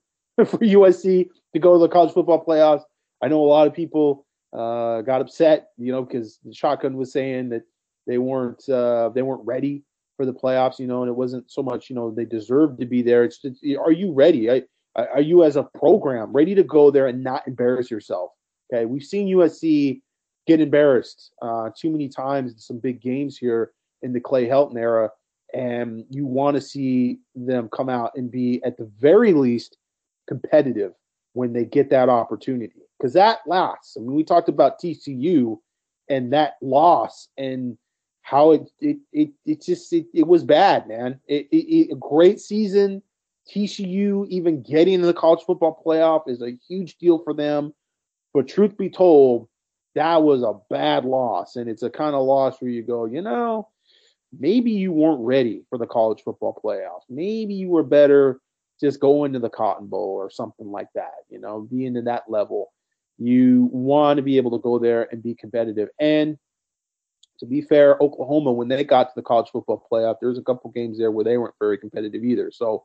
for 0.50 0.58
USC 0.58 1.28
to 1.52 1.58
go 1.58 1.74
to 1.74 1.78
the 1.78 1.88
college 1.88 2.12
football 2.12 2.44
playoffs. 2.44 2.82
I 3.22 3.28
know 3.28 3.42
a 3.42 3.46
lot 3.46 3.66
of 3.66 3.74
people 3.74 4.26
uh, 4.52 5.02
got 5.02 5.20
upset, 5.20 5.68
you 5.76 5.92
know, 5.92 6.02
because 6.02 6.38
the 6.44 6.54
shotgun 6.54 6.96
was 6.96 7.12
saying 7.12 7.50
that 7.50 7.62
they 8.06 8.18
weren't 8.18 8.68
uh, 8.68 9.10
they 9.10 9.22
weren't 9.22 9.44
ready 9.44 9.84
for 10.16 10.26
the 10.26 10.32
playoffs, 10.32 10.78
you 10.78 10.86
know, 10.86 11.02
and 11.02 11.08
it 11.08 11.16
wasn't 11.16 11.50
so 11.50 11.62
much, 11.62 11.88
you 11.88 11.96
know, 11.96 12.10
they 12.10 12.24
deserved 12.24 12.78
to 12.78 12.86
be 12.86 13.00
there. 13.00 13.24
It's 13.24 13.38
just, 13.38 13.64
are 13.78 13.92
you 13.92 14.12
ready? 14.12 14.50
Are 14.94 15.20
you 15.20 15.44
as 15.44 15.56
a 15.56 15.62
program 15.62 16.32
ready 16.32 16.54
to 16.54 16.62
go 16.62 16.90
there 16.90 17.06
and 17.06 17.24
not 17.24 17.46
embarrass 17.46 17.90
yourself? 17.90 18.32
Okay, 18.70 18.84
we've 18.84 19.02
seen 19.02 19.34
USC 19.34 20.02
get 20.46 20.60
embarrassed 20.60 21.32
uh, 21.40 21.70
too 21.78 21.90
many 21.90 22.08
times 22.08 22.52
in 22.52 22.58
some 22.58 22.78
big 22.78 23.00
games 23.00 23.38
here 23.38 23.72
in 24.02 24.12
the 24.12 24.20
Clay 24.20 24.46
Helton 24.46 24.76
era, 24.76 25.10
and 25.54 26.04
you 26.10 26.26
want 26.26 26.54
to 26.54 26.60
see 26.60 27.20
them 27.34 27.68
come 27.74 27.88
out 27.88 28.12
and 28.14 28.30
be 28.30 28.62
at 28.62 28.76
the 28.76 28.90
very 28.98 29.32
least 29.32 29.78
competitive 30.30 30.92
when 31.32 31.52
they 31.52 31.64
get 31.64 31.90
that 31.90 32.08
opportunity 32.08 32.82
because 32.96 33.12
that 33.14 33.40
lasts. 33.46 33.96
I 33.96 34.00
mean, 34.00 34.14
we 34.14 34.22
talked 34.22 34.48
about 34.48 34.80
TCU 34.80 35.58
and 36.08 36.32
that 36.32 36.54
loss 36.62 37.28
and 37.36 37.76
how 38.22 38.52
it 38.52 38.70
it 38.78 38.98
it, 39.12 39.30
it 39.44 39.62
just 39.62 39.92
it, 39.92 40.06
it 40.14 40.26
was 40.26 40.44
bad, 40.44 40.86
man. 40.86 41.18
It, 41.26 41.48
it, 41.50 41.92
a 41.92 41.96
great 41.96 42.38
season. 42.38 43.02
TCU 43.52 44.28
even 44.28 44.62
getting 44.62 44.94
in 44.94 45.02
the 45.02 45.12
college 45.12 45.42
football 45.44 45.82
playoff 45.84 46.28
is 46.28 46.40
a 46.40 46.56
huge 46.68 46.96
deal 46.98 47.18
for 47.18 47.34
them. 47.34 47.74
But 48.32 48.46
truth 48.46 48.76
be 48.76 48.88
told, 48.88 49.48
that 49.96 50.22
was 50.22 50.44
a 50.44 50.54
bad 50.72 51.04
loss, 51.04 51.56
and 51.56 51.68
it's 51.68 51.82
a 51.82 51.90
kind 51.90 52.14
of 52.14 52.22
loss 52.22 52.60
where 52.60 52.70
you 52.70 52.82
go, 52.82 53.06
you 53.06 53.22
know, 53.22 53.68
maybe 54.38 54.70
you 54.70 54.92
weren't 54.92 55.20
ready 55.22 55.64
for 55.68 55.78
the 55.78 55.86
college 55.86 56.22
football 56.22 56.56
playoff. 56.64 57.00
Maybe 57.08 57.54
you 57.54 57.70
were 57.70 57.82
better 57.82 58.40
just 58.80 59.00
going 59.00 59.32
to 59.34 59.38
the 59.38 59.50
Cotton 59.50 59.86
Bowl 59.86 60.14
or 60.16 60.30
something 60.30 60.70
like 60.70 60.88
that. 60.94 61.14
You 61.28 61.38
know, 61.38 61.60
being 61.70 61.94
to 61.94 62.02
that 62.02 62.24
level, 62.28 62.72
you 63.18 63.68
want 63.72 64.16
to 64.16 64.22
be 64.22 64.38
able 64.38 64.50
to 64.52 64.62
go 64.62 64.78
there 64.78 65.08
and 65.12 65.22
be 65.22 65.34
competitive. 65.34 65.88
And 65.98 66.38
to 67.38 67.46
be 67.46 67.62
fair, 67.62 67.96
Oklahoma, 68.00 68.52
when 68.52 68.68
they 68.68 68.84
got 68.84 69.04
to 69.04 69.12
the 69.16 69.22
college 69.22 69.50
football 69.50 69.86
playoff, 69.90 70.16
there's 70.20 70.38
a 70.38 70.42
couple 70.42 70.70
games 70.70 70.98
there 70.98 71.10
where 71.10 71.24
they 71.24 71.38
weren't 71.38 71.54
very 71.58 71.78
competitive 71.78 72.22
either. 72.24 72.50
So, 72.50 72.84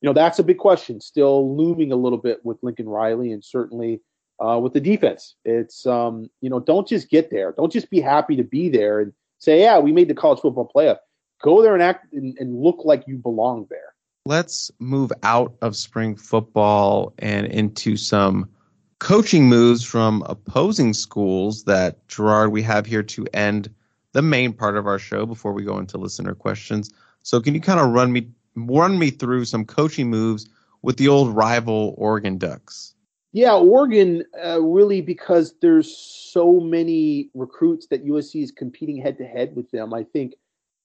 you 0.00 0.08
know, 0.08 0.14
that's 0.14 0.38
a 0.38 0.44
big 0.44 0.58
question, 0.58 1.00
still 1.00 1.56
looming 1.56 1.92
a 1.92 1.96
little 1.96 2.18
bit 2.18 2.44
with 2.44 2.62
Lincoln 2.62 2.88
Riley 2.88 3.32
and 3.32 3.44
certainly 3.44 4.00
uh, 4.42 4.58
with 4.58 4.72
the 4.72 4.80
defense. 4.80 5.34
It's, 5.44 5.84
um, 5.86 6.30
you 6.40 6.48
know, 6.48 6.60
don't 6.60 6.88
just 6.88 7.10
get 7.10 7.30
there. 7.30 7.52
Don't 7.52 7.72
just 7.72 7.90
be 7.90 8.00
happy 8.00 8.36
to 8.36 8.44
be 8.44 8.70
there 8.70 9.00
and 9.00 9.12
say, 9.38 9.60
yeah, 9.60 9.78
we 9.78 9.92
made 9.92 10.08
the 10.08 10.14
college 10.14 10.40
football 10.40 10.70
playoff. 10.74 10.98
Go 11.42 11.62
there 11.62 11.74
and 11.74 11.82
act 11.82 12.12
and, 12.12 12.36
and 12.38 12.62
look 12.62 12.80
like 12.84 13.04
you 13.06 13.16
belong 13.16 13.66
there. 13.68 13.94
Let's 14.26 14.70
move 14.78 15.12
out 15.22 15.54
of 15.62 15.74
spring 15.74 16.14
football 16.14 17.14
and 17.18 17.46
into 17.46 17.96
some 17.96 18.50
coaching 18.98 19.48
moves 19.48 19.82
from 19.82 20.22
opposing 20.26 20.92
schools 20.92 21.64
that 21.64 22.06
Gerard 22.06 22.52
we 22.52 22.62
have 22.62 22.84
here 22.84 23.02
to 23.02 23.26
end 23.32 23.74
the 24.12 24.22
main 24.22 24.52
part 24.52 24.76
of 24.76 24.86
our 24.86 24.98
show 24.98 25.24
before 25.24 25.52
we 25.52 25.64
go 25.64 25.78
into 25.78 25.96
listener 25.96 26.34
questions. 26.34 26.92
So 27.22 27.40
can 27.40 27.54
you 27.54 27.60
kind 27.60 27.80
of 27.80 27.90
run 27.90 28.12
me 28.12 28.28
run 28.56 28.98
me 28.98 29.10
through 29.10 29.46
some 29.46 29.64
coaching 29.64 30.10
moves 30.10 30.48
with 30.82 30.96
the 30.96 31.08
old 31.08 31.34
rival 31.34 31.94
Oregon 31.96 32.36
Ducks? 32.36 32.94
Yeah, 33.32 33.54
Oregon 33.54 34.24
uh, 34.44 34.60
really 34.60 35.00
because 35.00 35.54
there's 35.62 35.96
so 35.96 36.60
many 36.60 37.30
recruits 37.32 37.86
that 37.86 38.04
USC 38.04 38.42
is 38.42 38.50
competing 38.50 38.96
head 38.96 39.18
to 39.18 39.24
head 39.24 39.54
with 39.54 39.70
them. 39.70 39.94
I 39.94 40.02
think 40.02 40.34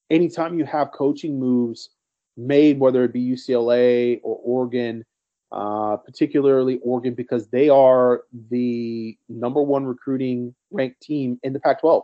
anytime 0.10 0.60
you 0.60 0.66
have 0.66 0.92
coaching 0.92 1.40
moves 1.40 1.90
made, 2.38 2.80
whether 2.80 3.04
it 3.04 3.14
be 3.14 3.22
UCLA 3.22 4.20
or 4.24 4.40
Oregon, 4.44 5.04
uh, 5.52 5.98
particularly 5.98 6.80
Oregon, 6.84 7.14
because 7.14 7.48
they 7.48 7.70
are 7.70 8.24
the 8.50 9.18
number 9.30 9.62
one 9.62 9.86
recruiting 9.86 10.54
ranked 10.72 11.02
team 11.02 11.40
in 11.44 11.54
the 11.54 11.60
Pac 11.60 11.82
12. 11.82 12.04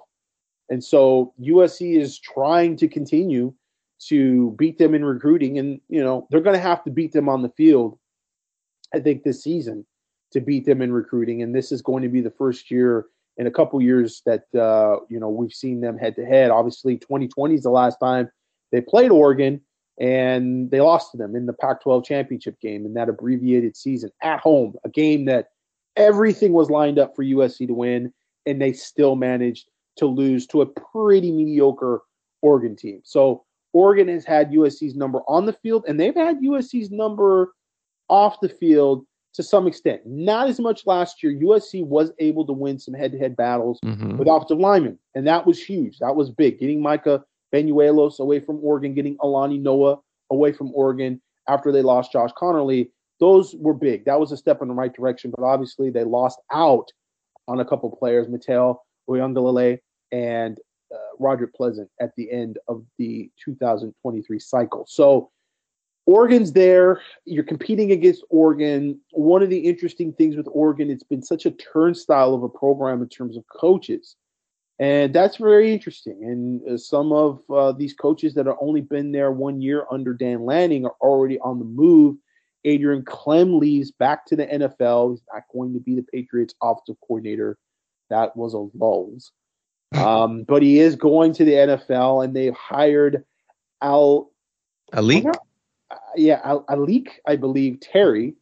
And 0.69 0.83
so 0.83 1.33
USC 1.41 1.99
is 1.99 2.17
trying 2.19 2.77
to 2.77 2.87
continue 2.87 3.53
to 4.07 4.51
beat 4.57 4.77
them 4.77 4.95
in 4.95 5.03
recruiting. 5.03 5.59
And, 5.59 5.81
you 5.89 6.03
know, 6.03 6.27
they're 6.29 6.41
going 6.41 6.55
to 6.55 6.61
have 6.61 6.83
to 6.85 6.91
beat 6.91 7.11
them 7.11 7.29
on 7.29 7.41
the 7.41 7.49
field, 7.49 7.99
I 8.93 8.99
think, 8.99 9.23
this 9.23 9.43
season 9.43 9.85
to 10.31 10.39
beat 10.39 10.65
them 10.65 10.81
in 10.81 10.93
recruiting. 10.93 11.41
And 11.41 11.53
this 11.53 11.71
is 11.71 11.81
going 11.81 12.03
to 12.03 12.09
be 12.09 12.21
the 12.21 12.31
first 12.31 12.71
year 12.71 13.07
in 13.37 13.47
a 13.47 13.51
couple 13.51 13.81
years 13.81 14.21
that, 14.25 14.43
uh, 14.55 15.03
you 15.09 15.19
know, 15.19 15.29
we've 15.29 15.53
seen 15.53 15.81
them 15.81 15.97
head 15.97 16.15
to 16.15 16.25
head. 16.25 16.51
Obviously, 16.51 16.97
2020 16.97 17.55
is 17.55 17.63
the 17.63 17.69
last 17.69 17.97
time 17.97 18.29
they 18.71 18.81
played 18.81 19.11
Oregon 19.11 19.61
and 20.01 20.71
they 20.71 20.81
lost 20.81 21.11
to 21.11 21.17
them 21.17 21.35
in 21.35 21.45
the 21.45 21.53
Pac 21.53 21.83
12 21.83 22.03
championship 22.03 22.59
game 22.59 22.87
in 22.87 22.95
that 22.95 23.07
abbreviated 23.07 23.77
season 23.77 24.09
at 24.23 24.39
home, 24.39 24.73
a 24.83 24.89
game 24.89 25.25
that 25.25 25.49
everything 25.95 26.53
was 26.53 26.71
lined 26.71 26.97
up 26.97 27.15
for 27.15 27.23
USC 27.23 27.67
to 27.67 27.73
win. 27.73 28.11
And 28.47 28.59
they 28.59 28.73
still 28.73 29.15
managed 29.15 29.69
to 29.97 30.07
lose 30.07 30.47
to 30.47 30.61
a 30.61 30.65
pretty 30.65 31.31
mediocre 31.31 32.01
Oregon 32.41 32.75
team. 32.75 33.01
So 33.03 33.43
Oregon 33.73 34.07
has 34.07 34.25
had 34.25 34.49
USC's 34.49 34.95
number 34.95 35.19
on 35.27 35.45
the 35.45 35.53
field, 35.53 35.85
and 35.87 35.99
they've 35.99 36.15
had 36.15 36.39
USC's 36.39 36.89
number 36.89 37.53
off 38.09 38.39
the 38.41 38.49
field 38.49 39.05
to 39.35 39.43
some 39.43 39.67
extent. 39.67 40.01
Not 40.05 40.49
as 40.49 40.59
much 40.59 40.87
last 40.87 41.21
year. 41.21 41.31
USC 41.33 41.85
was 41.85 42.11
able 42.17 42.47
to 42.47 42.53
win 42.53 42.79
some 42.79 42.95
head-to-head 42.95 43.37
battles 43.37 43.79
mm-hmm. 43.85 44.17
with 44.17 44.27
offensive 44.27 44.57
linemen, 44.57 44.97
and 45.13 45.27
that 45.27 45.45
was 45.45 45.63
huge. 45.63 45.99
That 45.99 46.15
was 46.15 46.31
big. 46.31 46.57
Getting 46.57 46.81
Micah 46.81 47.23
Banuelos 47.53 48.19
away 48.19 48.39
from 48.39 48.59
Oregon, 48.63 48.93
getting 48.93 49.17
Alani 49.19 49.57
Noa 49.57 49.99
away 50.29 50.53
from 50.53 50.71
Oregon 50.73 51.21
after 51.47 51.71
they 51.71 51.81
lost 51.81 52.11
Josh 52.11 52.31
Conerly. 52.33 52.89
Those 53.19 53.55
were 53.55 53.73
big. 53.73 54.05
That 54.05 54.19
was 54.19 54.31
a 54.31 54.37
step 54.37 54.61
in 54.61 54.67
the 54.67 54.73
right 54.73 54.93
direction, 54.93 55.31
but 55.35 55.43
obviously 55.43 55.89
they 55.89 56.03
lost 56.03 56.39
out 56.51 56.91
on 57.47 57.59
a 57.59 57.65
couple 57.65 57.95
players. 57.95 58.27
Matayo 58.27 58.77
Uiagalelei 59.09 59.79
and 60.11 60.57
uh, 60.93 60.97
Roger 61.19 61.47
Pleasant 61.47 61.89
at 61.99 62.11
the 62.17 62.31
end 62.31 62.57
of 62.67 62.83
the 62.97 63.29
2023 63.43 64.39
cycle. 64.39 64.85
So 64.87 65.29
Oregon's 66.05 66.51
there. 66.53 67.01
You're 67.25 67.43
competing 67.43 67.91
against 67.91 68.23
Oregon. 68.29 68.99
One 69.11 69.43
of 69.43 69.49
the 69.49 69.59
interesting 69.59 70.13
things 70.13 70.35
with 70.35 70.47
Oregon, 70.51 70.89
it's 70.89 71.03
been 71.03 71.21
such 71.21 71.45
a 71.45 71.51
turnstile 71.51 72.33
of 72.33 72.43
a 72.43 72.49
program 72.49 73.01
in 73.01 73.09
terms 73.09 73.37
of 73.37 73.43
coaches. 73.47 74.15
And 74.81 75.13
that's 75.13 75.37
very 75.37 75.71
interesting. 75.71 76.23
And 76.23 76.67
uh, 76.67 76.75
some 76.75 77.13
of 77.13 77.43
uh, 77.53 77.71
these 77.71 77.93
coaches 77.93 78.33
that 78.33 78.47
have 78.47 78.55
only 78.59 78.81
been 78.81 79.11
there 79.11 79.31
one 79.31 79.61
year 79.61 79.85
under 79.91 80.11
Dan 80.11 80.43
Lanning 80.43 80.87
are 80.87 80.95
already 81.01 81.39
on 81.41 81.59
the 81.59 81.65
move. 81.65 82.17
Adrian 82.65 83.03
Klemm 83.03 83.59
leaves 83.59 83.91
back 83.91 84.25
to 84.25 84.35
the 84.35 84.47
NFL. 84.47 85.11
He's 85.11 85.21
not 85.31 85.43
going 85.53 85.73
to 85.75 85.79
be 85.79 85.93
the 85.93 86.01
Patriots 86.01 86.55
offensive 86.63 86.95
coordinator. 87.07 87.59
That 88.09 88.35
was 88.35 88.53
a 88.53 88.67
lulls. 88.77 89.31
Um, 89.93 90.43
but 90.43 90.63
he 90.63 90.79
is 90.79 90.95
going 90.95 91.33
to 91.33 91.43
the 91.43 91.51
NFL, 91.51 92.23
and 92.23 92.33
they've 92.33 92.53
hired 92.53 93.25
Al 93.81 94.31
A'lique. 94.93 95.27
Uh, 95.27 95.95
yeah, 96.15 96.39
Al 96.45 96.63
A'lique, 96.69 97.09
I 97.27 97.35
believe 97.35 97.81
Terry, 97.81 98.35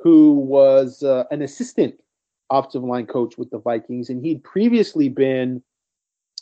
who 0.00 0.34
was 0.34 1.02
uh, 1.02 1.24
an 1.30 1.40
assistant 1.40 1.94
offensive 2.54 2.84
line 2.84 3.06
coach 3.06 3.36
with 3.36 3.50
the 3.50 3.58
Vikings, 3.58 4.10
and 4.10 4.24
he'd 4.24 4.42
previously 4.44 5.08
been 5.08 5.62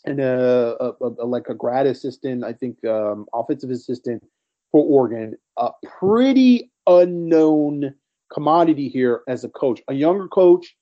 in 0.05 0.21
a, 0.21 0.75
a, 0.81 0.93
a 1.01 1.27
like 1.27 1.49
a 1.49 1.55
grad 1.55 1.87
assistant, 1.87 2.45
I 2.45 2.53
think, 2.53 2.85
um, 2.85 3.27
offensive 3.33 3.71
assistant 3.71 4.23
for 4.71 4.85
Oregon. 4.85 5.37
A 5.59 5.71
pretty 5.99 6.71
unknown 6.87 7.95
commodity 8.33 8.89
here 8.89 9.23
as 9.29 9.45
a 9.45 9.49
coach, 9.49 9.81
a 9.89 9.95
younger 9.95 10.29
coach 10.29 10.75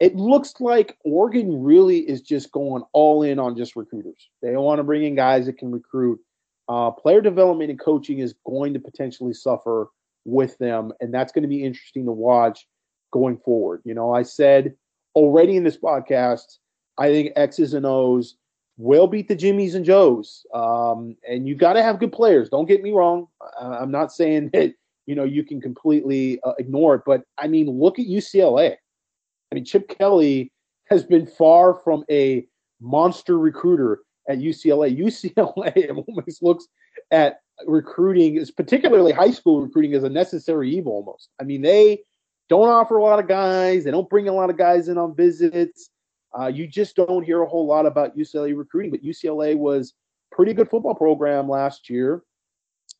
it 0.00 0.16
looks 0.16 0.54
like 0.60 0.98
Oregon 1.04 1.62
really 1.62 1.98
is 1.98 2.20
just 2.20 2.50
going 2.52 2.82
all 2.92 3.22
in 3.22 3.38
on 3.38 3.56
just 3.56 3.76
recruiters. 3.76 4.28
They 4.42 4.56
want 4.56 4.78
to 4.78 4.84
bring 4.84 5.04
in 5.04 5.14
guys 5.14 5.46
that 5.46 5.58
can 5.58 5.70
recruit. 5.70 6.20
Uh, 6.68 6.90
player 6.90 7.20
development 7.20 7.70
and 7.70 7.78
coaching 7.78 8.18
is 8.18 8.34
going 8.46 8.72
to 8.74 8.80
potentially 8.80 9.34
suffer 9.34 9.88
with 10.24 10.56
them, 10.58 10.92
and 11.00 11.12
that's 11.12 11.32
going 11.32 11.42
to 11.42 11.48
be 11.48 11.62
interesting 11.62 12.06
to 12.06 12.12
watch 12.12 12.66
going 13.14 13.38
forward. 13.38 13.80
You 13.84 13.94
know, 13.94 14.12
I 14.12 14.24
said 14.24 14.74
already 15.14 15.56
in 15.56 15.62
this 15.62 15.78
podcast, 15.78 16.58
I 16.98 17.08
think 17.10 17.32
X's 17.36 17.72
and 17.72 17.86
O's 17.86 18.36
will 18.76 19.06
beat 19.06 19.28
the 19.28 19.36
Jimmies 19.36 19.76
and 19.76 19.84
Joes, 19.84 20.44
um, 20.52 21.16
and 21.26 21.46
you 21.46 21.54
got 21.54 21.74
to 21.74 21.82
have 21.82 22.00
good 22.00 22.12
players. 22.12 22.48
Don't 22.50 22.66
get 22.66 22.82
me 22.82 22.90
wrong. 22.90 23.28
I'm 23.58 23.92
not 23.92 24.12
saying 24.12 24.50
that 24.52 24.74
you 25.06 25.14
know 25.14 25.24
you 25.24 25.44
can 25.44 25.60
completely 25.60 26.40
uh, 26.42 26.54
ignore 26.58 26.96
it, 26.96 27.02
but 27.06 27.22
I 27.38 27.46
mean, 27.46 27.70
look 27.70 27.98
at 27.98 28.06
UCLA. 28.06 28.72
I 28.72 29.54
mean, 29.54 29.64
Chip 29.64 29.88
Kelly 29.88 30.52
has 30.90 31.04
been 31.04 31.26
far 31.26 31.74
from 31.84 32.04
a 32.10 32.46
monster 32.80 33.38
recruiter 33.38 34.00
at 34.28 34.38
UCLA. 34.38 34.98
UCLA 34.98 35.88
almost 36.08 36.42
looks 36.42 36.66
at 37.12 37.38
recruiting, 37.66 38.36
is 38.36 38.50
particularly 38.50 39.12
high 39.12 39.30
school 39.30 39.62
recruiting, 39.62 39.94
as 39.94 40.02
a 40.02 40.08
necessary 40.08 40.74
evil 40.74 40.92
almost. 40.94 41.28
I 41.40 41.44
mean, 41.44 41.62
they 41.62 42.00
don't 42.48 42.68
offer 42.68 42.96
a 42.96 43.02
lot 43.02 43.18
of 43.18 43.28
guys, 43.28 43.84
they 43.84 43.90
don't 43.90 44.08
bring 44.08 44.28
a 44.28 44.32
lot 44.32 44.50
of 44.50 44.56
guys 44.56 44.88
in 44.88 44.98
on 44.98 45.14
visits. 45.14 45.90
Uh, 46.38 46.46
you 46.46 46.66
just 46.66 46.96
don't 46.96 47.22
hear 47.22 47.42
a 47.42 47.48
whole 47.48 47.66
lot 47.66 47.86
about 47.86 48.16
UCLA 48.16 48.56
recruiting, 48.56 48.90
but 48.90 49.04
UCLA 49.04 49.56
was 49.56 49.94
pretty 50.32 50.52
good 50.52 50.68
football 50.68 50.94
program 50.94 51.48
last 51.48 51.88
year 51.88 52.22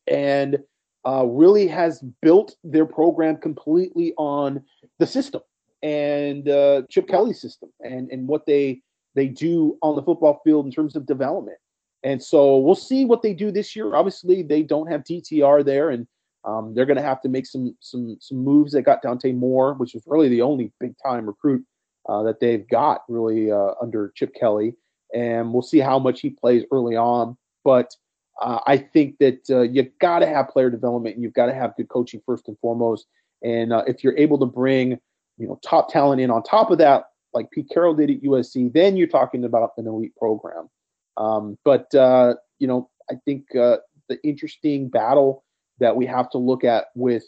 and 0.07 0.57
uh, 1.05 1.25
really 1.25 1.67
has 1.67 2.03
built 2.21 2.55
their 2.63 2.85
program 2.85 3.37
completely 3.37 4.13
on 4.17 4.63
the 4.99 5.05
system 5.05 5.41
and 5.83 6.49
uh, 6.49 6.81
Chip 6.89 7.07
Kelly's 7.07 7.39
system 7.39 7.69
and 7.81 8.09
and 8.09 8.27
what 8.27 8.45
they 8.45 8.81
they 9.13 9.27
do 9.27 9.77
on 9.81 9.95
the 9.95 10.01
football 10.01 10.41
field 10.43 10.65
in 10.65 10.71
terms 10.71 10.95
of 10.95 11.05
development. 11.05 11.57
And 12.03 12.21
so 12.21 12.57
we'll 12.57 12.75
see 12.75 13.05
what 13.05 13.21
they 13.21 13.33
do 13.33 13.51
this 13.51 13.75
year. 13.75 13.95
Obviously, 13.95 14.43
they 14.43 14.61
don't 14.61 14.91
have 14.91 15.03
DTR 15.03 15.63
there, 15.65 15.89
and 15.89 16.07
um, 16.45 16.73
they're 16.73 16.85
going 16.85 16.97
to 16.97 17.03
have 17.03 17.21
to 17.21 17.29
make 17.29 17.45
some 17.45 17.75
some 17.79 18.17
some 18.19 18.37
moves. 18.37 18.71
They 18.71 18.81
got 18.81 19.01
Dante 19.01 19.31
Moore, 19.31 19.73
which 19.73 19.95
is 19.95 20.03
really 20.05 20.29
the 20.29 20.41
only 20.41 20.71
big 20.79 20.93
time 21.03 21.25
recruit 21.25 21.65
uh, 22.07 22.23
that 22.23 22.39
they've 22.39 22.67
got 22.67 23.01
really 23.09 23.51
uh, 23.51 23.71
under 23.81 24.13
Chip 24.15 24.33
Kelly, 24.35 24.75
and 25.13 25.51
we'll 25.51 25.63
see 25.63 25.79
how 25.79 25.97
much 25.97 26.21
he 26.21 26.29
plays 26.29 26.63
early 26.71 26.95
on. 26.95 27.35
But 27.63 27.95
uh, 28.41 28.59
I 28.67 28.77
think 28.77 29.17
that 29.19 29.39
uh, 29.49 29.61
you've 29.61 29.97
got 29.99 30.19
to 30.19 30.27
have 30.27 30.49
player 30.49 30.69
development, 30.69 31.15
and 31.15 31.23
you've 31.23 31.33
got 31.33 31.47
to 31.47 31.53
have 31.53 31.75
good 31.75 31.89
coaching 31.89 32.21
first 32.25 32.47
and 32.47 32.57
foremost. 32.59 33.07
And 33.43 33.73
uh, 33.73 33.83
if 33.87 34.03
you're 34.03 34.17
able 34.17 34.37
to 34.39 34.45
bring 34.45 34.99
you 35.37 35.47
know 35.47 35.59
top 35.63 35.91
talent 35.91 36.21
in 36.21 36.29
on 36.29 36.43
top 36.43 36.69
of 36.69 36.77
that, 36.77 37.05
like 37.33 37.49
Pete 37.49 37.69
Carroll 37.73 37.95
did 37.95 38.11
at 38.11 38.21
USC, 38.21 38.71
then 38.71 38.97
you're 38.97 39.07
talking 39.07 39.43
about 39.43 39.71
an 39.77 39.87
elite 39.87 40.15
program. 40.15 40.69
Um, 41.17 41.57
but 41.65 41.93
uh, 41.95 42.35
you 42.59 42.67
know, 42.67 42.91
I 43.09 43.15
think 43.25 43.47
the 43.51 44.19
interesting 44.23 44.89
battle 44.89 45.43
that 45.79 45.95
we 45.95 46.05
have 46.05 46.29
to 46.31 46.37
look 46.37 46.63
at 46.63 46.85
with 46.95 47.23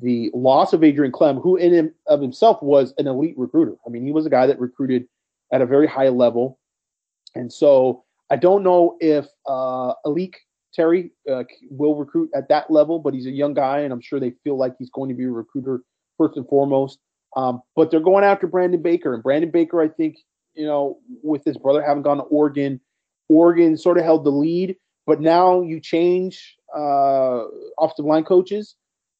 the 0.00 0.30
loss 0.34 0.72
of 0.72 0.82
Adrian 0.82 1.12
Klemm, 1.12 1.40
who 1.40 1.56
in 1.56 1.72
him, 1.72 1.94
of 2.06 2.20
himself 2.20 2.62
was 2.62 2.92
an 2.98 3.06
elite 3.06 3.34
recruiter. 3.36 3.76
I 3.86 3.90
mean, 3.90 4.04
he 4.04 4.12
was 4.12 4.26
a 4.26 4.30
guy 4.30 4.46
that 4.46 4.58
recruited 4.58 5.06
at 5.52 5.62
a 5.62 5.66
very 5.66 5.86
high 5.86 6.08
level, 6.08 6.58
and 7.34 7.52
so 7.52 8.04
I 8.30 8.36
don't 8.36 8.62
know 8.62 8.96
if 9.00 9.26
uh, 9.46 9.94
A'lique 10.06 10.36
Terry 10.74 11.10
uh, 11.30 11.44
will 11.70 11.94
recruit 11.94 12.30
at 12.34 12.48
that 12.48 12.70
level, 12.70 12.98
but 12.98 13.14
he's 13.14 13.26
a 13.26 13.30
young 13.30 13.54
guy, 13.54 13.80
and 13.80 13.92
I'm 13.92 14.00
sure 14.00 14.18
they 14.18 14.32
feel 14.42 14.56
like 14.56 14.74
he's 14.78 14.90
going 14.90 15.10
to 15.10 15.14
be 15.14 15.24
a 15.24 15.30
recruiter 15.30 15.82
first 16.16 16.36
and 16.36 16.48
foremost. 16.48 16.98
Um, 17.36 17.62
but 17.76 17.90
they're 17.90 18.00
going 18.00 18.24
after 18.24 18.46
Brandon 18.46 18.80
Baker, 18.82 19.14
and 19.14 19.22
Brandon 19.22 19.50
Baker, 19.50 19.82
I 19.82 19.88
think, 19.88 20.16
you 20.54 20.66
know, 20.66 20.98
with 21.22 21.44
his 21.44 21.58
brother 21.58 21.82
having 21.82 22.02
gone 22.02 22.16
to 22.16 22.24
Oregon, 22.24 22.80
Oregon 23.28 23.76
sort 23.76 23.98
of 23.98 24.04
held 24.04 24.24
the 24.24 24.30
lead, 24.30 24.76
but 25.06 25.20
now 25.20 25.62
you 25.62 25.80
change 25.80 26.56
uh, 26.76 27.44
offensive 27.78 28.04
line 28.04 28.24
coaches, 28.24 28.76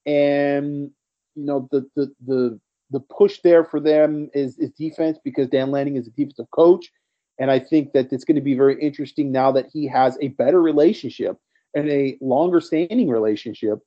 and 0.06 0.90
you 1.34 1.44
know 1.44 1.68
the 1.70 1.88
the 1.96 2.12
the 2.26 2.60
the 2.90 3.00
push 3.00 3.40
there 3.42 3.64
for 3.64 3.80
them 3.80 4.30
is 4.34 4.58
is 4.58 4.70
defense 4.72 5.18
because 5.24 5.48
Dan 5.48 5.70
Lanning 5.70 5.96
is 5.96 6.06
a 6.06 6.10
defensive 6.10 6.50
coach, 6.50 6.90
and 7.38 7.50
I 7.50 7.58
think 7.58 7.92
that 7.92 8.12
it's 8.12 8.24
going 8.24 8.36
to 8.36 8.42
be 8.42 8.54
very 8.54 8.80
interesting 8.80 9.32
now 9.32 9.52
that 9.52 9.66
he 9.72 9.86
has 9.88 10.18
a 10.20 10.28
better 10.28 10.60
relationship 10.60 11.38
and 11.74 11.88
a 11.88 12.18
longer 12.20 12.60
standing 12.60 13.08
relationship 13.08 13.78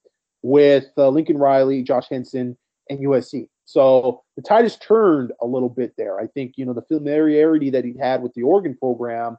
with 0.41 0.87
uh, 0.97 1.09
Lincoln 1.09 1.37
Riley, 1.37 1.83
Josh 1.83 2.07
Henson, 2.09 2.57
and 2.89 2.99
USC. 2.99 3.47
So 3.65 4.23
the 4.35 4.43
tide 4.43 4.63
has 4.63 4.77
turned 4.77 5.31
a 5.41 5.45
little 5.45 5.69
bit 5.69 5.93
there. 5.97 6.19
I 6.19 6.27
think 6.27 6.53
you 6.57 6.65
know 6.65 6.73
the 6.73 6.83
familiarity 6.83 7.71
that 7.71 7.83
he 7.85 7.95
had 7.99 8.21
with 8.21 8.33
the 8.33 8.43
Oregon 8.43 8.77
program. 8.77 9.37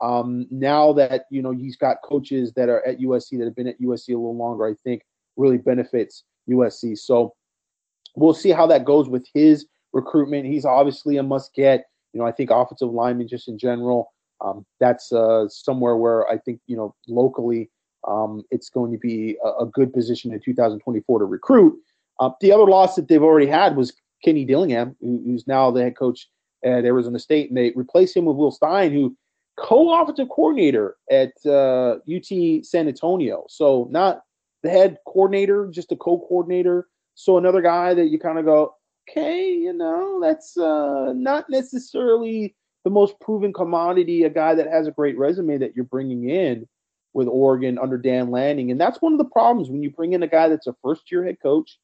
Um, 0.00 0.46
now 0.50 0.92
that 0.94 1.26
you 1.30 1.42
know 1.42 1.52
he's 1.52 1.76
got 1.76 1.98
coaches 2.04 2.52
that 2.54 2.68
are 2.68 2.86
at 2.86 2.98
USC 2.98 3.38
that 3.38 3.44
have 3.44 3.56
been 3.56 3.68
at 3.68 3.80
USC 3.80 4.08
a 4.08 4.12
little 4.12 4.36
longer, 4.36 4.66
I 4.66 4.74
think 4.84 5.02
really 5.36 5.58
benefits 5.58 6.24
USC. 6.48 6.98
So 6.98 7.34
we'll 8.16 8.34
see 8.34 8.50
how 8.50 8.66
that 8.66 8.84
goes 8.84 9.08
with 9.08 9.26
his 9.32 9.66
recruitment. 9.92 10.46
He's 10.46 10.64
obviously 10.64 11.16
a 11.16 11.22
must 11.22 11.54
get. 11.54 11.86
You 12.12 12.20
know, 12.20 12.26
I 12.26 12.32
think 12.32 12.50
offensive 12.50 12.90
lineman 12.90 13.28
just 13.28 13.48
in 13.48 13.58
general. 13.58 14.12
Um, 14.40 14.66
that's 14.80 15.12
uh, 15.12 15.48
somewhere 15.48 15.96
where 15.96 16.28
I 16.28 16.38
think 16.38 16.60
you 16.66 16.76
know 16.76 16.94
locally 17.08 17.70
um, 18.06 18.42
it's 18.50 18.68
going 18.68 18.92
to 18.92 18.98
be 18.98 19.36
a, 19.44 19.62
a, 19.62 19.66
good 19.66 19.92
position 19.92 20.32
in 20.32 20.40
2024 20.40 21.18
to 21.18 21.24
recruit. 21.24 21.74
Uh, 22.20 22.30
the 22.40 22.52
other 22.52 22.66
loss 22.66 22.96
that 22.96 23.08
they've 23.08 23.22
already 23.22 23.46
had 23.46 23.76
was 23.76 23.94
Kenny 24.22 24.44
Dillingham, 24.44 24.94
who, 25.00 25.22
who's 25.24 25.46
now 25.46 25.70
the 25.70 25.82
head 25.82 25.96
coach 25.96 26.28
at 26.62 26.84
Arizona 26.84 27.18
State, 27.18 27.48
and 27.48 27.56
they 27.56 27.72
replaced 27.74 28.16
him 28.16 28.26
with 28.26 28.36
Will 28.36 28.50
Stein, 28.50 28.92
who 28.92 29.16
co-offensive 29.56 30.28
coordinator 30.28 30.96
at 31.10 31.32
uh, 31.46 31.96
UT 32.12 32.64
San 32.64 32.88
Antonio. 32.88 33.44
So 33.48 33.88
not 33.90 34.22
the 34.62 34.70
head 34.70 34.98
coordinator, 35.06 35.68
just 35.70 35.92
a 35.92 35.96
co-coordinator. 35.96 36.88
So 37.14 37.38
another 37.38 37.62
guy 37.62 37.94
that 37.94 38.06
you 38.06 38.18
kind 38.18 38.38
of 38.38 38.44
go, 38.44 38.74
okay, 39.08 39.52
you 39.52 39.72
know, 39.72 40.20
that's 40.20 40.56
uh, 40.56 41.12
not 41.14 41.48
necessarily 41.48 42.54
the 42.84 42.90
most 42.90 43.18
proven 43.20 43.52
commodity, 43.52 44.24
a 44.24 44.30
guy 44.30 44.54
that 44.54 44.66
has 44.66 44.86
a 44.86 44.92
great 44.92 45.16
resume 45.16 45.58
that 45.58 45.74
you're 45.74 45.84
bringing 45.84 46.28
in 46.28 46.66
with 47.12 47.28
Oregon 47.28 47.78
under 47.78 47.96
Dan 47.96 48.30
Lanning. 48.30 48.70
And 48.70 48.80
that's 48.80 49.00
one 49.00 49.12
of 49.12 49.18
the 49.18 49.24
problems 49.24 49.70
when 49.70 49.82
you 49.82 49.90
bring 49.90 50.12
in 50.12 50.22
a 50.22 50.28
guy 50.28 50.48
that's 50.48 50.66
a 50.66 50.74
first 50.82 51.10
year 51.10 51.24
head 51.24 51.38
coach 51.40 51.78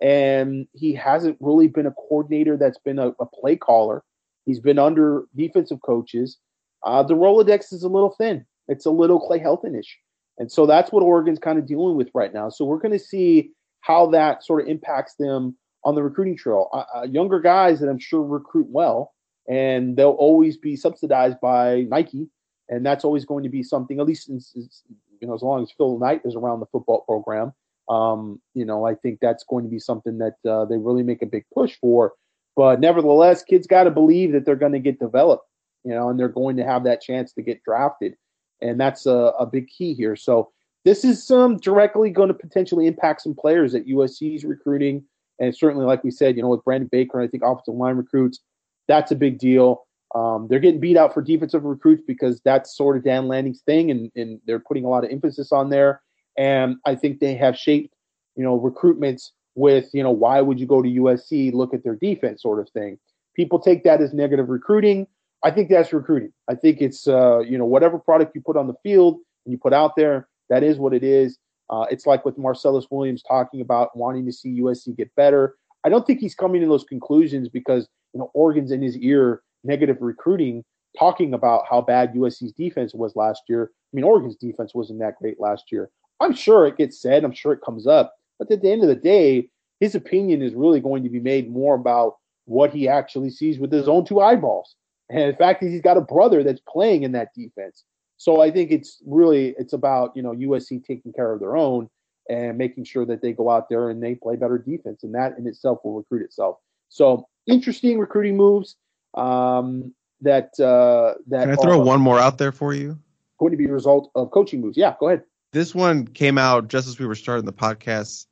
and 0.00 0.66
he 0.74 0.92
hasn't 0.92 1.38
really 1.40 1.68
been 1.68 1.86
a 1.86 1.92
coordinator 1.92 2.56
that's 2.56 2.78
been 2.78 2.98
a, 2.98 3.08
a 3.20 3.26
play 3.26 3.56
caller. 3.56 4.02
He's 4.44 4.60
been 4.60 4.78
under 4.78 5.24
defensive 5.34 5.80
coaches. 5.80 6.38
Uh, 6.86 7.02
the 7.02 7.14
Rolodex 7.14 7.72
is 7.72 7.82
a 7.82 7.88
little 7.88 8.10
thin. 8.10 8.46
It's 8.68 8.86
a 8.86 8.90
little 8.90 9.20
Clay 9.20 9.40
Helton-ish. 9.40 9.98
And 10.38 10.50
so 10.50 10.66
that's 10.66 10.92
what 10.92 11.02
Oregon's 11.02 11.38
kind 11.38 11.58
of 11.58 11.66
dealing 11.66 11.96
with 11.96 12.10
right 12.14 12.32
now. 12.32 12.48
So 12.48 12.64
we're 12.64 12.78
going 12.78 12.92
to 12.92 12.98
see 12.98 13.50
how 13.80 14.06
that 14.10 14.44
sort 14.44 14.62
of 14.62 14.68
impacts 14.68 15.14
them 15.16 15.56
on 15.84 15.94
the 15.94 16.02
recruiting 16.02 16.36
trail. 16.36 16.68
Uh, 16.72 16.84
uh, 16.96 17.02
younger 17.02 17.40
guys 17.40 17.80
that 17.80 17.88
I'm 17.88 17.98
sure 17.98 18.22
recruit 18.22 18.66
well, 18.68 19.14
and 19.48 19.96
they'll 19.96 20.10
always 20.10 20.56
be 20.56 20.76
subsidized 20.76 21.40
by 21.40 21.86
Nike, 21.88 22.28
and 22.68 22.84
that's 22.84 23.04
always 23.04 23.24
going 23.24 23.44
to 23.44 23.48
be 23.48 23.62
something. 23.62 24.00
At 24.00 24.06
least, 24.06 24.28
you 24.28 25.28
know, 25.28 25.34
as 25.34 25.42
long 25.42 25.62
as 25.62 25.70
Phil 25.70 25.98
Knight 25.98 26.22
is 26.24 26.34
around 26.34 26.60
the 26.60 26.66
football 26.66 27.02
program, 27.02 27.52
um, 27.88 28.40
you 28.54 28.64
know, 28.64 28.84
I 28.84 28.94
think 28.94 29.20
that's 29.20 29.44
going 29.44 29.64
to 29.64 29.70
be 29.70 29.78
something 29.78 30.18
that 30.18 30.34
uh, 30.48 30.64
they 30.64 30.76
really 30.76 31.04
make 31.04 31.22
a 31.22 31.26
big 31.26 31.44
push 31.54 31.76
for. 31.80 32.14
But 32.56 32.80
nevertheless, 32.80 33.44
kids 33.44 33.66
got 33.66 33.84
to 33.84 33.90
believe 33.90 34.32
that 34.32 34.44
they're 34.44 34.56
going 34.56 34.72
to 34.72 34.80
get 34.80 34.98
developed, 34.98 35.44
you 35.86 35.94
know, 35.94 36.10
and 36.10 36.18
they're 36.18 36.28
going 36.28 36.56
to 36.56 36.64
have 36.64 36.82
that 36.84 37.00
chance 37.00 37.32
to 37.34 37.42
get 37.42 37.62
drafted, 37.62 38.16
and 38.60 38.80
that's 38.80 39.06
a, 39.06 39.32
a 39.38 39.46
big 39.46 39.68
key 39.68 39.94
here. 39.94 40.16
So 40.16 40.50
this 40.84 41.04
is 41.04 41.30
um, 41.30 41.58
directly 41.58 42.10
going 42.10 42.28
to 42.28 42.34
potentially 42.34 42.88
impact 42.88 43.22
some 43.22 43.34
players 43.34 43.72
that 43.72 43.86
USC's 43.86 44.44
recruiting, 44.44 45.04
and 45.38 45.56
certainly, 45.56 45.86
like 45.86 46.02
we 46.02 46.10
said, 46.10 46.36
you 46.36 46.42
know, 46.42 46.48
with 46.48 46.64
Brandon 46.64 46.88
Baker, 46.90 47.20
I 47.20 47.28
think 47.28 47.44
offensive 47.44 47.74
line 47.74 47.96
recruits, 47.96 48.40
that's 48.88 49.12
a 49.12 49.16
big 49.16 49.38
deal. 49.38 49.86
Um, 50.12 50.48
they're 50.50 50.58
getting 50.58 50.80
beat 50.80 50.96
out 50.96 51.14
for 51.14 51.22
defensive 51.22 51.62
recruits 51.62 52.02
because 52.04 52.40
that's 52.44 52.76
sort 52.76 52.96
of 52.96 53.04
Dan 53.04 53.28
Lanning's 53.28 53.60
thing, 53.60 53.92
and, 53.92 54.10
and 54.16 54.40
they're 54.44 54.58
putting 54.58 54.84
a 54.84 54.88
lot 54.88 55.04
of 55.04 55.10
emphasis 55.12 55.52
on 55.52 55.70
there. 55.70 56.02
And 56.36 56.78
I 56.84 56.96
think 56.96 57.20
they 57.20 57.34
have 57.34 57.56
shaped, 57.56 57.94
you 58.34 58.42
know, 58.42 58.58
recruitments 58.58 59.30
with, 59.54 59.88
you 59.94 60.02
know, 60.02 60.10
why 60.10 60.40
would 60.40 60.58
you 60.58 60.66
go 60.66 60.82
to 60.82 60.88
USC? 60.88 61.52
Look 61.52 61.74
at 61.74 61.84
their 61.84 61.94
defense, 61.94 62.42
sort 62.42 62.60
of 62.60 62.68
thing. 62.70 62.98
People 63.34 63.58
take 63.58 63.84
that 63.84 64.00
as 64.00 64.12
negative 64.12 64.48
recruiting. 64.48 65.06
I 65.44 65.50
think 65.50 65.68
that's 65.68 65.92
recruiting. 65.92 66.32
I 66.48 66.54
think 66.54 66.80
it's, 66.80 67.06
uh, 67.06 67.40
you 67.40 67.58
know, 67.58 67.64
whatever 67.64 67.98
product 67.98 68.34
you 68.34 68.40
put 68.40 68.56
on 68.56 68.66
the 68.66 68.74
field 68.82 69.18
and 69.44 69.52
you 69.52 69.58
put 69.58 69.72
out 69.72 69.96
there, 69.96 70.28
that 70.48 70.62
is 70.62 70.78
what 70.78 70.94
it 70.94 71.04
is. 71.04 71.38
Uh, 71.68 71.86
it's 71.90 72.06
like 72.06 72.24
with 72.24 72.38
Marcellus 72.38 72.86
Williams 72.90 73.22
talking 73.22 73.60
about 73.60 73.96
wanting 73.96 74.24
to 74.26 74.32
see 74.32 74.60
USC 74.60 74.96
get 74.96 75.14
better. 75.16 75.56
I 75.84 75.88
don't 75.88 76.06
think 76.06 76.20
he's 76.20 76.34
coming 76.34 76.60
to 76.60 76.66
those 76.66 76.84
conclusions 76.84 77.48
because 77.48 77.88
you 78.12 78.20
know 78.20 78.30
Oregon's 78.34 78.70
in 78.70 78.82
his 78.82 78.96
ear 78.98 79.42
negative 79.64 79.98
recruiting, 80.00 80.64
talking 80.98 81.34
about 81.34 81.64
how 81.68 81.80
bad 81.80 82.14
USC's 82.14 82.52
defense 82.52 82.94
was 82.94 83.16
last 83.16 83.42
year. 83.48 83.70
I 83.72 83.92
mean, 83.92 84.04
Oregon's 84.04 84.36
defense 84.36 84.74
wasn't 84.74 85.00
that 85.00 85.16
great 85.20 85.40
last 85.40 85.72
year. 85.72 85.90
I'm 86.20 86.34
sure 86.34 86.66
it 86.66 86.78
gets 86.78 87.00
said, 87.00 87.24
I'm 87.24 87.32
sure 87.32 87.52
it 87.52 87.64
comes 87.64 87.86
up, 87.86 88.14
but 88.38 88.50
at 88.50 88.62
the 88.62 88.70
end 88.70 88.82
of 88.82 88.88
the 88.88 88.94
day, 88.94 89.48
his 89.80 89.94
opinion 89.94 90.40
is 90.40 90.54
really 90.54 90.80
going 90.80 91.02
to 91.02 91.10
be 91.10 91.20
made 91.20 91.50
more 91.50 91.74
about 91.74 92.16
what 92.46 92.72
he 92.72 92.88
actually 92.88 93.30
sees 93.30 93.58
with 93.58 93.72
his 93.72 93.88
own 93.88 94.04
two 94.06 94.20
eyeballs. 94.20 94.76
And 95.08 95.32
the 95.32 95.36
fact 95.36 95.60
that 95.60 95.68
he's 95.68 95.82
got 95.82 95.96
a 95.96 96.00
brother 96.00 96.42
that's 96.42 96.60
playing 96.68 97.02
in 97.04 97.12
that 97.12 97.28
defense. 97.34 97.84
So 98.16 98.40
I 98.40 98.50
think 98.50 98.70
it's 98.70 99.02
really 99.06 99.54
it's 99.58 99.72
about, 99.72 100.16
you 100.16 100.22
know, 100.22 100.32
USC 100.32 100.84
taking 100.84 101.12
care 101.12 101.32
of 101.32 101.40
their 101.40 101.56
own 101.56 101.88
and 102.28 102.58
making 102.58 102.84
sure 102.84 103.04
that 103.06 103.22
they 103.22 103.32
go 103.32 103.50
out 103.50 103.68
there 103.68 103.90
and 103.90 104.02
they 104.02 104.14
play 104.14 104.36
better 104.36 104.58
defense. 104.58 105.02
And 105.02 105.14
that 105.14 105.38
in 105.38 105.46
itself 105.46 105.78
will 105.84 105.94
recruit 105.94 106.22
itself. 106.22 106.56
So 106.88 107.28
interesting 107.46 107.98
recruiting 107.98 108.36
moves. 108.36 108.76
Um, 109.14 109.94
that 110.22 110.58
uh, 110.58 111.14
that 111.28 111.42
Can 111.42 111.50
I 111.52 111.56
throw 111.56 111.78
one 111.78 112.00
more 112.00 112.18
out 112.18 112.38
there 112.38 112.52
for 112.52 112.74
you? 112.74 112.98
Going 113.38 113.52
to 113.52 113.56
be 113.56 113.66
a 113.66 113.72
result 113.72 114.10
of 114.14 114.30
coaching 114.30 114.60
moves. 114.60 114.76
Yeah, 114.76 114.94
go 114.98 115.08
ahead. 115.08 115.22
This 115.52 115.74
one 115.74 116.06
came 116.06 116.38
out 116.38 116.68
just 116.68 116.88
as 116.88 116.98
we 116.98 117.06
were 117.06 117.14
starting 117.14 117.44
the 117.44 117.52
podcast. 117.52 118.26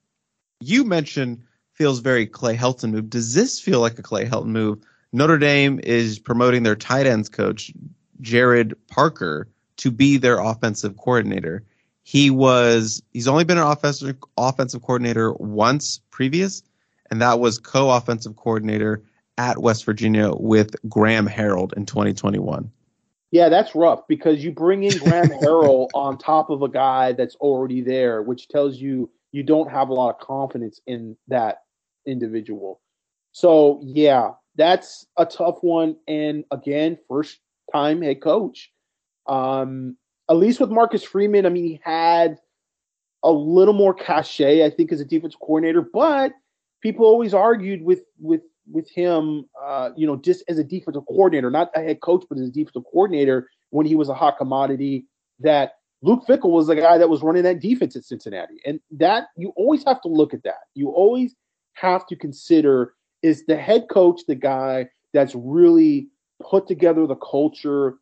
You 0.61 0.85
mentioned 0.85 1.43
feels 1.73 1.99
very 1.99 2.27
Clay 2.27 2.57
Helton 2.57 2.91
move. 2.91 3.11
Does 3.11 3.35
this 3.35 3.61
feel 3.61 3.81
like 3.81 3.99
a 3.99 4.03
Clay 4.03 4.25
Helton 4.25 4.47
move? 4.47 4.79
Notre 5.15 5.39
Dame 5.39 5.79
is 5.85 6.19
promoting 6.19 6.65
their 6.65 6.75
tight 6.75 7.07
ends 7.07 7.29
coach, 7.29 7.73
Gerad 8.21 8.75
Parker, 8.89 9.47
to 9.77 9.93
be 9.93 10.17
their 10.17 10.41
offensive 10.41 10.97
coordinator. 10.97 11.63
He 12.03 12.31
was 12.31 13.01
he's 13.13 13.29
only 13.29 13.45
been 13.45 13.57
an 13.57 13.63
offensive 13.63 14.17
offensive 14.37 14.83
coordinator 14.83 15.33
once 15.35 16.01
previous, 16.11 16.65
and 17.13 17.23
that 17.23 17.39
was 17.39 17.61
co-offensive 17.61 18.35
coordinator 18.35 19.05
at 19.39 19.59
West 19.59 19.85
Virginia 19.85 20.33
with 20.35 20.75
Graham 20.89 21.29
Harrell 21.29 21.73
in 21.75 21.87
2021. 21.87 22.69
Yeah, 23.31 23.49
that's 23.49 23.77
rough 23.77 24.09
because 24.09 24.43
you 24.43 24.51
bring 24.51 24.83
in 24.83 24.99
Graham 24.99 25.29
Harrell 25.43 25.91
on 25.95 26.19
top 26.19 26.51
of 26.51 26.63
a 26.63 26.69
guy 26.69 27.13
that's 27.13 27.37
already 27.37 27.83
there, 27.83 28.21
which 28.21 28.49
tells 28.49 28.79
you 28.79 29.09
you 29.31 29.45
don't 29.45 29.71
have 29.71 29.91
a 29.91 29.95
lot 29.95 30.11
of 30.11 30.19
confidence 30.19 30.81
in 30.89 31.17
that 31.29 31.63
individual. 32.05 32.81
So, 33.31 33.81
yeah, 33.83 34.33
that's 34.57 35.07
a 35.19 35.27
tough 35.27 35.59
one. 35.63 35.97
And 36.07 36.45
again, 36.51 36.99
first 37.09 37.41
time 37.73 38.03
head 38.03 38.21
coach. 38.21 38.71
Um, 39.27 39.97
at 40.29 40.37
least 40.37 40.61
with 40.61 40.71
Marcus 40.71 41.03
Freeman, 41.03 41.47
I 41.47 41.49
mean, 41.49 41.65
he 41.65 41.81
had 41.83 42.39
a 43.23 43.33
little 43.33 43.75
more 43.75 43.95
cachet, 43.95 44.65
I 44.65 44.71
think, 44.71 44.93
as 44.93 45.01
a 45.01 45.05
defensive 45.05 45.41
coordinator, 45.41 45.83
but 45.83 46.33
people 46.83 47.07
always 47.07 47.35
argued 47.35 47.83
with 47.83 48.03
with 48.21 48.43
with 48.71 48.89
him, 48.91 49.45
uh, 49.63 49.91
you 49.97 50.07
know, 50.07 50.17
just 50.17 50.45
as 50.49 50.59
a 50.59 50.65
defensive 50.65 51.05
coordinator, 51.07 51.51
not 51.51 51.71
a 51.75 51.81
head 51.81 52.01
coach, 52.01 52.25
but 52.29 52.39
as 52.39 52.49
a 52.49 52.53
defensive 52.53 52.85
coordinator 52.91 53.49
when 53.71 53.87
he 53.87 53.97
was 53.97 54.09
a 54.09 54.15
hot 54.15 54.39
commodity. 54.39 55.07
That 55.41 55.73
Luke 56.03 56.25
Fickell 56.29 56.51
was 56.51 56.69
the 56.69 56.77
guy 56.77 56.97
that 56.97 57.09
was 57.09 57.23
running 57.23 57.43
that 57.43 57.61
defense 57.61 57.97
at 57.97 58.05
Cincinnati, 58.05 58.61
and 58.65 58.79
that 58.93 59.29
you 59.37 59.53
always 59.57 59.85
have 59.85 60.01
to 60.03 60.09
look 60.09 60.33
at 60.33 60.43
that. 60.45 60.69
You 60.75 60.91
always 60.91 61.35
have 61.73 62.07
to 62.07 62.17
consider 62.17 62.95
is 63.25 63.45
the 63.47 63.57
head 63.57 63.87
coach 63.91 64.21
the 64.29 64.35
guy 64.37 64.89
that's 65.13 65.35
really 65.35 66.09
put 66.43 66.69
together 66.69 67.07
the 67.07 67.17
culture, 67.17 67.97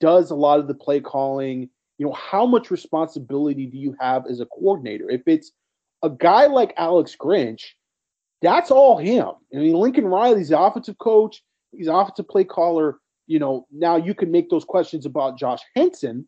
does 0.00 0.30
a 0.30 0.34
lot 0.34 0.60
of 0.60 0.68
the 0.68 0.74
play 0.74 1.00
calling. 1.00 1.68
You 1.98 2.06
know, 2.06 2.12
how 2.12 2.46
much 2.46 2.70
responsibility 2.70 3.66
do 3.66 3.78
you 3.78 3.96
have 3.98 4.26
as 4.30 4.40
a 4.40 4.46
coordinator? 4.46 5.10
If 5.10 5.22
it's 5.26 5.50
a 6.02 6.10
guy 6.10 6.46
like 6.46 6.72
Alex 6.76 7.16
Grinch 7.20 7.64
that's 8.40 8.70
all 8.70 8.96
him. 8.98 9.30
I 9.54 9.58
mean, 9.58 9.74
Lincoln 9.74 10.06
Riley's 10.06 10.48
the 10.48 10.60
offensive 10.60 10.98
coach. 10.98 11.42
He's 11.72 11.88
offensive 11.88 12.28
play 12.28 12.44
caller. 12.44 12.98
You 13.26 13.38
know, 13.38 13.66
now 13.72 13.96
you 13.96 14.14
can 14.14 14.30
make 14.30 14.48
those 14.48 14.64
questions 14.64 15.06
about 15.06 15.38
Josh 15.38 15.60
Henson, 15.74 16.26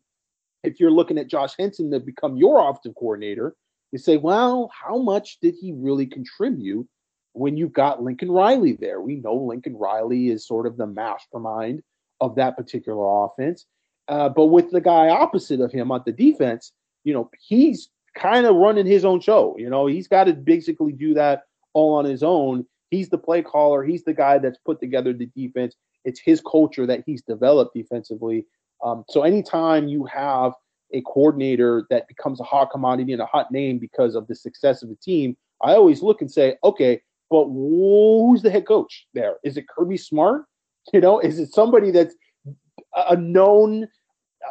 if 0.63 0.79
you're 0.79 0.91
looking 0.91 1.17
at 1.17 1.27
Josh 1.27 1.53
Henson 1.57 1.89
to 1.91 1.99
become 1.99 2.37
your 2.37 2.69
offensive 2.69 2.93
coordinator, 2.95 3.55
you 3.91 3.97
say, 3.97 4.17
well, 4.17 4.69
how 4.71 4.97
much 4.97 5.39
did 5.41 5.55
he 5.59 5.73
really 5.73 6.05
contribute 6.05 6.87
when 7.33 7.57
you've 7.57 7.73
got 7.73 8.03
Lincoln 8.03 8.31
Riley 8.31 8.73
there? 8.73 9.01
We 9.01 9.15
know 9.15 9.35
Lincoln 9.35 9.75
Riley 9.75 10.29
is 10.29 10.45
sort 10.45 10.67
of 10.67 10.77
the 10.77 10.87
mastermind 10.87 11.81
of 12.19 12.35
that 12.35 12.57
particular 12.57 13.25
offense. 13.25 13.65
Uh, 14.07 14.29
but 14.29 14.47
with 14.47 14.71
the 14.71 14.81
guy 14.81 15.09
opposite 15.09 15.61
of 15.61 15.71
him 15.71 15.91
on 15.91 16.03
the 16.05 16.11
defense, 16.11 16.71
you 17.03 17.13
know, 17.13 17.29
he's 17.39 17.89
kind 18.15 18.45
of 18.45 18.55
running 18.55 18.85
his 18.85 19.05
own 19.05 19.19
show. 19.19 19.55
You 19.57 19.69
know, 19.69 19.87
he's 19.87 20.07
got 20.07 20.25
to 20.25 20.33
basically 20.33 20.91
do 20.91 21.13
that 21.13 21.43
all 21.73 21.95
on 21.95 22.05
his 22.05 22.23
own. 22.23 22.65
He's 22.89 23.09
the 23.09 23.17
play 23.17 23.41
caller. 23.41 23.83
He's 23.83 24.03
the 24.03 24.13
guy 24.13 24.37
that's 24.37 24.57
put 24.65 24.79
together 24.79 25.13
the 25.13 25.27
defense. 25.27 25.75
It's 26.03 26.19
his 26.19 26.41
culture 26.41 26.85
that 26.85 27.03
he's 27.05 27.21
developed 27.21 27.73
defensively. 27.73 28.45
Um, 28.83 29.05
so 29.07 29.23
anytime 29.23 29.87
you 29.87 30.05
have 30.05 30.53
a 30.93 31.01
coordinator 31.01 31.85
that 31.89 32.07
becomes 32.07 32.41
a 32.41 32.43
hot 32.43 32.71
commodity 32.71 33.13
and 33.13 33.21
a 33.21 33.27
hot 33.27 33.51
name 33.51 33.79
because 33.79 34.15
of 34.15 34.27
the 34.27 34.35
success 34.35 34.83
of 34.83 34.89
the 34.89 34.95
team, 34.95 35.37
I 35.61 35.73
always 35.75 36.01
look 36.01 36.21
and 36.21 36.31
say, 36.31 36.57
okay, 36.63 37.01
but 37.31 37.45
who's 37.45 38.43
the 38.43 38.51
head 38.51 38.67
coach 38.67 39.07
there? 39.15 39.37
Is 39.43 39.57
it 39.57 39.67
Kirby 39.67 39.97
Smart? 39.97 40.43
You 40.93 40.99
know, 40.99 41.19
is 41.19 41.39
it 41.39 41.53
somebody 41.53 41.89
that's 41.89 42.13
a 42.95 43.15
known 43.15 43.87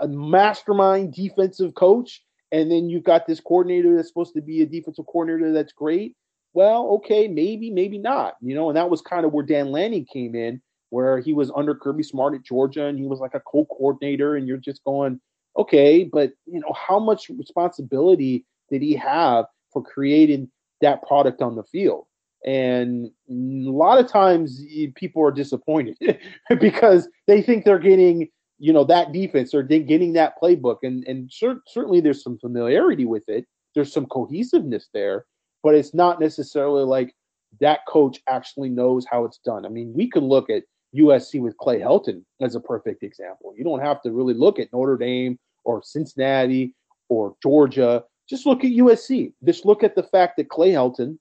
a 0.01 0.09
mastermind 0.09 1.15
defensive 1.15 1.75
coach? 1.75 2.23
And 2.53 2.71
then 2.71 2.89
you've 2.89 3.05
got 3.05 3.27
this 3.27 3.39
coordinator 3.39 3.95
that's 3.95 4.09
supposed 4.09 4.35
to 4.35 4.41
be 4.41 4.63
a 4.63 4.67
defensive 4.67 5.05
coordinator 5.07 5.53
that's 5.53 5.73
great. 5.73 6.17
Well, 6.53 6.89
okay, 6.97 7.29
maybe, 7.29 7.71
maybe 7.71 7.99
not. 7.99 8.35
You 8.41 8.55
know, 8.55 8.71
and 8.71 8.77
that 8.77 8.91
was 8.91 9.03
kind 9.03 9.25
of 9.25 9.33
where 9.33 9.45
Dan 9.45 9.71
Lanning 9.71 10.07
came 10.11 10.35
in, 10.35 10.61
where 10.89 11.21
he 11.21 11.33
was 11.33 11.53
under 11.55 11.75
Kirby 11.75 12.03
Smart 12.03 12.35
at 12.35 12.43
Georgia 12.45 12.87
and 12.87 12.99
he 12.99 13.07
was 13.07 13.21
like 13.21 13.35
a 13.35 13.41
co-coordinator, 13.41 14.37
and 14.37 14.49
you're 14.49 14.57
just 14.57 14.83
going, 14.85 15.21
okay, 15.59 16.05
but 16.05 16.33
you 16.47 16.61
know, 16.61 16.73
how 16.75 16.99
much 16.99 17.29
responsibility 17.29 18.47
did 18.71 18.81
he 18.81 18.95
have 18.95 19.45
for 19.73 19.83
creating 19.83 20.51
that 20.81 21.03
product 21.03 21.43
on 21.43 21.57
the 21.57 21.65
field? 21.65 22.07
And 22.47 23.11
a 23.29 23.71
lot 23.71 23.99
of 23.99 24.09
times 24.09 24.65
people 24.95 25.23
are 25.23 25.33
disappointed 25.33 25.97
because 26.61 27.09
they 27.27 27.43
think 27.43 27.65
they're 27.65 27.79
getting, 27.79 28.29
you 28.59 28.73
know, 28.73 28.85
that 28.85 29.13
defense 29.13 29.55
or 29.55 29.63
getting 29.63 30.15
that 30.15 30.41
playbook. 30.43 30.79
And, 30.83 31.05
and 31.07 31.31
cer- 31.31 31.63
certainly 31.67 32.01
there's 32.01 32.23
some 32.23 32.39
familiarity 32.39 33.05
with 33.05 33.29
it. 33.29 33.47
There's 33.75 33.93
some 33.93 34.07
cohesiveness 34.07 34.89
there, 34.95 35.27
but 35.63 35.75
it's 35.75 35.95
not 35.95 36.21
necessarily 36.21 36.85
like 36.85 37.15
that 37.61 37.81
coach 37.87 38.21
actually 38.29 38.69
knows 38.69 39.05
how 39.11 39.25
it's 39.25 39.39
done. 39.39 39.67
I 39.67 39.69
mean, 39.69 39.93
we 39.95 40.09
can 40.09 40.25
look 40.25 40.49
at 40.51 40.65
USC 40.97 41.41
with 41.41 41.57
Clay 41.59 41.81
Helton 41.81 42.25
as 42.41 42.55
a 42.55 42.61
perfect 42.61 43.03
example. 43.03 43.55
You 43.57 43.65
don't 43.65 43.83
have 43.83 44.03
to 44.03 44.13
really 44.13 44.35
look 44.35 44.59
at 44.59 44.73
Notre 44.73 44.97
Dame 44.97 45.39
or 45.65 45.83
Cincinnati 45.83 46.75
or 47.09 47.35
Georgia. 47.43 48.05
Just 48.29 48.47
look 48.47 48.65
at 48.65 48.71
USC. 48.71 49.33
Just 49.45 49.65
look 49.67 49.85
at 49.85 49.95
the 49.95 50.03
fact 50.05 50.37
that 50.37 50.49
Clay 50.49 50.71
Helton 50.71 51.19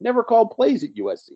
never 0.00 0.22
called 0.22 0.50
plays 0.50 0.82
at 0.84 0.94
USC. 0.94 1.30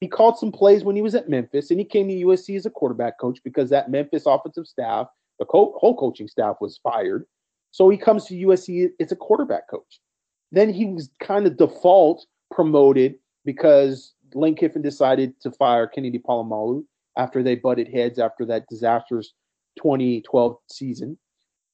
He 0.00 0.08
called 0.08 0.38
some 0.38 0.50
plays 0.50 0.82
when 0.82 0.96
he 0.96 1.02
was 1.02 1.14
at 1.14 1.28
Memphis, 1.28 1.70
and 1.70 1.78
he 1.78 1.84
came 1.84 2.08
to 2.08 2.14
USC 2.14 2.56
as 2.56 2.66
a 2.66 2.70
quarterback 2.70 3.18
coach 3.18 3.38
because 3.44 3.68
that 3.70 3.90
Memphis 3.90 4.24
offensive 4.26 4.66
staff, 4.66 5.08
the 5.38 5.44
co- 5.44 5.76
whole 5.78 5.96
coaching 5.96 6.26
staff, 6.28 6.56
was 6.60 6.80
fired. 6.82 7.26
So 7.70 7.88
he 7.90 7.98
comes 7.98 8.24
to 8.26 8.34
USC 8.34 8.90
as 8.98 9.12
a 9.12 9.16
quarterback 9.16 9.68
coach. 9.68 10.00
Then 10.52 10.72
he 10.72 10.86
was 10.86 11.10
kind 11.20 11.46
of 11.46 11.56
default 11.56 12.26
promoted 12.50 13.16
because 13.44 14.14
Lane 14.34 14.56
Kiffin 14.56 14.82
decided 14.82 15.38
to 15.42 15.50
fire 15.52 15.86
Kennedy 15.86 16.18
Polamalu 16.18 16.84
after 17.16 17.42
they 17.42 17.54
butted 17.54 17.88
heads 17.88 18.18
after 18.18 18.44
that 18.46 18.66
disastrous 18.68 19.32
2012 19.76 20.56
season. 20.70 21.18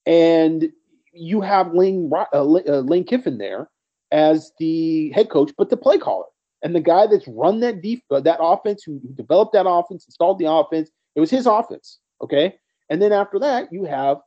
And 0.04 0.70
you 1.12 1.40
have 1.40 1.72
Lane, 1.72 2.10
uh, 2.32 2.42
Lane 2.42 3.04
Kiffin 3.04 3.38
there 3.38 3.68
as 4.12 4.52
the 4.58 5.10
head 5.10 5.30
coach, 5.30 5.52
but 5.56 5.70
the 5.70 5.76
play 5.76 5.98
caller 5.98 6.26
and 6.62 6.74
the 6.74 6.80
guy 6.80 7.06
that's 7.06 7.28
run 7.28 7.60
that 7.60 7.82
def- 7.82 8.00
uh, 8.10 8.20
that 8.20 8.38
offense, 8.40 8.82
who, 8.82 9.00
developed 9.14 9.52
that 9.52 9.68
offense, 9.68 10.06
installed 10.06 10.38
the 10.38 10.50
offense. 10.50 10.90
It 11.14 11.20
was 11.20 11.30
his 11.30 11.46
offense, 11.46 11.98
okay. 12.22 12.54
And 12.88 13.00
then 13.02 13.12
after 13.12 13.38
that, 13.40 13.72
you 13.72 13.84
have 13.84 14.18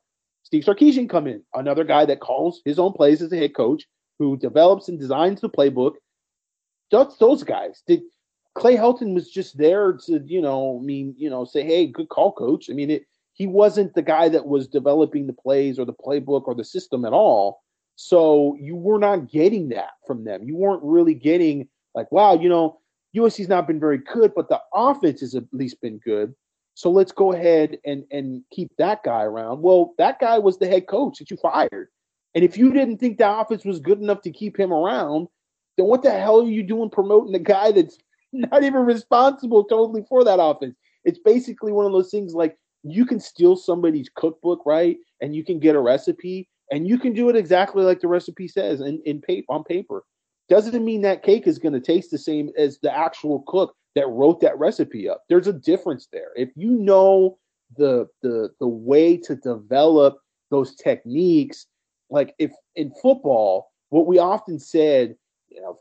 Steve 0.43 0.64
Sarkisian 0.64 1.09
come 1.09 1.27
in, 1.27 1.43
another 1.53 1.83
guy 1.83 2.06
that 2.06 2.19
calls 2.19 2.61
his 2.66 2.80
own 2.80 2.93
plays 2.93 3.22
as 3.22 3.32
a 3.32 3.38
head 3.38 3.56
coach, 3.56 3.85
who 4.19 4.38
develops 4.38 4.90
and 4.90 4.99
designs 4.99 5.41
the 5.41 5.49
playbook. 5.49 5.93
That's 6.91 7.17
those 7.17 7.43
guys. 7.43 7.83
Did 7.88 8.01
Clay 8.56 8.75
Helton 8.75 9.14
was 9.14 9.30
just 9.30 9.58
there 9.58 9.93
to, 10.06 10.22
you 10.25 10.41
know, 10.41 10.80
I 10.82 10.85
mean, 10.85 11.16
you 11.17 11.30
know, 11.30 11.45
say, 11.45 11.64
hey, 11.64 11.88
good 11.88 12.09
call, 12.09 12.32
coach. 12.33 12.69
I 12.69 12.74
mean, 12.74 12.90
it, 12.90 13.06
he 13.33 13.48
wasn't 13.48 13.93
the 13.93 14.01
guy 14.01 14.27
that 14.30 14.48
was 14.48 14.67
developing 14.67 15.27
the 15.27 15.33
plays 15.33 15.80
or 15.80 15.85
the 15.85 15.93
playbook 15.93 16.48
or 16.48 16.56
the 16.56 16.66
system 16.66 17.06
at 17.06 17.14
all. 17.14 17.61
So 18.02 18.56
you 18.58 18.78
were 18.78 18.98
not 18.98 19.30
getting 19.30 19.68
that 19.69 19.92
from 20.08 20.24
them. 20.24 20.48
You 20.48 20.56
weren't 20.56 20.82
really 20.82 21.14
getting 21.14 21.68
like, 21.94 22.10
wow, 22.14 22.34
you 22.34 22.48
know, 22.48 22.80
USC's 23.14 23.50
not 23.50 23.68
been 23.68 23.78
very 23.78 23.98
good, 23.98 24.32
but 24.34 24.48
the 24.48 24.61
offense 24.74 25.19
has 25.19 25.36
at 25.36 25.44
least 25.52 25.82
been 25.82 25.98
good. 25.98 26.34
So 26.76 26.90
let's 26.90 27.11
go 27.11 27.34
ahead 27.34 27.78
and 27.84 28.06
and 28.10 28.42
keep 28.52 28.72
that 28.78 29.03
guy 29.03 29.24
around. 29.24 29.64
Well, 29.64 29.95
that 29.98 30.18
guy 30.22 30.40
was 30.40 30.58
the 30.58 30.68
head 30.68 30.88
coach 30.88 31.19
that 31.19 31.30
you 31.30 31.36
fired. 31.36 31.90
And 32.36 32.45
if 32.45 32.58
you 32.58 32.72
didn't 32.72 33.00
think 33.00 33.18
the 33.18 33.30
offense 33.30 33.66
was 33.66 33.82
good 33.82 34.00
enough 34.00 34.22
to 34.22 34.32
keep 34.32 34.58
him 34.58 34.72
around, 34.72 35.28
then 35.76 35.88
what 35.88 36.02
the 36.02 36.11
hell 36.11 36.40
are 36.40 36.50
you 36.50 36.64
doing 36.64 36.90
promoting 36.90 37.34
the 37.34 37.40
guy 37.40 37.74
that's 37.74 37.98
not 38.32 38.64
even 38.64 38.86
responsible 38.86 39.66
totally 39.66 40.06
for 40.08 40.24
that 40.24 40.42
offense? 40.42 40.78
It's 41.03 41.19
basically 41.19 41.74
one 41.74 41.86
of 41.86 41.92
those 41.92 42.11
things 42.11 42.34
like 42.34 42.56
you 42.84 43.06
can 43.06 43.19
steal 43.19 43.58
somebody's 43.58 44.10
cookbook, 44.16 44.66
right? 44.66 44.95
And 45.19 45.36
you 45.36 45.44
can 45.44 45.60
get 45.60 45.76
a 45.76 45.82
recipe 45.82 46.48
and 46.72 46.88
you 46.88 46.98
can 46.98 47.14
do 47.14 47.30
it 47.30 47.35
exactly 47.35 47.83
like 47.83 48.01
the 48.01 48.07
recipe 48.07 48.48
says 48.48 48.81
in, 48.81 49.01
in 49.06 49.22
paper 49.22 49.45
on 49.49 49.64
paper. 49.64 50.03
Doesn't 50.49 50.83
mean 50.83 51.01
that 51.01 51.23
cake 51.23 51.48
is 51.48 51.59
going 51.59 51.73
to 51.73 51.80
taste 51.80 52.11
the 52.11 52.17
same 52.17 52.49
as 52.57 52.80
the 52.80 52.95
actual 52.95 53.43
cook 53.48 53.75
that 53.95 54.07
wrote 54.07 54.41
that 54.41 54.57
recipe 54.57 55.07
up. 55.07 55.23
There's 55.30 55.48
a 55.48 55.53
difference 55.53 56.07
there. 56.11 56.30
If 56.35 56.49
you 56.56 56.72
know 56.72 57.38
the 57.77 58.07
the 58.22 58.49
the 58.59 58.67
way 58.67 59.17
to 59.17 59.35
develop 59.35 60.17
those 60.49 60.75
techniques, 60.75 61.67
like 62.09 62.33
if 62.39 62.51
in 62.75 62.91
football, 63.01 63.72
what 63.89 64.07
we 64.07 64.17
often 64.17 64.59
said, 64.59 65.15
you 65.49 65.61
know, 65.61 65.80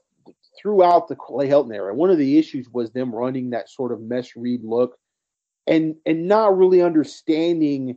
throughout 0.60 1.08
the 1.08 1.16
Clay 1.16 1.48
Helton 1.48 1.74
era, 1.74 1.94
one 1.94 2.10
of 2.10 2.18
the 2.18 2.38
issues 2.38 2.68
was 2.70 2.90
them 2.90 3.14
running 3.14 3.50
that 3.50 3.70
sort 3.70 3.92
of 3.92 4.00
mesh 4.00 4.36
read 4.36 4.62
look 4.62 4.96
and 5.66 5.94
and 6.06 6.26
not 6.26 6.56
really 6.56 6.82
understanding 6.82 7.96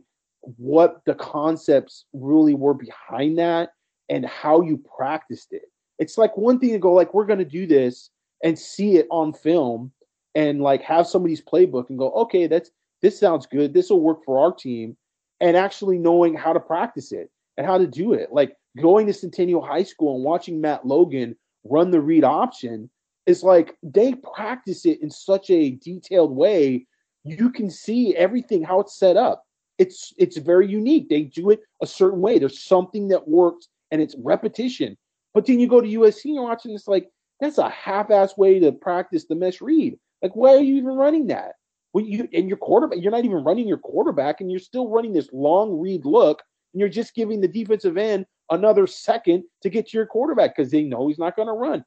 what 0.56 1.02
the 1.06 1.14
concepts 1.14 2.04
really 2.12 2.54
were 2.54 2.74
behind 2.74 3.38
that 3.38 3.70
and 4.08 4.26
how 4.26 4.60
you 4.60 4.82
practiced 4.96 5.52
it. 5.52 5.62
It's 5.98 6.18
like 6.18 6.36
one 6.36 6.58
thing 6.58 6.70
to 6.70 6.78
go 6.78 6.92
like 6.92 7.14
we're 7.14 7.26
going 7.26 7.38
to 7.38 7.44
do 7.44 7.66
this 7.66 8.10
and 8.42 8.58
see 8.58 8.96
it 8.96 9.06
on 9.10 9.32
film 9.32 9.92
and 10.34 10.60
like 10.60 10.82
have 10.82 11.06
somebody's 11.06 11.42
playbook 11.42 11.90
and 11.90 11.98
go, 11.98 12.10
"Okay, 12.12 12.46
that's 12.46 12.70
this 13.02 13.18
sounds 13.18 13.46
good. 13.46 13.72
This 13.72 13.90
will 13.90 14.00
work 14.00 14.24
for 14.24 14.38
our 14.38 14.52
team." 14.52 14.96
And 15.40 15.56
actually 15.56 15.98
knowing 15.98 16.34
how 16.34 16.52
to 16.52 16.60
practice 16.60 17.12
it 17.12 17.30
and 17.56 17.66
how 17.66 17.78
to 17.78 17.86
do 17.86 18.12
it. 18.12 18.32
Like 18.32 18.56
going 18.80 19.06
to 19.06 19.12
Centennial 19.12 19.64
High 19.64 19.82
School 19.82 20.16
and 20.16 20.24
watching 20.24 20.60
Matt 20.60 20.86
Logan 20.86 21.36
run 21.64 21.90
the 21.90 22.00
read 22.00 22.24
option 22.24 22.90
is 23.26 23.42
like 23.42 23.76
they 23.82 24.14
practice 24.34 24.84
it 24.86 25.00
in 25.02 25.10
such 25.10 25.50
a 25.50 25.70
detailed 25.70 26.34
way. 26.34 26.86
You 27.24 27.50
can 27.50 27.70
see 27.70 28.16
everything 28.16 28.62
how 28.62 28.80
it's 28.80 28.98
set 28.98 29.16
up 29.16 29.44
it's 29.82 30.12
it's 30.16 30.36
very 30.36 30.68
unique. 30.68 31.08
They 31.08 31.22
do 31.22 31.50
it 31.50 31.60
a 31.82 31.86
certain 31.86 32.20
way. 32.20 32.38
There's 32.38 32.62
something 32.62 33.08
that 33.08 33.26
works 33.26 33.68
and 33.90 34.00
it's 34.00 34.14
repetition. 34.18 34.96
But 35.34 35.46
then 35.46 35.58
you 35.58 35.66
go 35.66 35.80
to 35.80 35.88
USC 35.88 36.26
and 36.26 36.34
you're 36.34 36.44
watching 36.44 36.72
this 36.72 36.86
like 36.86 37.08
that's 37.40 37.58
a 37.58 37.68
half-ass 37.68 38.36
way 38.36 38.60
to 38.60 38.70
practice 38.70 39.24
the 39.26 39.34
mesh 39.34 39.60
read. 39.60 39.98
Like, 40.22 40.36
why 40.36 40.50
are 40.54 40.60
you 40.60 40.76
even 40.76 40.94
running 40.94 41.26
that? 41.26 41.54
Well, 41.92 42.04
you 42.04 42.28
and 42.32 42.48
your 42.48 42.56
quarterback, 42.56 42.98
you're 43.02 43.10
not 43.10 43.24
even 43.24 43.42
running 43.42 43.66
your 43.66 43.78
quarterback, 43.78 44.40
and 44.40 44.50
you're 44.50 44.60
still 44.60 44.88
running 44.88 45.12
this 45.12 45.28
long 45.32 45.78
read 45.80 46.04
look, 46.04 46.42
and 46.72 46.80
you're 46.80 46.88
just 46.88 47.14
giving 47.14 47.40
the 47.40 47.48
defensive 47.48 47.96
end 47.96 48.24
another 48.50 48.86
second 48.86 49.42
to 49.62 49.68
get 49.68 49.88
to 49.88 49.96
your 49.98 50.06
quarterback 50.06 50.54
because 50.56 50.70
they 50.70 50.82
know 50.82 51.08
he's 51.08 51.18
not 51.18 51.36
going 51.36 51.48
to 51.48 51.54
run. 51.54 51.84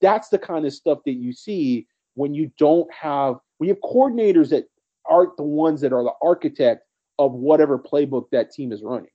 That's 0.00 0.28
the 0.28 0.38
kind 0.38 0.64
of 0.64 0.72
stuff 0.72 1.00
that 1.04 1.12
you 1.12 1.32
see 1.32 1.86
when 2.14 2.32
you 2.32 2.50
don't 2.58 2.90
have 2.92 3.36
when 3.58 3.68
you 3.68 3.74
have 3.74 3.82
coordinators 3.82 4.48
that 4.48 4.64
aren't 5.08 5.36
the 5.36 5.42
ones 5.42 5.80
that 5.82 5.92
are 5.92 6.02
the 6.02 6.14
architect 6.22 6.82
of 7.18 7.32
whatever 7.32 7.78
playbook 7.78 8.30
that 8.30 8.52
team 8.52 8.72
is 8.72 8.82
running. 8.82 9.10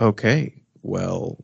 Okay. 0.00 0.54
Well, 0.82 1.38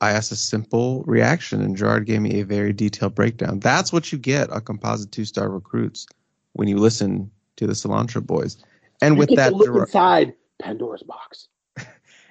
I 0.00 0.10
asked 0.10 0.32
a 0.32 0.36
simple 0.36 1.04
reaction, 1.04 1.62
and 1.62 1.76
Gerard 1.76 2.06
gave 2.06 2.20
me 2.20 2.40
a 2.40 2.44
very 2.44 2.72
detailed 2.72 3.14
breakdown. 3.14 3.60
That's 3.60 3.92
what 3.92 4.10
you 4.10 4.18
get 4.18 4.50
on 4.50 4.60
composite 4.62 5.12
two 5.12 5.24
star 5.24 5.48
recruits 5.48 6.06
when 6.54 6.68
you 6.68 6.76
listen 6.76 7.30
to 7.56 7.66
the 7.66 7.72
Cilantro 7.72 8.24
Boys. 8.24 8.56
And 9.00 9.14
you 9.14 9.18
with 9.20 9.36
that, 9.36 9.52
look 9.52 9.66
Gerard, 9.66 9.88
inside 9.88 10.34
Pandora's 10.60 11.02
box. 11.02 11.48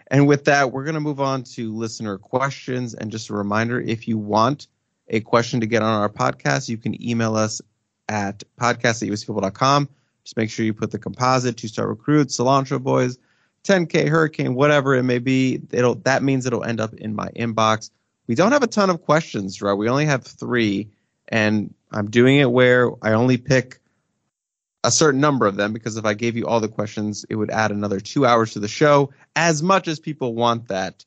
and 0.08 0.28
with 0.28 0.46
that, 0.46 0.72
we're 0.72 0.84
going 0.84 0.96
to 0.96 1.02
move 1.02 1.22
on 1.22 1.44
to 1.44 1.74
listener 1.74 2.18
questions. 2.18 2.94
And 2.94 3.12
just 3.12 3.30
a 3.30 3.34
reminder 3.34 3.80
if 3.80 4.08
you 4.08 4.18
want 4.18 4.68
a 5.08 5.20
question 5.22 5.60
to 5.62 5.66
get 5.66 5.82
on 5.82 6.02
our 6.02 6.10
podcast, 6.10 6.70
you 6.70 6.78
can 6.78 7.02
email 7.02 7.36
us 7.36 7.62
at 8.10 8.44
podcast 8.60 9.04
at 9.04 9.10
uspeople.com. 9.10 9.90
Just 10.24 10.38
make 10.38 10.50
sure 10.50 10.66
you 10.66 10.74
put 10.74 10.92
the 10.92 11.00
composite, 11.00 11.58
two 11.58 11.68
star 11.68 11.88
recruits, 11.88 12.38
cilantro 12.38 12.82
boys, 12.82 13.18
10K 13.64 14.08
Hurricane, 14.08 14.56
whatever 14.56 14.96
it 14.96 15.04
may 15.04 15.20
be. 15.20 15.62
It'll 15.72 15.96
that 15.96 16.24
means 16.24 16.46
it'll 16.46 16.64
end 16.64 16.80
up 16.80 16.94
in 16.94 17.16
my 17.16 17.30
inbox. 17.30 17.90
We 18.28 18.36
don't 18.36 18.52
have 18.52 18.64
a 18.64 18.68
ton 18.68 18.90
of 18.90 19.02
questions, 19.02 19.62
right? 19.62 19.74
We 19.74 19.90
only 19.90 20.06
have 20.06 20.24
three, 20.24 20.90
and 21.28 21.74
I'm 21.92 22.10
doing 22.10 22.38
it 22.38 22.52
where 22.52 22.92
I 23.02 23.14
only 23.14 23.38
pick 23.38 23.80
a 24.84 24.92
certain 24.92 25.22
number 25.22 25.46
of 25.46 25.58
them 25.58 25.74
because 25.74 25.98
if 25.98 26.06
I 26.06 26.14
gave 26.14 26.36
you 26.36 26.48
all 26.48 26.60
the 26.60 26.68
questions, 26.68 27.26
it 27.30 27.36
would 27.36 27.52
add 27.52 27.72
another 27.72 28.00
two 28.00 28.26
hours 28.26 28.54
to 28.54 28.60
the 28.60 28.68
show. 28.68 29.12
As 29.36 29.62
much 29.62 29.88
as 29.88 30.00
people 30.00 30.34
want 30.34 30.68
that, 30.70 31.06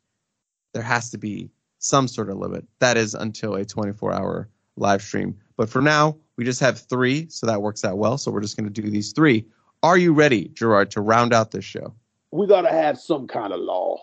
there 0.72 0.82
has 0.82 1.10
to 1.10 1.18
be 1.18 1.50
some 1.78 2.08
sort 2.08 2.30
of 2.30 2.38
limit. 2.38 2.66
That 2.78 2.96
is 2.96 3.14
until 3.14 3.54
a 3.54 3.64
24 3.64 4.12
hour 4.12 4.48
live 4.76 5.02
stream. 5.02 5.38
But 5.56 5.68
for 5.68 5.82
now, 5.82 6.16
we 6.36 6.44
just 6.44 6.60
have 6.60 6.78
three, 6.78 7.28
so 7.28 7.46
that 7.46 7.62
works 7.62 7.84
out 7.84 7.98
well. 7.98 8.18
So 8.18 8.30
we're 8.30 8.40
just 8.40 8.56
going 8.56 8.72
to 8.72 8.82
do 8.82 8.90
these 8.90 9.12
three. 9.12 9.46
Are 9.82 9.98
you 9.98 10.12
ready, 10.12 10.48
Gerard, 10.48 10.90
to 10.92 11.00
round 11.00 11.32
out 11.32 11.50
this 11.50 11.64
show? 11.64 11.94
We 12.30 12.46
got 12.46 12.62
to 12.62 12.72
have 12.72 12.98
some 12.98 13.26
kind 13.26 13.52
of 13.52 13.60
law. 13.60 13.98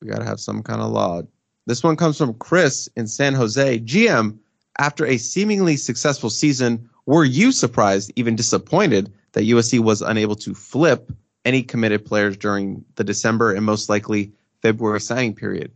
We 0.00 0.08
got 0.08 0.18
to 0.18 0.24
have 0.24 0.40
some 0.40 0.62
kind 0.62 0.80
of 0.80 0.90
law. 0.90 1.22
This 1.66 1.82
one 1.82 1.96
comes 1.96 2.18
from 2.18 2.34
Chris 2.34 2.88
in 2.96 3.06
San 3.08 3.34
Jose. 3.34 3.80
GM, 3.80 4.38
after 4.78 5.04
a 5.04 5.16
seemingly 5.16 5.76
successful 5.76 6.30
season, 6.30 6.88
were 7.06 7.24
you 7.24 7.50
surprised, 7.50 8.12
even 8.16 8.36
disappointed, 8.36 9.12
that 9.32 9.44
USC 9.44 9.80
was 9.80 10.02
unable 10.02 10.36
to 10.36 10.54
flip 10.54 11.10
any 11.44 11.62
committed 11.62 12.04
players 12.04 12.36
during 12.36 12.84
the 12.96 13.04
December 13.04 13.52
and 13.52 13.64
most 13.64 13.88
likely 13.88 14.32
February 14.62 15.00
signing 15.00 15.34
period? 15.34 15.72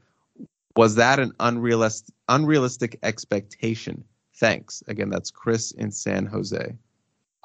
Was 0.77 0.95
that 0.97 1.19
an 1.19 1.33
unrealistic, 1.41 2.15
unrealistic 2.29 2.99
expectation? 3.03 4.05
Thanks. 4.41 4.83
Again, 4.89 5.11
that's 5.11 5.31
Chris 5.31 5.73
in 5.73 5.91
San 5.91 6.25
Jose. 6.25 6.75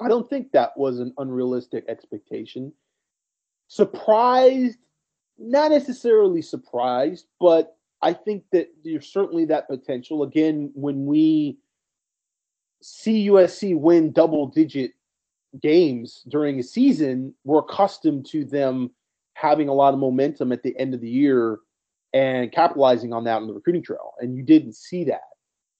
I 0.00 0.08
don't 0.08 0.28
think 0.28 0.50
that 0.52 0.76
was 0.78 0.98
an 0.98 1.12
unrealistic 1.18 1.84
expectation. 1.88 2.72
Surprised, 3.68 4.78
not 5.38 5.72
necessarily 5.72 6.40
surprised, 6.40 7.26
but 7.38 7.76
I 8.00 8.14
think 8.14 8.44
that 8.52 8.68
there's 8.82 9.06
certainly 9.12 9.44
that 9.44 9.68
potential. 9.68 10.22
Again, 10.22 10.70
when 10.74 11.04
we 11.04 11.58
see 12.80 13.28
USC 13.28 13.78
win 13.78 14.10
double 14.10 14.46
digit 14.46 14.92
games 15.60 16.22
during 16.28 16.58
a 16.58 16.62
season, 16.62 17.34
we're 17.44 17.58
accustomed 17.58 18.24
to 18.26 18.46
them 18.46 18.90
having 19.34 19.68
a 19.68 19.74
lot 19.74 19.92
of 19.92 20.00
momentum 20.00 20.50
at 20.50 20.62
the 20.62 20.74
end 20.78 20.94
of 20.94 21.02
the 21.02 21.10
year 21.10 21.58
and 22.14 22.52
capitalizing 22.52 23.12
on 23.12 23.24
that 23.24 23.36
on 23.36 23.48
the 23.48 23.52
recruiting 23.52 23.82
trail. 23.82 24.14
And 24.18 24.34
you 24.34 24.42
didn't 24.42 24.76
see 24.76 25.04
that. 25.04 25.28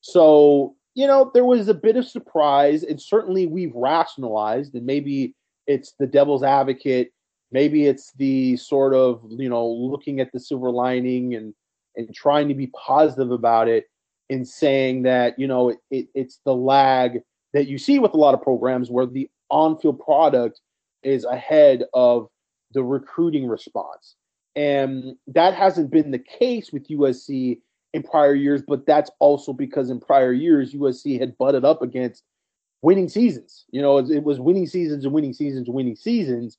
So, 0.02 0.76
you 0.96 1.06
know, 1.06 1.30
there 1.34 1.44
was 1.44 1.68
a 1.68 1.74
bit 1.74 1.96
of 1.96 2.08
surprise. 2.08 2.82
And 2.82 3.00
certainly 3.00 3.46
we've 3.46 3.74
rationalized, 3.74 4.74
and 4.74 4.86
maybe 4.86 5.34
it's 5.66 5.92
the 5.98 6.06
devil's 6.06 6.42
advocate. 6.42 7.12
Maybe 7.52 7.86
it's 7.86 8.12
the 8.14 8.56
sort 8.56 8.94
of, 8.94 9.22
you 9.28 9.50
know, 9.50 9.68
looking 9.68 10.20
at 10.20 10.32
the 10.32 10.40
silver 10.40 10.70
lining 10.70 11.34
and 11.34 11.54
and 11.96 12.14
trying 12.14 12.48
to 12.48 12.54
be 12.54 12.68
positive 12.68 13.30
about 13.30 13.68
it 13.68 13.84
in 14.28 14.44
saying 14.44 15.02
that, 15.02 15.38
you 15.38 15.46
know, 15.46 15.70
it, 15.70 15.78
it, 15.90 16.08
it's 16.14 16.40
the 16.44 16.54
lag 16.54 17.20
that 17.52 17.68
you 17.68 17.78
see 17.78 17.98
with 17.98 18.12
a 18.12 18.18
lot 18.18 18.34
of 18.34 18.42
programs 18.42 18.90
where 18.90 19.06
the 19.06 19.30
on-field 19.50 19.98
product 20.00 20.60
is 21.02 21.24
ahead 21.24 21.84
of 21.94 22.28
the 22.72 22.82
recruiting 22.82 23.46
response. 23.46 24.16
And 24.56 25.16
that 25.28 25.54
hasn't 25.54 25.90
been 25.90 26.10
the 26.10 26.18
case 26.18 26.72
with 26.72 26.88
USC 26.88 27.60
in 27.96 28.02
prior 28.02 28.34
years, 28.34 28.62
but 28.66 28.86
that's 28.86 29.10
also 29.18 29.52
because 29.52 29.90
in 29.90 29.98
prior 29.98 30.32
years, 30.32 30.74
USC 30.74 31.18
had 31.18 31.36
butted 31.38 31.64
up 31.64 31.82
against 31.82 32.22
winning 32.82 33.08
seasons. 33.08 33.64
You 33.70 33.82
know, 33.82 33.98
it, 33.98 34.22
was 34.22 34.38
winning 34.38 34.66
seasons 34.66 35.04
and 35.04 35.12
winning 35.12 35.32
seasons 35.32 35.68
winning 35.68 35.96
seasons. 35.96 36.58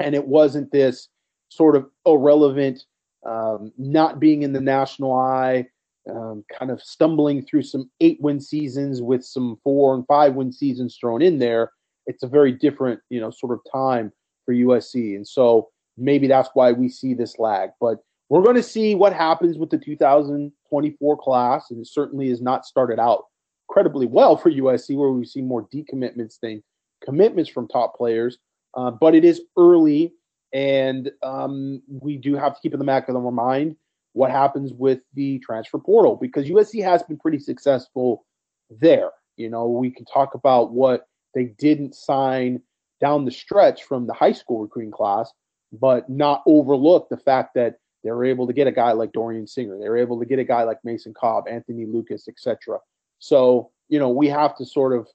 And 0.00 0.14
it 0.14 0.26
wasn't 0.26 0.72
this 0.72 1.08
sort 1.48 1.76
of 1.76 1.86
irrelevant, 2.06 2.84
um, 3.26 3.72
not 3.76 4.20
being 4.20 4.42
in 4.42 4.52
the 4.52 4.60
national 4.60 5.12
eye, 5.12 5.66
um, 6.10 6.44
kind 6.56 6.70
of 6.70 6.82
stumbling 6.82 7.44
through 7.44 7.62
some 7.62 7.90
eight 8.00 8.18
win 8.20 8.40
seasons 8.40 9.02
with 9.02 9.24
some 9.24 9.58
four 9.62 9.94
and 9.94 10.06
five 10.06 10.34
win 10.34 10.52
seasons 10.52 10.96
thrown 10.98 11.20
in 11.20 11.38
there. 11.38 11.72
It's 12.06 12.22
a 12.22 12.28
very 12.28 12.52
different, 12.52 13.00
you 13.10 13.20
know, 13.20 13.30
sort 13.30 13.52
of 13.52 13.60
time 13.70 14.12
for 14.46 14.54
USC. 14.54 15.14
And 15.14 15.28
so, 15.28 15.68
maybe 16.00 16.28
that's 16.28 16.48
why 16.54 16.72
we 16.72 16.88
see 16.88 17.12
this 17.12 17.38
lag. 17.38 17.70
But 17.80 17.98
we're 18.28 18.42
going 18.42 18.56
to 18.56 18.62
see 18.62 18.94
what 18.94 19.12
happens 19.12 19.56
with 19.56 19.70
the 19.70 19.78
2024 19.78 21.16
class, 21.18 21.70
and 21.70 21.80
it 21.80 21.88
certainly 21.88 22.28
has 22.28 22.42
not 22.42 22.66
started 22.66 22.98
out 22.98 23.24
incredibly 23.68 24.06
well 24.06 24.36
for 24.36 24.50
USC, 24.50 24.96
where 24.96 25.10
we 25.10 25.24
see 25.24 25.40
more 25.40 25.66
decommitments 25.68 26.38
than 26.42 26.62
commitments 27.04 27.50
from 27.50 27.68
top 27.68 27.96
players. 27.96 28.38
Uh, 28.74 28.90
but 28.90 29.14
it 29.14 29.24
is 29.24 29.42
early, 29.56 30.12
and 30.52 31.10
um, 31.22 31.82
we 31.88 32.16
do 32.16 32.34
have 32.34 32.54
to 32.54 32.60
keep 32.60 32.74
in 32.74 32.78
the 32.78 32.84
back 32.84 33.08
of 33.08 33.16
our 33.16 33.30
mind 33.32 33.76
what 34.12 34.30
happens 34.30 34.72
with 34.72 35.00
the 35.14 35.38
transfer 35.38 35.78
portal 35.78 36.16
because 36.16 36.48
USC 36.48 36.82
has 36.82 37.02
been 37.02 37.18
pretty 37.18 37.38
successful 37.38 38.24
there. 38.70 39.10
You 39.36 39.48
know, 39.48 39.68
we 39.68 39.90
can 39.90 40.04
talk 40.04 40.34
about 40.34 40.72
what 40.72 41.06
they 41.34 41.44
didn't 41.58 41.94
sign 41.94 42.60
down 43.00 43.24
the 43.24 43.30
stretch 43.30 43.84
from 43.84 44.06
the 44.06 44.12
high 44.12 44.32
school 44.32 44.60
recruiting 44.60 44.90
class, 44.90 45.30
but 45.72 46.08
not 46.10 46.42
overlook 46.46 47.08
the 47.08 47.16
fact 47.16 47.54
that 47.54 47.76
they 48.04 48.10
were 48.10 48.24
able 48.24 48.46
to 48.46 48.52
get 48.52 48.66
a 48.66 48.72
guy 48.72 48.92
like 48.92 49.12
Dorian 49.12 49.46
Singer. 49.46 49.78
They 49.78 49.88
were 49.88 49.96
able 49.96 50.18
to 50.20 50.26
get 50.26 50.38
a 50.38 50.44
guy 50.44 50.62
like 50.62 50.78
Mason 50.84 51.14
Cobb, 51.14 51.48
Anthony 51.48 51.86
Lucas, 51.86 52.28
etc. 52.28 52.78
So, 53.18 53.70
you 53.88 53.98
know, 53.98 54.08
we 54.08 54.28
have 54.28 54.56
to 54.56 54.64
sort 54.64 54.96
of 54.96 55.08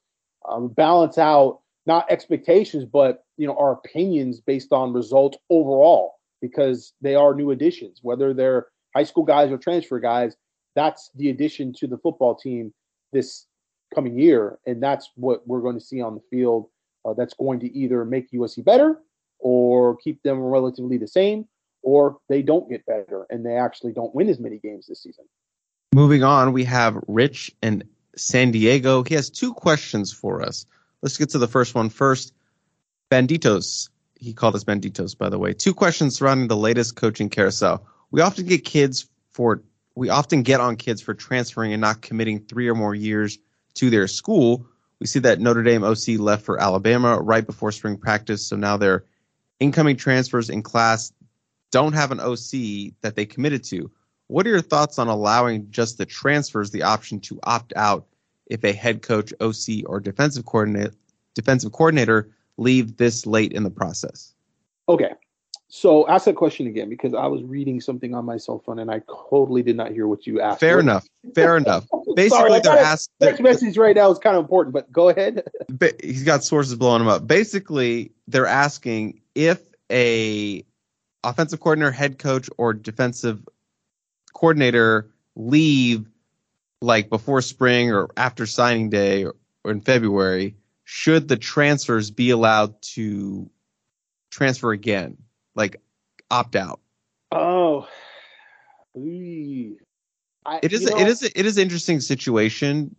um, 0.49 0.67
balance 0.67 1.17
out 1.17 1.59
not 1.85 2.09
expectations, 2.09 2.85
but, 2.85 3.25
you 3.37 3.47
know, 3.47 3.57
our 3.57 3.73
opinions 3.73 4.39
based 4.39 4.71
on 4.71 4.93
results 4.93 5.37
overall 5.49 6.15
because 6.41 6.93
they 7.01 7.15
are 7.15 7.33
new 7.33 7.51
additions, 7.51 7.99
whether 8.01 8.33
they're 8.33 8.67
high 8.95 9.03
school 9.03 9.23
guys 9.23 9.51
or 9.51 9.57
transfer 9.57 9.99
guys. 9.99 10.35
That's 10.75 11.09
the 11.15 11.29
addition 11.29 11.73
to 11.73 11.87
the 11.87 11.97
football 11.97 12.35
team 12.35 12.73
this 13.11 13.45
coming 13.93 14.17
year. 14.17 14.59
And 14.65 14.81
that's 14.81 15.11
what 15.15 15.47
we're 15.47 15.61
going 15.61 15.77
to 15.77 15.85
see 15.85 16.01
on 16.01 16.15
the 16.15 16.21
field. 16.29 16.67
Uh, 17.05 17.13
that's 17.13 17.33
going 17.33 17.59
to 17.59 17.77
either 17.77 18.05
make 18.05 18.31
USC 18.31 18.63
better 18.63 18.99
or 19.39 19.97
keep 19.97 20.23
them 20.23 20.39
relatively 20.39 20.97
the 20.97 21.07
same, 21.07 21.47
or 21.83 22.17
they 22.29 22.41
don't 22.41 22.69
get 22.69 22.85
better 22.85 23.27
and 23.29 23.45
they 23.45 23.55
actually 23.55 23.93
don't 23.93 24.15
win 24.15 24.29
as 24.29 24.39
many 24.39 24.57
games 24.57 24.87
this 24.87 25.03
season. 25.03 25.25
Moving 25.93 26.23
on, 26.23 26.53
we 26.53 26.63
have 26.63 26.97
Rich 27.07 27.51
in 27.61 27.83
San 28.15 28.51
Diego. 28.51 29.03
He 29.03 29.13
has 29.13 29.29
two 29.29 29.53
questions 29.53 30.11
for 30.11 30.41
us. 30.41 30.65
Let's 31.01 31.17
get 31.17 31.29
to 31.31 31.37
the 31.37 31.47
first 31.47 31.75
one 31.75 31.89
first. 31.89 32.33
Banditos, 33.11 33.89
he 34.15 34.33
called 34.33 34.55
us 34.55 34.63
Banditos, 34.63 35.15
by 35.15 35.29
the 35.29 35.37
way. 35.37 35.53
Two 35.53 35.73
questions 35.73 36.15
surrounding 36.15 36.47
the 36.47 36.57
latest 36.57 36.95
coaching 36.95 37.29
carousel. 37.29 37.85
We 38.09 38.21
often 38.21 38.45
get 38.45 38.65
kids 38.65 39.07
for 39.31 39.61
we 39.95 40.09
often 40.09 40.41
get 40.41 40.59
on 40.59 40.75
kids 40.75 41.01
for 41.01 41.13
transferring 41.13 41.71
and 41.71 41.81
not 41.81 42.01
committing 42.01 42.39
three 42.39 42.67
or 42.67 42.73
more 42.73 42.95
years 42.95 43.37
to 43.75 43.91
their 43.91 44.07
school. 44.07 44.65
We 44.99 45.05
see 45.05 45.19
that 45.19 45.39
Notre 45.39 45.61
Dame 45.61 45.83
OC 45.83 46.17
left 46.17 46.43
for 46.43 46.59
Alabama 46.59 47.19
right 47.19 47.45
before 47.45 47.71
spring 47.71 47.97
practice, 47.97 48.47
so 48.47 48.55
now 48.55 48.77
they're 48.77 49.05
incoming 49.59 49.97
transfers 49.97 50.49
in 50.49 50.63
class 50.63 51.13
don't 51.73 51.93
have 51.93 52.11
an 52.11 52.19
OC 52.19 52.93
that 53.01 53.15
they 53.15 53.25
committed 53.25 53.63
to. 53.63 53.89
What 54.27 54.45
are 54.45 54.51
your 54.51 54.61
thoughts 54.61 54.99
on 54.99 55.07
allowing 55.07 55.69
just 55.71 55.97
the 55.97 56.05
transfers 56.05 56.69
the 56.69 56.83
option 56.83 57.19
to 57.21 57.39
opt 57.43 57.73
out 57.75 58.05
if 58.45 58.63
a 58.63 58.71
head 58.71 59.01
coach, 59.01 59.33
OC, 59.41 59.83
or 59.87 59.99
defensive 59.99 60.45
coordinator 60.45 60.93
defensive 61.33 61.71
coordinator 61.71 62.29
leave 62.57 62.97
this 62.97 63.25
late 63.25 63.51
in 63.51 63.63
the 63.63 63.71
process? 63.71 64.35
Okay. 64.87 65.13
So 65.67 66.07
ask 66.07 66.25
that 66.25 66.35
question 66.35 66.67
again 66.67 66.89
because 66.89 67.15
I 67.15 67.25
was 67.25 67.41
reading 67.41 67.81
something 67.81 68.13
on 68.13 68.23
my 68.23 68.37
cell 68.37 68.61
phone 68.63 68.77
and 68.77 68.91
I 68.91 69.01
totally 69.31 69.63
did 69.63 69.75
not 69.75 69.91
hear 69.91 70.07
what 70.07 70.27
you 70.27 70.39
asked. 70.39 70.59
Fair 70.59 70.79
enough. 70.79 71.07
Fair 71.33 71.57
enough. 71.63 71.87
Basically, 72.15 72.29
Sorry, 72.29 72.59
they're 72.59 72.77
asked. 72.77 73.09
Text 73.19 73.41
message 73.41 73.77
right 73.79 73.95
now 73.95 74.11
is 74.11 74.19
kind 74.19 74.35
of 74.35 74.43
important, 74.43 74.75
but 74.75 74.91
go 74.91 75.09
ahead. 75.09 75.41
He's 76.03 76.21
got 76.21 76.43
sources 76.43 76.75
blowing 76.75 77.01
him 77.01 77.07
up. 77.07 77.25
Basically, 77.25 78.11
they're 78.27 78.45
asking 78.45 79.21
if 79.33 79.59
a 79.91 80.63
offensive 81.23 81.59
coordinator, 81.59 81.91
head 81.91 82.19
coach, 82.19 82.49
or 82.57 82.73
defensive 82.73 83.47
coordinator 84.33 85.09
leave 85.35 86.09
like 86.81 87.09
before 87.09 87.41
spring 87.41 87.91
or 87.91 88.09
after 88.17 88.45
signing 88.45 88.89
day 88.89 89.25
or, 89.25 89.35
in 89.65 89.79
February, 89.79 90.55
should 90.83 91.27
the 91.29 91.37
transfers 91.37 92.11
be 92.11 92.29
allowed 92.29 92.81
to 92.81 93.49
transfer 94.29 94.71
again, 94.71 95.17
like 95.55 95.77
opt 96.29 96.55
out? 96.55 96.81
Oh, 97.31 97.87
I, 100.45 100.59
it 100.61 100.73
is. 100.73 100.85
Know, 100.85 100.97
it 100.97 101.07
is. 101.07 101.23
It 101.23 101.45
is 101.45 101.57
an 101.57 101.63
interesting 101.63 101.99
situation. 102.01 102.95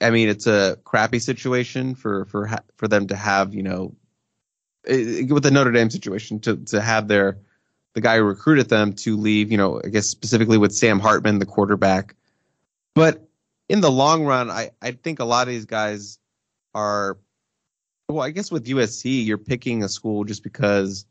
I 0.00 0.10
mean, 0.10 0.28
it's 0.28 0.46
a 0.46 0.78
crappy 0.84 1.18
situation 1.18 1.94
for 1.94 2.24
for 2.24 2.50
for 2.76 2.88
them 2.88 3.06
to 3.08 3.16
have 3.16 3.54
you 3.54 3.62
know 3.62 3.94
with 4.86 5.42
the 5.42 5.50
Notre 5.50 5.72
Dame 5.72 5.90
situation 5.90 6.40
to 6.40 6.56
to 6.56 6.80
have 6.80 7.08
their 7.08 7.38
the 7.98 8.02
guy 8.02 8.16
who 8.16 8.22
recruited 8.22 8.68
them 8.68 8.92
to 8.92 9.16
leave. 9.16 9.50
You 9.50 9.58
know, 9.58 9.80
I 9.84 9.88
guess 9.88 10.06
specifically 10.06 10.58
with 10.58 10.74
Sam 10.74 11.00
Hartman, 11.00 11.40
the 11.40 11.46
quarterback. 11.46 12.14
But 12.94 13.28
in 13.68 13.80
the 13.80 13.90
long 13.90 14.24
run, 14.24 14.50
I 14.50 14.70
I 14.80 14.92
think 14.92 15.18
a 15.18 15.24
lot 15.24 15.48
of 15.48 15.52
these 15.52 15.66
guys 15.66 16.18
are. 16.74 17.18
Well, 18.08 18.24
I 18.24 18.30
guess 18.30 18.50
with 18.50 18.66
USC, 18.66 19.26
you're 19.26 19.36
picking 19.36 19.82
a 19.82 19.88
school 19.88 20.24
just 20.24 20.42
because 20.42 21.04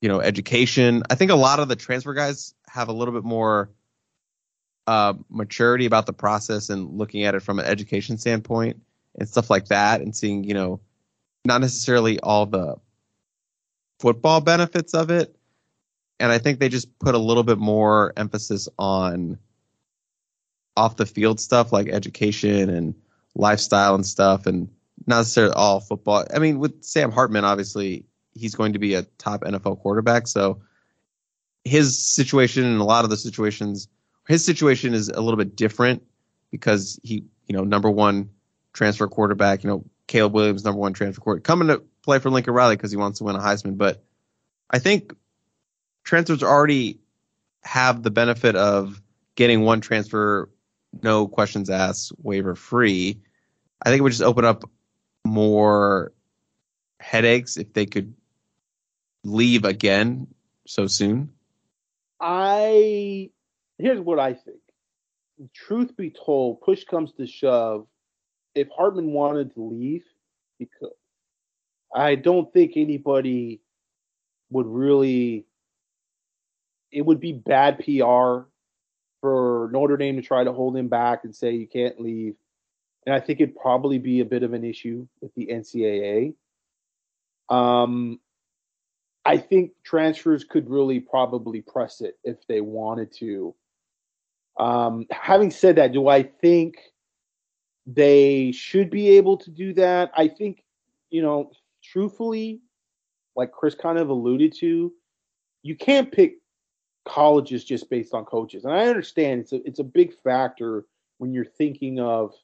you 0.00 0.08
know, 0.08 0.20
education. 0.20 1.02
I 1.08 1.14
think 1.14 1.30
a 1.30 1.34
lot 1.34 1.60
of 1.60 1.68
the 1.68 1.76
transfer 1.76 2.12
guys 2.12 2.54
have 2.68 2.88
a 2.88 2.92
little 2.92 3.14
bit 3.14 3.24
more 3.24 3.70
uh, 4.86 5.14
maturity 5.30 5.86
about 5.86 6.04
the 6.04 6.12
process 6.12 6.68
and 6.68 6.98
looking 6.98 7.24
at 7.24 7.34
it 7.34 7.40
from 7.40 7.58
an 7.58 7.64
education 7.64 8.18
standpoint 8.18 8.82
and 9.18 9.26
stuff 9.26 9.48
like 9.48 9.68
that, 9.68 10.02
and 10.02 10.14
seeing, 10.14 10.44
you 10.44 10.52
know, 10.52 10.80
not 11.46 11.62
necessarily 11.62 12.20
all 12.20 12.44
the 12.44 12.76
football 13.98 14.42
benefits 14.42 14.92
of 14.92 15.10
it. 15.10 15.34
And 16.24 16.32
I 16.32 16.38
think 16.38 16.58
they 16.58 16.70
just 16.70 16.98
put 17.00 17.14
a 17.14 17.18
little 17.18 17.42
bit 17.42 17.58
more 17.58 18.14
emphasis 18.16 18.66
on 18.78 19.38
off 20.74 20.96
the 20.96 21.04
field 21.04 21.38
stuff 21.38 21.70
like 21.70 21.86
education 21.88 22.70
and 22.70 22.94
lifestyle 23.34 23.94
and 23.94 24.06
stuff, 24.06 24.46
and 24.46 24.70
not 25.06 25.18
necessarily 25.18 25.52
all 25.52 25.80
football. 25.80 26.24
I 26.34 26.38
mean, 26.38 26.60
with 26.60 26.82
Sam 26.82 27.12
Hartman, 27.12 27.44
obviously, 27.44 28.06
he's 28.32 28.54
going 28.54 28.72
to 28.72 28.78
be 28.78 28.94
a 28.94 29.02
top 29.18 29.42
NFL 29.42 29.80
quarterback. 29.80 30.26
So 30.26 30.62
his 31.62 31.98
situation 31.98 32.64
and 32.64 32.80
a 32.80 32.84
lot 32.84 33.04
of 33.04 33.10
the 33.10 33.18
situations, 33.18 33.86
his 34.26 34.42
situation 34.42 34.94
is 34.94 35.10
a 35.10 35.20
little 35.20 35.36
bit 35.36 35.56
different 35.56 36.02
because 36.50 36.98
he, 37.02 37.24
you 37.48 37.54
know, 37.54 37.64
number 37.64 37.90
one 37.90 38.30
transfer 38.72 39.08
quarterback, 39.08 39.62
you 39.62 39.68
know, 39.68 39.84
Caleb 40.06 40.32
Williams, 40.32 40.64
number 40.64 40.80
one 40.80 40.94
transfer 40.94 41.20
quarterback, 41.20 41.44
coming 41.44 41.68
to 41.68 41.82
play 42.00 42.18
for 42.18 42.30
Lincoln 42.30 42.54
Riley 42.54 42.76
because 42.76 42.92
he 42.92 42.96
wants 42.96 43.18
to 43.18 43.24
win 43.24 43.36
a 43.36 43.40
Heisman. 43.40 43.76
But 43.76 44.02
I 44.70 44.78
think 44.78 45.14
transfers 46.04 46.42
already 46.42 47.00
have 47.62 48.02
the 48.02 48.10
benefit 48.10 48.56
of 48.56 49.02
getting 49.36 49.62
one 49.62 49.80
transfer, 49.80 50.50
no 51.02 51.26
questions 51.26 51.70
asked, 51.70 52.12
waiver 52.22 52.54
free. 52.54 53.20
I 53.82 53.88
think 53.88 54.00
it 54.00 54.02
would 54.02 54.12
just 54.12 54.22
open 54.22 54.44
up 54.44 54.64
more 55.24 56.12
headaches 57.00 57.56
if 57.56 57.72
they 57.72 57.86
could 57.86 58.14
leave 59.24 59.64
again 59.64 60.26
so 60.66 60.86
soon? 60.86 61.30
I 62.20 63.30
here's 63.78 64.00
what 64.00 64.18
I 64.18 64.34
think. 64.34 64.60
Truth 65.52 65.96
be 65.96 66.10
told, 66.10 66.60
push 66.60 66.84
comes 66.84 67.12
to 67.14 67.26
shove. 67.26 67.86
If 68.54 68.68
Hartman 68.74 69.12
wanted 69.12 69.52
to 69.54 69.62
leave, 69.62 70.04
he 70.58 70.68
could. 70.78 70.90
I 71.94 72.14
don't 72.14 72.52
think 72.52 72.72
anybody 72.76 73.60
would 74.50 74.66
really. 74.66 75.46
It 76.94 77.04
would 77.04 77.20
be 77.20 77.32
bad 77.32 77.78
PR 77.78 78.46
for 79.20 79.68
Notre 79.72 79.96
Dame 79.96 80.16
to 80.16 80.22
try 80.22 80.44
to 80.44 80.52
hold 80.52 80.76
him 80.76 80.88
back 80.88 81.24
and 81.24 81.34
say 81.34 81.52
you 81.52 81.66
can't 81.66 82.00
leave. 82.00 82.36
And 83.04 83.14
I 83.14 83.20
think 83.20 83.40
it'd 83.40 83.56
probably 83.56 83.98
be 83.98 84.20
a 84.20 84.24
bit 84.24 84.42
of 84.42 84.52
an 84.52 84.64
issue 84.64 85.06
with 85.20 85.34
the 85.34 85.46
NCAA. 85.46 86.34
Um, 87.48 88.20
I 89.24 89.38
think 89.38 89.72
transfers 89.84 90.44
could 90.44 90.70
really 90.70 91.00
probably 91.00 91.62
press 91.62 92.00
it 92.00 92.18
if 92.22 92.46
they 92.46 92.60
wanted 92.60 93.12
to. 93.18 93.54
Um, 94.58 95.06
having 95.10 95.50
said 95.50 95.76
that, 95.76 95.92
do 95.92 96.08
I 96.08 96.22
think 96.22 96.76
they 97.86 98.52
should 98.52 98.88
be 98.88 99.10
able 99.16 99.36
to 99.38 99.50
do 99.50 99.72
that? 99.74 100.12
I 100.16 100.28
think, 100.28 100.62
you 101.10 101.22
know, 101.22 101.50
truthfully, 101.82 102.60
like 103.34 103.52
Chris 103.52 103.74
kind 103.74 103.98
of 103.98 104.10
alluded 104.10 104.54
to, 104.60 104.92
you 105.62 105.76
can't 105.76 106.12
pick 106.12 106.36
colleges 107.04 107.64
just 107.64 107.90
based 107.90 108.14
on 108.14 108.24
coaches. 108.24 108.64
And 108.64 108.74
I 108.74 108.86
understand 108.86 109.40
it's 109.40 109.52
a 109.52 109.66
it's 109.66 109.78
a 109.78 109.84
big 109.84 110.14
factor 110.22 110.84
when 111.18 111.32
you're 111.32 111.44
thinking 111.44 112.00
of 112.00 112.34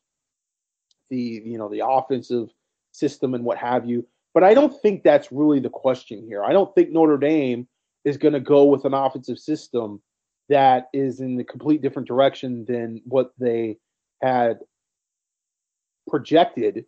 the 1.08 1.42
you 1.44 1.58
know 1.58 1.68
the 1.68 1.86
offensive 1.86 2.48
system 2.92 3.34
and 3.34 3.44
what 3.44 3.58
have 3.58 3.88
you. 3.88 4.06
But 4.32 4.44
I 4.44 4.54
don't 4.54 4.80
think 4.80 5.02
that's 5.02 5.32
really 5.32 5.60
the 5.60 5.70
question 5.70 6.24
here. 6.24 6.44
I 6.44 6.52
don't 6.52 6.72
think 6.74 6.90
Notre 6.90 7.18
Dame 7.18 7.66
is 8.04 8.16
going 8.16 8.34
to 8.34 8.40
go 8.40 8.64
with 8.64 8.84
an 8.84 8.94
offensive 8.94 9.38
system 9.38 10.00
that 10.48 10.88
is 10.92 11.20
in 11.20 11.38
a 11.40 11.44
complete 11.44 11.82
different 11.82 12.08
direction 12.08 12.64
than 12.66 13.00
what 13.04 13.32
they 13.38 13.78
had 14.22 14.58
projected 16.08 16.84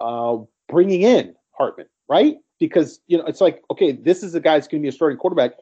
uh, 0.00 0.36
bringing 0.68 1.02
in 1.02 1.34
Hartman, 1.52 1.86
right? 2.08 2.36
Because 2.60 3.00
you 3.06 3.18
know 3.18 3.24
it's 3.24 3.40
like, 3.40 3.62
okay, 3.70 3.92
this 3.92 4.22
is 4.22 4.34
a 4.34 4.40
guy 4.40 4.54
that's 4.54 4.68
going 4.68 4.82
to 4.82 4.84
be 4.84 4.88
a 4.88 4.92
starting 4.92 5.18
quarterback. 5.18 5.52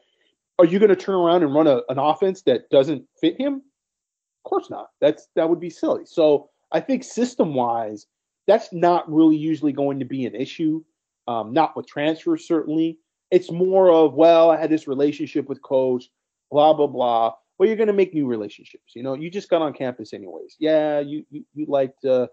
Are 0.59 0.65
you 0.65 0.79
going 0.79 0.89
to 0.89 0.95
turn 0.95 1.15
around 1.15 1.43
and 1.43 1.53
run 1.53 1.67
a, 1.67 1.81
an 1.89 1.99
offense 1.99 2.41
that 2.43 2.69
doesn't 2.69 3.05
fit 3.21 3.39
him? 3.39 3.55
Of 3.55 4.49
course 4.49 4.69
not. 4.69 4.89
That's 5.01 5.27
that 5.35 5.49
would 5.49 5.59
be 5.59 5.69
silly. 5.69 6.05
So 6.05 6.49
I 6.71 6.79
think 6.79 7.03
system 7.03 7.53
wise, 7.53 8.07
that's 8.47 8.71
not 8.73 9.11
really 9.11 9.37
usually 9.37 9.73
going 9.73 9.99
to 9.99 10.05
be 10.05 10.25
an 10.25 10.35
issue 10.35 10.83
um, 11.27 11.53
not 11.53 11.75
with 11.75 11.87
transfers, 11.87 12.47
certainly. 12.47 12.99
It's 13.31 13.51
more 13.51 13.91
of, 13.91 14.13
well, 14.13 14.49
I 14.49 14.57
had 14.57 14.69
this 14.69 14.87
relationship 14.87 15.49
with 15.49 15.61
coach, 15.61 16.05
blah, 16.49 16.73
blah, 16.73 16.87
blah. 16.87 17.33
Well, 17.57 17.67
you're 17.67 17.75
going 17.75 17.87
to 17.87 17.93
make 17.93 18.13
new 18.13 18.27
relationships. 18.27 18.95
You 18.95 19.03
know, 19.03 19.13
you 19.13 19.29
just 19.29 19.49
got 19.49 19.61
on 19.61 19.73
campus 19.73 20.13
anyways. 20.13 20.55
Yeah, 20.59 20.99
you 20.99 21.25
you, 21.29 21.43
you 21.53 21.65
liked 21.67 22.05
uh, 22.05 22.27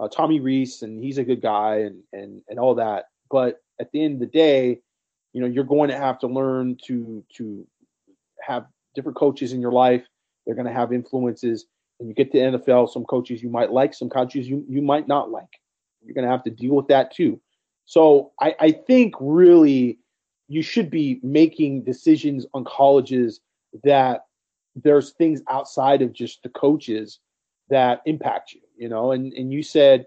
uh, 0.00 0.08
Tommy 0.08 0.40
Rees 0.40 0.82
and 0.82 1.02
he's 1.02 1.18
a 1.18 1.24
good 1.24 1.42
guy, 1.42 1.78
and 1.78 2.02
and 2.12 2.42
and 2.48 2.58
all 2.58 2.76
that. 2.76 3.06
But 3.30 3.60
at 3.80 3.90
the 3.92 4.04
end 4.04 4.14
of 4.14 4.20
the 4.20 4.26
day, 4.26 4.80
you 5.32 5.40
know, 5.40 5.46
you're 5.46 5.64
going 5.64 5.90
to 5.90 5.96
have 5.96 6.18
to 6.20 6.26
learn 6.26 6.76
to 6.86 7.24
to 7.36 7.66
have 8.40 8.66
different 8.94 9.18
coaches 9.18 9.52
in 9.52 9.60
your 9.60 9.72
life. 9.72 10.04
They're 10.46 10.54
going 10.54 10.66
to 10.66 10.72
have 10.72 10.92
influences, 10.92 11.66
and 12.00 12.08
you 12.08 12.14
get 12.14 12.32
to 12.32 12.38
NFL. 12.38 12.90
Some 12.90 13.04
coaches 13.04 13.42
you 13.42 13.50
might 13.50 13.70
like, 13.70 13.94
some 13.94 14.08
coaches 14.08 14.48
you 14.48 14.64
you 14.68 14.82
might 14.82 15.08
not 15.08 15.30
like. 15.30 15.60
You're 16.04 16.14
going 16.14 16.24
to 16.24 16.30
have 16.30 16.44
to 16.44 16.50
deal 16.50 16.74
with 16.74 16.88
that 16.88 17.14
too. 17.14 17.40
So 17.84 18.32
I, 18.40 18.54
I 18.60 18.72
think 18.72 19.14
really 19.18 19.98
you 20.48 20.62
should 20.62 20.90
be 20.90 21.20
making 21.22 21.84
decisions 21.84 22.46
on 22.54 22.64
colleges 22.64 23.40
that 23.84 24.26
there's 24.74 25.12
things 25.12 25.42
outside 25.48 26.02
of 26.02 26.12
just 26.12 26.42
the 26.42 26.48
coaches 26.48 27.20
that 27.68 28.00
impact 28.06 28.52
you, 28.52 28.60
you 28.76 28.88
know, 28.88 29.12
and, 29.12 29.32
and 29.34 29.52
you 29.52 29.62
said 29.62 30.06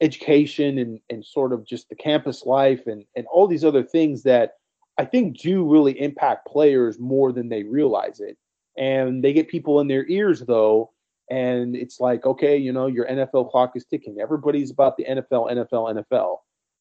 education 0.00 0.78
and, 0.78 1.00
and 1.10 1.24
sort 1.24 1.52
of 1.52 1.66
just 1.66 1.88
the 1.88 1.94
campus 1.94 2.46
life 2.46 2.86
and, 2.86 3.04
and 3.16 3.26
all 3.32 3.46
these 3.46 3.64
other 3.64 3.82
things 3.82 4.22
that 4.22 4.54
I 5.00 5.06
think 5.06 5.38
do 5.38 5.66
really 5.66 5.98
impact 5.98 6.46
players 6.46 6.98
more 6.98 7.32
than 7.32 7.48
they 7.48 7.62
realize 7.62 8.20
it. 8.20 8.36
And 8.76 9.24
they 9.24 9.32
get 9.32 9.48
people 9.48 9.80
in 9.80 9.88
their 9.88 10.06
ears 10.06 10.40
though, 10.40 10.90
and 11.30 11.74
it's 11.74 12.00
like, 12.00 12.26
okay, 12.26 12.58
you 12.58 12.70
know, 12.70 12.86
your 12.86 13.06
NFL 13.06 13.50
clock 13.50 13.72
is 13.76 13.86
ticking. 13.86 14.18
Everybody's 14.20 14.70
about 14.70 14.98
the 14.98 15.06
NFL, 15.06 15.50
NFL, 15.50 16.04
NFL. 16.04 16.36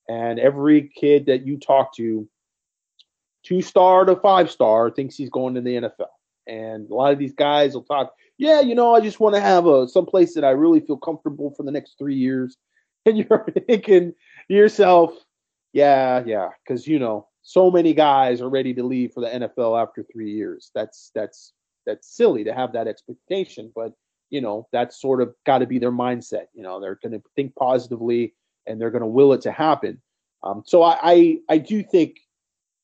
And 0.10 0.38
every 0.38 0.92
kid 0.94 1.28
that 1.28 1.48
you 1.48 1.58
talk 1.58 1.96
to, 1.96 2.28
two 3.44 3.62
star 3.62 4.04
to 4.04 4.18
five 4.18 4.52
star, 4.52 4.92
thinks 4.92 5.16
he's 5.16 5.30
going 5.30 5.56
to 5.56 5.62
the 5.62 5.76
NFL. 5.76 6.12
And 6.46 6.92
a 6.92 6.94
lot 6.94 7.14
of 7.14 7.20
these 7.20 7.34
guys 7.34 7.74
will 7.74 7.84
talk, 7.84 8.14
yeah, 8.38 8.60
you 8.60 8.76
know, 8.76 8.94
I 8.94 9.00
just 9.00 9.22
want 9.22 9.36
to 9.36 9.42
have 9.42 9.66
a 9.66 9.88
someplace 9.88 10.34
that 10.34 10.44
I 10.44 10.50
really 10.50 10.82
feel 10.82 10.98
comfortable 10.98 11.54
for 11.56 11.64
the 11.64 11.72
next 11.72 11.98
three 11.98 12.16
years. 12.16 12.58
And 13.06 13.18
you're 13.18 13.48
thinking 13.66 14.14
yourself, 14.50 15.14
yeah, 15.72 16.22
yeah, 16.26 16.50
because 16.62 16.86
you 16.86 17.00
know, 17.00 17.29
so 17.42 17.72
many 17.72 17.94
guys 17.94 18.42
are 18.42 18.50
ready 18.50 18.74
to 18.74 18.84
leave 18.84 19.14
for 19.14 19.22
the 19.22 19.28
NFL 19.28 19.82
after 19.82 20.04
three 20.04 20.32
years. 20.32 20.72
That's 20.76 21.12
that's 21.16 21.54
that's 21.86 22.16
silly 22.16 22.44
to 22.44 22.54
have 22.54 22.74
that 22.74 22.88
expectation, 22.88 23.72
but 23.76 23.94
you 24.30 24.42
know, 24.42 24.68
that's 24.72 25.02
sort 25.02 25.22
of 25.22 25.34
got 25.46 25.60
to 25.60 25.66
be 25.66 25.80
their 25.80 25.92
mindset. 25.92 26.46
You 26.54 26.62
know, 26.64 26.80
they're 26.80 27.00
going 27.02 27.14
to 27.14 27.24
think 27.36 27.56
positively 27.56 28.36
and 28.68 28.80
they're 28.80 28.92
going 28.92 29.02
to 29.02 29.08
will 29.08 29.34
it 29.34 29.42
to 29.42 29.52
happen. 29.52 30.00
Um, 30.44 30.64
so 30.66 30.84
I, 30.84 31.00
I, 31.02 31.38
I 31.50 31.58
do 31.58 31.84
think 31.84 32.20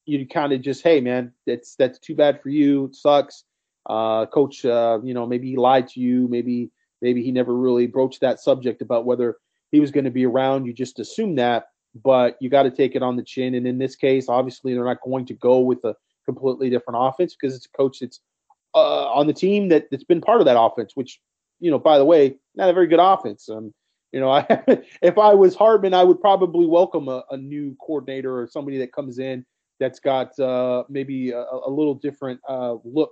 you 0.06 0.27
kind 0.27 0.53
of 0.53 0.61
just 0.61 0.84
hey 0.84 1.01
man 1.01 1.32
that's 1.48 1.75
that's 1.75 2.00
too 2.00 2.16
bad 2.16 2.42
for 2.42 2.50
you 2.50 2.85
it 2.85 2.95
sucks 2.95 3.43
uh, 3.88 4.25
coach 4.27 4.66
uh, 4.66 5.00
you 5.03 5.14
know 5.14 5.25
maybe 5.25 5.50
he 5.50 5.58
lied 5.58 5.88
to 5.88 6.00
you 6.00 6.27
maybe 6.27 6.72
maybe 7.01 7.24
he 7.24 7.32
never 7.32 7.56
really 7.56 7.88
broached 7.88 8.22
that 8.22 8.40
subject 8.40 8.82
about 8.82 9.06
whether 9.06 9.38
he 9.72 9.80
was 9.80 9.92
going 9.92 10.03
to 10.06 10.11
be 10.11 10.25
around 10.25 10.66
you 10.66 10.74
just 10.74 11.00
assume 11.00 11.35
that 11.35 11.67
but 12.03 12.38
you 12.40 12.49
got 12.49 12.64
to 12.64 12.72
take 12.72 12.95
it 12.95 13.03
on 13.03 13.15
the 13.15 13.24
chin. 13.24 13.56
And 13.56 13.67
in 13.67 13.77
this 13.77 13.95
case 13.95 14.27
obviously 14.30 14.74
they're 14.74 14.85
not 14.85 15.01
going 15.03 15.25
to 15.27 15.33
go 15.33 15.59
with 15.59 15.83
a 15.83 15.95
completely 16.25 16.69
different 16.69 16.99
offense 17.01 17.35
because 17.40 17.56
it's 17.56 17.67
a 17.67 17.77
coach 17.77 17.99
that's 17.99 18.19
uh, 18.74 19.11
on 19.14 19.27
the 19.27 19.33
team 19.33 19.69
that, 19.69 19.88
that's 19.90 20.03
been 20.03 20.22
part 20.22 20.41
of 20.41 20.45
that 20.45 20.59
offense 20.59 20.91
which 20.95 21.22
you 21.61 21.72
know 21.72 21.80
by 21.80 21.98
the 21.98 22.03
way 22.03 22.35
not 22.56 22.69
a 22.69 22.74
very 22.74 22.88
good 22.88 22.99
offense. 22.99 23.49
Um, 23.49 23.74
you 24.11 24.19
know, 24.19 24.30
I, 24.32 24.45
if 25.01 25.17
I 25.17 25.33
was 25.33 25.56
Hartman, 25.56 25.93
I 25.93 26.03
would 26.03 26.22
probably 26.22 26.65
welcome 26.65 27.07
a, 27.07 27.24
a, 27.32 27.38
new 27.38 27.75
coordinator 27.85 28.40
or 28.40 28.48
somebody 28.48 28.77
that 28.80 28.93
comes 28.93 29.19
in 29.19 29.45
that's 29.80 29.99
got 29.99 30.38
uh, 30.40 30.83
maybe 30.90 31.32
a, 31.32 31.41
a, 31.41 31.69
little 31.69 31.95
different 31.95 32.40
uh, 32.48 32.75
look 32.85 33.11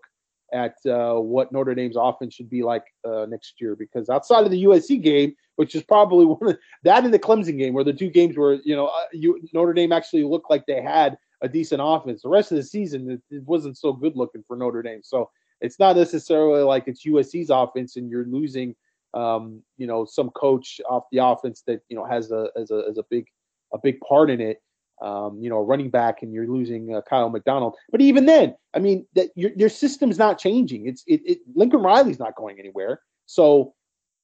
at 0.54 0.76
uh, 0.86 1.16
what 1.16 1.52
Notre 1.52 1.76
Dame's 1.76 1.98
offense 1.98 2.34
should 2.34 2.50
be 2.50 2.64
like 2.64 2.84
uh, 3.06 3.26
next 3.28 3.60
year. 3.60 3.76
Because 3.76 4.10
outside 4.10 4.46
of 4.46 4.52
the 4.52 4.64
USC 4.64 5.02
game, 5.02 5.36
which 5.56 5.76
is 5.76 5.84
probably 5.84 6.26
one 6.26 6.52
of 6.52 6.58
that 6.84 7.04
and 7.04 7.14
the 7.14 7.20
Clemson 7.20 7.58
game, 7.58 7.74
where 7.74 7.84
the 7.84 7.94
two 7.94 8.10
games 8.10 8.38
where 8.38 8.54
you 8.64 8.76
know 8.76 8.88
uh, 8.88 9.06
you, 9.12 9.42
Notre 9.54 9.74
Dame 9.74 9.92
actually 9.92 10.24
looked 10.24 10.50
like 10.50 10.66
they 10.66 10.82
had 10.82 11.18
a 11.42 11.50
decent 11.50 11.82
offense. 11.84 12.22
The 12.22 12.30
rest 12.30 12.52
of 12.52 12.58
the 12.58 12.64
season, 12.64 13.10
it, 13.10 13.36
it 13.36 13.44
wasn't 13.44 13.78
so 13.78 13.92
good 13.92 14.16
looking 14.16 14.44
for 14.48 14.56
Notre 14.56 14.82
Dame. 14.82 15.02
So 15.04 15.30
it's 15.60 15.80
not 15.80 15.96
necessarily 15.96 16.62
like 16.62 16.88
it's 16.88 17.06
USC's 17.06 17.50
offense 17.50 17.96
and 17.96 18.10
you're 18.10 18.26
losing 18.26 18.76
um, 19.14 19.62
you 19.78 19.88
know, 19.88 20.06
some 20.06 20.30
coach 20.32 20.82
off 20.90 21.04
the 21.12 21.20
offense 21.20 21.64
that 21.68 21.82
you 21.90 21.96
know 21.96 22.06
has 22.06 22.32
a 22.32 22.48
as 22.56 22.72
a 22.72 22.84
as 22.90 22.98
a 22.98 23.04
big 23.10 23.26
a 23.74 23.78
big 23.78 24.00
part 24.02 24.30
in 24.30 24.42
it. 24.42 24.62
Um, 25.04 25.38
you 25.42 25.50
know, 25.50 25.60
running 25.60 25.90
back, 25.90 26.24
and 26.24 26.32
you're 26.32 26.48
losing 26.48 26.96
uh, 26.96 27.02
Kiel 27.10 27.30
McDonald. 27.30 27.76
But 27.92 28.00
even 28.00 28.26
then, 28.26 28.56
I 28.74 28.80
mean, 28.80 29.06
that 29.16 29.32
your 29.36 29.52
your 29.58 29.68
system's 29.68 30.18
not 30.18 30.40
changing. 30.40 30.88
It's 30.88 31.04
it, 31.08 31.22
it 31.26 31.40
Lincoln 31.54 31.82
Riley's 31.82 32.20
not 32.20 32.38
going 32.38 32.58
anywhere. 32.58 33.02
So, 33.26 33.74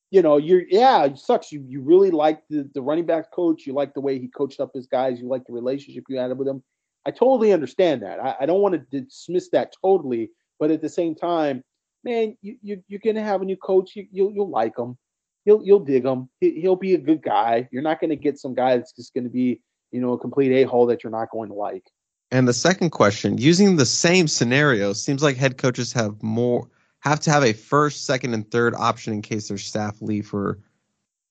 you 0.09 0.21
know, 0.21 0.37
you're 0.37 0.63
yeah, 0.69 1.03
it 1.03 1.17
sucks. 1.17 1.51
You 1.51 1.65
you 1.67 1.81
really 1.81 2.11
like 2.11 2.43
the 2.49 2.69
the 2.73 2.81
running 2.81 3.05
back 3.05 3.29
coach. 3.31 3.67
You 3.67 3.73
like 3.73 3.93
the 3.93 3.99
way 3.99 4.19
he 4.19 4.29
coached 4.29 4.61
up 4.61 4.71
his 4.73 4.87
guys. 4.87 5.19
You 5.19 5.27
like 5.27 5.45
the 5.45 5.53
relationship 5.53 6.05
you 6.07 6.17
had 6.17 6.37
with 6.37 6.47
him. 6.47 6.63
I 7.05 7.11
totally 7.11 7.53
understand 7.53 8.03
that. 8.03 8.19
I, 8.19 8.35
I 8.41 8.45
don't 8.45 8.61
want 8.61 8.75
to 8.75 9.01
dismiss 9.01 9.49
that 9.49 9.73
totally, 9.81 10.31
but 10.59 10.71
at 10.71 10.81
the 10.81 10.89
same 10.89 11.15
time, 11.15 11.63
man, 12.03 12.37
you, 12.41 12.57
you 12.61 12.83
you're 12.87 13.01
gonna 13.03 13.23
have 13.23 13.41
a 13.41 13.45
new 13.45 13.57
coach. 13.57 13.95
You, 13.95 14.07
you'll 14.11 14.31
you'll 14.31 14.49
like 14.49 14.77
him. 14.77 14.97
He'll 15.45 15.63
you'll 15.63 15.79
dig 15.79 16.05
him. 16.05 16.29
He, 16.39 16.61
he'll 16.61 16.75
be 16.75 16.93
a 16.93 16.99
good 16.99 17.21
guy. 17.21 17.67
You're 17.71 17.81
not 17.81 17.99
gonna 17.99 18.15
get 18.15 18.39
some 18.39 18.53
guy 18.53 18.77
that's 18.77 18.93
just 18.93 19.13
gonna 19.13 19.29
be 19.29 19.61
you 19.91 20.01
know, 20.01 20.13
a 20.13 20.17
complete 20.17 20.51
a 20.51 20.67
hole 20.67 20.85
that 20.87 21.03
you're 21.03 21.11
not 21.11 21.31
going 21.31 21.49
to 21.49 21.55
like. 21.55 21.83
And 22.31 22.47
the 22.47 22.53
second 22.53 22.91
question, 22.91 23.37
using 23.37 23.75
the 23.75 23.85
same 23.85 24.27
scenario, 24.27 24.93
seems 24.93 25.23
like 25.23 25.35
head 25.37 25.57
coaches 25.57 25.93
have 25.93 26.21
more 26.21 26.69
have 27.01 27.19
to 27.21 27.31
have 27.31 27.43
a 27.43 27.53
first, 27.53 28.05
second, 28.05 28.33
and 28.33 28.49
third 28.51 28.75
option 28.75 29.13
in 29.13 29.21
case 29.21 29.47
their 29.47 29.57
staff 29.57 30.01
leave 30.01 30.27
for 30.27 30.59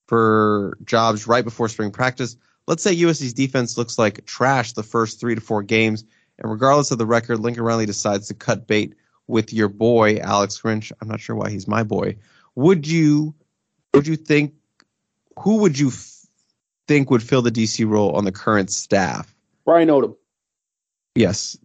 for 0.07 0.78
jobs 0.85 1.27
right 1.27 1.45
before 1.45 1.69
spring 1.69 1.91
practice. 1.91 2.37
Let's 2.67 2.83
say 2.83 2.97
USC's 2.97 3.35
defense 3.35 3.78
looks 3.78 3.99
like 3.99 4.25
trash 4.27 4.73
the 4.73 4.83
first 4.83 5.20
three 5.20 5.35
to 5.35 5.41
four 5.41 5.62
games, 5.62 6.05
and 6.39 6.51
regardless 6.51 6.91
of 6.91 6.99
the 6.99 7.07
record, 7.07 7.41
Lincoln 7.41 7.62
Riley 7.62 7.87
decides 7.87 8.28
to 8.28 8.35
cut 8.35 8.67
bait 8.67 8.95
with 9.27 9.53
your 9.53 9.69
boy 9.69 10.19
Alex 10.19 10.61
Grinch. 10.61 10.91
I'm 11.01 11.09
not 11.09 11.20
sure 11.20 11.37
why 11.37 11.51
he's 11.51 11.69
my 11.69 11.83
boy. 11.83 12.17
Would 12.55 12.87
you 12.87 13.35
would 13.95 14.07
you 14.07 14.17
think 14.17 14.55
who 15.39 15.59
would 15.59 15.78
you 15.78 15.93
think 16.89 17.10
would 17.10 17.23
fill 17.23 17.42
the 17.42 17.52
DC 17.52 17.89
role 17.89 18.12
on 18.17 18.25
the 18.25 18.33
current 18.33 18.70
staff? 18.70 19.34
Brian 19.65 19.89
Odom. 19.89 20.17
Yes, 21.15 21.57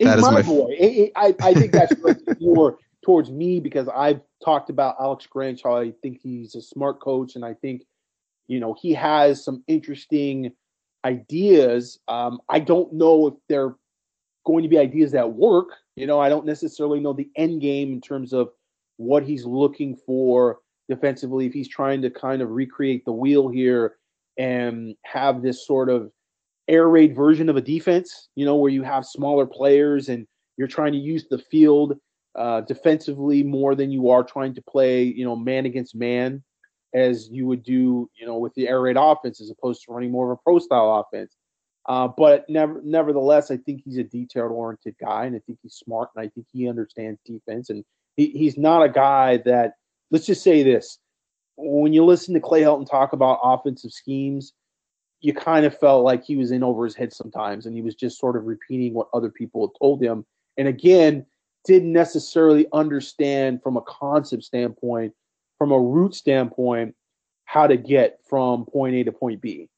that 0.00 0.18
is 0.18 0.24
my, 0.24 0.30
my 0.30 0.42
boy. 0.42 1.10
I, 1.16 1.34
I 1.40 1.54
think 1.54 1.72
that's 1.72 1.94
more 2.40 2.78
towards 3.04 3.30
me 3.30 3.60
because 3.60 3.88
I've 3.88 4.20
talked 4.44 4.68
about 4.68 4.96
Alex 5.00 5.26
Grinch. 5.32 5.60
How 5.64 5.76
I 5.76 5.92
think 6.02 6.20
he's 6.22 6.54
a 6.54 6.62
smart 6.62 7.00
coach, 7.00 7.34
and 7.34 7.44
I 7.44 7.54
think 7.54 7.82
you 8.48 8.60
know 8.60 8.76
he 8.80 8.92
has 8.94 9.44
some 9.44 9.64
interesting 9.66 10.52
ideas. 11.04 11.98
Um, 12.08 12.40
I 12.48 12.58
don't 12.58 12.92
know 12.92 13.28
if 13.28 13.34
they're 13.48 13.74
going 14.44 14.64
to 14.64 14.68
be 14.68 14.78
ideas 14.78 15.12
that 15.12 15.32
work. 15.32 15.68
You 15.94 16.06
know, 16.06 16.20
I 16.20 16.28
don't 16.28 16.46
necessarily 16.46 17.00
know 17.00 17.12
the 17.12 17.30
end 17.36 17.60
game 17.60 17.92
in 17.92 18.00
terms 18.00 18.32
of 18.32 18.50
what 18.96 19.22
he's 19.22 19.44
looking 19.44 19.96
for 20.04 20.58
defensively. 20.88 21.46
If 21.46 21.52
he's 21.52 21.68
trying 21.68 22.02
to 22.02 22.10
kind 22.10 22.42
of 22.42 22.50
recreate 22.50 23.04
the 23.04 23.12
wheel 23.12 23.48
here 23.48 23.96
and 24.38 24.94
have 25.04 25.42
this 25.42 25.66
sort 25.66 25.88
of 25.88 26.10
air 26.68 26.88
raid 26.88 27.14
version 27.14 27.48
of 27.48 27.56
a 27.56 27.60
defense, 27.60 28.28
you 28.34 28.44
know, 28.44 28.56
where 28.56 28.70
you 28.70 28.82
have 28.82 29.04
smaller 29.06 29.46
players 29.46 30.08
and 30.08 30.26
you're 30.56 30.68
trying 30.68 30.92
to 30.92 30.98
use 30.98 31.26
the 31.28 31.38
field 31.38 31.94
uh, 32.34 32.60
defensively 32.62 33.42
more 33.42 33.74
than 33.74 33.90
you 33.90 34.10
are 34.10 34.24
trying 34.24 34.54
to 34.54 34.62
play, 34.62 35.04
you 35.04 35.24
know, 35.24 35.36
man 35.36 35.66
against 35.66 35.94
man 35.94 36.42
as 36.94 37.28
you 37.30 37.46
would 37.46 37.62
do, 37.62 38.10
you 38.18 38.26
know, 38.26 38.38
with 38.38 38.54
the 38.54 38.68
air 38.68 38.80
raid 38.80 38.96
offense 38.98 39.40
as 39.40 39.50
opposed 39.50 39.82
to 39.82 39.92
running 39.92 40.10
more 40.10 40.32
of 40.32 40.38
a 40.38 40.42
pro 40.42 40.58
style 40.58 41.04
offense. 41.06 41.34
Uh, 41.88 42.08
but 42.08 42.44
never, 42.48 42.80
nevertheless, 42.84 43.50
I 43.50 43.58
think 43.58 43.82
he's 43.84 43.98
a 43.98 44.02
detail 44.02 44.48
oriented 44.50 44.96
guy, 45.00 45.26
and 45.26 45.36
I 45.36 45.40
think 45.46 45.58
he's 45.62 45.74
smart, 45.74 46.10
and 46.16 46.24
I 46.24 46.28
think 46.30 46.46
he 46.52 46.68
understands 46.68 47.20
defense. 47.24 47.70
And 47.70 47.84
he, 48.16 48.30
he's 48.30 48.58
not 48.58 48.82
a 48.82 48.88
guy 48.88 49.36
that, 49.44 49.74
let's 50.10 50.26
just 50.26 50.42
say 50.42 50.64
this: 50.64 50.98
when 51.56 51.92
you 51.92 52.04
listen 52.04 52.34
to 52.34 52.40
Clay 52.40 52.62
Helton 52.62 52.88
talk 52.88 53.12
about 53.12 53.40
offensive 53.42 53.92
schemes, 53.92 54.52
you 55.20 55.32
kind 55.32 55.64
of 55.66 55.78
felt 55.78 56.04
like 56.04 56.24
he 56.24 56.36
was 56.36 56.50
in 56.50 56.62
over 56.62 56.84
his 56.84 56.94
head 56.94 57.12
sometimes, 57.12 57.66
and 57.66 57.74
he 57.74 57.82
was 57.82 57.94
just 57.94 58.18
sort 58.18 58.36
of 58.36 58.44
repeating 58.44 58.94
what 58.94 59.08
other 59.14 59.30
people 59.30 59.66
had 59.66 59.78
told 59.80 60.02
him. 60.02 60.24
And 60.56 60.68
again, 60.68 61.26
didn't 61.64 61.92
necessarily 61.92 62.66
understand 62.72 63.62
from 63.62 63.76
a 63.76 63.82
concept 63.82 64.44
standpoint, 64.44 65.12
from 65.58 65.72
a 65.72 65.80
root 65.80 66.14
standpoint, 66.14 66.94
how 67.44 67.66
to 67.66 67.76
get 67.76 68.18
from 68.28 68.66
point 68.66 68.94
A 68.94 69.04
to 69.04 69.12
point 69.12 69.40
B. 69.40 69.68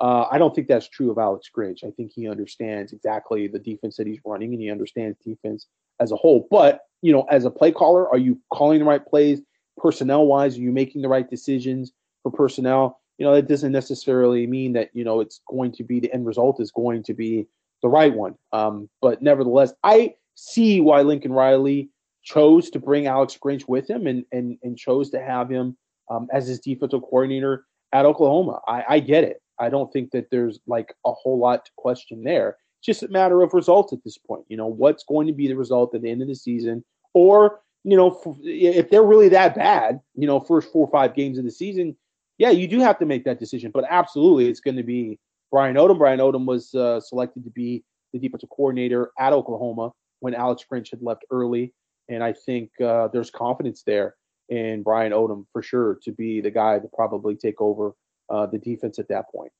Uh, 0.00 0.26
I 0.30 0.38
don't 0.38 0.54
think 0.54 0.68
that's 0.68 0.88
true 0.88 1.10
of 1.10 1.18
Alex 1.18 1.48
Grinch. 1.54 1.84
I 1.84 1.90
think 1.90 2.12
he 2.14 2.28
understands 2.28 2.92
exactly 2.92 3.48
the 3.48 3.58
defense 3.58 3.96
that 3.96 4.06
he's 4.06 4.20
running, 4.24 4.52
and 4.52 4.60
he 4.60 4.70
understands 4.70 5.16
defense 5.24 5.66
as 6.00 6.12
a 6.12 6.16
whole. 6.16 6.46
But 6.50 6.82
you 7.02 7.12
know, 7.12 7.22
as 7.30 7.44
a 7.44 7.50
play 7.50 7.72
caller, 7.72 8.08
are 8.08 8.18
you 8.18 8.40
calling 8.52 8.78
the 8.78 8.84
right 8.84 9.04
plays? 9.04 9.40
Personnel 9.78 10.26
wise, 10.26 10.56
are 10.56 10.60
you 10.60 10.72
making 10.72 11.02
the 11.02 11.08
right 11.08 11.28
decisions 11.28 11.92
for 12.22 12.30
personnel? 12.30 13.00
You 13.18 13.26
know, 13.26 13.34
that 13.34 13.48
doesn't 13.48 13.72
necessarily 13.72 14.46
mean 14.46 14.72
that, 14.74 14.90
you 14.92 15.04
know, 15.04 15.20
it's 15.20 15.40
going 15.48 15.72
to 15.72 15.84
be 15.84 16.00
the 16.00 16.12
end 16.12 16.26
result 16.26 16.60
is 16.60 16.70
going 16.70 17.02
to 17.04 17.14
be 17.14 17.46
the 17.82 17.88
right 17.88 18.14
one. 18.14 18.34
Um, 18.52 18.88
but 19.00 19.22
nevertheless, 19.22 19.72
I 19.82 20.14
see 20.34 20.80
why 20.80 21.02
Lincoln 21.02 21.32
Riley 21.32 21.90
chose 22.22 22.70
to 22.70 22.78
bring 22.78 23.06
Alex 23.06 23.36
Grinch 23.42 23.66
with 23.68 23.88
him 23.88 24.06
and 24.06 24.24
and, 24.32 24.58
and 24.62 24.76
chose 24.76 25.10
to 25.10 25.20
have 25.20 25.48
him 25.50 25.76
um, 26.10 26.28
as 26.32 26.46
his 26.46 26.60
defensive 26.60 27.00
coordinator 27.02 27.64
at 27.92 28.04
Oklahoma. 28.04 28.60
I, 28.68 28.84
I 28.88 29.00
get 29.00 29.24
it. 29.24 29.40
I 29.58 29.68
don't 29.68 29.92
think 29.92 30.10
that 30.12 30.30
there's 30.30 30.60
like 30.66 30.94
a 31.04 31.12
whole 31.12 31.38
lot 31.38 31.64
to 31.64 31.70
question 31.76 32.22
there. 32.22 32.56
It's 32.80 32.86
just 32.86 33.02
a 33.02 33.08
matter 33.08 33.42
of 33.42 33.54
results 33.54 33.92
at 33.92 34.04
this 34.04 34.18
point. 34.18 34.44
You 34.48 34.56
know, 34.56 34.66
what's 34.66 35.04
going 35.04 35.26
to 35.26 35.32
be 35.32 35.48
the 35.48 35.56
result 35.56 35.94
at 35.94 36.02
the 36.02 36.10
end 36.10 36.22
of 36.22 36.28
the 36.28 36.36
season, 36.36 36.84
or 37.14 37.60
you 37.90 37.96
know, 37.96 38.36
if 38.42 38.90
they're 38.90 39.02
really 39.02 39.28
that 39.30 39.54
bad, 39.54 40.00
you 40.14 40.26
know, 40.26 40.40
first 40.40 40.70
four 40.70 40.86
or 40.86 40.90
five 40.90 41.14
games 41.14 41.38
of 41.38 41.44
the 41.44 41.50
season, 41.50 41.96
yeah, 42.36 42.50
you 42.50 42.68
do 42.68 42.80
have 42.80 42.98
to 42.98 43.06
make 43.06 43.24
that 43.24 43.40
decision. 43.40 43.70
But 43.72 43.84
absolutely, 43.88 44.48
it's 44.48 44.60
going 44.60 44.76
to 44.76 44.82
be 44.82 45.18
Brian 45.50 45.76
Odom. 45.76 45.98
Brian 45.98 46.20
Odom 46.20 46.46
was 46.46 46.74
uh, 46.74 47.00
selected 47.00 47.44
to 47.44 47.50
be 47.50 47.84
the 48.12 48.18
defensive 48.18 48.50
coordinator 48.50 49.10
at 49.18 49.32
Oklahoma 49.32 49.92
when 50.20 50.34
Alex 50.34 50.64
Grinch 50.70 50.90
had 50.90 51.02
left 51.02 51.24
early, 51.30 51.72
and 52.08 52.22
I 52.22 52.32
think 52.32 52.70
uh, 52.80 53.08
there's 53.08 53.30
confidence 53.30 53.82
there 53.84 54.16
in 54.48 54.82
Brian 54.82 55.12
Odom 55.12 55.44
for 55.52 55.62
sure 55.62 55.98
to 56.02 56.12
be 56.12 56.40
the 56.40 56.50
guy 56.50 56.78
to 56.78 56.88
probably 56.94 57.36
take 57.36 57.60
over 57.60 57.92
uh, 58.30 58.46
the 58.46 58.58
defense 58.58 58.98
at 58.98 59.08
that 59.08 59.30
point. 59.34 59.52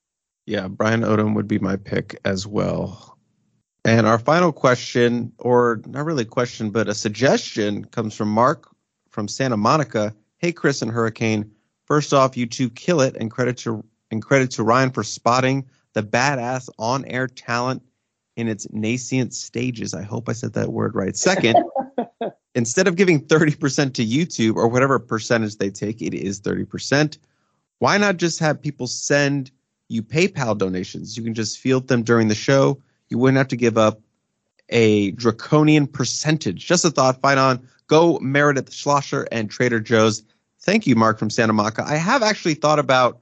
Yeah, 0.45 0.67
Brian 0.67 1.01
Odom 1.01 1.35
would 1.35 1.47
be 1.47 1.59
my 1.59 1.75
pick 1.75 2.19
as 2.25 2.47
well. 2.47 3.18
And 3.85 4.05
our 4.05 4.19
final 4.19 4.51
question, 4.51 5.31
or 5.39 5.81
not 5.87 6.05
really 6.05 6.23
a 6.23 6.27
question, 6.27 6.69
but 6.69 6.89
a 6.89 6.93
suggestion, 6.93 7.85
comes 7.85 8.13
from 8.13 8.29
Mark 8.29 8.69
from 9.09 9.27
Santa 9.27 9.57
Monica. 9.57 10.13
Hey, 10.37 10.51
Chris 10.51 10.81
and 10.81 10.91
Hurricane. 10.91 11.49
First 11.85 12.13
off, 12.13 12.37
you 12.37 12.45
two 12.45 12.69
kill 12.69 13.01
it, 13.01 13.15
and 13.17 13.31
credit 13.31 13.57
to 13.59 13.83
and 14.11 14.21
credit 14.21 14.51
to 14.51 14.63
Ryan 14.63 14.91
for 14.91 15.03
spotting 15.03 15.65
the 15.93 16.03
badass 16.03 16.69
on-air 16.79 17.27
talent 17.27 17.81
in 18.35 18.47
its 18.47 18.67
nascent 18.71 19.33
stages. 19.33 19.93
I 19.93 20.01
hope 20.01 20.29
I 20.29 20.33
said 20.33 20.53
that 20.53 20.71
word 20.71 20.95
right. 20.95 21.15
Second, 21.15 21.57
instead 22.55 22.87
of 22.87 22.95
giving 22.95 23.21
30% 23.25 23.93
to 23.93 24.05
YouTube 24.05 24.55
or 24.55 24.67
whatever 24.67 24.97
percentage 24.97 25.57
they 25.57 25.69
take, 25.69 26.01
it 26.01 26.13
is 26.13 26.41
30%. 26.41 27.17
Why 27.79 27.97
not 27.97 28.17
just 28.17 28.39
have 28.39 28.61
people 28.61 28.87
send 28.87 29.51
you 29.89 30.01
PayPal 30.01 30.57
donations? 30.57 31.17
You 31.17 31.23
can 31.23 31.33
just 31.33 31.59
field 31.59 31.87
them 31.87 32.03
during 32.03 32.27
the 32.27 32.35
show 32.35 32.81
you 33.09 33.17
wouldn't 33.17 33.37
have 33.37 33.47
to 33.49 33.57
give 33.57 33.77
up 33.77 34.01
a 34.69 35.11
draconian 35.11 35.87
percentage. 35.87 36.65
Just 36.65 36.85
a 36.85 36.91
thought. 36.91 37.21
Fight 37.21 37.37
on. 37.37 37.67
Go 37.87 38.19
Meredith 38.19 38.71
Schlosser 38.71 39.27
and 39.31 39.49
Trader 39.49 39.79
Joe's. 39.79 40.23
Thank 40.61 40.85
you, 40.85 40.95
Mark 40.95 41.17
from 41.17 41.29
Santa 41.29 41.53
Monica. 41.53 41.83
I 41.85 41.95
have 41.95 42.21
actually 42.21 42.53
thought 42.53 42.79
about 42.79 43.19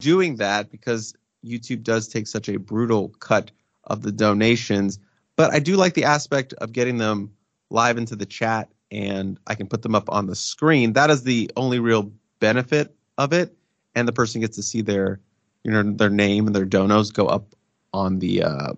doing 0.00 0.36
that 0.36 0.70
because 0.70 1.14
YouTube 1.44 1.82
does 1.82 2.08
take 2.08 2.26
such 2.26 2.48
a 2.48 2.58
brutal 2.58 3.10
cut 3.20 3.50
of 3.84 4.02
the 4.02 4.12
donations. 4.12 4.98
But 5.36 5.52
I 5.52 5.58
do 5.58 5.76
like 5.76 5.94
the 5.94 6.04
aspect 6.04 6.52
of 6.54 6.72
getting 6.72 6.98
them 6.98 7.30
live 7.70 7.98
into 7.98 8.16
the 8.16 8.26
chat 8.26 8.68
and 8.90 9.38
I 9.46 9.54
can 9.54 9.66
put 9.66 9.82
them 9.82 9.94
up 9.94 10.08
on 10.10 10.26
the 10.26 10.34
screen. 10.34 10.94
That 10.94 11.10
is 11.10 11.24
the 11.24 11.50
only 11.56 11.78
real 11.78 12.10
benefit 12.40 12.94
of 13.18 13.32
it. 13.32 13.54
And 13.94 14.08
the 14.08 14.12
person 14.12 14.40
gets 14.40 14.56
to 14.56 14.62
see 14.62 14.80
their, 14.80 15.20
you 15.64 15.70
know, 15.70 15.82
their 15.82 16.10
name 16.10 16.46
and 16.46 16.56
their 16.56 16.66
donos 16.66 17.12
go 17.12 17.26
up 17.26 17.54
on 17.92 18.20
the 18.20 18.42
uh, 18.42 18.72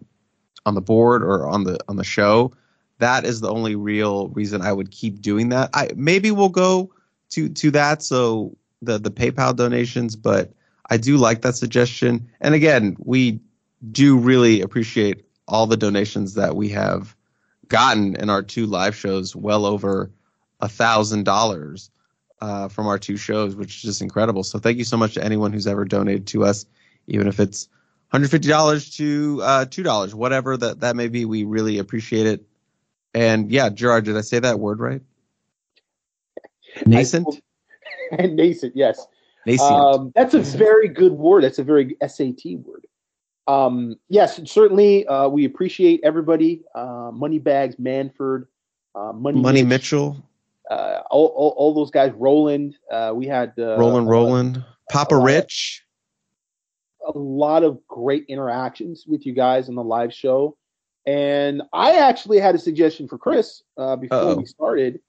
on 0.67 0.75
the 0.75 0.81
board 0.81 1.23
or 1.23 1.47
on 1.47 1.65
the 1.65 1.79
on 1.89 1.97
the 1.97 2.05
show. 2.05 2.53
That 2.99 3.25
is 3.25 3.41
the 3.41 3.51
only 3.51 3.77
real 3.77 4.29
reason 4.29 4.61
I 4.61 4.73
would 4.73 4.91
keep 4.91 5.21
doing 5.21 5.49
that. 5.51 5.71
I 5.75 5.91
maybe 5.97 6.31
we'll 6.31 6.49
go 6.49 6.93
to 7.31 7.49
to 7.49 7.71
that 7.73 8.03
so 8.03 8.57
the 8.83 8.99
the 8.99 9.11
PayPal 9.11 9.55
donations, 9.57 10.17
but 10.17 10.53
I 10.89 10.97
do 10.97 11.17
like 11.17 11.43
that 11.43 11.57
suggestion. 11.57 12.29
And 12.41 12.55
again, 12.55 12.97
we 12.99 13.41
do 13.91 14.19
really 14.19 14.61
appreciate 14.61 15.25
all 15.49 15.67
the 15.67 15.77
donations 15.77 16.35
that 16.35 16.57
we 16.57 16.69
have 16.71 17.17
gotten 17.69 18.17
in 18.17 18.29
our 18.29 18.43
two 18.43 18.67
live 18.67 18.95
shows, 18.95 19.35
well 19.35 19.65
over 19.65 20.11
a 20.61 20.69
thousand 20.69 21.25
dollars 21.25 21.91
uh, 22.41 22.69
from 22.69 22.87
our 22.87 22.99
two 22.99 23.17
shows, 23.17 23.55
which 23.55 23.77
is 23.77 23.83
just 23.83 24.03
incredible. 24.03 24.43
So 24.43 24.59
thank 24.59 24.79
you 24.79 24.85
so 24.85 24.97
much 24.97 25.15
to 25.15 25.25
anyone 25.25 25.53
who's 25.53 25.67
ever 25.67 25.85
donated 25.85 26.27
to 26.29 26.45
us, 26.45 26.67
even 27.07 27.27
if 27.27 27.41
it's 27.41 27.69
$150 28.13 28.97
to 28.97 29.41
uh, 29.43 29.65
$2, 29.67 30.15
whatever 30.15 30.57
that, 30.57 30.81
that 30.81 30.97
may 30.97 31.09
be. 31.09 31.25
We 31.25 31.45
really 31.45 31.79
appreciate 31.79 32.27
it. 32.27 32.45
And 33.15 33.51
yeah, 33.51 33.69
Gerard, 33.71 34.05
did 34.05 34.17
I 34.17 34.21
say 34.21 34.39
that 34.39 34.59
word 34.61 34.79
right? 34.81 35.03
Nascent? 36.87 37.41
and 38.17 38.37
nascent, 38.37 38.75
yes. 38.77 39.07
Nascent. 39.47 39.71
Um, 39.73 40.13
that's 40.15 40.35
a 40.35 40.41
very 40.41 40.89
good 40.89 41.13
word. 41.13 41.45
That's 41.45 41.59
a 41.59 41.65
very 41.65 41.97
SAT 42.07 42.59
word. 42.65 42.87
um, 43.49 43.97
yes, 44.09 44.41
certainly 44.49 45.07
uh, 45.07 45.29
we 45.29 45.45
appreciate 45.45 46.01
everybody. 46.05 46.63
Uh, 46.75 47.11
Moneybags, 47.13 47.77
Manford, 47.77 48.47
uh, 48.95 49.13
Money, 49.13 49.41
Money 49.41 49.63
Mitch, 49.63 49.69
Mitchell, 49.93 50.23
uh, 50.71 51.01
all, 51.11 51.27
all, 51.37 51.55
all 51.57 51.75
those 51.75 51.91
guys. 51.91 52.13
Roland, 52.15 52.77
uh, 52.93 53.13
we 53.15 53.27
had 53.27 53.53
uh, 53.59 53.77
Roland, 53.77 54.09
Roland, 54.09 54.65
Papa 54.91 55.15
a 55.15 55.17
lot 55.17 55.21
of- 55.21 55.27
Rich. 55.27 55.85
A 57.07 57.17
lot 57.19 57.63
of 57.65 57.79
great 57.89 58.25
interactions 58.29 59.05
with 59.07 59.25
you 59.27 59.33
guys 59.33 59.69
on 59.69 59.75
the 59.75 59.85
live 59.85 60.13
show. 60.13 60.57
And 61.07 61.63
I 61.73 61.97
actually 61.97 62.39
had 62.41 62.55
a 62.55 62.59
suggestion 62.59 63.09
for 63.09 63.17
Chris 63.19 63.63
uh, 63.79 63.97
before 63.97 64.19
Uh-oh. 64.19 64.37
we 64.37 64.45
started. 64.47 65.01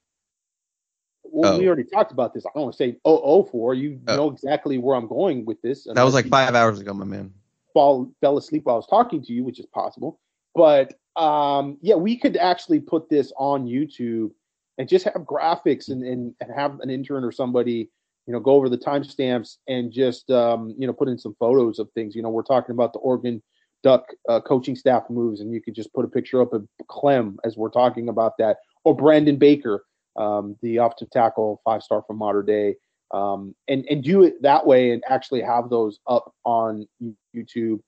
Well, 1.24 1.60
we 1.60 1.68
already 1.68 1.84
talked 1.86 2.11
about 2.11 2.34
this. 2.34 2.45
I 2.45 2.50
don't 2.53 2.64
want 2.64 2.74
to 2.74 2.78
say 2.78 2.98
oh 3.06 3.22
oh 3.24 3.44
for 3.44 3.74
you 3.74 4.00
Oh. 4.08 4.16
know 4.18 4.30
exactly 4.32 4.78
where 4.78 4.95
I'm 4.98 5.08
going 5.08 5.45
with 5.45 5.61
this. 5.61 5.88
That 5.94 6.03
was 6.03 6.14
like 6.14 6.28
five 6.28 6.56
hours 6.56 6.80
ago, 6.80 6.94
my 6.94 7.06
man. 7.06 7.34
fall 7.74 8.11
fell 8.20 8.38
asleep 8.38 8.66
while 8.66 8.76
I 8.76 8.78
was 8.78 8.88
talking 8.88 9.22
to 9.24 9.34
you, 9.34 9.44
which 9.45 9.60
is 9.60 9.66
possible. 9.68 10.20
But 10.56 10.95
um, 11.16 11.78
yeah, 11.82 11.95
we 11.95 12.18
could 12.18 12.36
actually 12.38 12.80
put 12.80 13.10
this 13.10 13.32
on 13.38 13.66
YouTube 13.66 14.32
and 14.78 14.90
just 14.90 15.06
have 15.06 15.14
graphics 15.24 15.90
and, 15.90 16.03
and, 16.03 16.34
and 16.42 16.52
have 16.53 16.80
an 16.82 16.90
intern 16.90 17.24
or 17.24 17.32
somebody, 17.32 17.90
you 18.27 18.33
know, 18.33 18.40
go 18.40 18.51
over 18.51 18.69
the 18.69 18.77
timestamps 18.77 19.58
and 19.67 19.91
just 19.91 20.30
um, 20.32 20.75
you 20.77 20.88
know 20.88 20.93
put 20.93 21.08
in 21.08 21.17
some 21.17 21.35
photos 21.40 21.80
of 21.80 21.90
things. 21.93 22.16
You 22.16 22.22
know, 22.22 22.30
we're 22.30 22.43
talking 22.43 22.74
about 22.74 22.93
the 22.93 23.00
Oregon 23.00 23.41
Duck 23.83 24.06
uh, 24.30 24.40
coaching 24.41 24.75
staff 24.75 25.03
moves, 25.09 25.41
and 25.41 25.51
you 25.51 25.61
could 25.61 25.75
just 25.75 25.93
put 25.93 26.06
a 26.06 26.08
picture 26.08 26.41
up 26.41 26.53
of 26.53 26.67
Klemm 26.90 27.35
as 27.43 27.58
we're 27.58 27.69
talking 27.69 28.09
about 28.09 28.33
that, 28.38 28.58
or 28.83 28.95
Brandon 28.95 29.38
Baker, 29.38 29.83
um, 30.17 30.56
the 30.61 30.77
offensive 30.77 31.09
tackle, 31.11 31.61
five 31.66 31.82
star 31.82 32.03
from 32.06 32.17
Mater 32.17 32.43
Dei, 32.43 32.75
um, 33.11 33.56
and 33.67 33.85
and 33.90 34.03
do 34.03 34.24
it 34.24 34.41
that 34.41 34.66
way, 34.66 34.91
and 34.91 35.03
actually 35.09 35.41
have 35.41 35.69
those 35.69 36.00
up 36.08 36.32
on 36.45 36.88
YouTube. 37.35 37.80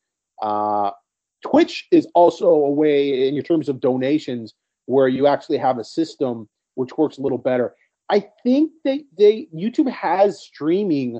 Uh, 0.42 0.92
Twitch 1.46 1.88
is 1.92 2.08
also 2.16 2.50
a 2.50 2.72
way, 2.72 3.28
in 3.28 3.42
terms 3.44 3.70
of 3.70 3.80
donations, 3.80 4.54
where 4.86 5.08
you 5.08 5.28
actually 5.28 5.58
have 5.58 5.78
a 5.78 5.84
system 5.84 6.48
which 6.76 6.98
works 6.98 7.18
a 7.18 7.22
little 7.22 7.38
better. 7.38 7.76
I 8.10 8.26
think 8.44 8.72
they 8.84 9.06
they 9.18 9.48
YouTube 9.56 9.90
has 9.90 10.42
streaming, 10.42 11.20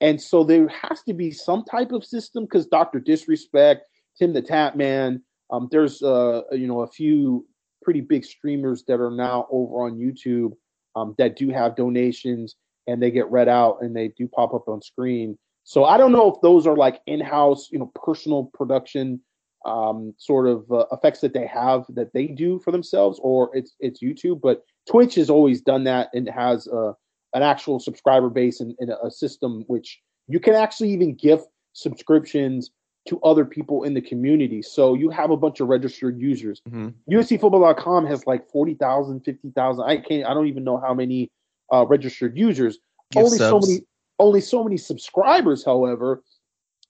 and 0.00 0.20
so 0.20 0.44
there 0.44 0.68
has 0.68 1.02
to 1.02 1.14
be 1.14 1.30
some 1.30 1.64
type 1.64 1.92
of 1.92 2.04
system 2.04 2.44
because 2.44 2.66
Doctor 2.66 3.00
Disrespect, 3.00 3.82
TimTheTatman, 4.20 5.20
um, 5.50 5.68
there's 5.70 6.02
uh 6.02 6.42
you 6.52 6.66
know 6.66 6.82
a 6.82 6.88
few 6.88 7.46
pretty 7.82 8.00
big 8.00 8.24
streamers 8.24 8.84
that 8.88 9.00
are 9.00 9.10
now 9.10 9.46
over 9.50 9.84
on 9.84 9.98
YouTube 9.98 10.52
um, 10.96 11.14
that 11.18 11.36
do 11.36 11.50
have 11.50 11.76
donations 11.76 12.56
and 12.86 13.02
they 13.02 13.10
get 13.10 13.30
read 13.30 13.48
out 13.48 13.78
and 13.82 13.94
they 13.94 14.08
do 14.08 14.26
pop 14.28 14.54
up 14.54 14.68
on 14.68 14.80
screen. 14.82 15.38
So 15.64 15.84
I 15.84 15.96
don't 15.96 16.12
know 16.12 16.32
if 16.32 16.40
those 16.42 16.66
are 16.66 16.76
like 16.76 17.00
in-house, 17.06 17.68
you 17.70 17.78
know, 17.78 17.90
personal 17.94 18.50
production 18.54 19.20
um, 19.64 20.14
sort 20.18 20.46
of 20.46 20.70
uh, 20.70 20.84
effects 20.92 21.20
that 21.20 21.32
they 21.32 21.46
have 21.46 21.84
that 21.90 22.12
they 22.12 22.26
do 22.26 22.58
for 22.60 22.70
themselves, 22.70 23.18
or 23.22 23.50
it's 23.56 23.74
it's 23.80 24.02
YouTube. 24.02 24.40
But 24.40 24.62
Twitch 24.88 25.14
has 25.16 25.30
always 25.30 25.60
done 25.60 25.84
that 25.84 26.08
and 26.14 26.28
has 26.28 26.68
uh, 26.68 26.92
an 27.34 27.42
actual 27.42 27.80
subscriber 27.80 28.28
base 28.28 28.60
and, 28.60 28.74
and 28.78 28.92
a 29.02 29.10
system 29.10 29.64
which 29.66 30.00
you 30.28 30.40
can 30.40 30.54
actually 30.54 30.90
even 30.90 31.14
gift 31.14 31.46
subscriptions 31.72 32.70
to 33.08 33.20
other 33.20 33.44
people 33.44 33.84
in 33.84 33.92
the 33.92 34.00
community. 34.00 34.62
So 34.62 34.94
you 34.94 35.10
have 35.10 35.30
a 35.30 35.36
bunch 35.36 35.60
of 35.60 35.68
registered 35.68 36.18
users. 36.18 36.62
hmm 36.68 36.88
USCFootball.com 37.10 38.06
has 38.06 38.26
like 38.26 38.48
40,000, 38.50 39.20
50,000. 39.20 39.84
I 39.84 39.98
can't, 39.98 40.26
I 40.26 40.32
don't 40.32 40.46
even 40.46 40.64
know 40.64 40.78
how 40.78 40.94
many 40.94 41.30
uh, 41.72 41.84
registered 41.86 42.36
users. 42.36 42.78
Give 43.10 43.24
only 43.24 43.38
so 43.38 43.60
many, 43.60 43.80
only 44.18 44.40
so 44.40 44.64
many 44.64 44.78
subscribers, 44.78 45.64
however. 45.64 46.22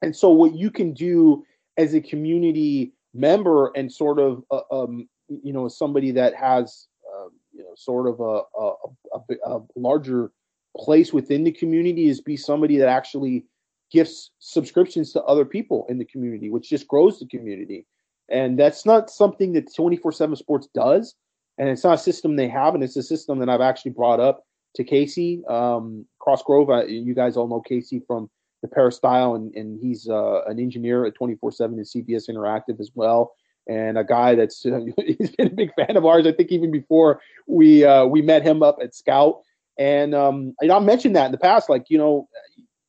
And 0.03 0.15
so 0.15 0.31
what 0.31 0.55
you 0.55 0.70
can 0.70 0.93
do 0.93 1.44
as 1.77 1.94
a 1.94 2.01
community 2.01 2.93
member 3.12 3.70
and 3.77 3.93
sort 3.93 4.19
of, 4.19 4.43
uh, 4.51 4.61
um, 4.70 5.09
you 5.28 5.53
know, 5.53 5.69
somebody 5.69 6.11
that 6.11 6.35
has, 6.35 6.86
uh, 7.15 7.28
you 7.53 7.62
know, 7.62 7.75
sort 7.77 8.09
of 8.09 8.20
a, 8.20 8.43
a, 8.59 9.19
a, 9.19 9.57
a 9.57 9.61
larger 9.77 10.31
place 10.77 11.12
within 11.12 11.44
the 11.44 11.53
community 11.53 12.09
is 12.09 12.20
be 12.20 12.36
somebody 12.36 12.77
that 12.77 12.89
actually 12.89 13.44
gifts 13.91 14.31
subscriptions 14.41 15.12
to 15.12 15.23
other 15.23 15.44
people 15.44 15.86
in 15.89 15.99
the 15.99 16.05
community, 16.05 16.51
which 16.51 16.69
just 16.69 16.89
grows 16.89 17.19
the 17.19 17.27
community. 17.27 17.86
And 18.28 18.59
that's 18.59 18.85
not 18.85 19.11
something 19.11 19.53
that 19.53 19.75
24 19.75 20.12
7 20.12 20.36
Sports 20.36 20.69
does. 20.75 21.15
And 21.59 21.69
it's 21.69 21.85
not 21.85 21.94
a 21.94 21.99
system 21.99 22.35
they 22.35 22.49
have. 22.49 22.75
And 22.75 22.83
it's 22.83 22.97
a 22.97 23.03
system 23.03 23.39
that 23.39 23.49
I've 23.49 23.61
actually 23.61 23.93
brought 23.93 24.19
up 24.19 24.43
to 24.75 24.83
Casey 24.83 25.43
um, 25.49 26.05
Crossgrove. 26.20 26.75
I, 26.75 26.86
you 26.86 27.15
guys 27.15 27.36
all 27.36 27.47
know 27.47 27.61
Casey 27.61 28.03
from 28.07 28.28
the 28.65 28.68
Peristyle, 28.68 29.34
and, 29.34 29.55
and 29.55 29.78
he's 29.78 30.09
uh, 30.09 30.43
an 30.47 30.59
engineer 30.59 31.05
at 31.05 31.15
24 31.15 31.52
7 31.52 31.76
and 31.76 31.86
CBS 31.86 32.31
Interactive 32.31 32.81
as 32.81 32.91
well. 32.94 33.34
And 33.68 33.99
a 33.99 34.05
guy 34.05 34.34
that's 34.34 34.65
uh, 34.65 34.81
he's 35.18 35.36
been 35.36 35.49
a 35.49 35.51
big 35.51 35.70
fan 35.75 35.99
of 35.99 36.07
ours. 36.07 36.26
I 36.26 36.33
think 36.33 36.51
even 36.51 36.70
before 36.70 37.20
we 37.47 37.84
uh, 37.84 38.07
we 38.07 38.23
met 38.23 38.43
him 38.43 38.62
up 38.62 38.78
at 38.83 38.94
Scout. 38.94 39.43
And 39.78 40.15
um, 40.15 40.55
and 40.60 40.73
I 40.73 40.78
mentioned 40.78 41.15
that 41.17 41.26
in 41.26 41.33
the 41.33 41.39
past, 41.39 41.68
like 41.68 41.91
you 41.91 41.99
know, 41.99 42.26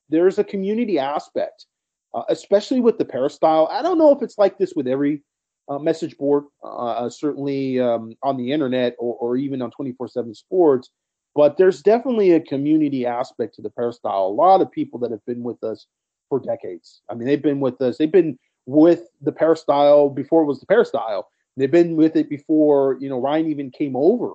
there's 0.08 0.40
a 0.40 0.46
community 0.46 0.98
aspect, 0.98 1.66
uh, 2.14 2.24
especially 2.30 2.80
with 2.80 2.98
the 2.98 3.06
Peristyle. 3.06 3.68
I 3.70 3.82
don't 3.82 3.98
know 3.98 4.16
if 4.16 4.22
it's 4.22 4.38
like 4.38 4.58
this 4.58 4.74
with 4.78 4.88
every 4.88 5.24
uh, 5.68 5.80
message 5.80 6.16
board, 6.18 6.46
uh, 6.64 7.10
certainly 7.10 7.82
um, 7.82 8.14
on 8.24 8.38
the 8.38 8.54
internet 8.54 8.96
or, 8.98 9.16
or 9.16 9.36
even 9.36 9.62
on 9.62 9.72
24 9.72 10.08
7 10.08 10.34
sports, 10.36 10.90
but 11.36 11.58
there's 11.58 11.82
definitely 11.82 12.32
a 12.32 12.40
community 12.40 13.06
aspect 13.06 13.56
to 13.56 13.62
the 13.62 13.70
Peristyle. 13.70 14.28
A 14.28 14.30
lot 14.30 14.62
of 14.62 14.72
people 14.72 15.00
that 15.00 15.12
have 15.12 15.26
been 15.26 15.44
with 15.44 15.64
us 15.64 15.86
for 16.30 16.40
decades. 16.40 17.02
I 17.10 17.14
mean, 17.14 17.28
they've 17.28 17.42
been 17.42 17.60
with 17.60 17.82
us, 17.82 17.98
they've 17.98 18.12
been 18.12 18.40
with 18.66 19.10
the 19.22 19.32
Peristyle 19.32 20.10
before 20.10 20.42
it 20.42 20.46
was 20.46 20.60
the 20.60 20.66
Peristyle. 20.66 21.28
They've 21.58 21.72
been 21.72 21.96
with 21.96 22.16
it 22.16 22.30
before, 22.30 22.98
you 23.00 23.10
know, 23.10 23.20
Ryan 23.20 23.48
even 23.48 23.70
came 23.70 23.96
over 23.96 24.34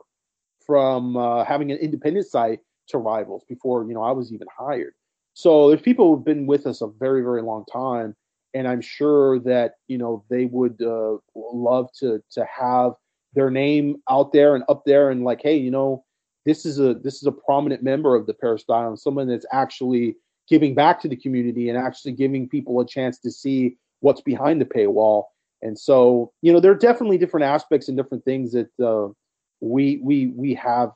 from 0.65 1.17
uh, 1.17 1.45
having 1.45 1.73
an 1.73 1.79
independent 1.79 2.27
site 2.27 2.61
to 2.89 2.99
rivals 2.99 3.45
before, 3.49 3.85
you 3.85 3.95
know, 3.95 4.03
I 4.03 4.13
was 4.13 4.33
even 4.33 4.47
hired. 4.57 4.95
So 5.35 5.69
there's 5.69 5.81
people 5.81 6.15
who've 6.15 6.25
been 6.25 6.47
with 6.47 6.67
us 6.67 6.81
a 6.81 6.87
very, 6.87 7.23
very 7.23 7.43
long 7.43 7.65
time, 7.73 8.15
and 8.53 8.67
I'm 8.67 8.81
sure 8.81 9.39
that 9.41 9.75
you 9.87 9.97
know 9.97 10.25
they 10.29 10.47
would 10.47 10.83
uh, 10.83 11.17
love 11.35 11.89
to 12.01 12.23
to 12.33 12.45
have 12.45 12.93
their 13.33 13.51
name 13.51 14.03
out 14.11 14.33
there 14.33 14.55
and 14.55 14.65
up 14.69 14.83
there, 14.85 15.11
and 15.11 15.25
like, 15.25 15.41
hey, 15.43 15.57
you 15.57 15.71
know, 15.71 16.05
this 16.47 16.65
is 16.65 16.81
a 16.81 16.95
this 16.95 17.17
is 17.17 17.27
a 17.27 17.33
prominent 17.33 17.83
member 17.83 18.15
of 18.15 18.27
the 18.27 18.35
Peristyle 18.35 18.89
and 18.89 18.99
someone 18.99 19.29
that's 19.29 19.47
actually 19.53 20.17
giving 20.49 20.75
back 20.75 21.01
to 21.01 21.09
the 21.09 21.17
community 21.17 21.69
and 21.69 21.79
actually 21.79 22.13
giving 22.13 22.49
people 22.49 22.81
a 22.81 22.87
chance 22.87 23.19
to 23.21 23.31
see 23.31 23.77
what's 24.01 24.21
behind 24.21 24.61
the 24.61 24.65
paywall. 24.65 25.25
And 25.63 25.79
so, 25.79 26.33
you 26.43 26.53
know, 26.53 26.59
there 26.59 26.73
are 26.73 26.77
definitely 26.77 27.19
different 27.19 27.45
aspects 27.45 27.89
and 27.89 27.97
different 27.97 28.25
things 28.25 28.53
that 28.53 28.71
uh, 28.83 29.13
we 29.61 30.01
we 30.03 30.29
we 30.29 30.55
have 30.55 30.91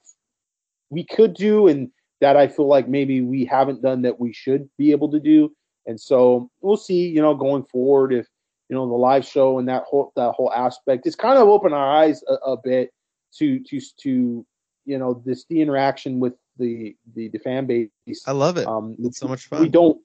we 0.90 1.04
could 1.04 1.34
do 1.34 1.68
and 1.68 1.90
that 2.20 2.36
I 2.36 2.48
feel 2.48 2.66
like 2.66 2.88
maybe 2.88 3.20
we 3.20 3.44
haven't 3.44 3.82
done 3.82 4.02
that 4.02 4.18
we 4.18 4.32
should 4.32 4.68
be 4.78 4.92
able 4.92 5.10
to 5.10 5.20
do. 5.20 5.52
And 5.86 6.00
so 6.00 6.50
we'll 6.62 6.78
see, 6.78 7.08
you 7.08 7.20
know, 7.20 7.34
going 7.34 7.64
forward 7.64 8.12
if 8.12 8.26
you 8.70 8.76
know 8.76 8.88
the 8.88 8.94
live 8.94 9.26
show 9.26 9.58
and 9.58 9.68
that 9.68 9.82
whole 9.84 10.12
that 10.16 10.32
whole 10.32 10.52
aspect. 10.52 11.06
It's 11.06 11.16
kind 11.16 11.38
of 11.38 11.48
opened 11.48 11.74
our 11.74 11.96
eyes 11.96 12.22
a, 12.28 12.34
a 12.34 12.56
bit 12.56 12.90
to 13.38 13.60
to 13.60 13.80
to 14.00 14.46
you 14.84 14.98
know 14.98 15.22
this 15.24 15.44
the 15.48 15.60
interaction 15.60 16.20
with 16.20 16.34
the 16.58 16.96
the, 17.14 17.28
the 17.28 17.38
fan 17.38 17.66
base. 17.66 17.90
I 18.26 18.32
love 18.32 18.56
it. 18.56 18.66
Um, 18.66 18.96
it's 19.00 19.18
so 19.18 19.28
much 19.28 19.46
fun. 19.46 19.60
we 19.60 19.68
don't 19.68 19.98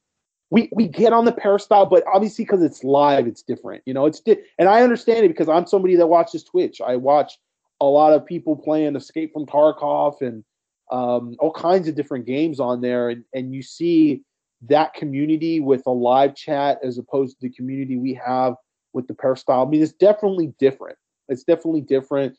we 0.51 0.69
we 0.73 0.87
get 0.87 1.13
on 1.13 1.25
the 1.25 1.31
peristyle 1.31 1.85
but 1.85 2.03
obviously 2.11 2.43
because 2.43 2.63
it's 2.63 2.83
live 2.83 3.27
it's 3.27 3.41
different 3.41 3.81
you 3.85 3.93
know 3.93 4.05
it's 4.05 4.19
di- 4.19 4.37
and 4.57 4.67
i 4.67 4.81
understand 4.81 5.25
it 5.25 5.29
because 5.29 5.49
i'm 5.49 5.65
somebody 5.65 5.95
that 5.95 6.07
watches 6.07 6.43
twitch 6.43 6.81
i 6.81 6.95
watch 6.95 7.37
a 7.81 7.85
lot 7.85 8.13
of 8.13 8.25
people 8.25 8.55
playing 8.55 8.95
escape 8.95 9.31
from 9.33 9.45
tarkov 9.45 10.21
and 10.21 10.43
um, 10.91 11.35
all 11.39 11.51
kinds 11.51 11.87
of 11.87 11.93
different 11.93 12.25
games 12.25 12.59
on 12.59 12.81
there 12.81 13.09
and, 13.09 13.23
and 13.33 13.53
you 13.53 13.61
see 13.61 14.23
that 14.63 14.93
community 14.95 15.59
with 15.59 15.83
a 15.85 15.91
live 15.91 16.35
chat 16.35 16.79
as 16.83 16.97
opposed 16.97 17.39
to 17.39 17.47
the 17.47 17.53
community 17.53 17.95
we 17.95 18.13
have 18.15 18.55
with 18.93 19.07
the 19.07 19.13
peristyle 19.13 19.65
i 19.65 19.69
mean 19.69 19.83
it's 19.83 19.93
definitely 19.93 20.53
different 20.59 20.97
it's 21.27 21.43
definitely 21.43 21.81
different 21.81 22.35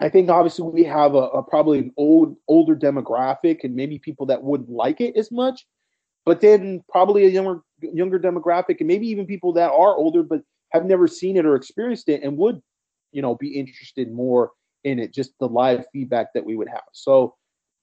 I 0.00 0.08
think 0.08 0.30
obviously 0.30 0.66
we 0.68 0.84
have 0.84 1.14
a, 1.14 1.28
a, 1.28 1.42
probably 1.42 1.78
an 1.78 1.92
old 1.96 2.36
older 2.48 2.74
demographic 2.74 3.64
and 3.64 3.74
maybe 3.74 3.98
people 3.98 4.26
that 4.26 4.42
wouldn't 4.42 4.70
like 4.70 5.00
it 5.00 5.14
as 5.16 5.30
much, 5.30 5.66
but 6.24 6.40
then 6.40 6.82
probably 6.88 7.26
a 7.26 7.28
younger 7.28 7.60
younger 7.80 8.18
demographic 8.18 8.78
and 8.80 8.88
maybe 8.88 9.06
even 9.06 9.26
people 9.26 9.52
that 9.52 9.70
are 9.70 9.96
older 9.96 10.22
but 10.22 10.42
have 10.70 10.84
never 10.84 11.06
seen 11.06 11.36
it 11.36 11.46
or 11.46 11.54
experienced 11.54 12.08
it 12.08 12.22
and 12.22 12.36
would 12.36 12.60
you 13.12 13.20
know 13.22 13.34
be 13.34 13.58
interested 13.58 14.10
more 14.12 14.52
in 14.84 14.98
it 14.98 15.12
just 15.12 15.32
the 15.38 15.46
live 15.46 15.84
feedback 15.92 16.32
that 16.32 16.44
we 16.44 16.56
would 16.56 16.68
have. 16.68 16.82
So 16.92 17.34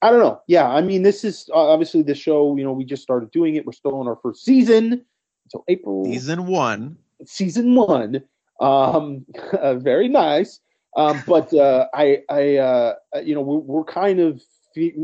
I 0.01 0.09
don't 0.09 0.19
know. 0.19 0.41
Yeah, 0.47 0.67
I 0.67 0.81
mean 0.81 1.03
this 1.03 1.23
is 1.23 1.47
uh, 1.53 1.69
obviously 1.69 2.01
the 2.01 2.15
show. 2.15 2.55
You 2.57 2.63
know 2.63 2.73
we 2.73 2.85
just 2.85 3.03
started 3.03 3.31
doing 3.31 3.55
it. 3.55 3.65
We're 3.65 3.73
still 3.73 4.01
in 4.01 4.07
our 4.07 4.17
first 4.23 4.43
season 4.43 5.05
until 5.45 5.63
April. 5.67 6.05
Season 6.05 6.47
one. 6.47 6.97
Season 7.25 7.75
one. 7.75 8.23
Um, 8.59 9.25
very 9.77 10.07
nice. 10.07 10.59
Um, 10.97 11.23
but 11.27 11.53
uh, 11.53 11.85
I, 11.93 12.23
I, 12.29 12.55
uh, 12.57 12.93
you 13.23 13.35
know, 13.35 13.41
we're, 13.41 13.59
we're 13.59 13.83
kind 13.83 14.19
of 14.19 14.41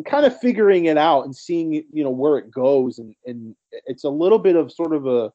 kind 0.06 0.26
of 0.26 0.38
figuring 0.40 0.86
it 0.86 0.98
out 0.98 1.24
and 1.26 1.36
seeing, 1.36 1.74
you 1.74 2.04
know, 2.04 2.10
where 2.10 2.38
it 2.38 2.52
goes, 2.52 3.00
and 3.00 3.16
and 3.26 3.56
it's 3.72 4.04
a 4.04 4.10
little 4.10 4.40
bit 4.40 4.56
of 4.56 4.72
sort 4.72 4.94
of 4.94 5.06
a, 5.08 5.32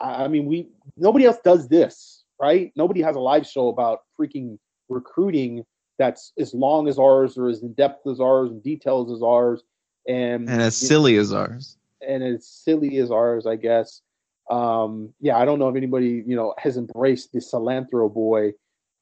I 0.00 0.28
mean, 0.28 0.46
we 0.46 0.68
nobody 0.96 1.26
else 1.26 1.38
does 1.44 1.68
this, 1.68 2.22
right? 2.40 2.72
Nobody 2.76 3.02
has 3.02 3.16
a 3.16 3.20
live 3.20 3.46
show 3.46 3.68
about 3.68 4.00
freaking 4.18 4.58
recruiting 4.88 5.64
that's 5.98 6.32
as 6.38 6.54
long 6.54 6.88
as 6.88 6.98
ours 6.98 7.36
or 7.36 7.48
as 7.48 7.62
in 7.62 7.72
depth 7.72 8.06
as 8.06 8.20
ours 8.20 8.50
and 8.50 8.62
details 8.62 9.12
as 9.12 9.22
ours, 9.22 9.62
and 10.06 10.48
And 10.48 10.62
as 10.62 10.76
silly 10.76 11.16
as 11.16 11.32
ours. 11.32 11.76
and 12.06 12.22
as 12.22 12.46
silly 12.46 12.98
as 12.98 13.10
ours, 13.10 13.46
I 13.46 13.56
guess. 13.56 14.00
Um, 14.48 15.12
yeah, 15.20 15.36
I 15.36 15.44
don't 15.44 15.58
know 15.58 15.68
if 15.68 15.76
anybody 15.76 16.22
you 16.26 16.36
know 16.36 16.54
has 16.58 16.76
embraced 16.76 17.32
the 17.32 17.40
cilantro 17.40 18.12
boy 18.12 18.52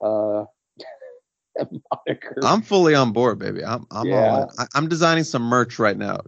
uh, 0.02 0.44
moniker. 2.07 2.36
I'm 2.43 2.62
fully 2.62 2.94
on 2.94 3.12
board, 3.12 3.39
baby. 3.39 3.65
I'm 3.65 3.86
I'm 3.91 4.07
Yeah. 4.07 4.31
all 4.31 4.43
in. 4.44 4.49
I, 4.59 4.67
I'm 4.75 4.89
designing 4.89 5.25
some 5.25 5.43
merch 5.43 5.78
right 5.78 5.97
now. 5.97 6.20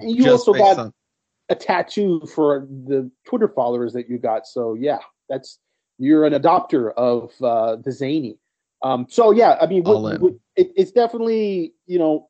and 0.00 0.10
you 0.16 0.30
also 0.30 0.52
got 0.52 0.78
on- 0.78 0.92
a 1.48 1.54
tattoo 1.54 2.20
for 2.34 2.66
the 2.86 3.08
Twitter 3.24 3.46
followers 3.48 3.92
that 3.92 4.08
you 4.08 4.18
got. 4.18 4.46
So 4.46 4.74
yeah, 4.74 4.98
that's 5.28 5.58
you're 5.98 6.24
an 6.24 6.32
adopter 6.32 6.92
of 6.94 7.32
uh, 7.42 7.76
the 7.76 7.92
zany. 7.92 8.38
Um, 8.82 9.06
so 9.08 9.30
yeah, 9.30 9.56
I 9.60 9.66
mean, 9.66 9.84
what- 9.84 9.94
All 9.96 10.18
what- 10.18 10.34
it, 10.56 10.72
it's 10.76 10.90
definitely 10.92 11.74
you 11.86 11.98
know 11.98 12.28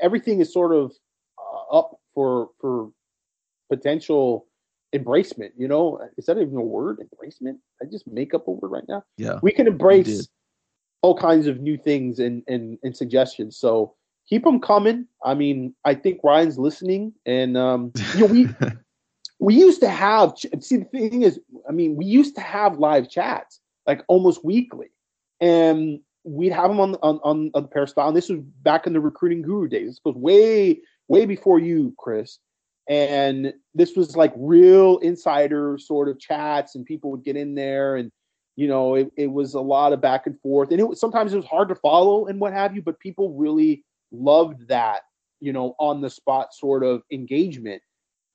everything 0.00 0.40
is 0.40 0.52
sort 0.52 0.74
of 0.74 0.92
uh, 1.38 1.76
up 1.78 1.98
for 2.14 2.50
for 2.60 2.90
potential 3.70 4.46
embracement. 4.94 5.50
You 5.56 5.68
know, 5.68 6.00
is 6.16 6.26
that 6.26 6.38
even 6.38 6.56
a 6.56 6.62
word? 6.62 6.98
Embracement? 7.00 7.58
I 7.82 7.86
just 7.90 8.06
make 8.06 8.34
up 8.34 8.46
a 8.48 8.50
word 8.50 8.68
right 8.70 8.84
now. 8.88 9.02
yeah. 9.16 9.38
We 9.42 9.52
can 9.52 9.66
embrace 9.66 10.28
all 11.02 11.16
kinds 11.16 11.46
of 11.46 11.60
new 11.60 11.76
things 11.76 12.18
and 12.18 12.42
and, 12.48 12.78
and 12.82 12.96
suggestions. 12.96 13.56
So 13.58 13.94
keep 14.28 14.44
them 14.44 14.60
coming. 14.60 15.06
I 15.24 15.34
mean, 15.34 15.74
I 15.84 15.94
think 15.94 16.20
Ryan's 16.24 16.58
listening, 16.58 17.12
and 17.24 17.56
um, 17.56 17.92
you 18.14 18.20
know, 18.20 18.26
we 18.26 18.48
we 19.38 19.54
used 19.54 19.80
to 19.80 19.88
have 19.88 20.34
see 20.60 20.76
the 20.76 20.84
thing 20.86 21.22
is 21.22 21.40
i 21.68 21.72
mean 21.72 21.96
we 21.96 22.04
used 22.04 22.34
to 22.34 22.40
have 22.40 22.78
live 22.78 23.08
chats 23.08 23.60
like 23.86 24.02
almost 24.08 24.44
weekly 24.44 24.88
and 25.40 26.00
we'd 26.24 26.52
have 26.52 26.68
them 26.68 26.80
on 26.80 26.94
on 27.02 27.20
on, 27.22 27.50
on 27.54 27.62
the 27.62 27.68
peristyle 27.68 28.08
and 28.08 28.16
this 28.16 28.28
was 28.28 28.40
back 28.62 28.86
in 28.86 28.92
the 28.92 29.00
recruiting 29.00 29.42
guru 29.42 29.68
days 29.68 29.90
this 29.90 30.00
goes 30.04 30.14
way 30.16 30.80
way 31.08 31.26
before 31.26 31.58
you 31.58 31.94
chris 31.98 32.38
and 32.88 33.52
this 33.74 33.96
was 33.96 34.16
like 34.16 34.32
real 34.36 34.98
insider 34.98 35.76
sort 35.78 36.08
of 36.08 36.18
chats 36.18 36.74
and 36.74 36.86
people 36.86 37.10
would 37.10 37.24
get 37.24 37.36
in 37.36 37.54
there 37.54 37.96
and 37.96 38.10
you 38.56 38.66
know 38.66 38.94
it, 38.94 39.10
it 39.16 39.28
was 39.28 39.54
a 39.54 39.60
lot 39.60 39.92
of 39.92 40.00
back 40.00 40.26
and 40.26 40.40
forth 40.40 40.70
and 40.70 40.80
it 40.80 40.88
was 40.88 40.98
sometimes 40.98 41.32
it 41.32 41.36
was 41.36 41.46
hard 41.46 41.68
to 41.68 41.74
follow 41.74 42.26
and 42.26 42.40
what 42.40 42.52
have 42.52 42.74
you 42.74 42.82
but 42.82 42.98
people 43.00 43.32
really 43.34 43.84
loved 44.12 44.66
that 44.68 45.02
you 45.40 45.52
know 45.52 45.74
on 45.78 46.00
the 46.00 46.10
spot 46.10 46.52
sort 46.52 46.82
of 46.82 47.02
engagement 47.12 47.82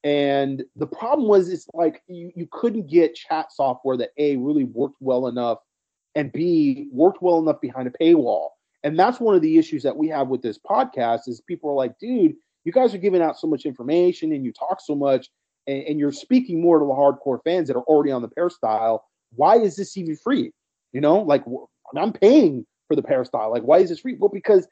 and 0.04 0.64
the 0.76 0.88
problem 0.88 1.28
was, 1.28 1.50
it's 1.50 1.68
like 1.74 2.02
you, 2.08 2.32
you 2.36 2.48
couldn't 2.52 2.88
get 2.88 3.16
chat 3.16 3.52
software 3.52 3.98
that 3.98 4.12
A 4.18 4.36
really 4.38 4.64
worked 4.64 4.98
well 5.00 5.28
enough 5.28 5.60
and 6.16 6.32
B 6.32 6.88
worked 6.92 7.22
well 7.22 7.40
enough 7.40 7.62
behind 7.62 7.88
a 7.88 7.92
paywall. 7.92 8.50
And 8.84 8.98
that's 8.98 9.20
one 9.20 9.36
of 9.36 9.44
the 9.44 9.60
issues 9.60 9.84
that 9.84 9.96
we 9.96 10.08
have 10.08 10.28
with 10.28 10.42
this 10.42 10.58
podcast 10.58 11.28
is 11.28 11.42
people 11.42 11.70
are 11.70 11.76
like, 11.76 12.00
dude, 12.00 12.34
you 12.64 12.72
guys 12.72 12.96
are 12.96 13.00
giving 13.00 13.22
out 13.22 13.40
so 13.40 13.46
much 13.46 13.66
information 13.66 14.34
and 14.34 14.44
you 14.44 14.52
talk 14.52 14.82
so 14.82 14.96
much 14.96 15.30
and, 15.68 15.84
and 15.84 16.00
you're 16.00 16.12
speaking 16.12 16.62
more 16.62 16.80
to 16.80 16.86
the 16.86 16.92
hardcore 16.92 17.40
fans 17.44 17.68
that 17.68 17.78
are 17.78 17.84
already 17.84 18.12
on 18.12 18.24
the 18.24 18.28
peristyle. 18.28 19.06
Why 19.36 19.58
is 19.58 19.76
this 19.76 19.98
even 19.98 20.16
free? 20.16 20.52
You 20.94 21.02
know, 21.02 21.20
like 21.22 21.44
I'm 21.96 22.14
paying 22.14 22.66
for 22.88 22.96
the 22.96 23.04
peristyle. 23.04 23.52
Like, 23.52 23.64
why 23.64 23.80
is 23.80 23.90
this 23.90 24.00
free? 24.00 24.18
Well, 24.20 24.30
because 24.30 24.68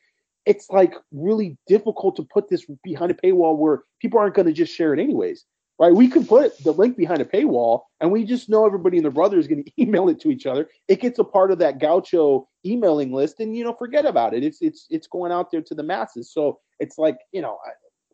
it's 0.45 0.69
like 0.69 0.93
really 1.11 1.57
difficult 1.67 2.15
to 2.17 2.23
put 2.23 2.49
this 2.49 2.65
behind 2.83 3.11
a 3.11 3.13
paywall 3.13 3.57
where 3.57 3.83
people 4.01 4.19
aren't 4.19 4.35
going 4.35 4.47
to 4.47 4.53
just 4.53 4.73
share 4.73 4.93
it 4.93 4.99
anyways, 4.99 5.45
right? 5.79 5.93
We 5.93 6.07
could 6.07 6.27
put 6.27 6.57
the 6.63 6.71
link 6.71 6.97
behind 6.97 7.21
a 7.21 7.25
paywall 7.25 7.81
and 8.01 8.11
we 8.11 8.23
just 8.23 8.49
know 8.49 8.65
everybody 8.65 8.97
and 8.97 9.05
their 9.05 9.11
brother 9.11 9.37
is 9.37 9.47
going 9.47 9.63
to 9.65 9.71
email 9.81 10.09
it 10.09 10.19
to 10.21 10.31
each 10.31 10.45
other. 10.45 10.67
It 10.87 11.01
gets 11.01 11.19
a 11.19 11.23
part 11.23 11.51
of 11.51 11.59
that 11.59 11.79
Gaucho 11.79 12.47
emailing 12.65 13.13
list, 13.13 13.39
and 13.39 13.55
you 13.55 13.63
know, 13.63 13.73
forget 13.73 14.05
about 14.05 14.33
it. 14.33 14.43
It's 14.43 14.61
it's 14.61 14.87
it's 14.89 15.07
going 15.07 15.31
out 15.31 15.51
there 15.51 15.61
to 15.61 15.75
the 15.75 15.83
masses. 15.83 16.31
So 16.33 16.59
it's 16.79 16.97
like 16.97 17.17
you 17.31 17.41
know, 17.41 17.57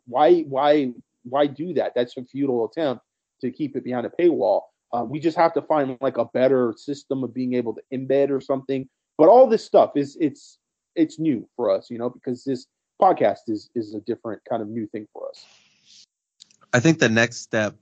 why 0.06 0.42
why 0.42 0.92
why 1.24 1.46
do 1.46 1.74
that? 1.74 1.92
That's 1.94 2.16
a 2.16 2.24
futile 2.24 2.66
attempt 2.66 3.02
to 3.40 3.50
keep 3.50 3.76
it 3.76 3.84
behind 3.84 4.06
a 4.06 4.10
paywall. 4.10 4.62
Uh, 4.92 5.04
we 5.04 5.18
just 5.20 5.36
have 5.36 5.52
to 5.54 5.62
find 5.62 5.98
like 6.00 6.16
a 6.16 6.24
better 6.26 6.74
system 6.76 7.24
of 7.24 7.34
being 7.34 7.54
able 7.54 7.74
to 7.74 7.82
embed 7.92 8.30
or 8.30 8.40
something. 8.40 8.88
But 9.18 9.28
all 9.28 9.46
this 9.46 9.64
stuff 9.64 9.92
is 9.96 10.16
it's 10.20 10.58
it's 10.94 11.18
new 11.18 11.48
for 11.56 11.70
us, 11.70 11.90
you 11.90 11.98
know, 11.98 12.10
because 12.10 12.44
this 12.44 12.66
podcast 13.00 13.48
is 13.48 13.70
is 13.74 13.94
a 13.94 14.00
different 14.00 14.42
kind 14.48 14.62
of 14.62 14.68
new 14.68 14.86
thing 14.88 15.06
for 15.12 15.28
us. 15.28 15.44
I 16.72 16.80
think 16.80 16.98
the 16.98 17.08
next 17.08 17.38
step 17.38 17.76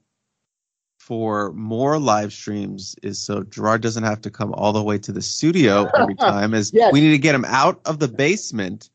for 0.99 1.51
more 1.51 1.99
live 1.99 2.33
streams 2.33 2.95
is 3.03 3.19
so 3.19 3.43
Gerard 3.43 3.81
doesn't 3.81 4.03
have 4.03 4.21
to 4.21 4.31
come 4.31 4.53
all 4.53 4.73
the 4.73 4.81
way 4.81 4.97
to 4.97 5.11
the 5.11 5.21
studio 5.21 5.87
every 5.95 6.15
time. 6.19 6.53
Is 6.53 6.71
Yes. 6.73 6.91
we 6.91 7.01
need 7.01 7.11
to 7.11 7.19
get 7.19 7.35
him 7.35 7.45
out 7.45 7.79
of 7.85 7.99
the 7.99 8.07
basement 8.07 8.89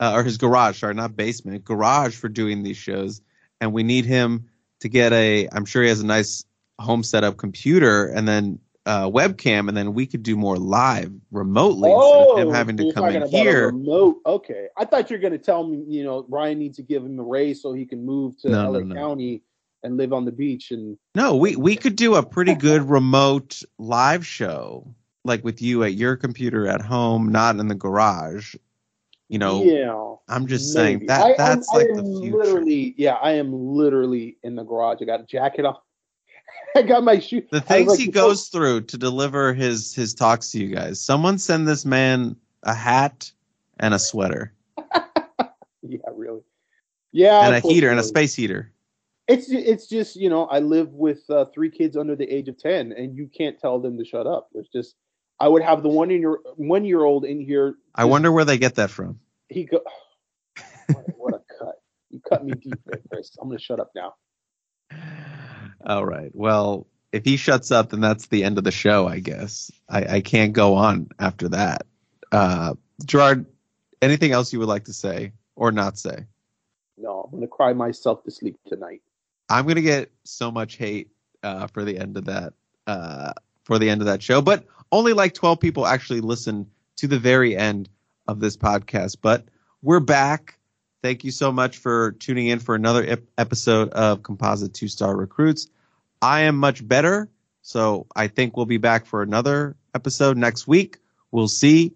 uh, 0.00 0.12
or 0.14 0.24
his 0.24 0.36
garage, 0.36 0.80
sorry, 0.80 0.94
not 0.94 1.16
basement, 1.16 1.64
garage 1.64 2.16
for 2.16 2.28
doing 2.28 2.62
these 2.62 2.76
shows, 2.76 3.20
and 3.60 3.72
we 3.72 3.82
need 3.82 4.04
him 4.04 4.48
to 4.80 4.88
get 4.88 5.12
a. 5.12 5.48
I'm 5.52 5.64
sure 5.64 5.82
he 5.82 5.88
has 5.88 6.00
a 6.00 6.06
nice 6.06 6.44
home 6.78 7.02
setup 7.02 7.36
computer 7.36 8.06
and 8.06 8.26
then 8.28 8.58
uh, 8.86 9.06
webcam, 9.08 9.68
and 9.68 9.76
then 9.76 9.92
we 9.92 10.06
could 10.06 10.22
do 10.22 10.34
more 10.36 10.56
live 10.56 11.12
remotely 11.30 11.90
instead 11.90 12.22
of 12.22 12.38
him 12.48 12.54
having 12.54 12.76
to 12.78 12.86
Oh, 12.88 12.92
come 12.92 13.10
in 13.10 13.28
here. 13.28 13.66
Remote. 13.66 14.16
Okay, 14.24 14.68
I 14.78 14.84
thought 14.86 15.10
you 15.10 15.16
were 15.16 15.20
going 15.20 15.32
to 15.34 15.38
tell 15.38 15.66
me, 15.66 15.84
you 15.86 16.04
know, 16.04 16.24
Ryan 16.28 16.58
needs 16.58 16.76
to 16.78 16.82
give 16.82 17.04
him 17.04 17.18
a 17.18 17.22
raise 17.22 17.60
so 17.60 17.74
he 17.74 17.84
can 17.84 18.04
move 18.06 18.38
to 18.40 18.48
No, 18.48 18.70
LA 18.70 18.78
no, 18.78 18.84
no. 18.84 18.94
County 18.94 19.42
and 19.82 19.96
live 19.98 20.12
on 20.14 20.24
the 20.24 20.32
beach. 20.32 20.70
And 20.70 20.96
No, 21.14 21.36
we 21.36 21.54
we 21.56 21.76
could 21.76 21.96
do 21.96 22.14
a 22.14 22.22
pretty 22.24 22.54
good 22.54 22.88
remote 22.88 23.62
live 23.78 24.26
show, 24.26 24.86
like 25.24 25.44
with 25.44 25.60
you 25.60 25.84
at 25.84 25.92
your 25.94 26.16
computer 26.16 26.66
at 26.66 26.80
home, 26.80 27.30
not 27.30 27.56
in 27.56 27.68
the 27.68 27.74
garage. 27.74 28.54
You 29.28 29.38
know, 29.38 29.62
yeah, 29.62 30.34
I'm 30.34 30.46
just 30.46 30.74
maybe. 30.74 31.06
saying 31.06 31.06
that 31.08 31.26
I- 31.26 31.34
that's 31.36 31.74
I 31.74 31.78
like 31.78 31.88
am 31.88 31.96
the 31.96 32.20
future. 32.22 32.38
Literally, 32.38 32.94
yeah, 32.96 33.14
I 33.16 33.32
am 33.32 33.52
literally 33.52 34.38
in 34.42 34.54
the 34.56 34.64
garage. 34.64 35.02
I 35.02 35.04
got 35.04 35.20
a 35.20 35.24
jacket 35.26 35.66
on. 35.66 35.76
I 36.76 36.82
got 36.82 37.04
my 37.04 37.18
shoe. 37.18 37.42
The 37.50 37.60
things 37.60 37.90
like, 37.90 37.98
he 37.98 38.08
goes 38.08 38.48
through 38.48 38.82
to 38.82 38.98
deliver 38.98 39.54
his 39.54 39.94
his 39.94 40.14
talks 40.14 40.52
to 40.52 40.58
you 40.58 40.74
guys. 40.74 41.00
Someone 41.00 41.38
send 41.38 41.66
this 41.66 41.84
man 41.84 42.36
a 42.62 42.74
hat 42.74 43.30
and 43.78 43.94
a 43.94 43.98
sweater 43.98 44.52
Yeah, 45.82 45.98
really. 46.14 46.40
Yeah, 47.12 47.46
and 47.46 47.54
a 47.54 47.60
heater 47.60 47.90
and 47.90 47.98
a 47.98 48.02
space 48.02 48.34
heater. 48.34 48.72
It's 49.26 49.50
it's 49.50 49.86
just 49.86 50.16
you 50.16 50.28
know 50.28 50.46
I 50.46 50.58
live 50.58 50.92
with 50.92 51.22
uh, 51.30 51.46
three 51.46 51.70
kids 51.70 51.96
under 51.96 52.16
the 52.16 52.24
age 52.24 52.48
of 52.48 52.58
ten, 52.58 52.92
and 52.92 53.16
you 53.16 53.28
can't 53.28 53.58
tell 53.58 53.78
them 53.78 53.96
to 53.98 54.04
shut 54.04 54.26
up. 54.26 54.48
There's 54.52 54.68
just 54.68 54.96
I 55.40 55.48
would 55.48 55.62
have 55.62 55.82
the 55.82 55.88
one 55.88 56.10
in 56.10 56.20
your 56.20 56.40
one 56.56 56.84
year 56.84 57.04
old 57.04 57.24
in 57.24 57.40
here. 57.40 57.76
I 57.94 58.04
wonder 58.04 58.32
where 58.32 58.44
they 58.44 58.58
get 58.58 58.74
that 58.76 58.90
from. 58.90 59.20
he 59.48 59.64
go. 59.64 59.80
What, 60.88 61.04
what 61.18 61.34
a 61.34 61.40
cut! 61.58 61.74
You 62.08 62.20
cut 62.26 62.44
me 62.46 62.52
deep 62.52 62.80
there, 62.86 63.02
Chris. 63.10 63.36
I'm 63.40 63.48
gonna 63.48 63.58
shut 63.58 63.78
up 63.78 63.90
now. 63.94 64.14
All 65.86 66.04
right. 66.04 66.30
Well, 66.34 66.86
if 67.12 67.24
he 67.24 67.36
shuts 67.36 67.70
up, 67.70 67.90
then 67.90 68.00
that's 68.00 68.26
the 68.26 68.44
end 68.44 68.58
of 68.58 68.64
the 68.64 68.70
show, 68.70 69.06
I 69.06 69.20
guess. 69.20 69.70
I, 69.88 70.16
I 70.16 70.20
can't 70.20 70.52
go 70.52 70.74
on 70.74 71.08
after 71.18 71.48
that. 71.50 71.86
Uh, 72.32 72.74
Gerard, 73.04 73.46
anything 74.02 74.32
else 74.32 74.52
you 74.52 74.58
would 74.58 74.68
like 74.68 74.84
to 74.84 74.92
say 74.92 75.32
or 75.56 75.72
not 75.72 75.98
say? 75.98 76.26
No, 76.96 77.22
I'm 77.24 77.30
gonna 77.30 77.46
cry 77.46 77.72
myself 77.72 78.24
to 78.24 78.30
sleep 78.30 78.58
tonight. 78.66 79.02
I'm 79.48 79.66
gonna 79.66 79.80
get 79.80 80.10
so 80.24 80.50
much 80.50 80.76
hate 80.76 81.10
uh, 81.42 81.68
for 81.68 81.84
the 81.84 81.96
end 81.96 82.16
of 82.16 82.24
that 82.26 82.52
uh, 82.86 83.32
for 83.64 83.78
the 83.78 83.88
end 83.88 84.00
of 84.00 84.06
that 84.06 84.22
show, 84.22 84.42
but 84.42 84.64
only 84.90 85.12
like 85.12 85.34
12 85.34 85.60
people 85.60 85.86
actually 85.86 86.20
listen 86.20 86.66
to 86.96 87.06
the 87.06 87.18
very 87.18 87.56
end 87.56 87.88
of 88.26 88.40
this 88.40 88.56
podcast. 88.56 89.18
But 89.22 89.44
we're 89.82 90.00
back. 90.00 90.57
Thank 91.02 91.22
you 91.22 91.30
so 91.30 91.52
much 91.52 91.78
for 91.78 92.12
tuning 92.12 92.48
in 92.48 92.58
for 92.58 92.74
another 92.74 93.04
ep- 93.06 93.28
episode 93.38 93.90
of 93.90 94.22
Composite 94.24 94.74
Two 94.74 94.88
Star 94.88 95.16
Recruits. 95.16 95.68
I 96.20 96.40
am 96.40 96.56
much 96.56 96.86
better, 96.86 97.28
so 97.62 98.06
I 98.16 98.26
think 98.26 98.56
we'll 98.56 98.66
be 98.66 98.78
back 98.78 99.06
for 99.06 99.22
another 99.22 99.76
episode 99.94 100.36
next 100.36 100.66
week. 100.66 100.98
We'll 101.30 101.48
see. 101.48 101.92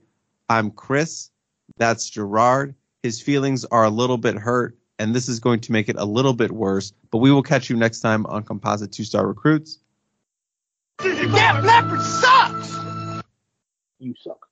I'm 0.49 0.71
Chris. 0.71 1.31
That's 1.79 2.09
Gerard. 2.09 2.77
His 3.03 3.21
feelings 3.21 3.65
are 3.65 3.85
a 3.85 3.91
little 3.91 4.19
bit 4.19 4.37
hurt, 4.37 4.79
and 5.01 5.15
this 5.15 5.29
is 5.29 5.41
going 5.41 5.61
to 5.61 5.73
make 5.73 5.89
it 5.89 5.97
a 5.99 6.05
little 6.05 6.35
bit 6.35 6.53
worse. 6.53 6.93
But 7.11 7.19
we 7.19 7.33
will 7.33 7.43
catch 7.43 7.69
you 7.69 7.77
next 7.77 8.01
time 8.01 8.25
on 8.27 8.45
Composite 8.45 8.93
Two 8.93 9.05
Star 9.05 9.27
Recruits. 9.27 9.79
That 10.99 11.65
leopard 11.65 12.03
sucks! 12.03 13.25
You 13.99 14.15
suck. 14.21 14.52